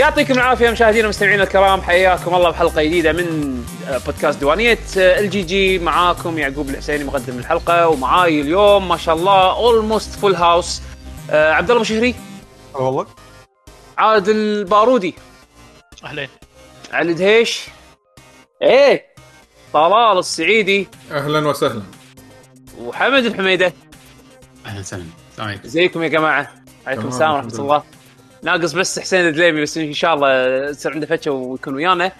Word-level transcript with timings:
يعطيكم 0.00 0.34
العافية 0.34 0.70
مشاهدينا 0.70 1.06
ومستمعينا 1.06 1.42
الكرام 1.42 1.82
حياكم 1.82 2.34
الله 2.34 2.50
بحلقة 2.50 2.82
جديدة 2.82 3.12
من 3.12 3.60
بودكاست 4.06 4.38
ديوانيه 4.38 4.78
ال 4.96 5.30
GG 5.30 5.78
معاكم 5.78 6.38
يعقوب 6.38 6.70
الحسيني 6.70 7.04
مقدم 7.04 7.38
الحلقة 7.38 7.88
ومعاي 7.88 8.40
اليوم 8.40 8.88
ما 8.88 8.96
شاء 8.96 9.14
الله 9.14 9.56
almost 9.56 10.18
full 10.18 10.34
house 10.34 10.82
عبد 11.30 11.70
الله 11.70 11.80
مشهري؟ 11.80 12.14
والله. 12.74 13.06
عادل 13.98 14.36
البارودي 14.36 15.14
أهلين. 16.04 16.28
علي 16.92 17.14
دهيش؟ 17.14 17.68
إيه 18.62 19.06
طلال 19.72 20.18
السعيدي. 20.18 20.88
أهلا 21.10 21.48
وسهلا. 21.48 21.82
وحمد 22.78 23.24
الحميدة. 23.24 23.72
أهلا 24.66 24.80
وسهلا. 24.80 25.04
إزيكم 25.64 26.02
يا 26.02 26.08
جماعة؟ 26.08 26.54
عليكم 26.86 27.08
السلام 27.08 27.34
ورحمة 27.34 27.58
الله. 27.58 27.82
ناقص 28.42 28.72
بس 28.72 28.98
حسين 28.98 29.28
الدليمي 29.28 29.62
بس 29.62 29.78
إن 29.78 29.92
شاء 29.92 30.14
الله 30.14 30.72
تصير 30.72 30.92
عنده 30.92 31.06
فتشة 31.06 31.30
ويكون 31.30 31.74
ويانا. 31.74 32.12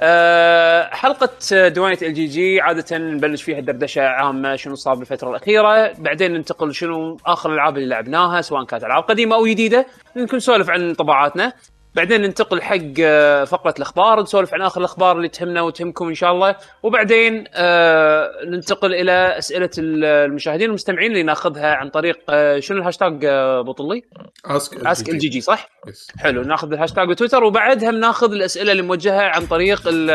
أه 0.00 0.88
حلقة 0.94 1.68
ديوانية 1.68 1.98
ال 2.02 2.14
GG 2.14 2.60
عادة 2.60 2.98
نبلش 2.98 3.42
فيها 3.42 3.60
دردشة 3.60 4.02
عامة 4.02 4.56
شنو 4.56 4.74
صار 4.74 4.94
بالفترة 4.94 5.30
الأخيرة، 5.30 5.92
بعدين 5.92 6.32
ننتقل 6.32 6.74
شنو 6.74 7.18
آخر 7.26 7.50
الألعاب 7.50 7.76
اللي 7.76 7.88
لعبناها 7.88 8.40
سواء 8.40 8.64
كانت 8.64 8.84
ألعاب 8.84 9.02
قديمة 9.02 9.36
أو 9.36 9.46
جديدة، 9.46 9.86
ممكن 10.16 10.36
نسولف 10.36 10.70
عن 10.70 10.94
طبعاتنا، 10.94 11.52
بعدين 11.96 12.20
ننتقل 12.20 12.62
حق 12.62 12.76
آه، 13.00 13.44
فقرة 13.44 13.74
الأخبار 13.76 14.22
نسولف 14.22 14.54
عن 14.54 14.62
آخر 14.62 14.80
الأخبار 14.80 15.16
اللي 15.16 15.28
تهمنا 15.28 15.60
وتهمكم 15.62 16.08
إن 16.08 16.14
شاء 16.14 16.32
الله، 16.32 16.56
وبعدين 16.82 17.44
آه 17.54 18.30
ننتقل 18.44 18.94
إلى 18.94 19.38
أسئلة 19.38 19.70
المشاهدين 19.78 20.66
والمستمعين 20.66 21.10
اللي 21.10 21.22
ناخذها 21.22 21.74
عن 21.74 21.88
طريق 21.88 22.18
آه 22.30 22.60
شنو 22.60 22.78
الهاشتاج 22.78 23.26
بطلي؟ 23.66 24.02
ask 24.46 24.86
ask 24.86 25.08
ال 25.08 25.18
GG 25.18 25.40
صح؟ 25.40 25.68
yes. 25.88 26.08
حلو 26.18 26.42
ناخذ 26.42 26.72
الهاشتاج 26.72 27.08
بتويتر 27.08 27.44
وبعدها 27.44 27.90
بناخذ 27.90 28.32
الأسئلة 28.32 28.72
اللي 28.72 28.82
موجهة 28.82 29.22
عن 29.22 29.46
طريق 29.46 29.82
ال 29.88 30.10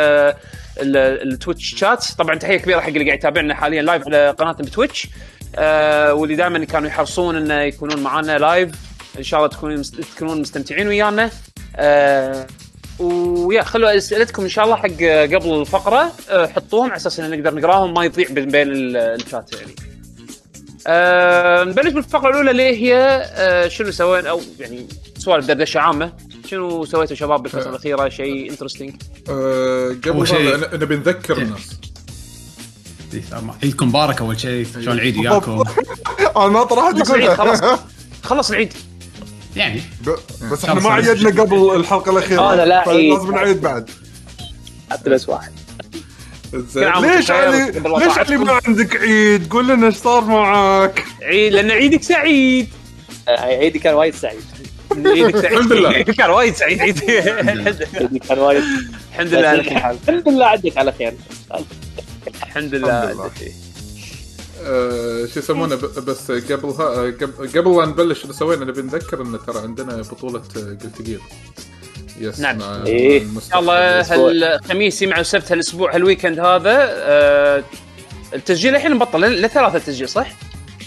ال 0.82 0.98
ال 1.34 1.40
Twitch 1.40 1.76
chat 1.76 2.06
طبعا 2.18 2.36
تحية 2.36 2.58
كبيرة 2.58 2.80
حق 2.80 2.88
اللي 2.88 3.06
قاعد 3.06 3.18
يتابعنا 3.18 3.56
حاليا 3.56 3.82
live 3.82 4.08
على 4.08 4.30
قناتنا 4.30 4.66
ب 4.66 4.72
Twitch 4.72 5.08
آه 5.56 6.14
واللي 6.14 6.36
دائما 6.36 6.66
كانوا 6.66 6.88
يحرصون 6.88 7.36
إنه 7.36 7.62
يكونون 7.62 8.00
معنا 8.04 8.38
live 8.38 8.72
إن 9.18 9.24
شاء 9.24 9.40
الله 9.40 9.50
تكونون 9.50 9.82
تكونون 10.16 10.42
مستمتعين 10.42 10.88
ويانا 10.88 11.30
آه 11.76 12.48
ويا 13.00 13.64
خلوا 13.64 13.98
أسئلتكم 13.98 14.44
إن 14.44 14.50
شاء 14.50 14.66
الله 14.66 14.76
حق 14.76 14.88
قبل 15.36 15.54
الفقرة. 15.62 16.12
آه 16.30 16.48
حطوهم 16.48 16.86
على 16.90 16.96
أساس 16.96 17.20
إن 17.20 17.30
نقدر 17.40 17.56
نقراهم 17.56 17.94
ما 17.94 18.06
يضيع 18.06 18.28
بين 18.30 18.46
بين 18.50 18.72
ال- 18.72 18.98
الشات 18.98 19.54
يعني. 19.54 19.76
آه 20.88 21.64
نبلش 21.64 21.94
بالفقرة 21.94 22.30
الأولى 22.30 22.52
اللي 22.52 22.64
هي 22.84 22.96
آه 23.36 23.68
شنو 23.68 23.92
سوينا؟ 23.92 24.30
أو 24.30 24.42
يعني 24.60 24.88
سوالف 25.18 25.46
دردشة 25.46 25.80
عامة. 25.80 26.14
شنو 26.48 26.86
سويتوا 26.86 27.16
شباب 27.16 27.44
بالفترة 27.44 27.66
آه. 27.66 27.70
الأخيرة؟ 27.70 28.10
شيء 28.10 28.52
انترستنج 28.52 28.94
آه، 29.30 29.96
قبل 30.06 30.28
شيء- 30.28 30.76
نبي 30.76 30.96
نذكر 30.96 31.38
الناس. 31.38 31.70
عيدكم 33.64 33.88
مبارك 33.88 34.22
أول 34.22 34.40
شيء. 34.40 34.66
شلون 34.74 34.88
العيد 34.96 35.18
وياكم؟ 35.18 35.64
أنا 36.38 36.48
ما 36.48 36.64
طرحت 36.64 36.96
خلص 36.98 37.12
العيد 37.12 37.30
خلاص. 37.34 37.62
خلص 38.24 38.50
العيد. 38.50 38.74
يعني. 39.56 39.82
بس 40.52 40.66
إحنا 40.66 40.80
ما 40.80 40.90
عيدنا 40.90 41.42
قبل 41.42 41.76
الحلقة 41.76 42.12
الأخيرة. 42.12 42.54
أنا 42.54 42.66
لا 42.66 42.90
عيد. 42.90 43.14
لازم 43.14 43.32
نعيد 43.32 43.62
بعد. 43.62 43.90
حتى 44.92 45.10
بس 45.10 45.30
واحد 45.30 45.52
ليش 46.54 47.32
علي 47.32 47.72
ليش. 48.06 48.18
علي 48.18 48.38
ما 48.38 48.60
عندك 48.66 48.96
عيد؟ 48.96 49.50
قول 49.50 49.68
لنا 49.68 49.88
إيش 49.88 49.96
صار 49.96 50.26
معك. 50.26 51.06
عيد 51.22 51.54
لأن 51.54 51.72
عيدك 51.72 52.04
سعيد. 52.04 52.70
آه، 53.28 53.42
عيدي 53.42 53.80
كان 53.80 53.94
وايد 53.94 54.16
سعيد. 54.16 54.42
عيدك 55.06 55.38
سعيد. 55.38 55.54
الحمد 55.54 55.74
لله. 55.74 56.02
كان 56.02 56.30
وايد 56.30 56.56
سعيد. 56.56 56.82
عيد 56.82 57.04
عيدي 57.10 58.20
كان 58.20 58.40
وايد 58.40 58.64
الحمد 59.12 59.34
لله. 59.34 59.54
الحمد 59.54 60.28
لله. 60.28 60.46
عدك 60.46 60.78
على 60.78 60.92
خير. 60.92 61.14
الحمد 62.44 62.76
لله. 62.76 63.32
شو 65.34 65.40
يسمونه 65.40 65.76
بس 65.76 66.32
قبل 66.32 66.70
ها 66.70 67.12
قبل 67.12 67.60
قبل 67.60 67.78
لا 67.78 67.86
نبلش 67.86 68.24
اللي 68.24 68.34
سوينا 68.34 68.66
نبي 68.66 68.82
نذكر 68.82 69.22
إن 69.22 69.40
ترى 69.48 69.60
عندنا 69.60 70.02
بطولة 70.02 70.40
قلت 70.84 71.02
جير 71.02 71.20
yes 72.20 72.40
نعم. 72.40 72.62
إيه. 72.86 73.22
إن 73.22 73.38
شاء 73.50 73.60
الله 73.60 74.02
هالخميس 74.02 75.04
مع 75.04 75.20
السبت 75.20 75.52
هالأسبوع 75.52 75.96
هال 75.96 76.05
weekend 76.05 76.40
هذا 76.40 76.76
آه 76.92 77.64
التسجيل 78.34 78.76
الحين 78.76 78.96
مبطل 78.96 79.22
لثلاثة 79.22 79.80
تسجيل 79.80 80.10
صح؟ 80.10 80.32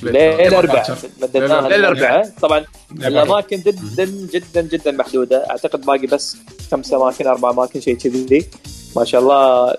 للاربعاء 0.03 0.87
شوف. 0.87 1.07
بدلناها 1.23 1.69
للأربعاء. 1.69 1.79
للاربعاء 1.79 2.33
طبعا. 2.43 2.65
الأماكن 2.93 3.57
جدا 3.57 4.05
جدا 4.35 4.61
جدا 4.61 4.91
محدودة 4.91 5.47
أعتقد 5.51 5.81
باقي 5.81 6.07
بس 6.07 6.37
خمس 6.73 6.93
أماكن 6.93 7.27
أربع 7.27 7.51
أماكن 7.51 7.81
شيء 7.81 7.97
كذي 7.97 8.47
ما 8.97 9.05
شاء 9.05 9.21
الله 9.21 9.75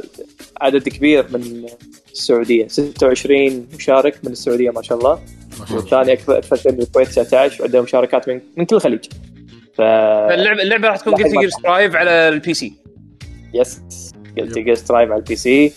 عدد 0.62 0.90
كبير 0.90 1.28
من 1.32 1.66
السعودية. 2.16 2.68
26 2.68 3.68
مشارك 3.78 4.20
من 4.24 4.32
السعودية 4.32 4.70
ما 4.70 4.82
شاء 4.82 4.98
الله. 4.98 5.14
ما 5.60 5.66
شاء 5.66 5.66
الله. 5.66 5.76
والثاني 5.76 6.14
أكثر 6.14 6.38
أكثر 6.38 6.56
شيء 6.56 6.72
من 6.72 6.82
الكويت 6.82 7.08
19 7.08 7.62
وعندهم 7.62 7.84
مشاركات 7.84 8.30
من 8.30 8.42
من 8.58 8.66
كل 8.66 8.76
الخليج. 8.76 9.06
ف 9.76 9.82
اللعبة 9.82 10.62
اللعبة 10.62 10.88
راح 10.88 10.98
تكون 10.98 11.14
Guilty 11.14 11.34
ما- 11.36 11.42
Gear 11.42 11.50
Strive 11.50 11.96
على 11.96 12.12
ال 12.30 12.54
PC. 12.54 12.74
yes 13.54 13.82
Guilty 14.38 14.60
Gear 14.60 14.76
Strive 14.76 15.10
على 15.12 15.20
ال 15.20 15.36
PC. 15.36 15.74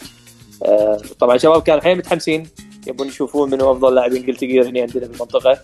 آه، 0.65 1.00
طبعا 1.19 1.37
شباب 1.37 1.62
كانوا 1.62 1.81
الحين 1.81 1.99
متحمسين. 1.99 2.47
يبون 2.87 3.09
يشوفون 3.09 3.50
منو 3.50 3.72
أفضل 3.72 3.94
لاعبين 3.94 4.26
Guilty 4.26 4.44
Gear 4.44 4.69
هنا 4.69 4.81
عندنا 4.81 5.06
بالمنطقة 5.06 5.59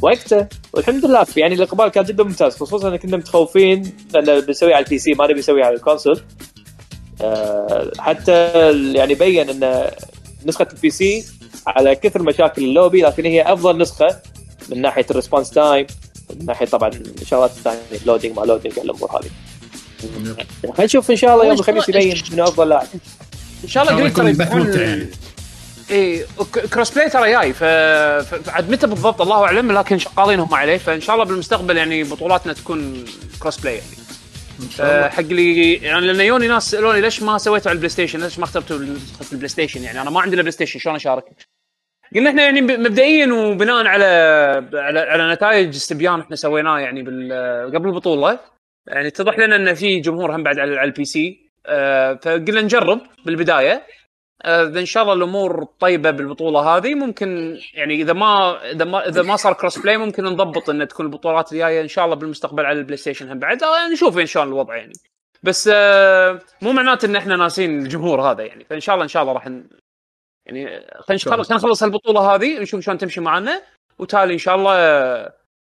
فوقته 0.00 0.46
والحمد 0.72 1.04
لله. 1.06 1.26
يعني 1.36 1.54
الإقبال 1.54 1.88
كان 1.88 2.04
جدا 2.04 2.24
ممتاز 2.24 2.56
خصوصا 2.56 2.88
ان 2.88 2.96
كنا 2.96 3.16
متخوفين 3.16 3.92
لأن 4.14 4.40
بنسويه 4.40 4.74
على 4.74 4.84
ال 4.84 4.98
PC 4.98 5.12
ما 5.12 5.24
نبي 5.26 5.38
نسويه 5.38 5.64
على 5.64 5.74
ال 5.74 5.79
console. 5.79 6.20
حتى 7.98 8.32
ال- 8.32 8.96
يعني 8.96 9.14
بين 9.14 9.50
إن 9.64 9.90
نسخة 10.46 10.66
ال 10.72 10.90
PC 10.90 11.24
على 11.66 11.94
كثر 11.94 12.22
مشاكل 12.22 12.64
اللوبي 12.64 13.02
لكن 13.02 13.24
هي 13.24 13.52
أفضل 13.52 13.78
نسخة 13.78 14.16
من 14.68 14.80
ناحية 14.82 15.06
ال 15.10 15.14
response 15.14 15.50
time 15.50 15.86
من 16.40 16.46
ناحية 16.46 16.66
طبعا 16.66 16.88
الشغلات 17.22 17.50
الثانية 17.50 17.78
loading 18.06 18.36
ما 18.38 18.44
loading 18.44 18.78
الأمور 18.78 19.10
هذه. 19.10 19.30
خلينا 20.62 20.84
نشوف 20.84 21.10
إن 21.10 21.16
شاء 21.16 21.34
الله 21.34 21.44
يوم 21.44 21.58
الخميس 21.58 21.88
يبين 21.88 22.22
منو 22.32 22.44
أفضل 22.44 22.68
لاعب. 22.68 22.86
إن 23.64 23.68
شاء 23.68 23.82
الله 23.82 24.06
إن 24.06 24.10
قريب 24.12 24.36
ترى 24.36 24.46
يكون 24.46 24.80
يعني. 24.80 25.06
إي 25.90 26.24
cross-play 26.72 27.10
ترى 27.10 27.30
جاي 27.32 27.52
ف... 27.52 27.64
ف- 27.64 28.34
فعاد 28.34 28.70
متى 28.70 28.86
بالضبط 28.86 29.20
الله 29.20 29.44
أعلم 29.44 29.72
لكن 29.72 29.98
شغالين 29.98 30.40
هم 30.40 30.54
عليه 30.54 30.78
فإن 30.78 31.00
شاء 31.00 31.14
الله 31.16 31.26
بالمستقبل 31.26 31.76
يعني 31.76 32.04
بطولاتنا 32.04 32.52
تكون 32.52 33.04
cross-play 33.40 33.74
يعني. 33.74 33.86
آه، 34.80 35.08
حق 35.08 35.20
لي 35.22 35.74
يعني 35.74 36.06
لأن 36.06 36.20
يوني 36.20 36.48
ناس 36.48 36.70
سألوني 36.70 37.00
ليش 37.00 37.22
ما 37.22 37.38
سويتوا 37.38 37.68
على 37.68 37.74
ال 37.76 37.88
PlayStation؟ 37.88 38.20
ليش 38.20 38.38
ما 38.38 38.44
اخترتوا 38.44 38.78
ال 39.32 39.48
PlayStation؟ 39.48 39.82
يعني 39.82 40.00
أنا 40.00 40.10
ما 40.10 40.20
عندي 40.20 40.36
PlayStation 40.36 40.78
شلون 40.78 40.94
أشارك؟ 40.94 41.24
قلنا 42.14 42.30
إحنا 42.30 42.42
يعني 42.42 42.60
مبدئيا 42.60 43.32
وبناء 43.32 43.86
على 43.86 44.04
على, 44.74 45.00
على 45.00 45.32
نتائج 45.32 45.68
استبيان 45.68 46.20
إحنا 46.20 46.36
سويناه 46.36 46.78
يعني 46.78 47.02
بال- 47.02 47.74
قبل 47.74 47.88
البطولة 47.88 48.38
يعني 48.86 49.08
اتضح 49.08 49.38
لنا 49.38 49.56
إن 49.56 49.74
في 49.74 50.00
جمهور 50.00 50.36
هم 50.36 50.42
بعد 50.42 50.58
على, 50.58 50.84
ال 50.84 51.04
PC 51.04 51.50
آه، 51.66 52.14
فقلنا 52.22 52.60
نجرب 52.60 53.00
بالبداية 53.26 53.82
إن 54.44 54.84
شاء 54.84 55.02
الله 55.02 55.14
الأمور 55.14 55.64
طيبة 55.80 56.10
بالبطولة 56.10 56.60
هذه. 56.60 56.94
ممكن 56.94 57.58
يعني 57.74 57.94
إذا 57.94 58.12
ما 58.12 58.62
إذا 58.70 58.84
ما 58.84 59.08
إذا 59.08 59.22
ما 59.22 59.36
صار 59.36 59.52
cross-play 59.52 59.96
ممكن 59.96 60.24
نضبط 60.24 60.70
إن 60.70 60.88
تكون 60.88 61.06
البطولات 61.06 61.52
الجاية 61.52 61.82
إن 61.82 61.88
شاء 61.88 62.04
الله 62.04 62.16
بالمستقبل 62.16 62.66
على 62.66 62.78
البلاي 62.78 62.96
ستيشن 62.96 63.30
هم 63.30 63.38
بعد. 63.38 63.62
آه، 63.62 63.88
نشوف 63.92 64.18
إن 64.18 64.26
شاء 64.26 64.42
الله 64.42 64.54
الوضع 64.54 64.76
يعني. 64.76 64.92
بس 65.42 65.70
آه، 65.72 66.40
مو 66.62 66.72
معناته 66.72 67.06
إن 67.06 67.16
إحنا 67.16 67.36
ناسين 67.36 67.78
الجمهور 67.78 68.20
هذا 68.20 68.42
يعني. 68.42 68.64
فإن 68.64 68.80
شاء 68.80 68.94
الله 68.94 69.04
إن 69.04 69.08
شاء 69.08 69.22
الله 69.22 69.32
راح 69.32 69.48
ن... 69.48 69.64
يعني 70.46 70.66
خلينا. 71.00 71.22
نخلص 71.26 71.48
خلينا 71.48 71.62
نخلص 71.62 71.82
البطولة 71.82 72.20
هذه 72.20 72.58
نشوف 72.58 72.80
شلون 72.80 72.98
تمشي 72.98 73.20
معنا. 73.20 73.62
وتالي 73.98 74.32
إن 74.32 74.38
شاء 74.38 74.54
الله 74.54 74.72
آه، 74.74 75.32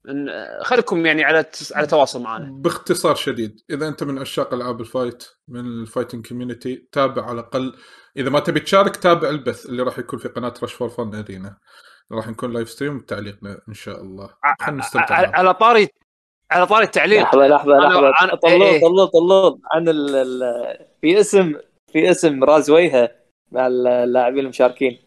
آه، 0.09 0.63
خليكم 0.63 1.07
يعني 1.07 1.25
على 1.25 1.45
على 1.75 1.87
تواصل 1.87 2.23
معنا. 2.23 2.49
باختصار 2.53 3.15
شديد 3.15 3.61
إذا 3.71 3.89
أنت 3.89 4.03
من 4.03 4.19
عشاق 4.19 4.55
العاب 4.55 4.81
الفايت 4.81 5.25
من 5.49 5.61
ال 5.61 5.68
fighting 5.68 6.27
community 6.27 6.89
تابع 6.93 7.23
على 7.23 7.41
الأقل 7.41 7.75
إذا 8.19 8.31
ما 8.31 8.41
تبي 8.41 8.61
تشارك 8.61 8.97
تابع 8.97 9.29
البث 9.29 9.67
اللي 9.67 9.83
راح 9.83 9.99
يكون 9.99 10.19
في 10.19 10.29
قناة 10.29 10.55
رش 10.63 10.73
فور 10.73 10.89
فن 10.89 11.15
ارينا 11.15 11.59
راح 12.13 12.29
نكون 12.29 12.53
live 12.53 12.71
stream 12.71 12.99
بتعليقنا 12.99 13.61
إن 13.69 13.75
شاء 13.75 14.03
الله. 14.03 14.31
خلينا 14.61 14.81
نستمتع 14.81 15.15
على, 15.15 15.55
طاري 15.55 15.89
على 16.51 16.67
طاري 16.67 16.85
التعليق. 16.85 17.23
لحظة 17.23 17.47
لحظة 17.47 17.79
لحظة. 17.79 18.13
أنا- 18.13 18.35
طلول 18.35 18.63
إيه. 18.63 18.81
طلول 18.81 19.09
طلول 19.09 19.61
عن 19.73 19.89
ال 19.89 20.15
ال 20.17 20.43
في 21.01 21.21
اسم 21.21 21.55
في 21.93 22.11
اسم 22.11 22.45
راز 22.45 22.71
ويها 22.71 23.09
مع 23.53 23.67
اللاعبين 23.67 24.45
المشاركين. 24.45 24.99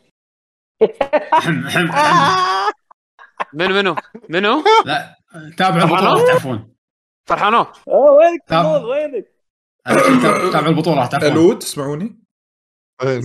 منو 3.53 3.75
منو؟ 3.75 3.95
منو؟ 4.29 4.63
لا 4.85 5.15
تابعوا 5.57 5.83
البطولة 5.83 6.13
راح 6.13 6.25
تعرفون. 6.27 6.73
فرحانو 7.29 7.57
آه 7.87 8.11
وينك. 8.11 8.41
طلول 8.47 8.85
وينك؟ 8.85 9.31
تابعوا 10.53 10.69
البطولة 10.69 10.97
راح 10.99 11.07
تعرفون. 11.07 11.31
ألود 11.31 11.59
تسمعوني؟ 11.59 12.20
إيه،. 13.03 13.19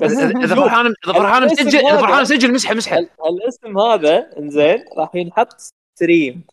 بس 0.00 0.12
إذا 0.12 0.54
فرحان 0.54 0.86
إذا 0.86 1.12
فرحان 1.12 1.42
الاسم 1.42 1.66
مسجل 1.66 1.78
إذا 1.78 1.88
هذا- 1.92 2.00
فرحان 2.00 2.22
مسجل 2.22 2.52
مسحه 2.52 2.74
مسحه. 2.74 2.98
ال- 2.98 3.08
الاسم 3.28 3.78
هذا 3.78 4.30
إنزين 4.38 4.84
راح 4.98 5.14
ينحط 5.14 5.56
ستريم 5.96 6.44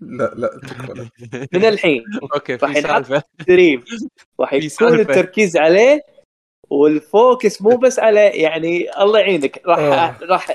لا 0.00 0.32
لا 0.36 0.50
من 1.54 1.64
الحين. 1.64 2.04
okay 2.34 2.54
راح 2.54 2.72
في 2.72 2.80
سالفة. 2.80 3.22
stream 3.42 3.84
راح 4.40 4.52
يكون. 4.52 5.00
التركيز 5.00 5.56
عليه 5.56 6.00
وال 6.70 6.96
focus 6.96 7.62
مو 7.62 7.76
بس 7.76 7.98
على 7.98 8.20
يعني 8.20 9.02
الله 9.02 9.18
يعينك. 9.20 9.62
راح. 9.66 10.18
راح 10.22 10.50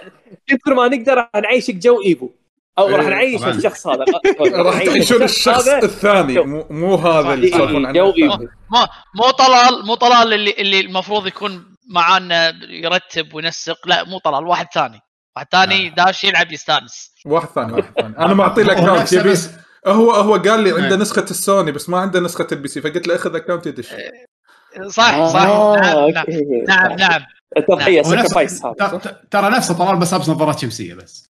كثر 0.47 0.73
ما 0.73 0.87
نقدر 0.87 1.13
راح 1.17 1.29
نعيشك 1.35 1.75
جو 1.75 2.01
إيفو. 2.01 2.29
أو 2.79 2.87
راح 2.87 3.05
إيه، 3.05 3.09
نعيش. 3.09 3.43
الشخص 3.43 3.87
هذا. 3.87 4.05
راح 4.41 4.75
نعيش 4.75 4.89
تعيشون 4.89 5.23
الشخص 5.23 5.67
الثاني. 5.67 6.39
مو, 6.39 6.65
مو 6.69 6.95
هذا 6.95 7.33
اللي 7.33 7.47
إيه، 7.47 7.53
يسولفون 7.55 7.85
عنه. 7.85 8.03
مو 8.03 8.87
مو 9.15 9.29
طلال 9.31 9.85
مو 9.85 9.95
طلال 9.95 10.33
اللي 10.33 10.51
اللي 10.57 10.79
المفروض 10.79 11.27
يكون 11.27 11.75
معانا 11.89 12.53
يرتب 12.69 13.33
وينسق. 13.33 13.87
لا 13.87 14.03
مو 14.03 14.17
طلال 14.19 14.47
واحد 14.47 14.67
ثاني. 14.73 14.99
واحد 15.35 15.47
ثاني 15.51 15.89
داش 15.89 16.23
يلعب 16.23 16.51
يستانس. 16.51 17.11
واحد 17.25 17.47
ثاني 17.47 17.73
واحد 17.73 17.93
ثاني. 18.01 18.17
أنا 18.17 18.33
معطي 18.33 18.63
له 18.63 18.79
هو 18.79 18.85
account 18.95 19.13
يبي 19.13 19.33
هو 19.87 20.11
هو 20.11 20.33
قال 20.35 20.59
لي 20.59 20.71
عنده 20.71 20.87
إيه. 20.89 20.95
نسخة 20.95 21.25
السوني 21.31 21.71
بس 21.71 21.89
ما 21.89 21.97
عنده 21.97 22.19
نسخة 22.19 22.47
ال 22.51 22.67
PC 22.67 22.81
فقلت 22.81 23.07
له 23.07 23.15
أخذ 23.15 23.35
account 23.35 23.67
يدش. 23.67 23.87
صح 24.87 25.25
صح. 25.25 25.41
آه، 25.41 25.75
نعم 26.15 26.25
نعم. 26.29 26.63
نعم 26.67 26.91
نعم. 26.97 27.21
التضحيه 27.57 28.01
هو 28.01 28.13
نفس- 28.13 28.25
سكرفايس 28.25 28.61
ترى 29.31 29.49
نفسه 29.49 29.73
طلال 29.73 29.95
بس 29.99 30.13
لابس 30.13 30.29
نظارات 30.29 30.59
شمسيه 30.59 30.93
بس. 30.93 31.32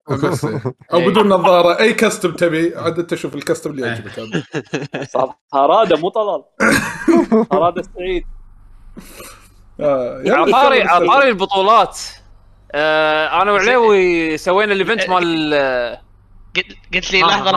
أو 0.94 1.00
بدون 1.09 1.27
نظارة. 1.29 1.79
أي 1.79 1.94
custom 1.94 2.31
تبي. 2.31 2.73
عاد 2.75 3.00
أنت 3.00 3.15
شوف 3.15 3.35
ال 3.36 3.41
custom 3.41 3.71
اللي 3.71 3.88
يعجبك. 3.88 4.19
هراده 5.53 5.97
مو 6.01 6.09
طلال. 6.09 6.44
هراده 7.51 7.81
السعيد 7.81 8.23
آه، 9.79 10.21
يلا 10.25 10.38
على 10.38 10.51
طاري 10.51 10.79
كمل 10.79 10.88
على 10.89 10.97
السالفة. 10.97 11.13
طاري 11.13 11.29
البطولات. 11.29 12.00
آه 12.71 13.41
أنا 13.41 13.51
وعليوي 13.51 14.38
سوينا 14.38 14.73
ال 14.74 14.80
event 14.80 15.10
مال 15.09 15.53
آه، 15.53 16.01
قلت- 16.55 16.77
قلت 16.94 17.11
لي 17.13 17.21
ما- 17.23 17.27
لحظة 17.27 17.51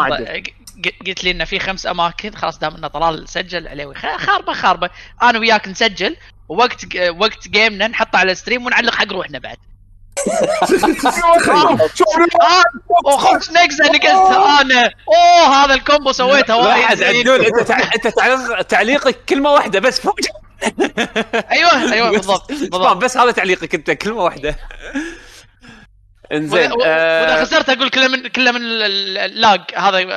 قلت 1.07 1.25
لي 1.25 1.31
انه 1.31 1.45
في 1.45 1.59
خمس 1.59 1.87
أماكن. 1.87 2.35
خلاص 2.35 2.59
دام 2.59 2.75
ان 2.75 2.87
طلال 2.87 3.29
سجل 3.29 3.69
عليه 3.69 3.87
خ- 3.95 4.17
خاربة 4.17 4.53
خاربة. 4.53 4.91
أنا 5.23 5.39
وياك 5.39 5.69
نسجل. 5.69 6.17
ووقت 6.49 6.87
وقت 7.19 7.49
game 7.49 7.81
نا 7.81 7.89
نحطه 7.89 8.19
على 8.19 8.33
ال 8.33 8.38
stream 8.38 8.67
ونعلق 8.67 8.95
حق 8.95 9.13
روحنا 9.13 9.39
بعد. 9.39 9.57
آه، 12.41 12.63
وخش 13.07 13.49
اللي 13.49 13.61
قلت 13.61 14.05
أنا. 14.61 14.91
أوه 15.09 15.65
هذا 15.65 15.75
ال 15.75 15.81
combo 15.81 16.13
سويته. 16.13 16.57
وايد 16.57 16.95
زين. 16.99 17.17
عدول 17.17 17.41
أنت 17.41 17.71
أنت 17.71 18.09
تعليق- 18.09 18.63
تعليقك 18.63 19.25
كلمة 19.29 19.51
واحدة 19.53 19.81
بس 19.81 20.01
فوق. 20.01 20.17
أيوه 21.53 21.93
أيوه 21.93 22.11
بالضبط 22.11 22.49
بالضبط. 22.53 22.97
بس 22.97 23.17
هذا 23.17 23.31
تعليقك 23.31 23.75
أنت 23.75 23.91
كلمة 23.91 24.23
واحدة. 24.23 24.57
إنزين 26.33 26.73
واذا 26.73 26.85
آه، 26.87 27.45
خسرت 27.45 27.69
أقول 27.69 27.91
كله 27.91 28.09
من 28.09 28.27
كله 28.29 28.53
من 28.53 28.61
ال- 28.63 28.83
ال- 28.83 29.19
ال 29.19 29.29
lag 29.29 29.61
هذا 29.77 29.99
إيه. 29.99 30.09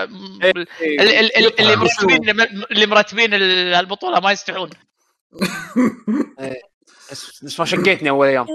ال- 0.81 1.59
اللي 1.59 1.75
مرتبين 1.75 2.29
اللي 2.71 2.85
مرتبين 2.85 3.33
ال- 3.33 3.73
البطولة 3.73 4.19
ما 4.19 4.31
يستحون. 4.31 4.69
بس 7.11 7.43
بس 7.43 7.59
ما 7.59 7.65
شقيتني 7.65 8.09
أول 8.09 8.27
أيام. 8.27 8.47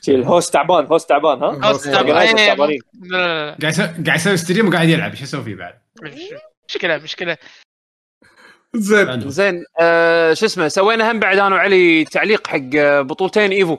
شي 0.00 0.14
ال 0.14 0.22
host 0.22 0.52
تعبان 0.52 0.86
host 0.86 1.08
تعبان 1.08 1.42
ها 1.42 1.68
هوست 1.70 1.88
تعبان. 1.88 2.36
تعبان. 2.36 2.70
إيه، 2.70 2.78
لا 3.02 3.50
لا 3.50 3.56
قاعد 3.62 3.72
يسوي 3.72 3.86
قاعد 3.86 4.18
يسوي 4.18 4.36
stream 4.36 4.68
وقاعد 4.68 4.88
يلعب 4.88 5.10
إيش 5.10 5.22
يسوي 5.22 5.42
فيه 5.42 5.54
بعد؟ 5.54 5.74
مشكلة 6.68 6.96
مشكلة 6.98 7.36
زين. 8.76 9.30
زين 9.30 9.64
آه 9.80 10.34
شو 10.34 10.46
اسمه 10.46 10.68
سوينا 10.68 11.10
هم 11.10 11.20
بعد 11.20 11.38
أنا 11.38 11.54
وعلي 11.56 12.04
تعليق 12.04 12.46
حق 12.46 12.60
آه، 12.76 13.00
بطولتين 13.00 13.50
إيفو 13.50 13.78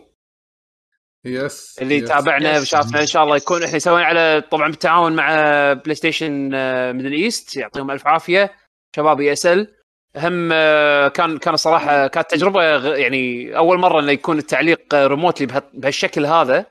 yes 1.25 1.79
اللي 1.81 1.97
يس. 1.97 2.09
تابعنا. 2.09 2.59
وشافنا 2.59 3.01
إن 3.01 3.05
شاء 3.07 3.23
الله 3.23 3.35
يكون 3.35 3.63
إحنا 3.63 3.79
سوينا 3.79 4.05
على 4.05 4.43
طبعا 4.51 4.67
بالتعاون 4.67 5.15
مع 5.15 5.33
بلاي 5.73 5.95
ستيشن 5.95 6.49
ميدل 6.93 7.13
ايست 7.13 7.57
يعطيهم 7.57 7.91
ألف 7.91 8.07
عافية 8.07 8.53
شباب 8.95 9.21
ESL 9.21 9.74
هم 10.17 10.49
آه، 10.53 11.07
كان 11.07 11.37
كان 11.37 11.53
الصراحه 11.53 12.07
كانت 12.07 12.31
تجربة 12.31 12.63
يعني 12.95 13.57
أول 13.57 13.79
مرة 13.79 13.99
إنه 13.99 14.11
يكون 14.11 14.37
التعليق 14.37 14.95
remotely 14.95 15.61
بهالشكل 15.73 16.25
هذا. 16.25 16.65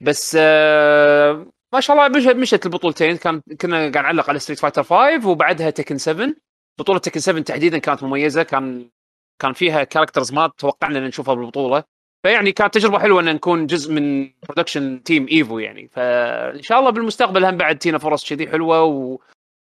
بس 0.00 0.36
آه، 0.40 1.46
ما 1.72 1.80
شاء 1.80 1.96
الله 1.96 2.34
مشت 2.34 2.66
البطولتين 2.66 3.16
كان 3.16 3.42
كنا 3.60 3.76
قاعد 3.76 4.04
نعلق 4.04 4.28
على 4.30 4.38
ستريت 4.38 4.58
فايتر 4.58 4.82
5 4.82 5.28
وبعدها 5.28 5.70
تكن 5.70 5.98
7 5.98 6.34
بطولة 6.78 6.98
تكن 6.98 7.20
7 7.20 7.42
تحديدا 7.42 7.78
كانت 7.78 8.02
مميزة. 8.02 8.42
كان 8.42 8.90
كان 9.38 9.52
فيها 9.52 9.84
characters 9.84 10.32
ما 10.32 10.46
توقعنا 10.58 10.98
إن 10.98 11.04
نشوفها 11.04 11.34
بالبطولة. 11.34 11.84
فيعني 12.22 12.52
كانت 12.52 12.74
تجربة 12.74 12.98
حلوة 12.98 13.20
إن 13.20 13.34
نكون 13.34 13.66
جزء 13.66 13.92
من 13.92 14.30
production 14.48 15.02
team 15.02 15.26
ايفو 15.28 15.58
يعني. 15.58 15.88
فإن 15.88 16.62
شاء 16.62 16.78
الله 16.80 16.90
بالمستقبل 16.90 17.44
هم 17.44 17.56
بعد 17.56 17.78
تينا 17.78 17.98
فرص 17.98 18.30
كذي 18.30 18.48
حلوة 18.48 18.82
و 18.84 19.18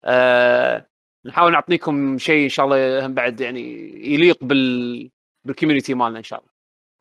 آه 0.05 0.87
نحاول 1.27 1.51
نعطيكم 1.51 2.17
شيء 2.17 2.43
إن 2.43 2.49
شاء 2.49 2.65
الله 2.65 3.05
هم 3.05 3.13
بعد 3.13 3.41
يعني 3.41 3.61
يليق 4.13 4.43
بال 4.43 5.09
بال 5.45 5.54
community 5.54 5.93
مالنا 5.93 6.17
إن 6.17 6.23
شاء 6.23 6.39
الله. 6.39 6.51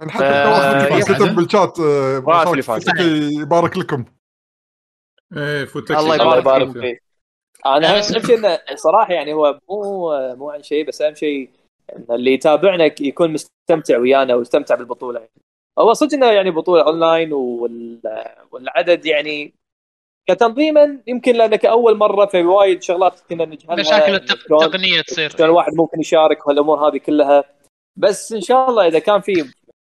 أنا 0.03 0.11
حتى 0.11 0.25
آه، 0.25 0.97
يا 0.97 1.05
كتب 1.05 1.35
بالشات 1.35 1.81
آه،. 1.81 2.61
فتحي 2.61 3.41
يبارك 3.41 3.77
لكم. 3.77 4.05
إيه 5.37 5.65
فوتك 5.65 5.97
الله 5.97 6.39
يبارك 6.39 6.73
فيك. 6.73 7.03
أنا 7.67 7.97
اهم 7.97 8.03
شيء 8.03 8.39
إنه 8.39 8.59
صراحة 8.75 9.13
يعني 9.13 9.33
هو 9.33 9.61
مو 9.69 10.11
مو 10.35 10.51
عن 10.51 10.63
شيء 10.63 10.87
بس 10.87 11.03
أهم 11.03 11.15
شيء 11.15 11.51
إن 11.97 12.07
اللي 12.11 12.33
يتابعنا 12.33 12.85
يكون 12.85 13.33
مستمتع 13.33 13.99
ويانا 13.99 14.35
ويستمتع 14.35 14.75
بالبطولة. 14.75 15.21
يعني. 15.21 15.31
هو 15.79 15.93
صدق 15.93 16.15
إنه 16.15 16.27
يعني 16.27 16.51
بطولة 16.51 16.83
اونلاين 16.87 17.33
وال... 17.33 18.01
والعدد 18.51 19.07
يعني 19.07 19.55
كتنظيما 20.27 20.99
يمكن 21.07 21.35
لأنك 21.35 21.67
أول 21.67 21.97
مرة 21.97 22.27
في 22.27 22.43
وايد 22.43 22.83
شغلات 22.83 23.21
كنا 23.31 23.45
نجهلها 23.45 23.77
مشاكل 23.77 24.15
التقنية 24.15 25.01
تصير. 25.01 25.31
شلون 25.31 25.49
الواحد 25.49 25.75
ممكن 25.75 26.01
يشارك 26.01 26.47
وهالامور 26.47 26.89
هذه 26.89 26.99
كلها. 26.99 27.45
بس 27.97 28.33
إن 28.33 28.41
شاء 28.41 28.71
الله 28.71 28.87
إذا 28.87 28.99
كان 28.99 29.21
في 29.21 29.45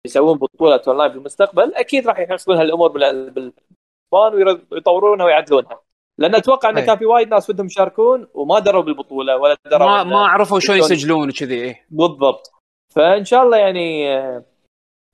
يسوون 0.08 0.38
بطولة 0.38 0.82
أونلاين 0.88 1.12
بالمستقبل 1.12 1.74
أكيد 1.76 2.08
راح 2.08 2.20
يحسبون 2.20 2.58
هالأمور 2.58 2.92
بال- 2.92 3.30
بالبان 3.30 4.58
ويطورونها 4.72 5.26
ويعدلونها. 5.26 5.80
لأن 6.18 6.36
أتوقع 6.36 6.70
انه 6.70 6.80
أي. 6.80 6.86
كان 6.86 6.98
في 6.98 7.06
وايد 7.06 7.28
ناس 7.28 7.50
ودهم 7.50 7.66
يشاركون 7.66 8.28
وما 8.34 8.60
دروا 8.60 8.82
بالبطولة 8.82 9.38
ولا 9.38 9.58
دروا 9.72 9.88
ما 9.88 10.04
ما 10.04 10.28
عرفوا 10.28 10.60
شلون 10.60 10.78
يسجلون 10.80 11.30
وكذي 11.30 11.56
إيه. 11.56 11.86
بالضبط. 11.90 12.52
فإن 12.96 13.26
شاء 13.26 13.44
الله 13.44 13.58
يعني 13.58 14.18
آه، 14.18 14.44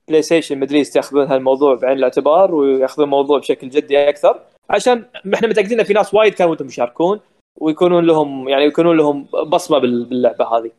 بلاي 0.08 0.22
ستيشن 0.22 0.58
مدري 0.58 0.82
ياخذون 0.96 1.26
هالموضوع 1.26 1.74
بعين 1.74 1.98
الاعتبار 1.98 2.54
ويأخذون 2.54 3.04
الموضوع 3.04 3.38
بشكل 3.38 3.68
جدي 3.68 4.08
أكثر. 4.08 4.40
عشان 4.70 5.04
إحنا 5.34 5.48
متأكدين 5.48 5.80
إن 5.80 5.86
في 5.86 5.92
ناس 5.92 6.14
وايد 6.14 6.34
كانوا 6.34 6.52
ودهم 6.52 6.68
يشاركون 6.68 7.20
ويكونون 7.60 8.06
لهم 8.06 8.48
يعني 8.48 8.64
يكونون 8.64 8.96
لهم 8.96 9.22
بصمة 9.46 9.78
بال- 9.78 10.04
باللعبة 10.04 10.44
هذه. 10.58 10.70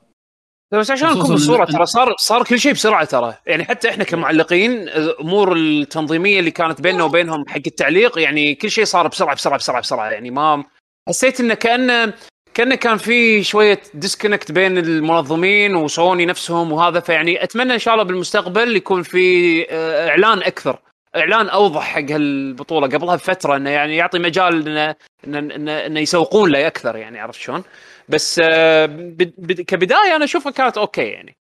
بس 0.73 0.91
عشان 0.91 1.09
نكون 1.09 1.29
بالصورة 1.29 1.65
ترى 1.65 1.85
صار 1.85 2.15
صار 2.17 2.43
كل 2.43 2.59
شيء 2.59 2.73
بسرعة 2.73 3.05
ترى. 3.05 3.33
يعني 3.47 3.63
حتى 3.63 3.89
إحنا 3.89 4.03
كمعلقين 4.03 4.71
الأمور 4.71 5.53
التنظيمية 5.55 6.39
اللي 6.39 6.51
كانت 6.51 6.81
بيننا 6.81 7.03
وبينهم 7.03 7.47
حق 7.47 7.61
التعليق 7.67 8.19
يعني 8.19 8.55
كل 8.55 8.69
شيء 8.71 8.83
صار 8.83 9.07
بسرعة 9.07 9.35
بسرعة 9.35 9.57
بسرعة 9.57 9.81
بسرعة. 9.81 10.09
يعني 10.09 10.31
ما 10.31 10.63
حسيت 11.09 11.39
انه 11.39 11.53
كانه 11.53 12.13
كانه 12.53 12.75
كان 12.75 12.97
في 12.97 13.43
شوية 13.43 13.81
ديسكونكت 13.93 14.51
بين 14.51 14.77
المنظمين 14.77 15.75
وسوني 15.75 16.25
نفسهم 16.25 16.71
وهذا. 16.71 16.99
فيعني 16.99 17.43
أتمنى 17.43 17.73
إن 17.73 17.79
شاء 17.79 17.93
الله 17.93 18.05
بالمستقبل 18.05 18.75
يكون 18.75 19.03
في 19.03 19.65
آه، 19.69 20.09
إعلان 20.09 20.37
أكثر. 20.43 20.79
إعلان 21.15 21.49
أوضح 21.49 21.83
حق 21.83 22.11
هالبطولة 22.11 22.87
قبلها 22.87 23.15
بفترة 23.15 23.55
إنه 23.55 23.69
يعني 23.69 23.95
يعطي 23.95 24.19
مجال 24.19 24.67
انه 24.67 24.95
انه 25.23 25.39
انه, 25.55 25.85
إنه 25.85 25.99
يسوقون 25.99 26.51
له 26.51 26.67
أكثر 26.67 26.95
يعني 26.95 27.19
عرفت 27.19 27.39
شلون؟ 27.39 27.63
بس 28.09 28.41
آه، 28.43 28.85
بد- 28.85 29.33
بد- 29.37 29.61
كبداية 29.61 30.15
أنا 30.15 30.25
أشوفها 30.25 30.51
كانت 30.51 30.77
okay 30.77 31.07
يعني. 31.07 31.37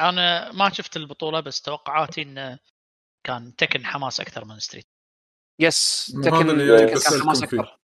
أنا 0.00 0.52
ما 0.52 0.70
شفت 0.72 0.96
البطولة 0.96 1.40
بس 1.40 1.62
توقعاتي 1.62 2.22
إنه 2.22 2.58
كان 3.26 3.56
تكن 3.56 3.86
حماس 3.86 4.20
أكثر 4.20 4.44
من 4.44 4.58
ستريت 4.58 4.86
yes 5.60 6.06
تكن 6.24 6.30
تكن 6.30 6.86
كان 7.10 7.22
حماس. 7.22 7.42
أكثر. 7.42 7.78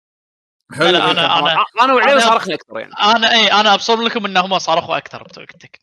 هل 0.73 0.93
لا، 0.93 1.01
أنا- 1.01 1.19
أنا 1.19 1.65
أنا 1.81 1.95
وعلي 1.95 2.21
أنا- 2.21 2.25
صارخنا 2.25 2.55
أكثر 2.55 2.79
يعني. 2.81 2.93
أنا 2.93 3.33
اي 3.33 3.53
أنا 3.53 3.75
أبصر 3.75 4.01
لكم 4.01 4.27
ان 4.27 4.37
هم 4.37 4.59
صارخوا 4.59 4.97
أكثر 4.97 5.23
بتكن 5.23 5.79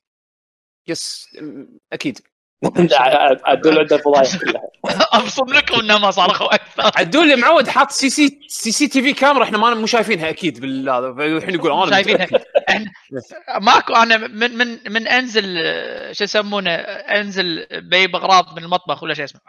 yes 0.88 1.28
م- 1.42 1.66
عدول 3.46 3.80
عنده 3.80 3.98
فضايح 3.98 4.38
كلها 4.38 4.62
ابصر 5.14 5.46
لكم 5.46 5.80
انهم 5.80 6.12
صارخوا 6.12 6.56
أكثر. 6.56 6.92
عدول 6.96 7.24
اللي 7.24 7.36
معود 7.36 7.68
حاط 7.68 7.92
سي 7.92 8.10
سي 8.10 8.40
سي 8.48 8.72
سي 8.72 8.88
تي 8.88 9.02
في 9.02 9.14
كاميرا 9.14 9.44
إحنا 9.44 9.58
ما 9.58 9.74
مو 9.74 9.86
شايفينها 9.86 10.30
أكيد 10.30 10.60
بالهذا 10.60 11.08
الحين 11.08 11.56
يقول 11.56 11.72
أنا 11.72 11.92
شايفينها. 11.92 12.28
ماكو 13.62 13.94
أنا 13.94 14.18
من 14.18 14.58
من 14.58 14.78
من 14.90 15.08
أنزل 15.08 15.44
شو 16.12 16.24
يسمونه 16.24 16.72
أنزل 16.72 17.68
بيب 17.72 18.16
أغراض 18.16 18.58
من 18.58 18.64
المطبخ 18.64 19.04
ولا 19.04 19.14
شيء 19.14 19.26
اسمه. 19.26 19.42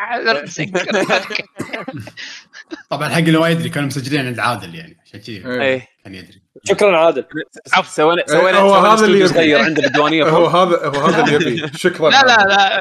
طبعا 2.90 3.08
حق 3.08 3.18
اللي 3.18 3.38
ما 3.38 3.48
يدري 3.48 3.68
كانوا 3.68 3.88
مسجلين 3.88 4.26
عند 4.26 4.38
عادل 4.38 4.74
يعني 4.74 4.96
عشان 5.04 5.20
كذي 5.20 5.46
إيه. 5.46 5.62
إيه. 5.62 5.88
كان 6.04 6.14
يدري. 6.14 6.42
شكرا 6.64 6.98
عادل. 6.98 7.24
عفوا 7.72 7.92
سوينا 7.92 8.22
إيه، 8.22 8.26
سوينا 8.26 8.58
هو 8.58 8.74
هذا 8.74 9.06
اللي. 9.06 9.28
صغير 9.28 9.58
عنده 9.58 9.82
بالديوانية 9.82 10.24
هو. 10.24 10.46
هذا 10.46 10.86
هو 10.86 11.06
هذا 11.06 11.36
اللي 11.36 11.58
يبي. 11.58 11.70
شكرا. 11.78 12.10
لا 12.10 12.22
لا 12.22 12.36
لا. 12.48 12.80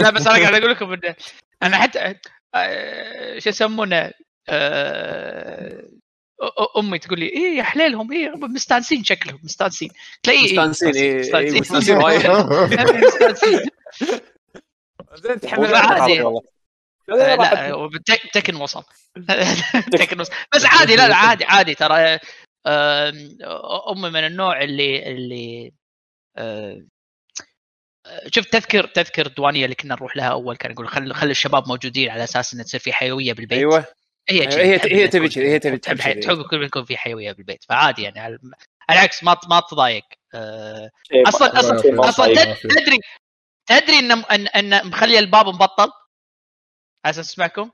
لا 0.00 0.10
بس 0.10 0.26
أنا 0.26 0.38
قاعد 0.38 0.54
أقول 0.54 0.70
لكم 0.70 0.92
انه 0.92 1.14
أنا 1.62 1.76
حتى 1.76 2.14
آه، 2.54 3.38
شو 3.38 3.48
يسمونه؟ 3.48 4.10
آه، 4.48 5.82
أمي 6.78 6.98
تقول 6.98 7.20
لي 7.20 7.26
إيه 7.26 7.58
يا 7.58 7.62
حليلهم 7.62 8.12
إيه 8.12 8.30
مستانسين 8.36 9.04
شكلهم 9.04 9.38
مستانسين. 9.44 9.90
تلاقي 10.22 10.38
إيه 10.38 10.44
مستانسين. 10.44 10.94
إيه، 10.94 11.20
مستانسين 11.20 12.02
إيه،. 12.02 13.06
مستانسين. 13.06 13.60
زين 15.14 15.40
تحمل 15.40 15.74
عادي. 15.74 16.24
لا 17.08 17.36
بالتك- 17.88 18.30
تكن 18.32 18.56
وصل. 18.56 18.84
تكن 19.98 20.20
وصل. 20.20 20.32
بس 20.54 20.64
عادي 20.66 20.96
لا 20.96 21.08
لا 21.08 21.16
عادي 21.16 21.44
عادي 21.44 21.74
ترى 21.74 22.18
أمي 23.92 24.10
من 24.10 24.24
النوع 24.26 24.62
اللي 24.62 25.12
اللي 25.12 25.72
آه، 26.36 26.82
شفت 28.34 28.52
تذكر 28.52 28.86
تذكر 28.86 29.26
الديوانية 29.26 29.64
اللي 29.64 29.74
كنا 29.74 29.94
نروح 29.94 30.16
لها 30.16 30.28
أول 30.28 30.56
كان 30.56 30.72
يقول 30.72 30.88
خل 30.88 31.14
خلي 31.14 31.30
الشباب 31.30 31.68
موجودين 31.68 32.10
على 32.10 32.24
أساس 32.24 32.54
إن 32.54 32.64
تصير 32.64 32.80
في 32.80 32.92
حيوية 32.92 33.32
بالبيت. 33.32 33.58
أيوه. 33.58 33.84
هي 34.28 34.40
أيوة، 34.40 34.52
هي- 34.54 34.72
هي 34.94 35.08
تبي 35.08 35.28
كذي، 35.28 35.48
هي 35.48 35.58
تبي 35.58 35.78
تحب 35.78 36.20
تحب 36.20 36.62
يكون 36.62 36.84
في 36.84 36.96
حيوية 36.96 37.32
بالبيت. 37.32 37.64
فعادي 37.68 38.02
يعني 38.02 38.20
على 38.20 38.38
العكس 38.90 39.24
ما 39.24 39.36
ما 39.50 39.60
تضايق. 39.70 40.04
آه، 40.34 40.90
ما- 41.14 41.28
أصلا 41.28 41.58
أصلا 41.60 42.08
أصلا 42.08 42.54
تدري 42.54 42.98
تدري 43.66 43.98
إن 43.98 44.12
إن 44.12 44.46
إن 44.46 44.86
مخلي 44.86 45.18
الباب 45.18 45.46
مبطل؟ 45.48 45.90
على 47.08 47.14
أساس 47.14 47.30
اسمعكم. 47.30 47.70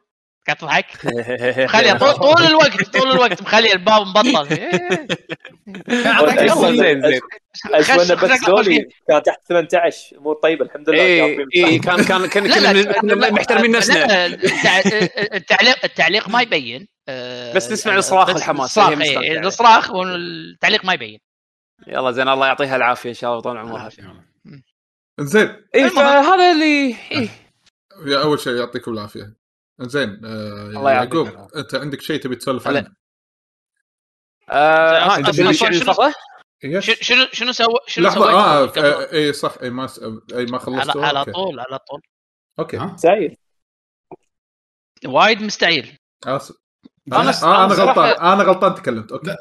قاعد 0.47 0.57
تضحك؟ 0.59 0.87
مخلي 1.64 1.99
طول, 1.99 2.12
طول 2.12 2.43
الوقت 2.47 2.97
طول 2.97 3.11
الوقت 3.11 3.43
مخلي 3.43 3.73
الباب 3.73 4.07
مبطل. 4.07 4.49
إيه. 4.53 5.09
زين 6.55 7.03
زين. 7.03 7.21
اشوفنا 7.73 8.17
خش- 8.17 8.25
بس 8.33 8.45
دولي 8.47 8.88
كان 9.09 9.23
تحت 9.23 9.38
18 9.49 10.17
امور 10.19 10.35
طيبه 10.43 10.64
الحمد 10.64 10.91
لله. 10.91 11.03
اي 11.57 11.79
صح. 11.83 11.95
كان 11.97 12.26
كان 12.29 12.49
كنا 13.00 13.31
محترمين 13.31 13.71
نفسنا. 13.71 14.26
التعليق 15.35 15.76
التعليق 15.85 16.29
ما 16.29 16.43
يبين. 16.43 16.88
آه، 17.09 17.53
بس 17.55 17.73
نسمع 17.73 17.97
الصراخ 17.97 18.29
والحماس، 18.29 18.79
الصراخ. 18.79 19.00
إيه، 19.00 19.41
الصراخ 19.41 19.91
والتعليق 19.91 20.85
ما 20.85 20.93
يبين. 20.93 21.19
يلا 21.87 22.11
زين 22.11 22.29
الله 22.29 22.47
يعطيها 22.47 22.76
العافية 22.76 23.09
إن 23.09 23.14
شاء 23.14 23.31
الله 23.31 23.43
طول 23.43 23.59
عمرها. 23.59 23.88
زين. 25.21 25.57
اي. 25.75 25.91
فهذا 25.91 26.53
اللي 26.53 26.97
إيه. 27.12 27.29
يا 28.07 28.23
أول 28.23 28.41
شيء 28.41 28.53
يعطيكم 28.53 28.93
العافية 28.93 29.35
زين 29.81 30.21
آه 30.25 30.67
الله. 30.67 30.91
يعقوب 30.93 31.29
أنت 31.57 31.75
عندك 31.75 32.01
شيء 32.01 32.21
تبي 32.21 32.37
تسولف. 32.37 32.69
عنه؟ 32.69 32.87
آه، 34.51 35.17
انت 35.17 35.31
تبي 35.31 35.37
شنو- 36.81 36.95
شنو 37.01 37.27
شنو 37.33 37.53
سوى 37.53 37.75
شنو 37.87 38.05
لحظة 38.07 38.21
سويت 38.21 38.79
آه 38.79 39.03
آه، 39.03 39.13
إي 39.13 39.33
صح 39.33 39.55
إي 39.63 39.71
ما 39.71 39.87
س... 39.87 39.99
إي 39.99 40.45
ما 40.47 40.59
على, 40.59 40.59
خلصت 40.59 40.97
على 40.97 41.19
okay. 41.19 41.33
طول 41.33 41.61
على 41.61 41.79
طول 41.79 42.01
okay؟ 42.59 42.93
سعيد 42.97 43.37
وايد 45.07 45.43
مستعيل. 45.43 45.99
أنا 46.27 46.41
أنا 47.13 47.43
آه 47.43 47.65
أنا 47.65 47.75
غلطان 47.75 48.33
أنا 48.33 48.43
غلطان 48.45 48.75
تكلمت 48.75 49.13
okay. 49.12 49.37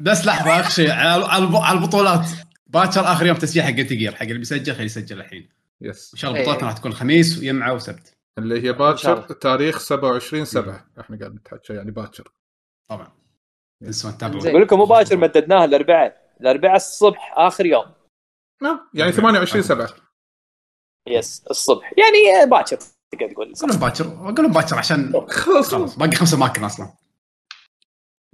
بس 0.00 0.26
لحظة 0.26 0.60
اخر 0.60 0.70
شيء 0.70 0.90
على 0.90 1.24
على 1.24 1.44
الب- 1.44 1.56
على 1.56 1.78
البطولات 1.78 2.26
باكر 2.66 3.00
آخر 3.12 3.26
يوم 3.26 3.36
تسجيل 3.36 3.62
حق 3.62 3.70
جير 3.70 4.14
حق 4.14 4.22
اللي 4.22 4.38
بيسجل 4.38 4.74
خليه 4.74 4.84
يسجل 4.84 5.20
الحين 5.20 5.48
yes 5.84 6.14
إن 6.14 6.18
شاء 6.18 6.30
الله 6.30 6.40
إيه. 6.40 6.46
بطولتنا 6.46 6.68
راح 6.68 6.78
تكون 6.78 6.92
خميس 6.92 7.38
ويمعة 7.38 7.74
وسبت. 7.74 8.16
اللي 8.38 8.62
هي 8.62 8.72
باكر. 8.72 9.20
تاريخ 9.20 9.78
27 9.78 10.44
7 10.44 10.86
إحنا 11.00 11.18
قاعد 11.18 11.34
نتحكى 11.34 11.74
يعني 11.74 11.90
باكر. 11.90 12.32
طبعا. 12.90 13.12
تنسون 13.80 14.18
تتابعون. 14.18 14.46
أقول 14.46 14.62
لكم 14.62 14.80
مباشر 14.80 15.16
مددناها 15.16 15.64
الأربعاء. 15.64 16.34
الأربعاء 16.40 16.76
الصبح 16.76 17.34
آخر 17.36 17.66
يوم. 17.66 17.84
نعم 18.62 18.90
يعني 18.94 19.12
28 19.12 19.62
7 19.62 19.88
yes 21.08 21.44
الصبح. 21.50 21.92
يعني 21.98 22.50
باكر 22.50 22.76
تقدر 23.12 23.32
تقول. 23.32 23.52
أقول 23.56 23.70
لهم 23.70 23.80
باكر. 23.80 24.04
أقول 24.04 24.34
لهم 24.34 24.52
باكر 24.52 24.78
عشان 24.78 25.12
خلاص 25.28 25.74
خلاص. 25.74 25.98
باقي 25.98 26.12
خمس 26.12 26.34
أماكن 26.34 26.64
أصلا. 26.64 26.92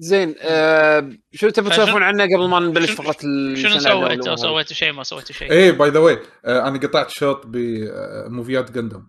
زين 0.03 0.35
آه، 0.41 1.11
شو 1.33 1.49
تبي 1.51 1.71
فشنو- 1.71 1.73
تسولفون 1.73 2.03
عنه 2.03 2.25
قبل 2.25 2.49
ما 2.49 2.61
نبلش 2.61 2.91
فقره 2.91 3.17
ال- 3.25 3.59
شنو 3.59 3.79
سويت 3.79 4.27
أو 4.29 4.37
سويتوا 4.37 4.75
شيء 4.75 4.93
ما 4.93 5.03
سويتوا 5.03 5.35
شيء 5.35 5.51
إيه 5.53 5.71
by 5.71 5.91
the 5.91 5.99
way 5.99 6.19
أنا 6.47 6.79
قطعت 6.79 7.11
شوط 7.11 7.43
بموفيات 7.47 8.71
Gundam 8.71 9.07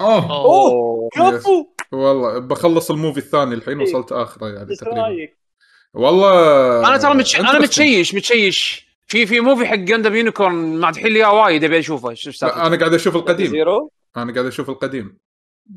أوه. 0.00 0.30
أوه. 0.30 1.08
كفو. 1.14 1.66
والله 1.92 2.38
بخلص 2.38 2.90
ال 2.90 2.95
movie 2.95 3.18
الثاني 3.18 3.54
الحين 3.54 3.80
إيه. 3.80 3.88
وصلت 3.88 4.12
آخره 4.12 4.48
يعني 4.48 4.70
إيش 4.70 4.78
تقريبا. 4.78 5.02
رأيك؟ 5.02 5.38
والله 5.94 6.88
أنا 6.88 6.96
ترى 6.96 7.14
متش... 7.14 7.36
أنا. 7.40 7.58
متشيش 7.58 8.14
متشيش. 8.14 8.88
في 9.06 9.26
في 9.26 9.40
movie 9.40 9.66
حق 9.66 9.74
Gundam 9.74 10.14
Unicorn 10.14 10.54
مادحين 10.54 11.06
لي 11.06 11.18
اياه 11.18 11.32
وايد 11.32 11.64
أبي 11.64 11.78
أشوفه. 11.78 12.14
شو 12.14 12.28
لا، 12.28 12.34
السالفه 12.34 12.66
أنا 12.66 12.76
قاعد 12.76 12.94
أشوف 12.94 13.16
القديم. 13.16 13.46
Zero؟ 13.46 13.90
أنا 14.16 14.32
قاعد 14.32 14.46
أشوف 14.46 14.70
القديم. 14.70 15.18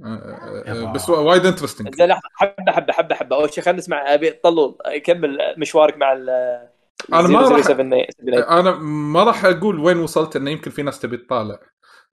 آه، 0.04 0.08
آه، 0.08 0.88
آه،. 0.88 0.94
بس 0.94 1.10
وايد 1.10 1.46
interesting 1.46 1.96
زين 1.96 2.08
لحظة 2.08 2.30
حبة 2.34 2.72
حبة 2.72 2.94
حبة 2.94 3.16
حبة. 3.16 3.36
أول 3.36 3.54
شيء 3.54 3.64
خلينا 3.64 3.80
نسمع 3.80 4.14
أبي 4.14 4.32
طلول 4.32 4.78
كمل 5.04 5.38
مشوارك 5.58 5.98
مع 5.98 6.14
ال 6.14 6.30
أنا 7.14 7.28
ما 7.28 7.40
راح- 7.42 7.62
007. 7.62 8.08
أنا 8.60 8.72
ما 8.82 9.24
راح 9.24 9.46
أقول 9.46 9.80
وين 9.80 9.98
وصلت 9.98 10.36
انه 10.36 10.52
يمكن 10.52 10.72
في 10.72 10.84
ناس 10.84 11.00
تبي 11.00 11.18
تطالع. 11.18 11.60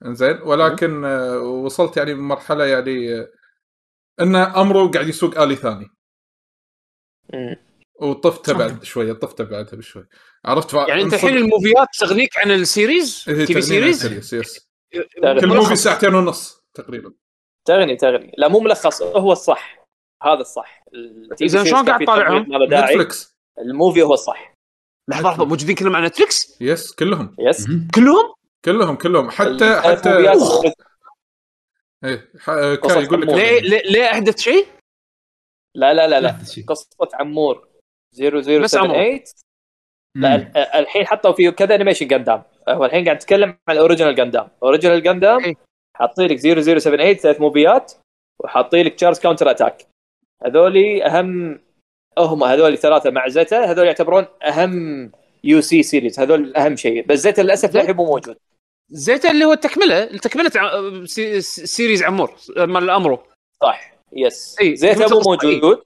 زين 0.04 0.42
ولكن 0.42 1.04
آه، 1.04 1.38
وصلت 1.38 1.97
يعني 1.97 2.14
مرحلة 2.14 2.64
يعني 2.64 3.14
آه، 3.14 3.28
إن 4.20 4.37
أمرو 4.37 4.88
قاعد 4.90 5.08
يسوق 5.08 5.40
آلي 5.40 5.56
ثاني. 5.56 5.87
وطفت 8.00 8.50
بعد 8.50 8.85
شوية 8.85 9.12
طفت 9.12 9.42
بعدها 9.42 9.78
بشوي. 9.78 10.08
عرفت 10.44 10.75
يعني 10.75 11.02
أنت 11.02 11.14
الحين 11.14 11.37
الموفيات 11.37 11.88
تغنيك 11.99 12.30
عن 12.38 12.50
ال 12.50 12.60
series؟ 12.60 13.25
إيه، 13.28 13.44
TV 13.45 13.62
series؟ 13.62 14.35
yes. 14.35 14.68
تغني. 15.23 15.40
كل. 15.40 15.47
movie 15.47 15.76
ساعتين 15.76 16.14
ونص 16.14 16.64
تقريبا. 16.75 17.12
تغني 17.68 17.96
تغني. 17.96 18.32
لا 18.38 18.48
مو 18.48 18.60
ملخص 18.60 19.02
هو 19.02 19.32
الصح. 19.32 19.78
هذا 20.22 20.40
الصح. 20.40 20.84
series 21.35 21.57
شلون 21.56 21.84
كان 21.84 21.87
قاعد 21.87 22.00
تطالعهم؟ 22.04 22.46
Netflix 22.64 23.35
ال 23.59 23.66
movie 23.66 24.02
هو 24.02 24.14
الصح. 24.14 24.54
لحظة 25.10 25.28
لحظة. 25.30 25.44
موجودين 25.44 25.75
كلهم 25.75 25.96
على 25.96 26.06
Netflix 26.07 26.62
yes 26.62 26.95
كلهم. 26.94 27.37
yes. 27.38 27.66
كلهم؟ 27.94 28.34
كلهم 28.64 28.96
كلهم. 28.96 29.30
حتى 29.30 29.80
حتى 29.80 30.10
إيه 32.04 32.30
آه، 32.48 32.75
كاي 32.75 33.02
يقول 33.04 33.22
لك. 33.22 33.28
ليه 33.28 33.60
ليه, 33.60 34.04
أحدث 34.10 34.38
شيء؟ 34.40 34.66
لا 35.75 35.94
لا 35.94 36.08
لا 36.08 36.20
لا. 36.20 36.37
قصة 36.68 36.88
عمور. 37.14 37.68
0078 38.14 38.62
بس 38.62 38.76
عمور. 38.76 38.96
لا 40.16 40.34
ال- 40.34 40.56
الحين 40.56 41.06
حطوا 41.06 41.32
فيه 41.32 41.50
كذا 41.50 41.75
animation 41.75 42.07
Gundam 42.09 42.42
هو 42.68 42.84
الحين 42.84 43.04
قاعد 43.04 43.16
نتكلم 43.16 43.48
عن 43.68 43.75
ال 43.76 43.81
original 43.81 44.14
Gundam 44.14 44.49
original 44.62 45.02
Gundam 45.02 45.45
إيه. 45.44 45.54
حاطين 45.99 46.26
لك 46.26 46.38
0078 46.38 47.14
ثلاث 47.14 47.40
موفيات 47.40 47.93
وحاطين 48.45 48.87
لك 48.87 48.95
Char's 48.95 49.18
Counterattack. 49.18 49.87
هذولي 50.45 51.05
اهم 51.07 51.61
هم 52.19 52.45
هذول 52.45 52.78
ثلاثة 52.78 53.11
مع 53.11 53.28
Zeta 53.28 53.64
هذول 53.64 53.87
يعتبرون 53.87 54.26
أهم 54.43 55.12
UC 55.45 55.61
series 55.61 56.21
هذول 56.21 56.57
أهم 56.57 56.76
شيء. 56.76 57.07
بس 57.07 57.19
Zeta 57.18 57.40
للأسف 57.43 57.76
للحين 57.76 57.97
مو 57.97 58.05
موجود. 58.05 58.37
Zeta 58.90 59.30
اللي 59.31 59.45
هو 59.45 59.52
التكملة 59.52 61.05
se- 61.04 61.40
series 61.40 62.02
عمور 62.02 62.35
مال 62.57 62.83
الامرو 62.85 63.19
صح 63.62 63.93
yes. 64.12 64.57
Zeta 64.62 65.07
مو 65.09 65.21
إيه. 65.21 65.23
موجود. 65.26 65.83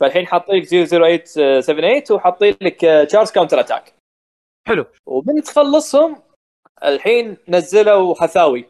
فالحين 0.00 0.26
حاطين 0.26 0.54
لك 0.54 0.66
00878 0.66 2.02
وحاطين 2.10 2.56
لك 2.60 2.80
Char's 3.08 3.30
Counterattack. 3.30 3.92
حلو. 4.68 4.84
ومن 5.06 5.42
تخلصهم 5.42 6.22
الحين 6.84 7.36
نزلوا 7.48 8.14
هاثاوي. 8.14 8.64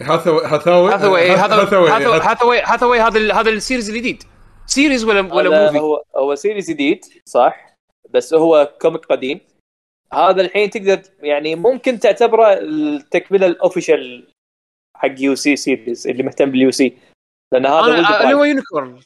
هاثاوي 0.00 0.44
هاثاوي 0.44 0.92
هاثاوي 0.92 1.30
هذا 1.30 1.62
هاثاوي 1.62 2.60
هاثاوي 2.60 3.00
هذا 3.00 3.18
ال- 3.18 3.32
هذا 3.32 3.50
ال 3.50 3.56
series 3.56 3.90
الجديد. 3.90 4.22
series 4.66 5.04
ولا 5.04 5.34
ولا 5.34 5.64
movie؟ 5.66 5.78
هو 5.78 6.04
هو 6.16 6.34
series 6.34 6.70
جديد 6.70 7.04
صح؟ 7.24 7.76
بس 8.10 8.34
هو 8.34 8.74
comic 8.80 9.04
قديم. 9.06 9.40
هذا 10.12 10.40
الحين 10.42 10.70
تقدر 10.70 11.02
يعني 11.20 11.54
ممكن 11.54 11.98
تعتبره 11.98 12.52
التكملة 12.52 13.46
ال 13.46 13.55
official 13.55 14.28
حق 14.96 15.14
UC 15.18 15.34
series 15.34 16.08
اللي 16.08 16.22
مهتم 16.22 16.50
بال 16.50 16.70
UC 16.70 16.98
لأن 17.52 17.66
هذا 17.66 17.94
اللي 18.22 18.34
هو. 18.34 18.44
Unicorn 18.44 19.00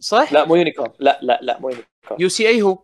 صح؟ 0.00 0.32
لا 0.32 0.44
مو 0.44 0.56
Unicorn 0.56 0.92
لا 0.98 1.18
لا 1.22 1.38
لا 1.42 1.60
مو 1.60 1.68
Unicorn 1.68 2.20
UC 2.22 2.48
اي 2.48 2.62
هو. 2.62 2.78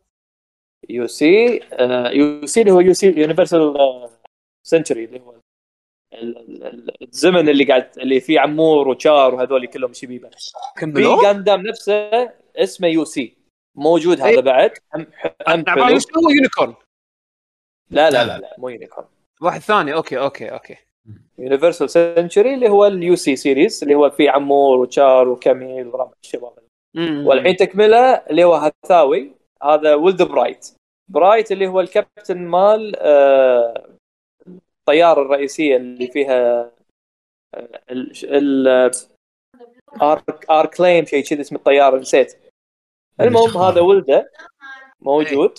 UC 0.88 1.06
UC 1.06 2.60
اللي 2.60 2.72
هو 2.72 2.80
UC 2.80 3.06
universal 3.06 3.74
century 4.66 5.04
اللي 5.04 5.20
هو 5.20 5.34
الزمن 7.02 7.48
اللي 7.48 7.64
قاعد 7.64 7.90
اللي 7.98 8.20
فيه 8.20 8.40
عمور 8.40 8.88
وشار 8.88 9.34
وهذول 9.34 9.66
كلهم 9.66 9.92
شبيبه 9.92 10.30
في 10.78 11.16
Gundam 11.22 11.66
نفسه 11.66 12.32
اسمه 12.56 12.88
UC 12.88 13.36
موجود 13.76 14.20
هذا 14.20 14.28
إيه. 14.28 14.40
بعد. 14.40 14.70
هم 14.94 15.06
هم 15.48 15.64
هو 15.68 16.30
Unicorn 16.30 16.74
لا 17.90 18.10
لا، 18.10 18.24
لا 18.24 18.24
لا. 18.24 18.32
لا, 18.32 18.38
لا 18.38 18.54
مو 18.58 18.68
Unicorn 18.68 19.06
واحد 19.40 19.60
ثاني. 19.60 19.94
okay 19.94 20.18
okay 20.18 20.52
okay. 20.52 20.76
universal 21.38 21.90
century 21.90 22.54
اللي 22.54 22.68
هو 22.68 22.86
ال 22.86 23.16
UC 23.16 23.36
series 23.36 23.82
اللي 23.82 23.94
هو 23.94 24.10
فيه 24.10 24.30
عمور 24.30 24.78
وشار 24.78 25.28
وكاميل 25.28 25.86
وربع 25.86 26.12
الشباب. 26.24 26.52
والحين 26.96 27.56
تكملة 27.56 28.14
اللي 28.14 28.44
هو 28.44 28.54
هاثاوي 28.54 29.32
هذا 29.62 29.94
ولد 29.94 30.22
برايت 30.22 30.74
برايت 31.10 31.52
اللي 31.52 31.66
هو 31.66 31.80
الكابتن 31.80 32.38
مال 32.38 32.96
آه، 32.96 33.97
الطيارة 34.88 35.22
الرئيسية 35.22 35.76
اللي 35.76 36.06
فيها 36.06 36.70
ال 37.90 38.12
ال 38.24 38.90
آرك 40.02 40.50
آرك 40.50 40.80
لين 40.80 41.06
شيء 41.06 41.24
كذا 41.24 41.40
اسم 41.40 41.56
الطيارة 41.56 41.98
نسيت 41.98 42.38
المهم. 43.20 43.58
هذا 43.58 43.80
ولده 43.80 44.30
موجود 45.00 45.58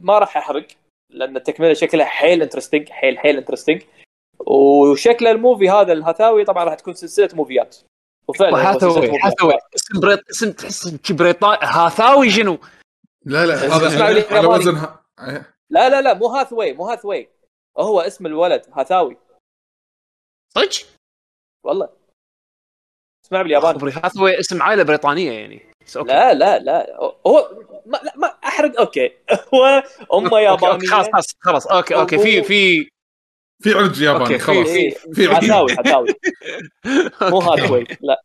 ما 0.00 0.18
راح 0.18 0.36
احرق 0.36 0.66
لأن 1.10 1.36
التكملة 1.36 1.74
شكلها 1.74 2.06
حيل 2.06 2.42
interesting 2.42 2.88
حيل 2.88 3.18
حيل 3.18 3.36
interesting 3.36 3.82
وشكل 4.38 5.26
ال 5.26 5.33
movie 5.33 5.70
هذا 5.70 5.92
الهاثاوي 5.92 6.44
طبعا 6.44 6.64
راح 6.64 6.74
تكون 6.74 6.94
سلسلة 6.94 7.28
موفيات 7.34 7.76
وفعلا 8.28 8.70
هاثاوي 8.70 9.58
اسم 9.74 10.00
بريط 10.00 10.20
اسم 10.30 10.52
تحس 10.52 11.12
بريطاني 11.12 11.58
هاثاوي 11.62 12.30
شنو؟ 12.30 12.58
لا 13.24 13.46
لا 13.46 13.54
هذا 13.54 14.04
على-. 14.04 14.46
وزن 14.46 14.76
ها-. 14.76 15.04
لا 15.70 15.88
لا 15.88 16.00
لا 16.02 16.14
مو 16.14 16.26
هاثوي 16.26 16.72
مو 16.72 16.84
هاثوي 16.84 17.28
هو 17.82 18.00
اسم 18.00 18.26
الولد 18.26 18.66
هاثاوي. 18.72 19.16
صدق؟ 20.54 20.86
والله. 21.64 21.88
اسمع 23.26 23.42
بالياباني. 23.42 23.78
خبري 23.78 23.92
هاثاوي 23.92 24.40
اسم 24.40 24.62
عائلة 24.62 24.82
بريطانية 24.82 25.32
يعني. 25.32 25.70
okay. 25.96 26.08
لا 26.08 26.34
لا 26.34 26.58
لا. 26.58 26.96
هو 27.26 27.64
ما, 27.86 27.96
لا 27.96 28.12
ما 28.16 28.26
أحرق. 28.44 28.80
okay. 28.80 29.10
هو 29.54 29.82
أمه 30.14 30.40
يابانية. 30.40 30.88
خلاص 30.88 31.08
خلاص 31.10 31.26
خلاص. 31.40 31.66
okay 31.66 31.94
okay. 31.94 32.18
في 32.18 32.42
في. 32.42 32.90
في 33.62 33.74
عرج 33.74 34.00
ياباني. 34.02 34.38
خلاص. 34.38 34.68
في 35.14 35.26
عرج. 35.26 35.44
هاثاوي 35.44 35.72
هاثاوي. 35.72 36.08
مو 37.30 37.38
هاثوي 37.38 37.84
لا. 38.00 38.22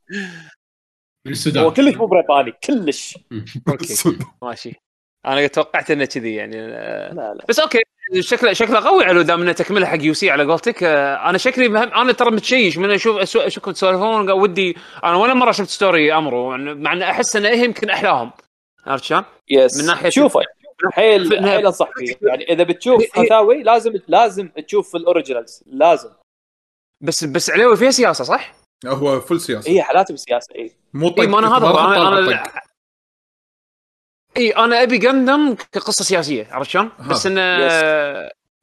من 1.26 1.32
السودان. 1.32 1.64
هو 1.64 1.74
كلش 1.74 1.96
مو 1.96 2.06
بريطاني 2.06 2.52
كلش. 2.52 3.18
أوكي. 3.70 4.18
ماشي. 4.42 4.76
أنا 5.26 5.48
توقعت 5.48 5.92
إنه 5.92 6.06
كذي 6.06 6.36
يعني. 6.36 6.68
لا 6.68 7.34
لا. 7.34 7.46
بس 7.50 7.60
okay. 7.60 7.84
شكله 8.20 8.54
شكله 8.54 8.80
قوي 8.80 9.06
على 9.06 9.24
دام 9.24 9.42
انه 9.42 9.52
تكمله 9.52 9.86
حق 9.86 9.98
UC 10.02 10.30
على 10.30 10.44
قولتك. 10.44 10.84
آه، 10.84 11.30
أنا 11.30 11.38
شكلي 11.38 11.68
مهم 11.70 11.94
أنا 11.94 12.12
ترى 12.12 12.32
متشيش 12.32 12.78
من 12.78 12.92
أشوف 12.92 13.18
أشوفكم 13.38 13.72
تسولفون 13.72 14.32
ودي 14.32 14.78
أنا 15.04 15.16
ولا 15.16 15.34
مرة 15.34 15.52
شفت 15.52 15.70
story 15.70 16.14
أمرو 16.14 16.58
مع 16.58 16.94
ان 16.94 17.02
أحس 17.02 17.36
إنه 17.36 17.50
إيه 17.50 17.60
يمكن 17.60 17.90
أحلاهم. 17.90 18.32
عرفت 18.88 19.04
شلون؟ 19.04 19.24
yes 19.50 19.82
من 19.84 19.96
ناحية- 19.96 20.08
شوفه 20.08 20.40
حيل 20.92 21.28
في- 21.30 21.42
حيل 21.42 21.66
انصح 21.66 21.90
فيه 21.98 22.16
يعني 22.22 22.54
إذا 22.54 22.64
بتشوف 22.64 23.02
هي- 23.02 23.08
هي- 23.16 23.26
هاثاوي 23.26 23.64
لازم 23.64 23.94
لازم 24.08 24.48
تشوف 24.48 24.96
ال 24.96 25.02
originals. 25.02 25.64
لازم. 25.66 26.10
بس 27.04 27.24
بس 27.24 27.50
عليوي 27.50 27.78
فيها 27.78 27.92
سياسة 27.92 28.24
صح؟ 28.24 28.54
هو 28.86 29.20
full 29.20 29.42
سياسة. 29.42 29.72
هي 29.72 29.84
حالات 29.84 30.12
بالسياسة 30.12 30.56
اي 30.56 30.72
مو 30.94 31.10
طق 31.10 31.20
اي 31.22 31.28
ما 31.28 31.40
أنا 31.40 31.58
هذا 31.58 31.68
أنا. 31.70 32.44
إي 34.38 34.52
أنا 34.52 34.84
أبي 34.84 34.98
Gundam 34.98 35.56
كقصة 35.72 36.04
سياسية 36.04 36.48
عرفت 36.52 36.70
شلون؟ 36.70 36.92
بس 37.10 37.26
انه. 37.26 37.42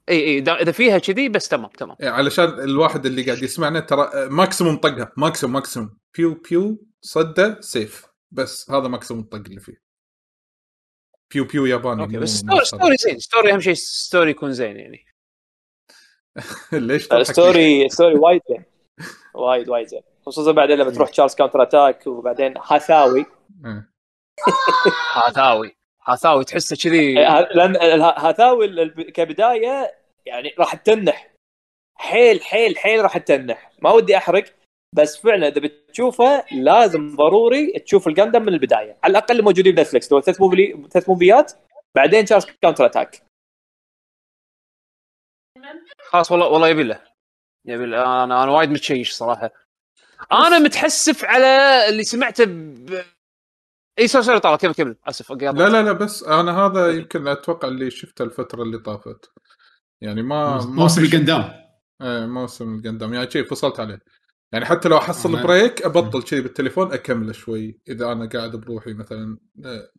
إي 0.09 0.23
إي 0.23 0.39
إذا 0.39 0.71
فيها 0.71 0.97
كذي 0.97 1.29
بس 1.29 1.47
تمام 1.47 1.69
تمام. 1.69 1.97
إيه، 2.01 2.09
علشان 2.09 2.45
الواحد 2.45 3.05
اللي 3.05 3.23
قاعد 3.23 3.43
يسمعنا 3.43 3.79
ترى 3.79 4.09
maximum 4.29 4.77
طقها 4.77 5.11
maximum 5.17 5.53
maximum 5.53 5.97
بيو 6.17 6.33
بيو 6.33 6.85
صده 7.01 7.61
سيف 7.61 8.05
بس 8.31 8.71
هذا 8.71 8.87
maximum 8.87 9.23
الطق 9.23 9.43
اللي 9.45 9.59
فيه. 9.59 9.81
بيو 11.33 11.45
بيو 11.45 11.65
ياباني 11.65 12.03
okay 12.03 12.17
بس 12.17 12.29
story, 12.29 12.65
story 12.65 12.95
زين. 12.95 13.19
story 13.19 13.53
أهم 13.53 13.59
شيء 13.59 13.73
story 13.73 14.31
يكون 14.31 14.53
زين 14.53 14.77
يعني. 14.77 15.05
ليش 16.71 17.07
تضحك؟ 17.07 17.21
ال 17.21 17.32
story 17.32 17.89
story 17.89 18.15
وايد 18.15 18.41
زين. 18.49 18.63
وايد 19.33 19.69
وايد 19.69 19.87
زين. 19.87 20.01
خصوصا 20.25 20.51
بعدين 20.51 20.77
لما 20.77 20.91
تروح 20.91 21.09
Char's 21.09 21.35
Counterattack 21.35 22.07
وبعدين 22.07 22.53
هاثاوي 22.57 23.25
إيه. 23.65 23.92
هاثاوي 25.15 25.75
هاثاوي 26.07 26.43
تحسه 26.43 26.75
كذي. 26.75 27.19
إيه، 27.19 27.39
لأن 27.39 28.01
هاثاوي 28.01 28.89
كبداية 28.89 29.95
يعني 30.25 30.55
راح 30.59 30.75
تتنح 30.75 31.33
حيل 31.95 32.41
حيل 32.43 32.77
حيل 32.77 33.03
راح 33.03 33.17
تتنح 33.17 33.71
ما 33.81 33.91
ودي 33.91 34.17
أحرق 34.17 34.43
بس 34.95 35.17
فعلا 35.17 35.47
إذا 35.47 35.61
بتشوفه 35.61 36.45
لازم 36.51 37.15
ضروري 37.15 37.79
تشوف 37.79 38.07
ال 38.07 38.12
Gundam 38.12 38.41
من 38.41 38.53
البداية. 38.53 38.97
على 39.03 39.11
الأقل 39.11 39.43
موجودين 39.43 39.75
ب 39.75 39.79
Netflix 39.79 40.07
دول 40.09 40.23
ثلاث 40.23 40.41
موفي 40.41 40.87
ثلاث 40.91 41.09
موفيات 41.09 41.53
بعدين 41.95 42.25
Char's 42.25 42.45
Counterattack 42.61 43.21
خلاص 45.99 46.31
والله 46.31 46.47
والله 46.47 46.67
يبي 46.67 46.83
له. 46.83 47.01
يبي 47.65 47.85
له. 47.85 48.23
أنا 48.23 48.43
أنا 48.43 48.51
وايد 48.51 48.69
متشيش 48.69 49.11
صراحة. 49.11 49.51
أنا 50.31 50.59
متحسف 50.59 51.25
على 51.25 51.47
اللي 51.89 52.03
سمعته. 52.03 52.43
إي 53.99 54.07
sorry 54.07 54.23
sorry 54.23 54.39
طالع 54.39 54.55
كمل 54.55 54.73
كمل. 54.73 54.95
آسف 55.05 55.31
لا 55.31 55.51
لا 55.51 55.83
لا 55.83 55.91
بس 55.91 56.23
أنا 56.23 56.57
هذا 56.65 56.91
يمكن 56.91 57.27
أتوقع 57.27 57.67
اللي 57.67 57.91
شفته 57.91 58.23
الفترة 58.23 58.63
اللي 58.63 58.77
طافت. 58.77 59.31
يعني 60.01 60.23
ما 60.23 60.65
موسم 60.65 61.03
ال 61.03 61.09
Gundam. 61.09 61.51
إيه 62.01 62.25
موسم 62.25 62.75
ال 62.75 62.80
Gundam. 62.80 63.13
يعني 63.13 63.31
شيء 63.31 63.43
فصلت 63.45 63.79
عليه. 63.79 63.99
يعني 64.51 64.65
حتى 64.65 64.89
لو 64.89 64.97
أحصل 64.97 65.37
أنا- 65.39 65.43
break 65.45 65.81
أبطل 65.81 66.23
كذي 66.23 66.41
بالتليفون 66.41 66.93
أكمله 66.93 67.31
شوي 67.31 67.79
إذا 67.87 68.11
أنا 68.11 68.29
قاعد 68.29 68.55
بروحي 68.55 68.93
مثلا 68.93 69.37
آه، 69.65 69.89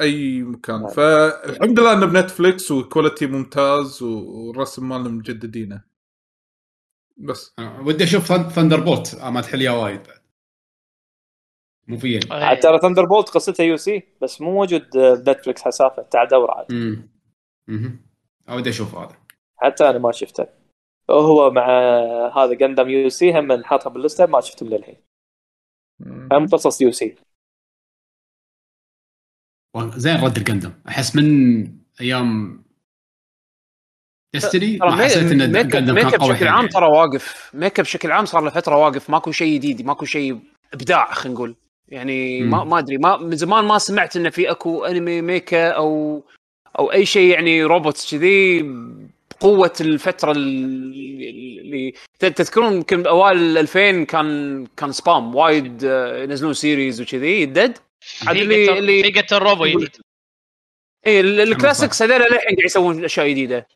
أي 0.00 0.42
مكان. 0.42 0.80
نعم. 0.80 0.88
فالحمد 0.90 1.80
لله 1.80 1.92
إنه 1.92 2.06
ب 2.06 2.14
Netflix 2.14 2.70
و 2.70 2.77
quality 2.77 3.26
ممتاز 3.26 4.02
والرسم 4.02 4.88
مالهم 4.88 5.16
مجددينه. 5.16 5.84
بس. 7.16 7.54
أنا 7.58 7.80
ودي 7.80 8.04
أشوف 8.04 8.32
Thunderbolt 8.32 9.14
ما 9.14 9.40
تحليها 9.40 9.72
وايد 9.72 10.02
بعد. 10.02 10.21
مو 11.92 11.98
في. 11.98 12.20
عاد 12.30 12.60
ترى 12.60 12.78
Thunderbolt 12.78 13.28
قصتها 13.28 13.64
UC 13.64 14.02
بس 14.22 14.40
مو 14.40 14.52
موجود 14.52 14.88
ب 14.96 15.04
Netflix 15.04 15.62
حسافة 15.62 16.02
تعال 16.02 16.28
دور 16.28 16.50
عاد. 16.50 16.72
امم 16.72 17.08
امم 17.68 18.06
ودي 18.50 18.70
أشوف 18.70 18.94
هذا. 18.94 19.16
حتى 19.56 19.90
أنا 19.90 19.98
ما 19.98 20.12
شفته. 20.12 20.46
هو 21.10 21.50
مع 21.50 21.66
هذا 22.36 22.54
Gundam 22.54 22.88
UC 22.88 23.38
هم 23.38 23.64
حاطها 23.64 23.90
باللستة 23.90 24.26
ما 24.26 24.40
شفتهم 24.40 24.68
للحين. 24.68 24.96
هم 26.32 26.46
قصص 26.46 26.80
UC 26.80 27.16
زين 29.96 30.24
رد 30.24 30.36
ال 30.36 30.41
Gundam 30.41 30.72
أحس 30.88 31.16
من 31.16 31.24
أيام 32.00 32.62
Destiny 34.34 34.78
ترى 34.78 34.90
ما 34.90 35.04
حسيت 35.04 35.32
إن 35.32 35.52
mecha 35.52 35.66
كان 35.66 35.98
قوي 35.98 36.32
بشكل 36.32 36.48
عام. 36.48 36.68
ترى 36.68 36.86
واقف. 36.86 37.54
mecha 37.54 37.80
بشكل 37.80 38.12
عام 38.12 38.24
صار 38.24 38.42
له 38.42 38.50
فترة 38.50 38.76
واقف. 38.76 39.10
ماكو 39.10 39.32
شيء 39.32 39.54
جديد 39.54 39.82
ماكو 39.82 40.04
شيء 40.04 40.40
إبداع 40.74 41.12
خلينا 41.12 41.34
نقول. 41.34 41.56
يعني 41.92 42.40
ما. 42.40 42.64
ما 42.64 42.78
أدري 42.78 42.98
ما 42.98 43.16
من 43.16 43.36
زمان 43.36 43.64
ما 43.64 43.78
سمعت 43.78 44.16
انه 44.16 44.30
في 44.30 44.50
أكو 44.50 44.84
أنمي 44.84 45.20
mecha 45.22 45.68
أو 45.70 46.22
أو 46.78 46.92
أي 46.92 47.06
شيء 47.06 47.32
يعني 47.32 47.62
robots 47.64 48.10
كذي 48.14 48.62
بقوة 49.40 49.72
الفترة 49.80 50.32
اللي 50.32 51.92
تذكرون 52.18 52.72
يمكن 52.72 53.06
أوائل 53.06 53.58
2000 53.58 54.04
كان 54.04 54.66
كان 54.76 54.92
spam 54.92 55.34
وايد 55.34 55.84
آه، 55.84 56.22
ينزلون 56.22 56.54
series 56.54 57.00
وكذي 57.00 57.40
يدد 57.42 57.78
عاد 58.26 58.36
اللي 58.36 58.78
اللي 58.78 59.02
في 59.02 59.20
Getter 59.20 59.36
Robo 59.38 59.66
جديد 59.66 59.96
اي 61.06 61.20
ال- 61.20 61.40
ال 61.40 61.47
classics 61.47 62.02
هذول 62.02 62.16
للحين 62.16 62.38
قاعد 62.56 62.64
يسوون 62.64 63.04
أشياء 63.04 63.28
جديدة. 63.28 63.66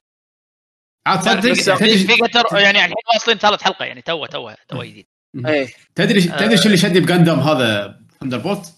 عاد 1.06 1.18
تصدق 1.20 2.54
يعني 2.60 2.78
الحين 2.78 2.94
واصلين 3.14 3.38
ثالث 3.38 3.62
حلقة 3.62 3.84
يعني 3.84 4.02
تو 4.02 4.26
تو 4.26 4.50
تو 4.68 4.82
جديد. 4.82 5.06
إيه. 5.46 5.68
تدري 5.94 6.20
تدري 6.20 6.56
شو 6.56 6.66
اللي 6.66 6.76
شدني 6.76 7.00
ب 7.00 7.06
Gundam 7.06 7.38
هذا؟ 7.40 7.95
Thunderbolt 8.20 8.72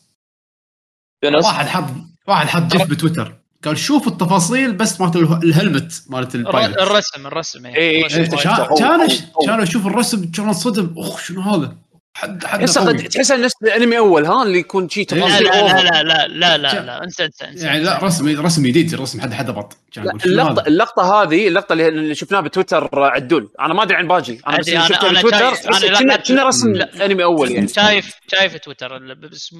يونس. 1.25 1.45
واحد 1.45 1.67
حط 1.67 1.85
واحد 2.29 2.47
حط 2.47 2.63
GIF 2.63 2.91
ب 2.91 2.95
Twitter. 2.95 3.35
قال 3.65 3.79
شوف 3.79 4.09
التفاصيل 4.09 4.73
بس 4.73 5.01
مالت 5.01 5.17
اله- 5.17 5.43
ال 5.43 5.51
helmet 5.51 6.03
مالت 6.09 6.35
ال 6.35 6.41
pilot. 6.41 6.79
الرسم 6.79 7.27
الرسم 7.27 7.67
إيه، 7.67 7.75
إيه،. 7.75 8.27
كان 8.29 9.09
كان 9.47 9.61
أشوف 9.61 9.87
الرسم 9.87 10.31
كان 10.31 10.47
انصدم 10.47 10.95
اخ 10.99 11.19
شنو 11.19 11.41
هذا؟ 11.41 11.77
حد 12.19 12.45
حد. 12.47 12.69
قد- 12.69 13.09
تحسه 13.09 13.37
نفس 13.37 13.55
الأنمي 13.63 13.99
أول 13.99 14.27
ها 14.27 14.43
اللي 14.43 14.59
يكون 14.59 14.89
شي 14.89 15.07
لا 15.13 15.17
لا 15.41 15.61
أوفر. 15.61 15.75
لا 15.85 16.03
لا 16.03 16.27
لا 16.29 16.57
لا 16.59 16.81
لا 16.81 17.05
انسى 17.05 17.25
انسى 17.25 17.45
انسى 17.45 17.67
يعني 17.67 17.81
لا 17.83 17.99
رسم 18.05 18.41
رسم 18.41 18.63
جديد 18.67 18.95
رسم 18.95 19.21
حد 19.21 19.33
حد 19.33 19.51
بط 19.51 19.77
لا 19.97 20.13
اللقطه؟ 20.27 20.67
اللقطة 20.67 21.23
هذه 21.23 21.49
اللقطة 21.49 21.73
اللي- 21.73 22.15
شفناها 22.15 22.41
بتويتر 22.41 22.89
عدول 22.95 23.51
أنا 23.61 23.75
ما 23.75 23.83
أدري 23.83 23.97
عن 23.97 24.09
باجي 24.09 24.41
أنا 24.47 24.59
بس 24.59 24.69
أدري، 24.69 24.77
اللي 24.77 24.87
أنا- 24.87 24.89
شفته 24.93 25.11
أنا 25.11 25.19
بتويتر 25.19 25.55
تحس 25.55 25.67
لا- 25.85 25.99
كنا 25.99 26.13
لا- 26.13 26.17
كنا 26.17 26.43
رسم 26.45 26.73
لا. 26.73 27.05
أنمي 27.07 27.25
أول 27.25 27.51
يعني 27.51 27.69
شايف 27.69 28.15
شايف 28.33 28.57
تويتر 28.57 28.97
ال- 28.97 29.15
بس 29.15 29.55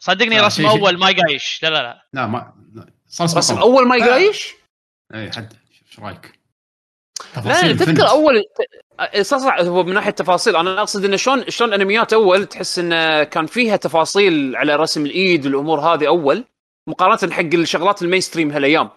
صدقني 0.00 0.36
لا، 0.36 0.46
رسم 0.46 0.62
شيء- 0.62 0.70
شيء. 0.72 0.80
أول 0.80 0.98
ما 0.98 1.10
يقايش 1.10 1.60
لا 1.62 1.68
لا 1.68 1.82
لا 1.82 2.06
لا 2.12 2.26
ما 2.26 2.52
لا. 2.74 2.86
رسم. 3.20 3.58
أول 3.58 3.88
ما 3.88 3.96
يقايش 3.96 4.54
اي 5.14 5.30
حد 5.32 5.52
إيش 5.52 5.98
رأيك؟ 5.98 6.38
لا 7.44 7.72
تذكر. 7.72 8.08
أول 8.08 8.42
ت- 8.42 9.20
صح 9.20 9.38
صح 9.38 9.58
هو 9.60 9.82
من 9.82 9.94
ناحية 9.94 10.10
تفاصيل 10.10 10.56
أنا 10.56 10.80
أقصد 10.80 11.04
إنه 11.04 11.16
شلون 11.16 11.50
شلون 11.50 11.72
أنميات 11.72 12.12
أول 12.12 12.46
تحس 12.46 12.78
انه 12.78 13.24
كان 13.24 13.46
فيها 13.46 13.76
تفاصيل 13.76 14.56
على 14.56 14.76
رسم 14.76 15.06
الإيد 15.06 15.46
والأمور 15.46 15.80
هذه 15.80 16.06
أول 16.08 16.44
مقارنة 16.88 17.32
حق 17.34 17.40
الشغلات 17.54 18.02
ال 18.02 18.20
mainstream 18.20 18.50
هالأيام. 18.50 18.90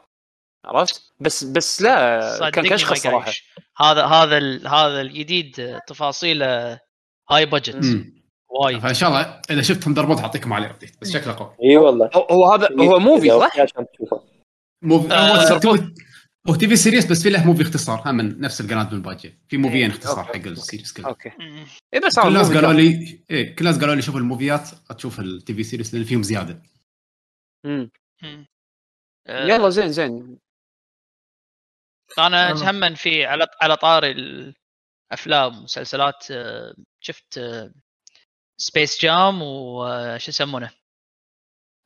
عرفت؟ 0.66 1.02
بس 1.20 1.44
بس 1.44 1.82
لا 1.82 2.50
كان 2.54 2.68
كشخة 2.68 3.10
يقايش 3.10 3.44
هذا 3.78 4.06
هذا 4.06 4.38
ال- 4.38 4.68
هذا 4.68 5.02
الجديد 5.02 5.80
تفاصيله 5.88 6.80
high 7.32 7.46
budget. 7.46 8.06
وايد. 8.50 8.80
فإن 8.80 8.94
شاء 8.94 9.10
الله 9.10 9.42
إذا 9.52 9.62
شفت 9.62 9.84
Thunderbolt 9.84 10.20
اعطيكم 10.20 10.54
عليه 10.54 10.70
update 10.70 10.96
بس 11.02 11.12
شكله 11.12 11.36
قوي. 11.36 11.56
إي 11.64 11.78
والله. 11.78 12.10
هو- 12.16 12.54
هذا 12.54 12.68
هو 12.80 13.00
movie 13.00 13.30
صح؟ 13.40 13.60
عشان 13.60 13.86
تشوفه 13.94 14.22
مو 14.82 15.08
آه، 15.12 15.60
هو 16.47 16.56
TV 16.56 16.76
series 16.76 17.12
بس 17.12 17.23
في 17.23 17.30
له 17.30 17.45
movie 17.46 17.62
اختصار 17.62 18.02
هم 18.06 18.15
من 18.15 18.41
نفس 18.41 18.62
القناة 18.62 18.93
من 18.93 19.02
باجي. 19.02 19.39
في 19.49 19.58
موفيين 19.58 19.91
إيه، 19.91 19.97
اختصار 19.97 20.23
حق 20.23 20.36
ال 20.36 20.44
series 20.44 20.94
كله 20.93 21.08
okay. 21.08 21.30
اي 21.93 21.99
بس 21.99 22.19
كل 22.19 22.28
الناس 22.28 22.52
قالوا 22.54 22.73
لي 22.73 23.19
إيه 23.30 23.56
كل 23.56 23.67
الناس 23.67 23.80
قالوا 23.82 23.95
لي 23.95 24.02
شوف 24.02 24.15
الموفيات 24.15 24.69
تشوف 24.97 25.19
ال 25.20 25.54
TV 25.54 25.63
series 25.63 25.94
لأن 25.93 26.04
فيهم 26.04 26.23
زيادة. 26.23 26.62
مم. 27.65 27.91
مم. 28.23 28.45
آه، 29.28 29.45
يلا 29.45 29.69
زين 29.69 29.91
زين. 29.91 30.39
أنا 32.19 32.54
أنا- 32.54 32.63
هم 32.63 32.95
في 32.95 33.25
على 33.25 33.47
على 33.62 33.75
طاري 33.78 34.12
الأفلام 34.12 35.58
ومسلسلات 35.58 36.32
آه، 36.32 36.75
شفت 37.04 37.39
Space 38.58 39.02
Jam 39.02 39.42
وش 39.41 40.28
يسمونه؟ 40.30 40.71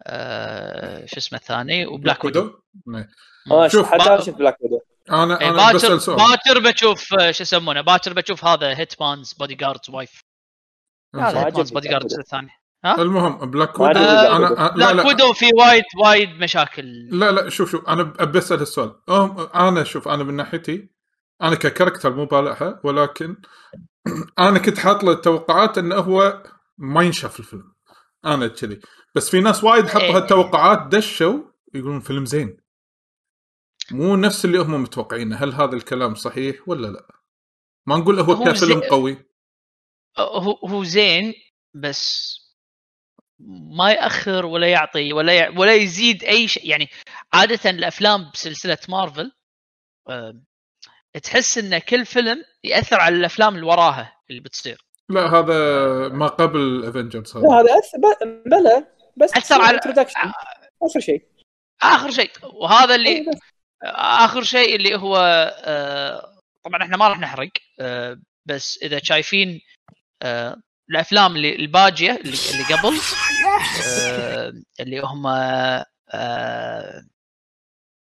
آه، 0.03 1.05
شو 1.05 1.17
اسمه 1.17 1.39
الثاني؟ 1.39 1.85
و 1.85 1.91
Black 1.91 2.23
Widow 2.23 2.62
شوف، 3.67 3.85
حتى 3.85 3.97
با- 3.97 4.13
أنا 4.13 4.21
شفت 4.21 4.35
Black 4.35 4.57
Widow 4.61 4.79
أنا 5.11 5.41
إيه، 5.41 5.49
أنا 5.49 5.71
باكر 5.71 6.15
باكر 6.15 6.59
بشوف 6.71 7.13
آه، 7.13 7.31
شو 7.31 7.41
يسمونه 7.43 7.81
باكر 7.81 8.13
بشوف 8.13 8.45
هذا 8.45 8.77
Hitman's 8.77 9.33
Bodyguard's 9.33 9.89
Wife 9.89 10.23
هذا 11.15 11.45
Hitman's 11.45 11.71
Bodyguard's. 11.71 12.19
الثاني. 12.19 12.49
المهم 12.85 13.51
Black 13.51 13.79
Widow 13.79 13.99
أنا. 13.99 14.47
أنا- 14.47 14.59
لا 14.61 14.71
Black 14.91 14.95
لا. 14.95 15.07
Widow 15.07 15.33
في 15.33 15.45
وايد 15.59 15.83
وايد 16.03 16.29
مشاكل. 16.29 17.09
لا 17.19 17.31
لا 17.31 17.49
شوف 17.49 17.71
شوف 17.71 17.87
أنا 17.89 18.03
بسال 18.03 18.61
السؤال. 18.61 18.91
أم- 19.11 19.55
أنا 19.55 19.83
شوف 19.83 20.07
أنا 20.07 20.23
من 20.23 20.33
ناحيتي 20.33 20.89
أنا 21.41 21.55
ككاركتر 21.55 22.13
مو 22.15 22.25
بالعها 22.25 22.79
ولكن 22.83 23.35
أنا 24.39 24.59
كنت 24.59 24.77
حاط 24.77 25.03
له 25.03 25.11
التوقعات 25.11 25.77
إنه 25.77 25.95
هو 25.95 26.43
ما 26.77 27.03
ينشاف 27.03 27.39
الفيلم. 27.39 27.73
أنا 28.25 28.47
كذي. 28.47 28.79
بس 29.15 29.29
في 29.29 29.39
ناس 29.41 29.63
وايد 29.63 29.87
حطوا 29.87 30.01
إيه. 30.01 30.15
هالتوقعات 30.17 30.87
دشوا 30.87 31.39
يقولون 31.73 31.99
فيلم 31.99 32.25
زين. 32.25 32.57
مو 33.91 34.15
نفس 34.15 34.45
اللي 34.45 34.57
هم 34.57 34.81
متوقعينه. 34.83 35.35
هل 35.35 35.53
هذا 35.53 35.75
الكلام 35.75 36.15
صحيح 36.15 36.67
ولا 36.67 36.87
لا؟ 36.87 37.07
ما 37.87 37.97
نقول 37.97 38.19
هو 38.19 38.33
هو 38.33 38.43
كفيلم 38.43 38.81
زي- 38.81 38.87
قوي. 38.89 39.25
هو 40.19 40.51
هو 40.51 40.83
زين 40.83 41.33
بس 41.73 42.33
ما 43.77 43.91
يأخر 43.91 44.45
ولا 44.45 44.67
يعطي 44.67 45.13
ولا 45.13 45.33
ي... 45.37 45.49
ولا 45.57 45.73
يزيد 45.75 46.23
أي 46.23 46.47
شيء 46.47 46.69
يعني 46.69 46.89
عادة 47.33 47.69
الأفلام 47.69 48.31
بسلسلة 48.33 48.77
مارفل 48.89 49.31
آه، 50.09 50.41
تحس 51.23 51.57
إن 51.57 51.77
كل 51.79 52.05
فيلم 52.05 52.43
يأثر 52.63 52.99
على 52.99 53.15
الأفلام 53.15 53.55
اللي 53.55 53.65
وراها 53.65 54.21
اللي 54.29 54.41
بتصير. 54.41 54.85
لا 55.09 55.21
هذا 55.21 55.55
ما 56.09 56.27
قبل 56.27 56.85
افنجرز 56.85 57.37
لا 57.37 57.49
هذا 57.49 57.59
هذا 57.61 57.79
أث... 57.79 57.95
ب- 57.95 58.49
بلى 58.49 58.87
بس 59.17 59.33
أثر 59.37 59.55
على- 59.55 59.79
introduction. 59.79 60.31
آخر 60.83 60.99
شيء. 60.99 61.27
آخر 61.81 62.11
شيء 62.11 62.31
وهذا 62.43 62.95
اللي. 62.95 63.25
آخر 63.95 64.43
شيء 64.43 64.75
اللي 64.75 64.95
هو 64.95 65.17
آه، 65.65 66.33
طبعا 66.63 66.83
إحنا 66.83 66.97
ما 66.97 67.07
راح 67.07 67.19
نحرق 67.19 67.49
آه، 67.79 68.17
بس 68.45 68.79
إذا 68.83 68.99
شايفين 69.03 69.61
آه، 70.21 70.55
الأفلام 70.89 71.35
اللي 71.35 71.55
الباجية 71.55 72.11
اللي, 72.11 72.37
اللي 72.53 72.63
قبل 72.75 72.99
آه، 73.87 74.53
اللي 74.79 74.99
هم 74.99 75.27
آه، 75.27 77.05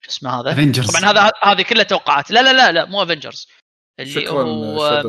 شو 0.01 0.11
اسمه 0.11 0.41
هذا؟ 0.41 0.53
افنجرز 0.53 0.97
طبعا 0.97 1.11
هذا 1.11 1.31
هذه 1.45 1.63
كلها 1.63 1.83
توقعات. 1.85 2.31
لا 2.31 2.43
لا 2.43 2.53
لا 2.53 2.73
لا 2.73 2.85
مو 2.85 3.03
افنجرز 3.03 3.49
اللي 4.01 4.11
شكرا 4.13 4.43
هو 4.43 4.75
ماث 4.75 5.05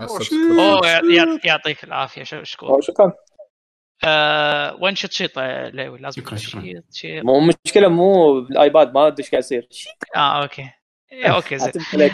أوه 0.00 0.86
يعطيك- 1.44 1.84
العافية 1.84 2.22
ش- 2.24 2.34
شكرا 2.42 2.80
شكرا. 2.80 3.12
آه 4.04 4.76
وين 4.80 4.94
شيط 4.94 5.38
آه، 5.38 5.68
ليوي 5.68 5.98
لازم 5.98 6.22
شكراً، 6.22 6.36
شكراً. 6.36 6.60
شيط 6.62 6.84
شيط 6.92 7.24
مو 7.24 7.40
مشكلة 7.66 7.88
مو 7.88 8.40
بالايباد 8.40 8.94
ما 8.94 9.06
أدري 9.06 9.22
إيش 9.24 9.30
قاعد 9.30 9.42
يصير. 9.42 9.68
آه 10.16 10.42
أوكي. 10.42 10.70
إيه، 11.12 11.26
أوكي 11.36 11.58
زين. 11.58 11.72
عليك. 11.94 12.12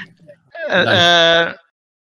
آه، 0.71 1.59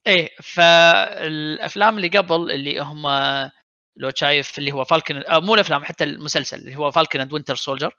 إيه 0.07 0.29
فالأفلام 0.43 1.97
اللي 1.97 2.09
قبل 2.09 2.51
اللي 2.51 2.81
هم 2.81 3.07
لو 3.97 4.11
شايف 4.15 4.59
اللي 4.59 4.73
هو 4.73 4.85
Falcon 4.85 5.17
آه 5.17 5.39
مو 5.41 5.55
الأفلام 5.55 5.85
حتى 5.85 6.05
المسلسل 6.05 6.59
اللي 6.59 6.77
هو 6.77 6.91
Falcon 6.91 7.21
and 7.21 7.33
Winter 7.33 7.55
Soldier 7.55 7.97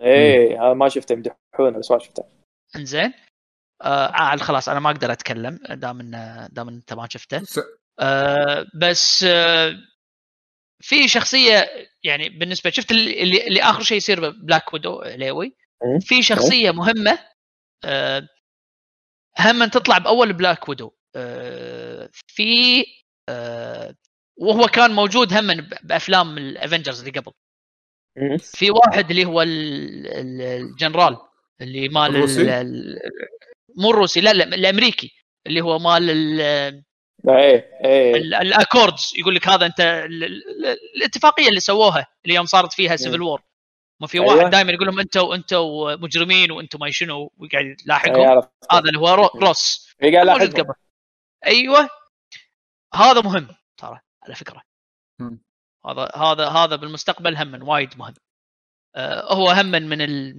إيه 0.00 0.62
هذا 0.66 0.74
ما 0.74 0.88
شفته 0.88 1.12
يمدحونه 1.12 1.78
بس 1.78 1.90
ما 1.90 1.98
شفته. 1.98 2.24
إنزين. 2.76 3.12
آه 3.82 4.10
عاد 4.12 4.40
خلاص 4.40 4.68
أنا 4.68 4.80
ما 4.80 4.90
أقدر 4.90 5.12
أتكلم 5.12 5.58
دام 5.70 6.00
ان 6.00 6.48
دام 6.52 6.68
إنت 6.68 6.92
ما 6.92 7.08
شفته. 7.10 7.42
آه 8.00 8.66
بس 8.74 9.24
آه 9.24 9.74
في 10.80 11.08
شخصية 11.08 11.70
يعني 12.02 12.28
بالنسبة 12.28 12.70
شفت 12.70 12.90
اللي, 12.90 13.22
اللي, 13.46 13.62
آخر 13.62 13.82
شيء 13.82 13.96
يصير 13.96 14.30
Black 14.30 14.74
Widow 14.74 15.02
ليوي 15.02 15.56
مم. 15.84 15.98
في 16.00 16.22
شخصية 16.22 16.70
مهمة 16.70 17.18
آه 17.84 18.28
هم 19.38 19.64
تطلع 19.64 19.98
بأول 19.98 20.32
Black 20.32 20.68
Widow 20.68 20.92
آه 21.16 22.10
في 22.26 22.84
آه 23.28 23.94
وهو 24.36 24.66
كان 24.66 24.90
موجود 24.90 25.32
هم 25.32 25.68
بأفلام 25.82 26.38
ال 26.38 26.45
Avengers 26.45 26.98
اللي 26.98 27.20
قبل 27.20 27.32
مم. 28.16 28.38
في 28.38 28.70
واحد 28.70 29.10
اللي 29.10 29.24
هو 29.24 29.42
ال- 29.42 30.06
ال- 30.06 30.42
الجنرال 30.42 31.16
اللي 31.60 31.88
مال 31.88 32.12
مو 33.76 33.90
الروسي 33.90 34.20
لا 34.20 34.32
لا 34.32 34.44
الأمريكي 34.44 35.12
اللي 35.46 35.60
هو 35.60 35.78
مال 35.78 36.10
ال- 36.10 36.82
إيه 37.28 37.70
إيه. 37.84 38.14
ال- 38.16 38.34
ال 38.34 38.44
Accords 38.44 39.12
يقول 39.16 39.34
لك 39.34 39.48
هذا 39.48 39.66
أنت 39.66 39.80
ال- 39.80 40.24
ال- 40.24 40.78
الاتفاقية 40.96 41.48
اللي 41.48 41.60
سووها 41.60 42.06
اللي 42.24 42.34
يوم 42.34 42.46
صارت 42.46 42.72
فيها 42.72 42.96
Civil 42.96 43.22
War 43.22 43.42
ما 44.00 44.06
في 44.06 44.18
أيوة. 44.18 44.34
واحد 44.36 44.50
دائما 44.50 44.72
يقول 44.72 44.86
لهم 44.86 45.00
أنتم 45.00 45.32
أنتم 45.32 45.58
مجرمين 46.02 46.50
وأنتم 46.52 46.78
ما 46.80 46.90
شنو 46.90 47.32
إيه، 47.54 47.76
يلاحقهم. 47.84 48.28
عرفت. 48.28 48.48
هذا 48.72 48.80
اللي 48.88 48.98
هو 48.98 49.14
رو- 49.14 49.30
روس. 49.40 49.88
لاحظهم. 50.24 50.62
قبل. 50.64 50.74
أيوه. 51.46 51.88
هذا 52.94 53.20
مهم. 53.20 53.48
ترى 53.76 54.00
على 54.22 54.34
فكرة. 54.34 54.62
هذا 55.86 56.10
هذا 56.16 56.48
هذا 56.48 56.76
بالمستقبل 56.76 57.36
هم 57.36 57.68
وايد 57.68 57.98
مهم. 57.98 58.14
آه 58.96 59.34
هو 59.34 59.50
هم 59.50 59.66
من 59.66 59.88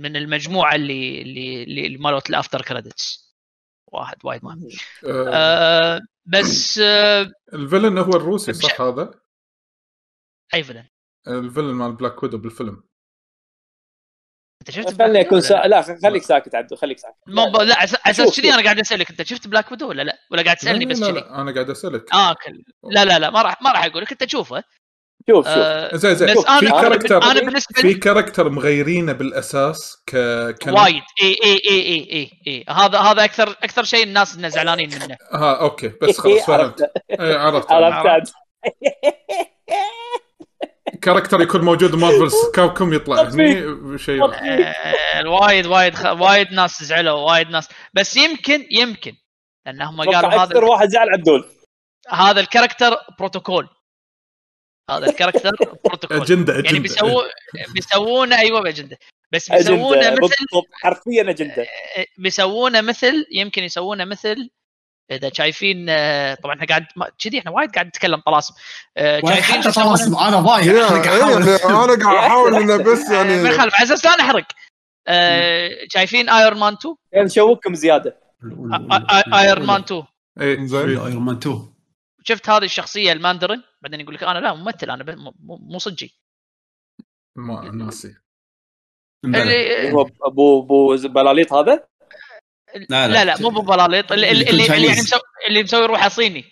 من 0.02 0.16
المجموعة 0.16 0.76
اللي 0.76 1.22
اللي 1.22 1.64
اللي 1.64 1.98
مالت 1.98 2.30
ال 2.30 2.35
after 2.35 2.62
credits 2.62 3.25
واحد 3.96 4.18
وايد 4.24 4.44
مهم. 4.44 4.70
آه، 5.06 5.30
آه 5.34 6.02
بس 6.26 6.80
آه 6.80 7.32
ال 7.54 7.59
villain 7.59 7.98
هو 7.98 8.12
الروسي 8.12 8.54
صح 8.54 8.82
هذا؟ 8.82 9.20
أي 10.54 10.64
villain. 10.64 10.88
ال 11.28 11.34
villain 11.34 11.74
مال 11.74 11.96
Black 11.96 12.24
Widow 12.24 12.38
بالفيلم. 12.38 12.84
أنت 14.62 14.72
شفت 14.72 14.94
Black 14.94 15.26
Widow 15.26 15.42
سا... 15.42 15.54
لا؟ 15.54 15.82
خليك 16.04 16.24
ساكت 16.24 16.56
عبدو 16.56 16.76
خليك 16.76 17.00
ساكت. 17.00 17.18
لا؟ 17.28 17.42
لا 17.42 17.76
على 17.80 18.00
أساس 18.06 18.40
كذي. 18.40 18.54
أنا 18.54 18.64
قاعد 18.64 18.80
أسألك 18.80 19.10
أنت 19.10 19.22
شفت 19.22 19.48
Black 19.48 19.72
Widow 19.72 19.90
ولا 19.90 20.02
لا؟ 20.02 20.18
ولا 20.32 20.44
قاعد 20.44 20.58
تسألني 20.58 20.86
لا، 20.86 20.92
بس 20.92 21.00
لا, 21.00 21.08
كذي؟ 21.08 21.20
لا 21.20 21.42
أنا 21.42 21.54
قاعد 21.54 21.70
أسألك. 21.70 22.14
آه 22.14 22.34
كل... 22.34 22.64
لا 22.84 23.06
لا 23.06 23.20
لا 23.20 23.30
ما 23.30 23.42
راح 23.42 23.62
ما 23.62 23.72
راح 23.72 23.86
أقول 23.86 24.02
لك 24.02 24.12
أنت 24.12 24.24
تشوفه 24.24 24.64
شوف 25.30 25.46
شوف. 25.46 25.54
آه 25.58 25.96
زين 25.96 26.16
زين. 26.16 26.28
بس 26.28 26.34
شوف، 26.34 26.48
أنا 26.48 26.60
في 26.60 26.70
أنا- 26.70 26.82
character 26.82 27.24
أنا 27.24 27.40
بالنسبة 27.42 27.82
في 27.82 27.94
character 27.94 28.50
مغيرينه 28.50 29.14
بالأساس 29.14 29.98
ك 30.08 30.14
وايد. 30.68 31.02
إي 31.22 31.36
إي 31.44 31.62
إي 31.70 31.80
إي 31.88 32.10
إي 32.14 32.32
إي. 32.48 32.66
هذا 32.70 33.00
هذا 33.00 33.24
أكثر 33.24 33.50
أكثر 33.50 33.84
شيء 33.84 34.04
الناس 34.04 34.36
زعلانين 34.40 34.90
منه. 34.90 35.18
ها 35.34 35.54
okay. 35.62 35.92
بس 36.02 36.20
خلاص 36.20 36.46
فهمت. 36.48 36.82
عرفت. 37.20 37.72
إيه، 37.72 37.78
عرفت. 37.78 38.34
character 41.02 41.42
يكون 41.42 41.62
موجود 41.62 41.92
بمارفل 41.92 42.30
كابكم 42.56 42.94
يطلع. 42.98 43.22
هني 43.24 43.98
شيء 43.98 44.24
آه، 44.26 45.30
وايد 45.30 45.66
وايد 45.66 45.96
خ... 45.96 46.06
وايد 46.22 46.52
ناس 46.54 46.84
زعلوا 46.84 47.32
وايد 47.32 47.50
ناس. 47.50 47.68
بس 47.94 48.18
يمكن 48.18 48.68
يمكن 48.72 49.14
لأنهم 49.66 49.98
قالوا 50.02 50.20
أتوقع 50.20 50.36
هذا 50.36 50.44
أكثر 50.44 50.64
واحد 50.66 50.90
زعل 50.90 51.10
عبدول. 51.10 51.46
هذا 52.12 52.40
ال 52.40 52.46
character 52.46 52.98
بروتوكول. 53.20 53.68
هذا 54.90 55.06
ال 55.10 55.14
character 55.14 55.52
بروتوكول. 55.86 56.18
أجندة 56.22 56.54
يعني 56.54 56.66
أجندة. 56.68 56.82
بيسووا 56.82 57.24
بيسوونه 57.74 58.40
أيوه 58.40 58.62
بأجندة. 58.62 58.98
بس 59.32 59.52
بيسوونه 59.52 60.10
مثل 60.12 60.36
حرفيا 60.74 61.30
أجندة. 61.30 61.68
بيسوونه 62.18 62.82
مثل 62.82 63.26
يمكن 63.32 63.64
يسوونه 63.64 64.06
مثل 64.06 64.50
إذا 65.12 65.32
شايفين 65.34 65.86
آه، 65.90 66.34
طبعا 66.36 66.56
إحنا 66.56 66.66
قاعد 66.68 66.86
ما- 66.96 67.10
كذي 67.24 67.40
إحنا 67.40 67.52
وايد 67.52 67.72
قاعد 67.72 67.88
نتكلم 67.88 68.20
طلاسم. 68.26 68.54
آه، 68.98 69.22
شايفين 69.28 69.60
يسمونه؟ 69.60 70.28
أنا 70.28 70.40
ضايع. 70.40 70.64
يا 70.74 70.90
أنا 70.90 71.02
قاعد 71.04 71.20
أحاول. 71.20 71.44
إيه، 71.50 71.66
أنا 71.84 72.04
قاعد 72.04 72.18
أحاول 72.26 72.56
إنه 72.56 72.78
بس 72.78 73.00
آه، 73.00 73.24
ما 73.24 73.32
يعني 73.32 73.50
يخالف. 73.50 73.74
على 73.76 73.84
أساس 73.84 74.06
لا 74.06 74.16
نحرق. 74.16 74.46
آه، 75.08 75.70
شايفين 75.90 76.30
Iron 76.30 76.60
Man 76.60 76.74
2 76.74 76.96
يعني 77.12 77.26
نشوقكم 77.26 77.76
زيادة. 77.76 78.18
Iron 79.34 79.66
Man 79.66 79.82
2 79.82 80.04
اي 80.42 80.68
زين. 80.68 80.80
Iron 80.80 81.16
Man 81.26 81.36
2 81.36 81.75
شفت 82.28 82.50
هذه 82.50 82.64
الشخصية 82.66 83.12
الماندرين؟ 83.12 83.64
بعدين 83.82 84.00
يقول 84.02 84.16
لك 84.16 84.24
أنا 84.24 84.40
لا 84.40 84.54
ممثل 84.54 84.90
أنا 84.90 85.04
ب- 85.04 85.34
مو- 85.40 85.78
صجي. 85.78 86.16
ما 87.36 87.72
ناسي. 87.72 88.16
اللي 89.26 89.90
ابو 90.24 90.60
أبو 90.60 90.96
بلاليط 91.08 91.54
هذا؟ 91.54 91.88
لا، 92.90 93.08
لا. 93.08 93.26
لا 93.26 93.42
مو 93.42 93.50
ببلاليط 93.50 94.12
اللي, 94.12 94.32
اللي, 94.32 94.50
اللي 94.50 94.64
اللي, 94.64 94.76
اللي 94.76 94.88
يعني. 94.88 95.00
مسوي 95.02 95.20
اللي 95.48 95.64
مسوي 95.64 95.86
روحه 95.86 96.10
صيني. 96.10 96.46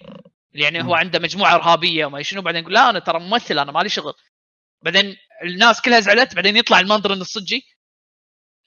اللي 0.54 0.64
يعني 0.64 0.84
هو. 0.84 0.94
عنده 0.96 1.20
مجموعة 1.20 1.56
إرهابية 1.56 2.06
وما 2.06 2.22
شنو 2.22 2.42
بعدين 2.42 2.62
يقول 2.62 2.74
لا 2.74 2.90
أنا 2.90 3.00
ترى 3.00 3.20
ممثل 3.20 3.60
أنا 3.60 3.72
مالي 3.72 3.90
شغل. 3.90 4.14
بعدين 4.84 5.18
الناس 5.44 5.82
كلها 5.82 6.00
زعلت 6.00 6.36
بعدين 6.36 6.58
يطلع 6.58 6.80
الماندرين 6.80 7.22
الصجي 7.22 7.64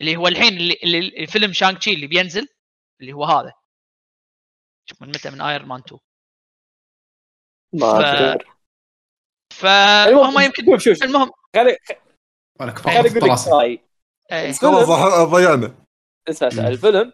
اللي 0.00 0.16
هو 0.16 0.28
الحين 0.28 0.56
اللي, 0.56 0.78
اللي 0.82 0.98
الفيلم 0.98 1.52
Shang-Chi 1.52 1.92
اللي 1.94 2.06
بينزل 2.06 2.48
اللي 3.00 3.12
هو 3.12 3.24
هذا. 3.24 3.52
شوف 4.88 5.02
من 5.02 5.08
متى 5.08 5.30
من 5.30 5.40
Iron 5.40 5.68
Man 5.68 5.80
2 5.80 6.00
ما 7.72 7.86
ف- 7.92 8.04
اذكر 8.04 8.56
فهم 9.54 10.40
يمكن 10.40 10.64
شوف 10.78 10.94
شوف. 10.94 11.02
المهم 11.02 11.30
خلي 11.56 11.76
خلي 11.88 11.98
أقول 12.98 13.06
لك 13.06 13.48
رايي 13.48 13.80
ضيعنا 15.30 15.74
اسمع 16.28 16.48
اسمع. 16.48 16.68
الفيلم 16.68 17.12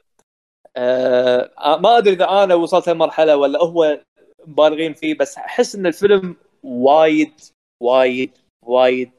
آه 0.76 1.76
ما 1.76 1.98
أدري 1.98 2.14
إذا 2.14 2.28
أنا 2.44 2.54
وصلت 2.54 2.88
المرحله 2.88 3.36
ولا 3.36 3.58
هو 3.62 4.00
بالغين 4.46 4.94
فيه 4.94 5.14
بس 5.14 5.38
أحس 5.38 5.74
إن 5.74 5.86
الفيلم 5.86 6.36
وايد 6.62 7.40
وايد 7.82 8.38
وايد 8.64 9.10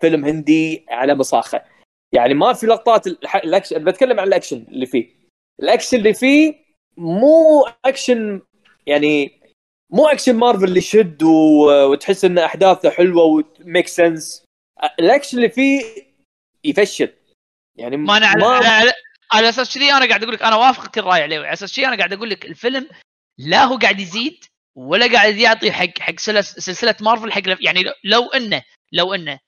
فيلم 0.00 0.24
هندي 0.24 0.86
على 0.88 1.14
مصاخه 1.14 1.64
يعني 2.14 2.34
ما 2.34 2.52
في 2.52 2.66
لقطات 2.66 3.06
الاكشن 3.06 3.84
بتكلم 3.84 4.20
عن 4.20 4.26
الأكشن 4.28 4.56
اللي 4.68 4.86
فيه. 4.86 5.08
الأكشن 5.62 5.96
اللي 5.96 6.14
فيه 6.14 6.54
مو 6.96 7.66
أكشن 7.84 8.40
يعني 8.86 9.41
مو 9.92 10.06
action 10.06 10.36
Marvel 10.36 10.64
اللي 10.64 10.78
يشد 10.78 11.22
و- 11.22 11.90
وتحس 11.92 12.24
إن 12.24 12.38
أحداثه 12.38 12.90
حلوة 12.90 13.24
و 13.24 13.37
make 13.37 13.88
sense 13.88 14.44
ال 15.00 15.05
action 15.05 15.36
اللي 15.38 15.48
فيه 15.48 15.82
يفشل 16.64 17.12
يعني 17.78 17.96
ما 17.96 18.16
أنا 18.16 18.26
على, 18.26 18.44
على, 18.44 18.66
على, 18.66 18.92
على 19.32 19.48
أساس 19.48 19.74
كذي 19.74 19.92
أنا 19.92 20.06
قاعد 20.08 20.22
أقول 20.22 20.34
لك 20.34 20.42
أنا 20.42 20.56
وافقك 20.56 20.98
الراي 20.98 21.22
عليه 21.22 21.38
على 21.38 21.52
أساس 21.52 21.76
كذي 21.76 21.86
أنا 21.86 21.96
قاعد 21.96 22.12
أقول 22.12 22.30
لك 22.30 22.46
الفيلم 22.46 22.88
لا 23.38 23.64
هو 23.64 23.76
قاعد 23.76 24.00
يزيد 24.00 24.44
ولا 24.76 25.12
قاعد 25.12 25.36
يعطي 25.36 25.72
حق 25.72 25.98
حق 25.98 26.18
سلس- 26.18 26.58
سلسلة 26.58 26.94
مارفل 27.00 27.32
حق 27.32 27.42
يعني 27.60 27.84
لو 28.04 28.22
انه 28.28 28.62
لو 28.92 29.14
إنه 29.14 29.38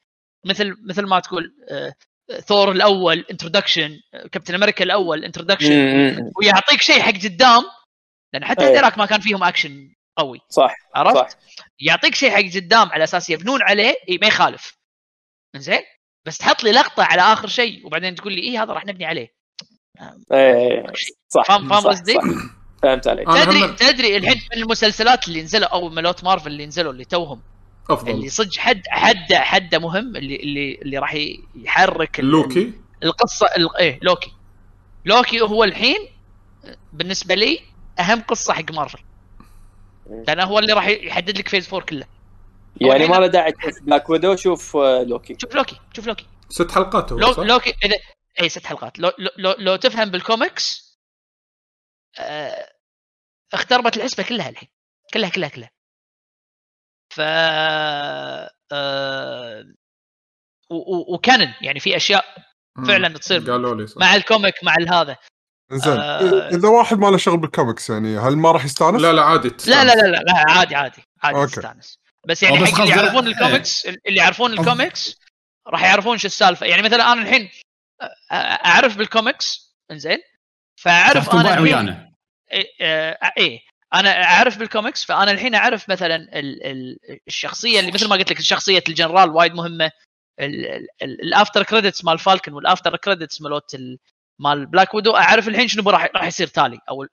مثل 0.47 0.77
مثل 0.89 1.03
ما 1.07 1.21
تقول 1.21 1.55
آه، 1.71 1.95
ثور 2.41 2.73
الأول 2.73 3.25
introduction 3.31 4.01
Captain 4.33 4.55
America 4.55 4.85
الأول 4.85 5.25
introduction. 5.25 5.71
ويعطيك 6.39 6.81
شيء 6.83 7.01
حق 7.03 7.13
قدام 7.13 7.63
لأن 8.33 8.45
حتى 8.45 8.67
أيه. 8.69 8.81
هذاك 8.81 8.99
ما 8.99 9.07
كان 9.07 9.21
فيهم 9.21 9.45
اكشن 9.45 9.91
قوي. 10.17 10.41
صح 10.51 10.75
عرفت؟ 10.95 11.17
صح. 11.33 11.39
يعطيك 11.81 12.15
شيء 12.15 12.31
حق 12.31 12.55
قدام 12.61 12.89
على 12.89 13.05
أساس 13.05 13.31
يبنون 13.31 13.63
عليه 13.63 13.95
إيه 14.09 14.19
ما 14.21 14.27
يخالف. 14.27 14.79
زين 15.57 15.81
بس 16.27 16.39
تحط 16.39 16.65
لي 16.65 16.73
لقطة 16.73 17.03
على 17.05 17.23
آخر 17.23 17.49
شيء 17.49 17.87
وبعدين 17.87 18.15
تقول 18.15 18.33
لي 18.33 18.41
إيه 18.41 18.63
هذا 18.63 18.73
راح 18.73 18.87
نبني 18.87 19.05
عليه. 19.05 19.35
إيه 20.33 20.87
صح 21.29 21.45
فاهم- 21.49 21.73
قصدي؟ 21.73 22.15
فهمت 22.83 23.09
عليك. 23.09 23.29
تدري 23.29 23.69
تدري 23.93 24.17
الحين 24.17 24.37
من 24.53 24.63
المسلسلات 24.63 25.29
اللي 25.29 25.43
نزلوا 25.43 25.69
أو 25.69 25.89
ملوت 25.89 26.25
مارفل 26.25 26.47
اللي 26.47 26.67
نزلوا 26.67 26.93
اللي 26.93 27.05
توهم؟ 27.05 27.43
اللي 27.91 27.95
افضل 27.95 28.31
صدق 28.31 28.57
حد 28.59 28.83
حد 28.89 29.33
حد 29.35 29.75
مهم 29.75 30.17
اللي 30.17 30.37
اللي 30.37 30.75
اللي 30.75 30.99
راح 30.99 31.17
يحرك 31.55 32.21
لوكي؟ 32.21 32.73
القصة 33.03 33.47
ال- 33.47 33.77
إيه 33.77 33.99
Loki. 34.03 34.33
Loki 35.05 35.41
هو 35.41 35.65
الحين 35.65 36.09
بالنسبة 36.93 37.35
لي 37.35 37.61
أهم 37.99 38.21
قصة 38.23 38.55
حق 38.55 38.73
مارفل. 38.73 38.99
لأنه 40.07 40.45
هو 40.45 40.59
اللي 40.59 40.73
راح 40.73 40.87
يحدد 40.87 41.39
لك 41.39 41.49
phase 41.49 41.69
4 41.75 41.87
كله. 41.87 42.07
يعني 42.81 43.07
ما 43.07 43.15
له 43.17 43.27
داعي 43.27 43.53
تشوف 43.53 43.83
Black 43.83 44.11
Widow 44.11 44.37
شوف 44.37 44.77
آه، 44.77 45.03
لوكي 45.03 45.37
شوف 45.43 45.55
لوكي 45.55 45.81
شوف 45.97 46.07
لوكي 46.07 46.27
ست 46.49 46.71
حلقات 46.71 47.13
هو 47.13 47.19
لو 47.19 47.33
صح؟ 47.33 47.43
لوكي 47.43 47.75
اذا 47.85 47.97
اي 48.41 48.49
ست 48.49 48.67
حلقات. 48.67 48.99
لو 48.99 49.13
لو, 49.39 49.55
لو, 49.59 49.77
تفهم 49.77 50.11
بالكوميكس 50.11 50.99
آه 52.19 52.73
اختربت 53.53 53.97
الحسبه 53.97 54.23
كلها 54.23 54.49
الحين. 54.49 54.69
كلها 55.15 55.29
كلها 55.31 55.49
كلها. 55.49 55.71
ف 57.15 57.21
آه 58.73 59.65
و- 60.71 60.75
و- 60.97 61.15
وكانن 61.15 61.55
يعني 61.63 61.81
في 61.81 61.97
أشياء. 61.97 62.25
فعلا 62.89 63.09
تصير 63.19 63.51
قالوا 63.51 63.75
لي 63.75 63.87
صح. 63.87 64.01
مع 64.01 64.15
ال 64.15 64.21
comic 64.21 64.55
مع 64.65 64.75
الهذا 64.75 65.17
زين 65.73 65.93
آه. 65.93 66.49
اذا 66.49 66.69
واحد 66.69 66.99
ما 66.99 67.07
له 67.07 67.17
شغل 67.17 67.37
بالكوميكس 67.37 67.91
يعني 67.91 68.19
هل 68.19 68.37
ما 68.37 68.53
راح 68.53 68.65
يستانس؟ 68.65 69.01
لا 69.03 69.13
لا 69.13 69.23
عادي 69.25 69.49
لا 69.49 69.55
تستانس. 69.55 69.77
لا 69.77 69.95
لا 69.95 70.03
لا, 70.03 70.17
لا 70.17 70.45
عادي 70.49 70.75
عادي 70.75 71.03
عادي 71.23 71.39
okay. 71.39 71.53
تستانس 71.57 71.99
بس 72.27 72.43
يعني 72.43 72.59
أو 72.59 72.63
بس 72.63 72.71
حق 72.71 72.81
اللي 72.81 72.97
يعرفون 72.97 73.27
إيه. 73.27 73.33
الكوميكس 73.35 73.87
اللي 73.87 74.21
يعرفون 74.21 74.53
الكوميكس 74.53 75.19
راح 75.67 75.85
يعرفون 75.85 76.19
شو 76.19 76.27
السالفة 76.27 76.67
يعني 76.67 76.83
مثلا 76.83 77.13
أنا 77.13 77.23
الحين 77.23 77.49
أ- 78.03 78.07
أعرف 78.67 78.97
بالكوميكس 78.97 79.77
إنزين 79.91 80.19
فأعرف 80.81 81.35
أنا 81.35 81.61
ويانا 81.61 82.13
إيه 82.53 82.67
آه، 82.81 83.19
إيه. 83.39 83.61
أنا 83.95 84.25
أعرف 84.25 84.59
بالكوميكس 84.59 85.05
فأنا 85.05 85.31
الحين 85.31 85.55
أعرف 85.55 85.89
مثلا 85.89 86.17
ال 86.17 86.67
ال 86.67 86.99
الشخصية 87.29 87.81
اللي 87.81 87.93
مثل 87.93 88.09
ما 88.09 88.17
قلت 88.17 88.31
لك 88.31 88.41
شخصية 88.41 88.83
الجنرال 88.89 89.31
وايد 89.31 89.55
مهمة 89.55 89.91
ال- 90.41 90.67
ال- 90.67 90.87
ال- 91.03 91.23
ال 91.23 91.30
after 91.30 91.63
credits 91.63 92.05
مال 92.05 92.19
Falcon 92.19 92.53
وال 92.53 92.65
after 92.65 92.97
credits 92.97 93.41
مالوت 93.43 93.75
ال- 93.75 93.99
مال 94.39 94.67
Black 94.67 94.95
Widow 94.95 95.17
أعرف 95.17 95.49
الحين 95.49 95.69
شنو 95.69 95.91
راح 95.91 96.11
راح 96.17 96.27
يصير 96.27 96.47
تالي 96.47 96.79
أو. 96.91 97.07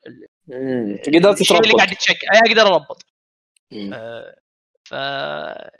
قدرت 1.07 1.41
الشيء 1.41 1.57
اللي 1.57 1.69
تربط. 1.69 1.77
قاعد 1.77 1.91
يتشك 1.91 2.17
أقدر 2.33 2.67
أربط. 2.67 3.05
آه، 3.93 4.35
ف 4.83 4.93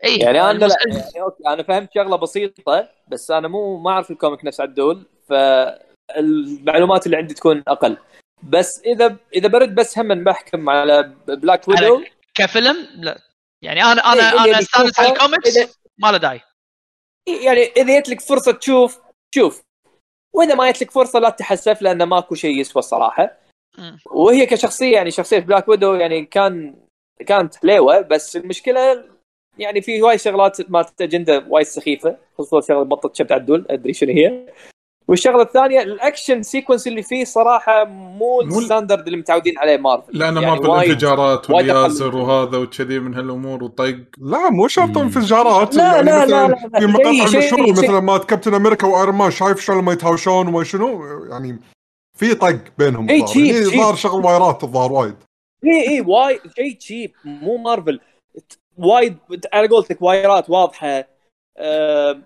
اي 0.03 0.17
يعني 0.17 0.41
أنا 0.41 0.65
لا 0.65 0.75
يعني 0.87 1.21
okay 1.21 1.47
أنا 1.47 1.63
فهمت 1.63 1.89
شغلة 1.95 2.15
بسيطة 2.15 2.89
بس 3.07 3.31
أنا 3.31 3.47
مو 3.47 3.77
ما 3.77 3.91
أعرف 3.91 4.11
ال 4.11 4.17
comic 4.17 4.45
نفس 4.45 4.61
عدول 4.61 5.05
فالمعلومات 5.29 7.05
اللي 7.05 7.17
عندي 7.17 7.33
تكون 7.33 7.63
أقل. 7.67 7.97
بس 8.43 8.81
إذا 8.85 9.17
إذا 9.35 9.47
برد 9.47 9.75
بس 9.75 9.99
هم 9.99 10.23
بحكم 10.23 10.69
على 10.69 11.15
Black 11.27 11.67
Widow 11.67 12.03
كفيلم؟ 12.35 12.87
لا. 12.95 13.21
يعني 13.63 13.83
أنا 13.83 14.13
أنا 14.13 14.21
إيه، 14.21 14.43
أنا 14.43 14.59
أستانس 14.59 14.99
على 14.99 15.09
الكوميكس 15.09 15.57
ما 15.97 16.11
له 16.11 16.17
داعي. 16.17 16.41
يعني 17.27 17.61
إذا 17.61 17.99
جت 17.99 18.09
لك 18.09 18.21
فرصة 18.21 18.51
تشوف 18.51 18.99
شوف 19.35 19.61
وإذا 20.33 20.55
ما 20.55 20.71
جت 20.71 20.81
لك 20.81 20.91
فرصة 20.91 21.19
لا 21.19 21.29
تحسف 21.29 21.81
لأن 21.81 22.03
ماكو 22.03 22.35
شيء 22.35 22.59
يسوى 22.59 22.79
الصراحة. 22.79 23.37
وهي 24.05 24.45
كشخصية 24.45 24.93
يعني 24.93 25.11
شخصية 25.11 25.39
Black 25.39 25.67
Widow 25.67 25.93
يعني 25.93 26.25
كان 26.25 26.75
كانت 27.25 27.55
حليوة 27.55 28.01
بس 28.01 28.35
المشكلة 28.35 29.03
يعني 29.57 29.81
في 29.81 30.01
وايد 30.01 30.19
شغلات 30.19 30.71
مالت 30.71 31.01
اجنده 31.01 31.45
وايد 31.49 31.65
سخيفة 31.65 32.17
خصوصا 32.37 32.67
شغلة 32.67 32.83
بطة 32.83 33.11
شبت 33.13 33.31
عدول 33.31 33.65
أدري 33.69 33.93
شنو 33.93 34.11
هي 34.11 34.45
والشغلة 35.11 35.41
الثانية 35.41 35.81
ال 35.81 35.90
action 35.90 36.43
sequence 36.43 36.87
اللي 36.87 37.03
فيه 37.03 37.23
صراحة 37.25 37.83
مو 37.85 38.41
ال 38.41 38.48
standard 38.48 39.05
اللي 39.05 39.17
متعودين 39.17 39.57
عليه 39.57 39.77
مارفل. 39.77 40.17
لا 40.17 40.29
أنا 40.29 40.41
يعني 40.41 40.55
ما 40.61 40.65
أقل 41.33 41.53
واليازر 41.53 42.15
من- 42.15 42.21
وهذا 42.21 42.57
وكذي 42.57 42.99
من 42.99 43.15
هالأمور 43.15 43.63
وطق 43.63 43.97
لا 44.17 44.49
مو 44.49 44.67
شرط. 44.67 44.97
انفجارات 44.97 45.75
لا، 45.75 45.83
يعني 45.95 46.01
لا، 46.09 46.25
مثلا 46.25 46.47
لا، 46.47 46.47
لا، 46.47 46.69
لا. 46.73 46.79
في 46.79 46.85
مقاطع 46.85 47.37
مشهورة 47.37 47.71
مثلا 47.71 47.99
مالت 47.99 48.23
Captain 48.25 48.53
America 48.53 48.87
و 48.87 48.93
Iron 48.93 49.15
Man 49.15 49.31
شايف 49.31 49.59
شلون 49.61 49.77
لما 49.79 49.93
يتهاوشون 49.93 50.47
وما 50.47 50.63
شنو؟ 50.63 51.03
يعني 51.29 51.59
في 52.17 52.35
طق 52.35 52.55
بينهم 52.77 53.09
إي، 53.09 53.21
الظاهر. 53.21 53.77
ظهر 53.77 53.95
شغل 53.95 54.25
wire 54.25 54.56
ات 54.56 54.63
الظاهر 54.63 54.91
وايد. 54.91 55.15
إي 55.65 55.87
إي 55.89 56.01
وايد 56.01 56.39
شيء 56.55 56.75
cheap 56.77 57.11
مو 57.25 57.57
مارفل. 57.57 57.99
وايد 58.77 59.17
على 59.53 59.67
قولتك 59.67 60.01
wire 60.01 60.39
ات 60.39 60.49
واضحة. 60.49 61.07
آه 61.57 62.19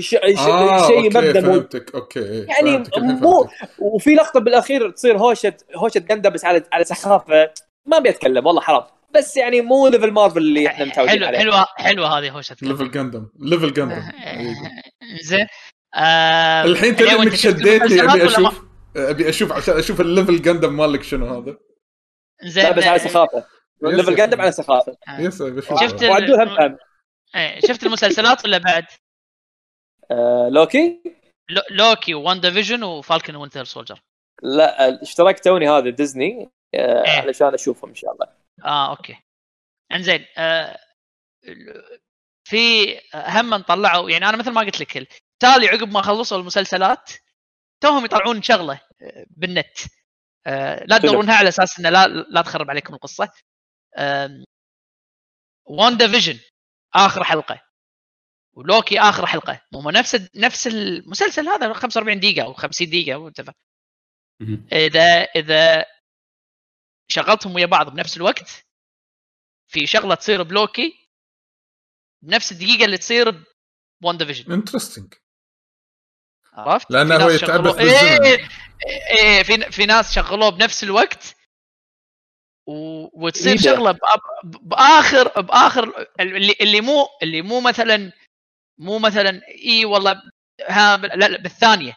ش- 0.00 0.08
ش- 0.10 0.14
آه 0.38 0.86
شيء 0.86 1.06
مبدأ 1.06 1.40
مو 1.40 1.52
فهمتك. 1.52 1.94
okay 1.94 2.20
يعني 2.48 2.84
فهمتك، 2.84 2.98
مو 2.98 3.44
فهمتك. 3.44 3.68
وفي 3.78 4.14
لقطة 4.14 4.40
بالأخير 4.40 4.90
تصير 4.90 5.18
هوشه 5.18 5.56
هوشة 5.76 5.98
Gundam 5.98 6.28
بس 6.28 6.44
على 6.44 6.62
على 6.72 6.84
سخافة. 6.84 7.50
ما 7.86 7.96
أبي 7.96 8.08
أتكلم 8.08 8.46
والله 8.46 8.60
حرام. 8.60 8.82
بس 9.14 9.36
يعني 9.36 9.60
مو 9.60 9.88
level 9.88 10.10
Marvel 10.10 10.38
اللي 10.38 10.66
إحنا 10.66 10.84
متعودين 10.84 11.14
حلو 11.14 11.26
عليه. 11.26 11.38
حلوة 11.38 11.66
حلوة 11.76 12.18
هذه 12.18 12.30
هوشة 12.30 12.56
level 12.62 12.90
Gundam 12.90 13.26
level 13.38 13.72
Gundam 13.72 14.02
زين. 15.22 15.46
آه، 15.94 16.64
الحين 16.64 16.96
تدري 16.96 17.12
إنك 17.12 17.34
شديتني 17.34 18.02
أبي 18.02 18.24
أشوف 18.26 18.62
أبي 18.96 19.28
أشوف 19.28 19.52
عشان 19.52 19.78
أشوف 19.78 20.00
ال 20.00 20.07
level 20.07 20.42
Gundam 20.42 20.76
مالك 20.76 21.02
شنو 21.02 21.26
هذا. 21.26 21.56
زين. 22.44 22.72
بس 22.72 22.84
على 22.84 22.98
سخافة. 22.98 23.44
level 23.82 24.22
Gundam 24.22 24.40
على 24.40 24.52
سخافة. 24.52 24.96
yes 25.18 25.42
شفت 25.80 26.04
فهم 26.04 26.76
إيه، 27.36 27.60
شفت 27.60 27.82
المسلسلات 27.82 28.44
ولا 28.44 28.58
بعد؟ 28.58 28.84
آه 30.10 30.48
لوكي؟ 30.48 31.02
لو- 31.50 31.62
Loki 31.70 32.14
WandaVision 32.14 32.40
و 32.40 32.82
Falcon 32.82 33.36
Winter 33.36 33.64
Soldier. 33.64 34.00
لا 34.42 35.02
اشتركت 35.02 35.44
توني 35.44 35.68
هذا 35.68 35.90
ديزني. 35.90 36.50
آه 36.74 37.04
إيه. 37.04 37.20
علشان 37.20 37.54
أشوفهم 37.54 37.90
إن 37.90 37.94
شاء 37.96 38.12
الله. 38.12 38.26
آه 38.64 38.90
okay. 38.90 39.16
إنزين 39.92 40.26
آه 40.38 40.78
في 42.48 42.96
هم 43.14 43.56
طلعوا 43.56 44.10
يعني 44.10 44.28
أنا 44.28 44.36
مثل 44.36 44.50
ما 44.50 44.60
قلت 44.60 44.80
لك 44.80 45.22
تالي 45.42 45.68
عقب 45.68 45.88
ما 45.92 46.02
خلصوا 46.02 46.38
المسلسلات 46.38 47.10
توهم 47.82 48.04
يطلعون 48.04 48.42
شغلة 48.42 48.80
آه، 49.02 49.26
بالنت. 49.30 49.78
آه 50.46 50.84
لا؟ 50.84 50.98
تدورونها 50.98 51.34
على 51.36 51.48
أساس 51.48 51.78
إنه 51.78 51.90
لا 51.90 52.06
لا 52.06 52.42
تخرب 52.42 52.70
عليكم 52.70 52.94
القصة. 52.94 53.28
WandaVision 55.66 56.38
آخر 56.94 57.24
حلقة. 57.24 57.62
ولوكي 58.56 59.00
آخر 59.00 59.26
حلقة 59.26 59.60
هم 59.74 59.90
نفس 59.90 60.16
نفس 60.36 60.66
المسلسل 60.66 61.48
هذا 61.48 61.72
45 61.72 62.20
دقيقة 62.20 62.44
أو 62.44 62.54
50 62.54 62.86
دقيقة. 62.90 63.32
مهم. 64.40 64.68
اذا 64.72 65.22
إذا 65.22 65.86
شغلتهم 67.08 67.54
ويا 67.54 67.66
بعض 67.66 67.88
بنفس 67.92 68.16
الوقت 68.16 68.66
في 69.70 69.86
شغلة 69.86 70.14
تصير 70.14 70.42
بلوكي 70.42 71.08
بنفس 72.22 72.52
الدقيقة 72.52 72.84
اللي 72.84 72.98
تصير 72.98 73.44
ب 74.02 74.16
WandaVision 74.16 74.52
interesting 74.52 75.14
عرفت؟ 76.52 76.90
لأنه 76.90 77.18
في 77.18 77.24
هو 77.24 77.28
يتعبث 77.30 77.74
بالزمن. 77.74 78.24
إيه 78.24 78.48
إيه 79.10 79.42
في 79.42 79.70
في 79.70 79.86
ناس 79.86 80.14
شغلوه 80.14 80.48
بنفس 80.50 80.84
الوقت 80.84 81.36
و... 82.66 82.72
وتصير 83.26 83.52
إيه؟ 83.52 83.58
شغلة 83.58 83.92
بأ- 83.92 84.44
باخر 84.44 85.40
بآخر 85.40 86.08
اللي 86.20 86.54
اللي 86.60 86.80
مو 86.80 87.06
اللي 87.22 87.42
مو 87.42 87.60
مثلا 87.60 88.12
مو 88.78 88.98
مثلا 88.98 89.40
إي 89.64 89.84
والله 89.84 90.22
ها 90.68 90.96
لا 90.96 91.28
لا 91.28 91.42
بالثانية. 91.42 91.94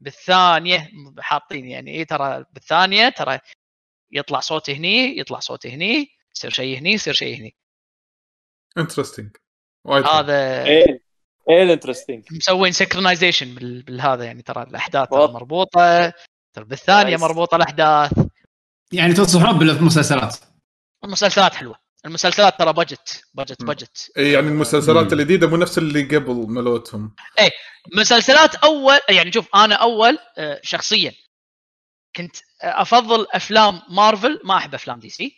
بالثانية 0.00 0.90
حاطين 1.18 1.68
يعني 1.68 1.94
إي 1.94 2.04
ترى 2.04 2.44
بالثانية 2.52 3.08
ترى 3.08 3.38
يطلع 4.12 4.40
صوت 4.40 4.70
هني 4.70 5.18
يطلع 5.18 5.38
صوت 5.38 5.66
هني 5.66 6.08
يصير 6.36 6.50
شيء 6.50 6.78
هني 6.78 6.92
يصير 6.92 7.14
شيء 7.14 7.38
هني. 7.38 7.56
interesting 8.78 9.36
وايد. 9.84 10.06
هذا 10.06 10.64
إيه 10.64 11.00
إيه 11.50 11.62
ال 11.62 11.67
interesting 11.67 12.24
مسوين 12.32 12.72
synchronization 12.72 13.54
بالهذا 13.54 14.24
يعني 14.24 14.42
ترى 14.42 14.62
الأحداث 14.62 15.08
ترى. 15.08 15.32
مربوطة 15.32 16.12
ترى 16.52 16.64
بالثانية. 16.64 17.16
مربوطة 17.16 17.56
الأحداث. 17.56 18.26
يعني 18.92 19.12
تنصحون 19.12 19.58
بالمسلسلات 19.58 20.36
المسلسلات 21.04 21.54
حلوة. 21.54 21.89
المسلسلات 22.06 22.58
ترى 22.58 22.72
budget 22.72 23.24
budget. 23.34 23.62
budget 23.62 24.10
إيه 24.16 24.32
يعني 24.32 24.48
المسلسلات 24.48 25.06
مم. 25.06 25.20
الجديدة 25.20 25.46
مو 25.46 25.56
نفس 25.56 25.78
اللي 25.78 26.02
قبل 26.02 26.34
ملوتهم 26.34 27.14
مسلسلات 27.96 28.54
أول 28.54 28.98
يعني 29.08 29.32
شوف 29.32 29.46
أنا 29.54 29.74
أول 29.74 30.18
آه، 30.38 30.60
شخصيا 30.62 31.12
كنت 32.16 32.36
آه، 32.36 32.82
أفضل 32.82 33.26
أفلام 33.32 33.82
مارفل 33.88 34.40
ما 34.44 34.56
أحب 34.56 34.74
أفلام 34.74 34.98
DC 34.98 35.36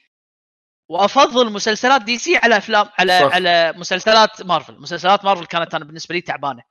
وأفضل 0.89 1.53
مسلسلات 1.53 2.03
DC 2.03 2.37
على 2.37 2.57
أفلام 2.57 2.89
على 2.99 3.21
صح. 3.21 3.35
على 3.35 3.75
مسلسلات 3.77 4.43
مارفل 4.43 4.81
مسلسلات 4.81 5.25
مارفل 5.25 5.47
كانت 5.47 5.75
أنا 5.75 5.85
بالنسبة 5.85 6.15
لي 6.15 6.21
تعبانة 6.21 6.63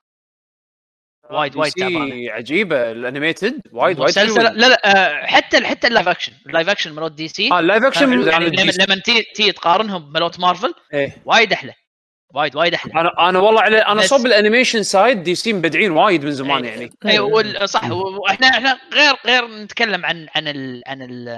وايد 1.29 1.55
وايد 1.55 1.71
DC 1.73 1.79
تعبانه 1.79 2.31
عجيبة 2.31 2.91
ال 2.91 2.99
animated 2.99 3.62
وايد 3.71 3.99
وايد 3.99 4.10
مسلسل. 4.10 4.43
لا 4.43 4.67
لا 4.67 4.81
آه، 4.86 5.25
حتى 5.25 5.65
حتى 5.65 5.88
ال 5.88 5.91
live 5.91 6.08
action. 6.08 6.34
ال 6.47 6.52
live 6.52 6.69
action 6.69 6.93
مالوت 6.93 7.12
DC. 7.12 7.51
آه 7.51 7.60
ال 7.60 7.64
live 7.64 7.84
action 7.84 8.13
يعني 8.13 8.25
يعني 8.25 8.45
لما 8.45 8.71
لما 8.71 8.95
تي 9.05 9.21
تي 9.36 9.51
تقارنهم 9.51 10.10
بمالوت 10.10 10.39
مارفل 10.39 10.73
إيه. 10.93 11.17
وايد 11.25 11.53
أحلى. 11.53 11.73
وايد 12.34 12.55
وايد 12.55 12.73
أحلى. 12.73 12.93
أنا 12.93 13.29
أنا 13.29 13.39
والله 13.39 13.62
على 13.62 13.77
أنا 13.77 14.01
صوب 14.01 14.25
ال 14.25 14.84
animation 14.84 15.23
side 15.23 15.36
DC 15.36 15.54
مبدعين 15.53 15.91
وايد 15.91 16.25
من 16.25 16.31
زمان 16.31 16.65
يعني. 16.65 16.89
اي 17.05 17.19
وال- 17.19 17.69
صح 17.69 17.91
وإحنا 17.91 18.47
إحنا 18.47 18.77
غير 18.93 19.13
غير 19.25 19.47
نتكلم 19.63 20.05
عن 20.05 20.27
عن 20.36 20.47
ال 20.47 20.81
عن 20.88 21.01
ال 21.01 21.29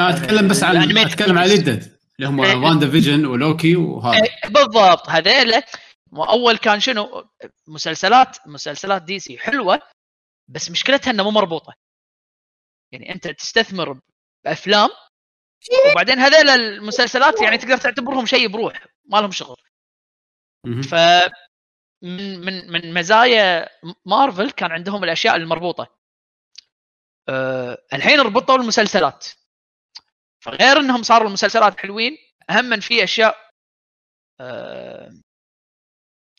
أنا 0.00 0.10
أتكلم 0.10 0.48
بس 0.48 0.64
عن. 0.64 0.98
أتكلم 0.98 1.38
عن 1.38 1.46
اللي 2.20 2.30
هم 2.30 2.40
إيه. 2.40 2.54
WandaVision 2.56 3.26
ولوكي 3.26 3.76
وهذا. 3.76 4.22
إيه، 4.22 4.50
بالضبط. 4.50 5.08
هذيلا 5.08 5.62
وأول 6.12 6.56
كان 6.56 6.80
شنو؟ 6.80 7.30
مسلسلات 7.66 8.46
مسلسلات 8.48 9.02
DC 9.02 9.38
حلوة 9.38 9.82
بس 10.48 10.70
مشكلتها 10.70 11.10
إنها 11.10 11.24
مو 11.24 11.30
مربوطة. 11.30 11.74
يعني 12.92 13.12
أنت 13.14 13.28
تستثمر 13.28 14.00
بأفلام 14.44 14.88
وبعدين 15.92 16.18
هذيل 16.18 16.48
المسلسلات 16.48 17.42
يعني 17.42 17.58
تقدر 17.58 17.76
تعتبرهم 17.76 18.26
شيء 18.26 18.48
بروح 18.48 18.86
ما 19.04 19.18
لهم 19.18 19.30
شغل. 19.30 19.56
ف 20.82 20.94
من 22.02 22.40
من 22.40 22.72
من 22.72 22.94
مزايا 22.94 23.68
مارفل 24.06 24.50
كان 24.50 24.72
عندهم 24.72 25.04
الأشياء 25.04 25.36
المربوطة. 25.36 25.96
أه 27.28 27.78
الحين 27.92 28.20
ربطوا 28.20 28.56
المسلسلات. 28.56 29.26
فغير 30.44 30.76
إنهم 30.76 31.02
صاروا 31.02 31.28
المسلسلات 31.28 31.80
حلوين 31.80 32.16
أهم 32.50 32.64
من 32.64 32.80
في 32.80 33.04
أشياء 33.04 33.50
أه 34.40 35.12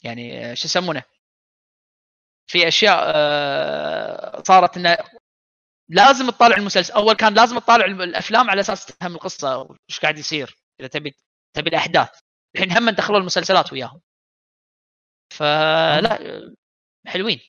يعني 0.03 0.51
آه، 0.51 0.53
شو 0.53 0.65
يسمونه؟ 0.65 1.03
في 2.47 2.67
أشياء 2.67 2.97
أه 3.15 4.43
صارت 4.43 4.77
إنه 4.77 4.97
لازم 5.89 6.29
تطالع 6.29 6.57
المسلسل. 6.57 6.93
أول 6.93 7.13
كان 7.13 7.33
لازم 7.33 7.59
تطالع 7.59 7.85
الأفلام 7.85 8.49
على 8.49 8.61
أساس 8.61 8.85
تفهم 8.85 9.15
القصة 9.15 9.57
وش 9.61 9.99
قاعد 9.99 10.17
يصير 10.17 10.57
إذا 10.79 10.87
تبي 10.87 11.15
تبي 11.55 11.69
الأحداث. 11.69 12.09
الحين 12.55 12.71
هم 12.71 12.89
دخلوا 12.89 13.19
المسلسلات 13.19 13.73
وياهم. 13.73 14.01
فلا 15.33 16.19
حلوين 17.07 17.39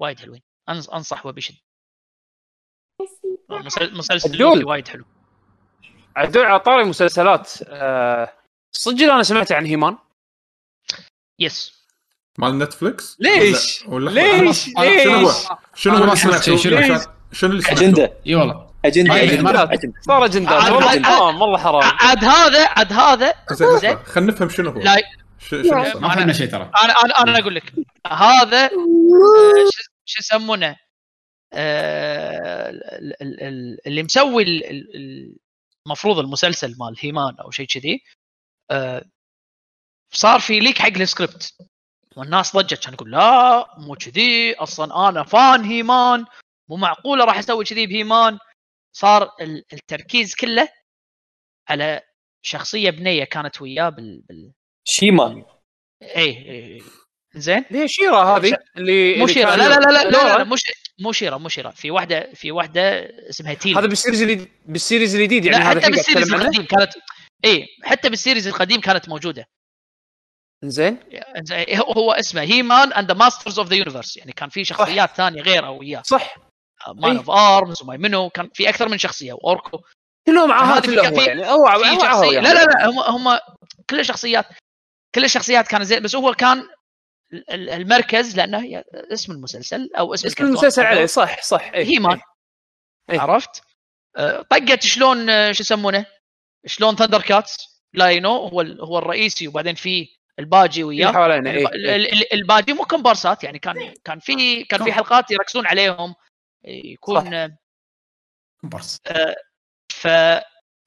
وايد 0.00 0.20
حلوين. 0.20 0.42
أنصح 0.68 1.26
وبشد 1.26 1.54
مسل- 3.50 3.94
مسلسل 3.94 4.64
وايد 4.64 4.88
حلو. 4.88 5.04
عدول 6.16 6.44
على 6.44 6.60
طاري 6.60 6.84
مسلسلات 6.84 7.52
آه، 7.62 8.32
صدق 8.72 9.12
أنا 9.12 9.22
سمعت 9.22 9.52
عن 9.52 9.66
He-Man. 9.66 9.98
yes 11.38 11.76
مال 12.38 12.58
Netflix 12.58 13.16
ليش؟ 13.20 13.84
ولا- 13.88 14.10
ليش؟ 14.10 14.68
ليش؟ 14.78 15.02
شنو 15.02 15.16
هو؟ 15.16 15.30
شنو 15.74 15.94
هو؟ 15.96 16.14
شنو؟ 16.14 16.98
شنو؟ 17.32 17.50
اللي 17.50 17.62
سمعته؟ 17.62 17.72
أجندة. 17.72 18.12
إي 18.26 18.34
والله. 18.34 18.70
أجندة. 18.84 19.22
أجندة. 19.22 20.00
صار 20.06 20.24
اجندات 20.24 20.52
عاد- 20.62 20.72
والله 20.72 21.02
حرام 21.02 21.42
والله 21.42 21.58
حرام. 21.58 21.82
عاد 21.82 22.24
هذا 22.24 22.66
عاد 22.68 22.92
هذا. 22.92 23.34
زين 23.52 23.96
خلينا 23.98 24.32
نفهم 24.32 24.48
شنو 24.48 24.70
هو. 24.70 24.80
لا؟ 24.80 24.96
ما 26.00 26.08
فهمنا 26.14 26.32
شيء 26.32 26.46
ترى. 26.50 26.70
أنا 26.84 26.92
أنا 27.04 27.14
أنا 27.22 27.38
أقول 27.38 27.54
لك. 27.54 27.72
هذا 28.06 28.64
آه، 28.64 28.70
شو- 30.06 30.18
يسمونه؟ 30.20 30.76
آه، 31.52 32.70
ال- 32.70 33.22
ال- 33.22 33.42
ال- 33.42 33.78
اللي 33.86 34.02
مسوي 34.02 34.42
ال- 34.42 34.64
ال- 34.70 34.96
ال- 34.96 35.36
المفروض 35.86 36.18
المسلسل 36.18 36.76
مال 36.80 36.96
He-Man 37.00 37.34
أو 37.40 37.50
شيء 37.50 37.66
كذي. 37.66 38.00
آه، 38.70 39.04
صار 40.16 40.40
في 40.40 40.60
leak 40.60 40.78
حق 40.78 40.88
السكريبت. 40.98 41.54
والناس 42.16 42.56
ضجت 42.56 42.84
كان 42.84 42.94
يقول 42.94 43.10
لا 43.10 43.74
مو 43.78 43.94
كذي 43.94 44.54
أصلا 44.54 45.08
أنا 45.08 45.22
fan 45.24 45.64
He-Man 45.64 46.24
مو 46.68 46.76
معقولة 46.76 47.24
راح 47.24 47.38
أسوي 47.38 47.64
كذي 47.64 47.86
ب 47.86 47.92
He-Man. 47.92 48.38
صار 48.96 49.30
ال- 49.40 49.64
التركيز 49.72 50.34
كله 50.34 50.68
على 51.68 52.00
شخصية 52.42 52.90
بنية 52.90 53.24
كانت 53.24 53.62
وياه 53.62 53.88
بال, 53.88 54.22
بال... 54.28 54.52
He-Man. 54.84 55.44
إيه, 56.02 56.50
إيه. 56.50 56.80
زين؟ 57.34 57.64
ليه 57.70 57.86
She-Ra 57.86 58.36
هذه 58.36 58.56
اللي 58.76 59.18
مو 59.18 59.26
كان- 59.26 59.58
لا 59.58 59.68
لا 59.68 59.74
لا 59.74 59.90
لا, 59.90 60.10
لا؟ 60.10 60.38
لا 60.38 60.44
مو 60.44 60.56
ش- 60.56 60.72
مو 61.00 61.12
She-Ra 61.12 61.36
مو 61.36 61.48
She-Ra. 61.48 61.70
في 61.70 61.90
واحدة 61.90 62.32
في 62.34 62.52
واحدة 62.52 62.82
اسمها 63.30 63.54
Teela 63.54 63.78
هذا 63.78 63.86
بال 63.86 63.95
series 63.95 64.22
الجديد 64.22 64.48
بال 64.66 64.78
series 64.78 65.14
الجديد 65.14 65.44
يعني 65.44 65.58
لا 65.58 65.70
هذا 65.72 65.80
حتى 65.80 65.90
بال 65.90 66.00
series 66.00 66.32
القديم 66.32 66.64
كانت 66.66 66.92
إيه 67.44 67.66
حتى 67.82 68.08
بال 68.08 68.17
series 68.17 68.46
القديم 68.46 68.80
كانت 68.80 69.08
موجودة. 69.08 69.46
زين 70.64 70.98
زين، 71.38 71.78
هو 71.78 71.92
هو 71.92 72.12
اسمه 72.12 72.40
He-Man 72.42 72.92
and 72.92 73.12
Masters 73.12 73.58
of 73.58 73.68
the 73.68 73.74
Universe 73.76 74.16
يعني 74.16 74.32
كان 74.32 74.48
في 74.48 74.64
شخصيات 74.64 75.16
ثانية 75.16 75.42
غيره 75.42 75.70
وياه 75.70 76.02
صح 76.02 76.36
Man 76.88 77.10
إيه. 77.12 77.18
of 77.18 77.30
Arms 77.30 77.82
وما 77.82 77.96
منو 77.96 78.30
كان 78.30 78.50
في 78.54 78.68
أكثر 78.68 78.88
من 78.88 78.98
شخصية 78.98 79.32
و 79.32 79.42
Orko 79.42 79.80
كلهم 80.26 80.52
عاهات 80.52 80.88
يعني 80.88 80.96
شخصية 82.00 82.08
عاهو 82.08 82.22
لا 82.24 82.32
يعني. 82.32 82.48
لا 82.48 82.64
لا 82.64 82.86
هم 82.86 82.98
هم 82.98 83.38
كل 83.90 84.00
الشخصيات 84.00 84.46
كل 85.14 85.24
الشخصيات 85.24 85.68
كانت 85.68 85.84
زين 85.84 86.02
بس 86.02 86.16
هو 86.16 86.34
كان 86.34 86.58
ال- 87.32 87.50
ال- 87.50 87.70
المركز 87.70 88.36
لأنه 88.36 88.58
هي 88.58 88.84
اسم 88.94 89.32
المسلسل 89.32 89.90
أو 89.98 90.14
اسم 90.14 90.26
اسم. 90.26 90.44
المسلسل 90.44 90.82
عليه 90.82 91.06
صح 91.06 91.42
صح 91.42 91.70
إيه. 91.74 91.84
He-Man 91.84 92.20
إيه. 93.10 93.20
عرفت؟ 93.20 93.62
آه، 94.16 94.42
طقت 94.42 94.82
شلون 94.82 95.30
آه، 95.30 95.52
شو 95.52 95.62
يسمونه؟ 95.62 96.06
شلون 96.66 96.96
ThunderCats 96.96 97.56
لا 97.94 98.06
you 98.06 98.20
know 98.20 98.36
هو 98.36 98.60
هو 98.60 98.98
الرئيسي 98.98 99.48
وبعدين 99.48 99.74
في 99.74 100.15
الباجي 100.38 100.84
وياه. 100.84 101.12
حوالينا 101.12 101.50
الب- 101.50 101.58
إيه. 101.68 101.96
ال- 101.96 102.12
ال- 102.12 102.32
الباجي 102.32 102.72
مو 102.72 102.84
كومبارسات 102.84 103.44
يعني 103.44 103.58
كان 103.58 103.94
كان 104.04 104.18
في 104.18 104.64
كان 104.64 104.84
في 104.84 104.92
حلقات 104.92 105.30
يركزون 105.30 105.66
عليهم 105.66 106.14
يكون 106.64 107.34
آه، 107.34 107.56
كومبارس 108.60 109.00
ف 109.92 110.06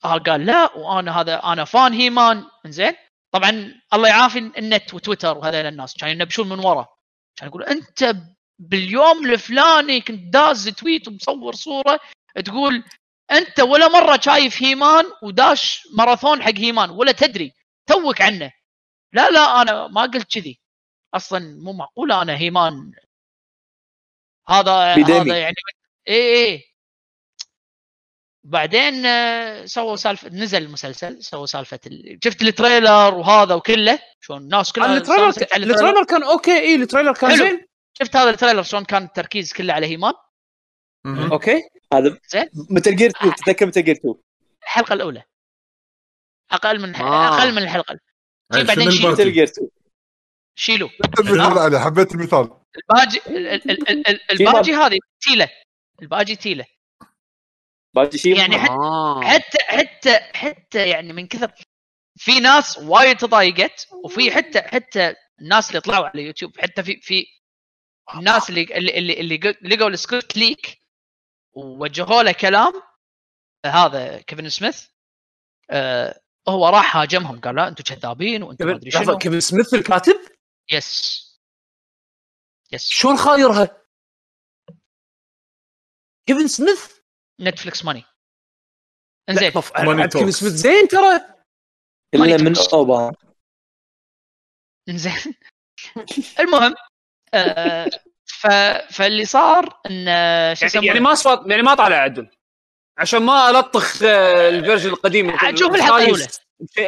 آه 0.06 0.18
قال 0.26 0.46
لا 0.46 0.78
وأنا 0.78 1.22
هذا 1.22 1.44
أنا 1.44 1.66
فان 1.66 1.94
هيمان. 1.94 2.44
زين 2.68 2.94
طبعا 3.32 3.74
الله 3.94 4.08
يعافي 4.10 4.40
النت 4.40 4.94
وتويتر 4.94 5.38
وهذول 5.38 5.66
الناس 5.66 5.94
كانوا 5.98 6.14
ينبشون 6.14 6.50
من 6.50 6.60
ورا. 6.60 6.88
كان 7.36 7.48
يقول 7.50 7.64
أنت 7.64 8.16
باليوم 8.60 9.26
الفلاني 9.26 10.02
كنت 10.02 10.34
داز 10.34 10.70
تويت 10.70 11.08
ومصور 11.08 11.56
صورة 11.56 12.00
تقول 12.46 12.84
أنت 13.32 13.60
ولا 13.60 13.88
مرة 13.88 14.20
شايف 14.22 14.64
هيمان 14.64 15.06
وداش 15.24 15.82
ماراثون 15.98 16.44
حق 16.44 16.54
هيمان 16.58 16.90
ولا 16.90 17.12
تدري 17.12 17.54
توك 17.88 18.22
عنه. 18.22 18.52
لا 19.14 19.30
لا 19.30 19.62
أنا 19.62 19.88
ما 19.88 20.02
قلت 20.02 20.34
كذي. 20.34 20.60
أصلا 21.14 21.40
مو 21.64 21.74
معقوله 21.74 22.22
أنا 22.22 22.38
He-Man. 22.38 22.92
هذا 24.50 24.96
بدمي. 24.96 25.20
هذا 25.22 25.38
يعني 25.38 25.56
إيه 26.08 26.36
إيه. 26.36 26.70
بعدين 28.44 29.06
آه، 29.06 29.66
سووا 29.66 29.96
سالفة 29.96 30.30
نزل 30.30 30.64
المسلسل 30.64 31.24
سووا 31.24 31.46
سالفة 31.46 31.80
ال... 31.88 32.20
شفت 32.24 32.42
ال 32.42 32.51
trailer 32.51 33.14
وهذا 33.14 33.56
وكله؟ 33.56 34.00
شلون 34.22 34.42
الناس 34.42 34.72
كلها 34.72 34.98
ال 34.98 35.02
trailer 35.02 35.32
سولفت 35.32 35.54
على 35.54 35.64
ال 35.64 35.67
trailer. 35.67 35.90
ال 35.90 35.92
trailer 35.92 36.06
كان 36.06 36.24
okay. 36.24 36.60
اي 36.60 36.76
ال 36.76 36.81
trailer 36.81 37.14
كان. 37.14 37.38
زين. 37.38 37.66
شفت 37.94 38.16
هذا 38.16 38.30
ال 38.30 38.34
trailer 38.34 38.64
شلون 38.64 38.86
كان 38.86 39.04
التركيز 39.04 39.54
كله 39.54 39.74
على 39.74 39.88
هيمان. 39.88 40.14
أوكي. 41.06 41.62
هذا 41.94 42.18
زين. 42.28 42.50
Metal 42.70 42.96
Gear 42.96 43.10
2 43.10 43.36
تتذكر 43.36 43.66
Metal 43.66 43.84
Gear 43.84 43.96
2 43.96 44.16
الحلقة 44.64 44.94
الأولى. 44.94 45.24
أقل 46.52 46.82
من 46.82 46.96
آه. 46.96 47.38
أقل 47.38 47.52
من 47.52 47.58
الحلقة 47.58 48.00
أي، 48.54 48.64
بعدين 48.64 48.92
شيل. 48.92 49.06
الباقي؟ 49.08 49.32
Gear 49.32 49.44
2 49.44 49.70
شيلوا 50.56 50.90
المثال 51.20 51.58
عليه 51.58 51.80
حبيت 51.80 52.12
المثال. 52.16 52.50
الباجي 52.78 53.22
ال- 53.28 53.48
ال- 53.48 53.72
ال- 53.90 54.08
ال- 54.10 54.32
الباجي 54.32 54.74
هذه 54.74 55.00
Teela. 55.22 55.50
الباجي 56.02 56.36
Teela. 56.36 56.66
باجي 57.96 58.18
شيء؟ 58.18 58.38
يعني 58.38 58.60
حتى 58.60 58.72
آه. 58.72 59.22
حتى 59.22 59.58
حتى 59.64 60.20
حتى 60.20 60.90
يعني 60.90 61.14
من 61.14 61.28
كثر 61.28 61.52
في 62.18 62.40
ناس 62.40 62.78
وايد 62.78 63.18
تضايقت 63.18 63.88
وفي 64.04 64.32
حتى 64.32 64.62
حتى 64.62 65.16
الناس 65.42 65.70
اللي 65.70 65.82
طلعوا 65.82 66.08
على 66.08 66.24
يوتيوب 66.24 66.60
حتى 66.60 66.84
في 66.84 67.00
في 67.02 67.26
الناس 68.16 68.50
اللي 68.50 68.62
اللي 68.64 69.20
اللي, 69.20 69.38
لقوا 69.62 69.90
ال 69.90 69.97
script 69.97 70.38
leak 70.38 70.82
ووجهوا 71.54 72.24
له 72.24 72.32
كلام. 72.32 72.74
هذا 73.66 74.22
كيفن 74.22 74.50
سميث. 74.50 74.88
آه 75.70 76.22
هو 76.48 76.70
راح 76.70 76.98
هاجمهم 76.98 77.40
قال 77.40 77.56
لا 77.56 77.68
أنتم 77.68 77.84
كذابين 77.84 78.44
وأنتم 78.44 78.68
ما 78.68 78.76
أدري 78.76 78.92
كيفن 78.92 79.06
شنو. 79.06 79.18
كيفن 79.18 79.40
سميث 79.40 79.74
الكاتب؟ 79.74 80.16
يس. 80.72 81.20
يس. 82.72 82.90
شلون 82.90 83.18
خايرها؟ 83.18 83.84
كيفن 86.28 86.48
سميث؟ 86.48 87.00
نتفلكس 87.42 87.86
ماني 87.86 88.04
انزين. 89.30 89.50
كيفن. 89.50 90.10
سميث. 90.10 90.44
زين 90.44 90.88
ترى. 90.88 91.16
إلا 92.16 92.38
من. 92.38 92.54
اوباما 92.74 93.12
انزين. 94.90 95.36
المهم 96.40 96.76
آه 97.34 97.90
ف... 98.26 98.48
فاللي 98.94 99.26
صار 99.26 99.82
إن 99.86 100.08
آه، 100.08 100.54
شو 100.54 100.66
يعني, 100.74 100.88
يعني 100.88 101.00
ما 101.00 101.14
صار 101.14 101.52
يعني 101.52 101.62
ما 101.62 101.76
طالع 101.76 101.96
عدل. 101.96 102.30
عشان 103.00 103.22
ما 103.24 103.50
ألطخ 103.50 104.04
آه، 104.04 104.50
ال 104.50 104.55
version 104.55 104.90
القديم 104.90 105.30
عاد 105.32 105.58
شوف 105.58 105.76
الحلقة 105.76 105.98
الأولى. 106.04 106.28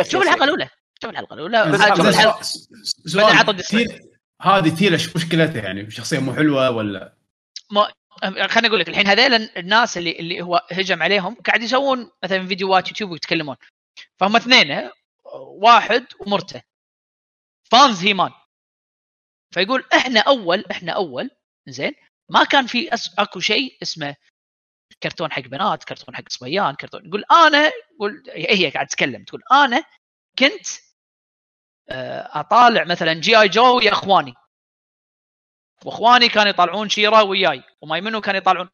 شوف 0.03 0.22
الحلقة 0.22 0.43
الأولى. 0.43 0.70
شوف 1.01 1.09
الحلقة 1.09 2.41
سؤال. 2.41 3.28
تيل- 3.64 4.12
هذه 4.41 4.70
Teela 4.76 4.97
شو 4.97 5.12
مشكلتها 5.16 5.62
يعني 5.62 5.91
شخصية 5.91 6.20
مو 6.20 6.34
حلوة 6.34 6.70
ولا؟ 6.70 7.14
خليني 8.47 8.68
أقول 8.68 8.80
لك 8.80 8.89
الحين 8.89 9.07
هذيل 9.07 9.34
الناس 9.34 9.97
اللي 9.97 10.12
اللي 10.20 10.41
هو 10.41 10.68
هجم 10.72 11.03
عليهم 11.03 11.36
قاعد 11.36 11.64
يسوون 11.64 12.12
مثلا 12.24 12.47
فيديوهات 12.47 12.88
يوتيوب 12.89 13.12
ويتكلمون. 13.12 13.55
فهم 14.20 14.36
اثنين 14.36 14.89
واحد 15.36 16.05
ومرته. 16.20 16.62
fans 17.72 18.03
هيمان. 18.03 18.32
فيقول 19.53 19.86
إحنا 19.93 20.20
اول 20.20 20.66
إحنا 20.72 20.91
أول 20.91 21.30
زين 21.68 21.93
ما 22.30 22.43
كان 22.43 22.68
في 22.68 22.93
أس... 22.93 23.12
أكو 23.20 23.39
شيء 23.39 23.78
اسمه 23.82 24.16
كرتون 25.03 25.31
حق 25.31 25.41
بنات 25.41 25.83
كرتون 25.83 26.15
حق 26.15 26.23
صبيان 26.29 26.75
كرتون 26.75 27.05
يقول 27.05 27.23
أنا 27.31 27.71
يقول 27.95 28.23
هي 28.29 28.69
قاعد 28.69 28.87
تتكلم 28.87 29.23
تقول 29.23 29.41
أنا 29.51 29.83
كنت 30.39 30.67
آه، 31.89 32.39
أطالع 32.39 32.83
مثلا 32.83 33.13
G.I. 33.13 33.41
Joe 33.41 33.78
ويا 33.77 33.91
إخواني 33.91 34.33
وإخواني 35.85 36.29
كانوا 36.29 36.49
يطالعون 36.49 36.89
شيرا 36.89 37.21
وياي 37.21 37.63
ومايمنو 37.81 38.21
كانوا 38.21 38.41
يطالعون 38.41 38.69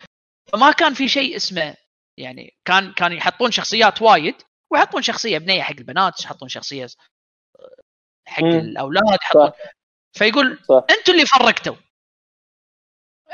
فما 0.53 0.71
كان 0.71 0.93
في 0.93 1.07
شيء 1.07 1.35
اسمه 1.35 1.75
يعني 2.17 2.57
كان 2.65 2.93
كان 2.93 3.13
يحطون 3.13 3.51
شخصيات 3.51 4.01
وايد 4.01 4.35
ويحطون 4.71 5.01
شخصية 5.01 5.37
بنية 5.37 5.61
حق 5.61 5.75
البنات 5.77 6.23
يحطون 6.23 6.49
شخصية 6.49 6.87
آه، 7.59 7.75
حق. 8.25 8.43
الأولاد 8.43 9.03
يحطون 9.21 9.51
فيقول. 10.13 10.59
أنتوا 10.71 11.13
اللي 11.13 11.25
فرقتوا 11.25 11.75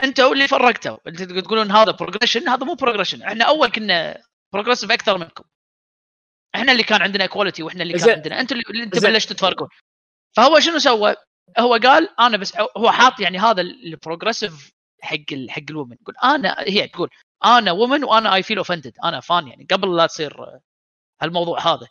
أنتوا 0.04 0.34
اللي 0.34 0.48
فرقتوا. 0.48 0.98
انت 1.08 1.24
تقولون 1.24 1.72
هذا 1.72 1.92
progression 1.92 2.50
هذا 2.50 2.66
مو 2.66 2.74
progression 2.74 3.24
إحنا 3.24 3.46
أول 3.46 3.72
كنا 3.72 4.22
progressive 4.54 4.92
أكثر 4.92 5.18
منكم. 5.18 5.44
إحنا 6.56 6.72
اللي 6.72 6.84
كان 6.84 7.02
عندنا 7.02 7.26
quality 7.26 7.64
وإحنا 7.64 7.84
اللي 7.84 7.94
كان. 8.00 8.10
عندنا. 8.10 8.40
أنتوا 8.40 8.58
اللي- 8.58 8.90
زين. 8.94 9.12
بلشتوا 9.12 9.36
تفرقون. 9.36 9.68
فهو 10.36 10.60
شنو 10.60 10.80
سوى؟ 10.80 11.16
هو 11.60 11.74
قال 11.84 12.20
أنا 12.20 12.38
بس 12.38 12.54
هو 12.78 12.92
حاط 12.92 13.20
يعني 13.20 13.40
هذا 13.40 13.62
ال 13.62 13.71
progressive 13.71 14.72
حق 15.02 15.16
ال- 15.32 15.52
حق 15.52 15.62
ال 15.70 15.74
women 15.74 15.98
يقول 16.02 16.16
أنا 16.24 16.56
هي 16.60 16.88
تقول 16.88 17.10
أنا 17.46 17.72
woman 17.72 18.04
وأنا 18.04 18.36
I 18.36 18.44
feel 18.44 18.58
offended 18.58 18.94
أنا 19.04 19.20
fan 19.20 19.48
يعني. 19.48 19.68
قبل 19.72 19.96
لا 19.98 20.06
تصير 20.08 20.60
هالموضوع 21.22 21.60
هذا. 21.74 21.88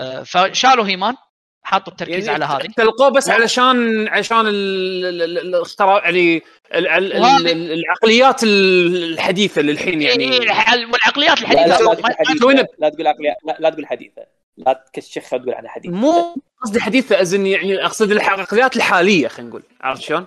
آه، 0.00 0.22
فشالوا 0.22 0.86
هيمان. 0.86 1.16
حطوا 1.64 1.92
التركيز 1.92 2.28
على 2.28 2.44
هذه. 2.44 2.66
تلقوه 2.76 3.08
بس 3.08 3.30
علشان 3.30 4.08
عشان 4.08 4.46
ال- 4.46 5.04
ال- 5.06 5.22
ال- 5.22 5.38
الاختراع 5.38 6.04
يعني 6.04 6.42
ال- 6.74 6.88
ال- 6.88 7.20
وهذه- 7.20 7.52
ال- 7.52 7.72
العقليات 7.72 8.44
الحديثة 8.44 9.62
للحين 9.62 10.02
يعني. 10.02 10.24
إيه، 10.32 10.40
والعقليات 10.40 11.42
لا 11.42 11.46
لا, 11.46 11.64
الحديثه 11.64 11.92
لا 12.08 12.16
حديثة. 12.28 12.46
وين- 12.46 12.64
لا 12.78 12.88
تقول 12.88 13.06
عقلية 13.06 13.34
لا, 13.46 13.56
لا 13.60 13.70
تقول 13.70 13.86
حديثة. 13.86 14.22
لا 14.56 14.84
تكشخها 14.94 15.36
وتقول 15.38 15.54
عنها 15.54 15.70
حديثة. 15.70 15.94
مو 15.94 16.36
قصدي 16.62 16.80
حديثة 16.80 17.20
ازن 17.20 17.46
يعني 17.46 17.84
أقصد 17.84 18.10
العقليات 18.10 18.76
الحالية 18.76 19.28
خلينا 19.28 19.50
نقول. 19.50 19.62
عرفت 19.80 20.02
شلون؟ 20.02 20.26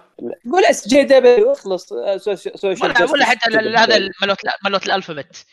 قول 0.52 0.66
اس 0.66 0.88
جي 0.88 1.04
دبليو 1.04 1.52
اخلص 1.52 1.86
سو- 1.90 2.18
سو- 2.18 2.36
سوشيال 2.36 2.92
ولا, 2.92 3.12
ولا 3.12 3.26
حتى. 3.26 3.58
هذا 3.58 4.10
ملوت 4.22 4.38
ملوت 4.66 4.86
الألفابت. 4.86 5.46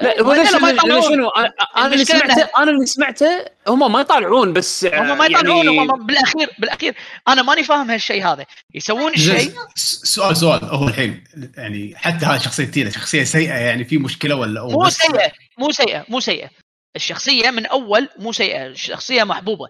لا 0.00 0.22
هو 0.22 0.30
ولا 0.30 0.42
ليش. 0.42 1.06
شنو؟ 1.06 1.28
أنا 1.28 1.52
أنا 1.76 1.86
اللي 1.86 2.04
سمعته 2.04 2.48
أنا 2.56 2.70
اللي 2.70 2.86
سمعته 2.86 3.44
هم 3.68 3.92
ما 3.92 4.00
يطالعون 4.00 4.52
بس 4.52 4.84
هم 4.84 5.18
ما 5.18 5.26
يعني 5.26 5.34
يطلعون 5.34 5.68
هم 5.68 6.06
بالاخير 6.06 6.50
بالأخير 6.58 6.96
أنا 7.28 7.42
ماني 7.42 7.64
فاهم 7.64 7.90
هالشيء 7.90 8.26
هذا. 8.26 8.46
يسوون 8.74 9.14
الشيء 9.14 9.54
سؤال 9.74 10.36
سؤال. 10.36 10.64
هو 10.64 10.88
الحين 10.88 11.24
يعني 11.56 11.96
حتى 11.96 12.26
هذه 12.26 12.38
شخصيه 12.38 12.64
تيلا 12.64 12.90
شخصية 12.90 13.24
سيئة 13.24 13.54
يعني 13.54 13.84
في 13.84 13.98
مشكلة 13.98 14.34
ولا 14.34 14.60
هو 14.60 14.68
مو 14.68 14.90
سيئة 14.90 15.32
مو 15.58 15.70
سيئة 15.70 16.04
مو 16.08 16.20
سيئة. 16.20 16.50
الشخصية 16.96 17.50
من 17.50 17.66
أول 17.66 18.08
مو 18.18 18.32
سيئة 18.32 18.66
الشخصية 18.66 19.24
محبوبة. 19.24 19.68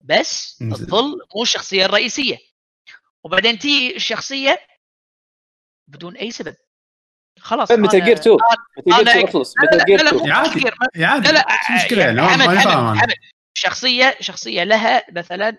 بس. 0.00 0.58
تظل 0.58 1.18
مو 1.36 1.42
الشخصية 1.42 1.84
الرئيسية. 1.84 2.38
وبعدين 3.24 3.58
تي 3.58 3.96
الشخصية 3.96 4.58
بدون 5.88 6.16
أي 6.16 6.30
سبب. 6.30 6.54
خلاص 7.40 7.70
متل 7.72 8.04
جير 8.04 8.16
2 8.16 8.36
متل 8.86 9.12
جير 9.12 9.28
اخلص 9.28 9.54
لا، 9.58 9.64
لا، 9.64 9.76
متل 9.76 9.84
جير 9.84 9.98
لا، 9.98 10.10
لا، 10.10 10.16
2 10.16 10.28
مو 10.28 10.32
عادي. 10.34 11.04
عادي 11.04 11.28
لا 11.28 11.32
لا 11.32 11.46
مشكلة 11.76 12.04
يعني 12.04 12.22
حمد 12.22 12.58
حمد. 12.58 12.98
حمد 12.98 13.12
شخصية 13.54 14.16
شخصية 14.20 14.64
لها 14.64 15.04
مثلا 15.12 15.56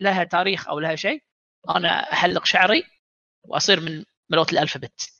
لها 0.00 0.24
تاريخ 0.24 0.68
أو 0.68 0.80
لها 0.80 0.96
شيء 0.96 1.22
أنا 1.70 2.12
أحلق 2.12 2.44
شعري 2.44 2.84
وأصير 3.44 3.80
من 3.80 4.04
ملوت 4.30 4.52
الألفابت 4.52 5.12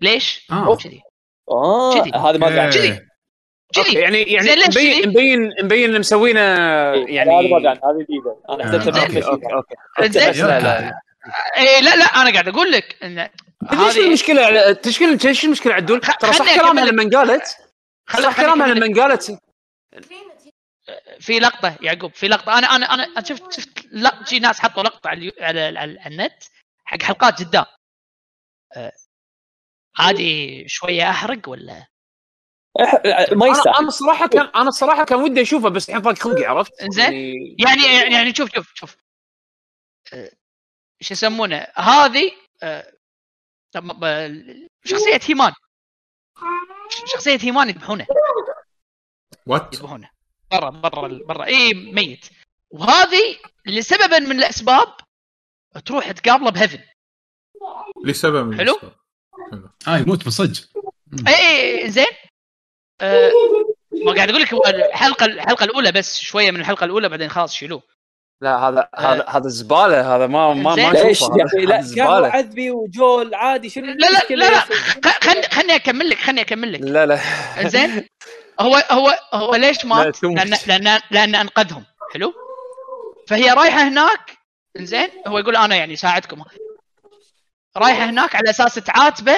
ليش؟ 0.00 0.46
آه. 0.52 0.76
كذي 0.76 1.02
آه 1.50 2.00
كذي. 2.00 2.10
هذا 2.10 2.38
ما 2.38 2.70
كذي. 2.70 3.00
كذي 3.74 3.94
يعني 3.94 4.22
يعني 4.22 4.48
مبين؟ 4.68 5.08
مبين 5.08 5.52
مبين 5.62 5.98
مسوينا 6.00 6.94
يعني 6.94 7.30
هذا 7.30 7.70
هذه 7.70 8.02
جديدة 8.02 8.36
أنا 8.50 8.64
آه، 8.64 8.78
حسبتها 8.80 9.02
okay 9.28 9.74
okay 9.98 10.42
لا 10.42 10.60
لا 10.60 11.00
إيه 11.56 11.80
لا 11.80 11.96
لا 11.96 12.04
أنا 12.04 12.32
قاعد 12.32 12.48
أقول 12.48 12.72
لك 12.72 13.04
إن 13.04 13.18
هذه 13.70 14.06
المشكلة 14.06 14.46
على- 14.46 14.76
تشكيل 14.80 15.18
إيش 15.26 15.44
المشكلة 15.44 15.74
عدول؟ 15.74 16.00
ترى 16.00 16.32
صح 16.32 16.54
كلامها 16.54 16.84
لما 16.84 17.10
قالت 17.18 17.46
صح 18.22 18.36
كلامها 18.36 18.66
لما 18.66 19.02
قالت 19.02 19.38
في 21.20 21.38
لقطة 21.38 21.76
يعقوب 21.80 22.14
في 22.14 22.28
لقطة. 22.28 22.58
أنا 22.58 22.66
أنا 22.66 22.86
أنا 22.94 23.24
شفت 23.24 23.52
شفت 23.52 23.86
لا 23.90 24.24
شي 24.24 24.38
ناس 24.38 24.60
حطوا 24.60 24.82
لقطة 24.82 25.08
على 25.08 25.32
على, 25.40 25.98
النت 26.06 26.42
حق 26.84 27.02
حلقات 27.02 27.42
قدام 27.42 27.64
آه، 28.76 28.92
عادي 29.98 30.64
شوية 30.68 31.10
أحرق 31.10 31.48
ولا؟ 31.48 31.86
ما 33.32 33.46
أنا 33.46 33.46
يستاهل. 33.46 33.76
أنا 33.78 33.88
الصراحه 33.88 34.26
كان 34.28 34.50
أنا 34.54 34.68
الصراحه 34.68 35.04
كان 35.04 35.18
ودي 35.18 35.42
اشوفه 35.42 35.68
بس 35.68 35.88
الحين 35.88 36.02
ضاق 36.02 36.18
خلقي 36.18 36.44
عرفت؟ 36.44 36.72
إنزين. 36.82 37.12
يعني 37.58 37.82
يعني 37.82 38.14
يعني 38.14 38.34
شوف 38.34 38.54
شوف 38.54 38.72
شوف. 38.74 38.96
شو 41.02 41.14
يسمونه؟ 41.14 41.66
هذه 41.76 42.32
آه، 42.62 42.92
طب 43.72 43.84
ب- 44.00 44.68
شخصية 44.84 45.20
هيمان. 45.28 45.52
شخصية 47.12 47.38
هيمان 47.42 47.68
يذبحونه. 47.68 48.06
وات 49.46 49.74
يذبحونه. 49.74 50.10
برا 50.50 50.70
برا 50.70 51.20
برا. 51.28 51.44
اي 51.44 51.74
ميت. 51.74 52.26
وهذه 52.70 53.38
لسببا 53.66 54.18
من 54.18 54.38
الأسباب 54.38 54.94
تروح 55.86 56.10
تقابله 56.10 56.50
بهيفن. 56.50 56.80
لسبب 58.04 58.46
من 58.46 58.58
حلو؟ 58.58 58.78
آه 59.88 59.96
يموت 59.98 60.24
بالصج 60.24 60.60
اي 61.28 61.34
اي 61.82 61.90
زين. 61.90 62.06
آه، 63.00 63.30
ما 64.06 64.12
قاعد 64.14 64.30
أقول 64.30 64.42
لك 64.42 64.52
الحلقة 64.52 65.26
الحلقة 65.26 65.64
الأولى 65.64 65.92
بس 65.92 66.20
شوية 66.20 66.50
من 66.50 66.60
الحلقة 66.60 66.84
الأولى 66.84 67.08
بعدين 67.08 67.28
خلاص 67.28 67.54
شيلوه. 67.54 67.82
لا 68.42 68.68
هذا 68.68 68.88
هذا 68.98 69.24
هذا 69.28 69.48
زبالة 69.48 70.16
هذا 70.16 70.26
ما 70.26 70.54
ما. 70.54 70.74
ما 70.74 70.90
ليش 70.92 71.22
يا 71.22 71.44
أخي؟ 71.44 71.58
لا 71.66 71.84
كان 71.96 72.24
عذبي 72.24 72.70
وجول 72.70 73.34
عادي 73.34 73.68
شنو 73.68 73.86
لا 73.86 74.06
لا 74.06 74.36
لا 74.36 74.50
لا؟ 74.50 74.60
خلني 75.22 75.42
خلني 75.42 75.74
أكمل 75.74 76.10
لك 76.10 76.18
خلني 76.18 76.40
أكمل 76.40 76.72
لك. 76.72 76.80
لا 76.80 77.06
لا. 77.06 77.18
انزين 77.60 78.06
هو 78.60 78.76
هو 78.90 79.18
هو 79.34 79.54
ليش 79.54 79.84
لا، 79.84 79.90
مات؟ 79.90 80.16
تموت. 80.16 80.36
لأن 80.36 80.58
لأن 80.66 81.00
لأن 81.10 81.34
أنقذهم. 81.34 81.84
حلو؟ 82.14 82.32
فهي 83.28 83.50
رايحة 83.50 83.88
هناك 83.88 84.38
انزين 84.78 85.08
هو 85.26 85.38
يقول 85.38 85.56
أنا 85.56 85.76
يعني 85.76 85.96
ساعدكم. 85.96 86.44
رايحة 87.76 88.04
هناك 88.04 88.36
على 88.36 88.50
أساس 88.50 88.74
تعاتبه 88.74 89.36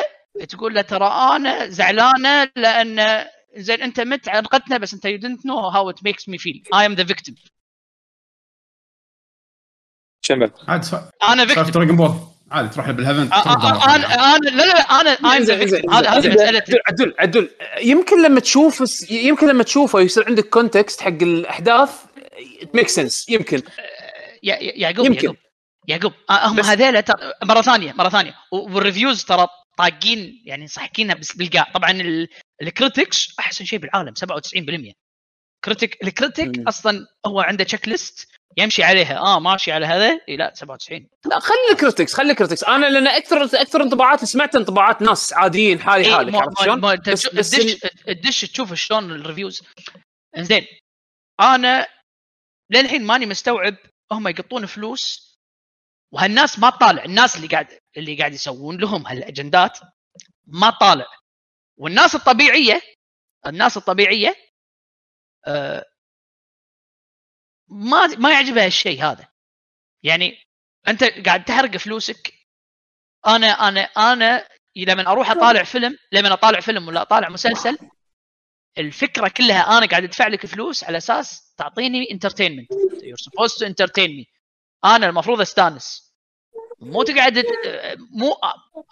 تقول 0.49 0.75
له 0.75 0.83
ترى 0.83 1.07
أنا 1.37 1.69
زعلانة 1.69 2.51
لأن 2.57 3.25
زين 3.57 3.83
أنت 3.83 4.01
مت 4.01 4.29
أنقذتنا 4.29 4.79
بس 4.79 4.95
أنت 4.95 5.07
you 5.07 5.19
didn't 5.19 5.45
know 5.45 5.71
how 5.71 5.89
it 5.89 6.03
makes 6.03 6.29
me 6.29 6.39
feel. 6.39 6.79
I 6.79 6.85
am 6.85 6.95
the 6.95 7.05
victim. 7.15 7.35
عادي 10.69 10.87
سو- 10.87 10.99
أنا 11.29 11.47
victim 11.47 11.65
Dragon 11.71 11.97
Ball 11.97 12.15
عادي 12.51 12.69
تروح 12.69 12.91
بال 12.91 13.01
heaven 13.01 13.33
أنا 13.33 13.95
أنا 13.97 14.49
لا 14.51 14.63
لا 14.67 14.81
أنا 14.81 15.11
أنا 15.11 15.37
إنزين، 15.37 15.61
إنزين، 15.61 15.83
victim. 15.83 15.93
هذا 15.95 16.11
هذه. 16.11 16.29
مسألة. 16.29 16.59
عدل 16.69 16.81
عدل 16.89 17.15
عدل. 17.19 17.51
يمكن 17.83 18.23
لما 18.23 18.41
تشوف 18.41 18.85
يمكن 19.11 19.49
لما 19.49 19.63
تشوفه 19.63 20.01
يصير 20.01 20.25
عندك 20.27 20.49
context 20.49 21.01
حق 21.01 21.09
الأحداث 21.23 21.91
make 22.75 22.89
sense 22.89 23.29
يمكن. 23.29 23.63
يعقوب 24.43 25.07
يمكن. 25.07 25.23
يعقوب. 25.25 25.37
يعقوب 25.89 26.13
آه، 26.31 26.47
هم 26.47 26.61
هذيلا 26.61 27.01
ترى- 27.01 27.47
مرة 27.47 27.63
ثانية 27.63 27.93
مرة 27.93 28.09
ثانية. 28.09 28.35
وال 28.53 28.69
reviews 28.69 29.25
ترى 29.25 29.47
طاقين 29.79 30.43
يعني 30.47 30.67
صحكينها 30.67 31.15
بس 31.15 31.33
بالقاع. 31.37 31.67
طبعا 31.75 31.91
ال- 31.91 32.29
ال 32.63 32.72
critics 32.72 33.35
أحسن 33.41 33.65
شيء 33.65 33.79
بالعالم 33.79 34.15
97% 34.15 34.93
critic 35.65 35.99
ال 36.05 36.13
critic 36.13 36.59
مم. 36.59 36.69
أصلا 36.69 37.07
هو 37.27 37.41
عنده 37.41 37.65
checklist 37.65 38.29
يمشي 38.57 38.83
عليها. 38.83 39.19
آه 39.19 39.39
ماشي 39.41 39.73
على 39.73 39.87
هذا. 39.87 40.21
إيه 40.29 40.37
لا 40.37 40.53
97 40.55 41.09
لا 41.27 41.39
خلي 41.39 41.57
ال 41.73 41.78
critics 41.78 42.15
خلي 42.15 42.31
ال 42.31 42.35
critics. 42.35 42.65
أنا 42.65 42.87
لأن 42.87 43.07
أكثر 43.07 43.45
أكثر 43.45 43.83
انطباعات 43.83 44.25
سمعتها 44.25 44.59
انطباعات 44.59 45.03
ناس 45.03 45.33
عاديين 45.33 45.81
حالي 45.81 46.05
إيه، 46.07 46.15
حالك 46.15 46.33
ما- 46.33 46.41
عرفت 46.41 46.61
شلون؟ 46.65 46.85
أنت 46.85 47.11
بس- 47.11 47.23
تشوف- 47.23 47.35
شلون 48.75 49.11
الريفيوز. 49.11 49.63
إنزين 50.37 50.67
أنا 51.41 51.87
للحين 52.71 53.05
ماني 53.07 53.27
مستوعب 53.27 53.77
هم 54.13 54.29
يقطون 54.29 54.67
فلوس 54.67 55.35
وهالناس 56.13 56.59
ما 56.59 56.71
تطالع 56.71 57.05
الناس 57.05 57.37
اللي 57.37 57.47
قاعد 57.47 57.79
اللي 57.97 58.17
قاعد 58.19 58.33
يسوون 58.35 58.77
لهم 58.79 59.07
هالأجندات 59.07 59.79
ما 60.47 60.71
طالع. 60.71 61.07
والناس 61.79 62.15
الطبيعيه 62.15 62.81
الناس 63.47 63.77
الطبيعية 63.77 64.35
آه 65.47 65.85
ما 67.69 68.07
ما 68.07 68.33
يعجبها 68.33 68.67
الشيء 68.67 69.05
هذا. 69.05 69.29
يعني 70.03 70.39
أنت 70.89 71.05
قاعد 71.05 71.45
تحرق 71.45 71.77
فلوسك. 71.77 72.35
أنا 73.27 73.69
أنا 73.69 73.81
أنا 73.81 74.49
لما 74.77 75.11
أروح 75.11 75.31
أطالع 75.31 75.63
فيلم 75.63 75.99
لما 76.13 76.33
أطالع 76.33 76.61
فيلم 76.61 76.89
ولا 76.89 77.03
أطالع 77.03 77.29
مسلسل 77.29 77.79
الفكرة 78.79 79.29
كلها 79.29 79.79
أنا 79.79 79.87
قاعد 79.87 80.05
أدفع 80.05 80.27
لك 80.27 80.47
فلوس 80.47 80.85
على 80.85 80.99
أساس 80.99 81.55
تعطيني 81.57 82.11
entertainment 82.11 82.71
you're 83.03 83.17
supposed 83.19 83.61
to 83.61 83.67
entertain 83.67 84.11
me 84.17 84.27
أنا 84.85 85.07
المفروض 85.07 85.41
أستانس. 85.41 86.15
مو 86.81 87.03
تقعد 87.03 87.45
مو 88.11 88.37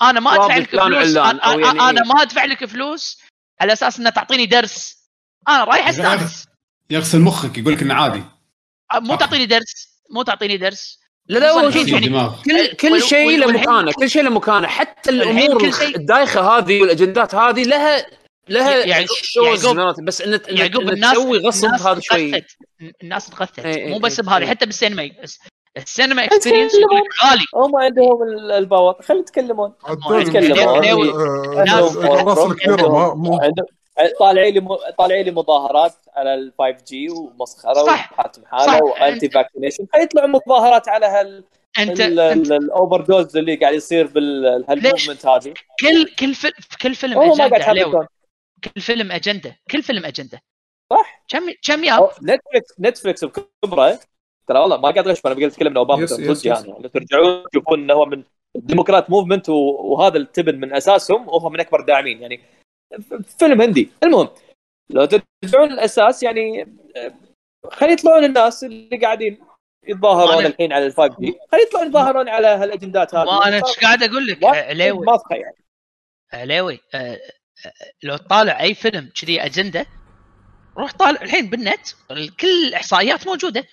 أنا 0.02 0.20
ما 0.20 0.34
أدفع 0.34 0.56
لك 0.56 0.70
فلوس 0.70 1.16
أنا, 1.16 1.46
يعني 1.46 1.80
أنا 1.80 2.00
إيه. 2.02 2.08
ما 2.14 2.22
أدفع 2.22 2.44
لك 2.44 2.64
فلوس 2.64 3.22
على 3.60 3.72
أساس 3.72 3.98
انها 3.98 4.10
تعطيني 4.10 4.46
درس. 4.46 5.08
أنا 5.48 5.64
رايح 5.64 5.88
أستانس. 5.88 6.46
يغسل 6.90 7.20
مخك 7.20 7.58
يقول 7.58 7.72
لك 7.72 7.82
إنه 7.82 7.94
عادي. 7.94 8.24
مو 9.00 9.14
تعطيني 9.16 9.46
درس 9.46 10.00
مو 10.10 10.22
تعطيني 10.22 10.56
درس. 10.56 10.98
لا 11.28 11.38
لا 11.38 11.50
هو 11.50 11.70
شوف 11.70 11.88
يعني- 11.88 12.30
كل 12.44 12.76
كل 12.76 13.02
شيء 13.02 13.26
وال- 13.26 13.40
له 13.40 13.46
والحين- 13.46 13.62
مكانة 13.70 13.92
كل 13.92 14.10
شيء 14.10 14.22
له 14.22 14.30
مكانة. 14.30 14.68
حتى 14.68 15.10
الأمور 15.10 15.64
الدايخة 15.96 16.40
هذه 16.40 16.80
والأجندات 16.80 17.34
هذه 17.34 17.62
لها 17.62 18.06
لها 18.48 18.84
يعقوب- 18.84 19.16
shows 19.22 19.66
بس 20.02 20.20
ان 20.22 20.40
يعقوب 20.48 20.88
الناس 20.88 21.12
تسوي 21.12 21.38
غصب 21.38 21.68
هذا 21.68 22.00
شوي. 22.00 22.42
الناس 23.02 23.28
انغثت 23.30 23.58
إيه، 23.58 23.88
مو 23.90 23.98
بس 23.98 24.20
إيه، 24.20 24.26
بهذه 24.26 24.42
إيه. 24.42 24.48
حتى 24.50 24.66
بالسينما. 24.66 25.10
بس 25.22 25.38
السينما 25.76 26.24
experience 26.24 26.72
غالي. 27.24 27.44
هم 27.54 27.76
عندهم 27.76 28.22
ال- 28.22 28.52
ال 28.52 28.58
power. 28.58 28.94
خلي 29.02 29.18
يتكلمون 29.20 29.72
يتكلمون. 30.20 31.08
آه، 31.08 31.54
عندهم 31.60 32.06
طالعين 34.18 34.54
لي 34.54 34.76
طالعين 34.98 35.24
لي 35.24 35.30
مظاهرات 35.30 35.94
على 36.16 36.34
ال 36.34 36.52
5 36.58 36.84
جي 36.88 37.08
ومسخرة 37.10 37.74
صح. 37.86 38.12
وحاتم. 38.12 38.42
حاله 38.46 38.84
وانتي 38.84 39.28
فاكسينيشن 39.30 39.86
خليطلعوا 39.92 40.28
مظاهرات 40.28 40.88
على 40.88 41.06
هال 41.06 41.44
انت, 41.78 42.00
الاوفر 42.00 43.00
دوز 43.00 43.36
اللي 43.36 43.54
قاعد 43.54 43.74
يصير 43.74 44.06
بالهالموفمنت 44.06 45.26
هذه. 45.26 45.54
كل 45.80 46.14
كل 46.18 46.34
فيلم 46.34 46.52
كل 46.82 46.94
فيلم 46.94 47.18
هم 47.18 47.28
ما 47.28 47.34
قاعد 47.36 47.52
اجنده 47.54 47.68
عليه 47.68 48.08
كل 48.74 48.80
فيلم 48.80 49.12
أجندة. 49.12 49.56
كل 49.70 49.82
فيلم 49.82 50.04
أجندة. 50.04 50.42
صح. 50.92 51.24
كم 51.28 51.40
كم 51.66 51.84
يا 51.84 51.92
أو 51.92 52.10
نتفلكس 52.22 52.74
نتفلكس 52.80 53.24
بكبره 53.24 53.98
ترى 54.48 54.58
والله 54.58 54.76
ما 54.76 54.90
قاعد 54.90 55.08
أغش 55.08 55.20
أنا 55.26 55.34
بقيت 55.34 55.52
أتكلم 55.52 55.78
اوباما 55.78 56.02
يس- 56.04 56.46
يعني. 56.46 56.88
ترجعون 56.88 57.44
تشوفون 57.52 57.80
إنه 57.80 57.94
هو 57.94 58.06
من 58.06 58.22
الديمقراط 58.56 59.10
موفمنت 59.10 59.48
وهذا 59.48 60.16
التبن 60.18 60.60
من 60.60 60.74
أساسهم 60.74 61.28
وهو 61.28 61.50
من 61.50 61.60
أكبر 61.60 61.80
الداعمين 61.80 62.22
يعني 62.22 62.40
فيلم 63.38 63.62
هندي. 63.62 63.90
المهم 64.02 64.28
لو 64.90 65.04
ترجعون 65.04 65.68
للاساس 65.72 66.22
يعني 66.22 66.76
خلي 67.70 67.92
يطلعون 67.92 68.24
الناس 68.24 68.64
اللي 68.64 68.96
قاعدين 68.96 69.44
يتظاهرون 69.86 70.46
الحين 70.46 70.72
على 70.72 70.86
ال 70.86 70.93
five 70.93 71.20
G. 71.20 71.34
خلي 71.52 71.62
يطلعون 71.62 71.86
يتظاهرون 71.86 72.28
على 72.28 72.46
هالأجندات 72.46 73.14
هذه. 73.14 73.26
وأنا 73.26 73.56
إيش 73.56 73.78
قاعد 73.78 74.02
أقول 74.02 74.26
لك؟ 74.26 74.44
علاوي 74.44 75.06
ماسخه 75.06 75.34
يعني. 75.34 75.56
علاوي 76.32 76.80
آه، 76.94 77.20
آه، 77.66 77.72
لو 78.02 78.16
تطالع 78.16 78.60
أي 78.60 78.74
فيلم 78.74 79.12
كذي 79.20 79.40
أجندة 79.40 79.86
روح 80.78 80.92
طالع 80.92 81.22
الحين 81.22 81.50
بالنت 81.50 81.88
كل 82.40 82.68
الاحصائيات 82.68 83.26
موجودة. 83.26 83.64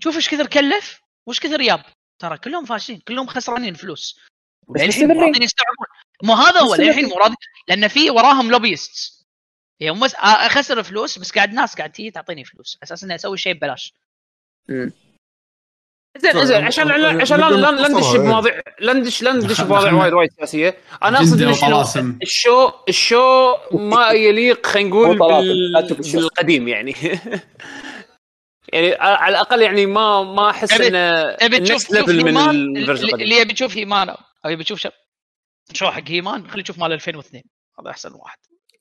شوف 0.00 0.16
إيش 0.16 0.28
كثر 0.28 0.46
كلف 0.46 1.00
وإيش 1.26 1.40
كثر 1.40 1.60
ياب. 1.60 1.82
ترى 2.18 2.38
كلهم 2.38 2.64
فاشلين 2.64 3.00
كلهم 3.08 3.26
خسرانين 3.26 3.74
فلوس. 3.74 4.20
مستمرين. 4.68 5.20
راضيين 5.20 5.42
يستوعبون 5.42 5.86
مو 6.22 6.34
هذا 6.34 6.60
هو. 6.60 6.74
للحين 6.74 7.04
مو 7.08 7.18
راضي 7.18 7.34
لأن 7.68 7.88
في 7.88 8.10
وراهم 8.10 8.50
lobbyist 8.50 9.26
هي 9.80 9.92
مو 9.92 10.00
بس 10.00 10.14
آه، 10.14 10.18
أخسر 10.18 10.82
فلوس 10.82 11.18
بس 11.18 11.32
قاعد 11.32 11.52
ناس 11.52 11.74
قاعد 11.76 11.92
تيجي 11.92 12.10
تعطيني 12.10 12.44
فلوس. 12.44 12.76
على 12.76 12.82
أساس 12.82 13.04
إني 13.04 13.14
أسوي 13.14 13.36
شيء 13.38 13.52
ببلاش. 13.52 13.94
زين 16.18 16.44
زين 16.44 16.64
عشان 16.64 16.90
عشان 17.20 17.40
لا 17.40 17.50
لا 17.50 17.70
لا 17.70 17.88
ندش 17.88 18.16
بمواضيع 18.16 18.60
لا 18.80 18.92
ندش 18.92 19.22
لا 19.22 19.32
ندش 19.32 19.60
بمواضيع 19.60 19.92
وايد 19.92 20.12
وايد 20.12 20.30
سياسية. 20.38 20.76
أنا 21.02 21.18
أقصد 21.18 21.42
وطلاسم. 21.42 22.18
ال 22.22 22.32
show 22.32 22.70
ال 22.88 23.02
show 23.02 23.56
ما 23.72 24.10
يليق 24.10 24.66
خلينا 24.66 24.88
نقول 24.88 25.88
تشوف. 25.88 26.16
بالقديم 26.16 26.68
يعني. 26.68 26.94
يعني 28.72 28.94
على 28.94 29.32
الأقل 29.32 29.62
يعني 29.62 29.86
ما 29.86 30.22
ما 30.22 30.50
أحس 30.50 30.80
إنه 30.80 31.32
تبي 31.32 31.60
تشوف 31.60 31.86
تشوف 31.86 32.08
من 32.08 32.38
ال 32.76 32.82
version 32.82 33.20
اللي 33.20 33.36
يبي 33.36 33.52
يشوف 33.52 33.76
هيمان 33.76 34.14
أو 34.44 34.50
يبي 34.50 34.62
يشوف 34.62 34.78
show 34.78 34.88
show 35.72 35.90
حق 35.90 36.02
هيمان؟ 36.08 36.50
خليه 36.50 36.62
يشوف 36.62 36.78
مال 36.78 36.92
2002 36.92 37.42
هذا 37.80 37.90
أحسن 37.90 38.12
واحد. 38.12 38.38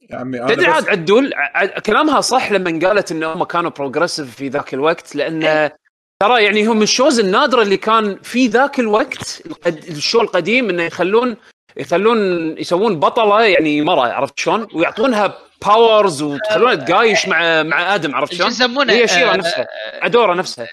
يا 0.09 0.15
عمي 0.17 0.39
تدري 0.39 0.65
عاد 0.67 0.89
عدول 0.89 1.33
ع- 1.35 1.79
كلامها 1.79 2.21
صح 2.21 2.51
لما 2.51 2.87
قالت 2.87 3.11
إن 3.11 3.23
هم 3.23 3.43
كانوا 3.43 3.71
progressive 3.71 4.35
في 4.35 4.47
ذاك 4.49 4.73
الوقت 4.73 5.15
لأن 5.15 5.43
إيه. 5.43 5.75
ترى 6.21 6.43
يعني 6.43 6.65
هم 6.67 6.81
ال 6.81 6.88
shows 6.88 7.19
النادرة 7.19 7.61
اللي 7.61 7.77
كان 7.77 8.19
في 8.23 8.47
ذاك 8.47 8.79
الوقت 8.79 9.41
ال 9.67 9.78
show 9.78 10.21
القديم 10.21 10.69
إنه 10.69 10.83
يخلون 10.83 11.37
يخلون 11.77 12.17
يسوون 12.57 12.99
بطلة 12.99 13.43
يعني 13.45 13.81
مره 13.81 14.01
عرفت 14.01 14.39
شلون؟ 14.39 14.67
ويعطونها 14.73 15.37
powers 15.65 16.21
وتخلونها 16.21 16.75
تقايش 16.75 17.27
مع 17.27 17.63
مع 17.63 17.95
آدم 17.95 18.15
عرفت 18.15 18.33
شلون؟ 18.33 18.49
يسمونه؟ 18.49 18.93
هي 18.93 19.07
شيرا 19.07 19.33
آه، 19.33 19.37
نفسها 19.37 19.67
ادورا 20.01 20.35
نفسها. 20.35 20.67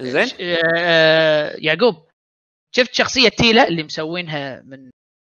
زين؟ 0.00 0.28
آه، 0.40 1.54
يعقوب. 1.58 1.96
شفت 2.76 2.94
شخصية 2.94 3.28
تيلا 3.28 3.68
اللي 3.68 3.82
مسوينها 3.82 4.62
من 4.66 4.90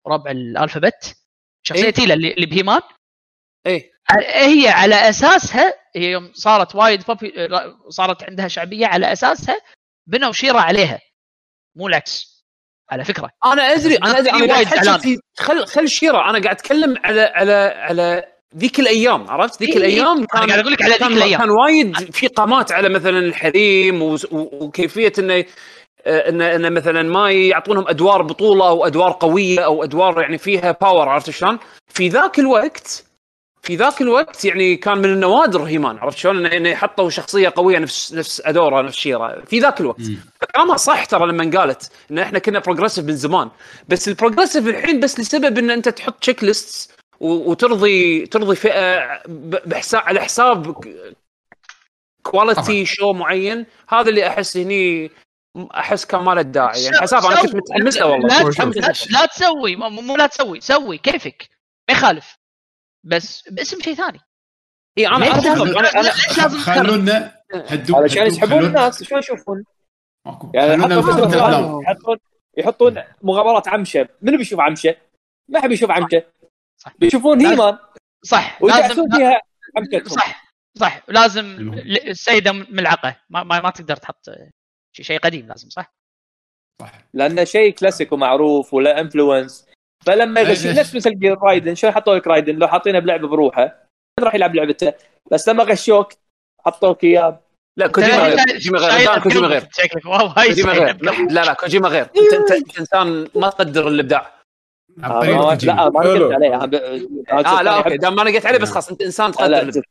ربع 0.06 0.30
الألفابت؟ 0.30 1.16
شخصية 1.66 1.84
إيه. 1.84 1.90
تيلا 1.90 2.14
اللي 2.14 2.46
بهيمان؟ 2.46 2.80
إيه. 3.66 3.92
هي 4.34 4.68
على 4.68 4.94
أساسها 4.94 5.74
هي 5.96 6.10
يوم 6.10 6.30
صارت 6.34 6.74
وايد 6.74 7.02
بوبي 7.04 7.32
صارت 7.88 8.22
عندها 8.22 8.48
شعبية 8.48 8.86
على 8.86 9.12
أساسها 9.12 9.60
بنوا 10.06 10.32
شيرة 10.32 10.58
عليها. 10.58 11.00
مو 11.76 11.88
العكس. 11.88 12.44
على 12.90 13.04
فكرة. 13.04 13.30
أنا 13.44 13.62
أدري 13.62 13.96
أنا 13.96 14.18
أدري 14.18 14.30
أنا 14.30 14.54
وايد. 14.54 14.68
في 15.00 15.18
خل 15.38 15.66
خل 15.66 15.88
شيرا 15.88 16.30
أنا 16.30 16.38
قاعد 16.42 16.56
أتكلم 16.56 16.96
على 17.04 17.20
على 17.20 17.52
على 17.76 18.26
ذيك 18.56 18.80
الأيام 18.80 19.30
عرفت؟ 19.30 19.60
ذيك 19.62 19.68
إيه، 19.70 19.76
إيه. 19.76 19.82
الأيام 19.82 20.16
أنا 20.34 20.46
قاعد 20.46 20.58
أقول 20.58 20.72
لك 20.72 20.82
على 20.82 20.92
ذيك 20.92 21.00
كان 21.00 21.12
الأيام. 21.12 21.40
كان 21.40 21.50
وايد 21.50 21.96
في 22.12 22.26
قامات 22.26 22.72
على 22.72 22.88
مثلا 22.88 23.18
الحريم 23.18 24.16
وكيفية 24.32 25.12
إنه 25.18 25.44
آه، 26.06 26.28
انه 26.28 26.54
انه 26.54 26.68
مثلا 26.68 27.02
ما 27.02 27.30
يعطونهم 27.30 27.88
أدوار 27.88 28.22
بطولة 28.22 28.68
أو 28.68 28.86
أدوار 28.86 29.12
قوية 29.20 29.60
أو 29.60 29.84
أدوار 29.84 30.20
يعني 30.20 30.38
فيها 30.38 30.72
power 30.80 31.08
عرفت 31.08 31.30
شلون؟ 31.30 31.58
في 31.88 32.08
ذاك 32.08 32.38
الوقت 32.38 33.04
في 33.62 33.76
ذاك 33.76 34.00
الوقت 34.00 34.44
يعني 34.44 34.76
كان 34.76 34.98
من 34.98 35.04
النوادر 35.04 35.62
هيمان 35.62 35.98
عرفت 35.98 36.18
شلون؟ 36.18 36.46
انه 36.46 36.74
حطوا 36.74 37.10
شخصية 37.10 37.52
قوية 37.56 37.78
نفس 37.78 38.14
نفس 38.14 38.42
ادورا 38.44 38.82
نفس 38.82 38.96
شيرا 38.96 39.40
في 39.46 39.58
ذاك 39.58 39.80
الوقت. 39.80 40.00
كلامها 40.54 40.76
صح 40.76 41.04
ترى 41.04 41.26
لما 41.26 41.58
قالت 41.58 41.90
إن 42.10 42.18
إحنا 42.18 42.38
كنا 42.38 42.58
progressive 42.58 43.04
من 43.04 43.16
زمان 43.16 43.50
بس 43.88 44.08
ال 44.08 44.13
progressive 44.13 44.66
الحين 44.66 45.00
بس 45.00 45.20
لسبب 45.20 45.58
إن 45.58 45.70
أنت 45.70 45.88
تحط 45.88 46.14
checklist 46.20 46.94
وترضي 47.20 48.26
ترضي 48.26 48.56
فئة 48.56 49.20
بحساب 49.66 50.02
على 50.04 50.20
حساب 50.20 50.74
quality. 52.22 52.84
show 52.84 53.12
معين 53.12 53.66
هذا 53.88 54.08
اللي 54.08 54.26
أحس 54.26 54.56
هني 54.56 55.10
أحس 55.56 56.04
كان 56.04 56.20
ما 56.20 56.34
له 56.34 56.42
داعي. 56.42 56.82
يعني 56.82 56.96
حساب 56.96 57.24
أنا. 57.24 57.42
كنت 57.42 57.54
متحمس 57.54 57.96
له 57.96 58.06
والله. 58.06 58.42
لا, 58.42 58.64
لا. 58.64 58.92
لا 59.10 59.26
تسوي 59.26 59.76
مو 59.76 59.88
مو 59.88 60.16
لا 60.16 60.26
تسوي 60.26 60.60
سوي 60.60 60.98
كيفك. 60.98 61.48
ما 61.88 61.96
يخالف. 61.96 62.36
بس 63.06 63.48
باسم 63.48 63.80
شيء 63.80 63.94
ثاني. 63.94 64.20
إي 64.98 65.08
أنا 65.08 65.24
ليش 65.24 65.46
أنا؟ 65.46 66.50
خلونا 66.50 67.42
علشان 67.90 68.26
يسحبون 68.26 68.64
الناس 68.64 69.02
شلون 69.02 69.18
يشوفون؟ 69.20 69.64
يعني. 70.54 70.82
يحطون 71.82 72.18
يحطون 72.56 73.02
مغامرات 73.22 73.68
عمشة. 73.68 74.08
منو 74.22 74.38
بيشوف 74.38 74.60
عمشة؟ 74.60 74.96
ما 75.48 75.60
حد 75.60 75.68
بيشوف 75.68 75.90
عمشة. 75.90 76.22
بيشوفون 76.98 77.46
هيمان 77.46 77.78
صح. 78.24 78.62
لازم 78.62 79.08
فيها 79.10 79.40
عمشتهم. 79.76 80.08
صح. 80.08 80.52
صح. 80.78 81.02
لازم 81.08 81.72
السيدة 82.06 82.52
ملعقة. 82.52 83.16
ما, 83.30 83.42
ما, 83.42 83.60
ما 83.60 83.70
تقدر 83.70 83.96
تحط 83.96 84.30
شيء 84.92 85.04
شيء 85.06 85.18
قديم 85.18 85.46
لازم 85.46 85.68
صح؟ 85.68 85.94
صح. 86.80 86.92
لأنه 87.14 87.44
شيء 87.44 87.74
كلاسيك 87.74 88.12
ومعروف 88.12 88.74
ولا 88.74 89.00
influence 89.00 89.68
فلما 90.06 90.40
يغشي 90.40 90.68
نفس 90.68 90.94
مثل 90.94 91.36
رايدن 91.42 91.74
شلون 91.74 91.92
حطوا 91.92 92.14
لك 92.14 92.26
رايدن؟ 92.26 92.56
لو 92.56 92.68
حاطينه 92.68 92.98
بلعبة 92.98 93.28
بروحه 93.28 93.86
راح 94.20 94.34
يلعب 94.34 94.54
لعبته. 94.54 94.92
بس 95.30 95.48
لما 95.48 95.64
غشوك 95.64 96.12
حطوك 96.58 97.04
اياه 97.04 97.40
لا 97.76 97.86
كوجيما 97.86 98.28
غير. 98.28 98.38
كوجيما 98.52 98.78
غير. 98.78 99.20
كوجيما 99.20 99.46
غير. 99.46 99.68
شكلك 99.72 100.02
كوجيما 100.46 100.72
غير. 100.72 100.96
لا 101.30 101.44
لا 101.44 101.52
كوجيما 101.52 101.88
غير. 101.88 102.02
انت 102.34 102.50
انت 102.50 102.78
إنسان 102.78 103.28
ما 103.34 103.50
تقدر 103.50 103.88
الإبداع. 103.88 104.40
آه،. 105.04 105.24
لا 105.24 105.90
ما. 105.90 106.00
نقدت 106.04 106.32
عليه. 106.32 106.54
آه 106.56 107.62
لا 107.62 107.76
okay 107.76 107.96
دام 107.96 108.14
ما 108.14 108.24
نقيت 108.24 108.46
عليه 108.46 108.58
بس 108.58 108.70
خلاص 108.70 108.90
أنت 108.90 109.02
إنسان 109.02 109.30
لا، 109.30 109.60
تقدر 109.60 109.82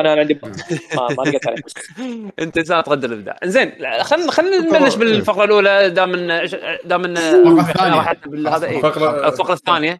أنا 0.00 0.12
أنا 0.12 0.20
عندي 0.20 0.40
ما 0.42 0.52
ما 0.96 1.24
نقدت 1.24 1.46
عليه. 1.48 1.62
أنت 2.38 2.58
انسان 2.58 2.84
تقدر 2.84 3.08
الإبداع. 3.08 3.36
زين 3.44 3.72
خلينا 4.02 4.30
خلينا 4.32 4.56
نبلش 4.58 4.94
بالفقرة 4.94 5.44
الأولى 5.44 5.90
دام 5.90 6.14
ان 6.14 6.48
دام 6.84 7.04
إن 7.04 7.16
الفقرة- 7.16 9.02
الفقرة 9.02 9.52
الثانية. 9.52 9.98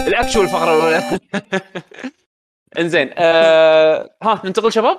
ال 0.00 0.06
actual 0.06 0.44
الفقره 0.44 0.76
الأولى. 0.76 1.18
إنزين 2.78 3.10
آه 3.18 4.10
ها 4.22 4.42
ننتقل 4.44 4.72
شباب؟ 4.72 4.98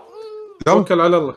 توكل 0.65 1.01
على 1.01 1.17
الله. 1.17 1.35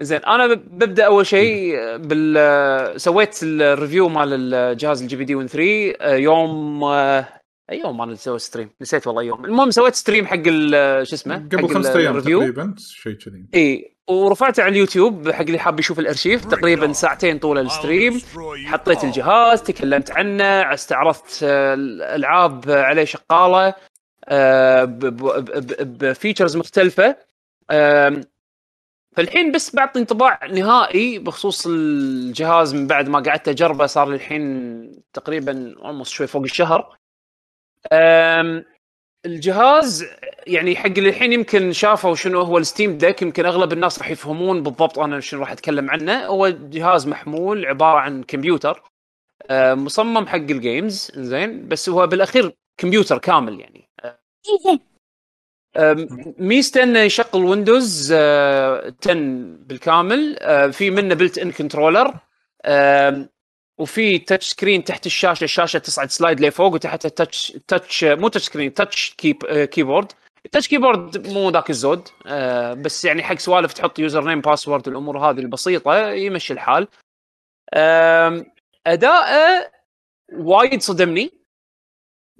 زين 0.00 0.24
أنا 0.24 0.46
ببدأ 0.54 1.06
أول 1.06 1.26
شيء 1.26 1.76
بال 1.96 3.00
سويت 3.00 3.38
ال 3.42 3.51
review 3.51 4.08
مال 4.08 4.54
الجهاز 4.54 5.02
ال 5.02 5.16
GPD 5.16 5.34
Win 5.34 5.46
3 5.48 5.94
آه، 6.00 6.14
يوم 6.14 6.84
آه، 6.84 7.28
أي 7.70 7.78
يوم 7.80 8.02
أنا 8.02 8.14
سويت 8.14 8.40
stream 8.40 8.70
نسيت 8.80 9.06
والله 9.06 9.22
يوم. 9.22 9.44
المهم 9.44 9.70
سويت 9.70 9.94
stream 9.94 10.26
حق 10.26 10.42
ال- 10.46 11.06
شو 11.06 11.14
اسمه؟ 11.14 11.36
قبل 11.36 11.68
خمسة 11.74 11.98
أيام 11.98 12.20
تقريبا 12.20 12.74
شيء 12.78 13.12
كذي. 13.12 13.44
إي. 13.54 13.94
ورفعته 14.08 14.62
على 14.62 14.72
اليوتيوب 14.72 15.30
حق 15.30 15.40
اللي 15.40 15.58
حاب 15.58 15.80
يشوف 15.80 15.98
الأرشيف 15.98 16.44
تقريبا 16.44 16.92
ساعتين 16.92 17.38
طول 17.38 17.58
ال 17.58 17.67
stream 17.67 18.20
حطيت 18.66 19.04
الجهاز 19.04 19.62
تكلمت 19.62 20.10
عنه 20.10 20.44
استعرضت 20.44 21.40
آه، 21.42 21.74
الألعاب 21.74 22.70
عليه 22.70 23.04
شغاله 23.04 23.74
آه، 24.24 24.84
ب- 24.84 24.98
ب- 24.98 25.44
ب- 25.66 25.98
ب 26.04 26.10
features 26.10 26.56
مختلفة. 26.56 27.16
فالحين 29.16 29.52
بس 29.52 29.76
بعطي 29.76 29.98
انطباع 30.00 30.46
نهائي 30.46 31.18
بخصوص 31.18 31.66
الجهاز 31.66 32.74
من 32.74 32.86
بعد 32.86 33.08
ما 33.08 33.20
قعدت 33.20 33.48
أجربه 33.48 33.86
صار 33.86 34.08
لي 34.08 34.14
الحين 34.14 35.02
تقريبا 35.12 35.74
almost 35.78 36.08
شوي 36.08 36.26
فوق 36.26 36.42
الشهر. 36.42 36.96
الجهاز 39.26 40.06
يعني 40.46 40.76
حق 40.76 40.98
الحين 40.98 41.32
يمكن 41.32 41.72
شافوا 41.72 42.14
شنو 42.14 42.40
هو 42.40 42.58
ال 42.58 42.65
Steam 42.65 42.98
Deck 42.98 43.22
يمكن 43.22 43.46
أغلب 43.46 43.72
الناس 43.72 43.98
راح 43.98 44.10
يفهمون 44.10 44.62
بالضبط 44.62 44.98
أنا 44.98 45.20
شنو 45.20 45.40
راح 45.40 45.52
أتكلم 45.52 45.90
عنه. 45.90 46.26
هو 46.26 46.48
جهاز 46.48 47.08
محمول 47.08 47.66
عبارة 47.66 47.98
عن 47.98 48.22
كمبيوتر 48.22 48.82
مصمم 49.50 50.26
حق 50.26 50.36
ال 50.36 50.49
games 50.49 51.12
زين 51.14 51.68
بس 51.68 51.88
هو 51.88 52.06
بالأخير 52.06 52.52
كمبيوتر 52.76 53.18
كامل 53.18 53.60
يعني. 53.60 53.88
ميزته 56.38 56.82
إنه 56.82 56.98
يشغل 56.98 57.44
Windows 57.44 58.12
10 58.12 58.92
بالكامل 59.66 60.36
آه، 60.40 60.66
في 60.66 60.90
منه 60.90 61.14
built-in 61.14 61.52
controller 61.52 62.14
وفي 63.78 64.18
touch 64.18 64.48
screen 64.48 64.84
تحت 64.84 65.06
الشاشة 65.06 65.44
الشاشة 65.44 65.78
تصعد 65.78 66.10
slide 66.10 66.40
لفوق 66.40 66.72
وتحتها 66.74 67.08
touch 67.08 67.58
touch 67.68 68.04
مو 68.04 68.28
touch 68.28 68.44
screen 68.46 68.74
touch 68.74 69.14
keyb 69.18 69.44
آه، 69.44 69.64
keyboard 69.64 70.12
ال 70.46 70.50
touch 70.50 70.68
keyboard 70.68 71.28
مو 71.28 71.50
ذاك 71.50 71.70
الزود 71.70 72.08
آه، 72.26 72.74
بس 72.74 73.04
يعني 73.04 73.22
حق 73.22 73.38
سوالف 73.38 73.72
تحط 73.72 73.98
username 73.98 74.40
password 74.40 74.88
الأمور 74.88 75.18
هذه 75.18 75.38
البسيطة 75.38 76.08
يمشي 76.10 76.52
الحال. 76.52 76.88
آم، 77.74 78.46
اداءه 78.86 79.70
وايد 80.32 80.82
صدمني. 80.82 81.30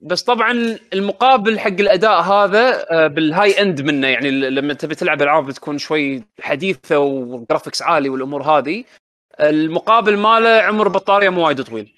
بس 0.02 0.22
طبعا 0.22 0.78
المقابل 0.92 1.58
حق 1.58 1.66
الأداء 1.68 2.20
هذا 2.20 2.92
آه، 2.92 3.06
بال 3.06 3.62
high 3.62 3.72
end 3.72 3.80
منه 3.82 4.06
يعني 4.08 4.30
لما 4.30 4.74
تبي 4.74 4.94
تلعب 4.94 5.22
ألعاب 5.22 5.46
بتكون 5.46 5.78
شوي 5.78 6.24
حديثة 6.40 6.98
و 6.98 7.07
graphics 7.07 7.82
عالي 7.82 8.08
والأمور 8.08 8.42
هذه. 8.42 8.84
المقابل 9.40 10.16
ماله 10.16 10.48
عمر 10.48 10.88
بطارية 10.88 11.28
مو 11.28 11.46
وايد 11.46 11.62
طويل. 11.62 11.94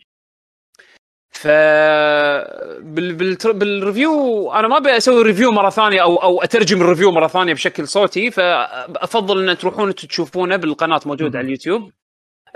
ف 1.32 1.46
بال... 1.46 3.12
بال... 3.14 3.36
بال 3.44 3.71
review 3.71 4.52
أنا 4.52 4.68
ما 4.68 4.76
أبي 4.76 4.96
أسوي 4.96 5.22
review 5.22 5.52
مرة 5.52 5.70
ثانية 5.70 6.02
أو 6.02 6.16
أو 6.16 6.42
أترجم 6.42 6.82
ال 6.82 6.86
review 6.86 7.10
مرة 7.10 7.26
ثانية 7.26 7.54
بشكل 7.54 7.88
صوتي 7.88 8.30
فأفضل 8.30 9.48
إن 9.48 9.58
تروحون 9.58 9.94
تشوفونه 9.94 10.56
بالقناة 10.56 11.00
موجود 11.06 11.36
على 11.36 11.44
اليوتيوب. 11.44 11.92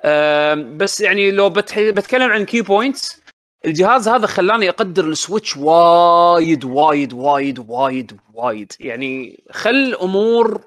آم، 0.04 0.76
بس 0.76 1.00
يعني 1.00 1.30
لو 1.30 1.50
بتح... 1.50 1.80
بتكلم 1.80 2.30
عن 2.30 2.44
key 2.44 2.60
points 2.62 3.22
الجهاز 3.64 4.08
هذا 4.08 4.26
خلاني 4.26 4.68
أقدر 4.68 5.04
ال 5.04 5.11
Switch 5.11 5.56
وايد 5.56 6.64
وايد 6.64 7.12
وايد 7.12 7.58
وايد 7.68 8.20
وايد. 8.34 8.72
يعني 8.80 9.44
خل 9.50 9.94
أمور 10.02 10.60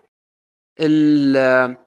ال 0.79 1.77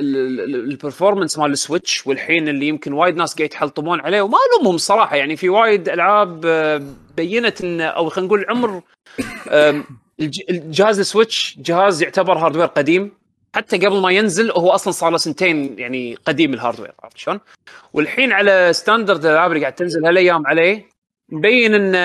ال 0.00 0.11
performance 0.11 1.38
مال 1.38 1.50
ال 1.52 1.60
Switch 1.60 2.06
والحين 2.06 2.48
اللي 2.48 2.68
يمكن 2.68 2.92
وايد 2.92 3.16
ناس 3.16 3.34
قاعد 3.34 3.52
يحلطمون 3.52 4.00
عليه 4.00 4.22
وما 4.22 4.38
الومهم 4.54 4.74
الصراحه 4.74 5.16
يعني 5.16 5.36
في 5.36 5.48
وايد 5.48 5.88
ألعاب 5.88 6.46
آه، 6.46 6.82
بينت 7.16 7.60
ان 7.64 7.80
أو 7.80 8.08
خلينا 8.08 8.26
نقول 8.26 8.46
عمر 8.48 8.82
الج- 10.20 10.42
الجهاز 10.50 10.98
ال 10.98 11.07
Switch 11.07 11.58
جهاز 11.58 12.02
يعتبر 12.02 12.38
hardware 12.38 12.66
قديم 12.66 13.12
حتى 13.54 13.76
قبل 13.78 14.00
ما 14.00 14.10
ينزل 14.10 14.50
هو 14.50 14.70
أصلا 14.70 14.92
صار 14.92 15.10
له 15.10 15.16
سنتين 15.16 15.78
يعني 15.78 16.14
قديم 16.24 16.54
ال 16.54 16.58
hardware 16.58 16.92
عرفت 17.02 17.16
شلون؟ 17.18 17.40
والحين 17.92 18.32
على 18.32 18.72
standard 18.72 19.26
الألعاب 19.26 19.50
اللي 19.50 19.60
قاعد 19.60 19.74
تنزل 19.74 20.06
هالأيام 20.06 20.46
عليه 20.46 20.88
مبين 21.32 21.74
انه 21.74 21.98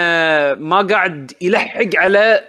ما 0.62 0.82
قاعد 0.82 1.32
يلحق 1.42 1.90
على 1.96 2.44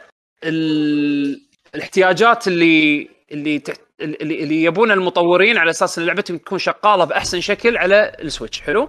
ال... 0.44 1.40
الاحتياجات 1.74 2.48
اللي 2.48 3.08
اللي. 3.32 3.62
اللي, 4.02 4.64
يبون 4.64 4.90
المطورين 4.90 5.58
على 5.58 5.70
أساس 5.70 5.98
إن 5.98 6.06
لعبتهم 6.06 6.38
تكون 6.38 6.58
شغالة 6.58 7.04
بأحسن 7.04 7.40
شكل 7.40 7.76
على 7.76 8.16
ال 8.22 8.28
Switch 8.28 8.60
حلو 8.60 8.88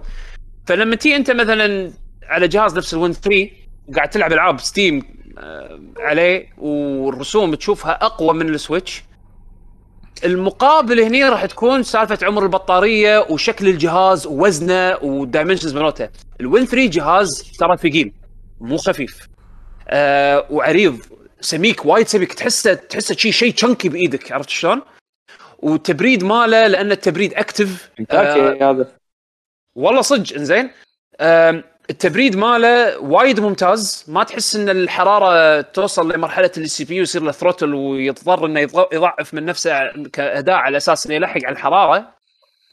فلما 0.66 0.96
تي 0.96 1.16
أنت 1.16 1.30
مثلا 1.30 1.92
على 2.22 2.48
جهاز 2.48 2.76
نفس 2.76 2.94
ال 2.94 2.99
Win 2.99 3.12
3 3.12 3.50
قاعد 3.96 4.10
تلعب 4.10 4.32
ألعاب 4.32 4.60
Steam 4.60 5.02
آه، 5.38 5.80
عليه 5.98 6.48
والرسوم 6.58 7.54
تشوفها 7.54 7.92
أقوى 7.92 8.34
من 8.34 8.48
السويتش 8.48 9.02
المقابل 10.24 11.00
هني 11.00 11.24
راح 11.24 11.46
تكون 11.46 11.82
سالفة 11.82 12.18
عمر 12.22 12.42
البطارية 12.42 13.26
وشكل 13.30 13.68
الجهاز 13.68 14.26
ووزنه 14.26 14.96
وال 15.02 15.14
dimensions 15.14 15.74
مالته 15.74 16.08
ال 16.40 16.47
Win 16.47 16.66
3 16.66 16.86
جهاز 16.90 17.52
ترى 17.58 17.76
ثقيل 17.76 18.12
مو 18.60 18.76
خفيف 18.76 19.28
آه 19.88 20.46
وعريض 20.50 20.98
سميك 21.40 21.86
وايد 21.86 22.06
سميك 22.08 22.32
تحسه 22.32 22.74
تحسه 22.74 23.14
شيء 23.14 23.32
شيء 23.32 23.52
chunky 23.52 23.88
بإيدك 23.88 24.32
عرفت 24.32 24.48
شلون؟ 24.48 24.82
والتبريد 25.64 26.24
ماله 26.24 26.66
لأن 26.66 26.92
التبريد 26.92 27.34
active 27.34 27.90
أوكي 28.00 28.64
هذا. 28.64 28.92
والله 29.76 30.00
صدق 30.00 30.36
إنزين. 30.36 30.70
التبريد 31.90 32.36
ماله 32.36 32.98
وايد 32.98 33.40
ممتاز. 33.40 34.04
ما 34.08 34.24
تحس 34.24 34.56
إن 34.56 34.68
الحرارة 34.68 35.60
توصل 35.60 36.12
لمرحلة 36.12 36.50
ال 36.56 36.84
CPU 36.84 37.02
يصير 37.02 37.22
له 37.22 37.32
throttle 37.32 37.74
ويضطر 37.74 38.46
إنه 38.46 38.60
يض- 38.66 38.94
يضعف 38.94 39.34
من 39.34 39.44
نفسه 39.44 39.92
كأداء 40.12 40.56
على 40.56 40.76
أساس 40.76 41.06
إنه 41.06 41.14
يلحق 41.14 41.40
على 41.44 41.52
الحرارة. 41.52 42.14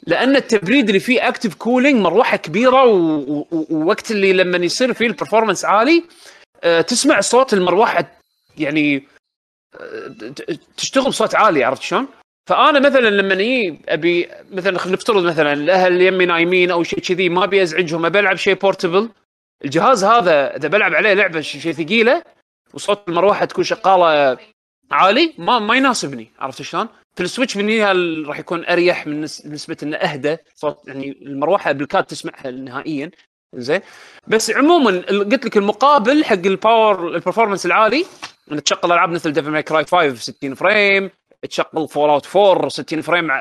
لأن 0.07 0.35
التبريد 0.35 0.87
اللي 0.87 0.99
فيه 0.99 1.27
active 1.27 1.55
cooling 1.55 2.01
مروحة 2.01 2.37
كبيرة 2.37 2.83
ووقت 2.85 4.11
اللي 4.11 4.33
لما 4.33 4.57
يصير 4.57 4.93
فيه 4.93 5.07
ال 5.07 5.12
performance 5.12 5.65
عالي 5.65 6.03
آه، 6.63 6.81
تسمع 6.81 7.21
صوت 7.21 7.53
المروحة 7.53 8.11
يعني 8.57 9.07
آه، 9.81 10.15
تشتغل 10.77 11.03
بصوت 11.09 11.35
عالي 11.35 11.63
عرفت 11.63 11.81
شلون؟ 11.81 12.07
فأنا 12.51 12.79
مثلا 12.79 13.09
لما 13.09 13.33
أجي 13.33 13.79
أبي 13.89 14.27
مثلا 14.51 14.77
خلينا 14.79 14.97
نفترض 14.97 15.23
مثلا 15.23 15.53
الأهل 15.53 16.01
يمي 16.01 16.25
نايمين 16.25 16.71
أو 16.71 16.83
شيء 16.83 16.99
كذي 16.99 17.29
ما 17.29 17.43
أبي 17.43 17.63
أزعجهم 17.63 18.05
أبي 18.05 18.19
ألعب 18.19 18.35
شيء 18.35 18.53
portable 18.53 19.09
الجهاز 19.65 20.03
هذا 20.03 20.55
إذا 20.55 20.67
بلعب 20.67 20.93
عليه 20.95 21.13
لعبة 21.13 21.41
شيء 21.41 21.71
ثقيلة 21.71 22.23
وصوت 22.73 23.09
المروحة 23.09 23.45
تكون 23.45 23.63
شغالة 23.63 24.37
عالي 24.91 25.33
ما 25.37 25.59
ما 25.59 25.75
يناسبني 25.75 26.31
عرفت 26.39 26.61
شلون؟ 26.61 26.87
في 27.15 27.23
السويتش 27.23 27.57
ال- 27.57 28.27
راح 28.27 28.39
يكون 28.39 28.65
أريح 28.65 29.07
من 29.07 29.27
نس- 29.27 29.45
نسبة 29.47 29.77
إنه 29.83 29.97
أهدى 29.97 30.37
صوت 30.55 30.77
يعني 30.87 31.17
المروحة 31.21 31.71
بالكاد 31.71 32.03
تسمعها 32.03 32.51
نهائيا. 32.51 33.11
زين؟ 33.55 33.81
بس 34.27 34.51
عموما 34.51 34.91
قلت 35.09 35.45
لك 35.45 35.57
المقابل 35.57 36.25
حق 36.25 36.33
ال 36.45 36.56
power 36.56 37.07
ال 37.15 37.20
performance 37.20 37.65
العالي 37.65 38.05
انك 38.51 38.61
تشغل 38.61 38.91
ألعاب 38.91 39.09
مثل 39.09 39.31
Devil 39.34 39.49
May 39.49 39.63
Cry 39.63 39.86
5 39.85 40.15
60 40.15 40.55
frame 40.55 41.09
تشغل 41.49 41.87
Fallout 41.88 42.36
4 42.35 42.69
60 42.69 43.01
frame 43.01 43.32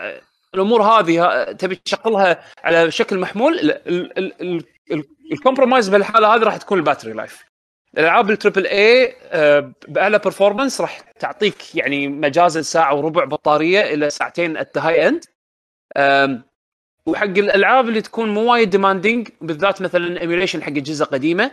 الأمور 0.54 0.82
هذه 0.82 1.44
تبي 1.52 1.74
تشغلها 1.74 2.44
على 2.64 2.90
شكل 2.90 3.18
محمول؟ 3.18 3.58
ال- 3.58 3.70
ال- 3.88 4.18
ال- 4.18 4.42
ال- 4.42 4.64
ال- 4.92 5.04
ال 5.32 5.38
compromise 5.38 5.88
بالحالة 5.88 6.34
هذه 6.34 6.42
راح 6.42 6.56
تكون 6.56 6.78
ال 6.78 6.83
battery 6.83 7.12
life. 7.12 7.44
الألعاب 7.98 8.30
ال 8.30 8.35
triple 8.35 8.66
A 8.66 9.14
بأعلى 9.88 10.18
performance 10.18 10.80
راح 10.80 11.00
تعطيك 11.00 11.74
يعني 11.74 12.08
مجازا 12.08 12.62
ساعه 12.62 12.94
وربع 12.94 13.24
بطارية 13.24 13.80
إلى 13.80 14.10
ساعتين 14.10 14.56
at 14.56 14.78
high 14.78 15.08
end 15.08 15.24
وحق 17.06 17.24
الألعاب 17.24 17.88
اللي 17.88 18.00
تكون 18.00 18.28
مو 18.34 18.52
وايد 18.52 18.70
demanding 18.70 19.28
بالذات 19.40 19.82
مثلا 19.82 20.20
emulation 20.20 20.62
حق 20.62 20.68
اجهزه 20.70 21.04
قديمة. 21.04 21.50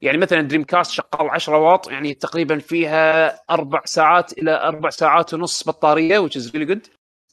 يعني 0.00 0.18
مثلا 0.18 0.42
Dreamcast 0.42 0.90
شغال 0.90 1.30
10 1.30 1.56
واط 1.56 1.90
يعني 1.90 2.14
تقريبا 2.14 2.58
فيها 2.58 3.40
أربع 3.50 3.80
ساعات 3.84 4.38
إلى 4.38 4.62
أربع 4.62 4.90
ساعات 4.90 5.34
ونص 5.34 5.68
بطارية 5.68 6.26
which 6.26 6.32
is 6.32 6.50
really 6.50 6.68
good. 6.70 6.90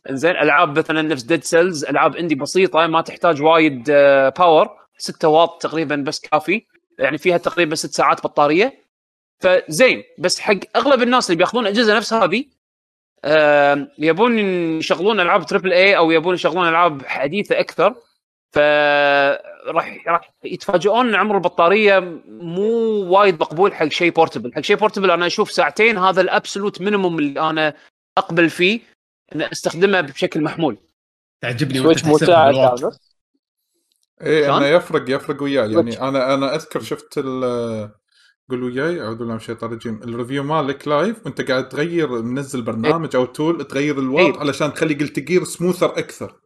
إنزين 0.10 0.32
ألعاب 0.32 0.80
مثلا 0.80 1.02
نفس 1.02 1.24
Dead 1.24 1.44
Cells 1.44 1.86
ألعاب 1.86 2.16
indie 2.16 2.36
بسيطة 2.36 2.88
ما 2.88 3.02
تحتاج 3.02 3.42
وايد 3.42 3.84
power 4.38 4.70
6 4.98 5.28
واط 5.28 5.62
تقريبا 5.62 5.96
بس 5.96 6.20
كافي. 6.20 6.66
يعني 7.00 7.18
فيها 7.18 7.38
تقريبا 7.38 7.76
6 7.76 7.92
ساعات 7.92 8.24
بطارية. 8.24 8.84
فزين 9.40 10.04
بس 10.20 10.40
حق 10.40 10.60
أغلب 10.76 11.02
الناس 11.02 11.30
اللي 11.30 11.38
بياخذون 11.38 11.68
أجهزة 11.68 11.98
نفس 11.98 12.14
هذه 12.14 12.46
يبون 13.98 14.40
يشغلون 14.80 15.20
ألعاب 15.20 15.46
triple 15.46 15.74
A 15.74 15.98
أو 15.98 16.12
يبون 16.12 16.34
يشغلون 16.34 16.68
ألعاب 16.68 17.06
حديثة 17.06 17.60
أكثر. 17.60 17.96
فراح 18.52 19.53
راح 19.68 20.34
يتفاجئون 20.44 21.08
إن 21.08 21.16
عمر 21.16 21.36
البطارية 21.36 22.00
مو 22.28 22.64
وايد 23.04 23.40
مقبول 23.42 23.74
حق 23.74 23.88
شيء 23.88 24.12
portable، 24.12 24.54
حق 24.54 24.62
شيء 24.62 24.76
portable 24.76 25.12
أنا 25.12 25.28
أشوف 25.28 25.52
ساعتين 25.52 25.98
هذا 25.98 26.22
ال 26.22 26.28
absolute 26.28 26.82
minimum 26.82 27.20
اللي 27.20 27.50
أنا 27.50 27.74
أقبل 28.18 28.50
فيه 28.50 28.80
إن 29.36 29.42
أستخدمه 29.42 30.02
بشكل 30.02 30.42
محمول. 30.42 30.78
تعجبني 31.42 31.80
وأنت 31.80 32.00
سويتش 32.00 32.06
مو 32.06 32.18
ساعه 32.18 32.78
إيه؟ 34.22 34.58
انه 34.58 34.66
يفرق 34.66 35.10
يفرق 35.10 35.44
وياه 35.44 35.66
يعني. 35.66 36.02
أنا 36.02 36.34
أنا 36.34 36.56
أذكر 36.56 36.82
شفت 36.82 37.18
ال 37.18 37.94
قول 38.50 38.64
وياي 38.64 39.02
اعوذ 39.02 39.16
بالله 39.16 39.34
من 39.34 39.40
الشيطان 39.40 39.70
الرجيم 39.70 40.04
الريفيو 40.04 40.44
مالك 40.44 40.88
لايف 40.88 41.26
وأنت 41.26 41.42
قاعد 41.42 41.70
تغير 41.70 42.22
منزل 42.22 42.62
برنامج 42.62 43.16
أو 43.16 43.26
تول 43.26 43.66
تغير 43.66 44.00
الوات 44.00 44.34
إيه. 44.34 44.40
علشان 44.40 44.74
تخلي 44.74 44.94
قلت 44.94 45.20
جير 45.20 45.44
سموثر 45.44 45.98
أكثر 45.98 46.40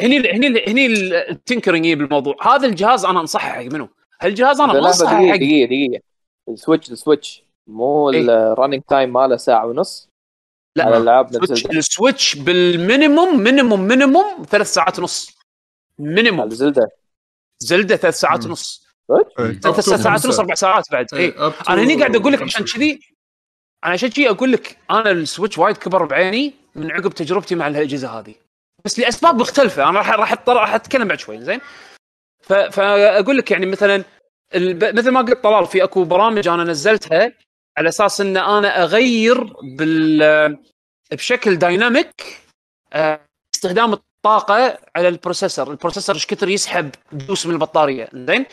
هني 0.00 0.32
هني 0.32 0.64
هني 0.68 0.86
التنكرنج 1.30 1.92
بالموضوع، 1.92 2.36
هذا 2.42 2.66
الجهاز 2.66 3.04
أنا 3.04 3.20
أنصحه 3.20 3.48
حق 3.48 3.62
منو؟ 3.62 3.88
هالجهاز 4.20 4.60
أنا 4.60 4.72
ما 4.72 4.78
أنصحه 4.78 5.18
دقيقة 5.18 5.30
حق 5.30 5.36
دقيقة 5.36 5.66
دقيقة. 5.66 6.02
السويتش 6.48 6.90
السويتش. 6.90 7.44
مو 7.66 8.10
إيه. 8.10 8.20
الرننج 8.52 8.82
تايم 8.88 9.12
ماله 9.12 9.36
ساعة 9.36 9.66
ونص؟ 9.66 10.08
لا، 10.76 10.84
على 10.84 10.96
الالعاب 10.96 11.44
السويتش 11.70 12.36
بال 12.36 12.59
minimum 12.59 13.40
minimum 13.40 13.80
minimum 13.80 14.46
ثلاث 14.50 14.74
ساعات 14.74 14.98
ونص. 14.98 15.38
minimum 15.98 16.50
Zelda. 16.50 16.88
Zelda 17.58 17.96
ثلاث 17.96 18.20
ساعات. 18.20 18.46
ونص. 18.46 18.86
إيه. 19.10 19.52
ثلاث 19.52 19.80
ساعات 19.80 20.24
ونص 20.24 20.38
أربع 20.38 20.54
ساعات 20.54 20.92
بعد. 20.92 21.06
اي 21.14 21.18
إيه، 21.20 21.52
أنا 21.68 21.82
هني 21.82 21.94
قاعد 21.94 22.16
أقول 22.16 22.32
لك. 22.32 22.42
عشان 22.42 22.64
كذي. 22.64 23.00
أنا 23.84 23.92
عشان 23.92 24.08
كذي 24.08 24.30
أقول 24.30 24.52
لك 24.52 24.78
أنا 24.90 25.10
السويتش 25.10 25.58
وايد 25.58 25.76
كبر 25.76 26.04
بعيني 26.04 26.54
من 26.74 26.90
عقب 26.90 27.10
تجربتي 27.10 27.54
مع 27.54 27.66
الاجهزه 27.66 28.08
هذه. 28.08 28.34
بس 28.84 28.98
لأسباب 28.98 29.40
مختلفة. 29.40 29.88
أنا 29.88 29.98
راح 29.98 30.10
راح 30.10 30.48
راح 30.48 30.74
أتكلم 30.74 31.08
بعد 31.08 31.18
شوي 31.18 31.40
زين 31.44 31.60
فأقول 32.70 33.36
لك 33.36 33.50
يعني 33.50 33.66
مثلا. 33.66 34.04
مثل 34.94 35.10
ما 35.10 35.20
قلت 35.20 35.42
طلال 35.42 35.66
في 35.66 35.84
أكو 35.84 36.04
برامج 36.04 36.48
أنا 36.48 36.64
نزلتها 36.64 37.32
على 37.78 37.88
أساس 37.88 38.20
إن 38.20 38.36
أنا 38.36 38.82
أغير 38.82 39.44
بال 39.62 40.58
بشكل 41.12 41.56
dynamic 41.56 42.40
آه، 42.92 43.20
استخدام 43.54 43.92
الطاقة 43.92 44.78
على 44.96 45.08
ال 45.08 45.14
processor، 45.14 45.70
ال 45.70 45.74
processor 45.74 46.14
إيش 46.14 46.26
كثر 46.26 46.48
يسحب 46.48 46.90
دوس 47.12 47.46
من 47.46 47.54
البطارية 47.54 48.08
زين 48.14 48.46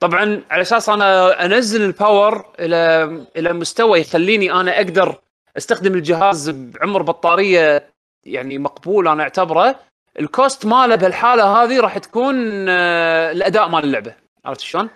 طبعا 0.00 0.42
على 0.50 0.62
أساس 0.62 0.88
أنا 0.88 1.44
أنزل 1.44 1.82
ال 1.82 1.94
power 1.94 2.52
إلى 2.58 3.04
إلى 3.36 3.52
مستوى 3.52 4.00
يخليني 4.00 4.52
أنا 4.52 4.76
أقدر 4.76 5.20
أستخدم 5.56 5.94
الجهاز 5.94 6.50
بعمر 6.50 7.02
بطارية 7.02 7.91
يعني 8.24 8.58
مقبول 8.58 9.08
أنا 9.08 9.22
أعتبره 9.22 9.80
ال 10.20 10.29
cost 10.29 10.66
ماله 10.66 10.96
بهالحالة 10.96 11.44
هذه 11.44 11.80
راح 11.80 11.98
تكون 11.98 12.66
آه، 12.68 13.32
الأداء 13.32 13.68
مال 13.68 13.84
اللعبة 13.84 14.14
عرفت 14.44 14.60
شلون؟ 14.60 14.90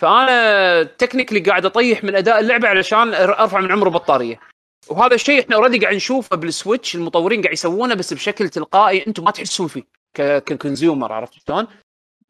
فأنا 0.00 0.82
technically 0.82 1.40
قاعد 1.40 1.66
أطيح 1.66 2.04
من 2.04 2.16
أداء 2.16 2.40
اللعبة 2.40 2.68
علشان 2.68 3.14
أرفع 3.14 3.60
من 3.60 3.72
عمر 3.72 3.86
البطاريه 3.86 4.40
وهذا 4.88 5.14
الشيء 5.14 5.40
إحنا 5.40 5.56
already 5.56 5.78
قاعد 5.78 5.94
نشوفه 5.94 6.36
بالسويتش 6.36 6.94
المطورين 6.94 7.42
قاعد 7.42 7.52
يسوونه 7.52 7.94
بس 7.94 8.14
بشكل 8.14 8.48
تلقائي 8.48 9.06
أنتم 9.06 9.24
ما 9.24 9.30
تحسون 9.30 9.68
فيه 9.68 9.82
ك 10.14 10.25
consumer 10.25 11.12
عرفت 11.12 11.32
شلون؟ 11.46 11.66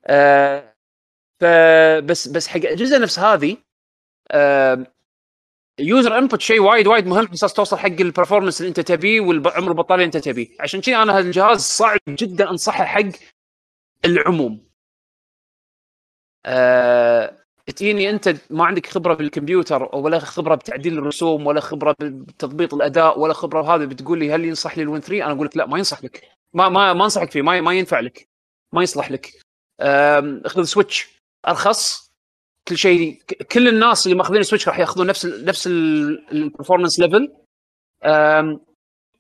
آه 0.07 0.75
فبس 1.41 2.29
بس 2.29 2.49
حق 2.49 2.61
اجهزه 2.65 2.99
نفس 2.99 3.19
هذه 3.19 3.57
آه 4.31 4.87
user 5.81 6.19
input 6.19 6.41
شيء 6.41 6.61
وايد 6.61 6.87
وايد 6.87 7.07
مهم 7.07 7.19
على 7.19 7.35
أساس 7.35 7.53
توصل 7.55 7.77
حق 7.77 7.87
ال 7.87 7.93
performance 7.93 8.61
اللي 8.61 8.69
أنت 8.69 8.81
تبيه 8.81 9.21
والعمر 9.21 9.69
البطاريه 9.69 10.05
اللي 10.05 10.17
أنت 10.17 10.17
تبيه. 10.17 10.49
عشان 10.61 10.81
كذا 10.81 11.03
أنا 11.03 11.19
هالجهاز 11.19 11.61
صعب 11.61 11.99
جدا 12.09 12.51
أنصحه 12.51 12.85
حق 12.85 13.03
العموم. 14.05 14.65
آه 16.47 17.37
تجيني 17.67 18.11
أنت 18.11 18.35
ما 18.51 18.65
عندك 18.65 18.87
خبرة 18.87 19.15
بالكمبيوتر 19.15 19.97
ولا 19.97 20.19
خبرة 20.19 20.55
بتعديل 20.55 20.99
الرسوم 20.99 21.47
ولا 21.47 21.61
خبرة 21.61 21.97
بتضبيط 22.01 22.75
الأداء 22.75 23.21
ولا 23.21 23.33
خبرة 23.33 23.63
بهذا 23.63 23.85
بتقول 23.85 24.19
لي 24.19 24.33
هل 24.35 24.45
ينصح 24.45 24.77
لي 24.77 24.83
ال 24.83 24.87
Win 24.87 25.01
3 25.01 25.25
أنا 25.25 25.33
أقول 25.33 25.47
لك 25.47 25.57
لا 25.57 25.67
ما 25.67 25.79
ينصح 25.79 26.05
لك. 26.05 26.29
ما 26.55 26.69
ما 26.69 26.93
ما 26.93 27.05
أنصحك 27.05 27.31
فيه 27.31 27.43
ما 27.43 27.61
ما 27.61 27.75
ينفع 27.75 28.01
لك. 28.01 28.29
ما 28.73 28.83
يصلح 28.83 29.11
لك. 29.11 29.33
خذ 30.47 30.63
سويتش 30.63 31.09
أرخص. 31.49 32.04
كل 32.69 32.79
شيء 32.79 33.23
كل 33.53 33.69
الناس 33.69 34.07
اللي 34.07 34.17
ماخذين 34.17 34.43
سويتش 34.43 34.69
راح 34.69 34.79
ياخذون 34.79 35.07
نفس 35.07 35.25
ال 35.25 35.45
نفس 35.45 35.67
ال 35.67 35.78
performance 35.78 37.01
level 37.01 37.33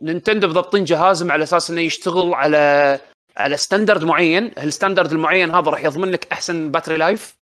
نينتندو 0.02 0.46
ضابطين 0.46 0.84
جهازهم 0.84 1.32
على 1.32 1.42
أساس 1.42 1.70
إنه 1.70 1.80
يشتغل 1.80 2.34
على 2.34 3.00
على 3.36 3.56
standard 3.56 4.04
معين. 4.04 4.52
ال 4.58 4.64
standard 4.64 5.12
المعين 5.12 5.50
هذا 5.50 5.70
راح 5.70 5.84
يضمن 5.84 6.10
لك 6.10 6.32
أحسن 6.32 6.70
battery 6.70 6.96
life 6.96 7.36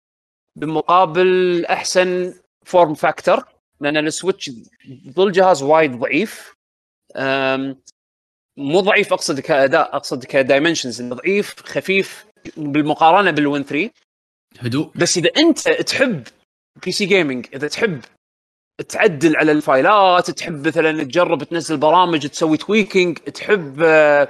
بمقابل 0.56 1.64
أحسن 1.66 2.34
form 2.66 2.94
factor 2.94 3.44
لأن 3.80 4.06
السويتش 4.06 4.50
ظل 5.08 5.32
جهاز 5.32 5.62
وايد 5.62 5.98
ضعيف. 5.98 6.54
مو 8.56 8.80
ضعيف 8.80 9.12
أقصد 9.12 9.40
كأداء 9.40 9.96
أقصد 9.96 10.24
ك 10.24 10.31
dimensions 10.31 11.02
ضعيف 11.02 11.62
خفيف 11.62 12.26
بالمقارنة 12.56 13.30
بال 13.30 13.43
Win 13.43 13.62
3 13.64 13.90
هدوء. 14.60 14.90
بس 14.94 15.18
إذا 15.18 15.30
أنت 15.36 15.68
تحب 15.68 16.22
PC 16.84 16.92
gaming 16.92 17.46
إذا 17.54 17.68
تحب 17.68 18.00
تعدل 18.88 19.36
على 19.36 19.52
الفايلات 19.52 20.30
تحب 20.30 20.68
مثلا 20.68 21.04
تجرب 21.04 21.44
تنزل 21.44 21.76
برامج 21.76 22.26
تسوي 22.26 22.56
tweaking 22.56 23.18
تحب 23.18 23.82
آه، 23.82 24.28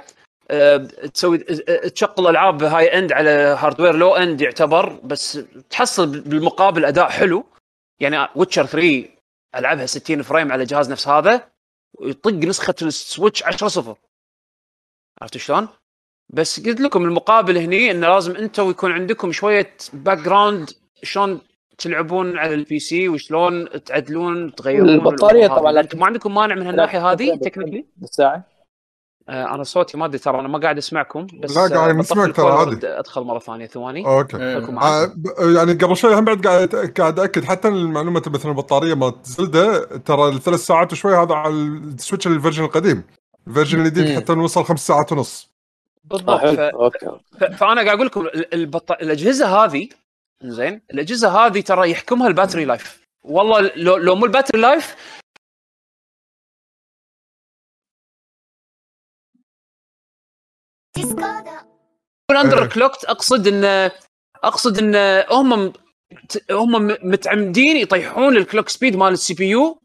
آه، 0.51 0.77
تسوي 1.13 1.45
آه، 1.69 1.87
تشغل 1.87 2.27
ألعاب 2.27 2.63
high 2.63 2.99
end 2.99 3.11
على 3.11 3.29
hardware 3.29 3.95
low 3.95 4.15
end 4.15 4.41
يعتبر 4.41 4.89
بس 4.89 5.39
تحصل 5.69 6.19
بالمقابل 6.21 6.85
أداء 6.85 7.09
حلو. 7.09 7.45
يعني 7.99 8.29
Witcher 8.35 8.65
3 8.65 9.09
ألعبها 9.55 9.85
60 9.85 10.21
frame 10.21 10.51
على 10.51 10.63
جهاز 10.63 10.91
نفس 10.91 11.07
هذا 11.07 11.49
ويطق 11.99 12.31
نسخة 12.31 12.75
السويتش 12.81 13.43
10 13.43 13.67
صفر. 13.67 13.95
عرفت 15.21 15.37
شلون؟ 15.37 15.67
بس 16.33 16.59
قلت 16.65 16.81
لكم 16.81 17.03
المقابل 17.05 17.57
هني 17.57 17.91
انه 17.91 18.07
لازم 18.07 18.35
أنتم 18.35 18.69
يكون 18.69 18.91
عندكم 18.91 19.31
شوية 19.31 19.73
background 19.93 20.69
شلون 21.03 21.41
تلعبون 21.77 22.37
على 22.37 22.53
ال 22.53 22.79
PC 22.79 23.09
وشلون 23.09 23.83
تعدلون 23.85 24.55
تغيرون 24.55 24.89
البطارية 24.89 25.45
الأمور 25.45 25.59
طبعاً 25.59 25.79
أنتم 25.79 25.99
ما 25.99 26.05
عندكم 26.05 26.35
مانع 26.35 26.55
من 26.55 26.67
هالناحية 26.67 27.11
هذه 27.11 27.35
technically 27.35 27.85
بالساعة. 27.97 28.53
آه 29.29 29.55
أنا 29.55 29.63
صوتي 29.63 29.97
ما 29.97 30.05
أدري 30.05 30.17
ترى 30.19 30.39
أنا 30.39 30.47
ما 30.47 30.59
قاعد 30.59 30.77
أسمعكم 30.77 31.27
بس 31.39 31.57
لا، 31.57 31.75
قاعد 31.75 31.89
آه، 31.89 31.93
نسمعك 31.93 32.29
بطفي 32.29 32.41
ترى 32.41 32.51
عادي. 32.51 32.87
أدخل 32.87 33.21
مرة 33.21 33.39
ثانية 33.39 33.65
ثواني. 33.65 34.05
okay. 34.07 34.37
إيه. 34.37 34.57
آه 34.57 34.71
معاكم. 34.71 35.13
ب- 35.21 35.55
يعني 35.55 35.73
قبل 35.73 35.97
شوي 35.97 36.15
هم 36.15 36.25
بعد 36.25 36.47
قاعد 36.47 36.75
قاعد 36.97 37.19
اكد 37.19 37.43
حتى 37.43 37.67
المعلومة 37.67 38.21
مثلا 38.27 38.51
البطارية 38.51 38.93
مالت 38.93 39.25
Zelda 39.25 39.85
ترى 39.97 40.29
الثلاث 40.29 40.59
ساعات 40.59 40.91
وشوي 40.93 41.15
هذا 41.15 41.33
على 41.35 41.53
ال 41.53 41.64
Switch 41.64 42.27
ال 42.27 42.32
version 42.32 42.63
القديم. 42.63 43.03
ال 43.47 43.51
version 43.51 43.79
الجديد. 43.79 44.15
حتى 44.19 44.33
نوصل 44.35 44.63
خمس 44.63 44.87
ساعات 44.87 45.11
ونص. 45.11 45.49
آه، 45.49 45.52
بالضبط. 46.03 46.41
ف... 46.45 46.59
okay. 46.59 47.05
ف... 47.39 47.43
فأنا 47.43 47.81
قاعد 47.83 47.95
أقول 47.95 48.05
لكم 48.05 48.21
ال- 48.21 48.53
البط... 48.53 48.91
الأجهزة 48.91 49.47
هذه 49.47 49.89
زين 50.43 50.81
الأجهزة 50.93 51.29
هذه 51.45 51.61
ترى 51.61 51.91
يحكمها 51.91 52.27
ال 52.27 52.32
battery 52.32 52.65
life 52.65 53.03
والله 53.23 53.71
لو 53.75 53.97
لو 53.97 54.15
مو 54.15 54.25
ال 54.25 54.30
battery 54.30 54.61
life 54.61 54.95
يكون 60.97 62.37
under 62.37 62.63
إيه. 62.63 62.69
clocked 62.69 63.05
أقصد 63.05 63.47
ان 63.47 63.91
أقصد 64.43 64.77
إن 64.77 65.23
هم 65.31 65.73
هم 66.51 66.97
متعمدين 67.03 67.77
يطيحون 67.77 68.37
ال 68.37 68.42
clock 68.42 68.69
speed 68.69 68.95
مال 68.95 69.13
ال 69.13 69.33
CPU 69.33 69.82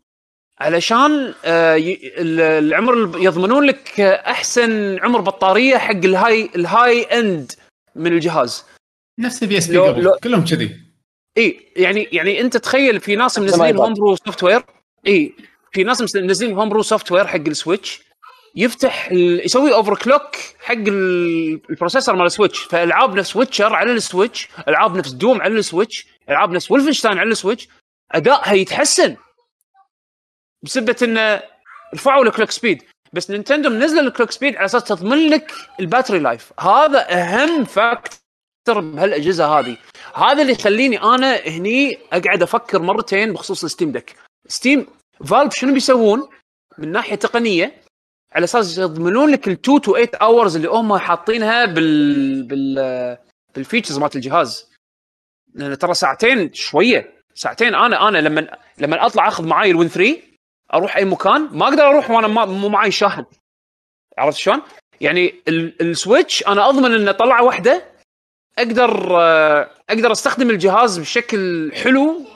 علشان 0.61 1.35
آه، 1.45 1.77
العمر 2.59 2.95
ال- 2.95 3.25
يضمنون 3.25 3.65
لك 3.65 4.01
أحسن 4.01 4.99
عمر 4.99 5.21
بطارية 5.21 5.77
حق 5.77 5.91
ال 6.05 6.51
high 6.57 6.94
ال 6.94 7.03
high 7.03 7.31
end 7.31 7.53
من 7.97 8.13
الجهاز 8.13 8.65
نفس 9.19 9.43
ال 9.43 9.59
PSP 9.59 10.11
كلهم 10.23 10.45
كذي 10.45 10.77
إي 11.39 11.61
يعني 11.77 12.09
يعني 12.13 12.41
أنت 12.41 12.57
تخيل 12.57 13.01
في 13.01 13.17
ناس 13.17 13.39
منزلين. 13.39 13.77
homebrew 13.77 14.17
software 14.17 14.63
إي 15.07 15.35
في 15.73 15.85
ناس 15.85 16.03
مس- 16.03 16.17
منزلين 16.17 16.53
homebrew 16.57 16.83
software 16.83 17.27
حق 17.27 17.37
ال 17.49 17.56
Switch 17.56 18.01
يفتح. 18.57 19.13
يسوي 19.13 19.75
overclock 19.75 20.37
حق 20.61 20.75
ال- 20.75 21.61
ال 21.71 21.75
processor 21.75 22.17
مال 22.17 22.27
ال 22.27 22.31
Switch 22.31 22.59
فألعاب 22.59 23.15
نفس 23.15 23.37
Witcher 23.37 23.75
على 23.75 23.93
ال 23.93 24.01
Switch 24.01 24.49
ألعاب 24.69 24.97
نفس 24.97 25.11
Doom 25.11 25.41
على 25.43 25.55
ال 25.55 25.62
Switch 25.62 26.07
ألعاب 26.31 26.51
نفس 26.51 26.71
Wolfenstein 26.71 27.19
على 27.19 27.29
ال 27.31 27.36
Switch 27.36 27.69
ادائها 28.13 28.53
يتحسن 28.53 29.17
بسبة 30.63 30.97
انه 31.03 31.43
رفعوا 31.95 32.25
ال 32.25 32.29
clock 32.29 32.51
speed 32.51 32.83
بس 33.13 33.31
Nintendo 33.31 33.71
منزلة 33.71 34.01
ال 34.01 34.06
clock 34.06 34.31
speed 34.31 34.57
على 34.57 34.65
أساس 34.65 34.85
تضمن 34.85 35.31
لك 35.31 35.53
ال 35.81 35.86
battery 35.86 36.19
life 36.19 36.53
هذا 36.61 37.13
أهم 37.13 37.65
factor 37.65 38.81
بهالأجهزة 38.81 39.47
هذه. 39.47 39.77
هذا 40.15 40.43
اللي 40.43 40.53
يخليني 40.53 41.03
أنا 41.03 41.37
هني 41.37 41.99
أقعد 42.13 42.43
أفكر 42.43 42.83
مرتين 42.83 43.33
بخصوص 43.33 43.65
ال 43.65 43.69
Steam 43.69 43.93
Deck 43.93 44.15
Steam 44.47 44.87
Valve 45.25 45.55
شنو 45.55 45.73
بيسوون؟ 45.73 46.29
من 46.79 46.93
ناحية 46.93 47.15
تقنية 47.15 47.83
على 48.33 48.45
أساس 48.45 48.79
يضمنون 48.79 49.31
لك 49.31 49.49
ال 49.49 49.53
2 49.53 49.81
to 49.81 49.93
8 49.93 50.11
hours 50.23 50.57
اللي 50.57 50.69
هم 50.69 50.99
حاطينها 50.99 51.65
بال 51.65 52.43
بال 52.43 53.19
بال 53.55 53.64
features 53.64 53.99
مالت 53.99 54.17
الجهاز. 54.17 54.69
لأن 55.55 55.79
ترى 55.79 55.95
ساعتين 55.95 56.55
شوية. 56.55 57.15
ساعتين 57.35 57.75
أنا 57.75 58.09
أنا 58.09 58.19
لما 58.19 58.59
لما 58.79 59.07
أطلع 59.07 59.29
أخذ 59.29 59.47
معاي 59.47 59.71
ال 59.71 59.75
Win 59.75 59.89
3 59.89 60.28
أروح 60.75 60.97
أي 60.97 61.05
مكان؟ 61.05 61.41
ما 61.59 61.65
أقدر 61.69 61.83
أروح 61.83 62.11
وأنا 62.11 62.29
ما 62.29 62.45
مو 62.45 62.69
معاي 62.69 62.91
شاحن 62.91 63.25
عرفت 64.19 64.37
شلون؟ 64.39 64.63
يعني 65.01 65.43
ال- 65.49 65.83
ال 65.83 65.92
Switch 65.92 66.47
أنا 66.47 66.69
أضمن 66.69 66.95
ان 66.95 67.13
طلعة 67.13 67.43
واحدة. 67.45 67.93
أقدر 68.59 69.21
آه، 69.21 69.71
أقدر 69.91 70.13
أستخدم 70.13 70.51
الجهاز 70.51 70.99
بشكل 70.99 71.71
حلو 71.75 72.27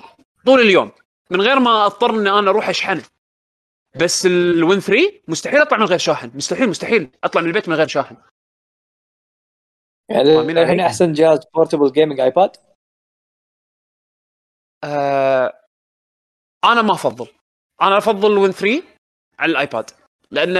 طول 0.47 0.61
اليوم. 0.61 0.93
من 1.31 1.41
غير 1.41 1.59
ما 1.61 1.87
أضطر 1.87 2.11
ان 2.11 2.27
أنا 2.27 2.51
أروح 2.51 2.69
اشحنه 2.69 3.03
بس 4.01 4.27
ال 4.27 4.40
Win 4.40 4.81
3 4.81 5.21
مستحيل 5.29 5.61
أطلع 5.61 5.79
من 5.79 5.85
غير 5.85 5.99
شاحن 5.99 6.31
مستحيل 6.35 6.69
مستحيل 6.69 7.11
أطلع 7.25 7.43
من 7.43 7.49
البيت 7.49 7.69
من 7.69 7.75
غير 7.75 7.87
شاحن 7.87 8.17
يعني 10.11 10.39
الحين؟ 10.63 10.81
أحسن 10.81 11.13
جهاز 11.13 11.41
portable 11.55 11.93
gaming 11.93 12.21
iPad 12.21 12.57
آه 14.85 15.53
أنا 16.65 16.83
ما 16.83 16.93
أفضل. 16.93 17.29
أنا 17.83 17.99
أفضل 17.99 18.39
Win 18.39 18.53
3 18.53 18.83
على 19.39 19.53
ال 19.53 19.59
iPad. 19.59 19.91
لأن 20.31 20.55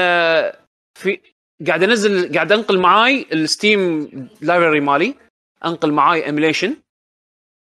في 0.99 1.21
قاعد 1.67 1.83
انزل 1.83 2.35
قاعد 2.35 2.53
أنقل 2.53 2.79
معاي 2.79 3.27
ال 3.33 3.46
Steam 3.46 4.09
library 4.41 4.81
مالي. 4.81 5.15
أنقل 5.65 5.93
معاي 5.93 6.27
emulation 6.27 6.77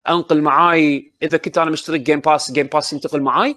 أنقل 0.09 0.43
معاي 0.43 1.13
إذا 1.23 1.39
كنت 1.39 1.59
أنا 1.59 1.71
مشترك 1.71 2.01
Game 2.01 2.21
Pass 2.21 2.53
Game 2.53 2.67
Pass 2.67 2.93
ينتقل 2.93 3.23
معاي. 3.23 3.57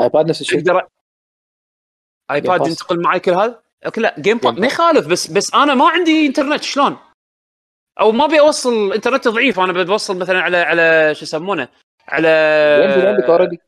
iPad 0.00 0.28
نفس 0.28 0.40
الشيء. 0.40 0.58
أقدر 0.58 0.86
iPad. 2.30 2.66
ينتقل 2.66 3.00
معي 3.00 3.20
كل 3.20 3.30
هذا. 3.30 3.62
okay 3.86 4.00
لا 4.00 4.20
Game 4.20 4.38
Pass 4.38 4.58
ما 4.58 4.66
يخالف 4.66 5.06
بس 5.06 5.26
بس 5.26 5.54
أنا 5.54 5.74
ما 5.74 5.88
عندي 5.88 6.26
انترنت 6.26 6.62
شلون؟ 6.62 6.96
أو 8.00 8.12
ما 8.12 8.24
أبي 8.24 8.40
أوصل 8.40 8.92
انترنت 8.92 9.28
ضعيف. 9.28 9.60
أنا 9.60 9.84
بوصل 9.84 10.18
مثلا 10.18 10.40
على 10.42 10.56
على 10.56 11.14
شو 11.14 11.22
يسمونه؟ 11.22 11.68
على 12.08 12.28
عندك 13.06 13.24
already 13.24 13.60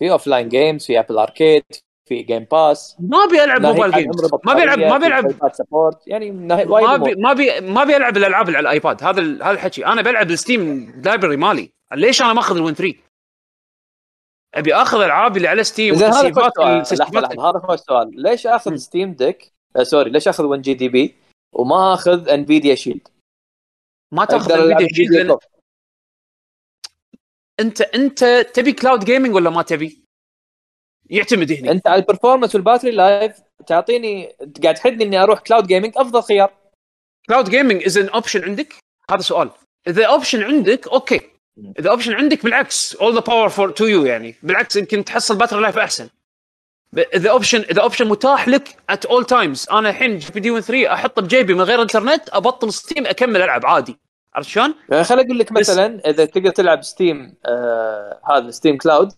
في 0.00 0.12
offline 0.12 0.48
games 0.48 0.86
في 0.86 1.00
Apple 1.00 1.18
Arcade 1.18 1.64
في 2.08 2.22
Game 2.22 2.44
Pass 2.44 2.96
ما 3.00 3.24
ابي 3.24 3.44
العب 3.44 3.62
mobile 3.62 3.92
games 3.92 4.30
ما 4.44 4.54
بيلعب 4.54 4.78
ما 4.78 4.98
بيلعب 4.98 5.52
sport 5.52 6.08
يعني 6.08 6.30
ما. 6.30 6.96
بي 6.96 7.14
ما 7.14 7.32
بي 7.32 7.60
ما 7.60 7.82
ابي 7.82 7.96
العب 7.96 8.16
الألعاب 8.16 8.46
اللي 8.46 8.58
على 8.58 8.64
ال 8.64 8.72
iPad 8.72 9.04
هذا 9.04 9.20
ال- 9.20 9.42
هذا 9.42 9.50
الحكي. 9.52 9.86
أنا 9.86 10.02
بلعب 10.02 10.30
ال 10.30 10.40
Steam 10.40 10.92
library 11.04 11.36
مالي. 11.36 11.70
ليش 11.94 12.22
أنا 12.22 12.32
ماخذ 12.32 12.56
ال 12.56 12.61
Win 12.61 12.74
3 12.74 12.94
أبي 14.54 14.74
أخذ 14.74 15.00
ألعاب 15.00 15.36
اللي 15.36 15.48
على 15.48 15.64
ستيم 15.64 15.94
زين 15.94 16.08
هذا 16.08 16.32
سؤال. 16.32 16.98
لحظة 16.98 17.50
هذا 17.50 17.58
خوش 17.58 17.78
سؤال 17.80 18.10
ليش 18.22 18.46
أخذ. 18.46 18.76
ستيم 18.76 19.12
ديك 19.12 19.52
آه 19.76 19.82
سوري 19.82 20.10
ليش 20.10 20.28
أخذ 20.28 20.44
1 20.44 20.62
جي 20.62 20.74
دي 20.74 20.88
بي 20.88 21.14
وما 21.54 21.94
أخذ 21.94 22.28
انفيديا 22.28 22.74
شيلد 22.74 23.08
ما 24.12 24.24
تأخذ 24.24 24.50
أقدر 24.52 24.64
ألعب 24.64 24.80
الفيديو 24.80 24.96
شيت 24.96 25.06
فيديو 25.08 25.18
لأن 25.18 25.28
كوب. 25.28 25.40
انت 27.60 27.80
انت 27.80 28.24
تبي 28.54 28.72
كلاود 28.72 29.04
جيمنج 29.04 29.34
ولا 29.34 29.50
ما 29.50 29.62
تبي؟ 29.62 30.04
يعتمد 31.10 31.52
هنا 31.52 31.70
انت 31.70 31.86
على 31.86 32.00
البرفورمانس 32.00 32.54
والباتري 32.54 32.90
لايف 32.90 33.32
تعطيني 33.66 34.36
قاعد 34.62 34.74
تحدني 34.74 35.04
إني 35.04 35.22
أروح 35.22 35.40
كلاود 35.40 35.66
جيمنج 35.66 35.92
أفضل 35.96 36.22
خيار. 36.22 36.52
كلاود 37.28 37.50
جيمنج 37.50 37.84
از 37.84 37.98
ان 37.98 38.08
اوبشن 38.08 38.44
عندك؟ 38.44 38.74
هذا 39.10 39.22
سؤال. 39.22 39.50
إذا 39.88 40.04
option 40.06 40.42
عندك 40.42 40.88
okay. 40.88 41.20
إذا 41.78 41.90
option 41.90 42.12
عندك 42.12 42.44
بالعكس. 42.44 42.96
all 42.96 43.14
the 43.14 43.20
power 43.20 43.48
for 43.48 43.70
to 43.70 43.84
you 43.84 44.04
يعني. 44.04 44.34
بالعكس 44.42 44.76
يمكن 44.76 45.04
تحصل 45.04 45.36
battery 45.36 45.60
life 45.60 45.78
أحسن. 45.78 46.08
إذا 47.14 47.30
option 47.30 47.60
إذا 47.60 47.82
option 47.82 48.08
متاح 48.08 48.48
لك 48.48 48.76
at 48.90 49.04
all 49.04 49.24
times 49.24 49.66
أنا 49.72 49.90
الحين 49.90 50.18
GPD 50.18 50.60
3 50.60 50.92
أحطه 50.92 51.22
بجيبي 51.22 51.54
من 51.54 51.60
غير 51.60 51.82
انترنت 51.82 52.28
أبطل 52.28 52.72
Steam 52.72 53.06
أكمل 53.06 53.42
ألعب 53.42 53.66
عادي. 53.66 53.96
عرفت 54.34 54.48
شلون؟ 54.48 54.74
يعني 54.90 55.04
خليني 55.04 55.26
أقول 55.26 55.38
لك 55.38 55.52
بس- 55.52 55.70
مثلا 55.70 56.00
إذا 56.10 56.24
تقدر 56.24 56.50
تلعب 56.50 56.82
Steam 56.82 57.34
آه 57.46 58.20
هذا 58.24 58.50
Steam 58.50 58.78
cloud 58.78 59.12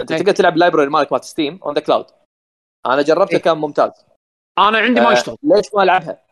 انت. 0.00 0.12
تقدر 0.12 0.32
تلعب 0.32 0.54
ال 0.54 0.58
library 0.58 0.86
مالك 0.90 1.12
مالت 1.12 1.24
Steam 1.24 1.60
on 1.62 1.74
the 1.74 1.80
cloud 1.80 2.06
أنا 2.86 3.02
جربته 3.02 3.34
أي. 3.34 3.38
كان 3.38 3.56
ممتاز 3.58 3.90
أنا 4.58 4.78
عندي 4.78 5.00
ما 5.00 5.08
آه، 5.08 5.12
يشتغل 5.12 5.36
ليش 5.42 5.66
ما 5.74 5.82
ألعبها؟ 5.82 6.22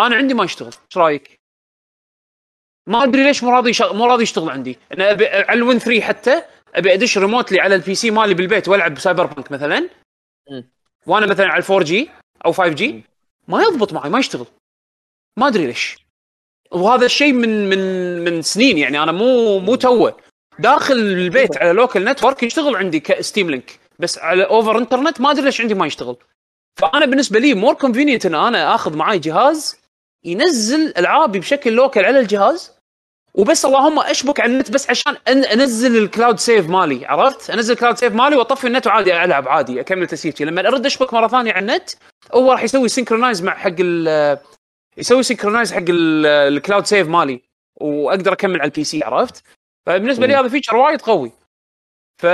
أنا 0.00 0.16
عندي 0.16 0.34
ما 0.34 0.44
يشتغل 0.44 0.66
إيش 0.72 0.96
رأيك؟ 0.96 1.38
ما 2.88 3.04
أدري 3.04 3.24
ليش 3.24 3.44
مو 3.44 3.50
راضي 3.50 3.72
مو 3.92 4.06
راضي 4.06 4.22
يشتغل 4.22 4.50
عندي 4.50 4.78
أنا 4.92 5.10
أبي 5.10 5.26
على 5.26 5.52
ال 5.58 5.63
Win 5.63 5.78
3 5.78 6.00
حتى 6.00 6.42
أبي 6.74 6.94
أدش 6.94 7.18
remotely 7.18 7.60
على 7.60 7.74
ال 7.74 7.94
PC 7.94 8.10
مالي 8.10 8.34
بالبيت 8.34 8.68
وألعب 8.68 8.98
Cyberpunk 8.98 9.52
مثلا 9.52 9.88
مم. 10.50 10.70
وأنا 11.06 11.26
مثلا 11.26 11.46
على 11.46 11.62
4 11.70 11.82
جي 11.84 12.10
أو 12.46 12.52
5 12.52 12.68
جي 12.74 13.04
ما 13.48 13.62
يضبط 13.62 13.92
معي 13.92 14.10
ما 14.10 14.18
يشتغل 14.18 14.46
ما 15.38 15.46
أدري 15.48 15.66
ليش 15.66 16.07
وهذا 16.70 17.04
الشيء 17.04 17.32
من 17.32 17.68
من 17.68 18.24
من 18.24 18.42
سنين 18.42 18.78
يعني. 18.78 19.02
أنا 19.02 19.12
مو 19.12 19.58
مو 19.58 19.74
توه. 19.74 20.16
داخل 20.58 20.94
البيت 20.94 21.56
على 21.56 21.72
local 21.72 22.04
network 22.04 22.42
يشتغل 22.42 22.76
عندي 22.76 23.00
ك 23.00 23.08
Steam 23.08 23.50
Link 23.50 23.78
بس 23.98 24.18
على 24.18 24.44
over 24.44 24.78
internet 24.78 25.20
ما 25.20 25.30
أدري 25.30 25.44
ليش 25.44 25.60
عندي 25.60 25.74
ما 25.74 25.86
يشتغل. 25.86 26.16
فأنا 26.80 27.06
بالنسبة 27.06 27.38
لي 27.40 27.54
more 27.54 27.74
convenient 27.74 28.26
إن 28.26 28.34
أنا 28.34 28.74
آخذ 28.74 28.96
معي 28.96 29.18
جهاز 29.18 29.76
ينزل 30.24 30.92
ألعابي 30.98 31.38
بشكل 31.38 31.72
local 31.72 32.04
على 32.04 32.20
الجهاز. 32.20 32.78
وبس 33.34 33.64
اللهم 33.64 33.98
أشبك 33.98 34.40
على 34.40 34.52
النت 34.52 34.70
بس 34.70 34.90
عشان 34.90 35.16
أن 35.28 35.44
أنزل 35.44 35.96
ال 35.96 36.03
cloud 36.03 36.38
save 36.38 36.68
مالي. 36.68 37.06
عرفت؟ 37.06 37.50
أنزل 37.50 37.72
ال 37.72 37.76
cloud 37.76 37.96
save 37.96 38.14
مالي 38.14 38.36
وأطفي 38.36 38.66
النت 38.66 38.86
وعادي 38.86 39.24
ألعب 39.24 39.48
عادي 39.48 39.80
أكمل 39.80 40.06
تسييفتي 40.06 40.44
لما 40.44 40.68
أرد 40.68 40.86
أشبك 40.86 41.14
مرة 41.14 41.28
ثانية 41.28 41.52
على 41.52 41.60
النت 41.60 41.90
هو 42.34 42.52
راح 42.52 42.62
يسوي 42.62 42.88
synchronize 42.88 43.42
مع 43.42 43.54
حق 43.54 43.74
ال 43.80 44.38
يسوي 44.98 45.22
synchronize 45.22 45.72
حق 45.72 45.84
ال- 45.88 46.26
ال 46.26 46.36
cloud 46.36 46.86
save 46.86 47.08
مالي 47.08 47.42
واقدر 47.80 48.32
اكمل 48.32 48.60
على 48.60 48.68
ال 48.68 48.84
PC 48.84 49.04
عرفت؟ 49.04 49.42
فبالنسبة 49.86 50.26
لي 50.26 50.34
هذا 50.34 50.48
feature 50.48 50.76
وايد 50.76 51.02
قوي. 51.02 51.32
ف 52.22 52.26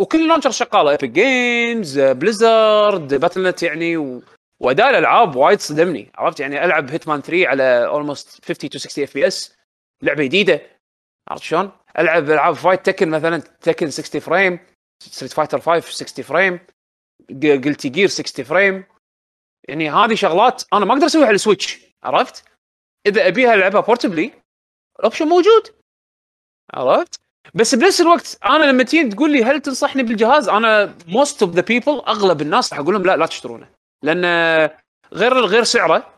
وكل 0.00 0.20
ال 0.22 0.25
launcher 0.25 0.50
شغالة. 0.50 0.90
Epic 0.90 1.04
Games 1.10 1.98
Blizzard 2.00 3.14
Battle.net 3.14 3.62
يعني 3.62 3.96
و... 3.96 4.22
وأداء 4.60 4.90
الألعاب 4.90 5.36
وايد 5.36 5.60
صدمني 5.60 6.10
عرفت؟ 6.14 6.40
يعني 6.40 6.64
ألعب 6.64 6.90
Hitman 6.90 7.20
3 7.20 7.46
على 7.48 7.62
almost 7.86 8.44
50 8.44 8.70
to 8.70 8.78
60 8.78 9.04
FPS 9.04 9.56
لعبة 10.02 10.24
جديدة 10.24 10.60
عرفت 11.28 11.42
شلون؟ 11.42 11.70
ألعب 11.98 12.30
ألعاب 12.30 12.54
fight 12.54 12.86
Tekken 12.86 13.08
مثلا 13.10 13.38
Tekken 13.38 13.90
60 13.90 14.20
frame 14.20 14.58
Street 15.02 15.32
Fighter 15.32 15.60
5 15.60 15.90
60 15.90 16.24
frame 16.24 16.60
Guilty 17.42 17.88
Gear 17.88 18.08
60 18.08 18.44
frame 18.44 18.84
يعني 19.68 19.90
هذه 19.90 20.14
شغلات 20.14 20.62
أنا 20.72 20.84
ما 20.84 20.92
أقدر 20.94 21.06
أسويها 21.06 21.26
على 21.26 21.34
ال 21.34 21.42
Switch 21.42 21.89
عرفت؟ 22.04 22.44
إذا 23.06 23.28
أبيها 23.28 23.54
ألعبها 23.54 23.80
portably 23.80 24.32
ال 24.98 25.02
option 25.02 25.28
موجود 25.28 25.74
عرفت؟ 26.74 27.20
بس 27.54 27.74
بنفس 27.74 28.00
الوقت 28.00 28.38
أنا 28.44 28.64
لما 28.64 28.82
تيجي 28.82 29.08
تقول 29.10 29.32
لي 29.32 29.44
هل 29.44 29.60
تنصحني 29.60 30.02
بالجهاز 30.02 30.48
أنا 30.48 30.96
most 31.08 31.42
of 31.42 31.54
the 31.54 31.60
people 31.60 31.92
أغلب 31.92 32.42
الناس 32.42 32.72
راح 32.72 32.80
أقول 32.80 32.94
لهم 32.94 33.04
لا 33.04 33.16
لا 33.16 33.26
تشترونه 33.26 33.68
لأن 34.02 34.24
غير 35.12 35.34
غير 35.34 35.64
سعره 35.64 36.14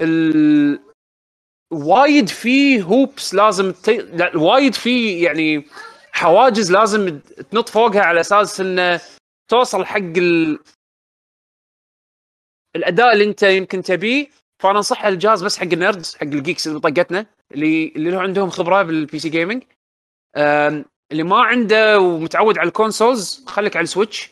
ال... 0.00 0.80
وايد 1.72 2.28
في 2.28 2.82
hoops 2.82 3.34
لازم 3.34 3.72
ت... 3.72 3.88
لا 3.90 4.36
وايد 4.36 4.74
في 4.74 5.22
يعني 5.22 5.64
حواجز 6.12 6.72
لازم 6.72 7.18
تنط 7.50 7.68
فوقها 7.68 8.02
على 8.02 8.20
أساس 8.20 8.60
انه 8.60 9.00
توصل 9.50 9.84
حق 9.84 9.96
ال... 10.16 10.58
الأداء 12.76 13.12
اللي 13.12 13.24
أنت 13.24 13.42
يمكن 13.42 13.82
تبيه 13.82 14.28
فانا 14.62 14.78
انصح 14.78 15.04
الجهاز 15.04 15.44
بس 15.44 15.58
حق 15.58 15.62
ال 15.72 15.79
nerds 15.79 16.16
حق 16.16 16.22
ال 16.22 16.29
geeks 16.29 16.66
اللي 16.66 16.80
طقتنا 16.80 17.26
اللي 17.52 17.92
اللي 17.96 18.16
عندهم 18.16 18.50
خبرة 18.50 18.82
بال 18.82 19.18
PC 19.18 19.28
gaming 19.28 19.62
اللي 21.12 21.22
ما 21.22 21.40
عنده 21.42 22.00
ومتعود 22.00 22.58
على 22.58 22.68
ال 22.68 22.76
consoles 22.76 23.44
خليك 23.46 23.76
على 23.76 23.84
ال 23.84 23.90
Switch. 23.90 24.30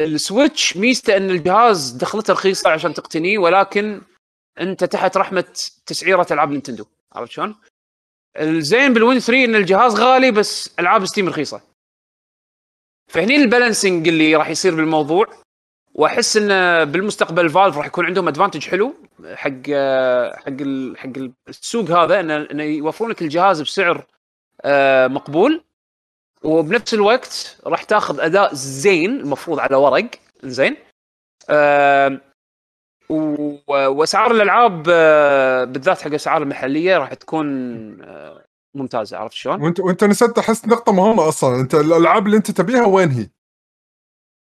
ال 0.00 0.11
Switch 0.11 0.76
ميزته 0.76 1.16
إن 1.16 1.30
الجهاز 1.30 1.90
دخلته 1.90 2.32
رخيصة 2.32 2.70
عشان 2.70 2.94
تقتنيه 2.94 3.38
ولكن 3.38 4.02
أنت 4.60 4.84
تحت 4.84 5.16
رحمة 5.16 5.44
تسعيرة 5.86 6.26
ألعاب 6.30 6.50
Nintendo. 6.50 6.84
عرفت 7.12 7.32
شلون؟ 7.32 7.56
الزين 8.36 8.94
بال 8.94 9.04
Win 9.04 9.18
3 9.18 9.44
إن 9.44 9.54
الجهاز 9.54 9.94
غالي 9.94 10.30
بس 10.30 10.74
ألعاب 10.78 11.06
Steam 11.06 11.28
رخيصة. 11.28 11.60
فهني 13.10 13.36
ال 13.36 13.43
balancing 13.43 14.08
اللي 14.08 14.36
راح 14.36 14.48
يصير 14.48 14.74
بالموضوع. 14.74 15.41
وأحس 15.94 16.36
انه 16.36 16.84
بالمستقبل 16.84 17.50
Valve 17.50 17.76
راح 17.76 17.86
يكون 17.86 18.06
عندهم 18.06 18.28
advantage 18.28 18.68
حلو 18.68 18.94
حق 19.34 19.70
حق 20.36 20.62
حق 20.96 21.12
السوق 21.48 21.90
هذا 21.90 22.20
إنه 22.20 22.62
يوفرون 22.62 23.10
لك 23.10 23.22
الجهاز 23.22 23.62
بسعر 23.62 24.06
آه، 24.64 25.06
مقبول 25.06 25.64
وبنفس 26.42 26.94
الوقت 26.94 27.56
راح 27.66 27.82
تاخذ 27.82 28.20
أداء 28.20 28.54
زين 28.54 29.20
المفروض 29.20 29.58
على 29.60 29.76
ورق 29.76 30.10
زين 30.44 30.76
و- 33.08 33.58
وأسعار 33.68 34.30
الألعاب 34.30 34.86
آه، 34.90 35.64
بالذات 35.64 36.00
حق 36.00 36.06
الاسعار 36.06 36.42
المحلية 36.42 36.98
راح 36.98 37.14
تكون 37.14 37.46
آه، 38.02 38.44
ممتازة 38.74 39.16
عرفت 39.18 39.34
شلون؟ 39.34 39.62
وأنت 39.62 39.80
وأنت 39.80 40.04
نسيت 40.04 40.38
أحس 40.38 40.66
نقطة 40.68 40.92
مهمة 40.92 41.28
أصلا 41.28 41.60
أنت 41.60 41.74
الألعاب 41.74 42.26
اللي 42.26 42.36
أنت 42.36 42.50
تبيها 42.50 42.86
وين 42.86 43.10
هي؟ 43.10 43.28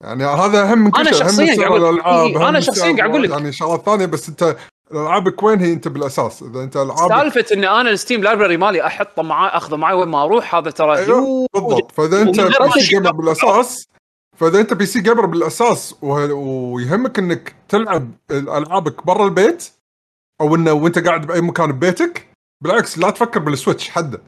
يعني 0.02 0.24
هذا 0.26 0.72
أهم 0.72 0.78
من 0.84 0.91
كل 0.91 1.06
شيء، 1.06 1.24
من 1.24 1.30
شخصياً 1.30 1.68
قاعد 1.68 1.82
الألعاب 1.82 2.26
إيه، 2.28 2.52
من 2.52 2.62
شخصياً 2.62 2.98
قاعد 2.98 3.10
أقول 3.10 3.24
لك. 3.24 3.30
يعني 3.30 3.52
شغلات 3.52 3.86
ثانية 3.86 4.06
بس 4.06 4.30
أنت 4.30 4.56
العابك 4.91 5.44
وين 5.44 5.60
هي 5.60 5.74
أنت 5.74 5.88
بالأساس؟ 5.88 6.44
إذا 6.44 6.64
أنت 6.64 6.78
العابك 6.78 7.16
سالفة 7.16 7.56
ان 7.56 7.64
أنا 7.64 7.89
ال 7.89 7.95
Steam 7.95 8.24
library 8.24 8.57
مالي 8.58 8.86
أحطه 8.88 9.22
معاي 9.24 9.58
أخذه 9.58 9.76
معاي 9.76 9.96
وين 9.96 10.08
ما 10.08 10.24
أروح 10.24 10.56
هذا 10.56 10.72
ترى 10.72 10.98
أيوه، 10.98 11.48
بالضبط 11.54 11.91
فإذا 11.91 12.22
أنت 12.22 12.39
PC 12.39 12.80
gamer 12.80 13.11
بالأساس 13.12 13.88
فإذا 14.38 14.60
أنت 14.60 14.74
PC 14.74 14.86
gamer 14.86 15.26
بالأساس 15.26 15.96
و- 16.02 16.34
ويهمك 16.74 17.20
إنك 17.20 17.56
تلعب 17.70 18.12
العابك 18.32 19.06
برا 19.06 19.26
البيت 19.26 19.70
أو 20.41 20.56
إنه 20.56 20.74
وأنت 20.74 21.00
قاعد 21.08 21.28
بأي 21.28 21.41
مكان 21.41 21.72
ببيتك 21.72 22.28
بالعكس 22.64 22.98
لا 22.98 23.10
تفكر 23.10 23.39
بال 23.39 23.52
Switch 23.52 23.89
حده 23.89 24.22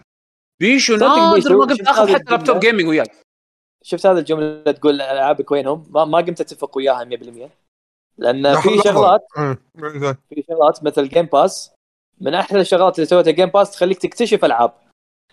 بيشو 0.62 0.96
نادر 0.96 1.58
ما 1.58 1.66
قمت 1.66 1.82
اخذ 1.82 2.14
حتى 2.14 2.24
laptop؟ 2.32 2.60
gaming 2.60 2.88
وياي 2.88 3.06
شفت 3.86 4.06
هذه 4.06 4.18
الجملة 4.18 4.72
تقول 4.72 5.02
العابك 5.02 5.52
وينهم 5.52 5.86
ما, 5.90 6.06
ما 6.06 6.18
قمت 6.18 6.42
أتفق 6.42 6.78
وياها 6.78 7.04
100% 7.04 7.50
لأن 8.18 8.56
في. 8.62 8.70
شغلات 8.84 9.22
إيه، 9.38 9.58
زين. 9.76 10.14
في 10.30 10.44
شغلات 10.48 10.84
مثل 10.84 11.10
Game 11.10 11.26
Pass 11.26 11.74
من 12.22 12.34
أحلى 12.34 12.62
الشغلات 12.62 12.96
اللي 12.96 13.06
سويتها 13.06 13.32
Game 13.32 13.50
Pass 13.50 13.72
تخليك 13.72 13.98
تكتشف 13.98 14.46
ألعاب. 14.46 14.74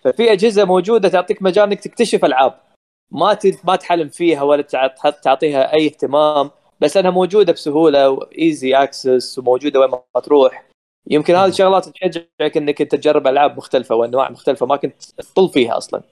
ففي 0.03 0.31
أجهزة 0.31 0.65
موجودة 0.65 1.09
تعطيك 1.09 1.41
مجال 1.41 1.63
إنك 1.63 1.79
تكتشف 1.79 2.25
ألعاب. 2.25 2.59
ما 3.11 3.37
ما 3.63 3.75
تحلم 3.75 4.09
فيها 4.09 4.43
ولا 4.43 4.61
تعطيها 5.23 5.73
أي 5.73 5.85
اهتمام 5.85 6.51
بس 6.79 6.97
أنها 6.97 7.11
موجودة 7.11 7.53
بسهولة 7.53 8.09
و 8.09 8.22
easy 8.22 8.75
access 8.75 9.39
وموجودة 9.39 9.79
وين 9.79 9.89
ما 9.89 10.21
تروح. 10.23 10.69
يمكن 11.09 11.35
هذه 11.35 11.49
الشغلات 11.49 11.89
تشجعك 11.89 12.57
إنك 12.57 12.77
تجرب 12.77 13.27
ألعاب 13.27 13.57
مختلفة 13.57 13.95
وأنواع 13.95 14.31
مختلفة 14.31 14.65
ما 14.65 14.75
كنت 14.75 15.03
تطل 15.03 15.49
فيها 15.49 15.77
أصلا. 15.77 16.03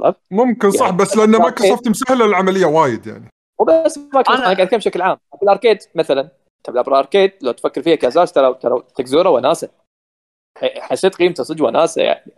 عرفت؟ 0.00 0.18
ممكن 0.30 0.70
صح 0.70 0.84
يعني 0.84 0.96
بس 0.96 1.16
لأن. 1.16 1.30
مايكروسوفت 1.30 1.88
مسهلة 1.88 2.24
العملية 2.24 2.66
وايد 2.66 3.06
يعني. 3.06 3.28
وبس 3.60 3.98
ما 3.98 4.22
كنت 4.22 4.28
أنا- 4.28 4.30
أنا 4.30 4.42
قاعد 4.44 4.60
أتكلم 4.60 4.78
بشكل 4.78 5.02
عام. 5.02 5.16
بال 5.40 5.49
arcade 5.49 5.78
مثلا 5.94 6.28
تلعب 6.64 6.84
بال 6.84 6.96
arcade 6.96 7.32
لو 7.42 7.52
تفكر 7.52 7.82
فيها 7.82 7.94
كأساس 7.94 8.32
ترى 8.32 8.54
ترى 8.54 8.82
تكزورة 8.96 9.28
وناسة. 9.30 9.68
حسيت 10.78 11.14
قيمته 11.14 11.42
صدق 11.42 11.64
وناسة 11.64 12.02
يعني. 12.02 12.32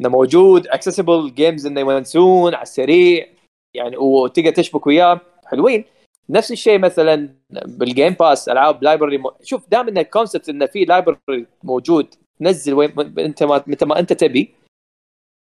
إنه 0.00 0.08
موجود 0.08 0.66
accessible 0.66 1.34
games 1.34 1.66
إنه 1.66 1.80
يونسون 1.80 2.54
على 2.54 2.62
السريع. 2.62 3.26
يعني 3.74 3.96
وتقدر 3.96 4.50
تشبك 4.50 4.86
وياه. 4.86 5.20
حلوين. 5.46 5.84
نفس 6.30 6.52
الشيء 6.52 6.78
مثلا 6.78 7.34
بال 7.50 7.71
Game 7.71 8.12
Pass 8.12 8.48
ألعاب 8.48 8.82
library 8.82 9.18
م... 9.18 9.22
شوف 9.42 9.68
دام 9.68 9.88
ان 9.88 9.98
ال 9.98 10.04
concept 10.04 10.48
إنه 10.48 10.66
في 10.66 10.84
library 10.84 11.46
موجود 11.62 12.14
تنزل 12.40 12.74
وين 12.74 13.18
إنت 13.18 13.42
ما 13.42 13.64
متى 13.66 13.84
ما 13.84 13.98
أنت 13.98 14.12
تبي 14.12 14.54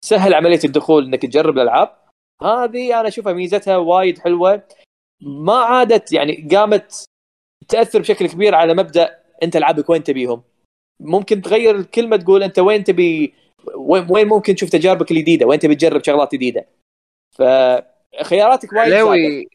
سهل 0.05 0.34
عملية 0.34 0.61
الدخول 0.64 1.05
إنك 1.05 1.22
تجرب 1.22 1.55
الألعاب. 1.59 1.96
هذه 2.42 3.00
أنا 3.00 3.09
أشوفها 3.09 3.32
ميزتها 3.32 3.76
وايد 3.76 4.18
حلوة. 4.18 4.62
ما 5.22 5.55
عادت 5.57 6.12
يعني 6.12 6.48
قامت 6.55 7.05
تأثر 7.68 7.98
بشكل 7.98 8.28
كبير 8.28 8.55
على 8.55 8.74
مبدأ 8.74 9.18
أنت 9.42 9.57
العابك 9.57 9.90
وين 9.90 10.03
تبيهم. 10.03 10.42
ممكن 11.00 11.42
تغير 11.42 11.76
الكلمة 11.76 12.16
تقول 12.16 12.42
أنت 12.42 12.59
وين 12.59 12.84
تبي 12.84 13.34
وين 13.76 14.07
وين 14.11 14.28
ممكن 14.28 14.55
تشوف 14.55 14.70
تجاربك 14.70 15.11
الجديدة؟ 15.11 15.46
وين 15.46 15.59
تبي 15.59 15.74
تجرب 15.74 16.05
شغلات 16.05 16.34
جديدة؟ 16.34 16.66
فخياراتك 17.32 18.72
وايد. 18.72 18.92
لوي 18.92 19.46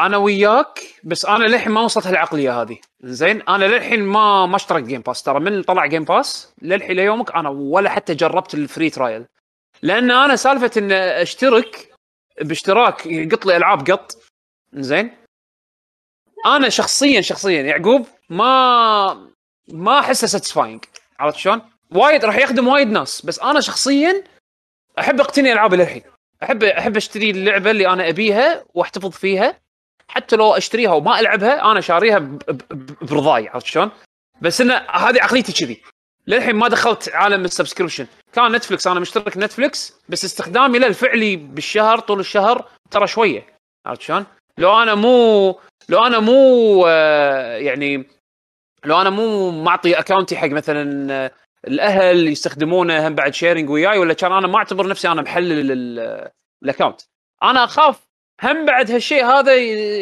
أنا 0.00 0.16
وياك 0.16 0.80
بس 1.04 1.26
أنا 1.26 1.44
للحين 1.44 1.72
ما 1.72 1.80
وصلت 1.80 2.06
هالعقليه 2.06 2.62
هذه. 2.62 2.78
زين 3.02 3.42
أنا 3.42 3.64
للحين 3.64 4.02
ما 4.02 4.46
ما 4.46 4.56
اشترك 4.56 4.82
Game 4.82 5.00
Pass 5.00 5.22
ترى 5.22 5.40
من 5.40 5.62
طلع 5.62 5.86
Game 5.86 6.04
Pass 6.04 6.54
للحين 6.62 6.96
ليومك 6.96 7.34
أنا 7.34 7.48
ولا 7.48 7.90
حتى 7.90 8.14
جربت 8.14 8.54
ال 8.54 8.61
free 8.61 8.90
trial 8.90 9.26
لأن 9.82 10.10
أنا 10.10 10.36
سالفة 10.36 10.70
إن 10.76 10.92
أشترك 10.92 11.94
باشتراك 12.40 13.06
يقط 13.06 13.46
لي 13.46 13.56
ألعاب 13.56 13.90
قط. 13.90 14.16
زين 14.72 15.16
أنا 16.46 16.68
شخصيا 16.68 17.20
شخصيا 17.20 17.62
يعقوب 17.62 18.06
ما 18.30 19.30
ما 19.68 19.98
أحسه 19.98 20.26
satisfying 20.26 20.84
عرفت 21.18 21.38
شلون؟ 21.38 21.62
وايد 21.90 22.24
راح 22.24 22.36
يخدم 22.36 22.68
وايد 22.68 22.88
ناس 22.88 23.26
بس 23.26 23.38
أنا 23.38 23.60
شخصيا 23.60 24.24
أحب 24.98 25.20
أقتني 25.20 25.52
العابي 25.52 25.76
للحين. 25.76 26.02
احب 26.42 26.64
أحب 26.64 26.96
أشتري 26.96 27.30
اللعبة 27.30 27.70
اللي 27.70 27.88
أنا 27.88 28.08
أبيها 28.08 28.64
وأحتفظ 28.74 29.10
فيها. 29.10 29.60
حتى 30.08 30.36
لو 30.36 30.54
أشتريها 30.54 30.92
وما 30.92 31.20
ألعبها 31.20 31.70
أنا 31.70 31.80
شاريها 31.80 32.18
برضاي. 33.02 33.48
عرفت 33.48 33.66
شلون؟ 33.66 33.90
بس 34.40 34.60
انه 34.60 34.74
هذه 34.74 35.22
عقليتي 35.22 35.52
كذي. 35.52 35.82
للحين 36.26 36.56
ما 36.56 36.68
دخلت 36.68 37.08
عالم 37.14 37.44
ال 37.44 37.48
subscription. 37.48 38.06
كان 38.32 38.52
Netflix 38.52 38.86
أنا 38.86 39.00
مشترك 39.00 39.36
Netflix 39.36 39.92
بس 40.08 40.24
استخدامي 40.24 40.78
له 40.78 40.86
الفعلي 40.86 41.36
بالشهر 41.36 41.98
طول 41.98 42.20
الشهر 42.20 42.68
ترى 42.90 43.06
شوية. 43.06 43.46
عرفت 43.86 44.00
شلون؟ 44.02 44.26
لو 44.58 44.82
أنا 44.82 44.94
مو 44.94 45.48
لو 45.88 46.06
أنا 46.06 46.18
مو 46.18 46.84
آه، 46.88 47.56
يعني 47.56 48.04
لو 48.84 49.00
أنا 49.00 49.10
مو 49.10 49.50
معطي 49.62 49.98
account 49.98 50.31
ي 50.31 50.36
حق 50.36 50.48
مثلا 50.48 51.12
آه، 51.12 51.30
الأهل 51.66 52.28
يستخدمونه 52.28 53.08
هم 53.08 53.14
بعد 53.14 53.34
sharing 53.34 53.70
وياي 53.70 53.98
ولا 53.98 54.14
كان 54.14 54.32
أنا 54.32 54.46
ما 54.46 54.58
أعتبر 54.58 54.86
نفسي 54.88 55.08
أنا 55.08 55.22
محلل 55.22 55.70
ال- 55.72 56.30
ال 56.62 56.67
account 56.67 57.00
أنا 57.42 57.64
أخاف 57.64 58.00
هم 58.42 58.64
بعد 58.66 58.90
هالشيء 58.90 59.24
هذا 59.24 59.56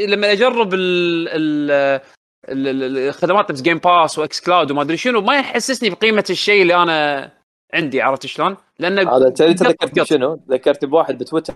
لما 0.06 0.32
أجرب 0.32 0.74
ال- 0.74 1.28
ال- 1.30 2.00
الخدمات 2.48 3.52
Game 3.52 3.78
Pass 3.78 4.18
و 4.18 4.40
xCloud 4.40 4.70
وما 4.70 4.82
أدري 4.82 4.96
شنو 4.96 5.20
ما 5.20 5.36
يحسسني 5.38 5.90
بقيمة 5.90 6.24
الشيء 6.30 6.62
اللي 6.62 6.74
أنا 6.74 7.30
عندي 7.74 8.02
عرفت 8.02 8.26
شلون؟ 8.26 8.56
لأن 8.78 9.08
هذا 9.08 9.28
تذكرت. 9.28 10.02
شنو؟ 10.02 10.40
ذكرت 10.50 10.84
بواحد 10.84 11.18
بتويتر 11.18 11.54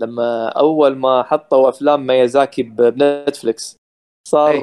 لما 0.00 0.48
أول 0.48 0.96
ما 0.96 1.22
حطوا 1.22 1.68
أفلام 1.68 2.06
ميازاكي 2.06 2.62
ب 2.62 2.76
Netflix 2.76 3.76
صار 4.28 4.60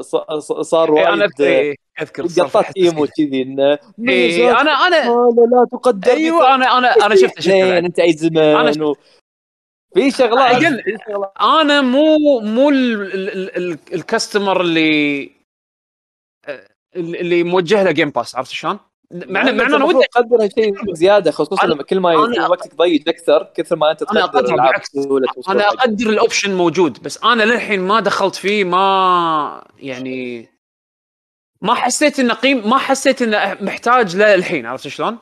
ص- 0.00 0.52
صار 0.52 0.96
إيه، 0.96 1.08
أنا 1.08 1.10
وايد 1.10 1.22
أذكر 1.22 1.44
إيه، 1.44 1.74
أذكر 2.02 2.26
صار 2.26 2.46
في 2.48 2.58
قطات 2.58 2.76
إيمو. 2.76 3.06
كذي 3.16 3.42
إنه 3.42 3.78
إيه، 4.08 4.60
أنا 4.60 4.70
أنا 4.70 4.96
لا 5.50 5.66
تقدر 5.72 6.10
أيوه 6.10 6.54
أنا 6.54 6.78
أنا 6.78 6.88
أنا 7.06 7.14
زين 7.14 7.70
بعد. 7.70 7.84
أنت 7.84 7.98
اي 7.98 8.12
زمان 8.12 8.82
و... 8.82 8.96
في 9.94 10.10
شغلات 10.10 10.56
في 10.82 10.96
شغلات 11.06 11.32
أنا 11.40 11.80
مو 11.80 12.16
مو 12.40 12.70
ال- 12.70 13.14
ال- 13.14 13.28
ال- 13.28 13.56
ال- 13.56 13.78
ال 13.94 14.01
customer 14.01 14.60
اللي 14.60 15.30
اللي 16.96 17.42
موجه 17.42 17.82
له 17.82 17.90
Game 17.90 18.10
Pass 18.10 18.36
عرفت 18.36 18.50
شلون؟ 18.52 18.78
مع 19.10 19.42
إن- 19.42 19.44
مع 19.44 19.66
إن 19.66 19.74
أنا 19.74 19.84
ودي 19.84 20.06
تقدر 20.12 20.44
هالشيء 20.44 20.94
زيادة 20.94 21.30
خصوصا 21.30 21.66
لما 21.66 21.82
كل 21.82 22.00
ما 22.00 22.16
وقتك 22.48 22.74
ضيق 22.74 23.08
أكثر 23.08 23.52
كثر 23.56 23.76
ما 23.76 23.90
أنت 23.90 24.00
تقدر 24.00 24.20
أقدر 24.24 24.54
العاب 24.54 24.70
بالعكس. 24.94 25.48
أنا. 25.48 25.68
أقدر 25.68 26.10
ال 26.10 26.16
option 26.16 26.54
موجود 26.54 27.02
بس 27.02 27.24
أنا 27.24 27.42
للحين 27.42 27.80
ما 27.80 28.00
دخلت 28.00 28.34
فيه 28.34 28.64
ما 28.64 29.64
يعني 29.78 30.48
ما 31.62 31.74
حسيت 31.74 32.20
انه 32.20 32.34
قيم 32.34 32.70
ما 32.70 32.78
حسيت 32.78 33.22
انه 33.22 33.54
محتاج 33.60 34.16
له 34.16 34.34
الحين 34.34 34.66
عرفت 34.66 34.88
شلون؟ 34.88 35.18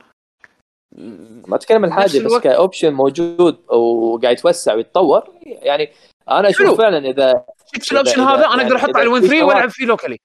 ما 1.48 1.56
أتكلم 1.56 1.84
الحاجة 1.84 2.18
بس 2.24 2.36
ك 2.36 2.44
option 2.44 2.92
موجود 2.92 3.58
وقاعد 3.70 4.38
يتوسع 4.38 4.74
ويتطور 4.74 5.22
يعني 5.42 5.90
أنا 6.30 6.48
أشوف 6.50 6.66
حلو. 6.66 6.74
فعلا 6.74 7.10
إذا 7.10 7.44
شفت 7.74 7.92
ال 7.92 7.96
option 7.96 8.20
هذا 8.20 8.46
أنا 8.46 8.62
أقدر 8.62 8.76
أحطه 8.76 8.92
على 8.98 9.02
ال 9.02 9.07
Win 9.07 9.22
في 9.22 9.28
3 9.28 9.40
شغلات- 9.40 9.54
وألعب 9.56 9.70
فيه 9.70 9.86
locally 9.86 10.18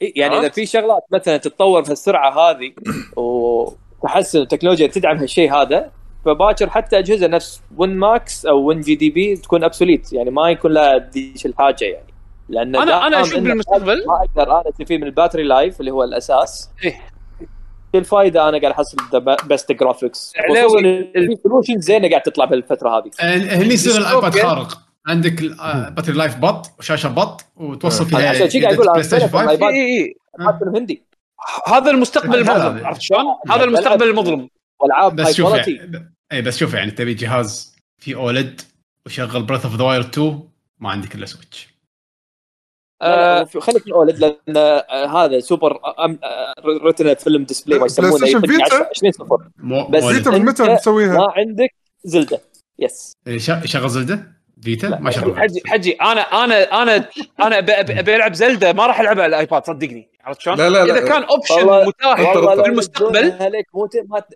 يعني 0.00 0.38
إذا؟ 0.38 0.48
في 0.48 0.66
شغلات 0.66 1.02
مثلا 1.12 1.36
تتطور 1.36 1.80
بهالسرعه 1.80 2.38
هذه 2.50 2.72
وتحسن 3.16 4.40
التكنولوجيا 4.40 4.86
تدعم 4.86 5.16
هالشيء 5.16 5.54
هذا 5.54 5.90
فباكر 6.24 6.70
حتى 6.70 6.98
أجهزة 6.98 7.26
نفس 7.26 7.60
Win 7.76 7.96
Max 7.96 8.46
أو 8.46 8.58
Win 8.64 8.80
GPD 8.80 9.36
تكون 9.36 9.64
obsolete 9.64 10.12
يعني 10.12 10.30
ما 10.30 10.50
يكون 10.50 10.72
لها 10.72 10.98
ذيج 10.98 11.46
الحاجة 11.46 11.84
يعني 11.84 12.06
لأن 12.48 12.76
أنا 12.76 13.06
أنا 13.06 13.20
أشوف 13.22 13.34
بالمستقبل 13.40 14.06
ما 14.06 14.14
أقدر 14.24 14.52
أنا 14.60 14.68
استفيد 14.68 15.00
من 15.00 15.06
ال 15.06 15.10
battery 15.10 15.42
life 15.42 15.80
اللي 15.80 15.90
هو 15.90 16.04
الأساس 16.04 16.70
إيه. 16.84 17.00
الفائده 17.94 18.48
أنا 18.48 18.58
قاعد 18.58 18.72
احصل 18.72 18.96
best 19.46 19.72
graphics 19.72 20.32
علاوي، 20.36 21.10
زينه 21.76 22.08
قاعد 22.08 22.22
تطلع 22.22 22.44
بالفترة 22.44 22.98
هذه. 22.98 23.10
هني 23.20 23.74
يصير 23.74 24.00
ال 24.00 24.06
iPad. 24.06 24.38
خارق. 24.38 24.78
عندك 25.06 25.40
الباتري 25.40 26.16
لايف 26.16 26.36
بط 26.36 26.70
وشاشه 26.78 27.08
بط 27.08 27.44
وتوصل 27.56 28.06
فيها 28.06 28.28
عشان 28.28 28.50
شي 28.50 28.60
قاعد 28.64 28.80
أنا 28.80 28.92
5 28.92 29.16
إي 29.18 29.74
إي 29.74 30.04
إي. 30.04 30.14
حاط 30.40 30.54
هندي 30.76 31.02
هذا 31.66 31.90
المستقبل 31.90 32.38
المظلم. 32.38 32.86
عرفت 32.86 33.00
شلون؟ 33.00 33.24
هذا 33.50 33.64
المستقبل 33.64 34.08
المظلم. 34.10 34.48
والعاب 34.80 35.16
بس 35.16 35.34
شوف 35.34 35.54
يعني 35.54 36.10
اي 36.32 36.42
بس 36.42 36.58
شوف 36.58 36.74
يعني 36.74 36.90
تبي 36.90 37.14
جهاز 37.14 37.76
في 37.98 38.14
أولد 38.14 38.60
وشغل 39.06 39.42
بريث 39.42 39.64
اوف 39.64 39.76
ذا 39.76 39.84
واير 39.84 40.00
2 40.00 40.42
ما 40.78 40.90
عندك 40.90 41.14
إلا 41.14 41.26
سويتش 41.26 41.68
آه، 43.02 43.44
خليك 43.44 43.86
من 43.86 43.92
اولد 43.92 44.18
لأن 44.18 44.56
آه، 44.56 45.06
هذا 45.06 45.40
سوبر 45.40 45.78
ريتنا 46.84 47.14
فيلم 47.14 47.44
ديسبلاي 47.44 47.78
ما 47.78 47.86
بلاي 47.86 47.92
يسمونه 47.92 48.16
ستيشن 48.16 48.36
يمكن 48.36 48.48
فيتا؟ 48.48 48.64
10 48.64 48.88
20 48.90 49.12
صفر 49.12 49.36
بس. 49.90 50.04
فيتا 50.04 50.30
من 50.30 50.44
متى 50.44 50.62
أنت 50.62 50.70
بتسويها؟ 50.70 51.14
ما 51.14 51.32
عندك 51.36 51.74
Zelda 52.04 52.40
yes 52.78 53.12
إيه، 53.26 53.38
شغل 53.38 53.88
Zelda 53.88 54.40
Vita 54.62 54.88
ما 54.88 55.10
شغل 55.10 55.38
حجي 55.38 55.60
حجي 55.66 55.92
أنا 55.92 56.20
أنا 56.20 56.82
أنا 56.82 57.08
أنا 57.40 57.58
أبي 58.00 58.16
العب 58.16 58.34
Zelda 58.34 58.72
ما 58.72 58.86
راح 58.86 59.00
ألعبها 59.00 59.22
على 59.22 59.30
ال 59.30 59.37
iPad 59.37 59.66
صدقني 59.66 60.10
عرفت 60.24 60.40
شلون؟ 60.40 60.56
لا، 60.56 60.68
لا،. 60.70 60.84
إذا 60.84 61.00
كان 61.00 61.22
option 61.22 61.86
متاح 61.86 62.32
في 62.62 62.68
المستقبل 62.68 63.28
لك 63.28 63.66
مو 63.74 63.88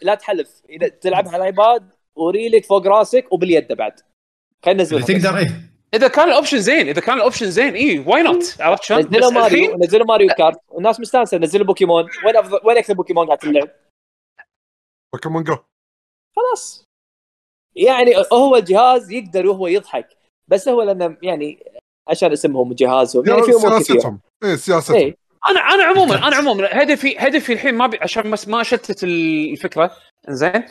لا 0.03 0.15
تحلف 0.15 0.49
إذا 0.71 0.89
تلعبها 0.89 1.33
على 1.33 1.41
الايباد 1.41 1.89
وريلك 2.17 2.65
فوق 2.65 2.87
راسك 2.87 3.33
وباليد 3.33 3.73
بعد 3.73 3.93
خلينا 4.65 4.83
إذا 4.83 4.97
ننزلها 4.97 5.19
تقدر 5.19 5.39
إيه 5.39 5.74
إذا 5.95 6.09
كان 6.09 6.29
ال 6.29 6.33
option 6.33 6.59
زين 6.59 6.89
إذا 6.89 7.01
كان 7.01 7.17
ال 7.17 7.22
option 7.22 7.51
زين 7.51 7.75
اي 7.75 7.99
why 7.99 8.23
not 8.23 8.57
عرفت 8.61 8.83
شلون؟ 8.83 9.01
نزلوا 9.01 9.31
ماريو 9.31 9.79
نزلوا 9.79 10.07
Mario 10.07 10.29
Kart. 10.39 10.59
والناس 10.69 11.01
مستانسة 11.01 11.39
نزلوا 11.39 11.67
بوكيمون. 11.67 12.09
وين 12.27 12.37
افضل 12.37 12.61
وين 12.65 12.79
أكثر 12.79 12.95
بوكيمون 12.95 13.27
قاعد 13.27 13.39
تلعب؟ 13.39 13.69
Pokémon 15.13 15.45
Go. 15.45 15.57
خلاص. 16.37 16.85
يعني 17.77 18.15
هو 18.33 18.57
الجهاز 18.57 19.11
يقدر 19.11 19.47
وهو 19.47 19.67
يضحك. 19.67 20.09
بس 20.49 20.69
هو 20.69 20.83
لأنه 20.83 21.17
يعني 21.23 21.65
عشان 22.09 22.33
اسمهم 22.33 22.73
جهازهم 22.73 23.29
يعني 23.29 23.43
في 23.43 23.51
امور 23.51 23.83
سياستهم. 23.83 24.21
إيه 24.45 24.57
سياستهم. 24.57 24.97
إيه. 24.97 25.17
أنا 25.49 25.61
أنا 25.61 25.85
عموما 25.85 26.29
أنا 26.29 26.37
عموما 26.37 26.83
هدفي 26.83 27.19
هدفي 27.19 27.53
الحين 27.53 27.75
ما 27.75 27.87
بي 27.87 27.99
عشان 28.03 28.31
بس 28.31 28.49
ما 28.49 28.61
أشتت 28.61 29.05
الفكرة. 29.05 29.97
زين 30.29 30.65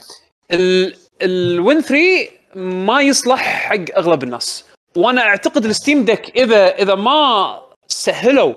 ال 1.21 1.36
Win 1.36 1.81
3 1.81 2.29
ما 2.55 3.01
يصلح 3.01 3.41
حق 3.41 3.97
أغلب 3.97 4.23
الناس. 4.23 4.72
وأنا 4.95 5.21
أعتقد 5.21 5.65
ال 5.65 5.72
Steam 5.72 6.05
Deck 6.05 6.37
إذا 6.37 6.67
إذا 6.67 6.95
ما 6.95 7.59
سهلوا 7.87 8.53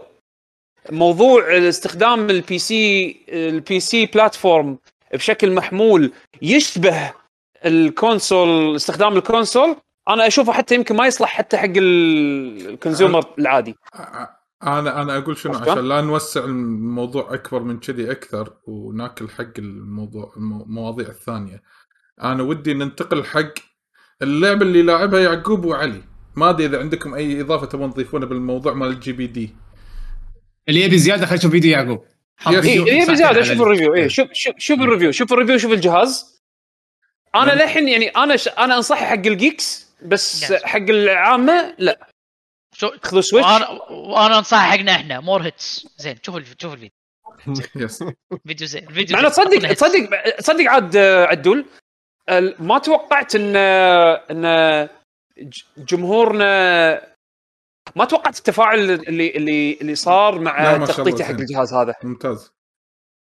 موضوع 0.90 1.58
استخدام 1.68 2.30
ال 2.30 2.58
PC 2.58 3.16
ال 3.28 3.80
PC 3.80 4.06
platform 4.06 4.78
بشكل 5.12 5.50
محمول 5.54 6.12
يشبه 6.42 7.12
ال 7.64 7.78
console 7.78 8.76
استخدام 8.76 9.16
ال 9.16 9.24
console 9.24 9.76
أنا 10.08 10.26
أشوفه 10.26 10.52
حتى 10.52 10.74
يمكن 10.74 10.96
ما 10.96 11.06
يصلح 11.06 11.28
حتى 11.28 11.56
حق 11.56 11.64
ال- 11.76 12.68
ال 12.70 12.76
consumer 12.76 13.24
العادي. 13.38 13.74
أنا 14.62 15.02
أنا 15.02 15.18
أقول 15.18 15.36
شنو؟ 15.36 15.54
عشان 15.72 15.88
لا 15.88 16.00
نوسع 16.00 16.44
الموضوع 16.44 17.34
أكبر 17.34 17.62
من 17.62 17.80
كذي 17.80 18.10
أكثر 18.10 18.52
وناكل 18.66 19.28
حق 19.28 19.58
الموضوع 19.58 20.32
المو- 20.36 20.62
المواضيع 20.64 21.08
الثانية. 21.08 21.62
أنا 22.22 22.42
ودي 22.42 22.74
ننتقل 22.74 23.24
حق 23.24 23.52
اللعبة 24.22 24.62
اللي 24.62 24.82
لاعبها 24.82 25.20
يعقوب 25.20 25.64
وعلي. 25.64 26.02
ما 26.36 26.50
أدري 26.50 26.66
إذا 26.66 26.78
عندكم 26.78 27.14
أي 27.14 27.40
إضافة 27.40 27.66
تبون 27.66 27.94
تضيفونها 27.94 28.28
بالموضوع 28.28 28.72
مال 28.72 28.88
ال 28.88 29.12
GPD 29.12 29.54
اللي 30.68 30.80
يبي 30.82 30.98
زيادة 30.98 31.26
خلينا 31.26 31.36
نشوف 31.38 31.50
فيديو 31.50 31.72
يعقوب. 31.72 32.04
فيديو 32.38 32.62
ساعتين 32.86 33.06
بزياده 33.06 33.26
على 33.26 33.44
شوف 33.44 33.56
ال- 33.56 33.62
ال 33.62 33.67
review 33.67 33.94
اي 33.94 34.08
شوف 34.08 34.28
شوف 34.32 34.54
شوف 34.58 34.80
ال 34.80 34.85
review 34.85 35.12
شوف 35.12 35.32
ال 35.32 35.36
review 35.36 35.58
شوف 35.58 35.72
الجهاز. 35.72 36.40
أنا 37.34 37.44
نعم. 37.44 37.54
للحين 37.58 37.88
يعني 37.88 38.08
أنا 38.08 38.36
ش... 38.36 38.48
أنا 38.48 38.76
أنصحه 38.76 39.06
حق 39.06 39.12
ال 39.26 39.36
geeks 39.36 39.86
بس. 40.02 40.52
حق 40.52 40.76
العامة 40.78 41.74
لا. 41.78 42.08
شو 42.74 42.90
خذوا 43.02 43.20
Switch 43.20 43.46
وأنا 43.46 43.68
وأنا 43.90 44.38
انصح 44.38 44.70
حقنا 44.70 44.92
إحنا. 44.92 45.20
مور 45.20 45.42
هيتس 45.42 45.88
زين 45.98 46.16
شوف 46.22 46.36
الف- 46.36 46.54
شوف 46.62 46.72
الفيديو. 46.72 46.90
yes 47.84 48.04
فيديو 48.46 48.66
زين. 48.66 48.88
الفيديو 48.88 49.16
مع 49.16 49.20
إنه 49.22 49.28
زين. 49.30 49.44
تصدق. 49.44 49.72
تصدق 49.72 50.36
تصدق 50.38 50.70
عاد 50.70 50.96
عدول. 50.96 51.64
ما 52.58 52.78
توقعت 52.78 53.34
ان 53.34 53.56
إن 53.56 54.88
جمهورنا 55.78 57.16
ما 57.96 58.04
توقعت 58.04 58.38
التفاعل 58.38 58.78
اللي 58.78 59.30
اللي 59.30 59.78
اللي 59.80 59.94
صار 59.94 60.38
مع 60.38 60.84
تغطيته 60.86 61.24
حق. 61.24 61.30
الجهاز 61.30 61.74
هذا. 61.74 61.94
ممتاز. 62.02 62.52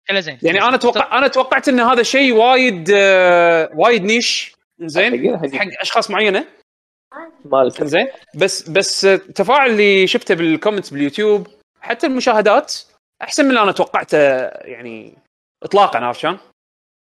كله 0.08 0.20
زين. 0.20 0.38
يعني 0.42 0.62
أنا 0.62 0.74
أتوقع 0.74 1.18
أنا 1.18 1.28
توقعت 1.28 1.68
إن 1.68 1.80
هذا 1.80 2.02
شيء 2.02 2.32
وايد 2.32 2.90
آه، 2.94 3.70
وايد 3.74 4.02
niche. 4.04 4.56
زين. 4.80 5.38
حق 5.58 5.66
أشخاص 5.80 6.10
معينة. 6.10 6.46
مالك 7.44 7.84
زين؟ 7.84 8.06
بس 8.34 8.68
بس 8.68 9.04
التفاعل 9.04 9.70
اللي 9.70 10.06
شفته 10.06 10.34
بال 10.34 10.45
comments 10.45 10.90
بال 10.90 11.02
YouTube 11.02 11.46
حتى 11.80 12.06
المشاهدات 12.06 12.74
أحسن 13.22 13.44
من 13.44 13.50
اللي 13.50 13.62
أنا 13.62 13.72
توقعته 13.72 14.18
يعني 14.48 15.18
اطلاقا 15.62 15.98
عرفت 15.98 16.20
شلون؟ 16.20 16.38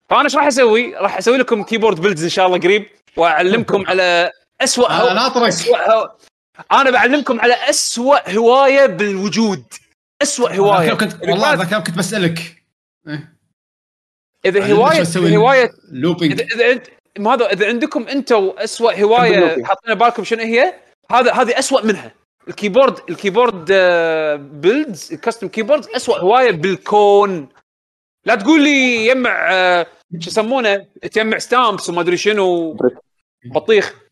فأنا 0.10 0.24
إيش 0.24 0.36
راح 0.36 0.45
أسوي؟ 0.48 0.95
راح 0.95 1.18
أسوي 1.18 1.38
لكم 1.38 1.64
keyboard 1.64 2.01
builds 2.01 2.24
إن 2.24 2.30
شاء 2.30 2.48
الله 2.48 2.60
قريب 2.60 2.88
وأعلمكم 3.18 3.86
على 3.89 4.32
اسوء 4.62 4.89
أنا 4.89 5.01
هو... 5.01 5.14
ناطرك 5.14 5.47
أسوأ 5.47 5.91
هو... 5.91 6.16
أنا 6.72 6.91
بعلمكم 6.91 7.39
على 7.39 7.53
اسوء 7.53 8.30
هواية 8.30 8.86
بالوجود. 8.86 9.64
اسوء 10.22 10.55
هواية. 10.55 10.93
كنت 10.93 11.22
والله 11.22 11.53
ذاك 11.53 11.88
كنت 11.88 11.97
بسألك. 11.97 12.64
إذا 14.45 14.64
علمنا 14.64 14.74
هوايه 14.74 15.38
هوايه 15.38 15.70
lubing 15.91 16.32
اذا 16.32 16.55
إذا 16.55 16.72
انت 16.72 16.88
ما 17.20 17.34
هذا 17.34 17.45
إذا 17.45 17.68
عندكم 17.68 18.08
أنتم 18.08 18.53
اسوء 18.58 18.95
هواية. 19.01 19.64
حاطين 19.64 19.95
بالكم 19.95 20.24
شنو 20.24 20.41
هي؟ 20.41 20.74
هذا 21.12 21.34
هذه 21.34 21.60
اسوء 21.60 21.86
منها. 21.86 22.12
ال 22.47 22.54
keyboard 22.54 23.10
ال 23.10 23.16
keyboard 23.16 23.72
builds 24.62 25.14
ال 25.14 25.18
custom 25.18 25.47
keyboard 25.47 25.86
اسوء 25.86 26.20
هواية 26.20 26.51
بالكون. 26.51 27.49
لا 28.26 28.36
تقول 28.36 28.64
لي 28.64 29.05
يجمع 29.05 29.47
آه، 29.51 29.88
شو 30.20 30.30
يسمونه؟ 30.30 30.86
تجمع 31.01 31.38
stamps 31.38 31.89
وما 31.89 32.01
أدري 32.01 32.18
شنو. 32.18 32.78
بطيخ. 33.45 34.07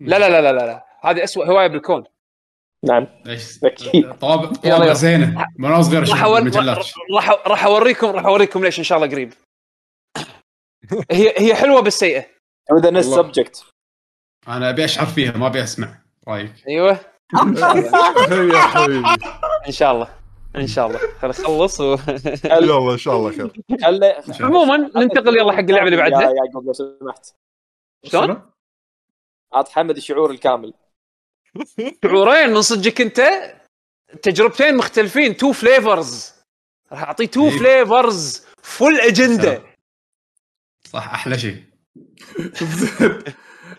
لا 0.00 0.18
لا 0.18 0.28
لا 0.28 0.40
لا 0.42 0.52
لا, 0.52 0.66
لا. 0.66 0.86
هذه 1.02 1.24
اسوء 1.24 1.46
هواية 1.46 1.66
بالكون. 1.66 2.04
نعم. 2.84 3.06
طوابع 4.20 4.52
طوابع 4.52 4.84
يلا. 4.84 4.92
زينة. 4.92 5.46
من 5.58 5.70
وأنا 5.70 5.82
صغير 5.82 6.00
راح 7.14 7.30
راح 7.46 7.64
اوريكم 7.64 8.06
راح 8.06 8.24
أوريكم 8.24 8.64
ليش 8.64 8.78
إن 8.78 8.84
شاء 8.84 8.98
الله 8.98 9.10
قريب. 9.10 9.32
هي 11.10 11.34
هي 11.38 11.54
حلوة 11.54 11.80
بس 11.80 11.98
سيئة. 11.98 12.26
وذا 12.72 12.90
نفس. 12.90 13.06
subject 13.06 13.64
أنا 14.48 14.70
أبي 14.70 14.84
أشعر 14.84 15.06
فيها 15.06 15.32
ما 15.32 15.46
أبي 15.46 15.62
أسمع. 15.62 15.88
رايك 16.28 16.52
أيوه. 16.68 17.00
يا 18.54 18.60
حبيبي 18.72 19.08
إن 19.66 19.72
شاء 19.72 19.92
الله. 19.92 20.08
إن 20.56 20.66
شاء 20.66 20.86
الله. 20.86 20.98
خل 20.98 21.30
اخلص 21.30 21.80
و... 21.80 21.96
يلا 22.44 22.92
إن 22.92 22.98
شاء 22.98 23.16
الله 23.16 23.30
خير. 23.30 23.52
عموما 24.40 24.76
ننتقل 24.76 25.38
يلا 25.38 25.52
حق 25.52 25.58
اللعبة 25.58 25.84
اللي 25.86 25.96
بعدها. 25.96 26.22
يا 26.22 26.34
يعقوب 26.44 26.66
لو 26.66 26.72
سمحت. 26.72 27.34
شلون؟ 28.04 28.42
اعط 29.54 29.68
حمد 29.68 29.96
الشعور 29.96 30.30
الكامل. 30.30 30.74
شعورين 32.04 32.50
من 32.50 32.62
صدقك 32.62 33.00
انت؟ 33.00 33.22
تجربتين 34.22 34.76
مختلفين. 34.76 35.36
two 35.36 35.52
flavors 35.52 36.34
راح 36.92 37.02
اعطيه 37.02 37.26
two 37.26 37.48
إيه. 37.48 37.58
flavors 37.58 38.46
full 38.62 39.00
agenda 39.00 39.62
صح. 40.84 41.14
أحلى 41.14 41.38
شيء. 41.38 41.56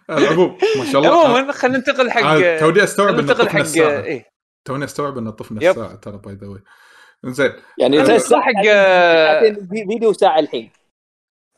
العموم 0.09 0.57
ما 0.77 0.85
شاء 0.91 1.01
الله. 1.01 1.25
عموما 1.25 1.51
خلينا 1.51 1.77
ننتقل 1.77 2.11
حق 2.11 2.59
توني 2.59 2.83
أستوعب 2.83 3.13
ان 3.13 3.21
ننتقل 3.21 3.37
طفنا 3.37 3.49
حق 3.49 3.59
الساعة. 3.59 4.03
إيه. 4.03 4.29
توني 4.67 4.85
أستوعب 4.85 5.17
ان 5.17 5.29
طفنا. 5.29 5.69
الساعة 5.69 5.95
ترى 5.95 6.17
by 6.17 6.33
the 6.35 6.47
way 6.47 6.61
زين. 7.25 7.53
يعني 7.77 8.05
ساعات 8.05 8.43
حق 8.43 8.65
آه، 8.67 9.41
فيديو 9.89 10.13
ساعة 10.13 10.39
الحين. 10.39 10.71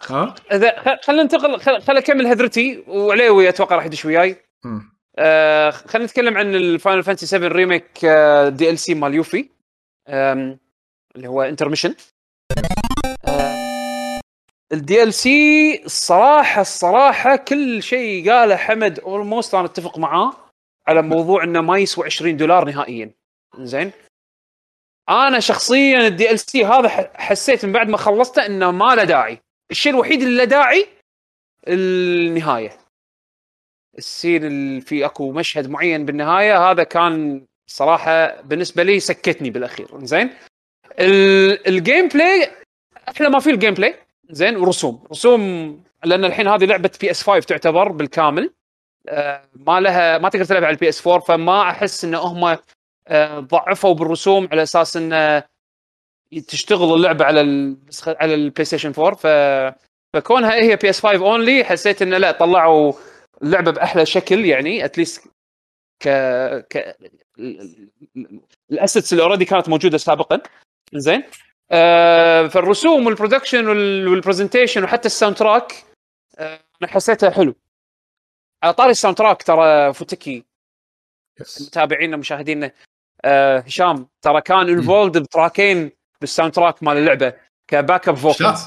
ها؟ 0.09 0.35
إذا 0.51 0.99
خلينا 1.03 1.23
ننتقل 1.23 1.59
خل- 1.59 1.81
خل 1.81 1.97
اكمل 1.97 2.27
هذرتي 2.27 2.83
وعليوي 2.87 3.49
أتوقع 3.49 3.75
راح 3.75 3.85
يدش 3.85 4.05
وياي. 4.05 4.35
آه 5.19 5.69
خلينا 5.69 6.05
نتكلم 6.07 6.37
عن 6.37 6.55
ال 6.55 6.63
Final 6.63 7.03
Fantasy 7.03 7.25
7 7.25 7.47
Remake 7.47 8.05
DLC 8.49 8.93
مال 8.95 9.13
Yuffie 9.13 9.49
اللي 10.09 11.27
هو 11.27 11.41
Intermission 11.41 11.95
ال 14.73 15.13
DLC 15.13 15.81
الصراحه 15.85 16.61
الصراحه 16.61 17.35
كل 17.35 17.83
شيء 17.83 18.31
قاله 18.31 18.55
حمد 18.55 18.99
almost 18.99 19.55
أنا 19.55 19.65
أتفق 19.65 19.97
معاه 19.97 20.33
على 20.87 21.01
موضوع 21.01 21.43
إنه 21.43 21.61
ما 21.61 21.77
يسوى 21.77 22.05
20 22.05 22.37
دولار 22.37 22.65
نهائيا. 22.65 23.11
زين؟ 23.59 23.91
أنا 25.09 25.39
شخصيا 25.39 26.07
ال 26.07 26.39
DLC 26.39 26.65
هذا 26.65 27.11
حسيت 27.15 27.65
من 27.65 27.71
بعد 27.71 27.89
ما 27.89 27.97
خلصته 27.97 28.45
إنه 28.45 28.71
ما 28.71 28.95
له 28.95 29.03
داعي. 29.03 29.41
الشيء 29.71 29.91
الوحيد 29.93 30.21
اللي 30.21 30.37
له 30.37 30.43
داعي 30.43 30.87
النهاية. 31.67 32.77
ال 33.97 34.05
scene 34.05 34.43
اللي 34.45 34.81
في 34.81 35.05
أكو 35.05 35.31
مشهد 35.31 35.69
معين 35.69 36.05
بالنهاية 36.05 36.71
هذا 36.71 36.83
كان 36.83 37.45
صراحة 37.67 38.41
بالنسبة 38.41 38.83
لي 38.83 38.99
سكتني 38.99 39.49
بالأخير. 39.49 40.05
زين؟ 40.05 40.29
ال- 40.99 41.67
ال 41.67 42.07
gameplay 42.07 42.51
أحلى 43.09 43.29
ما 43.29 43.39
في 43.39 43.49
ال 43.49 43.73
gameplay. 43.73 43.95
زين؟ 44.29 44.57
ورسوم. 44.57 45.03
رسوم 45.11 45.41
لأن 46.03 46.25
الحين 46.25 46.47
هذه 46.47 46.65
لعبة 46.65 46.91
بي 47.01 47.11
اس 47.11 47.23
5 47.23 47.45
تعتبر 47.45 47.87
بالكامل. 47.91 48.53
آه، 49.09 49.43
ما 49.55 49.79
لها 49.79 50.17
ما 50.17 50.29
تقدر 50.29 50.45
تلعب 50.45 50.63
على 50.63 50.73
البي 50.73 50.89
اس 50.89 51.07
4 51.07 51.19
فما 51.19 51.61
أحس 51.69 52.03
إن 52.05 52.15
هم 52.15 52.57
آه، 53.07 53.39
ضعفوا 53.39 53.93
بالرسوم 53.93 54.49
على 54.51 54.63
أساس 54.63 54.97
إن 54.97 55.41
تشتغل 56.39 56.93
اللعبة 56.93 57.25
على 57.25 57.41
ال 57.41 57.77
على 58.07 58.33
البلاي 58.33 58.65
ستيشن 58.65 58.93
4 58.97 59.15
ف 59.15 59.27
فكونها 60.15 60.53
هي 60.53 60.75
بي 60.75 60.89
اس 60.89 60.99
5 61.01 61.25
only 61.25 61.63
حسيت 61.63 62.01
انه 62.01 62.17
لا 62.17 62.31
طلعوا 62.31 62.93
اللعبة 63.43 63.71
بأحلى 63.71 64.05
شكل 64.05 64.45
يعني 64.45 64.85
at 64.85 64.97
least 64.97 65.27
ك 66.03 66.07
ك 66.69 66.97
ال 68.71 68.77
assets 68.77 69.13
اللي 69.13 69.23
already 69.23 69.45
كانت 69.45 69.69
موجودة 69.69 69.97
سابقا. 69.97 70.41
زين. 70.93 71.23
آه 71.71 72.47
فالرسوم 72.47 73.05
وال 73.05 73.16
production 73.16 73.67
وال 73.67 73.84
presentation 73.84 74.83
وحتى 74.83 75.05
ال 75.05 75.35
soundtrack 75.35 75.73
آه 76.39 76.59
أنا 76.81 76.91
حسيتها 76.91 77.29
حلو. 77.29 77.55
على 78.63 78.73
طاري 78.73 78.91
ال 78.91 79.17
soundtrack 79.17 79.43
ترى 79.43 79.93
فوتكي. 79.93 80.45
yes 81.41 81.61
متابعينا 81.67 82.17
مشاهدينا 82.17 82.71
آه 83.25 83.59
هشام 83.59 84.07
ترى 84.21 84.41
كان 84.41 84.69
involved 84.69 85.17
بتراكين 85.17 85.91
بال 86.21 86.53
soundtrack 86.53 86.83
مال 86.83 86.97
اللعبة 86.97 87.33
ك 87.67 88.09
backup 88.09 88.15
vocals 88.15 88.59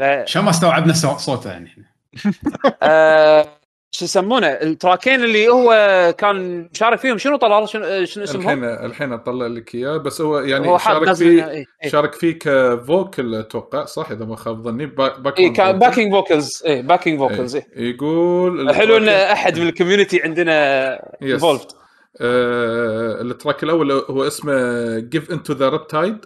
شا- 0.00 0.24
شلون 0.24 0.44
ما 0.44 0.50
استوعبنا 0.50 0.92
صوته 0.92 1.50
يعني 1.50 1.68
إحنا. 1.68 1.84
آه 2.82 3.46
شو 3.94 4.04
يسمونه؟ 4.04 4.46
التراكين 4.46 5.24
اللي 5.24 5.48
هو 5.48 5.70
كان 6.18 6.68
مشارك 6.74 6.98
فيهم 6.98 7.18
شنو 7.18 7.36
طلال 7.36 7.68
شنو 7.68 8.04
شنو 8.04 8.24
اسمهم؟ 8.24 8.64
الحين 8.64 8.64
الحين 8.86 9.12
أطلع 9.12 9.46
لك 9.46 9.74
إياه 9.74 9.96
بس 9.96 10.20
هو 10.20 10.38
يعني 10.38 10.68
هو 10.68 10.78
شارك 10.78 11.12
فيه 11.12 11.46
إيه، 11.50 11.64
إيه. 11.84 11.90
شارك 11.90 12.14
فيه 12.14 12.38
ك 12.38 12.54
vocal 12.54 13.34
أتوقع 13.34 13.84
صح؟ 13.84 14.10
إذا 14.10 14.24
ما 14.24 14.36
خاب 14.36 14.62
ظني. 14.62 14.86
back 14.86 15.38
اي 15.40 15.50
كان 15.50 15.78
backing 15.78 16.12
vocals 16.12 16.62
اي 16.66 16.82
backing 16.82 17.18
vocals 17.18 17.56
اي 17.56 17.64
يقول 17.76 18.74
حلو 18.74 18.96
إن 18.96 19.08
أحد 19.08 19.58
من 19.58 19.66
ال 19.68 19.73
community 19.73 20.22
عندنا 20.22 20.92
yes. 21.22 21.44
آه 21.44 23.20
ال 23.20 23.27
track 23.27 23.62
الأول 23.62 23.92
هو 23.92 24.26
اسمه 24.26 24.52
give 24.98 25.30
into 25.30 25.52
the 25.52 25.68
riptide 25.68 26.24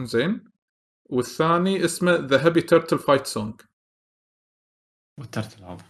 زين. 0.00 0.44
والثاني 1.10 1.84
اسمه 1.84 2.12
the 2.14 2.46
happy 2.46 2.60
turtle 2.60 2.98
fight 2.98 3.26
song 3.26 3.54
وال 5.18 5.30
turtle 5.30 5.64
هذا 5.64 5.84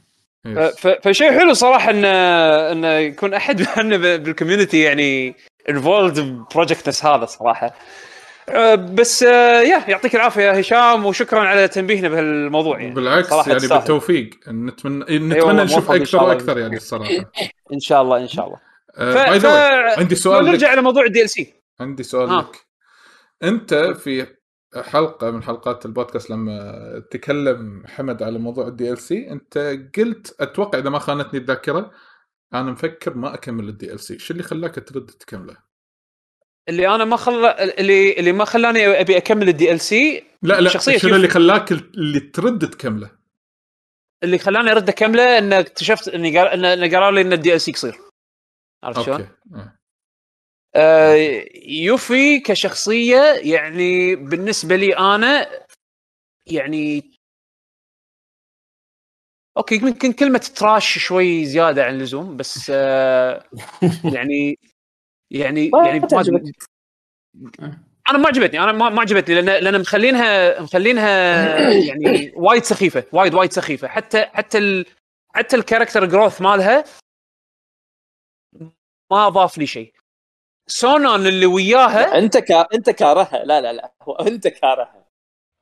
فشيء 1.03 1.33
حلو 1.39 1.53
صراحة 1.53 1.91
انه 1.91 2.09
انه 2.73 2.89
يكون 2.89 3.35
أحد 3.35 3.67
منا 3.79 3.97
بال 3.97 4.12
community 4.12 4.81
يعني 4.81 5.37
involved 5.71 6.21
ب 6.21 6.31
project 6.31 7.05
هذا 7.05 7.25
صراحة. 7.25 7.75
آه، 8.49 8.75
بس 8.75 9.23
آه، 9.23 9.61
يا 9.61 9.85
يعطيك 9.89 10.15
العافية 10.15 10.43
يا 10.43 10.61
هشام 10.61 11.07
وشكرا 11.07 11.41
على 11.41 11.69
تنبيهنا 11.69 12.09
بهالموضوع 12.09 12.81
يعني. 12.81 12.95
بالعكس 12.95 13.33
يعني 13.33 13.61
تستاهل. 13.61 13.79
بالتوفيق. 13.79 14.31
نتمنى 14.49 15.05
والله، 15.05 15.39
نتمنى 15.39 15.65
نشوف 15.65 15.91
أكثر. 15.91 16.23
وأكثر 16.23 16.59
يعني 16.59 16.77
الصراحه 16.77 17.11
إن 17.75 17.81
شاء 17.81 18.03
الله 18.03 18.17
إن 18.17 18.29
شاء 18.29 18.47
الله. 18.47 18.59
آه، 18.97 19.39
ف... 19.39 19.47
ف... 19.47 19.99
عندي 19.99 20.15
سؤال 20.15 20.45
نرجع 20.45 20.67
لك. 20.67 20.73
على 20.73 20.83
موضوع 20.83 21.05
ال 21.05 21.31
DLC 21.31 21.55
عندي 21.81 22.03
سؤال 22.03 22.31
ها. 22.31 22.41
لك. 22.41 22.64
أنت 23.45 23.75
في 23.75 24.27
حلقة 24.83 25.31
من 25.31 25.43
حلقات 25.43 25.87
البودكاست 25.87 26.31
لما 26.31 27.03
تكلم 27.11 27.87
حمد 27.87 28.23
على 28.23 28.39
موضوع 28.39 28.67
ال 28.69 28.99
DLC 28.99 29.31
أنت 29.31 29.79
قلت 29.97 30.37
أتوقع 30.41 30.79
إذا 30.79 30.91
ما 30.91 30.99
خانتني 30.99 31.41
الذاكرة 31.41 31.91
أنا 32.55 32.71
مفكر 32.71 33.15
ما 33.15 33.35
أكمل 33.35 33.69
ال 33.69 34.01
DLC 34.01 34.19
شو 34.19 34.33
اللي 34.33 34.43
خلاك 34.43 34.75
ترد 34.75 35.07
تكمله؟ 35.07 35.57
اللي 36.69 36.95
أنا 36.95 37.05
ما 37.05 37.17
خل 37.17 37.45
اللي 37.45 38.13
اللي 38.13 38.33
ما 38.33 38.45
خلاني 38.45 38.87
أبي 39.01 39.17
أكمل 39.17 39.49
ال 39.49 39.81
DLC 39.81 40.25
لا 40.43 40.61
لا 40.61 40.71
شخصية 40.71 40.99
شنو. 40.99 41.17
اللي 41.17 41.29
خلاك 41.29 41.73
اللي 41.73 42.21
ترد 42.21 42.71
تكمله؟ 42.71 43.11
اللي 44.23 44.39
خلاني 44.39 44.71
أرد 44.71 44.89
أكمله 44.89 45.39
ان 45.39 45.53
اكتشفت 45.53 46.09
إني 46.09 46.39
قال 46.39 46.49
ان 46.49 46.65
إن 46.65 46.95
قالوا 46.95 47.11
لي 47.11 47.21
إن 47.21 47.33
ال 47.33 47.61
DLC 47.61 47.73
قصير. 47.73 47.99
عرفت 48.83 49.01
شلون؟ 49.01 49.29
آه. 50.77 51.15
آه 51.15 51.45
يوفي 51.67 52.41
كشخصية 52.41 53.35
يعني 53.43 54.17
بالنسبة 54.17 54.77
لي 54.77 54.97
أنا 54.99 55.47
يعني 56.47 57.03
okay 59.57 59.75
يمكن 59.75 60.13
كلمة 60.13 60.39
trash 60.39 60.99
شوي 60.99 61.45
زيادة 61.45 61.85
عن 61.85 61.95
اللزوم 61.95 62.37
بس 62.37 62.71
آه 62.75 63.45
يعني 64.15 64.59
يعني 65.31 65.71
يعني 65.87 66.01
ما 66.01 66.07
تعجبك. 66.07 66.43
أنا 68.11 68.19
ما 68.19 68.27
عجبتني 68.27 68.61
أنا 68.61 68.73
ما 68.73 68.91
ما 68.91 69.01
عجبتني 69.01 69.35
لأن 69.41 69.65
لأن 69.65 69.81
مخلينها 69.81 70.61
مخلينها 70.63 71.09
يعني 71.89 72.33
وايد 72.37 72.65
سخيفة 72.65 73.05
وايد 73.13 73.35
وايد 73.35 73.53
سخيفة 73.53 73.89
حتى 73.89 74.25
حتى 74.25 74.59
ال 74.59 74.87
حتى 75.35 75.57
ال 75.57 75.61
character 75.61 76.05
growth 76.05 76.41
مالها 76.41 76.85
ما 79.13 79.27
أضاف 79.27 79.59
لي 79.59 79.67
شيء 79.67 79.93
سونون 80.67 81.27
اللي 81.27 81.47
وياها؟ 81.47 82.19
انت 82.19 82.39
كا... 82.39 82.67
انت 82.75 82.91
كارهها. 82.91 83.45
لا 83.45 83.61
لا 83.61 83.73
لا. 83.73 83.93
هو 84.03 84.13
انت 84.15 84.49
كارهها. 84.49 85.05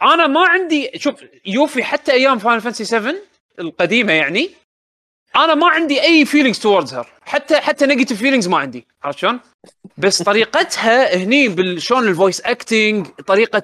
أنا 0.02 0.26
ما 0.26 0.48
عندي 0.48 0.90
شوف 0.96 1.14
يوفي 1.46 1.84
حتى 1.84 2.12
أيام 2.12 2.38
فاينل 2.38 2.60
فانسي 2.60 2.84
7 2.84 3.14
القديمة 3.58 4.12
يعني 4.12 4.50
أنا 5.36 5.54
ما 5.54 5.68
عندي 5.68 6.02
أي 6.02 6.24
feelings 6.24 6.58
towards 6.58 6.94
her 6.94 7.06
حتى 7.22 7.56
حتى 7.56 7.86
negative 7.86 8.18
feelings 8.18 8.48
ما 8.48 8.58
عندي. 8.58 8.86
عرفت 9.02 9.18
شلون؟ 9.18 9.40
بس 9.96 10.22
طريقتها 10.22 11.16
هني 11.16 11.48
بالشلون 11.48 12.08
ال 12.08 12.14
voice 12.14 12.40
acting 12.40 13.06
طريقة 13.06 13.62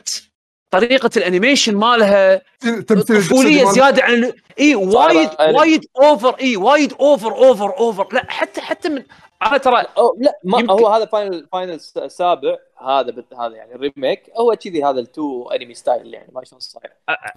طريقة 0.70 1.10
ال 1.16 1.23
animation 1.23 1.77
مالها 1.77 2.43
طفولية 2.89 3.65
زيادة 3.65 4.05
عن 4.05 4.32
إي 4.60 4.74
وايد 4.74 5.31
وايد 5.40 5.85
اوفر 6.02 6.35
إي 6.40 6.56
وايد 6.56 6.93
اوفر 6.93 7.32
اوفر 7.32 7.77
اوفر 7.78 8.09
لا 8.12 8.27
حتى 8.28 8.60
حتى 8.60 8.89
من 8.89 9.02
أنا 9.43 9.59
ترى 9.59 9.85
أو 9.98 10.16
لا 10.20 10.39
ما 10.44 10.59
يمكن- 10.59 10.73
هو 10.73 10.89
هذا 10.89 11.05
فاينل 11.05 11.48
فاينل 11.52 11.73
السابع 11.97 12.56
هذا 12.78 13.10
بت... 13.10 13.35
هذا 13.35 13.55
يعني 13.56 13.74
الريميك 13.74 14.31
هو 14.36 14.56
كذي 14.56 14.85
هذا 14.85 15.01
التو 15.01 15.48
انمي 15.51 15.74
ستايل 15.74 16.15
يعني 16.15 16.28
ما 16.35 16.44
شلون 16.44 16.60
صاير. 16.60 16.93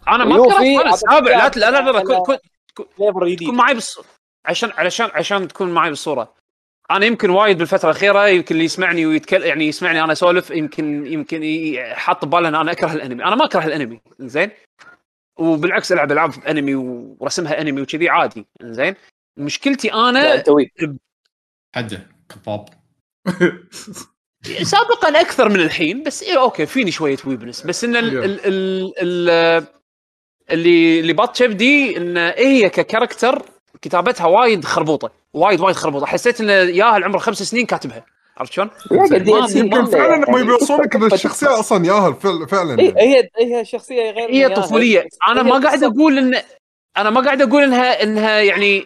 أنا 0.07 0.25
ما 0.25 0.37
كرهت 0.47 0.93
السابع 0.93 1.31
لا 1.37 1.49
لا 1.49 1.71
لا, 1.71 1.81
لا, 1.81 1.91
لا 1.91 1.99
على- 1.99 2.03
كن- 2.23 2.37
كن- 2.73 2.85
فليفر 2.97 3.25
جديد 3.25 3.39
تكون 3.47 3.55
معي 3.55 3.73
بالص... 3.73 3.99
عشان 4.45 4.71
علشان 4.71 5.09
عشان 5.13 5.47
تكون 5.47 5.69
معي 5.73 5.89
بالصورة 5.89 6.33
أنا 6.91 7.05
يمكن 7.05 7.29
وايد 7.29 7.57
بالفترة 7.57 7.89
الأخيرة 7.89 8.27
يمكن 8.27 8.55
اللي 8.55 8.65
يسمعني 8.65 9.05
ويتكلم 9.05 9.43
يعني 9.43 9.67
يسمعني 9.67 10.03
أنا 10.03 10.11
أسولف 10.11 10.51
يمكن 10.51 11.05
يمكن 11.07 11.43
حاط 11.93 12.25
بباله 12.25 12.47
إن 12.49 12.55
أنا 12.55 12.71
أكره 12.71 12.93
الأنمي. 12.93 13.23
أنا 13.23 13.35
ما 13.35 13.45
أكره 13.45 13.65
الأنمي 13.65 14.01
زين 14.19 14.51
وبالعكس 15.39 15.91
ألعب 15.91 16.11
ألعاب 16.11 16.31
أنمي 16.47 16.75
ورسمها 17.19 17.61
أنمي 17.61 17.81
وكذي 17.81 18.09
عادي 18.09 18.45
زين 18.61 18.95
مشكلتي 19.37 19.93
أنا 19.93 20.43
حده 21.75 22.07
كباب 22.29 22.65
سابقا 24.63 25.21
أكثر 25.21 25.49
من 25.49 25.59
الحين 25.59 26.03
بس 26.03 26.23
إيه 26.23 26.41
okay 26.41 26.65
فيني 26.65 26.91
شوية 26.91 27.17
weebness 27.25 27.61
بس 27.61 27.83
إن 27.83 27.95
ال. 27.95 28.17
ال 28.17 28.39
ال 28.45 28.93
ال 29.29 29.65
اللي 30.51 30.99
اللي 30.99 31.13
لاعت 31.13 31.35
شبدي 31.35 31.97
إن 31.97 32.17
هي 32.17 32.69
ك 32.69 32.77
character 32.77 33.41
كتابتها 33.81 34.27
وايد 34.27 34.65
خربوطة 34.65 35.11
وايد 35.33 35.59
وايد 35.61 35.75
خربوطة 35.75 36.05
حسيت 36.05 36.41
إن 36.41 36.49
ياهل 36.49 36.97
عمره 36.97 37.19
خمس 37.19 37.43
سنين 37.43 37.65
كاتبها 37.65 38.05
عرفت 38.37 38.53
شلون؟ 38.53 38.69
ما- 38.91 39.47
يمكن 39.55 39.85
فعلا 39.85 40.07
يعني. 40.15 40.25
هم 40.43 40.49
يوصلونك 40.49 40.95
ان 40.95 41.03
الشخصية 41.13 41.59
أصلا 41.59 41.85
ياهل 41.85 42.13
فعلا 42.13 42.45
فعلا 42.47 42.79
اي 42.79 42.85
يعني. 42.85 43.01
هي 43.01 43.29
هي 43.57 43.65
شخصية 43.65 44.11
غير 44.11 44.29
هي 44.29 44.37
ياهل. 44.39 44.53
طفولية 44.55 45.07
أنا 45.27 45.39
هي 45.41 45.43
ما 45.43 45.59
قاعد. 45.59 45.83
أقول 45.83 46.17
ان 46.17 46.41
أنا 46.97 47.09
ما 47.09 47.21
قاعد 47.21 47.41
أقول 47.41 47.63
انها 47.63 48.03
إنها 48.03 48.39
يعني 48.39 48.85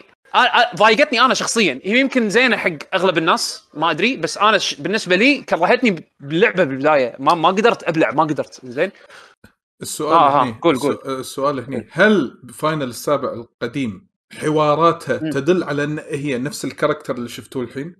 ضايقتني 0.76 1.22
أنا 1.22 1.34
شخصيا 1.34 1.80
هي 1.84 1.99
يمكن 1.99 2.30
زينة 2.30 2.57
حق 2.57 2.72
أغلب 2.94 3.18
الناس 3.18 3.64
ما 3.74 3.91
أدري 3.91 4.18
بس 4.18 4.38
أنا 4.38 4.57
ش... 4.57 4.76
بالنسبة 4.76 5.16
لي 5.16 5.41
كرهتني 5.41 6.06
باللعبه 6.20 6.64
بالبداية 6.64 7.16
ما 7.20 7.34
ما 7.36 7.49
قدرت 7.49 7.84
أبلع 7.84 8.12
ما 8.12 8.24
قدرت 8.24 8.60
زين 8.66 8.91
السؤال 9.82 10.14
آه، 10.18 10.40
ها، 10.40 10.44
هني 10.44 10.56
قول، 10.62 10.80
قول. 10.80 10.95
السؤ- 10.95 11.07
السؤال 11.10 11.60
هني 11.60 11.88
هل 11.91 12.40
بفاينل 12.44 12.84
السابع 12.84 13.34
القديم 13.34 14.07
حواراتها 14.41 15.20
مم. 15.24 15.30
تدل 15.30 15.64
على 15.64 15.84
إن 15.84 15.99
هي 15.99 16.38
نفس 16.38 16.66
ال 16.65 16.70
character 16.70 17.15
اللي 17.16 17.30
شفتوه 17.30 17.64
الحين؟ 17.64 17.95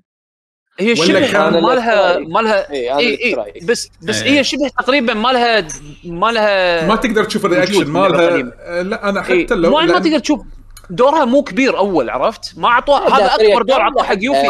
هي 0.80 0.96
شبه 0.96 1.32
كان 1.32 1.62
مالها 1.62 2.20
لك 2.20 2.28
مالها 2.28 2.72
اي 2.72 3.24
اي 3.24 3.36
بس 3.64 3.90
بس 4.04 4.22
إيه. 4.22 4.40
هي 4.40 4.44
شبه 4.44 4.68
تقريبا 4.68 5.14
ما 5.14 5.30
لها 5.30 5.68
ما 6.06 6.32
لها 6.32 6.88
ما 6.88 6.96
تقدر 6.96 7.24
تشوف 7.24 7.46
ال 7.46 7.50
reaction 7.50 7.88
مالها. 7.88 8.52
آه، 8.60 8.82
لا 8.82 9.10
أنا 9.10 9.28
إيه. 9.30 9.46
حتى 9.46 9.56
لو 9.56 9.72
ما, 9.72 9.86
ما 9.86 10.00
تقدر 10.00 10.20
تشوف 10.20 10.42
دورها 10.90 11.26
مو 11.26 11.44
كبير 11.44 11.78
أول 11.78 12.10
عرفت؟ 12.10 12.58
ما 12.58 12.68
اعطوه 12.68 13.18
هذا 13.18 13.26
أكبر 13.36 13.62
دور. 13.62 13.82
عطوه 13.82 14.04
حق 14.04 14.18
يوفي 14.22 14.48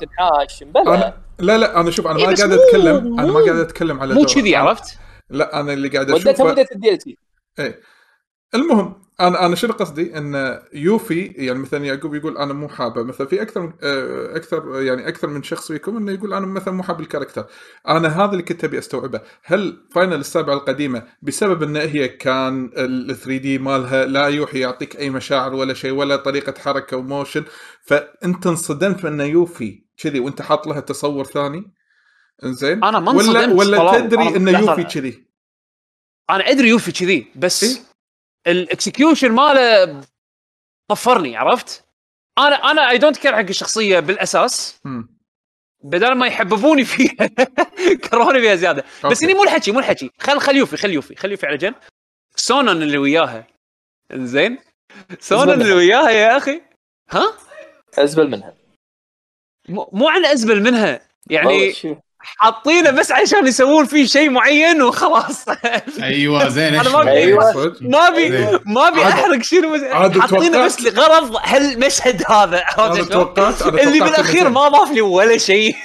تنحاش 0.00 0.62
بلا. 0.64 0.94
أنا 0.94 1.14
لا 1.38 1.58
لا 1.58 1.80
أنا 1.80 1.90
شوف 1.90 2.06
أنا 2.06 2.16
إيه 2.18 2.26
ما 2.26 2.34
قاعد 2.34 2.48
مو- 2.48 2.54
اتكلم 2.62 3.18
أنا 3.20 3.32
ما 3.32 3.40
قاعد 3.40 3.56
أتكلم 3.56 4.00
على 4.00 4.14
مو 4.14 4.20
دورها. 4.22 4.34
كذي 4.34 4.52
أنا- 4.52 4.56
عرفت؟ 4.56 4.98
لا 5.30 5.60
أنا 5.60 5.72
اللي 5.72 5.88
قاعد 5.88 6.10
اشوفه 6.10 6.50
ال 6.74 7.02
DLC 7.02 7.18
إيه. 7.58 7.80
المهم 8.54 9.05
أنا 9.20 9.46
أنا 9.46 9.56
شنو 9.56 9.72
قصدي 9.72 10.18
إن 10.18 10.60
يوفي 10.72 11.24
يعني 11.24 11.58
مثلا 11.58 11.84
يعقوب 11.84 12.14
يقول 12.14 12.38
أنا 12.38 12.52
مو 12.52 12.68
حابة 12.68 13.02
مثلا 13.02 13.26
في 13.26 13.42
أكثر 13.42 13.72
آه، 13.82 14.36
أكثر 14.36 14.82
يعني 14.82 15.08
أكثر 15.08 15.28
من 15.28 15.42
شخص 15.42 15.72
فيكم 15.72 15.96
إنه 15.96 16.12
يقول 16.12 16.34
أنا 16.34 16.46
مثلا 16.46 16.74
مو 16.74 16.82
حاب 16.82 17.00
ال 17.00 17.05
character 17.05 17.46
أنا 17.88 18.08
هذا 18.08 18.30
اللي 18.30 18.42
كنت 18.42 18.64
أبي 18.64 18.78
أستوعبه 18.78 19.20
هل 19.44 19.86
فاينل 19.92 20.14
السابعه 20.14 20.54
القديمة 20.54 21.02
بسبب 21.22 21.62
إن 21.62 21.76
هي 21.76 22.08
كان 22.08 22.70
ال 22.76 23.16
3D 23.16 23.58
مالها 23.58 24.06
لا 24.06 24.26
يوحي 24.26 24.58
يعطيك 24.58 24.96
أي 24.96 25.10
مشاعر 25.10 25.54
ولا 25.54 25.74
شيء 25.74 25.92
ولا 25.92 26.16
طريقة 26.16 26.54
حركة 26.60 26.96
و 26.96 27.03
motion 27.03 27.44
فأنت 27.82 28.46
انصدمت 28.46 29.04
انه 29.04 29.24
يوفي 29.24 29.86
كذي 29.98 30.20
وأنت 30.20 30.42
حاط 30.42 30.66
لها 30.66 30.80
تصور 30.80 31.24
ثاني 31.24 31.72
إنزين 32.44 32.84
أنا 32.84 32.98
ما 32.98 33.12
ولا 33.12 33.52
ولا. 33.52 34.00
تدري 34.00 34.36
إنه. 34.36 34.58
يوفي 34.58 34.84
كذي 34.84 35.26
أنا 36.30 36.50
أدري 36.50 36.68
يوفي 36.68 36.92
كذي 36.92 37.26
بس 37.36 37.64
إيه؟ 37.64 37.95
ال 38.46 38.55
execution 38.55 39.32
ماله 39.32 40.00
طفرني 40.90 41.36
عرفت؟ 41.36 41.84
أنا 42.38 42.54
أنا 42.54 42.90
I 42.90 42.98
don't 42.98 43.16
care 43.16 43.32
حق 43.32 43.48
الشخصية 43.48 44.00
بالأساس. 44.00 44.80
بدل 45.84 46.12
ما 46.12 46.26
يحببوني 46.26 46.84
فيها 46.84 47.26
كرهوني 48.10 48.40
فيها 48.40 48.54
زيادة. 48.54 48.82
بس 48.82 49.04
okay. 49.04 49.24
إني 49.24 49.34
مو 49.34 49.42
الحكي 49.42 49.72
مو 49.72 49.78
الحكي. 49.78 50.10
خل 50.20 50.40
خل 50.40 50.56
يوفي 50.56 50.76
خل 50.76 50.90
يوفي 50.90 51.16
خل 51.16 51.30
يوفي 51.30 51.46
على 51.46 51.56
جنب. 51.56 51.74
سونون 52.36 52.82
اللي 52.82 52.98
وياها. 52.98 53.46
زين؟ 54.12 54.58
سونون 55.20 55.62
اللي 55.62 55.72
وياها 55.72 56.10
يا 56.10 56.36
أخي. 56.36 56.62
ها؟ 57.10 57.38
أزبل 57.98 58.30
منها. 58.30 58.54
مو 59.68 59.90
مو 59.92 60.08
عن 60.08 60.24
أزبل 60.24 60.62
منها. 60.62 61.00
يعني. 61.30 61.74
حاطينه 62.36 62.90
بس 62.90 63.12
عشان 63.12 63.46
يسوون 63.46 63.84
فيه 63.84 64.06
شيء 64.06 64.30
معين 64.30 64.82
وخلاص 64.82 65.44
أيوه 66.02 66.48
زين 66.48 66.74
إيش 66.74 66.86
ما 66.88 67.08
أيوة. 67.08 67.52
صدق؟ 67.52 67.82
ما 67.82 68.08
ابي. 68.08 68.28
ما 68.66 68.88
أبي 68.88 69.02
أحرق 69.02 69.42
شنو 69.42 69.90
حاطينه 70.20 70.64
بس 70.64 70.80
لغرض 70.82 71.36
هالمشهد 71.42 72.22
هذا؟ 72.28 72.64
توقعت 72.76 72.98
اللي 72.98 73.04
توقعت 73.04 73.62
بالأخير 73.64 74.48
ما 74.48 74.68
ضاف 74.68 74.90
لي 74.90 75.00
ولا 75.00 75.38
شيء 75.38 75.76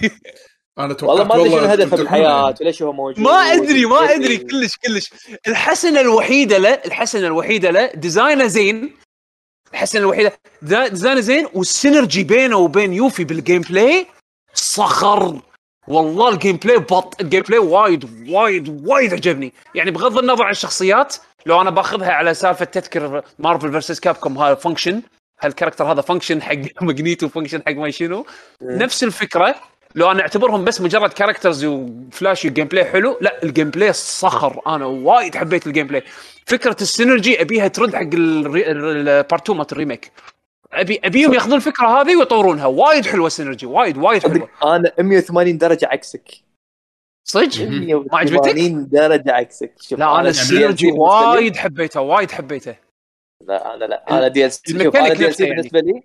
أنا 0.80 0.94
توقعت 0.94 1.20
والله 1.20 1.36
ما 1.36 1.42
أدري 1.42 1.50
شنو 1.50 1.70
هدفه 1.70 1.98
بالحياة. 1.98 2.56
وليش 2.62 2.82
هو 2.82 2.94
موجود 2.94 3.20
ما 3.20 3.54
ادري 3.54 3.86
ما 3.86 4.14
أدري 4.14 4.38
كلش 4.38 4.78
كلش 4.86 5.10
الحسنة 5.48 6.02
الوحيدة 6.02 6.58
له 6.58 6.80
الحسنة 6.86 7.28
الوحيدة 7.28 7.72
له 7.72 7.92
design 7.96 8.40
ه 8.40 8.48
زين 8.48 8.96
الحسنة 9.74 10.02
الوحيده 10.02 10.34
design 10.62 11.12
ه 11.12 11.20
زين 11.20 11.48
وال 11.54 11.69
synergy 11.69 12.24
بينه 12.24 12.58
وبين 12.58 12.94
يوفي 12.94 13.24
بال 13.24 13.62
gameplay 13.62 14.08
صخر 14.54 15.40
والله 15.92 16.30
ال 16.30 16.58
gameplay 16.58 16.78
بط 16.78 17.22
ال 17.22 17.42
gameplay 17.42 17.60
وايد 17.60 18.30
وايد 18.30 18.88
وايد 18.88 19.14
عجبني. 19.14 19.54
يعني 19.76 19.92
بغض 19.92 20.18
النظر 20.18 20.44
عن 20.44 20.52
الشخصيات 20.52 21.16
لو 21.46 21.62
أنا 21.62 21.70
باخذها 21.70 22.12
على 22.12 22.34
سالفة 22.34 22.66
تذكر 22.66 23.24
مارفل 23.40 23.72
فيرسس 23.72 24.00
كابكوم 24.00 24.38
هذا 24.38 24.56
function 24.56 25.02
هال 25.42 25.51
character 25.51 25.92
هذا 25.92 26.02
function 26.02 26.42
حق 26.42 26.56
ماجنيتو 26.82 27.30
function 27.30 27.62
حق 27.68 27.72
ما 27.72 27.92
شنو 27.92 28.26
نفس 28.62 29.04
الفكرة 29.04 29.56
لو 29.96 30.12
أنا 30.12 30.22
أعتبرهم 30.22 30.66
بس 30.66 30.82
مجرد 30.82 31.14
characters 31.14 31.66
و 31.66 31.78
flashy 31.78 32.48
ال 32.48 32.68
gameplay 32.68 32.86
حلو 32.86 33.18
لا 33.22 33.44
ال 33.44 33.70
gameplay 33.70 33.94
صخر. 33.94 34.62
أنا 34.68 34.86
وايد 34.86 35.38
حبيت 35.38 35.68
ال 35.68 35.88
gameplay 35.88 36.04
فكرة 36.48 36.78
ال 36.82 36.89
synergy 36.89 37.42
أبيها 37.42 37.68
ترد 37.68 37.96
حق 37.96 38.10
ال 38.14 38.39
part 38.39 39.42
2 39.42 39.58
مالت 39.58 39.72
ال 39.72 39.78
remake 39.78 40.12
ابي 40.74 41.00
أبيهم 41.04 41.34
ياخذون 41.34 41.56
الفكرة 41.56 41.88
هذه 42.02 42.16
ويطورونها 42.16 42.66
وايد 42.66 43.06
حلوة 43.06 43.28
ال 43.28 43.33
synergy 43.33 43.66
وايد 43.66 43.98
وايد 43.98 44.24
حلوة 44.24 44.50
أنا 44.64 44.92
180 45.00 45.58
درجة 45.58 45.88
عكسك 45.88 46.32
صدق. 47.28 47.62
ما 48.12 48.18
عجبتك؟ 48.18 48.56
180 48.56 48.90
درجة 48.90 49.32
عكسك 49.32 49.74
شوف 49.82 50.00
لا 50.00 50.20
أنا 50.20 50.30
ال 50.30 50.38
synergy 50.38 50.92
وايد 50.92 51.56
حبيته 51.56 52.02
وايد 52.02 52.32
حبيته 52.32 52.76
لا 53.48 53.76
أنا 53.76 53.86
لا 53.86 54.18
أنا 54.18 54.28
دي 54.28 54.46
أنا 54.46 55.14
دي 55.14 55.24
يعني. 55.24 55.56
بالنسبة 55.56 55.80
لي 55.80 56.04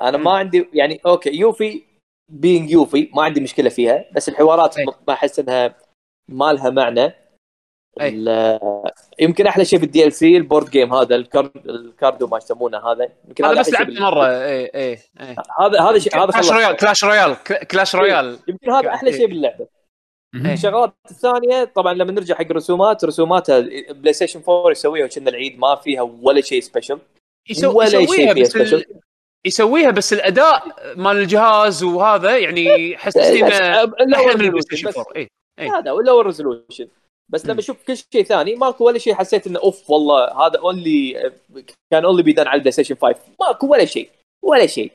أنا 0.00 0.18
ما 0.18 0.30
عندي 0.30 0.68
يعني 0.72 1.00
okay 1.06 1.30
يوفي 1.30 1.82
being 2.28 2.70
يوفي 2.70 3.10
ما 3.14 3.22
عندي 3.22 3.40
مشكلة 3.40 3.68
فيها 3.68 4.04
بس 4.12 4.28
الحوارات. 4.28 4.78
ما 4.78 4.94
ما 5.08 5.14
احس 5.14 5.38
إنها 5.38 5.74
ما 6.28 6.52
لها 6.52 6.70
معنى 6.70 7.14
يمكن 9.20 9.46
أحلى 9.46 9.64
شيء 9.64 9.78
بال 9.78 10.04
DLC 10.04 10.36
ال 10.36 10.42
board 10.42 10.70
game 10.70 10.94
هذا 10.94 11.16
ال 11.16 11.23
card 11.23 11.50
ال 11.66 11.76
card 11.76 12.16
و 12.16 12.26
ما 12.26 12.36
يسمونه 12.36 12.78
هذا. 12.92 13.08
يمكن 13.28 13.44
هذا 13.44 13.60
بس 13.60 13.72
لعبت 13.72 14.00
مرة 14.00 14.26
إي 14.26 14.70
إي 14.74 14.98
هذا 15.60 15.80
هذا 15.80 15.98
شيء 15.98 16.16
هذا 16.16 16.32
كلاش 16.32 16.52
رويال 16.52 16.76
كلاش 16.76 17.04
رويال 17.04 17.36
كلاش 17.66 17.96
رويال. 17.96 18.38
يمكن 18.48 18.70
هذا 18.70 18.88
أحلى 18.88 19.12
شيء 19.12 19.26
باللعبة. 19.26 19.66
الشغلات 20.34 20.94
الثانية 21.10 21.64
طبعا 21.64 21.94
لما 21.94 22.12
نرجع 22.12 22.34
حق 22.34 22.46
الرسومات 22.50 23.04
رسوماتها 23.04 23.60
بلاي 23.92 24.12
ستيشن 24.12 24.42
4 24.48 24.70
يسويها 24.70 25.04
وكنا 25.04 25.30
العيد 25.30 25.58
ما 25.58 25.76
فيها 25.76 26.02
ولا 26.02 26.40
شيء 26.40 26.60
special. 26.60 26.98
ولا 27.64 27.88
شيء 27.88 28.34
فيها. 28.34 28.44
سبيشل 28.44 28.84
يسويها 29.46 29.90
بس 29.90 30.12
الأداء 30.12 30.64
مال 30.96 31.16
الجهاز 31.16 31.82
وهذا 31.82 32.36
يعني 32.36 32.96
حسسني 32.96 33.46
إنه 34.00 34.16
أحلى 34.16 34.34
من 34.34 34.40
البلاي 34.40 34.62
ستيشن 34.62 34.88
بس- 34.88 34.98
4 34.98 35.12
إي. 35.16 35.28
هذا 35.60 35.90
ولا 35.92 36.20
الريزولوشن 36.20 36.88
بس 37.28 37.46
لما 37.46 37.58
أشوف 37.58 37.76
كل 37.86 37.96
شيء 37.96 38.24
ثاني 38.24 38.54
ماكو 38.54 38.86
ولا 38.86 38.98
شيء 38.98 39.14
حسيت 39.14 39.46
إنه 39.46 39.60
أوف 39.60 39.90
والله 39.90 40.24
هذا 40.24 40.58
اونلي 40.58 41.32
كان 41.92 42.04
اونلي 42.04 42.22
بيدان 42.22 42.46
على 42.46 42.56
البلاي 42.56 42.72
ستيشن 42.72 42.94
5 43.02 43.16
ماكو 43.40 43.66
ولا 43.66 43.84
شيء 43.84 44.10
ولا 44.42 44.66
شيء. 44.66 44.92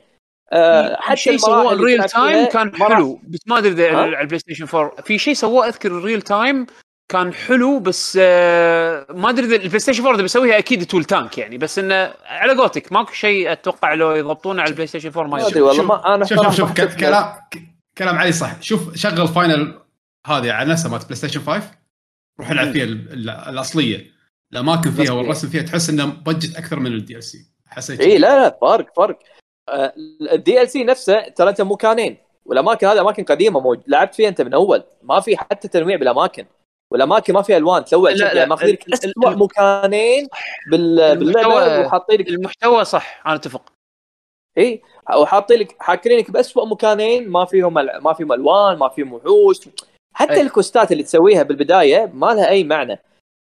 آه 0.54 0.98
حتى 1.00 1.18
شيء 1.18 1.38
سووه 1.38 1.74
الريل 1.74 2.04
تايم 2.04 2.46
كان 2.46 2.76
حلو 2.76 3.20
بس 3.28 3.40
ما 3.48 3.58
أدري 3.58 3.72
إذا؟ 3.72 3.98
على 3.98 4.22
البلاي 4.22 4.40
ستيشن 4.40 4.68
4 4.74 5.02
في 5.02 5.18
شيء 5.18 5.34
سووه 5.34 5.68
أذكر 5.68 5.98
الريل 5.98 6.22
تايم 6.22 6.66
كان 7.12 7.34
حلو 7.34 7.80
بس 7.80 8.18
آه 8.22 9.06
ما 9.10 9.30
أدري 9.30 9.46
إذا 9.46 9.56
البلاي 9.56 9.80
ستيشن 9.80 10.02
4 10.04 10.16
إذا 10.16 10.22
بيسويها 10.22 10.58
أكيد 10.58 10.86
تول 10.86 11.04
تانك 11.06 11.38
يعني 11.38 11.58
بس 11.58 11.80
إنه 11.80 12.14
على 12.26 12.54
قولتك 12.54 12.92
ماكو 12.92 13.14
شيء 13.14 13.52
أتوقع 13.52 13.94
لو 13.94 14.12
يضبطونه 14.12 14.62
على 14.62 14.70
البلاي 14.70 14.88
ستيشن 14.88 15.12
4 15.18 15.28
ما 15.28 15.48
أدري 15.48 15.62
والله 15.62 15.84
ما 15.84 16.16
أنا 16.16 16.26
شوف 16.26 16.56
شوف 16.56 16.56
شوف 16.58 16.96
كلام 16.96 17.34
كلام 17.98 18.16
علي 18.16 18.32
صح. 18.32 18.62
شوف 18.62 18.96
شغل 18.96 19.28
فاينل 19.28 19.80
هذه 20.28 20.52
على 20.52 20.72
نفسها 20.72 20.92
مالت 20.92 21.04
بلاي 21.04 21.16
ستيشن 21.16 21.42
5 21.42 21.83
روح 22.40 22.50
العب 22.52 22.72
فيها 22.72 22.84
ال- 22.84 23.14
ال- 23.14 23.30
الأصلية. 23.30 24.14
الاماكن 24.54 24.92
فيها. 24.92 25.12
والرسم 25.12 25.48
فيها 25.50 25.62
تحس 25.62 25.90
إنه 25.90 26.06
budget 26.06 26.56
أكثر 26.58 26.80
من 26.80 26.88
ال 26.94 27.24
DLC 27.24 27.38
حسيت 27.68 28.02
اي 28.02 28.18
لا 28.18 28.44
لا 28.44 28.58
فرق 28.62 28.96
فرق. 28.96 29.20
ال 30.32 30.70
DLC 30.70 30.84
نفسه 30.84 31.28
ترى 31.30 31.50
انت 31.50 31.62
مكانين 31.62 32.18
والأماكن 32.46 32.88
هذه 32.88 33.02
أماكن 33.02 33.24
قديمة 33.24 33.60
موج... 33.60 33.80
لعبت 33.88 34.16
فيها 34.16 34.30
أنت 34.30 34.42
من 34.42 34.54
أول. 34.54 34.84
ما 35.04 35.20
في 35.20 35.38
حتى 35.38 35.68
تنويع 35.68 35.96
بالأماكن. 35.98 36.46
والأماكن 36.92 37.34
ما 37.34 37.42
فيها 37.42 37.58
ألوان. 37.58 37.86
تلوع 37.86 38.10
لا، 38.12 38.34
لا، 38.34 38.46
ماخذين 38.46 38.74
لك 38.74 38.94
اسوء 38.94 39.36
مكانين 39.36 40.28
بال... 40.72 41.18
باللعبة 41.18 41.50
المحتوى- 41.84 41.86
وحاطين 41.86 42.20
لك 42.20 42.28
المحتوى 42.30 42.86
صح 42.86 43.22
أنا 43.26 43.36
أتفق. 43.36 43.74
اي 44.58 44.82
وحاطين 45.18 45.60
لك 45.60 45.76
حاكرين 45.80 46.20
لك 46.20 46.32
باسوء 46.32 46.66
مكانين 46.68 47.30
ما 47.30 47.46
فيهم. 47.46 47.74
ما 47.74 48.14
فيهم 48.14 48.34
ألوان 48.34 48.78
ما 48.78 48.90
فيهم 48.90 49.14
وحوش. 49.14 49.58
حتى 50.14 50.34
أي. 50.34 50.42
ال 50.42 50.49
quest 50.49 50.85
ات 50.85 50.92
اللي 50.92 51.04
تسويها 51.04 51.44
بالبداية 51.44 52.12
ما 52.14 52.34
لها 52.34 52.50
أي 52.50 52.64
معنى. 52.64 53.00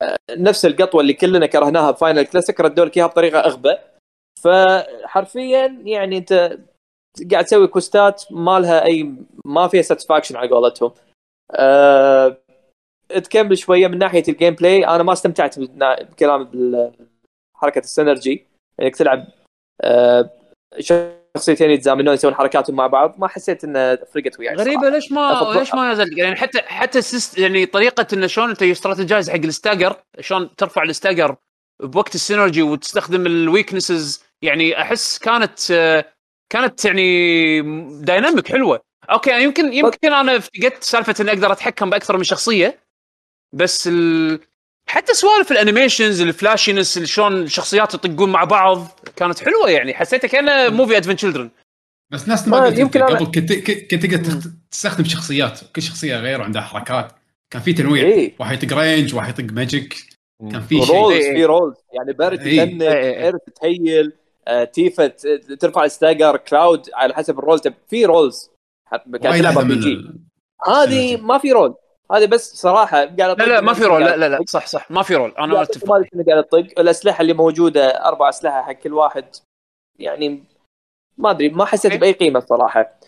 آه، 0.02 0.16
نفس 0.30 0.66
القطوة 0.66 1.00
اللي 1.00 1.12
كلنا 1.12 1.46
كرهناها 1.46 1.90
بفاينل 1.90 2.26
كلاسيك 2.26 2.60
ردوا 2.60 2.84
لك 2.84 2.96
إياها 2.96 3.06
بطريقة 3.06 3.38
أغبى. 3.38 3.76
فحرفيا 4.42 5.66
يعني 5.84 6.18
أنت 6.18 6.58
قاعد 7.32 7.44
تسوي 7.44 7.66
quest 7.66 8.15
ات 8.15 8.24
ما 8.30 8.60
لها 8.60 8.84
أي 8.84 9.14
ما 9.44 9.68
فيها 9.68 9.82
satisfaction 9.82 10.36
على 10.36 10.48
قولتهم. 10.48 10.92
أه... 11.54 12.36
تكمل 13.08 13.58
شوية 13.58 13.86
من 13.86 13.98
ناحية 13.98 14.24
ال 14.28 14.54
gameplay 14.54 14.86
أنا 14.86 15.02
ما 15.02 15.12
استمتعت 15.12 15.58
بكلام 15.58 16.50
حركة 17.56 17.78
ال 17.78 17.86
synergy. 17.86 18.46
انك 18.80 18.96
تلعب 18.96 19.26
أه... 19.82 20.30
شخصيتين 21.36 21.70
يتزامنون 21.70 22.14
يسوون 22.14 22.34
حركاتهم 22.34 22.76
مع 22.76 22.86
بعض 22.86 23.14
ما 23.18 23.28
حسيت 23.28 23.64
انه 23.64 23.98
فرقت 24.14 24.38
وياي 24.38 24.54
غريبة. 24.54 24.88
ليش 24.88 25.12
ما 25.12 25.52
ليش 25.58 25.74
ما 25.74 25.92
نزل 25.92 26.18
يعني 26.18 26.36
حتى 26.36 26.62
حتى 26.62 26.98
ال 26.98 27.04
assist 27.04 27.38
يعني 27.38 27.66
طريقة 27.66 28.06
انه 28.12 28.26
شلون 28.26 28.50
أنت 28.50 28.62
strategize 28.62 29.30
حق 29.30 29.36
ال 29.36 29.44
stagger 29.44 29.96
شلون 30.20 30.56
ترفع 30.56 30.82
ال 30.82 30.89
stagger 30.89 31.36
بوقت 31.82 32.14
ال 32.14 32.20
synergy 32.20 32.62
وتستخدم 32.62 33.26
ال 33.26 33.35
weaknesses 33.35 34.24
يعني 34.42 34.80
أحس 34.80 35.18
كانت 35.18 35.72
كانت 36.52 36.84
يعني 36.84 37.60
dynamic 38.02 38.48
حلوة. 38.48 38.80
okay 39.10 39.30
يعني 39.30 39.42
يمكن 39.42 39.72
يمكن 39.72 40.12
أنا 40.12 40.36
افتقدت 40.36 40.84
سالفة 40.84 41.14
إني 41.20 41.30
أقدر 41.30 41.52
أتحكم 41.52 41.90
بأكثر 41.90 42.16
من 42.16 42.24
شخصية 42.24 42.78
بس 43.52 43.88
ال... 43.88 44.40
حتى 44.88 45.14
سوالف 45.14 45.52
ال 45.52 45.58
animations 45.58 46.20
ال 46.20 46.27
flashiness 46.27 46.96
اللي 46.96 47.06
شلون 47.08 47.42
الشخصيات 47.42 47.94
يطقون 47.94 48.32
مع 48.32 48.44
بعض 48.44 48.86
كانت 49.16 49.38
حلوة 49.38 49.70
يعني. 49.70 49.94
حسيتها 49.94 50.28
كانه 50.28 50.68
movie 50.68 50.96
Advent 50.96 51.18
Children 51.18 51.50
بس 52.12 52.28
نفس 52.28 52.48
ما 52.48 52.64
قلت 52.64 52.78
يمكن 52.78 53.02
قبل 53.02 53.26
كنت 53.26 53.52
كنت 53.52 53.90
كنت 53.94 54.06
تقدر 54.06 54.40
تستخدم 54.70 55.04
شخصيات. 55.04 55.60
كل 55.76 55.82
شخصية 55.82 56.16
غير 56.16 56.40
وعندها 56.40 56.62
حركات. 56.62 57.12
كان 57.50 57.62
في 57.62 57.72
تنويع. 57.72 58.04
إيه. 58.04 58.32
واحد 58.38 58.62
يطق 58.62 58.76
range 58.78 59.14
واحد 59.14 59.38
يطق 59.38 59.52
magic 59.52 59.96
كان 60.52 60.60
في 60.60 60.74
roles 60.74 61.16
شيء. 61.16 61.26
إيه. 61.26 61.34
في 61.34 61.44
roles 61.44 61.76
يعني 61.92 62.12
باريت 62.12 62.40
إيه. 62.40 62.64
ت 62.64 62.68
tank 62.68 62.82
إيه، 62.82 62.88
إيه. 62.92 63.24
ايرث 63.24 63.40
ت 63.60 63.71
heal 63.71 64.12
آه، 64.48 64.64
تيفا 64.64 65.06
ترفع 65.60 65.84
ال 65.84 65.91
stagger 65.91 66.36
كلاود 66.36 66.86
على 66.94 67.14
حسب 67.14 67.38
ال 67.38 67.42
role 67.42 67.58
تب- 67.60 67.74
في 67.90 68.04
roles 68.04 68.50
أحلى 69.26 69.48
RPG. 69.48 70.10
هذه. 70.66 71.16
ما 71.16 71.38
في 71.38 71.52
role 71.52 71.74
هذه 72.12 72.26
بس 72.26 72.54
صراحة 72.54 72.96
قاعد 72.96 73.20
لا 73.20 73.44
لا 73.44 73.60
ما 73.60 73.74
في 73.74 73.84
role. 73.84 74.04
لا 74.04 74.16
لا 74.16 74.28
لا. 74.28 74.38
صح 74.46 74.66
صح. 74.66 74.90
ما 74.90 75.02
في 75.02 75.14
رول. 75.14 75.34
أنا 75.38 75.62
أتفق. 75.62 75.88
ما 75.88 76.24
قاعد 76.28 76.38
أطق. 76.38 76.80
الأسلحة 76.80 77.22
اللي 77.22 77.32
موجودة 77.32 77.86
أربع 77.88 78.28
أسلحة 78.28 78.62
حق 78.62 78.72
كل 78.72 78.92
واحد. 78.92 79.24
يعني 79.98 80.44
ما 81.18 81.30
أدري 81.30 81.48
ما 81.48 81.64
حسيت. 81.64 82.00
بأي 82.00 82.12
قيمة 82.12 82.38
الصراحه 82.38 82.98